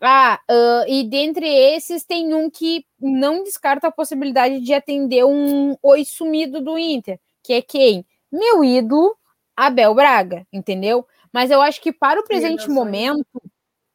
Ah, 0.00 0.38
uh, 0.48 0.84
e 0.88 1.02
dentre 1.02 1.48
esses 1.48 2.04
tem 2.04 2.32
um 2.32 2.48
que 2.48 2.84
não 3.00 3.42
descarta 3.42 3.88
a 3.88 3.92
possibilidade 3.92 4.60
de 4.60 4.72
atender 4.72 5.24
um 5.24 5.76
oi 5.82 6.04
sumido 6.04 6.60
do 6.60 6.78
Inter, 6.78 7.18
que 7.42 7.54
é 7.54 7.62
quem? 7.62 8.06
Meu 8.30 8.62
ídolo, 8.62 9.16
Abel 9.58 9.92
Braga, 9.92 10.46
entendeu? 10.52 11.04
Mas 11.32 11.50
eu 11.50 11.60
acho 11.60 11.80
que 11.80 11.92
para 11.92 12.20
o 12.20 12.24
presente 12.24 12.68
momento, 12.70 13.26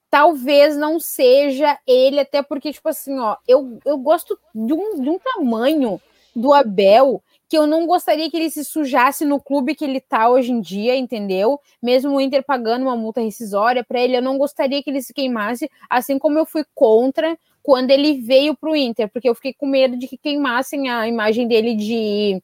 talvez 0.10 0.76
não 0.76 1.00
seja 1.00 1.80
ele, 1.88 2.20
até 2.20 2.44
porque, 2.44 2.74
tipo 2.74 2.90
assim, 2.90 3.18
ó, 3.18 3.38
eu, 3.48 3.80
eu 3.86 3.98
gosto 3.98 4.38
de 4.54 4.74
um, 4.74 5.02
de 5.02 5.10
um 5.10 5.18
tamanho 5.18 6.02
do 6.36 6.54
Abel 6.54 7.24
que 7.48 7.58
eu 7.58 7.66
não 7.66 7.88
gostaria 7.88 8.30
que 8.30 8.36
ele 8.36 8.50
se 8.50 8.66
sujasse 8.66 9.24
no 9.24 9.40
clube 9.40 9.74
que 9.74 9.86
ele 9.86 10.02
tá 10.02 10.28
hoje 10.28 10.52
em 10.52 10.60
dia, 10.60 10.98
entendeu? 10.98 11.60
Mesmo 11.82 12.16
o 12.16 12.20
Inter 12.20 12.44
pagando 12.44 12.82
uma 12.82 12.98
multa 12.98 13.22
rescisória 13.22 13.86
para 13.86 14.02
ele, 14.02 14.18
eu 14.18 14.22
não 14.22 14.38
gostaria 14.38 14.84
que 14.84 14.90
ele 14.90 15.02
se 15.02 15.14
queimasse, 15.14 15.72
assim 15.90 16.20
como 16.20 16.38
eu 16.38 16.46
fui 16.46 16.66
contra 16.76 17.38
quando 17.62 17.92
ele 17.92 18.20
veio 18.20 18.54
para 18.54 18.70
o 18.70 18.76
Inter, 18.76 19.08
porque 19.08 19.30
eu 19.30 19.36
fiquei 19.36 19.54
com 19.54 19.68
medo 19.68 19.96
de 19.96 20.08
que 20.10 20.18
queimassem 20.18 20.90
a 20.90 21.08
imagem 21.08 21.48
dele 21.48 21.74
de 21.74 22.44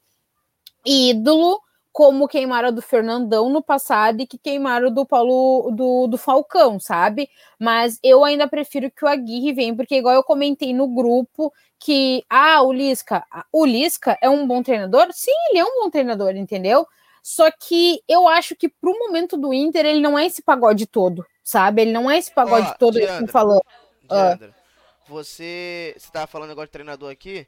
ídolo 0.85 1.59
como 2.00 2.30
queimaram 2.30 2.72
do 2.72 2.82
Fernandão 2.82 3.50
no 3.50 3.61
passado 3.61 4.22
e 4.22 4.26
que 4.26 4.38
queimaram 4.38 4.90
do 4.90 5.06
Paulo 5.06 5.69
do, 5.69 6.08
do 6.08 6.18
Falcão, 6.18 6.80
sabe? 6.80 7.30
Mas 7.60 8.00
eu 8.02 8.24
ainda 8.24 8.48
prefiro 8.48 8.90
que 8.90 9.03
o 9.03 9.08
Aguirre 9.10 9.52
venha, 9.52 9.76
porque 9.76 9.98
igual 9.98 10.16
eu 10.16 10.24
comentei 10.24 10.74
no 10.74 10.88
grupo 10.88 11.52
que 11.78 12.24
ah, 12.30 12.61
o 12.64 12.72
Lisca, 12.72 13.26
o 13.52 13.66
Lisca 13.66 14.18
é 14.22 14.30
um 14.30 14.48
bom 14.48 14.64
treinador? 14.64 15.10
Sim, 15.11 15.34
ele 15.50 15.60
é 15.60 15.66
um 15.66 15.84
bom 15.84 15.90
treinador, 15.90 16.38
entendeu? 16.38 16.88
Só 17.22 17.52
que 17.52 18.02
eu 18.08 18.30
acho 18.30 18.56
que 18.56 18.69
pro 18.69 18.98
momento 18.98 19.36
do 19.36 19.53
Inter 19.53 19.86
ele 19.86 20.00
não 20.00 20.18
é 20.18 20.26
esse 20.26 20.42
pagode 20.42 20.88
todo, 20.88 21.26
sabe? 21.44 21.82
Ele 21.82 21.92
não 21.92 22.10
é 22.10 22.18
esse 22.18 22.34
pagode 22.34 22.78
todo 22.80 22.94
Diandra, 22.94 23.18
que 23.18 23.24
eu 23.26 23.28
falando. 23.28 23.61
Diandra, 24.10 24.56
ah. 24.56 25.06
você, 25.06 25.94
você 25.98 26.10
tava 26.14 26.28
falando 26.28 26.48
negócio 26.48 26.68
de 26.68 26.72
treinador 26.72 27.11
aqui? 27.11 27.45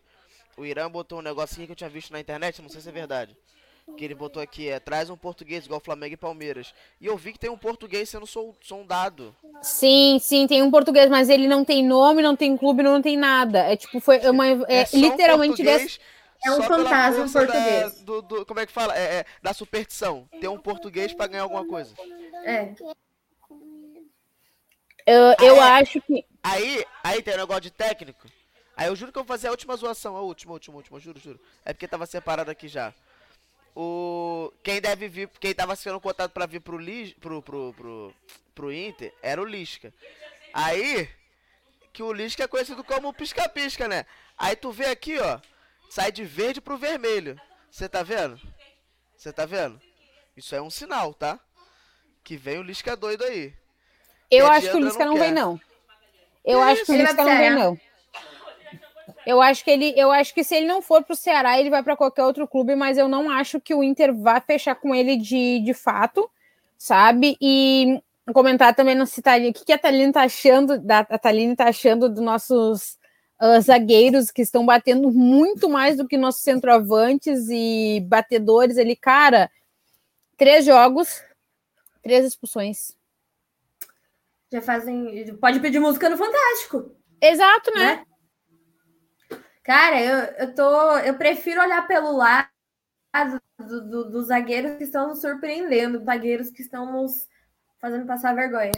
O 0.58 0.66
Irã 0.66 0.92
botou 0.92 1.20
um 1.20 1.22
negocinho 1.22 1.68
que 1.68 1.72
eu 1.72 1.78
tinha 1.78 1.90
visto 1.90 2.12
na 2.12 2.20
internet, 2.20 2.62
não 2.62 2.68
sei 2.68 2.82
se 2.82 2.90
é 2.90 2.92
verdade 2.92 3.34
que 3.96 4.06
ele 4.06 4.16
botou 4.16 4.42
aqui 4.42 4.70
é 4.70 4.80
traz 4.80 5.10
um 5.10 5.18
português 5.18 5.66
igual 5.66 5.80
Flamengo 5.80 6.14
e 6.14 6.18
Palmeiras. 6.18 6.74
E 7.00 7.06
eu 7.06 7.18
vi 7.18 7.34
que 7.34 7.40
tem 7.40 7.50
um 7.50 7.58
português 7.58 8.10
sendo 8.10 8.26
sondado. 8.26 9.36
Sim, 9.62 10.18
sim, 10.20 10.48
tem 10.48 10.64
um 10.64 10.72
português, 10.72 11.10
mas 11.10 11.30
ele 11.30 11.48
não 11.48 11.64
tem 11.64 11.86
nome, 11.86 12.22
não 12.22 12.36
tem 12.36 12.58
clube, 12.58 12.84
não 12.84 13.02
tem 13.02 13.18
nada. 13.18 13.60
É 13.60 13.76
tipo, 13.76 14.00
foi 14.00 14.20
uma. 14.30 14.48
É, 14.48 14.82
é 14.82 14.88
literalmente. 14.94 15.62
Um 15.62 15.68
é 16.44 16.52
um 16.52 16.64
fantasma 16.64 17.30
português. 17.30 18.00
Da, 18.00 18.04
do, 18.04 18.22
do, 18.22 18.46
como 18.46 18.60
é 18.60 18.66
que 18.66 18.72
fala? 18.72 18.98
É, 18.98 19.20
é, 19.20 19.26
da 19.42 19.54
superstição. 19.54 20.28
Ter 20.40 20.48
um 20.48 20.58
português 20.58 21.14
para 21.14 21.28
ganhar 21.28 21.44
alguma 21.44 21.66
coisa. 21.68 21.94
É. 22.44 22.74
Eu, 25.06 25.36
eu 25.40 25.62
aí, 25.62 25.82
acho 25.82 26.02
que. 26.02 26.26
Aí, 26.42 26.86
aí 27.04 27.22
tem 27.22 27.36
um 27.36 27.38
negócio 27.38 27.62
de 27.62 27.72
técnico. 27.72 28.28
Aí 28.76 28.88
eu 28.88 28.96
juro 28.96 29.12
que 29.12 29.20
eu 29.20 29.24
vou 29.24 29.28
fazer 29.28 29.48
a 29.48 29.52
última 29.52 29.76
zoação. 29.76 30.16
A 30.16 30.22
última, 30.22 30.54
a 30.54 30.56
última, 30.56 30.76
a 30.76 30.78
última, 30.78 31.00
juro, 31.00 31.20
juro. 31.20 31.40
É 31.64 31.74
porque 31.74 31.88
tava 31.88 32.06
separado 32.08 32.50
aqui 32.50 32.68
já 32.68 32.94
o 33.76 34.52
quem 34.64 34.82
deve 34.82 35.08
vir, 35.08 35.30
quem 35.40 35.54
tava 35.54 35.76
sendo 35.76 36.00
cotado 36.00 36.32
para 36.32 36.46
vir 36.46 36.60
pro, 36.60 36.78
Lis, 36.78 37.14
pro, 37.14 37.42
pro, 37.42 37.74
pro, 37.74 38.14
pro 38.54 38.74
Inter 38.74 39.14
era 39.22 39.42
o 39.42 39.46
Lisca. 39.46 39.94
Aí, 40.54 41.10
que 41.94 42.04
o 42.04 42.12
Lisca 42.12 42.44
é 42.44 42.48
conhecido 42.48 42.84
como 42.84 43.14
pisca-pisca, 43.14 43.88
né? 43.88 44.06
Aí 44.38 44.56
tu 44.56 44.72
vê 44.72 44.88
aqui, 44.88 45.18
ó, 45.20 45.40
sai 45.90 46.12
de 46.12 46.24
verde 46.24 46.60
pro 46.60 46.78
vermelho. 46.78 47.40
Você 47.70 47.88
tá 47.88 48.04
vendo? 48.04 48.40
Você 49.16 49.32
tá 49.32 49.46
vendo? 49.46 49.80
Isso 50.36 50.56
é 50.56 50.62
um 50.62 50.70
sinal, 50.70 51.14
tá? 51.14 51.40
Que 52.24 52.36
vem 52.36 52.60
o 52.60 52.64
Lisca 52.64 52.96
doido 52.96 53.24
aí. 53.24 53.54
Eu 54.30 54.48
acho 54.48 54.72
que 54.72 54.78
o 54.78 54.80
Lisca 54.80 55.06
não, 55.06 55.14
não 55.14 55.20
vem, 55.20 55.32
não. 55.32 55.60
Eu 56.44 56.62
acho 56.62 56.86
que 56.86 56.92
o 56.92 56.96
Lisca 56.96 57.24
não 57.24 57.38
vem, 57.38 57.50
não. 57.52 57.80
Eu 59.26 59.42
acho 59.42 59.64
que 59.64 59.72
ele, 59.72 59.94
eu 59.96 60.12
acho 60.12 60.34
que 60.34 60.44
se 60.44 60.56
ele 60.56 60.66
não 60.66 60.82
for 60.82 61.04
para 61.04 61.14
o 61.14 61.18
Ceará, 61.18 61.60
ele 61.60 61.70
vai 61.70 61.84
para 61.84 61.96
qualquer 61.96 62.24
outro 62.24 62.48
clube, 62.48 62.76
mas 62.76 62.98
eu 62.98 63.08
não 63.08 63.30
acho 63.30 63.60
que 63.60 63.74
o 63.74 63.84
Inter 63.84 64.16
vá 64.16 64.42
fechar 64.42 64.76
com 64.76 64.96
ele 64.96 65.16
de, 65.18 65.60
de 65.60 65.74
fato, 65.74 66.30
sabe? 66.78 67.38
E 67.40 68.02
comentar 68.34 68.74
também 68.74 68.96
no 68.96 69.06
Citaline, 69.06 69.50
o 69.50 69.54
que, 69.54 69.66
que 69.66 69.74
a 69.74 69.78
Thaline 69.78 70.12
tá 70.12 70.24
achando, 70.24 70.80
da, 70.80 71.00
a 71.00 71.18
Thaline 71.18 71.56
tá 71.56 71.68
achando 71.68 72.10
dos 72.10 72.24
nossos 72.24 72.98
uh, 73.42 73.62
zagueiros 73.62 74.32
que 74.32 74.42
estão 74.42 74.66
batendo 74.66 75.12
muito 75.12 75.70
mais 75.70 75.98
do 75.98 76.08
que 76.08 76.18
nossos 76.18 76.42
centroavantes 76.42 77.50
e 77.50 78.00
batedores 78.08 78.78
ali, 78.78 78.96
cara. 78.96 79.52
Três 80.38 80.66
jogos, 80.66 81.24
três 82.02 82.26
expulsões. 82.26 82.96
Já 84.52 84.62
fazem. 84.62 85.36
Pode 85.38 85.60
pedir 85.60 85.80
música 85.80 86.10
no 86.10 86.18
Fantástico. 86.18 86.96
Exato, 87.22 87.72
né? 87.72 87.96
né? 87.96 88.06
Cara, 89.64 90.02
eu, 90.02 90.18
eu 90.48 90.56
tô. 90.56 90.98
Eu 91.00 91.18
prefiro 91.18 91.62
olhar 91.62 91.88
pelo 91.88 92.12
lado 92.16 92.50
do, 93.60 93.90
do, 93.90 94.10
dos 94.10 94.28
zagueiros 94.28 94.78
que 94.78 94.84
estão 94.84 95.08
nos 95.10 95.22
surpreendendo, 95.22 96.04
zagueiros 96.04 96.50
que 96.50 96.62
estão 96.62 96.92
nos 96.92 97.28
fazendo 97.80 98.06
passar 98.06 98.36
vergonha. 98.36 98.72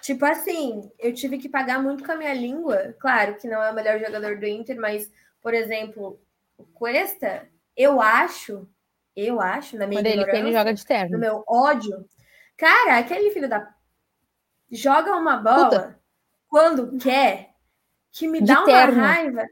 Tipo 0.00 0.24
assim, 0.24 0.90
eu 0.98 1.12
tive 1.12 1.38
que 1.38 1.48
pagar 1.48 1.82
muito 1.82 2.04
com 2.04 2.12
a 2.12 2.16
minha 2.16 2.34
língua. 2.34 2.94
Claro 2.98 3.36
que 3.36 3.48
não 3.48 3.62
é 3.62 3.70
o 3.70 3.74
melhor 3.74 3.98
jogador 3.98 4.38
do 4.38 4.46
Inter, 4.46 4.76
mas, 4.78 5.10
por 5.40 5.54
exemplo, 5.54 6.20
o 6.56 6.64
Cuesta, 6.64 7.48
eu 7.76 8.00
acho, 8.00 8.68
eu 9.16 9.40
acho, 9.40 9.76
na 9.76 9.86
minha 9.86 10.00
Quando 10.00 10.06
ele, 10.06 10.30
ele 10.36 10.52
joga 10.52 10.72
de 10.74 10.84
terno. 10.84 11.12
no 11.12 11.18
meu 11.18 11.44
ódio. 11.48 12.08
Cara, 12.56 12.98
aquele 12.98 13.30
filho 13.30 13.48
da. 13.48 13.72
Joga 14.70 15.16
uma 15.16 15.36
bola 15.36 15.64
Puta. 15.70 16.00
quando 16.48 16.98
quer, 16.98 17.50
que 18.12 18.26
me 18.28 18.40
De 18.40 18.46
dá 18.46 18.58
uma 18.60 18.66
terno. 18.66 19.00
raiva. 19.00 19.46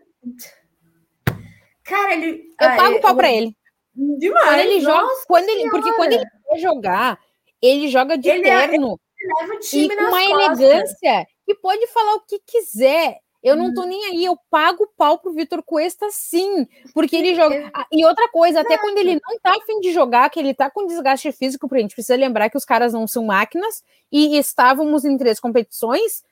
Cara, 1.85 2.15
ele. 2.15 2.45
Eu 2.61 2.69
ah, 2.69 2.77
pago 2.77 3.01
pau 3.01 3.11
eu- 3.13 3.17
pra 3.17 3.33
ele. 3.33 3.57
Demais. 3.95 4.45
Quando 4.45 4.59
ele 4.61 4.81
joga, 4.81 5.09
quando 5.29 5.49
ele, 5.49 5.71
porque 5.71 5.93
quando 5.93 6.13
ele 6.13 6.25
quer 6.49 6.59
jogar, 6.59 7.19
ele 7.63 7.89
joga 7.89 8.19
de 8.19 8.29
Ele 8.29 8.49
é- 8.49 8.67
terno 8.69 8.99
ele 9.21 9.33
leva 9.41 9.53
o 9.53 9.57
e 9.57 9.61
time 9.61 9.95
com 9.97 10.03
nas 10.03 10.13
uma 10.13 10.27
costas. 10.27 10.61
elegância 10.61 11.27
e 11.47 11.55
pode 11.55 11.87
falar 11.89 12.15
o 12.17 12.21
que 12.27 12.41
quiser. 12.47 13.19
Eu 13.43 13.55
não 13.57 13.75
tô 13.75 13.83
Uhum. 13.83 13.89
nem 13.89 14.05
aí, 14.07 14.25
eu 14.25 14.37
pago 14.51 14.91
pau 14.97 15.19
pro 15.19 15.33
Vitor 15.35 15.63
Cuesta 15.63 16.09
sim, 16.11 16.67
porque 16.95 17.15
ele 17.15 17.35
joga. 17.35 17.71
Ah, 17.75 17.87
E 17.93 18.05
outra 18.05 18.27
coisa, 18.31 18.61
até 18.63 18.79
quando 18.79 18.97
ele 18.99 19.15
não 19.15 19.39
tá 19.39 19.51
afim 19.51 19.81
de 19.81 19.93
jogar, 19.93 20.31
que 20.31 20.41
ele 20.41 20.55
tá 20.55 20.71
com 20.71 20.87
desgaste 20.87 21.31
físico, 21.31 21.69
porque 21.69 21.81
a 21.81 21.83
gente 21.83 21.95
precisa 21.95 22.17
lembrar 22.17 22.49
que 22.49 22.57
os 22.57 22.65
caras 22.65 22.95
não 22.95 23.07
são 23.07 23.27
máquinas 23.27 23.83
e 24.11 24.39
estávamos 24.39 25.05
em 25.05 25.17
três 25.19 25.39
competições. 25.39 26.25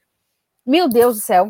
Meu 0.67 0.89
Deus 0.89 1.17
do 1.17 1.23
céu. 1.23 1.49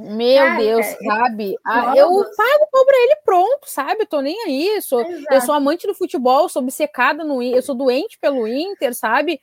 Meu 0.00 0.44
Cara, 0.44 0.58
Deus, 0.58 0.86
é- 0.86 0.96
sabe? 1.04 1.56
Ah, 1.64 1.94
jogos- 1.96 2.26
eu 2.26 2.36
pago 2.36 2.68
pau 2.70 2.84
pra 2.84 2.96
ele 2.98 3.16
pronto, 3.24 3.66
sabe? 3.66 4.02
Eu 4.02 4.06
tô 4.06 4.20
nem 4.20 4.40
aí. 4.44 4.80
Sou, 4.82 5.02
eu 5.30 5.40
sou 5.40 5.54
amante 5.54 5.86
do 5.86 5.94
futebol, 5.94 6.48
sou 6.48 6.62
obcecada 6.62 7.24
no 7.24 7.42
eu 7.42 7.62
sou 7.62 7.74
doente 7.74 8.18
pelo 8.18 8.46
Inter, 8.46 8.94
sabe? 8.94 9.40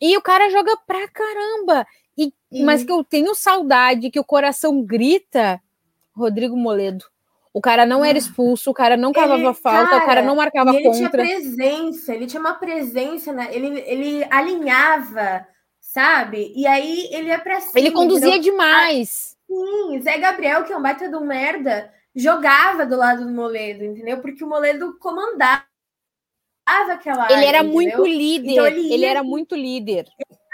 E 0.00 0.16
o 0.16 0.22
cara 0.22 0.50
joga 0.50 0.76
pra 0.86 1.06
caramba. 1.08 1.86
E, 2.16 2.32
Mas 2.62 2.84
que 2.84 2.92
eu 2.92 3.02
tenho 3.02 3.34
saudade, 3.34 4.10
que 4.10 4.20
o 4.20 4.24
coração 4.24 4.82
grita, 4.82 5.60
Rodrigo 6.16 6.56
Moledo. 6.56 7.04
O 7.52 7.60
cara 7.60 7.86
não 7.86 8.04
era 8.04 8.18
expulso, 8.18 8.70
o 8.70 8.74
cara 8.74 8.96
não 8.96 9.12
cavava 9.12 9.40
Ele- 9.40 9.54
falta, 9.54 9.96
o 9.96 10.04
cara 10.06 10.22
não 10.22 10.34
marcava 10.36 10.72
e 10.72 10.76
ele 10.76 10.90
tinha 10.90 11.08
contra. 11.08 11.22
presença, 11.24 12.12
ele 12.14 12.26
tinha 12.26 12.40
uma 12.40 12.54
presença, 12.54 13.32
né? 13.32 13.48
ele, 13.52 13.80
ele 13.86 14.26
alinhava, 14.30 15.46
sabe? 15.80 16.52
E 16.56 16.66
aí 16.66 17.08
ele 17.12 17.28
ia 17.28 17.38
pra 17.38 17.60
cima. 17.60 17.72
Ele 17.78 17.92
conduzia 17.92 18.26
entendeu? 18.36 18.52
demais. 18.52 19.33
Ah, 19.33 19.33
sim, 19.54 20.00
Zé 20.02 20.18
Gabriel, 20.18 20.64
que 20.64 20.72
é 20.72 20.76
um 20.76 20.82
baita 20.82 21.08
do 21.08 21.20
merda, 21.20 21.92
jogava 22.14 22.84
do 22.86 22.96
lado 22.96 23.24
do 23.24 23.32
Moledo, 23.32 23.84
entendeu? 23.84 24.20
Porque 24.20 24.42
o 24.44 24.48
Moledo 24.48 24.98
comandava 24.98 25.64
aquela 26.66 27.26
Ele 27.26 27.34
área, 27.34 27.48
era 27.48 27.58
entendeu? 27.58 27.72
muito 27.74 28.04
líder. 28.06 28.50
Então 28.52 28.66
ele 28.66 28.96
ia- 28.96 29.10
era 29.10 29.22
muito 29.22 29.54
líder. 29.54 30.06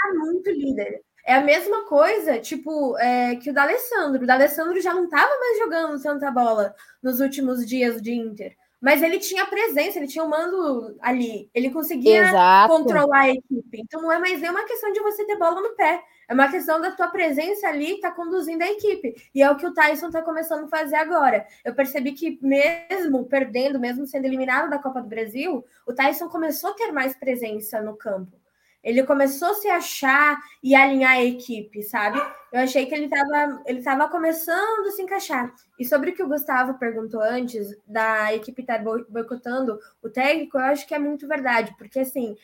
era 0.05 0.15
muito 0.15 0.51
líder. 0.51 1.01
É 1.27 1.35
a 1.35 1.41
mesma 1.43 1.85
coisa, 1.85 2.39
tipo, 2.41 2.97
é, 2.99 3.37
que 3.37 3.51
o 3.51 3.53
D'Alessandro. 3.55 4.23
O 4.25 4.27
D'Alessandro 4.27 4.81
já 4.81 4.93
não 4.95 5.05
estava 5.05 5.31
mais 5.39 5.59
jogando 5.59 6.03
tanta 6.03 6.31
bola 6.31 6.75
nos 7.03 7.21
últimos 7.21 7.65
dias 7.67 8.01
de 8.01 8.13
Inter. 8.13 8.57
Mas 8.81 9.03
ele 9.03 9.19
tinha 9.19 9.45
presença, 9.47 9.99
ele 9.99 10.09
tinha 10.09 10.25
o 10.25 10.29
mando 10.31 10.97
ali. 11.03 11.51
Ele 11.55 11.69
conseguia 11.71 12.23
Exato. 12.29 12.73
controlar 12.73 13.21
a 13.25 13.29
equipe. 13.29 13.79
Então 13.83 14.01
não 14.01 14.11
é 14.11 14.19
mais 14.19 14.41
nem 14.41 14.51
uma 14.51 14.65
questão 14.65 14.91
de 14.91 15.01
você 15.01 15.25
ter 15.27 15.37
bola 15.37 15.61
no 15.61 15.77
pé. 15.77 16.03
É 16.31 16.33
uma 16.33 16.49
questão 16.49 16.81
da 16.81 16.93
tua 16.93 17.09
presença 17.09 17.67
ali 17.67 18.01
tá 18.01 18.13
conduzindo 18.13 18.63
a 18.63 18.71
equipe. 18.71 19.17
E 19.35 19.43
é 19.43 19.51
o 19.51 19.57
que 19.57 19.67
o 19.67 19.75
Tyson 19.75 20.11
tá 20.11 20.23
começando 20.23 20.67
a 20.67 20.69
fazer 20.69 20.95
agora. 20.95 21.45
Eu 21.65 21.75
percebi 21.75 22.13
que 22.13 22.39
mesmo 22.41 23.25
perdendo, 23.27 23.81
mesmo 23.81 24.07
sendo 24.07 24.27
eliminado 24.27 24.71
da 24.71 24.79
Copa 24.79 25.03
do 25.03 25.09
Brasil, 25.09 25.65
o 25.85 25.93
Tyson 25.93 26.29
começou 26.29 26.71
a 26.71 26.75
ter 26.75 26.93
mais 26.93 27.17
presença 27.17 27.83
no 27.83 27.97
campo. 27.97 28.39
Ele 28.81 29.03
começou 29.03 29.49
a 29.49 29.55
se 29.55 29.69
achar 29.69 30.41
e 30.63 30.73
alinhar 30.73 31.15
a 31.15 31.25
equipe, 31.25 31.83
sabe? 31.83 32.19
Eu 32.53 32.61
achei 32.61 32.87
que 32.87 32.95
ele 32.95 33.07
estava 33.07 33.61
ele 33.67 33.83
tava 33.83 34.09
começando 34.09 34.87
a 34.87 34.93
se 34.93 35.03
encaixar. 35.03 35.53
E 35.81 35.85
sobre 35.85 36.11
o 36.11 36.15
que 36.15 36.23
o 36.23 36.29
Gustavo 36.29 36.79
perguntou 36.79 37.21
antes, 37.21 37.77
da 37.85 38.33
equipe 38.33 38.63
estar 38.63 38.79
boi- 38.85 39.05
boicotando 39.09 39.81
o 40.01 40.09
técnico, 40.09 40.57
eu 40.59 40.63
acho 40.63 40.87
que 40.87 40.95
é 40.95 40.99
muito 40.99 41.27
verdade, 41.27 41.75
porque 41.77 41.99
assim, 41.99 42.37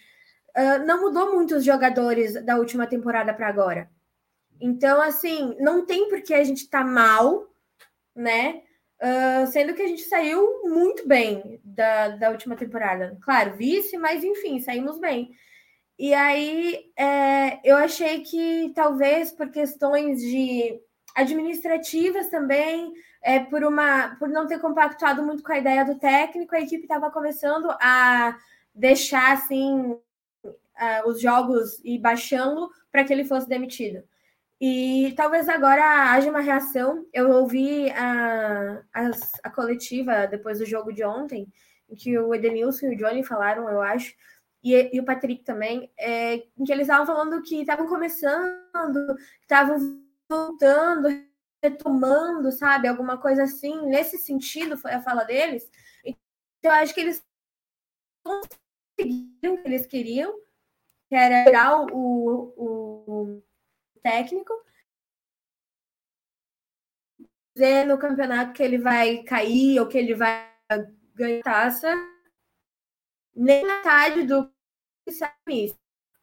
ah, 0.56 0.78
não 0.78 1.02
mudou 1.02 1.34
muito 1.34 1.54
os 1.56 1.64
jogadores 1.64 2.42
da 2.44 2.56
última 2.56 2.86
temporada 2.86 3.34
para 3.34 3.48
agora. 3.48 3.90
Então, 4.60 5.02
assim, 5.02 5.54
não 5.60 5.84
tem 5.84 6.08
por 6.08 6.22
que 6.22 6.32
a 6.34 6.42
gente 6.42 6.68
tá 6.70 6.82
mal, 6.82 7.46
né? 8.14 8.62
Ah, 9.00 9.46
sendo 9.46 9.74
que 9.74 9.82
a 9.82 9.86
gente 9.86 10.02
saiu 10.02 10.62
muito 10.64 11.06
bem 11.06 11.60
da, 11.62 12.08
da 12.08 12.30
última 12.30 12.56
temporada. 12.56 13.18
Claro, 13.22 13.56
vice, 13.56 13.98
mas 13.98 14.24
enfim, 14.24 14.58
saímos 14.60 14.98
bem. 14.98 15.30
E 15.98 16.14
aí 16.14 16.92
é, 16.96 17.60
eu 17.64 17.76
achei 17.76 18.20
que 18.22 18.72
talvez 18.74 19.32
por 19.32 19.50
questões 19.50 20.20
de 20.20 20.80
administrativas 21.14 22.28
também, 22.28 22.92
é, 23.22 23.40
por 23.40 23.64
uma 23.64 24.16
por 24.18 24.28
não 24.28 24.46
ter 24.46 24.58
compactuado 24.60 25.22
muito 25.22 25.42
com 25.42 25.52
a 25.52 25.58
ideia 25.58 25.84
do 25.84 25.98
técnico, 25.98 26.54
a 26.54 26.60
equipe 26.60 26.82
estava 26.84 27.10
começando 27.10 27.70
a 27.80 28.36
deixar 28.74 29.32
assim 29.32 29.98
ah, 30.76 31.02
os 31.06 31.20
jogos 31.20 31.80
e 31.84 31.98
baixando 31.98 32.68
para 32.90 33.04
que 33.04 33.12
ele 33.12 33.24
fosse 33.24 33.48
demitido. 33.48 34.02
E 34.60 35.12
talvez 35.16 35.48
agora 35.48 36.10
haja 36.12 36.30
uma 36.30 36.40
reação. 36.40 37.06
Eu 37.12 37.30
ouvi 37.30 37.90
a, 37.90 38.82
as- 38.92 39.32
a 39.42 39.50
coletiva 39.50 40.26
depois 40.26 40.58
do 40.58 40.66
jogo 40.66 40.92
de 40.92 41.04
ontem, 41.04 41.46
em 41.88 41.94
que 41.94 42.18
o 42.18 42.34
Edenilson 42.34 42.86
e 42.86 42.94
o 42.94 42.98
Johnny 42.98 43.22
falaram, 43.22 43.68
eu 43.68 43.82
acho, 43.82 44.14
e, 44.64 44.90
e 44.96 45.00
o 45.00 45.04
Patrick 45.04 45.44
também, 45.44 45.90
é, 45.98 46.36
em 46.58 46.64
que 46.64 46.72
eles 46.72 46.88
estavam 46.88 47.06
falando 47.06 47.42
que 47.42 47.60
estavam 47.60 47.86
começando, 47.86 49.16
estavam 49.42 50.02
voltando, 50.28 51.08
retomando, 51.62 52.50
sabe? 52.52 52.88
Alguma 52.88 53.18
coisa 53.18 53.44
assim, 53.44 53.86
nesse 53.86 54.18
sentido 54.18 54.76
foi 54.76 54.92
a 54.92 55.02
fala 55.02 55.24
deles. 55.24 55.70
Então, 56.04 56.16
eu 56.64 56.82
acho 56.82 56.94
que 56.94 57.00
eles 57.00 57.22
conseguiram 58.98 59.54
o 59.54 59.62
que 59.62 59.68
eles 59.68 59.86
queriam, 59.86 60.34
que 61.08 61.14
era 61.14 61.44
tirar 61.44 61.82
o, 61.82 62.52
o, 62.56 63.36
o 63.36 63.42
técnico, 64.02 64.52
dizer 67.54 67.86
no 67.86 67.98
campeonato 67.98 68.52
que 68.52 68.62
ele 68.62 68.78
vai 68.78 69.22
cair 69.22 69.80
ou 69.80 69.88
que 69.88 69.98
ele 69.98 70.14
vai 70.14 70.52
ganhar 71.14 71.42
taça, 71.42 71.94
nem 73.34 73.64
metade 73.64 74.24
do 74.24 74.50
que 75.04 75.12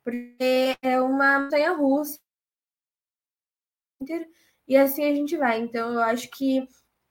porque 0.04 0.76
é 0.82 1.00
uma 1.00 1.40
montanha 1.40 1.72
russa 1.72 2.20
e 4.68 4.76
assim 4.76 5.06
a 5.06 5.14
gente 5.14 5.38
vai. 5.38 5.60
Então 5.60 5.94
eu 5.94 6.02
acho 6.02 6.30
que 6.32 6.68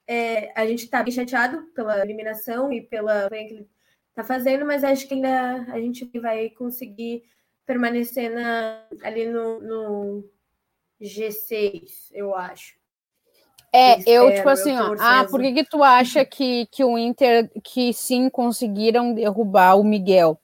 é, 0.07 0.51
a 0.59 0.65
gente 0.65 0.89
tá 0.89 1.03
bem 1.03 1.13
chateado 1.13 1.65
pela 1.73 2.01
eliminação 2.01 2.71
e 2.71 2.81
pela 2.81 3.29
que 3.29 3.35
ele 3.35 3.69
tá 4.13 4.23
fazendo, 4.23 4.65
mas 4.65 4.83
acho 4.83 5.07
que 5.07 5.15
ainda 5.15 5.63
a 5.73 5.79
gente 5.79 6.05
vai 6.19 6.49
conseguir 6.51 7.23
permanecer 7.65 8.29
na, 8.29 8.81
ali 9.03 9.25
no, 9.25 9.59
no 9.59 10.29
G6, 11.01 12.11
eu 12.11 12.35
acho. 12.35 12.75
É, 13.75 13.95
eu, 14.07 14.29
espero, 14.29 14.35
tipo 14.35 14.49
assim, 14.49 14.77
ó, 14.77 14.95
ah, 14.99 15.25
por 15.27 15.41
que 15.41 15.51
que 15.51 15.63
tu 15.63 15.83
acha 15.83 16.23
que, 16.23 16.67
que 16.67 16.83
o 16.83 16.95
Inter, 16.95 17.49
que 17.63 17.91
sim, 17.91 18.29
conseguiram 18.29 19.13
derrubar 19.15 19.79
o 19.79 19.83
Miguel? 19.83 20.39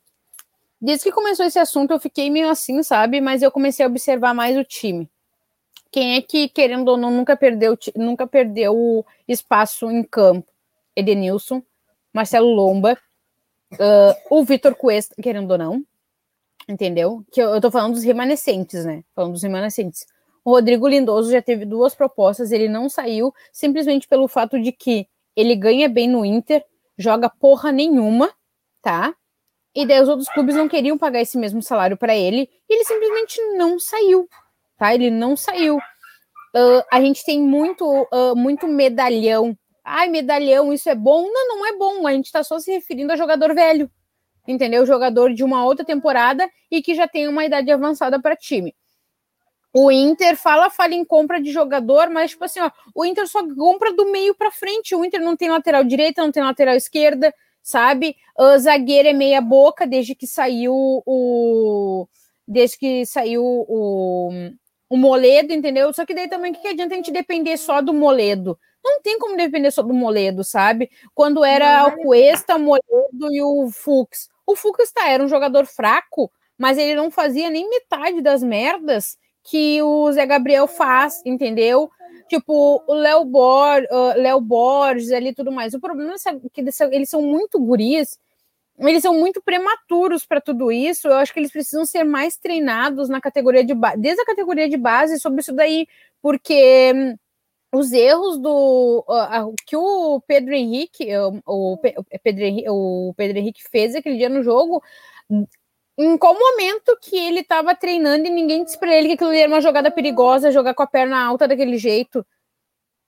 Desde 0.81 1.03
que 1.03 1.11
começou 1.11 1.45
esse 1.45 1.59
assunto, 1.59 1.91
eu 1.91 1.99
fiquei 1.99 2.29
meio 2.29 2.49
assim, 2.49 2.81
sabe? 2.81 3.21
Mas 3.21 3.43
eu 3.43 3.51
comecei 3.51 3.85
a 3.85 3.89
observar 3.89 4.33
mais 4.33 4.57
o 4.57 4.63
time. 4.63 5.07
Quem 5.91 6.15
é 6.15 6.21
que, 6.21 6.49
querendo 6.49 6.87
ou 6.89 6.97
não, 6.97 7.11
nunca 7.11 7.37
perdeu, 7.37 7.77
nunca 7.95 8.25
perdeu 8.25 8.75
o 8.75 9.05
espaço 9.27 9.91
em 9.91 10.03
campo? 10.03 10.51
Edenilson, 10.95 11.61
Marcelo 12.11 12.47
Lomba, 12.47 12.97
ah, 13.79 14.15
o 14.29 14.43
Vitor 14.43 14.73
Cuesta, 14.75 15.15
querendo 15.21 15.51
ou 15.51 15.57
não, 15.57 15.85
entendeu? 16.69 17.25
Que 17.31 17.41
eu, 17.41 17.49
eu 17.49 17.59
tô 17.59 17.71
falando 17.71 17.95
dos 17.95 18.03
remanescentes, 18.03 18.85
né? 18.85 19.03
Falando 19.15 19.33
dos 19.33 19.43
remanescentes. 19.43 20.05
O 20.45 20.51
Rodrigo 20.51 20.87
Lindoso 20.87 21.31
já 21.31 21.41
teve 21.41 21.65
duas 21.65 21.95
propostas, 21.95 22.51
ele 22.51 22.69
não 22.69 22.87
saiu, 22.87 23.33
simplesmente 23.51 24.07
pelo 24.07 24.27
fato 24.27 24.61
de 24.61 24.71
que 24.71 25.07
ele 25.35 25.55
ganha 25.55 25.89
bem 25.89 26.07
no 26.07 26.23
Inter, 26.23 26.63
joga 26.97 27.29
porra 27.29 27.71
nenhuma, 27.71 28.31
tá? 28.81 29.13
E 29.75 29.85
daí 29.85 30.01
os 30.01 30.09
outros 30.09 30.29
clubes 30.29 30.55
não 30.55 30.67
queriam 30.67 30.97
pagar 30.97 31.21
esse 31.21 31.37
mesmo 31.37 31.61
salário 31.61 31.97
para 31.97 32.15
ele, 32.15 32.49
e 32.69 32.73
ele 32.73 32.85
simplesmente 32.85 33.41
não 33.57 33.79
saiu, 33.79 34.27
tá? 34.77 34.93
Ele 34.93 35.09
não 35.09 35.35
saiu. 35.35 35.77
Uh, 35.77 36.83
a 36.91 37.01
gente 37.01 37.23
tem 37.23 37.41
muito, 37.41 37.85
uh, 37.85 38.35
muito 38.35 38.67
medalhão. 38.67 39.57
Ai, 39.83 40.07
medalhão, 40.07 40.73
isso 40.73 40.89
é 40.89 40.95
bom? 40.95 41.29
Não, 41.31 41.47
não 41.47 41.65
é 41.65 41.77
bom. 41.77 42.07
A 42.07 42.13
gente 42.13 42.25
está 42.25 42.43
só 42.43 42.59
se 42.59 42.71
referindo 42.71 43.11
a 43.13 43.15
jogador 43.15 43.53
velho, 43.53 43.89
entendeu? 44.49 44.85
Jogador 44.85 45.33
de 45.33 45.43
uma 45.43 45.63
outra 45.63 45.85
temporada 45.85 46.49
e 46.71 46.81
que 46.81 46.95
já 46.95 47.07
tem 47.07 47.27
uma 47.27 47.45
idade 47.45 47.71
avançada 47.71 48.19
para 48.19 48.35
time. 48.35 48.75
O 49.71 49.91
Inter 49.91 50.35
fala, 50.35 50.71
fala 50.71 50.95
em 50.95 51.05
compra 51.05 51.39
de 51.39 51.51
jogador, 51.51 52.09
mas 52.09 52.31
tipo 52.31 52.43
assim, 52.43 52.59
ó, 52.59 52.71
o 52.95 53.05
Inter 53.05 53.27
só 53.27 53.47
compra 53.55 53.93
do 53.93 54.11
meio 54.11 54.33
para 54.33 54.49
frente. 54.49 54.95
O 54.95 55.05
Inter 55.05 55.21
não 55.21 55.37
tem 55.37 55.49
lateral 55.49 55.83
direita, 55.83 56.23
não 56.23 56.31
tem 56.31 56.41
lateral 56.41 56.75
esquerda, 56.75 57.33
sabe? 57.61 58.15
O 58.35 58.57
zagueiro 58.57 59.09
é 59.09 59.13
meia 59.13 59.39
boca 59.39 59.85
desde 59.85 60.15
que 60.15 60.25
saiu 60.25 60.73
o 61.05 62.07
desde 62.47 62.79
que 62.79 63.05
saiu 63.05 63.43
o, 63.43 64.31
o 64.89 64.97
Moledo, 64.97 65.53
entendeu? 65.53 65.93
Só 65.93 66.03
que 66.03 66.15
daí 66.15 66.27
também 66.27 66.51
o 66.51 66.55
que, 66.55 66.61
que 66.61 66.67
adianta 66.69 66.95
a 66.95 66.97
gente 66.97 67.11
depender 67.11 67.55
só 67.57 67.79
do 67.79 67.93
Moledo? 67.93 68.57
Não 68.83 69.01
tem 69.01 69.19
como 69.19 69.37
depender 69.37 69.69
só 69.71 69.83
do 69.83 69.93
Moledo, 69.93 70.43
sabe? 70.43 70.89
Quando 71.13 71.43
era 71.43 71.85
o 71.87 71.97
Cuesta, 71.97 72.55
o 72.55 72.59
Moledo 72.59 73.31
e 73.31 73.41
o 73.41 73.69
Fux. 73.69 74.29
O 74.51 74.55
tá, 74.93 75.09
era 75.09 75.23
um 75.23 75.27
jogador 75.27 75.65
fraco, 75.65 76.31
mas 76.57 76.77
ele 76.77 76.95
não 76.95 77.11
fazia 77.11 77.49
nem 77.49 77.69
metade 77.69 78.21
das 78.21 78.41
merdas 78.41 79.17
que 79.43 79.81
o 79.81 80.11
Zé 80.11 80.25
Gabriel 80.25 80.67
faz, 80.67 81.21
entendeu? 81.25 81.89
Tipo, 82.27 82.83
o 82.87 82.93
Léo 82.93 83.25
Bor, 83.25 83.81
uh, 83.91 84.41
Borges 84.41 85.11
ali 85.11 85.33
tudo 85.33 85.51
mais. 85.51 85.73
O 85.73 85.79
problema 85.79 86.13
é 86.13 86.49
que 86.51 86.61
eles 86.61 87.09
são 87.09 87.21
muito 87.21 87.59
guris, 87.59 88.19
eles 88.79 89.03
são 89.03 89.13
muito 89.13 89.41
prematuros 89.41 90.25
para 90.25 90.41
tudo 90.41 90.71
isso. 90.71 91.07
Eu 91.07 91.15
acho 91.15 91.33
que 91.33 91.39
eles 91.39 91.51
precisam 91.51 91.85
ser 91.85 92.03
mais 92.03 92.35
treinados 92.35 93.07
na 93.07 93.21
categoria 93.21 93.63
de 93.63 93.73
base, 93.73 93.97
desde 93.97 94.21
a 94.21 94.25
categoria 94.25 94.67
de 94.67 94.77
base 94.77 95.19
sobre 95.19 95.41
isso 95.41 95.53
daí, 95.53 95.87
porque 96.21 96.91
hum, 96.95 97.15
os 97.71 97.91
erros 97.91 98.39
do 98.39 99.05
uh, 99.07 99.53
que 99.65 99.75
o 99.75 100.21
Pedro 100.21 100.53
Henrique, 100.53 101.07
o, 101.45 101.77
Pedro, 101.77 102.43
o 102.69 103.13
Pedro 103.15 103.37
Henrique 103.37 103.63
fez 103.69 103.95
aquele 103.95 104.17
dia 104.17 104.29
no 104.29 104.41
jogo, 104.43 104.81
em 105.97 106.17
qual 106.17 106.33
momento 106.33 106.97
que 107.01 107.15
ele 107.15 107.41
estava 107.41 107.75
treinando 107.75 108.25
e 108.25 108.29
ninguém 108.29 108.63
disse 108.63 108.79
para 108.79 108.95
ele 108.95 109.09
que 109.09 109.13
aquilo 109.15 109.31
era 109.33 109.47
uma 109.47 109.61
jogada 109.61 109.91
perigosa, 109.91 110.51
jogar 110.51 110.73
com 110.73 110.83
a 110.83 110.87
perna 110.87 111.23
alta 111.23 111.47
daquele 111.47 111.77
jeito, 111.77 112.25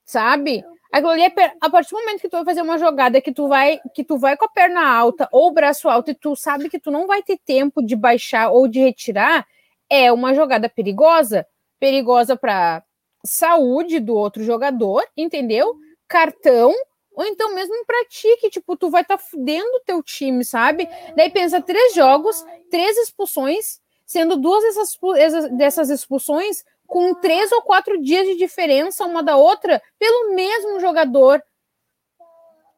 sabe? 0.04 0.64
Aquilo 0.92 1.10
ali 1.10 1.22
é 1.22 1.32
a 1.60 1.70
partir 1.70 1.90
do 1.90 2.00
momento 2.00 2.20
que 2.20 2.28
tu 2.28 2.36
vai 2.36 2.44
fazer 2.44 2.62
uma 2.62 2.78
jogada 2.78 3.20
que 3.20 3.32
tu 3.32 3.48
vai 3.48 3.80
que 3.94 4.04
tu 4.04 4.18
vai 4.18 4.36
com 4.36 4.44
a 4.44 4.48
perna 4.48 4.86
alta 4.86 5.28
ou 5.32 5.48
o 5.48 5.52
braço 5.52 5.88
alto 5.88 6.10
e 6.10 6.14
tu 6.14 6.36
sabe 6.36 6.68
que 6.68 6.78
tu 6.78 6.90
não 6.90 7.06
vai 7.06 7.22
ter 7.22 7.38
tempo 7.38 7.82
de 7.82 7.96
baixar 7.96 8.50
ou 8.50 8.68
de 8.68 8.78
retirar, 8.80 9.46
é 9.88 10.12
uma 10.12 10.34
jogada 10.34 10.68
perigosa, 10.68 11.46
perigosa 11.80 12.36
para 12.36 12.84
saúde 13.24 14.00
do 14.00 14.14
outro 14.14 14.42
jogador, 14.42 15.04
entendeu? 15.16 15.76
Cartão 16.08 16.74
ou 17.14 17.24
então 17.24 17.54
mesmo 17.54 17.84
pra 17.84 18.04
ti, 18.06 18.36
que 18.38 18.48
tipo, 18.48 18.76
tu 18.76 18.88
vai 18.90 19.02
estar 19.02 19.18
tá 19.18 19.22
fudendo 19.22 19.68
o 19.76 19.80
teu 19.80 20.02
time, 20.02 20.44
sabe? 20.44 20.88
Daí 21.14 21.30
pensa 21.30 21.60
três 21.60 21.94
jogos, 21.94 22.44
três 22.70 22.96
expulsões, 22.96 23.80
sendo 24.06 24.36
duas 24.36 24.62
dessas, 24.62 25.50
dessas 25.50 25.90
expulsões 25.90 26.64
com 26.86 27.14
três 27.14 27.52
ou 27.52 27.62
quatro 27.62 28.00
dias 28.00 28.26
de 28.26 28.36
diferença 28.36 29.04
uma 29.04 29.22
da 29.22 29.36
outra 29.36 29.80
pelo 29.98 30.34
mesmo 30.34 30.80
jogador. 30.80 31.42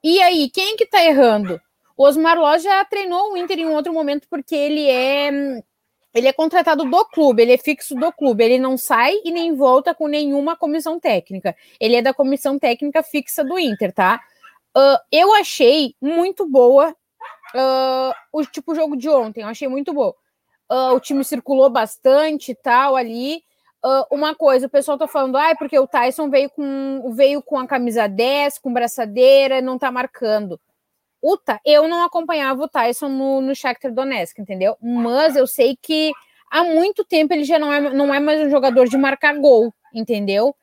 E 0.03 0.21
aí, 0.21 0.51
quem 0.51 0.77
que 0.77 0.87
tá 0.87 1.03
errando? 1.05 1.61
O 1.97 2.05
Osmar 2.05 2.39
Loz 2.39 2.63
já 2.63 2.85
treinou 2.85 3.33
o 3.33 3.37
Inter 3.37 3.59
em 3.59 3.67
um 3.67 3.75
outro 3.75 3.93
momento 3.93 4.27
porque 4.29 4.55
ele 4.55 4.89
é 4.89 5.63
ele 6.15 6.29
é 6.29 6.33
contratado 6.33 6.85
do 6.85 7.05
clube, 7.07 7.43
ele 7.43 7.53
é 7.53 7.59
fixo 7.59 7.95
do 7.95 8.13
clube, 8.13 8.45
ele 8.45 8.59
não 8.59 8.79
sai 8.79 9.15
e 9.25 9.33
nem 9.33 9.55
volta 9.55 9.93
com 9.93 10.07
nenhuma 10.07 10.57
comissão 10.57 11.01
técnica. 11.01 11.57
Ele 11.81 11.97
é 11.97 12.03
da 12.03 12.15
comissão 12.15 12.57
técnica 12.57 13.03
fixa 13.03 13.43
do 13.43 13.59
Inter, 13.59 13.93
tá? 13.93 14.21
Uh, 14.77 14.99
eu 15.11 15.35
achei 15.35 15.97
muito 16.01 16.49
boa 16.49 16.91
uh, 17.55 18.13
o 18.33 18.45
tipo 18.47 18.75
jogo 18.75 18.97
de 18.97 19.09
ontem, 19.09 19.43
eu 19.43 19.49
achei 19.49 19.67
muito 19.67 19.93
bom. 19.93 20.15
Uh, 20.71 20.95
o 20.95 21.01
time 21.01 21.25
circulou 21.25 21.69
bastante 21.69 22.53
e 22.53 22.55
tal 22.55 22.95
ali. 22.95 23.43
uma 24.11 24.35
coisa, 24.35 24.67
o 24.67 24.71
pessoal 24.71 24.97
tá 24.97 25.09
falando, 25.09 25.37
ah, 25.37 25.55
porque 25.59 25.79
o 25.79 25.87
Tyson 25.87 26.31
veio 26.31 26.49
com, 26.51 27.13
veio 27.15 27.43
com 27.43 27.59
a 27.59 27.67
camisa 27.67 28.07
10, 28.07 28.59
com 28.59 28.73
braçadeira, 28.73 29.61
não 29.61 29.79
tá 29.79 29.91
marcando. 29.91 30.61
Uta, 31.25 31.59
eu 31.65 31.89
não 31.89 32.03
acompanhava 32.05 32.63
o 32.63 32.69
Tyson 32.69 33.09
no, 33.09 33.41
no 33.41 33.55
Shakhtar 33.57 33.91
Donetsk, 33.95 34.39
entendeu? 34.39 34.77
Mas 34.83 35.37
eu 35.37 35.47
sei 35.47 35.75
que 35.81 36.13
há 36.51 36.63
muito 36.63 37.03
tempo 37.03 37.33
ele 37.33 37.45
já 37.45 37.59
não 37.59 37.73
é, 37.73 37.81
não 37.95 38.13
é 38.13 38.21
mais 38.21 38.43
um 38.43 38.51
jogador 38.51 38.87
de 38.87 38.99
marcar 38.99 39.35
gol, 39.39 39.73
entendeu? 39.95 40.55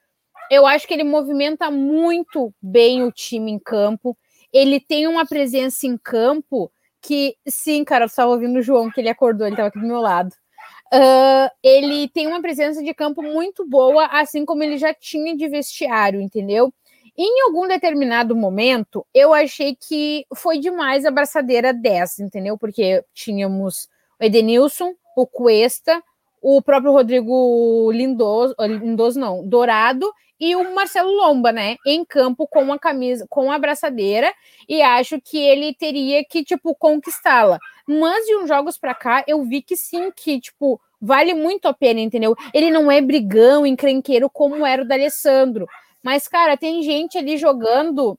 Eu 0.51 0.67
acho 0.67 0.87
que 0.87 0.93
ele 0.93 1.03
movimenta 1.03 1.71
muito 1.71 2.53
bem 2.61 3.03
o 3.03 3.11
time 3.11 3.51
em 3.51 3.57
campo. 3.57 4.15
Ele 4.53 4.79
tem 4.79 5.07
uma 5.07 5.25
presença 5.25 5.87
em 5.87 5.97
campo 5.97 6.71
que, 7.01 7.35
sim, 7.47 7.83
cara, 7.83 8.03
eu 8.03 8.07
estava 8.07 8.29
ouvindo 8.29 8.59
o 8.59 8.61
João, 8.61 8.91
que 8.91 9.01
ele 9.01 9.09
acordou, 9.09 9.47
ele 9.47 9.55
estava 9.55 9.69
aqui 9.69 9.79
do 9.79 9.87
meu 9.87 9.99
lado. 9.99 10.31
Uh, 10.93 11.49
ele 11.63 12.07
tem 12.09 12.27
uma 12.27 12.41
presença 12.41 12.83
de 12.83 12.93
campo 12.93 13.23
muito 13.23 13.65
boa, 13.65 14.05
assim 14.11 14.45
como 14.45 14.61
ele 14.61 14.77
já 14.77 14.93
tinha 14.93 15.35
de 15.35 15.47
vestiário, 15.47 16.21
entendeu? 16.21 16.71
Em 17.17 17.41
algum 17.43 17.67
determinado 17.67 18.35
momento, 18.35 19.05
eu 19.13 19.33
achei 19.33 19.75
que 19.75 20.25
foi 20.33 20.59
demais 20.59 21.05
a 21.05 21.11
braçadeira 21.11 21.73
10, 21.73 22.19
entendeu? 22.19 22.57
Porque 22.57 23.03
tínhamos 23.13 23.89
o 24.19 24.23
Edenilson, 24.23 24.93
o 25.15 25.27
Cuesta, 25.27 26.01
o 26.41 26.61
próprio 26.61 26.91
Rodrigo 26.91 27.91
Lindoso, 27.91 28.55
Lindoso 28.59 29.19
não, 29.19 29.47
Dourado 29.47 30.11
e 30.39 30.55
o 30.55 30.73
Marcelo 30.73 31.11
Lomba, 31.11 31.51
né, 31.51 31.75
em 31.85 32.03
campo 32.03 32.47
com 32.47 32.73
a 32.73 32.79
camisa, 32.79 33.27
com 33.29 33.51
a 33.51 33.59
braçadeira, 33.59 34.33
e 34.67 34.81
acho 34.81 35.21
que 35.21 35.37
ele 35.37 35.75
teria 35.75 36.25
que 36.25 36.43
tipo 36.43 36.73
conquistá-la. 36.73 37.59
Mas 37.87 38.25
de 38.25 38.35
uns 38.37 38.47
jogos 38.47 38.75
para 38.75 38.95
cá, 38.95 39.23
eu 39.27 39.43
vi 39.43 39.61
que 39.61 39.75
sim, 39.75 40.11
que 40.15 40.39
tipo 40.39 40.81
vale 40.99 41.35
muito 41.35 41.67
a 41.67 41.73
pena, 41.73 41.99
entendeu? 41.99 42.35
Ele 42.53 42.71
não 42.71 42.91
é 42.91 43.01
brigão, 43.01 43.65
encrenqueiro 43.65 44.29
como 44.29 44.65
era 44.65 44.81
o 44.81 44.87
da 44.87 44.95
Alessandro, 44.95 45.67
mas, 46.03 46.27
cara, 46.27 46.57
tem 46.57 46.81
gente 46.81 47.17
ali 47.17 47.37
jogando 47.37 48.17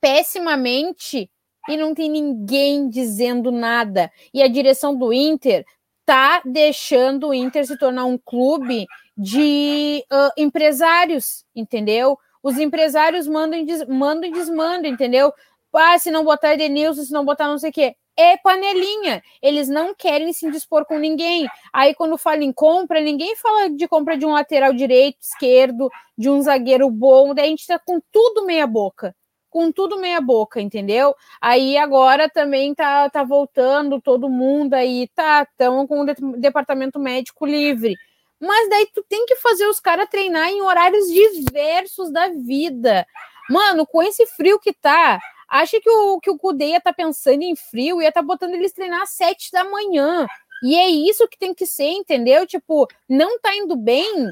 pessimamente 0.00 1.30
e 1.68 1.76
não 1.76 1.94
tem 1.94 2.10
ninguém 2.10 2.88
dizendo 2.88 3.50
nada. 3.50 4.10
E 4.32 4.42
a 4.42 4.48
direção 4.48 4.96
do 4.96 5.12
Inter 5.12 5.64
tá 6.04 6.40
deixando 6.44 7.28
o 7.28 7.34
Inter 7.34 7.66
se 7.66 7.78
tornar 7.78 8.04
um 8.04 8.18
clube 8.18 8.86
de 9.16 10.04
uh, 10.12 10.30
empresários, 10.36 11.44
entendeu? 11.54 12.18
Os 12.42 12.58
empresários 12.58 13.26
mandam 13.26 13.58
e, 13.58 13.64
des 13.64 13.86
mandam 13.86 14.28
e 14.28 14.32
desmandam, 14.32 14.90
entendeu? 14.90 15.32
Ah, 15.72 15.98
se 15.98 16.10
não 16.10 16.24
botar 16.24 16.54
Edenilson, 16.54 17.02
se 17.02 17.12
não 17.12 17.24
botar 17.24 17.48
não 17.48 17.58
sei 17.58 17.70
o 17.70 17.72
quê 17.72 17.96
é 18.16 18.36
panelinha. 18.36 19.22
Eles 19.42 19.68
não 19.68 19.94
querem 19.94 20.32
se 20.32 20.50
dispor 20.50 20.84
com 20.86 20.98
ninguém. 20.98 21.46
Aí, 21.72 21.94
quando 21.94 22.16
fala 22.16 22.42
em 22.42 22.52
compra, 22.52 23.00
ninguém 23.00 23.36
fala 23.36 23.68
de 23.68 23.86
compra 23.86 24.16
de 24.16 24.24
um 24.24 24.32
lateral 24.32 24.72
direito, 24.72 25.18
esquerdo, 25.20 25.90
de 26.16 26.30
um 26.30 26.40
zagueiro 26.40 26.90
bom. 26.90 27.34
Daí 27.34 27.46
a 27.46 27.48
gente 27.48 27.66
tá 27.66 27.78
com 27.78 28.00
tudo 28.10 28.46
meia 28.46 28.66
boca. 28.66 29.14
Com 29.50 29.70
tudo 29.70 29.98
meia 29.98 30.20
boca, 30.20 30.60
entendeu? 30.60 31.14
Aí 31.40 31.76
agora 31.78 32.28
também 32.28 32.74
tá, 32.74 33.08
tá 33.08 33.22
voltando 33.22 34.00
todo 34.00 34.28
mundo 34.28 34.74
aí, 34.74 35.08
tá? 35.14 35.46
Estão 35.48 35.86
com 35.86 36.00
o 36.00 36.06
de 36.06 36.14
departamento 36.38 36.98
médico 36.98 37.46
livre. 37.46 37.94
Mas 38.38 38.68
daí 38.68 38.86
tu 38.94 39.02
tem 39.08 39.24
que 39.24 39.36
fazer 39.36 39.66
os 39.66 39.80
caras 39.80 40.08
treinar 40.10 40.48
em 40.48 40.60
horários 40.60 41.06
diversos 41.06 42.12
da 42.12 42.28
vida. 42.28 43.06
Mano, 43.48 43.86
com 43.86 44.02
esse 44.02 44.26
frio 44.26 44.58
que 44.58 44.74
tá, 44.74 45.18
Acha 45.48 45.80
que 45.80 45.88
o, 45.88 46.20
que 46.20 46.30
o 46.30 46.38
ia 46.60 46.78
estar 46.78 46.92
tá 46.92 46.92
pensando 46.92 47.42
em 47.42 47.54
frio, 47.54 48.02
ia 48.02 48.08
estar 48.08 48.20
tá 48.20 48.26
botando 48.26 48.54
eles 48.54 48.72
treinar 48.72 49.02
às 49.02 49.10
sete 49.10 49.50
da 49.52 49.64
manhã. 49.64 50.26
E 50.62 50.74
é 50.74 50.88
isso 50.88 51.28
que 51.28 51.38
tem 51.38 51.54
que 51.54 51.66
ser, 51.66 51.90
entendeu? 51.90 52.46
Tipo, 52.46 52.88
não 53.08 53.38
tá 53.38 53.54
indo 53.54 53.76
bem, 53.76 54.26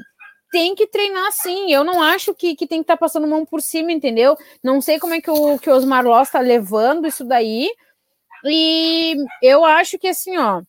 tem 0.51 0.75
que 0.75 0.87
treinar 0.87 1.31
sim. 1.31 1.71
Eu 1.71 1.83
não 1.83 2.01
acho 2.01 2.33
que, 2.33 2.55
que 2.55 2.67
tem 2.67 2.79
que 2.79 2.83
estar 2.83 2.95
tá 2.95 2.99
passando 2.99 3.27
mão 3.27 3.45
por 3.45 3.61
cima, 3.61 3.91
entendeu? 3.91 4.37
Não 4.63 4.81
sei 4.81 4.99
como 4.99 5.13
é 5.13 5.21
que 5.21 5.29
o, 5.29 5.59
que 5.59 5.69
o 5.69 5.73
Osmar 5.73 6.05
Loss 6.05 6.31
tá 6.31 6.39
levando 6.39 7.07
isso 7.07 7.23
daí. 7.23 7.69
E 8.43 9.15
eu 9.41 9.65
acho 9.65 9.97
que 9.97 10.07
assim, 10.07 10.37
ó, 10.37 10.61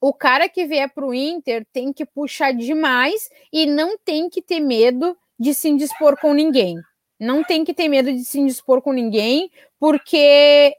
o 0.00 0.12
cara 0.12 0.48
que 0.48 0.66
vier 0.66 0.88
para 0.92 1.06
o 1.06 1.14
Inter 1.14 1.66
tem 1.72 1.92
que 1.92 2.04
puxar 2.04 2.52
demais 2.52 3.28
e 3.52 3.66
não 3.66 3.96
tem 3.98 4.28
que 4.28 4.42
ter 4.42 4.60
medo 4.60 5.16
de 5.38 5.52
se 5.52 5.68
indispor 5.68 6.18
com 6.20 6.32
ninguém. 6.32 6.76
Não 7.18 7.42
tem 7.42 7.64
que 7.64 7.74
ter 7.74 7.88
medo 7.88 8.12
de 8.12 8.24
se 8.24 8.38
indispor 8.38 8.82
com 8.82 8.92
ninguém, 8.92 9.50
porque 9.78 10.74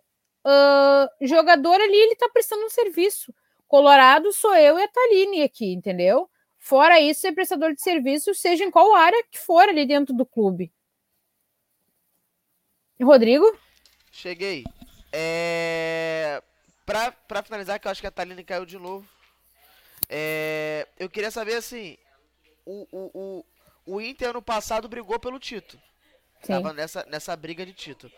uh, 0.45 1.25
jogador 1.25 1.75
ali 1.81 1.95
ele 1.95 2.15
tá 2.15 2.29
prestando 2.29 2.65
um 2.65 2.69
serviço. 2.69 3.33
Colorado 3.67 4.31
sou 4.31 4.55
eu 4.55 4.77
e 4.79 4.83
a 4.83 4.87
Taline 4.87 5.41
aqui, 5.41 5.73
entendeu? 5.73 6.29
Fora 6.59 6.99
isso, 6.99 7.21
ser 7.21 7.33
prestador 7.33 7.73
de 7.73 7.81
serviço, 7.81 8.33
seja 8.33 8.63
em 8.63 8.71
qual 8.71 8.93
área 8.93 9.23
que 9.31 9.37
for 9.39 9.67
ali 9.67 9.85
dentro 9.85 10.13
do 10.13 10.25
clube. 10.25 10.71
Rodrigo? 13.01 13.45
Cheguei. 14.11 14.63
É... 15.11 16.41
Finalizar, 17.45 17.79
que 17.79 17.87
eu 17.87 17.91
acho 17.91 18.01
que 18.01 18.07
a 18.07 18.11
Thaline 18.11 18.43
caiu 18.43 18.65
de 18.65 18.77
novo. 18.77 19.07
É... 20.09 20.87
Eu 20.97 21.09
queria 21.09 21.31
saber 21.31 21.55
assim. 21.55 21.97
O, 22.65 22.87
o, 22.91 23.11
o, 23.13 23.95
o 23.95 24.01
Inter 24.01 24.29
ano 24.29 24.41
passado 24.41 24.89
brigou 24.89 25.19
pelo 25.19 25.39
título. 25.39 25.81
Sim. 26.41 26.53
Tava 26.53 26.73
nessa, 26.73 27.05
nessa 27.09 27.35
briga 27.35 27.65
de 27.65 27.73
título. 27.73 28.11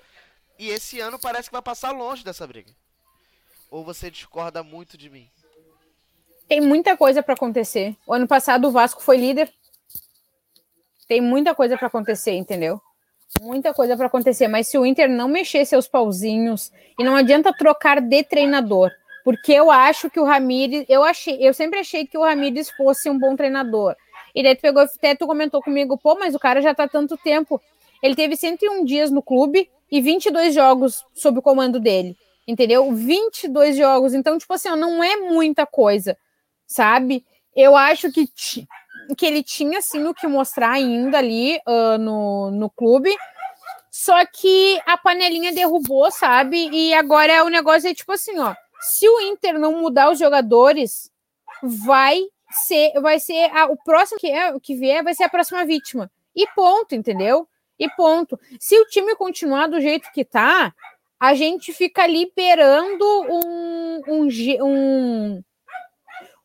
E 0.57 0.69
esse 0.69 0.99
ano 0.99 1.17
parece 1.17 1.49
que 1.49 1.53
vai 1.53 1.61
passar 1.61 1.91
longe 1.91 2.23
dessa 2.23 2.45
briga. 2.45 2.71
Ou 3.71 3.83
você 3.83 4.11
discorda 4.11 4.63
muito 4.63 4.97
de 4.97 5.09
mim? 5.09 5.29
Tem 6.47 6.59
muita 6.59 6.97
coisa 6.97 7.21
para 7.21 7.35
acontecer. 7.35 7.95
O 8.05 8.13
ano 8.13 8.27
passado 8.27 8.67
o 8.67 8.71
Vasco 8.71 9.01
foi 9.01 9.17
líder. 9.17 9.51
Tem 11.07 11.21
muita 11.21 11.55
coisa 11.55 11.77
para 11.77 11.87
acontecer, 11.87 12.33
entendeu? 12.33 12.81
Muita 13.41 13.73
coisa 13.73 13.95
para 13.95 14.07
acontecer, 14.07 14.47
mas 14.47 14.67
se 14.67 14.77
o 14.77 14.85
Inter 14.85 15.07
não 15.07 15.27
mexer 15.27 15.63
seus 15.65 15.87
pauzinhos 15.87 16.71
e 16.97 17.03
não 17.03 17.15
adianta 17.15 17.53
trocar 17.53 18.01
de 18.01 18.23
treinador, 18.23 18.91
porque 19.23 19.53
eu 19.53 19.69
acho 19.69 20.09
que 20.09 20.19
o 20.19 20.23
Ramires, 20.23 20.85
eu 20.89 21.03
achei, 21.03 21.37
eu 21.39 21.53
sempre 21.53 21.79
achei 21.79 22.07
que 22.07 22.17
o 22.17 22.23
Ramires 22.23 22.71
fosse 22.71 23.09
um 23.09 23.17
bom 23.17 23.35
treinador. 23.35 23.95
E 24.33 24.41
daí 24.41 24.55
tu 24.55 24.61
pegou, 24.61 24.81
até 24.81 25.15
tu 25.15 25.27
comentou 25.27 25.61
comigo, 25.61 25.97
pô, 25.97 26.15
mas 26.15 26.33
o 26.33 26.39
cara 26.39 26.61
já 26.61 26.73
tá 26.73 26.87
tanto 26.87 27.15
tempo. 27.17 27.61
Ele 28.01 28.15
teve 28.15 28.35
101 28.35 28.85
dias 28.85 29.11
no 29.11 29.21
clube 29.21 29.69
e 29.91 30.01
22 30.01 30.53
jogos 30.53 31.03
sob 31.13 31.39
o 31.39 31.41
comando 31.41 31.79
dele, 31.79 32.15
entendeu? 32.47 32.91
22 32.93 33.75
jogos, 33.77 34.13
então 34.13 34.37
tipo 34.37 34.53
assim, 34.53 34.69
ó, 34.69 34.75
não 34.75 35.03
é 35.03 35.17
muita 35.17 35.65
coisa, 35.65 36.17
sabe? 36.67 37.25
Eu 37.55 37.75
acho 37.75 38.11
que 38.11 38.29
que 39.15 39.25
ele 39.25 39.43
tinha 39.43 39.81
sim 39.81 40.05
o 40.05 40.13
que 40.13 40.27
mostrar 40.27 40.71
ainda 40.71 41.17
ali 41.17 41.57
uh, 41.67 41.97
no, 41.97 42.51
no 42.51 42.69
clube. 42.69 43.15
Só 43.91 44.23
que 44.25 44.79
a 44.85 44.97
panelinha 44.97 45.51
derrubou, 45.51 46.11
sabe? 46.11 46.69
E 46.71 46.93
agora 46.93 47.43
o 47.43 47.49
negócio 47.49 47.89
é 47.89 47.93
tipo 47.93 48.11
assim, 48.11 48.37
ó. 48.39 48.53
Se 48.79 49.07
o 49.09 49.19
Inter 49.21 49.59
não 49.59 49.81
mudar 49.81 50.11
os 50.11 50.19
jogadores, 50.19 51.11
vai 51.61 52.21
ser, 52.51 52.93
vai 53.01 53.19
ser 53.19 53.51
a, 53.51 53.65
o 53.65 53.75
próximo 53.77 54.19
que 54.19 54.27
é, 54.27 54.57
que 54.59 54.75
vier 54.75 55.03
vai 55.03 55.13
ser 55.13 55.23
a 55.23 55.29
próxima 55.29 55.65
vítima. 55.65 56.09
E 56.35 56.47
ponto, 56.55 56.95
entendeu? 56.95 57.47
E 57.79 57.89
ponto. 57.89 58.39
Se 58.59 58.77
o 58.79 58.85
time 58.85 59.15
continuar 59.15 59.67
do 59.67 59.79
jeito 59.79 60.11
que 60.11 60.25
tá, 60.25 60.73
a 61.19 61.33
gente 61.33 61.71
fica 61.73 62.05
liberando 62.05 63.05
um, 63.29 64.01
um, 64.07 64.27
um 64.61 65.43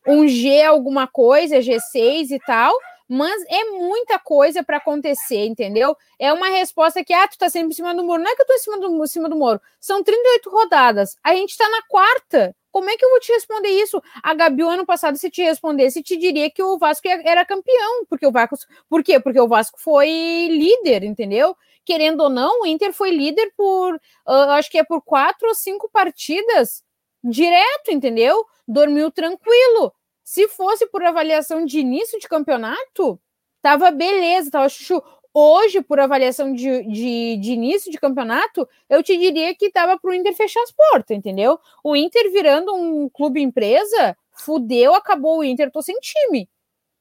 um 0.07 0.27
G 0.27 0.61
alguma 0.61 1.07
coisa, 1.07 1.57
G6 1.57 2.31
e 2.31 2.39
tal, 2.45 2.77
mas 3.07 3.43
é 3.49 3.63
muita 3.71 4.19
coisa 4.19 4.63
para 4.63 4.77
acontecer, 4.77 5.45
entendeu? 5.45 5.95
É 6.19 6.31
uma 6.31 6.49
resposta 6.49 7.03
que, 7.03 7.13
ah, 7.13 7.27
tu 7.27 7.37
tá 7.37 7.49
sempre 7.49 7.69
em 7.69 7.75
cima 7.75 7.93
do 7.93 8.03
muro. 8.03 8.21
Não 8.21 8.31
é 8.31 8.35
que 8.35 8.41
eu 8.41 8.47
tô 8.47 8.53
em 8.53 8.59
cima 8.59 8.79
do, 8.79 9.03
em 9.03 9.07
cima 9.07 9.29
do 9.29 9.35
muro. 9.35 9.61
São 9.79 10.03
38 10.03 10.49
rodadas. 10.49 11.15
A 11.23 11.35
gente 11.35 11.57
tá 11.57 11.69
na 11.69 11.81
quarta. 11.87 12.55
Como 12.75 12.89
é 12.89 12.97
que 12.97 13.05
eu 13.05 13.09
vou 13.09 13.21
te 13.21 13.31
responder 13.31 13.69
isso? 13.69 14.03
A 14.21 14.33
Gabi, 14.33 14.61
ano 14.63 14.85
passado, 14.85 15.17
se 15.17 15.29
te 15.29 15.41
respondesse, 15.41 16.03
te 16.03 16.17
diria 16.17 16.51
que 16.51 16.61
o 16.61 16.77
Vasco 16.77 17.07
era 17.07 17.45
campeão. 17.45 18.03
Porque 18.09 18.27
o 18.27 18.33
Vasco. 18.33 18.57
Por 18.89 19.01
quê? 19.01 19.17
Porque 19.17 19.39
o 19.39 19.47
Vasco 19.47 19.79
foi 19.79 20.09
líder, 20.51 21.05
entendeu? 21.05 21.55
Querendo 21.85 22.23
ou 22.23 22.29
não, 22.29 22.63
o 22.63 22.65
Inter 22.65 22.91
foi 22.91 23.11
líder 23.11 23.53
por. 23.55 23.95
Uh, 23.95 24.51
acho 24.57 24.69
que 24.69 24.77
é 24.77 24.83
por 24.83 25.01
quatro 25.01 25.47
ou 25.47 25.55
cinco 25.55 25.89
partidas 25.89 26.83
direto, 27.23 27.91
entendeu? 27.91 28.45
Dormiu 28.67 29.09
tranquilo. 29.09 29.93
Se 30.21 30.49
fosse 30.49 30.85
por 30.85 31.01
avaliação 31.01 31.63
de 31.63 31.79
início 31.79 32.19
de 32.19 32.27
campeonato, 32.27 33.17
tava 33.61 33.89
beleza, 33.89 34.51
tava 34.51 34.67
chuchu. 34.67 35.01
Hoje, 35.37 35.81
por 35.81 35.99
avaliação 35.99 36.53
de, 36.53 36.83
de, 36.83 37.35
de 37.35 37.51
início 37.51 37.91
de 37.91 37.97
campeonato, 37.97 38.65
eu 38.89 39.03
te 39.03 39.17
diria 39.17 39.53
que 39.53 39.69
tava 39.69 39.99
pro 39.99 40.13
Inter 40.13 40.33
fechar 40.33 40.61
as 40.63 40.71
portas, 40.71 41.17
entendeu? 41.17 41.59
O 41.83 41.93
Inter 41.93 42.31
virando 42.31 42.73
um 42.73 43.09
clube 43.09 43.41
empresa, 43.41 44.17
fudeu, 44.31 44.93
acabou 44.95 45.39
o 45.39 45.43
Inter, 45.43 45.69
tô 45.69 45.81
sem 45.81 45.99
time. 45.99 46.49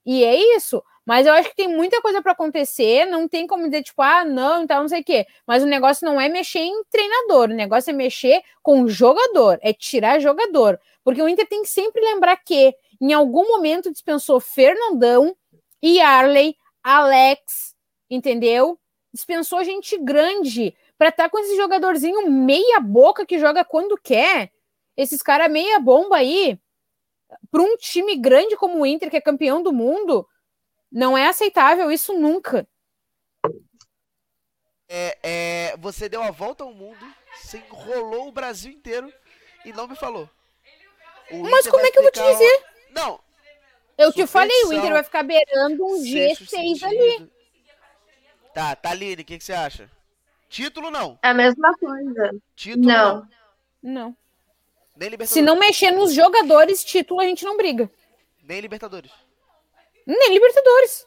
E 0.05 0.25
é 0.25 0.37
isso. 0.57 0.83
Mas 1.07 1.29
eu 1.29 1.33
acho 1.33 1.51
que 1.51 1.55
tem 1.55 1.69
muita 1.69 2.03
coisa 2.03 2.21
para 2.21 2.33
acontecer, 2.33 3.05
não 3.07 3.29
tem 3.29 3.47
como 3.47 3.67
dizer, 3.67 3.85
tipo, 3.85 4.03
ah, 4.03 4.25
não, 4.25 4.65
então 4.65 4.81
não 4.81 4.89
sei 4.89 5.03
o 5.03 5.05
quê. 5.05 5.27
Mas 5.47 5.63
o 5.63 5.67
negócio 5.67 6.05
não 6.05 6.21
é 6.21 6.29
mexer 6.29 6.59
em 6.59 6.83
treinador, 6.91 7.51
o 7.51 7.55
negócio 7.55 7.91
é 7.91 7.93
mexer 7.93 8.43
com 8.65 8.89
jogador, 8.89 9.61
é 9.63 9.73
tirar 9.73 10.19
jogador. 10.19 10.81
Porque 11.05 11.23
o 11.23 11.29
Inter 11.29 11.47
tem 11.47 11.63
que 11.63 11.69
sempre 11.69 12.03
lembrar 12.03 12.37
que, 12.39 12.75
em 13.01 13.13
algum 13.13 13.47
momento, 13.47 13.93
dispensou 13.93 14.41
Fernandão, 14.41 15.37
Arley, 16.03 16.57
Alex, 16.83 17.74
entendeu? 18.11 18.79
Dispensou 19.13 19.63
gente 19.65 19.97
grande 19.99 20.77
para 20.99 21.09
estar 21.09 21.25
tá 21.25 21.29
com 21.29 21.39
esse 21.39 21.57
jogadorzinho 21.57 22.31
meia 22.31 22.81
boca 22.81 23.27
que 23.27 23.39
joga 23.39 23.65
quando 23.65 23.97
quer. 23.97 24.53
Esses 24.97 25.23
caras 25.23 25.51
meia 25.51 25.79
bomba 25.79 26.17
aí, 26.17 26.59
para 27.51 27.63
um 27.63 27.77
time 27.77 28.17
grande 28.17 28.57
como 28.57 28.81
o 28.81 28.87
Inter, 28.87 29.11
que 29.11 29.17
é 29.17 29.21
campeão 29.21 29.63
do 29.63 29.73
mundo, 29.73 30.27
não 30.91 31.19
é 31.19 31.27
aceitável 31.27 31.91
isso 31.91 32.13
nunca. 32.13 32.67
É, 34.89 35.19
é, 35.23 35.77
você 35.79 36.09
deu 36.09 36.23
a 36.23 36.31
volta 36.31 36.63
ao 36.63 36.73
mundo, 36.73 37.05
você 37.35 37.59
enrolou 37.59 38.29
o 38.29 38.33
Brasil 38.33 38.71
inteiro 38.73 39.13
e 39.65 39.73
não 39.73 39.89
me 39.89 39.97
falou. 39.97 40.29
O 41.31 41.39
Mas 41.39 41.61
Inter 41.61 41.71
como 41.73 41.87
é 41.87 41.91
que 41.91 41.99
eu 41.99 42.03
vou 42.03 42.13
te 42.13 42.23
dizer? 42.23 42.65
Não. 42.91 43.21
Eu 43.97 44.13
te 44.13 44.27
falei, 44.27 44.65
o 44.65 44.73
Inter 44.73 44.93
vai 44.93 45.03
ficar 45.03 45.23
beirando 45.23 45.85
um 45.85 46.03
G6 46.03 46.83
ali. 46.83 47.31
Tá, 48.55 48.77
Taline, 48.77 49.23
o 49.23 49.25
que, 49.25 49.37
que 49.37 49.45
você 49.45 49.53
acha? 49.53 49.91
Título 50.49 50.91
não. 50.91 51.19
É 51.23 51.29
a 51.29 51.35
mesma 51.35 51.77
coisa. 51.77 52.31
Título 52.55 52.87
não. 52.87 53.29
Não. 53.83 54.17
Nem 54.97 55.09
Libertadores. 55.09 55.31
Se 55.31 55.43
não 55.43 55.59
mexer 55.59 55.91
nos 55.91 56.15
jogadores, 56.15 56.85
título 56.85 57.21
a 57.21 57.25
gente 57.25 57.45
não 57.45 57.57
briga. 57.57 57.91
Nem 58.45 58.61
Libertadores. 58.61 59.11
Nem 60.07 60.33
Libertadores. 60.33 61.05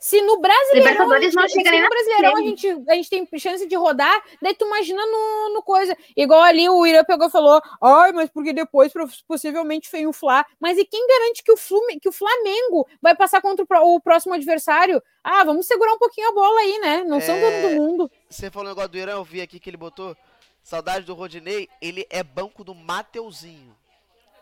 Se 0.00 0.20
no 0.22 0.38
Brasileirão, 0.38 0.92
Libertadores 0.92 1.34
não 1.34 1.48
chega 1.48 1.70
nem 1.70 1.82
no 1.82 1.88
Brasileirão 1.88 2.36
a 2.36 2.40
gente, 2.42 2.84
a 2.88 2.94
gente 2.94 3.10
tem 3.10 3.38
chance 3.38 3.66
de 3.66 3.76
rodar, 3.76 4.22
daí 4.40 4.54
tu 4.54 4.64
imagina 4.66 5.04
no, 5.04 5.54
no 5.54 5.62
coisa. 5.62 5.96
Igual 6.16 6.40
ali 6.42 6.68
o 6.68 6.86
Irã 6.86 7.04
pegou 7.04 7.28
e 7.28 7.30
falou: 7.30 7.60
ai, 7.82 8.12
mas 8.12 8.30
porque 8.30 8.52
depois 8.52 8.92
possivelmente 9.26 9.90
vem 9.90 10.06
o 10.06 10.12
Fla. 10.12 10.44
Mas 10.60 10.78
e 10.78 10.84
quem 10.84 11.06
garante 11.06 11.42
que 11.42 11.52
o, 11.52 11.56
Flume, 11.56 12.00
que 12.00 12.08
o 12.08 12.12
Flamengo 12.12 12.86
vai 13.02 13.14
passar 13.16 13.40
contra 13.40 13.64
o, 13.64 13.96
o, 13.96 14.00
próximo 14.00 14.34
adversário? 14.34 15.02
Ah, 15.22 15.44
vamos 15.44 15.66
segurar 15.66 15.92
um 15.92 15.98
pouquinho 15.98 16.28
a 16.28 16.32
bola 16.32 16.60
aí, 16.60 16.78
né? 16.78 17.04
Não 17.04 17.18
é... 17.18 17.20
são 17.20 17.38
dono 17.38 17.68
do 17.68 17.74
mundo. 17.74 18.10
Você 18.28 18.50
falou 18.50 18.66
o 18.66 18.70
negócio 18.70 18.90
do 18.90 18.98
Irã, 18.98 19.12
eu 19.12 19.24
vi 19.24 19.40
aqui 19.40 19.58
que 19.58 19.68
ele 19.68 19.76
botou. 19.76 20.16
Saudade 20.62 21.06
do 21.06 21.14
Rodinei, 21.14 21.68
ele 21.80 22.06
é 22.10 22.22
banco 22.22 22.62
do 22.62 22.74
Mateuzinho. 22.74 23.74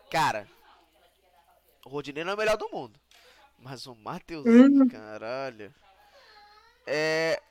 Cara, 0.09 0.47
o 1.85 1.89
Rodinei 1.89 2.23
não 2.23 2.31
é 2.31 2.35
o 2.35 2.37
melhor 2.37 2.57
do 2.57 2.69
mundo. 2.69 2.99
Mas 3.57 3.87
o 3.87 3.95
Mateuzinho, 3.95 4.83
uhum. 4.83 4.87
caralho. 4.87 5.73
É. 6.85 7.41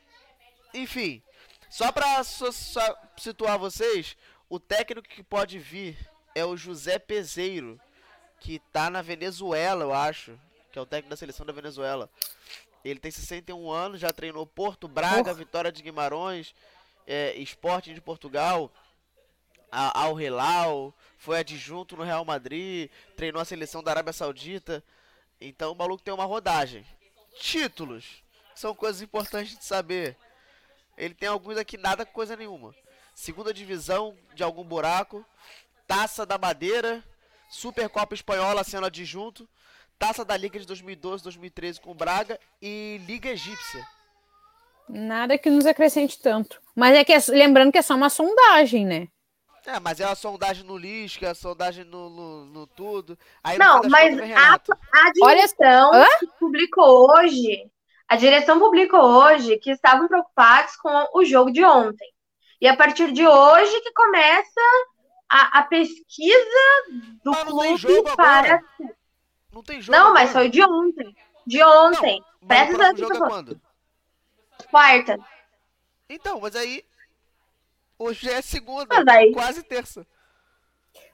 Enfim, 0.73 1.23
só 1.69 1.91
pra 1.91 2.23
só 2.23 2.97
situar 3.17 3.59
vocês, 3.59 4.17
o 4.49 4.61
técnico 4.61 5.09
que 5.09 5.23
pode 5.23 5.59
vir 5.59 5.97
é 6.35 6.45
o 6.45 6.57
José 6.57 6.99
Peseiro, 6.99 7.81
que 8.41 8.59
tá 8.73 8.89
na 8.89 9.03
Venezuela, 9.03 9.85
eu 9.85 9.93
acho. 9.93 10.39
Que 10.71 10.79
é 10.79 10.83
o 10.83 10.87
técnico 10.87 11.11
da 11.11 11.17
seleção 11.17 11.47
da 11.47 11.53
Venezuela. 11.53 12.11
Ele 12.85 13.01
tem 13.01 13.11
61 13.11 13.71
anos, 13.71 14.01
já 14.01 14.13
treinou 14.13 14.47
Porto, 14.47 14.87
Braga, 14.87 15.35
Vitória 15.35 15.73
de 15.73 15.83
Guimarães, 15.83 16.55
é, 17.07 17.35
Sporting 17.39 17.95
de 17.95 18.01
Portugal, 18.01 18.71
Al 19.71 20.21
Hilal, 20.21 20.95
foi 21.17 21.39
adjunto 21.39 21.97
no 21.97 22.05
Real 22.05 22.25
Madrid, 22.25 22.91
treinou 23.17 23.41
a 23.43 23.45
seleção 23.45 23.83
da 23.83 23.91
Arábia 23.91 24.13
Saudita. 24.13 24.85
Então 25.41 25.73
o 25.73 25.77
maluco 25.77 26.03
tem 26.03 26.15
uma 26.15 26.25
rodagem. 26.25 26.85
Títulos 27.39 28.23
são 28.55 28.75
coisas 28.75 29.03
importantes 29.03 29.57
de 29.57 29.65
saber. 29.65 30.17
Ele 30.97 31.15
tem 31.15 31.29
alguns 31.29 31.59
aqui 31.59 31.77
nada 31.77 32.07
coisa 32.07 32.37
nenhuma. 32.37 32.75
Segunda 33.15 33.53
divisão 33.53 34.17
de 34.35 34.43
algum 34.43 34.65
buraco, 34.65 35.25
Taça 35.87 36.25
da 36.25 36.39
Madeira, 36.39 37.03
Supercopa 37.49 38.15
Espanhola 38.15 38.65
sendo 38.65 38.87
adjunto, 38.87 39.49
Taça 39.99 40.25
da 40.25 40.37
Liga 40.37 40.59
de 40.59 40.67
2012, 40.67 41.23
2013 41.23 41.81
com 41.81 41.95
Braga 41.95 42.39
e 42.61 43.01
Liga 43.07 43.31
Egípcia. 43.31 43.87
Nada 44.89 45.39
que 45.39 45.51
nos 45.51 45.67
acrescente 45.67 46.19
tanto. 46.19 46.61
Mas 46.75 46.95
é 46.95 47.05
que 47.05 47.13
é, 47.13 47.19
lembrando 47.29 47.73
que 47.73 47.79
é 47.79 47.83
só 47.83 47.95
uma 47.95 48.11
sondagem, 48.11 48.87
né? 48.87 49.09
É, 49.67 49.81
mas 49.81 49.99
é 49.99 50.07
uma 50.07 50.15
sondagem 50.15 50.65
no 50.65 50.79
lixo, 50.79 51.25
é 51.25 51.29
a 51.29 51.35
sondagem 51.35 51.85
no, 51.85 52.09
no, 52.09 52.47
no 52.47 52.67
tudo. 52.69 53.19
Aí, 53.43 53.59
não, 53.59 53.81
mas 53.91 54.17
a, 54.17 54.55
a 54.55 55.13
direção 55.13 55.91
Olha... 55.91 56.19
que 56.21 56.27
publicou 56.39 57.11
hoje, 57.11 57.69
a 58.09 58.15
direção 58.15 58.61
publicou 58.61 59.01
hoje 59.01 59.59
que 59.59 59.73
estavam 59.73 60.07
preocupados 60.07 60.77
com 60.77 61.09
o 61.13 61.25
jogo 61.25 61.51
de 61.51 61.65
ontem. 61.65 62.09
E 62.61 62.69
a 62.69 62.77
partir 62.77 63.11
de 63.13 63.27
hoje 63.27 63.81
que 63.81 63.93
começa 63.93 64.61
a, 65.29 65.59
a 65.59 65.63
pesquisa 65.65 66.63
do 67.25 67.33
clube 67.35 68.17
para. 68.17 68.63
Não 69.53 69.63
tem 69.65 69.81
jogo. 69.81 69.99
Não, 69.99 70.15
mas 70.15 70.31
agora. 70.31 70.45
foi 70.45 70.49
de 70.49 70.63
ontem. 70.63 71.17
De 71.45 71.63
ontem. 71.63 72.23
Mas 72.41 72.69
Presta 72.69 72.87
atenção. 72.87 73.09
jogo 73.09 73.25
é 73.25 73.29
quando? 73.29 73.61
Quarta. 74.71 75.19
Então, 76.09 76.41
mas 76.41 76.55
aí. 76.55 76.85
Hoje 77.99 78.29
é 78.29 78.43
segunda, 78.43 78.87
Mas 78.89 79.07
aí- 79.09 79.33
quase 79.33 79.63
terça. 79.63 80.07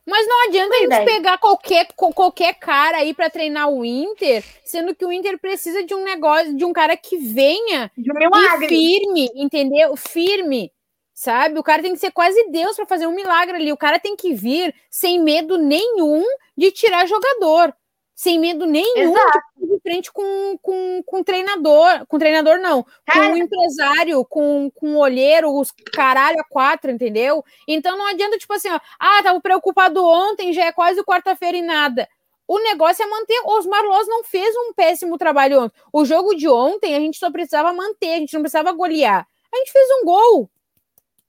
Mas 0.04 0.26
não 0.26 0.48
adianta 0.48 0.74
a 0.74 0.78
gente 0.78 0.88
daí? 0.88 1.04
pegar 1.04 1.38
qualquer, 1.38 1.86
qualquer 1.94 2.54
cara 2.54 2.98
aí 2.98 3.14
pra 3.14 3.30
treinar 3.30 3.68
o 3.70 3.84
Inter, 3.84 4.44
sendo 4.64 4.94
que 4.96 5.04
o 5.04 5.12
Inter 5.12 5.38
precisa 5.38 5.84
de 5.84 5.94
um 5.94 6.02
negócio, 6.02 6.56
de 6.56 6.64
um 6.64 6.72
cara 6.72 6.96
que 6.96 7.16
venha 7.16 7.90
De 7.96 8.10
um 8.10 8.62
e 8.62 8.68
firme, 8.68 9.30
entendeu? 9.34 9.96
Firme, 9.96 10.72
sabe? 11.14 11.56
O 11.58 11.62
cara 11.62 11.82
tem 11.82 11.92
que 11.92 12.00
ser 12.00 12.10
quase 12.10 12.50
Deus 12.50 12.74
pra 12.74 12.84
fazer 12.86 13.06
um 13.06 13.14
milagre 13.14 13.54
ali. 13.56 13.72
O 13.72 13.76
cara 13.76 14.00
tem 14.00 14.16
que 14.16 14.34
vir 14.34 14.74
sem 14.90 15.20
medo 15.20 15.56
nenhum 15.56 16.24
de 16.56 16.72
tirar 16.72 17.06
jogador. 17.06 17.72
Sem 18.14 18.38
medo 18.38 18.66
nenhum 18.66 19.14
de 19.14 19.66
de 19.66 19.80
frente 19.80 20.12
com, 20.12 20.58
com, 20.60 21.02
com 21.04 21.22
treinador. 21.22 22.06
Com 22.06 22.18
treinador, 22.18 22.58
não. 22.58 22.84
Com 23.10 23.18
um 23.18 23.36
empresário, 23.36 24.24
com, 24.24 24.70
com 24.74 24.96
olheiro, 24.96 25.50
os 25.58 25.72
caralho 25.92 26.38
a 26.40 26.44
quatro, 26.44 26.90
entendeu? 26.90 27.44
Então 27.66 27.96
não 27.96 28.06
adianta, 28.06 28.38
tipo 28.38 28.52
assim, 28.52 28.68
ó, 28.68 28.78
ah, 28.98 29.22
tava 29.22 29.40
preocupado 29.40 30.04
ontem, 30.04 30.52
já 30.52 30.66
é 30.66 30.72
quase 30.72 31.02
quarta-feira 31.02 31.56
e 31.56 31.62
nada. 31.62 32.08
O 32.46 32.58
negócio 32.58 33.02
é 33.02 33.06
manter. 33.06 33.40
Os 33.46 33.66
Marlos 33.66 34.06
não 34.08 34.24
fez 34.24 34.54
um 34.56 34.72
péssimo 34.74 35.16
trabalho 35.16 35.62
ontem. 35.62 35.80
O 35.92 36.04
jogo 36.04 36.34
de 36.34 36.48
ontem 36.48 36.94
a 36.94 37.00
gente 37.00 37.18
só 37.18 37.30
precisava 37.30 37.72
manter, 37.72 38.14
a 38.14 38.18
gente 38.18 38.34
não 38.34 38.42
precisava 38.42 38.72
golear. 38.72 39.26
A 39.52 39.56
gente 39.56 39.72
fez 39.72 39.88
um 40.00 40.04
gol. 40.04 40.50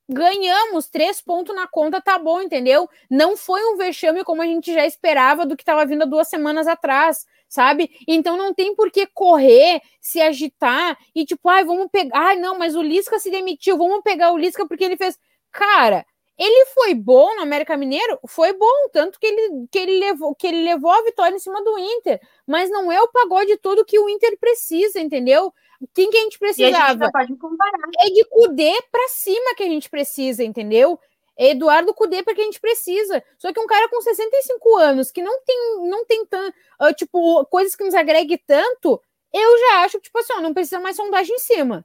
Ganhamos 0.08 0.86
três 0.88 1.22
pontos 1.22 1.54
na 1.56 1.66
conta, 1.66 2.00
tá 2.00 2.18
bom, 2.18 2.40
entendeu? 2.40 2.88
Não 3.10 3.36
foi 3.36 3.64
um 3.72 3.76
vexame 3.76 4.22
como 4.22 4.42
a 4.42 4.46
gente 4.46 4.72
já 4.72 4.84
esperava 4.86 5.46
do 5.46 5.56
que 5.56 5.62
estava 5.62 5.86
vindo 5.86 6.02
há 6.02 6.06
duas 6.06 6.28
semanas 6.28 6.66
atrás, 6.66 7.24
sabe? 7.48 7.90
Então 8.06 8.36
não 8.36 8.52
tem 8.52 8.74
por 8.74 8.90
que 8.90 9.06
correr, 9.06 9.80
se 10.00 10.20
agitar 10.20 10.98
e 11.14 11.24
tipo, 11.24 11.48
ai, 11.48 11.64
vamos 11.64 11.88
pegar. 11.90 12.18
Ai, 12.18 12.36
não, 12.36 12.58
mas 12.58 12.74
o 12.76 12.82
Lisca 12.82 13.18
se 13.18 13.30
demitiu, 13.30 13.78
vamos 13.78 14.02
pegar 14.02 14.32
o 14.32 14.38
Lisca 14.38 14.66
porque 14.68 14.84
ele 14.84 14.96
fez. 14.96 15.18
Cara, 15.50 16.04
ele 16.38 16.66
foi 16.66 16.94
bom 16.94 17.34
no 17.36 17.42
América 17.42 17.76
Mineiro? 17.76 18.18
Foi 18.26 18.52
bom, 18.52 18.88
tanto 18.92 19.20
que 19.20 19.26
ele, 19.26 19.66
que 19.70 19.78
ele, 19.78 19.98
levou, 20.00 20.34
que 20.34 20.46
ele 20.46 20.64
levou 20.64 20.90
a 20.90 21.02
vitória 21.02 21.36
em 21.36 21.38
cima 21.38 21.62
do 21.62 21.78
Inter. 21.78 22.20
Mas 22.46 22.70
não 22.70 22.90
é 22.90 23.00
o 23.00 23.08
pagode 23.08 23.56
todo 23.58 23.84
que 23.84 23.98
o 23.98 24.08
Inter 24.08 24.36
precisa, 24.38 25.00
entendeu? 25.00 25.52
Quem 25.94 26.10
que 26.10 26.16
a 26.16 26.20
gente 26.20 26.38
E 26.40 26.44
a 26.46 26.48
gente 26.48 26.56
precisava? 26.56 27.04
não 27.04 27.10
pode 27.12 27.36
comparar. 27.36 27.78
É 28.00 28.10
de 28.10 28.24
Cudê 28.24 28.72
pra 28.90 29.08
cima 29.08 29.54
que 29.56 29.62
a 29.62 29.68
gente 29.68 29.88
precisa, 29.88 30.42
entendeu? 30.42 30.98
É 31.36 31.50
Eduardo 31.50 31.94
Cudê 31.94 32.22
para 32.22 32.34
que 32.34 32.40
a 32.40 32.44
gente 32.44 32.60
precisa. 32.60 33.22
Só 33.38 33.52
que 33.52 33.60
um 33.60 33.66
cara 33.66 33.88
com 33.88 34.00
65 34.00 34.76
anos, 34.76 35.10
que 35.10 35.22
não 35.22 35.40
tem, 35.44 35.88
não 35.88 36.04
tem 36.04 36.24
tanto, 36.26 36.54
tipo, 36.96 37.44
coisas 37.46 37.74
que 37.76 37.84
nos 37.84 37.94
agregue 37.94 38.38
tanto, 38.38 39.00
eu 39.32 39.58
já 39.58 39.84
acho, 39.84 40.00
tipo 40.00 40.16
assim, 40.18 40.32
ó, 40.34 40.40
não 40.40 40.54
precisa 40.54 40.80
mais 40.80 40.96
sondagem 40.96 41.34
em 41.34 41.38
cima. 41.38 41.84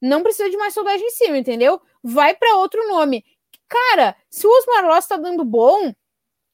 Não 0.00 0.22
precisa 0.22 0.48
de 0.50 0.56
mais 0.56 0.74
sondagem 0.74 1.06
em 1.06 1.10
cima, 1.10 1.38
entendeu? 1.38 1.80
Vai 2.02 2.34
para 2.34 2.56
outro 2.56 2.86
nome. 2.88 3.24
Cara, 3.68 4.16
se 4.30 4.46
o 4.46 4.50
Osmar 4.50 4.86
Loss 4.86 5.06
tá 5.06 5.16
dando 5.16 5.44
bom, 5.44 5.92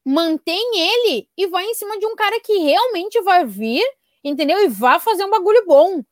mantém 0.04 0.78
ele 0.78 1.28
e 1.36 1.46
vai 1.46 1.64
em 1.64 1.74
cima 1.74 1.98
de 1.98 2.06
um 2.06 2.16
cara 2.16 2.40
que 2.40 2.56
realmente 2.58 3.20
vai 3.22 3.44
vir, 3.44 3.84
entendeu? 4.24 4.62
E 4.62 4.68
vai 4.68 4.98
fazer 4.98 5.24
um 5.24 5.30
bagulho 5.30 5.64
bom. 5.66 6.02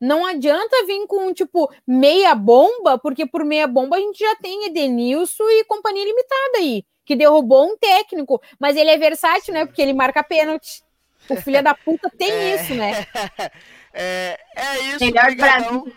Não 0.00 0.26
adianta 0.26 0.84
vir 0.86 1.06
com, 1.06 1.32
tipo, 1.32 1.72
meia 1.86 2.34
bomba, 2.34 2.98
porque 2.98 3.26
por 3.26 3.44
meia 3.44 3.66
bomba 3.66 3.96
a 3.96 4.00
gente 4.00 4.18
já 4.18 4.36
tem 4.36 4.66
Edenilson 4.66 5.48
e 5.48 5.64
companhia 5.64 6.04
limitada 6.04 6.58
aí, 6.58 6.84
que 7.04 7.16
derrubou 7.16 7.72
um 7.72 7.76
técnico. 7.78 8.40
Mas 8.60 8.76
ele 8.76 8.90
é 8.90 8.98
versátil, 8.98 9.54
né? 9.54 9.64
Porque 9.64 9.80
ele 9.80 9.94
marca 9.94 10.22
pênalti. 10.22 10.84
O 11.28 11.36
filho 11.36 11.62
da 11.62 11.74
puta 11.74 12.10
tem 12.10 12.54
isso, 12.54 12.74
né? 12.74 13.06
É, 13.98 14.38
é 14.54 14.78
isso, 14.80 15.02
Melhor 15.02 15.24
brigadão. 15.24 15.90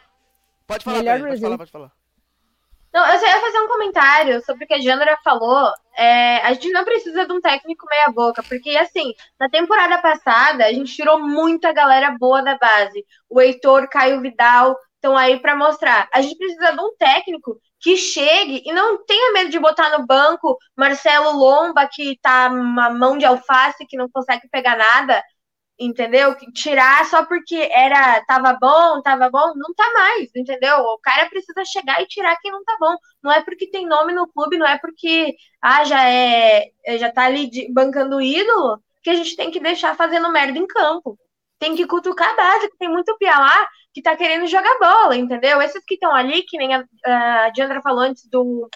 Pode 0.66 0.86
falar, 0.86 1.00
Melhor 1.00 1.20
Thaís, 1.20 1.20
pode 1.20 1.28
Brasil. 1.28 1.42
falar, 1.42 1.58
pode 1.58 1.72
falar. 1.72 1.92
Não, 2.94 3.06
eu 3.06 3.20
só 3.20 3.26
ia 3.26 3.40
fazer 3.40 3.60
um 3.60 3.68
comentário 3.68 4.44
sobre 4.44 4.66
o 4.66 4.68
que 4.68 4.74
a 4.74 4.82
Jandra 4.82 5.18
falou. 5.24 5.72
É, 5.96 6.38
a 6.38 6.54
gente 6.54 6.72
não 6.72 6.84
precisa 6.84 7.26
de 7.26 7.34
um 7.34 7.42
técnico 7.42 7.86
meia 7.88 8.10
boca, 8.12 8.42
porque 8.42 8.72
assim, 8.78 9.14
na 9.40 9.50
temporada 9.50 10.02
passada 10.02 10.66
a 10.66 10.74
gente 10.74 10.96
tirou 10.96 11.20
muita 11.20 11.72
galera 11.72 12.16
boa 12.20 12.42
da 12.42 12.58
base. 12.58 13.06
O 13.30 13.40
Heitor, 13.40 13.88
Caio 13.90 14.22
Vidal 14.22 14.76
estão 14.96 15.16
aí 15.16 15.40
para 15.40 15.56
mostrar. 15.56 16.10
A 16.14 16.22
gente 16.22 16.38
precisa 16.38 16.72
de 16.72 16.82
um 16.82 16.96
técnico 16.98 17.60
que 17.80 17.96
chegue 17.96 18.62
e 18.66 18.74
não 18.74 19.04
tenha 19.06 19.34
medo 19.34 19.50
de 19.50 19.60
botar 19.60 19.98
no 19.98 20.06
banco 20.06 20.58
Marcelo 20.76 21.32
Lomba, 21.32 21.88
que 21.92 22.18
tá 22.22 22.50
uma 22.50 22.90
mão 22.90 23.18
de 23.18 23.26
alface, 23.26 23.86
que 23.86 23.98
não 23.98 24.10
consegue 24.10 24.48
pegar 24.50 24.76
nada 24.78 25.24
entendeu? 25.80 26.36
Que 26.36 26.52
Tirar 26.52 27.06
só 27.06 27.26
porque 27.26 27.56
era 27.72 28.24
tava 28.26 28.54
bom, 28.60 29.02
tava 29.02 29.30
bom, 29.30 29.54
não 29.56 29.74
tá 29.74 29.92
mais, 29.94 30.30
entendeu? 30.36 30.78
O 30.80 31.00
cara 31.00 31.30
precisa 31.30 31.64
chegar 31.66 32.02
e 32.02 32.08
tirar 32.08 32.36
quem 32.42 32.52
não 32.52 32.64
tá 32.64 32.76
bom. 32.80 32.96
Não 33.24 33.32
é 33.32 33.42
porque 33.44 33.70
tem 33.70 33.88
nome 33.88 34.14
no 34.14 34.28
clube, 34.28 34.58
não 34.58 34.68
é 34.68 34.78
porque 34.80 35.36
ah, 35.62 35.84
já 35.86 36.04
é, 36.10 36.70
já 36.98 37.12
tá 37.12 37.24
ali 37.26 37.50
de- 37.50 37.72
bancando 37.74 38.22
ídolo 38.22 38.80
que 39.02 39.10
a 39.10 39.16
gente 39.16 39.36
tem 39.36 39.50
que 39.52 39.60
deixar 39.60 39.96
fazendo 39.96 40.32
merda 40.32 40.58
em 40.60 40.68
campo. 40.68 41.18
Tem 41.58 41.76
que 41.76 41.86
cutucar 41.88 42.30
a 42.32 42.36
base, 42.36 42.70
que 42.70 42.78
tem 42.78 42.90
muito 42.90 43.18
pia 43.18 43.38
lá 43.38 43.68
que 43.94 44.02
tá 44.02 44.16
querendo 44.16 44.48
jogar 44.48 44.78
bola, 44.80 45.16
entendeu? 45.16 45.62
Esses 45.62 45.84
que 45.86 45.96
estão 45.96 46.14
ali, 46.14 46.44
que 46.44 46.58
nem 46.58 46.74
a, 46.76 46.86
a 47.46 47.50
Diandra 47.50 47.82
falou 47.82 48.02
antes 48.02 48.26
do, 48.30 48.70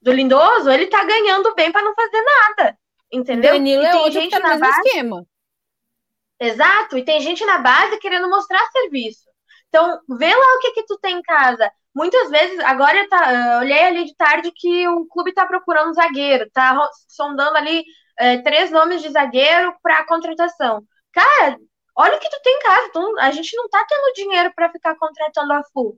do 0.00 0.12
Lindoso, 0.12 0.70
ele 0.70 0.86
tá 0.86 1.04
ganhando 1.04 1.54
bem 1.54 1.70
pra 1.70 1.82
não 1.82 1.94
fazer 1.94 2.22
nada, 2.22 2.78
entendeu? 3.12 3.52
Danilo 3.52 3.82
E 3.82 3.86
é 3.86 3.90
tem 3.90 4.00
outro 4.00 4.12
que 4.14 4.20
gente 4.20 4.30
tá 4.30 4.38
no 4.38 4.44
na 4.44 4.50
mesmo 4.50 4.66
base- 4.66 4.88
esquema. 4.88 5.26
Exato, 6.40 6.98
e 6.98 7.04
tem 7.04 7.20
gente 7.20 7.44
na 7.44 7.58
base 7.58 7.98
querendo 7.98 8.28
mostrar 8.28 8.64
serviço. 8.70 9.22
Então, 9.68 10.00
vê 10.18 10.34
lá 10.34 10.56
o 10.56 10.60
que 10.60 10.72
que 10.72 10.84
tu 10.86 10.98
tem 10.98 11.16
em 11.18 11.22
casa. 11.22 11.70
Muitas 11.94 12.28
vezes, 12.30 12.58
agora 12.60 13.08
tá, 13.08 13.32
eu 13.54 13.58
olhei 13.60 13.78
ali 13.84 14.04
de 14.04 14.14
tarde 14.16 14.50
que 14.54 14.86
o 14.88 15.06
clube 15.06 15.32
tá 15.32 15.46
procurando 15.46 15.94
zagueiro, 15.94 16.48
tá 16.52 16.76
sondando 17.08 17.56
ali 17.56 17.84
é, 18.18 18.38
três 18.42 18.70
nomes 18.70 19.00
de 19.02 19.10
zagueiro 19.10 19.74
para 19.82 20.04
contratação. 20.06 20.82
Cara, 21.12 21.56
olha 21.96 22.16
o 22.16 22.20
que 22.20 22.28
tu 22.30 22.40
tem 22.42 22.56
em 22.56 22.60
casa. 22.62 22.90
tu- 22.92 23.16
a 23.20 23.30
gente 23.30 23.56
não 23.56 23.68
tá 23.68 23.84
tendo 23.88 24.12
dinheiro 24.14 24.52
para 24.54 24.70
ficar 24.70 24.96
contratando 24.96 25.52
a 25.52 25.62
full. 25.72 25.96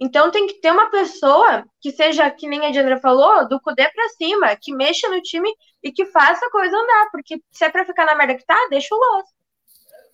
Então 0.00 0.30
tem 0.30 0.46
que 0.46 0.60
ter 0.60 0.72
uma 0.72 0.90
pessoa 0.90 1.64
que 1.80 1.92
seja, 1.92 2.30
que 2.30 2.48
nem 2.48 2.66
a 2.66 2.70
Diandra 2.72 3.00
falou, 3.00 3.48
do 3.48 3.60
Cudê 3.60 3.88
pra 3.90 4.08
cima, 4.10 4.56
que 4.60 4.74
mexa 4.74 5.08
no 5.08 5.22
time 5.22 5.50
e 5.82 5.92
que 5.92 6.06
faça 6.06 6.46
a 6.46 6.50
coisa 6.50 6.76
andar. 6.76 7.10
Porque 7.12 7.40
se 7.52 7.64
é 7.64 7.70
pra 7.70 7.86
ficar 7.86 8.06
na 8.06 8.14
merda 8.16 8.36
que 8.36 8.44
tá, 8.46 8.56
deixa 8.70 8.94
o 8.94 8.98
Loss. 8.98 9.33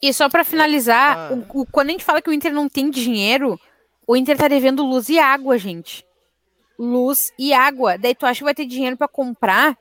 E 0.02 0.12
só 0.14 0.28
pra 0.28 0.44
finalizar, 0.44 1.16
Ah. 1.16 1.34
o- 1.52 1.60
o- 1.60 1.66
quando 1.66 1.88
a 1.90 1.92
gente 1.92 2.04
fala 2.04 2.22
que 2.22 2.30
o 2.30 2.32
Inter 2.32 2.52
não 2.52 2.68
tem 2.68 2.88
dinheiro, 2.90 3.58
o 4.06 4.16
Inter 4.16 4.36
tá 4.36 4.48
devendo 4.48 4.84
luz 4.84 5.08
e 5.08 5.18
água, 5.18 5.58
gente. 5.58 6.04
Luz 6.78 7.32
e 7.38 7.52
água. 7.52 7.98
Daí 7.98 8.14
tu 8.14 8.24
acha 8.24 8.38
que 8.38 8.44
vai 8.44 8.54
ter 8.54 8.64
dinheiro 8.64 8.96
pra 8.96 9.06
comprar? 9.08 9.76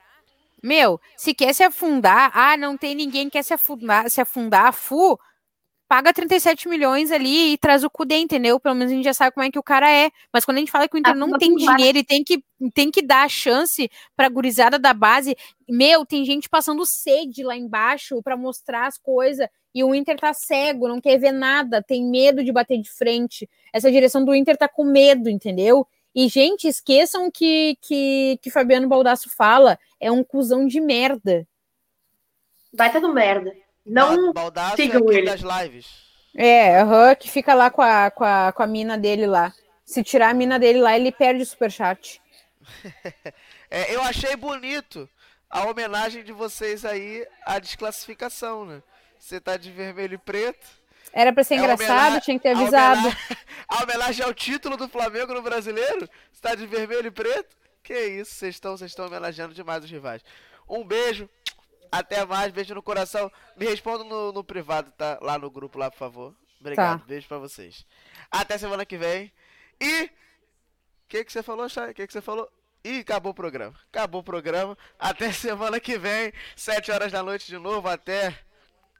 Meu, 0.62 1.00
se 1.16 1.34
quer 1.34 1.54
se 1.54 1.64
afundar, 1.64 2.32
ah, 2.34 2.58
não 2.58 2.76
tem 2.78 2.94
ninguém 2.94 3.26
que 3.26 3.32
quer 3.32 3.44
se 3.44 3.54
afundar, 3.54 4.10
se 4.10 4.20
afundar, 4.20 4.74
fu, 4.74 5.18
paga 5.90 6.14
37 6.14 6.70
milhões 6.70 7.12
ali 7.12 7.54
e 7.54 7.58
traz 7.58 7.84
o 7.84 7.90
Cudê, 7.90 8.18
entendeu? 8.18 8.60
Pelo 8.60 8.76
menos 8.76 8.94
a 8.94 8.96
gente 8.96 9.04
já 9.04 9.14
sabe 9.14 9.34
como 9.34 9.44
é 9.44 9.50
que 9.50 9.58
o 9.58 9.64
cara 9.64 9.90
é. 9.90 10.12
Mas 10.32 10.46
quando 10.46 10.58
a 10.58 10.60
gente 10.60 10.72
fala 10.72 10.88
que 10.88 10.96
o 10.96 11.00
Inter 11.00 11.16
não 11.16 11.30
Afunda 11.30 11.40
tem 11.40 11.56
dinheiro 11.56 11.98
e 11.98 12.04
tem 12.04 12.24
que, 12.24 12.44
tem 12.76 12.92
que 12.92 13.02
dar 13.02 13.24
a 13.24 13.28
chance 13.28 13.90
pra 14.16 14.30
gurizada 14.30 14.78
da 14.78 14.94
base, 14.94 15.36
meu, 15.68 16.06
tem 16.06 16.24
gente 16.24 16.48
passando 16.48 16.86
sede 16.86 17.42
lá 17.44 17.58
embaixo 17.58 18.22
pra 18.22 18.38
mostrar 18.38 18.86
as 18.86 19.00
coisas 19.00 19.48
e 19.74 19.84
o 19.84 19.96
Inter 19.96 20.20
tá 20.20 20.32
cego, 20.32 20.88
não 20.88 21.02
quer 21.02 21.18
ver 21.18 21.32
nada, 21.32 21.82
tem 21.82 22.06
medo 22.06 22.44
de 22.44 22.52
bater 22.52 22.80
de 22.80 22.92
frente. 22.92 23.50
Essa 23.74 23.92
direção 23.92 24.24
do 24.24 24.36
Inter 24.36 24.56
tá 24.56 24.70
com 24.70 24.84
medo, 24.84 25.28
entendeu? 25.28 25.88
E, 26.14 26.28
gente, 26.28 26.68
esqueçam 26.68 27.32
que, 27.32 27.78
que, 27.82 28.38
que 28.44 28.52
Fabiano 28.52 28.88
Baldasso 28.88 29.30
fala, 29.30 29.80
é 30.00 30.12
um 30.12 30.24
cuzão 30.24 30.68
de 30.68 30.80
merda. 30.80 31.48
Baita 32.72 33.02
do 33.02 33.12
merda. 33.12 33.52
Não 33.90 34.32
Baldaço 34.34 34.74
é 34.74 34.78
sigam 34.78 35.02
aquele 35.02 35.18
ele. 35.20 35.26
das 35.38 35.42
lives. 35.42 35.88
É, 36.36 36.80
aham, 36.80 37.16
que 37.16 37.30
fica 37.30 37.54
lá 37.54 37.70
com 37.72 37.82
a, 37.82 38.12
com, 38.12 38.24
a, 38.24 38.52
com 38.52 38.62
a 38.64 38.68
mina 38.68 38.98
dele 38.98 39.26
lá. 39.26 39.52
Se 39.84 40.04
tirar 40.04 40.30
a 40.30 40.34
mina 40.34 40.60
dele 40.60 40.80
lá, 40.80 40.96
ele 40.96 41.12
perde 41.12 41.42
o 41.42 41.46
superchat. 41.46 42.22
É, 43.72 43.94
eu 43.94 44.02
achei 44.02 44.36
bonito 44.36 45.08
a 45.48 45.68
homenagem 45.70 46.24
de 46.24 46.32
vocês 46.32 46.84
aí 46.84 47.24
à 47.46 47.60
desclassificação, 47.60 48.66
né? 48.66 48.82
Você 49.20 49.40
tá 49.40 49.58
de 49.58 49.72
vermelho 49.72 50.16
e 50.16 50.18
preto. 50.18 50.66
Era 51.14 51.32
pra 51.32 51.44
ser 51.44 51.54
É 51.54 51.58
engraçado, 51.58 51.90
homenagem- 51.90 52.20
tinha 52.22 52.38
que 52.40 52.44
ter 52.44 52.50
a 52.50 52.58
avisado. 52.60 53.00
homenagem- 53.00 53.38
A 53.70 53.84
homenagem 53.84 54.26
ao 54.26 54.34
título 54.34 54.76
do 54.76 54.90
Flamengo 54.90 55.34
no 55.36 55.44
brasileiro? 55.44 56.10
Você 56.32 56.42
tá 56.42 56.56
de 56.56 56.66
vermelho 56.66 57.08
e 57.08 57.12
preto? 57.12 57.56
Que 57.84 57.94
isso, 58.08 58.34
vocês 58.34 58.56
estão, 58.56 58.76
vocês 58.76 58.90
estão 58.90 59.06
homenageando 59.06 59.54
demais 59.54 59.84
os 59.84 59.92
rivais. 59.92 60.24
Um 60.68 60.84
beijo, 60.84 61.30
até 61.92 62.26
mais, 62.26 62.52
beijo 62.52 62.74
no 62.76 62.84
coração. 62.84 63.32
Me 63.56 63.66
respondam 63.66 64.08
no, 64.08 64.32
no 64.32 64.44
privado, 64.44 64.92
tá? 64.92 65.18
Lá 65.22 65.38
no 65.38 65.50
grupo, 65.50 65.78
lá, 65.80 65.90
por 65.90 65.98
favor. 65.98 66.36
Obrigado, 66.60 67.00
Tá. 67.00 67.06
beijo 67.06 67.28
pra 67.28 67.38
vocês. 67.38 67.86
Até 68.30 68.58
semana 68.58 68.86
que 68.86 68.98
vem. 68.98 69.32
E. 69.80 70.04
O 70.06 70.10
que, 71.10 71.24
que 71.24 71.32
você 71.32 71.42
falou, 71.42 71.68
Chay? 71.68 71.92
O 71.92 71.94
que, 71.94 72.06
que 72.06 72.14
você 72.14 72.22
falou? 72.22 72.48
Ih, 72.84 73.00
acabou 73.00 73.32
o 73.32 73.36
programa. 73.36 73.76
Acabou 73.92 74.22
o 74.22 74.24
programa. 74.24 74.78
Até 75.00 75.32
semana 75.34 75.80
que 75.80 75.98
vem, 75.98 76.32
7 76.56 76.92
horas 76.92 77.12
da 77.12 77.24
noite 77.24 77.48
de 77.48 77.58
novo. 77.58 77.88
Até 77.88 78.38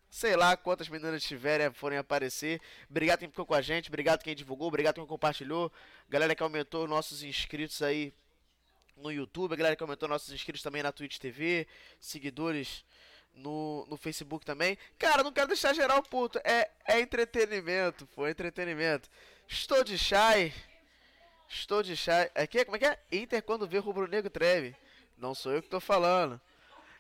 sei 0.10 0.36
lá 0.36 0.58
quantas 0.58 0.90
meninas 0.90 1.24
tiverem, 1.24 1.72
forem 1.72 2.00
aparecer. 2.00 2.60
Obrigado 2.90 3.20
quem 3.20 3.30
ficou 3.30 3.46
com 3.46 3.54
a 3.54 3.62
gente, 3.62 3.90
obrigado 3.90 4.24
quem 4.24 4.36
divulgou, 4.36 4.68
obrigado 4.68 4.96
quem 4.96 5.06
compartilhou. 5.06 5.72
Galera 6.10 6.34
que 6.34 6.42
aumentou 6.42 6.88
nossos 6.88 7.22
inscritos 7.22 7.82
aí 7.84 8.12
no 9.00 9.12
YouTube, 9.12 9.54
a 9.54 9.56
galera 9.56 9.76
que 9.76 9.84
aumentou 9.84 10.08
nossos 10.08 10.32
inscritos 10.34 10.62
também 10.62 10.84
na 10.84 10.92
Twitch 10.92 11.18
TV, 11.18 11.68
seguidores 12.00 12.84
no, 13.34 13.86
no 13.90 13.98
Facebook 13.98 14.46
também. 14.46 14.78
Cara, 14.98 15.24
não 15.24 15.32
quero 15.32 15.48
deixar 15.48 15.74
geral 15.74 16.02
puto, 16.04 16.40
é, 16.44 16.70
é 16.86 17.00
entretenimento, 17.00 18.06
pô, 18.08 18.28
é 18.28 18.32
entretenimento. 18.32 19.10
Estou 19.48 19.84
de 19.84 19.98
shy, 19.98 20.54
estou 21.50 21.82
de 21.82 21.96
shy. 21.96 22.30
Aqui, 22.36 22.64
como 22.66 22.78
é 22.78 22.80
que 22.80 22.86
é? 22.86 23.00
Inter 23.12 23.42
quando 23.42 23.68
vê 23.68 23.78
rubro 23.80 24.08
negro 24.08 24.30
treme. 24.30 24.76
Não 25.18 25.34
sou 25.34 25.52
eu 25.52 25.62
que 25.62 25.70
tô 25.70 25.80
falando. 25.80 26.40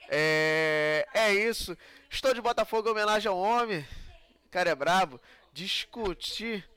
É, 0.09 1.07
é 1.13 1.33
isso. 1.33 1.77
Estou 2.09 2.33
de 2.33 2.41
Botafogo 2.41 2.89
em 2.89 2.91
homenagem 2.91 3.29
ao 3.29 3.37
homem. 3.37 3.85
Cara 4.49 4.71
é 4.71 4.75
brabo. 4.75 5.21
Discutir 5.53 6.67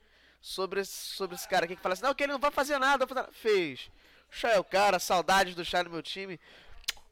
sobre, 0.40 0.84
sobre 0.84 1.36
esse 1.36 1.48
cara 1.48 1.64
aqui 1.64 1.74
que 1.74 1.82
fala 1.82 1.94
assim: 1.94 2.02
não, 2.02 2.14
que 2.14 2.22
ele 2.22 2.32
não 2.32 2.38
vai 2.38 2.50
fazer 2.50 2.78
nada. 2.78 3.06
Fez. 3.32 3.90
Chay 4.32 4.54
é 4.54 4.58
o 4.58 4.64
cara. 4.64 4.98
Saudades 4.98 5.54
do 5.54 5.64
Chay 5.64 5.84
no 5.84 5.90
meu 5.90 6.02
time. 6.02 6.40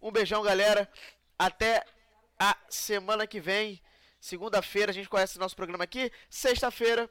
Um 0.02 0.10
beijão, 0.10 0.42
galera. 0.42 0.88
Até 1.38 1.84
a 2.38 2.56
semana 2.68 3.26
que 3.26 3.38
vem. 3.40 3.80
Segunda-feira 4.18 4.90
a 4.90 4.94
gente 4.94 5.08
conhece 5.08 5.36
o 5.36 5.40
nosso 5.40 5.54
programa 5.54 5.84
aqui. 5.84 6.10
Sexta-feira 6.28 7.08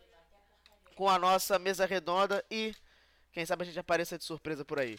com 0.95 1.07
a 1.07 1.17
nossa 1.17 1.57
mesa 1.57 1.85
redonda 1.85 2.43
e 2.51 2.75
quem 3.31 3.45
sabe 3.45 3.63
a 3.63 3.65
gente 3.65 3.79
apareça 3.79 4.17
de 4.17 4.23
surpresa 4.23 4.65
por 4.65 4.79
aí. 4.79 4.97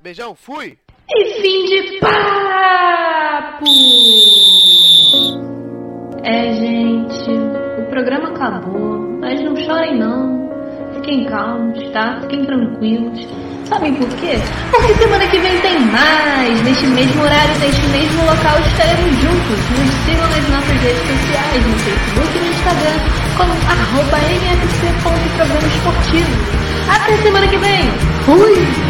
Beijão, 0.00 0.34
fui! 0.34 0.78
E 1.08 1.42
fim 1.42 1.64
de 1.64 1.98
papo! 1.98 3.64
É, 6.22 6.54
gente, 6.54 7.30
o 7.80 7.90
programa 7.90 8.30
acabou, 8.30 9.00
mas 9.20 9.40
não 9.42 9.56
chorem 9.56 9.98
não. 9.98 10.48
Fiquem 10.94 11.26
calmos, 11.26 11.90
tá? 11.92 12.20
Fiquem 12.20 12.44
tranquilos. 12.44 13.49
Sabem 13.70 13.94
por 13.94 14.08
quê? 14.16 14.36
Porque 14.72 14.94
semana 14.94 15.24
que 15.28 15.38
vem 15.38 15.56
tem 15.60 15.78
mais! 15.78 16.60
Neste 16.62 16.86
mesmo 16.88 17.22
horário, 17.22 17.56
neste 17.60 17.86
mesmo 17.86 18.24
local, 18.24 18.58
estaremos 18.66 19.16
juntos. 19.20 19.58
Nos 19.70 19.90
sigam 20.04 20.28
nas 20.28 20.48
nossas 20.48 20.82
redes 20.82 21.06
sociais, 21.06 21.66
no 21.66 21.78
Facebook 21.78 22.36
e 22.36 22.40
no 22.40 22.50
Instagram, 22.50 22.98
como 23.36 23.52
arroba 23.70 24.18
mfc.programa 24.18 25.68
esportivo. 25.68 26.30
Até 26.90 27.16
semana 27.18 27.46
que 27.46 27.58
vem! 27.58 27.88
Fui! 28.24 28.89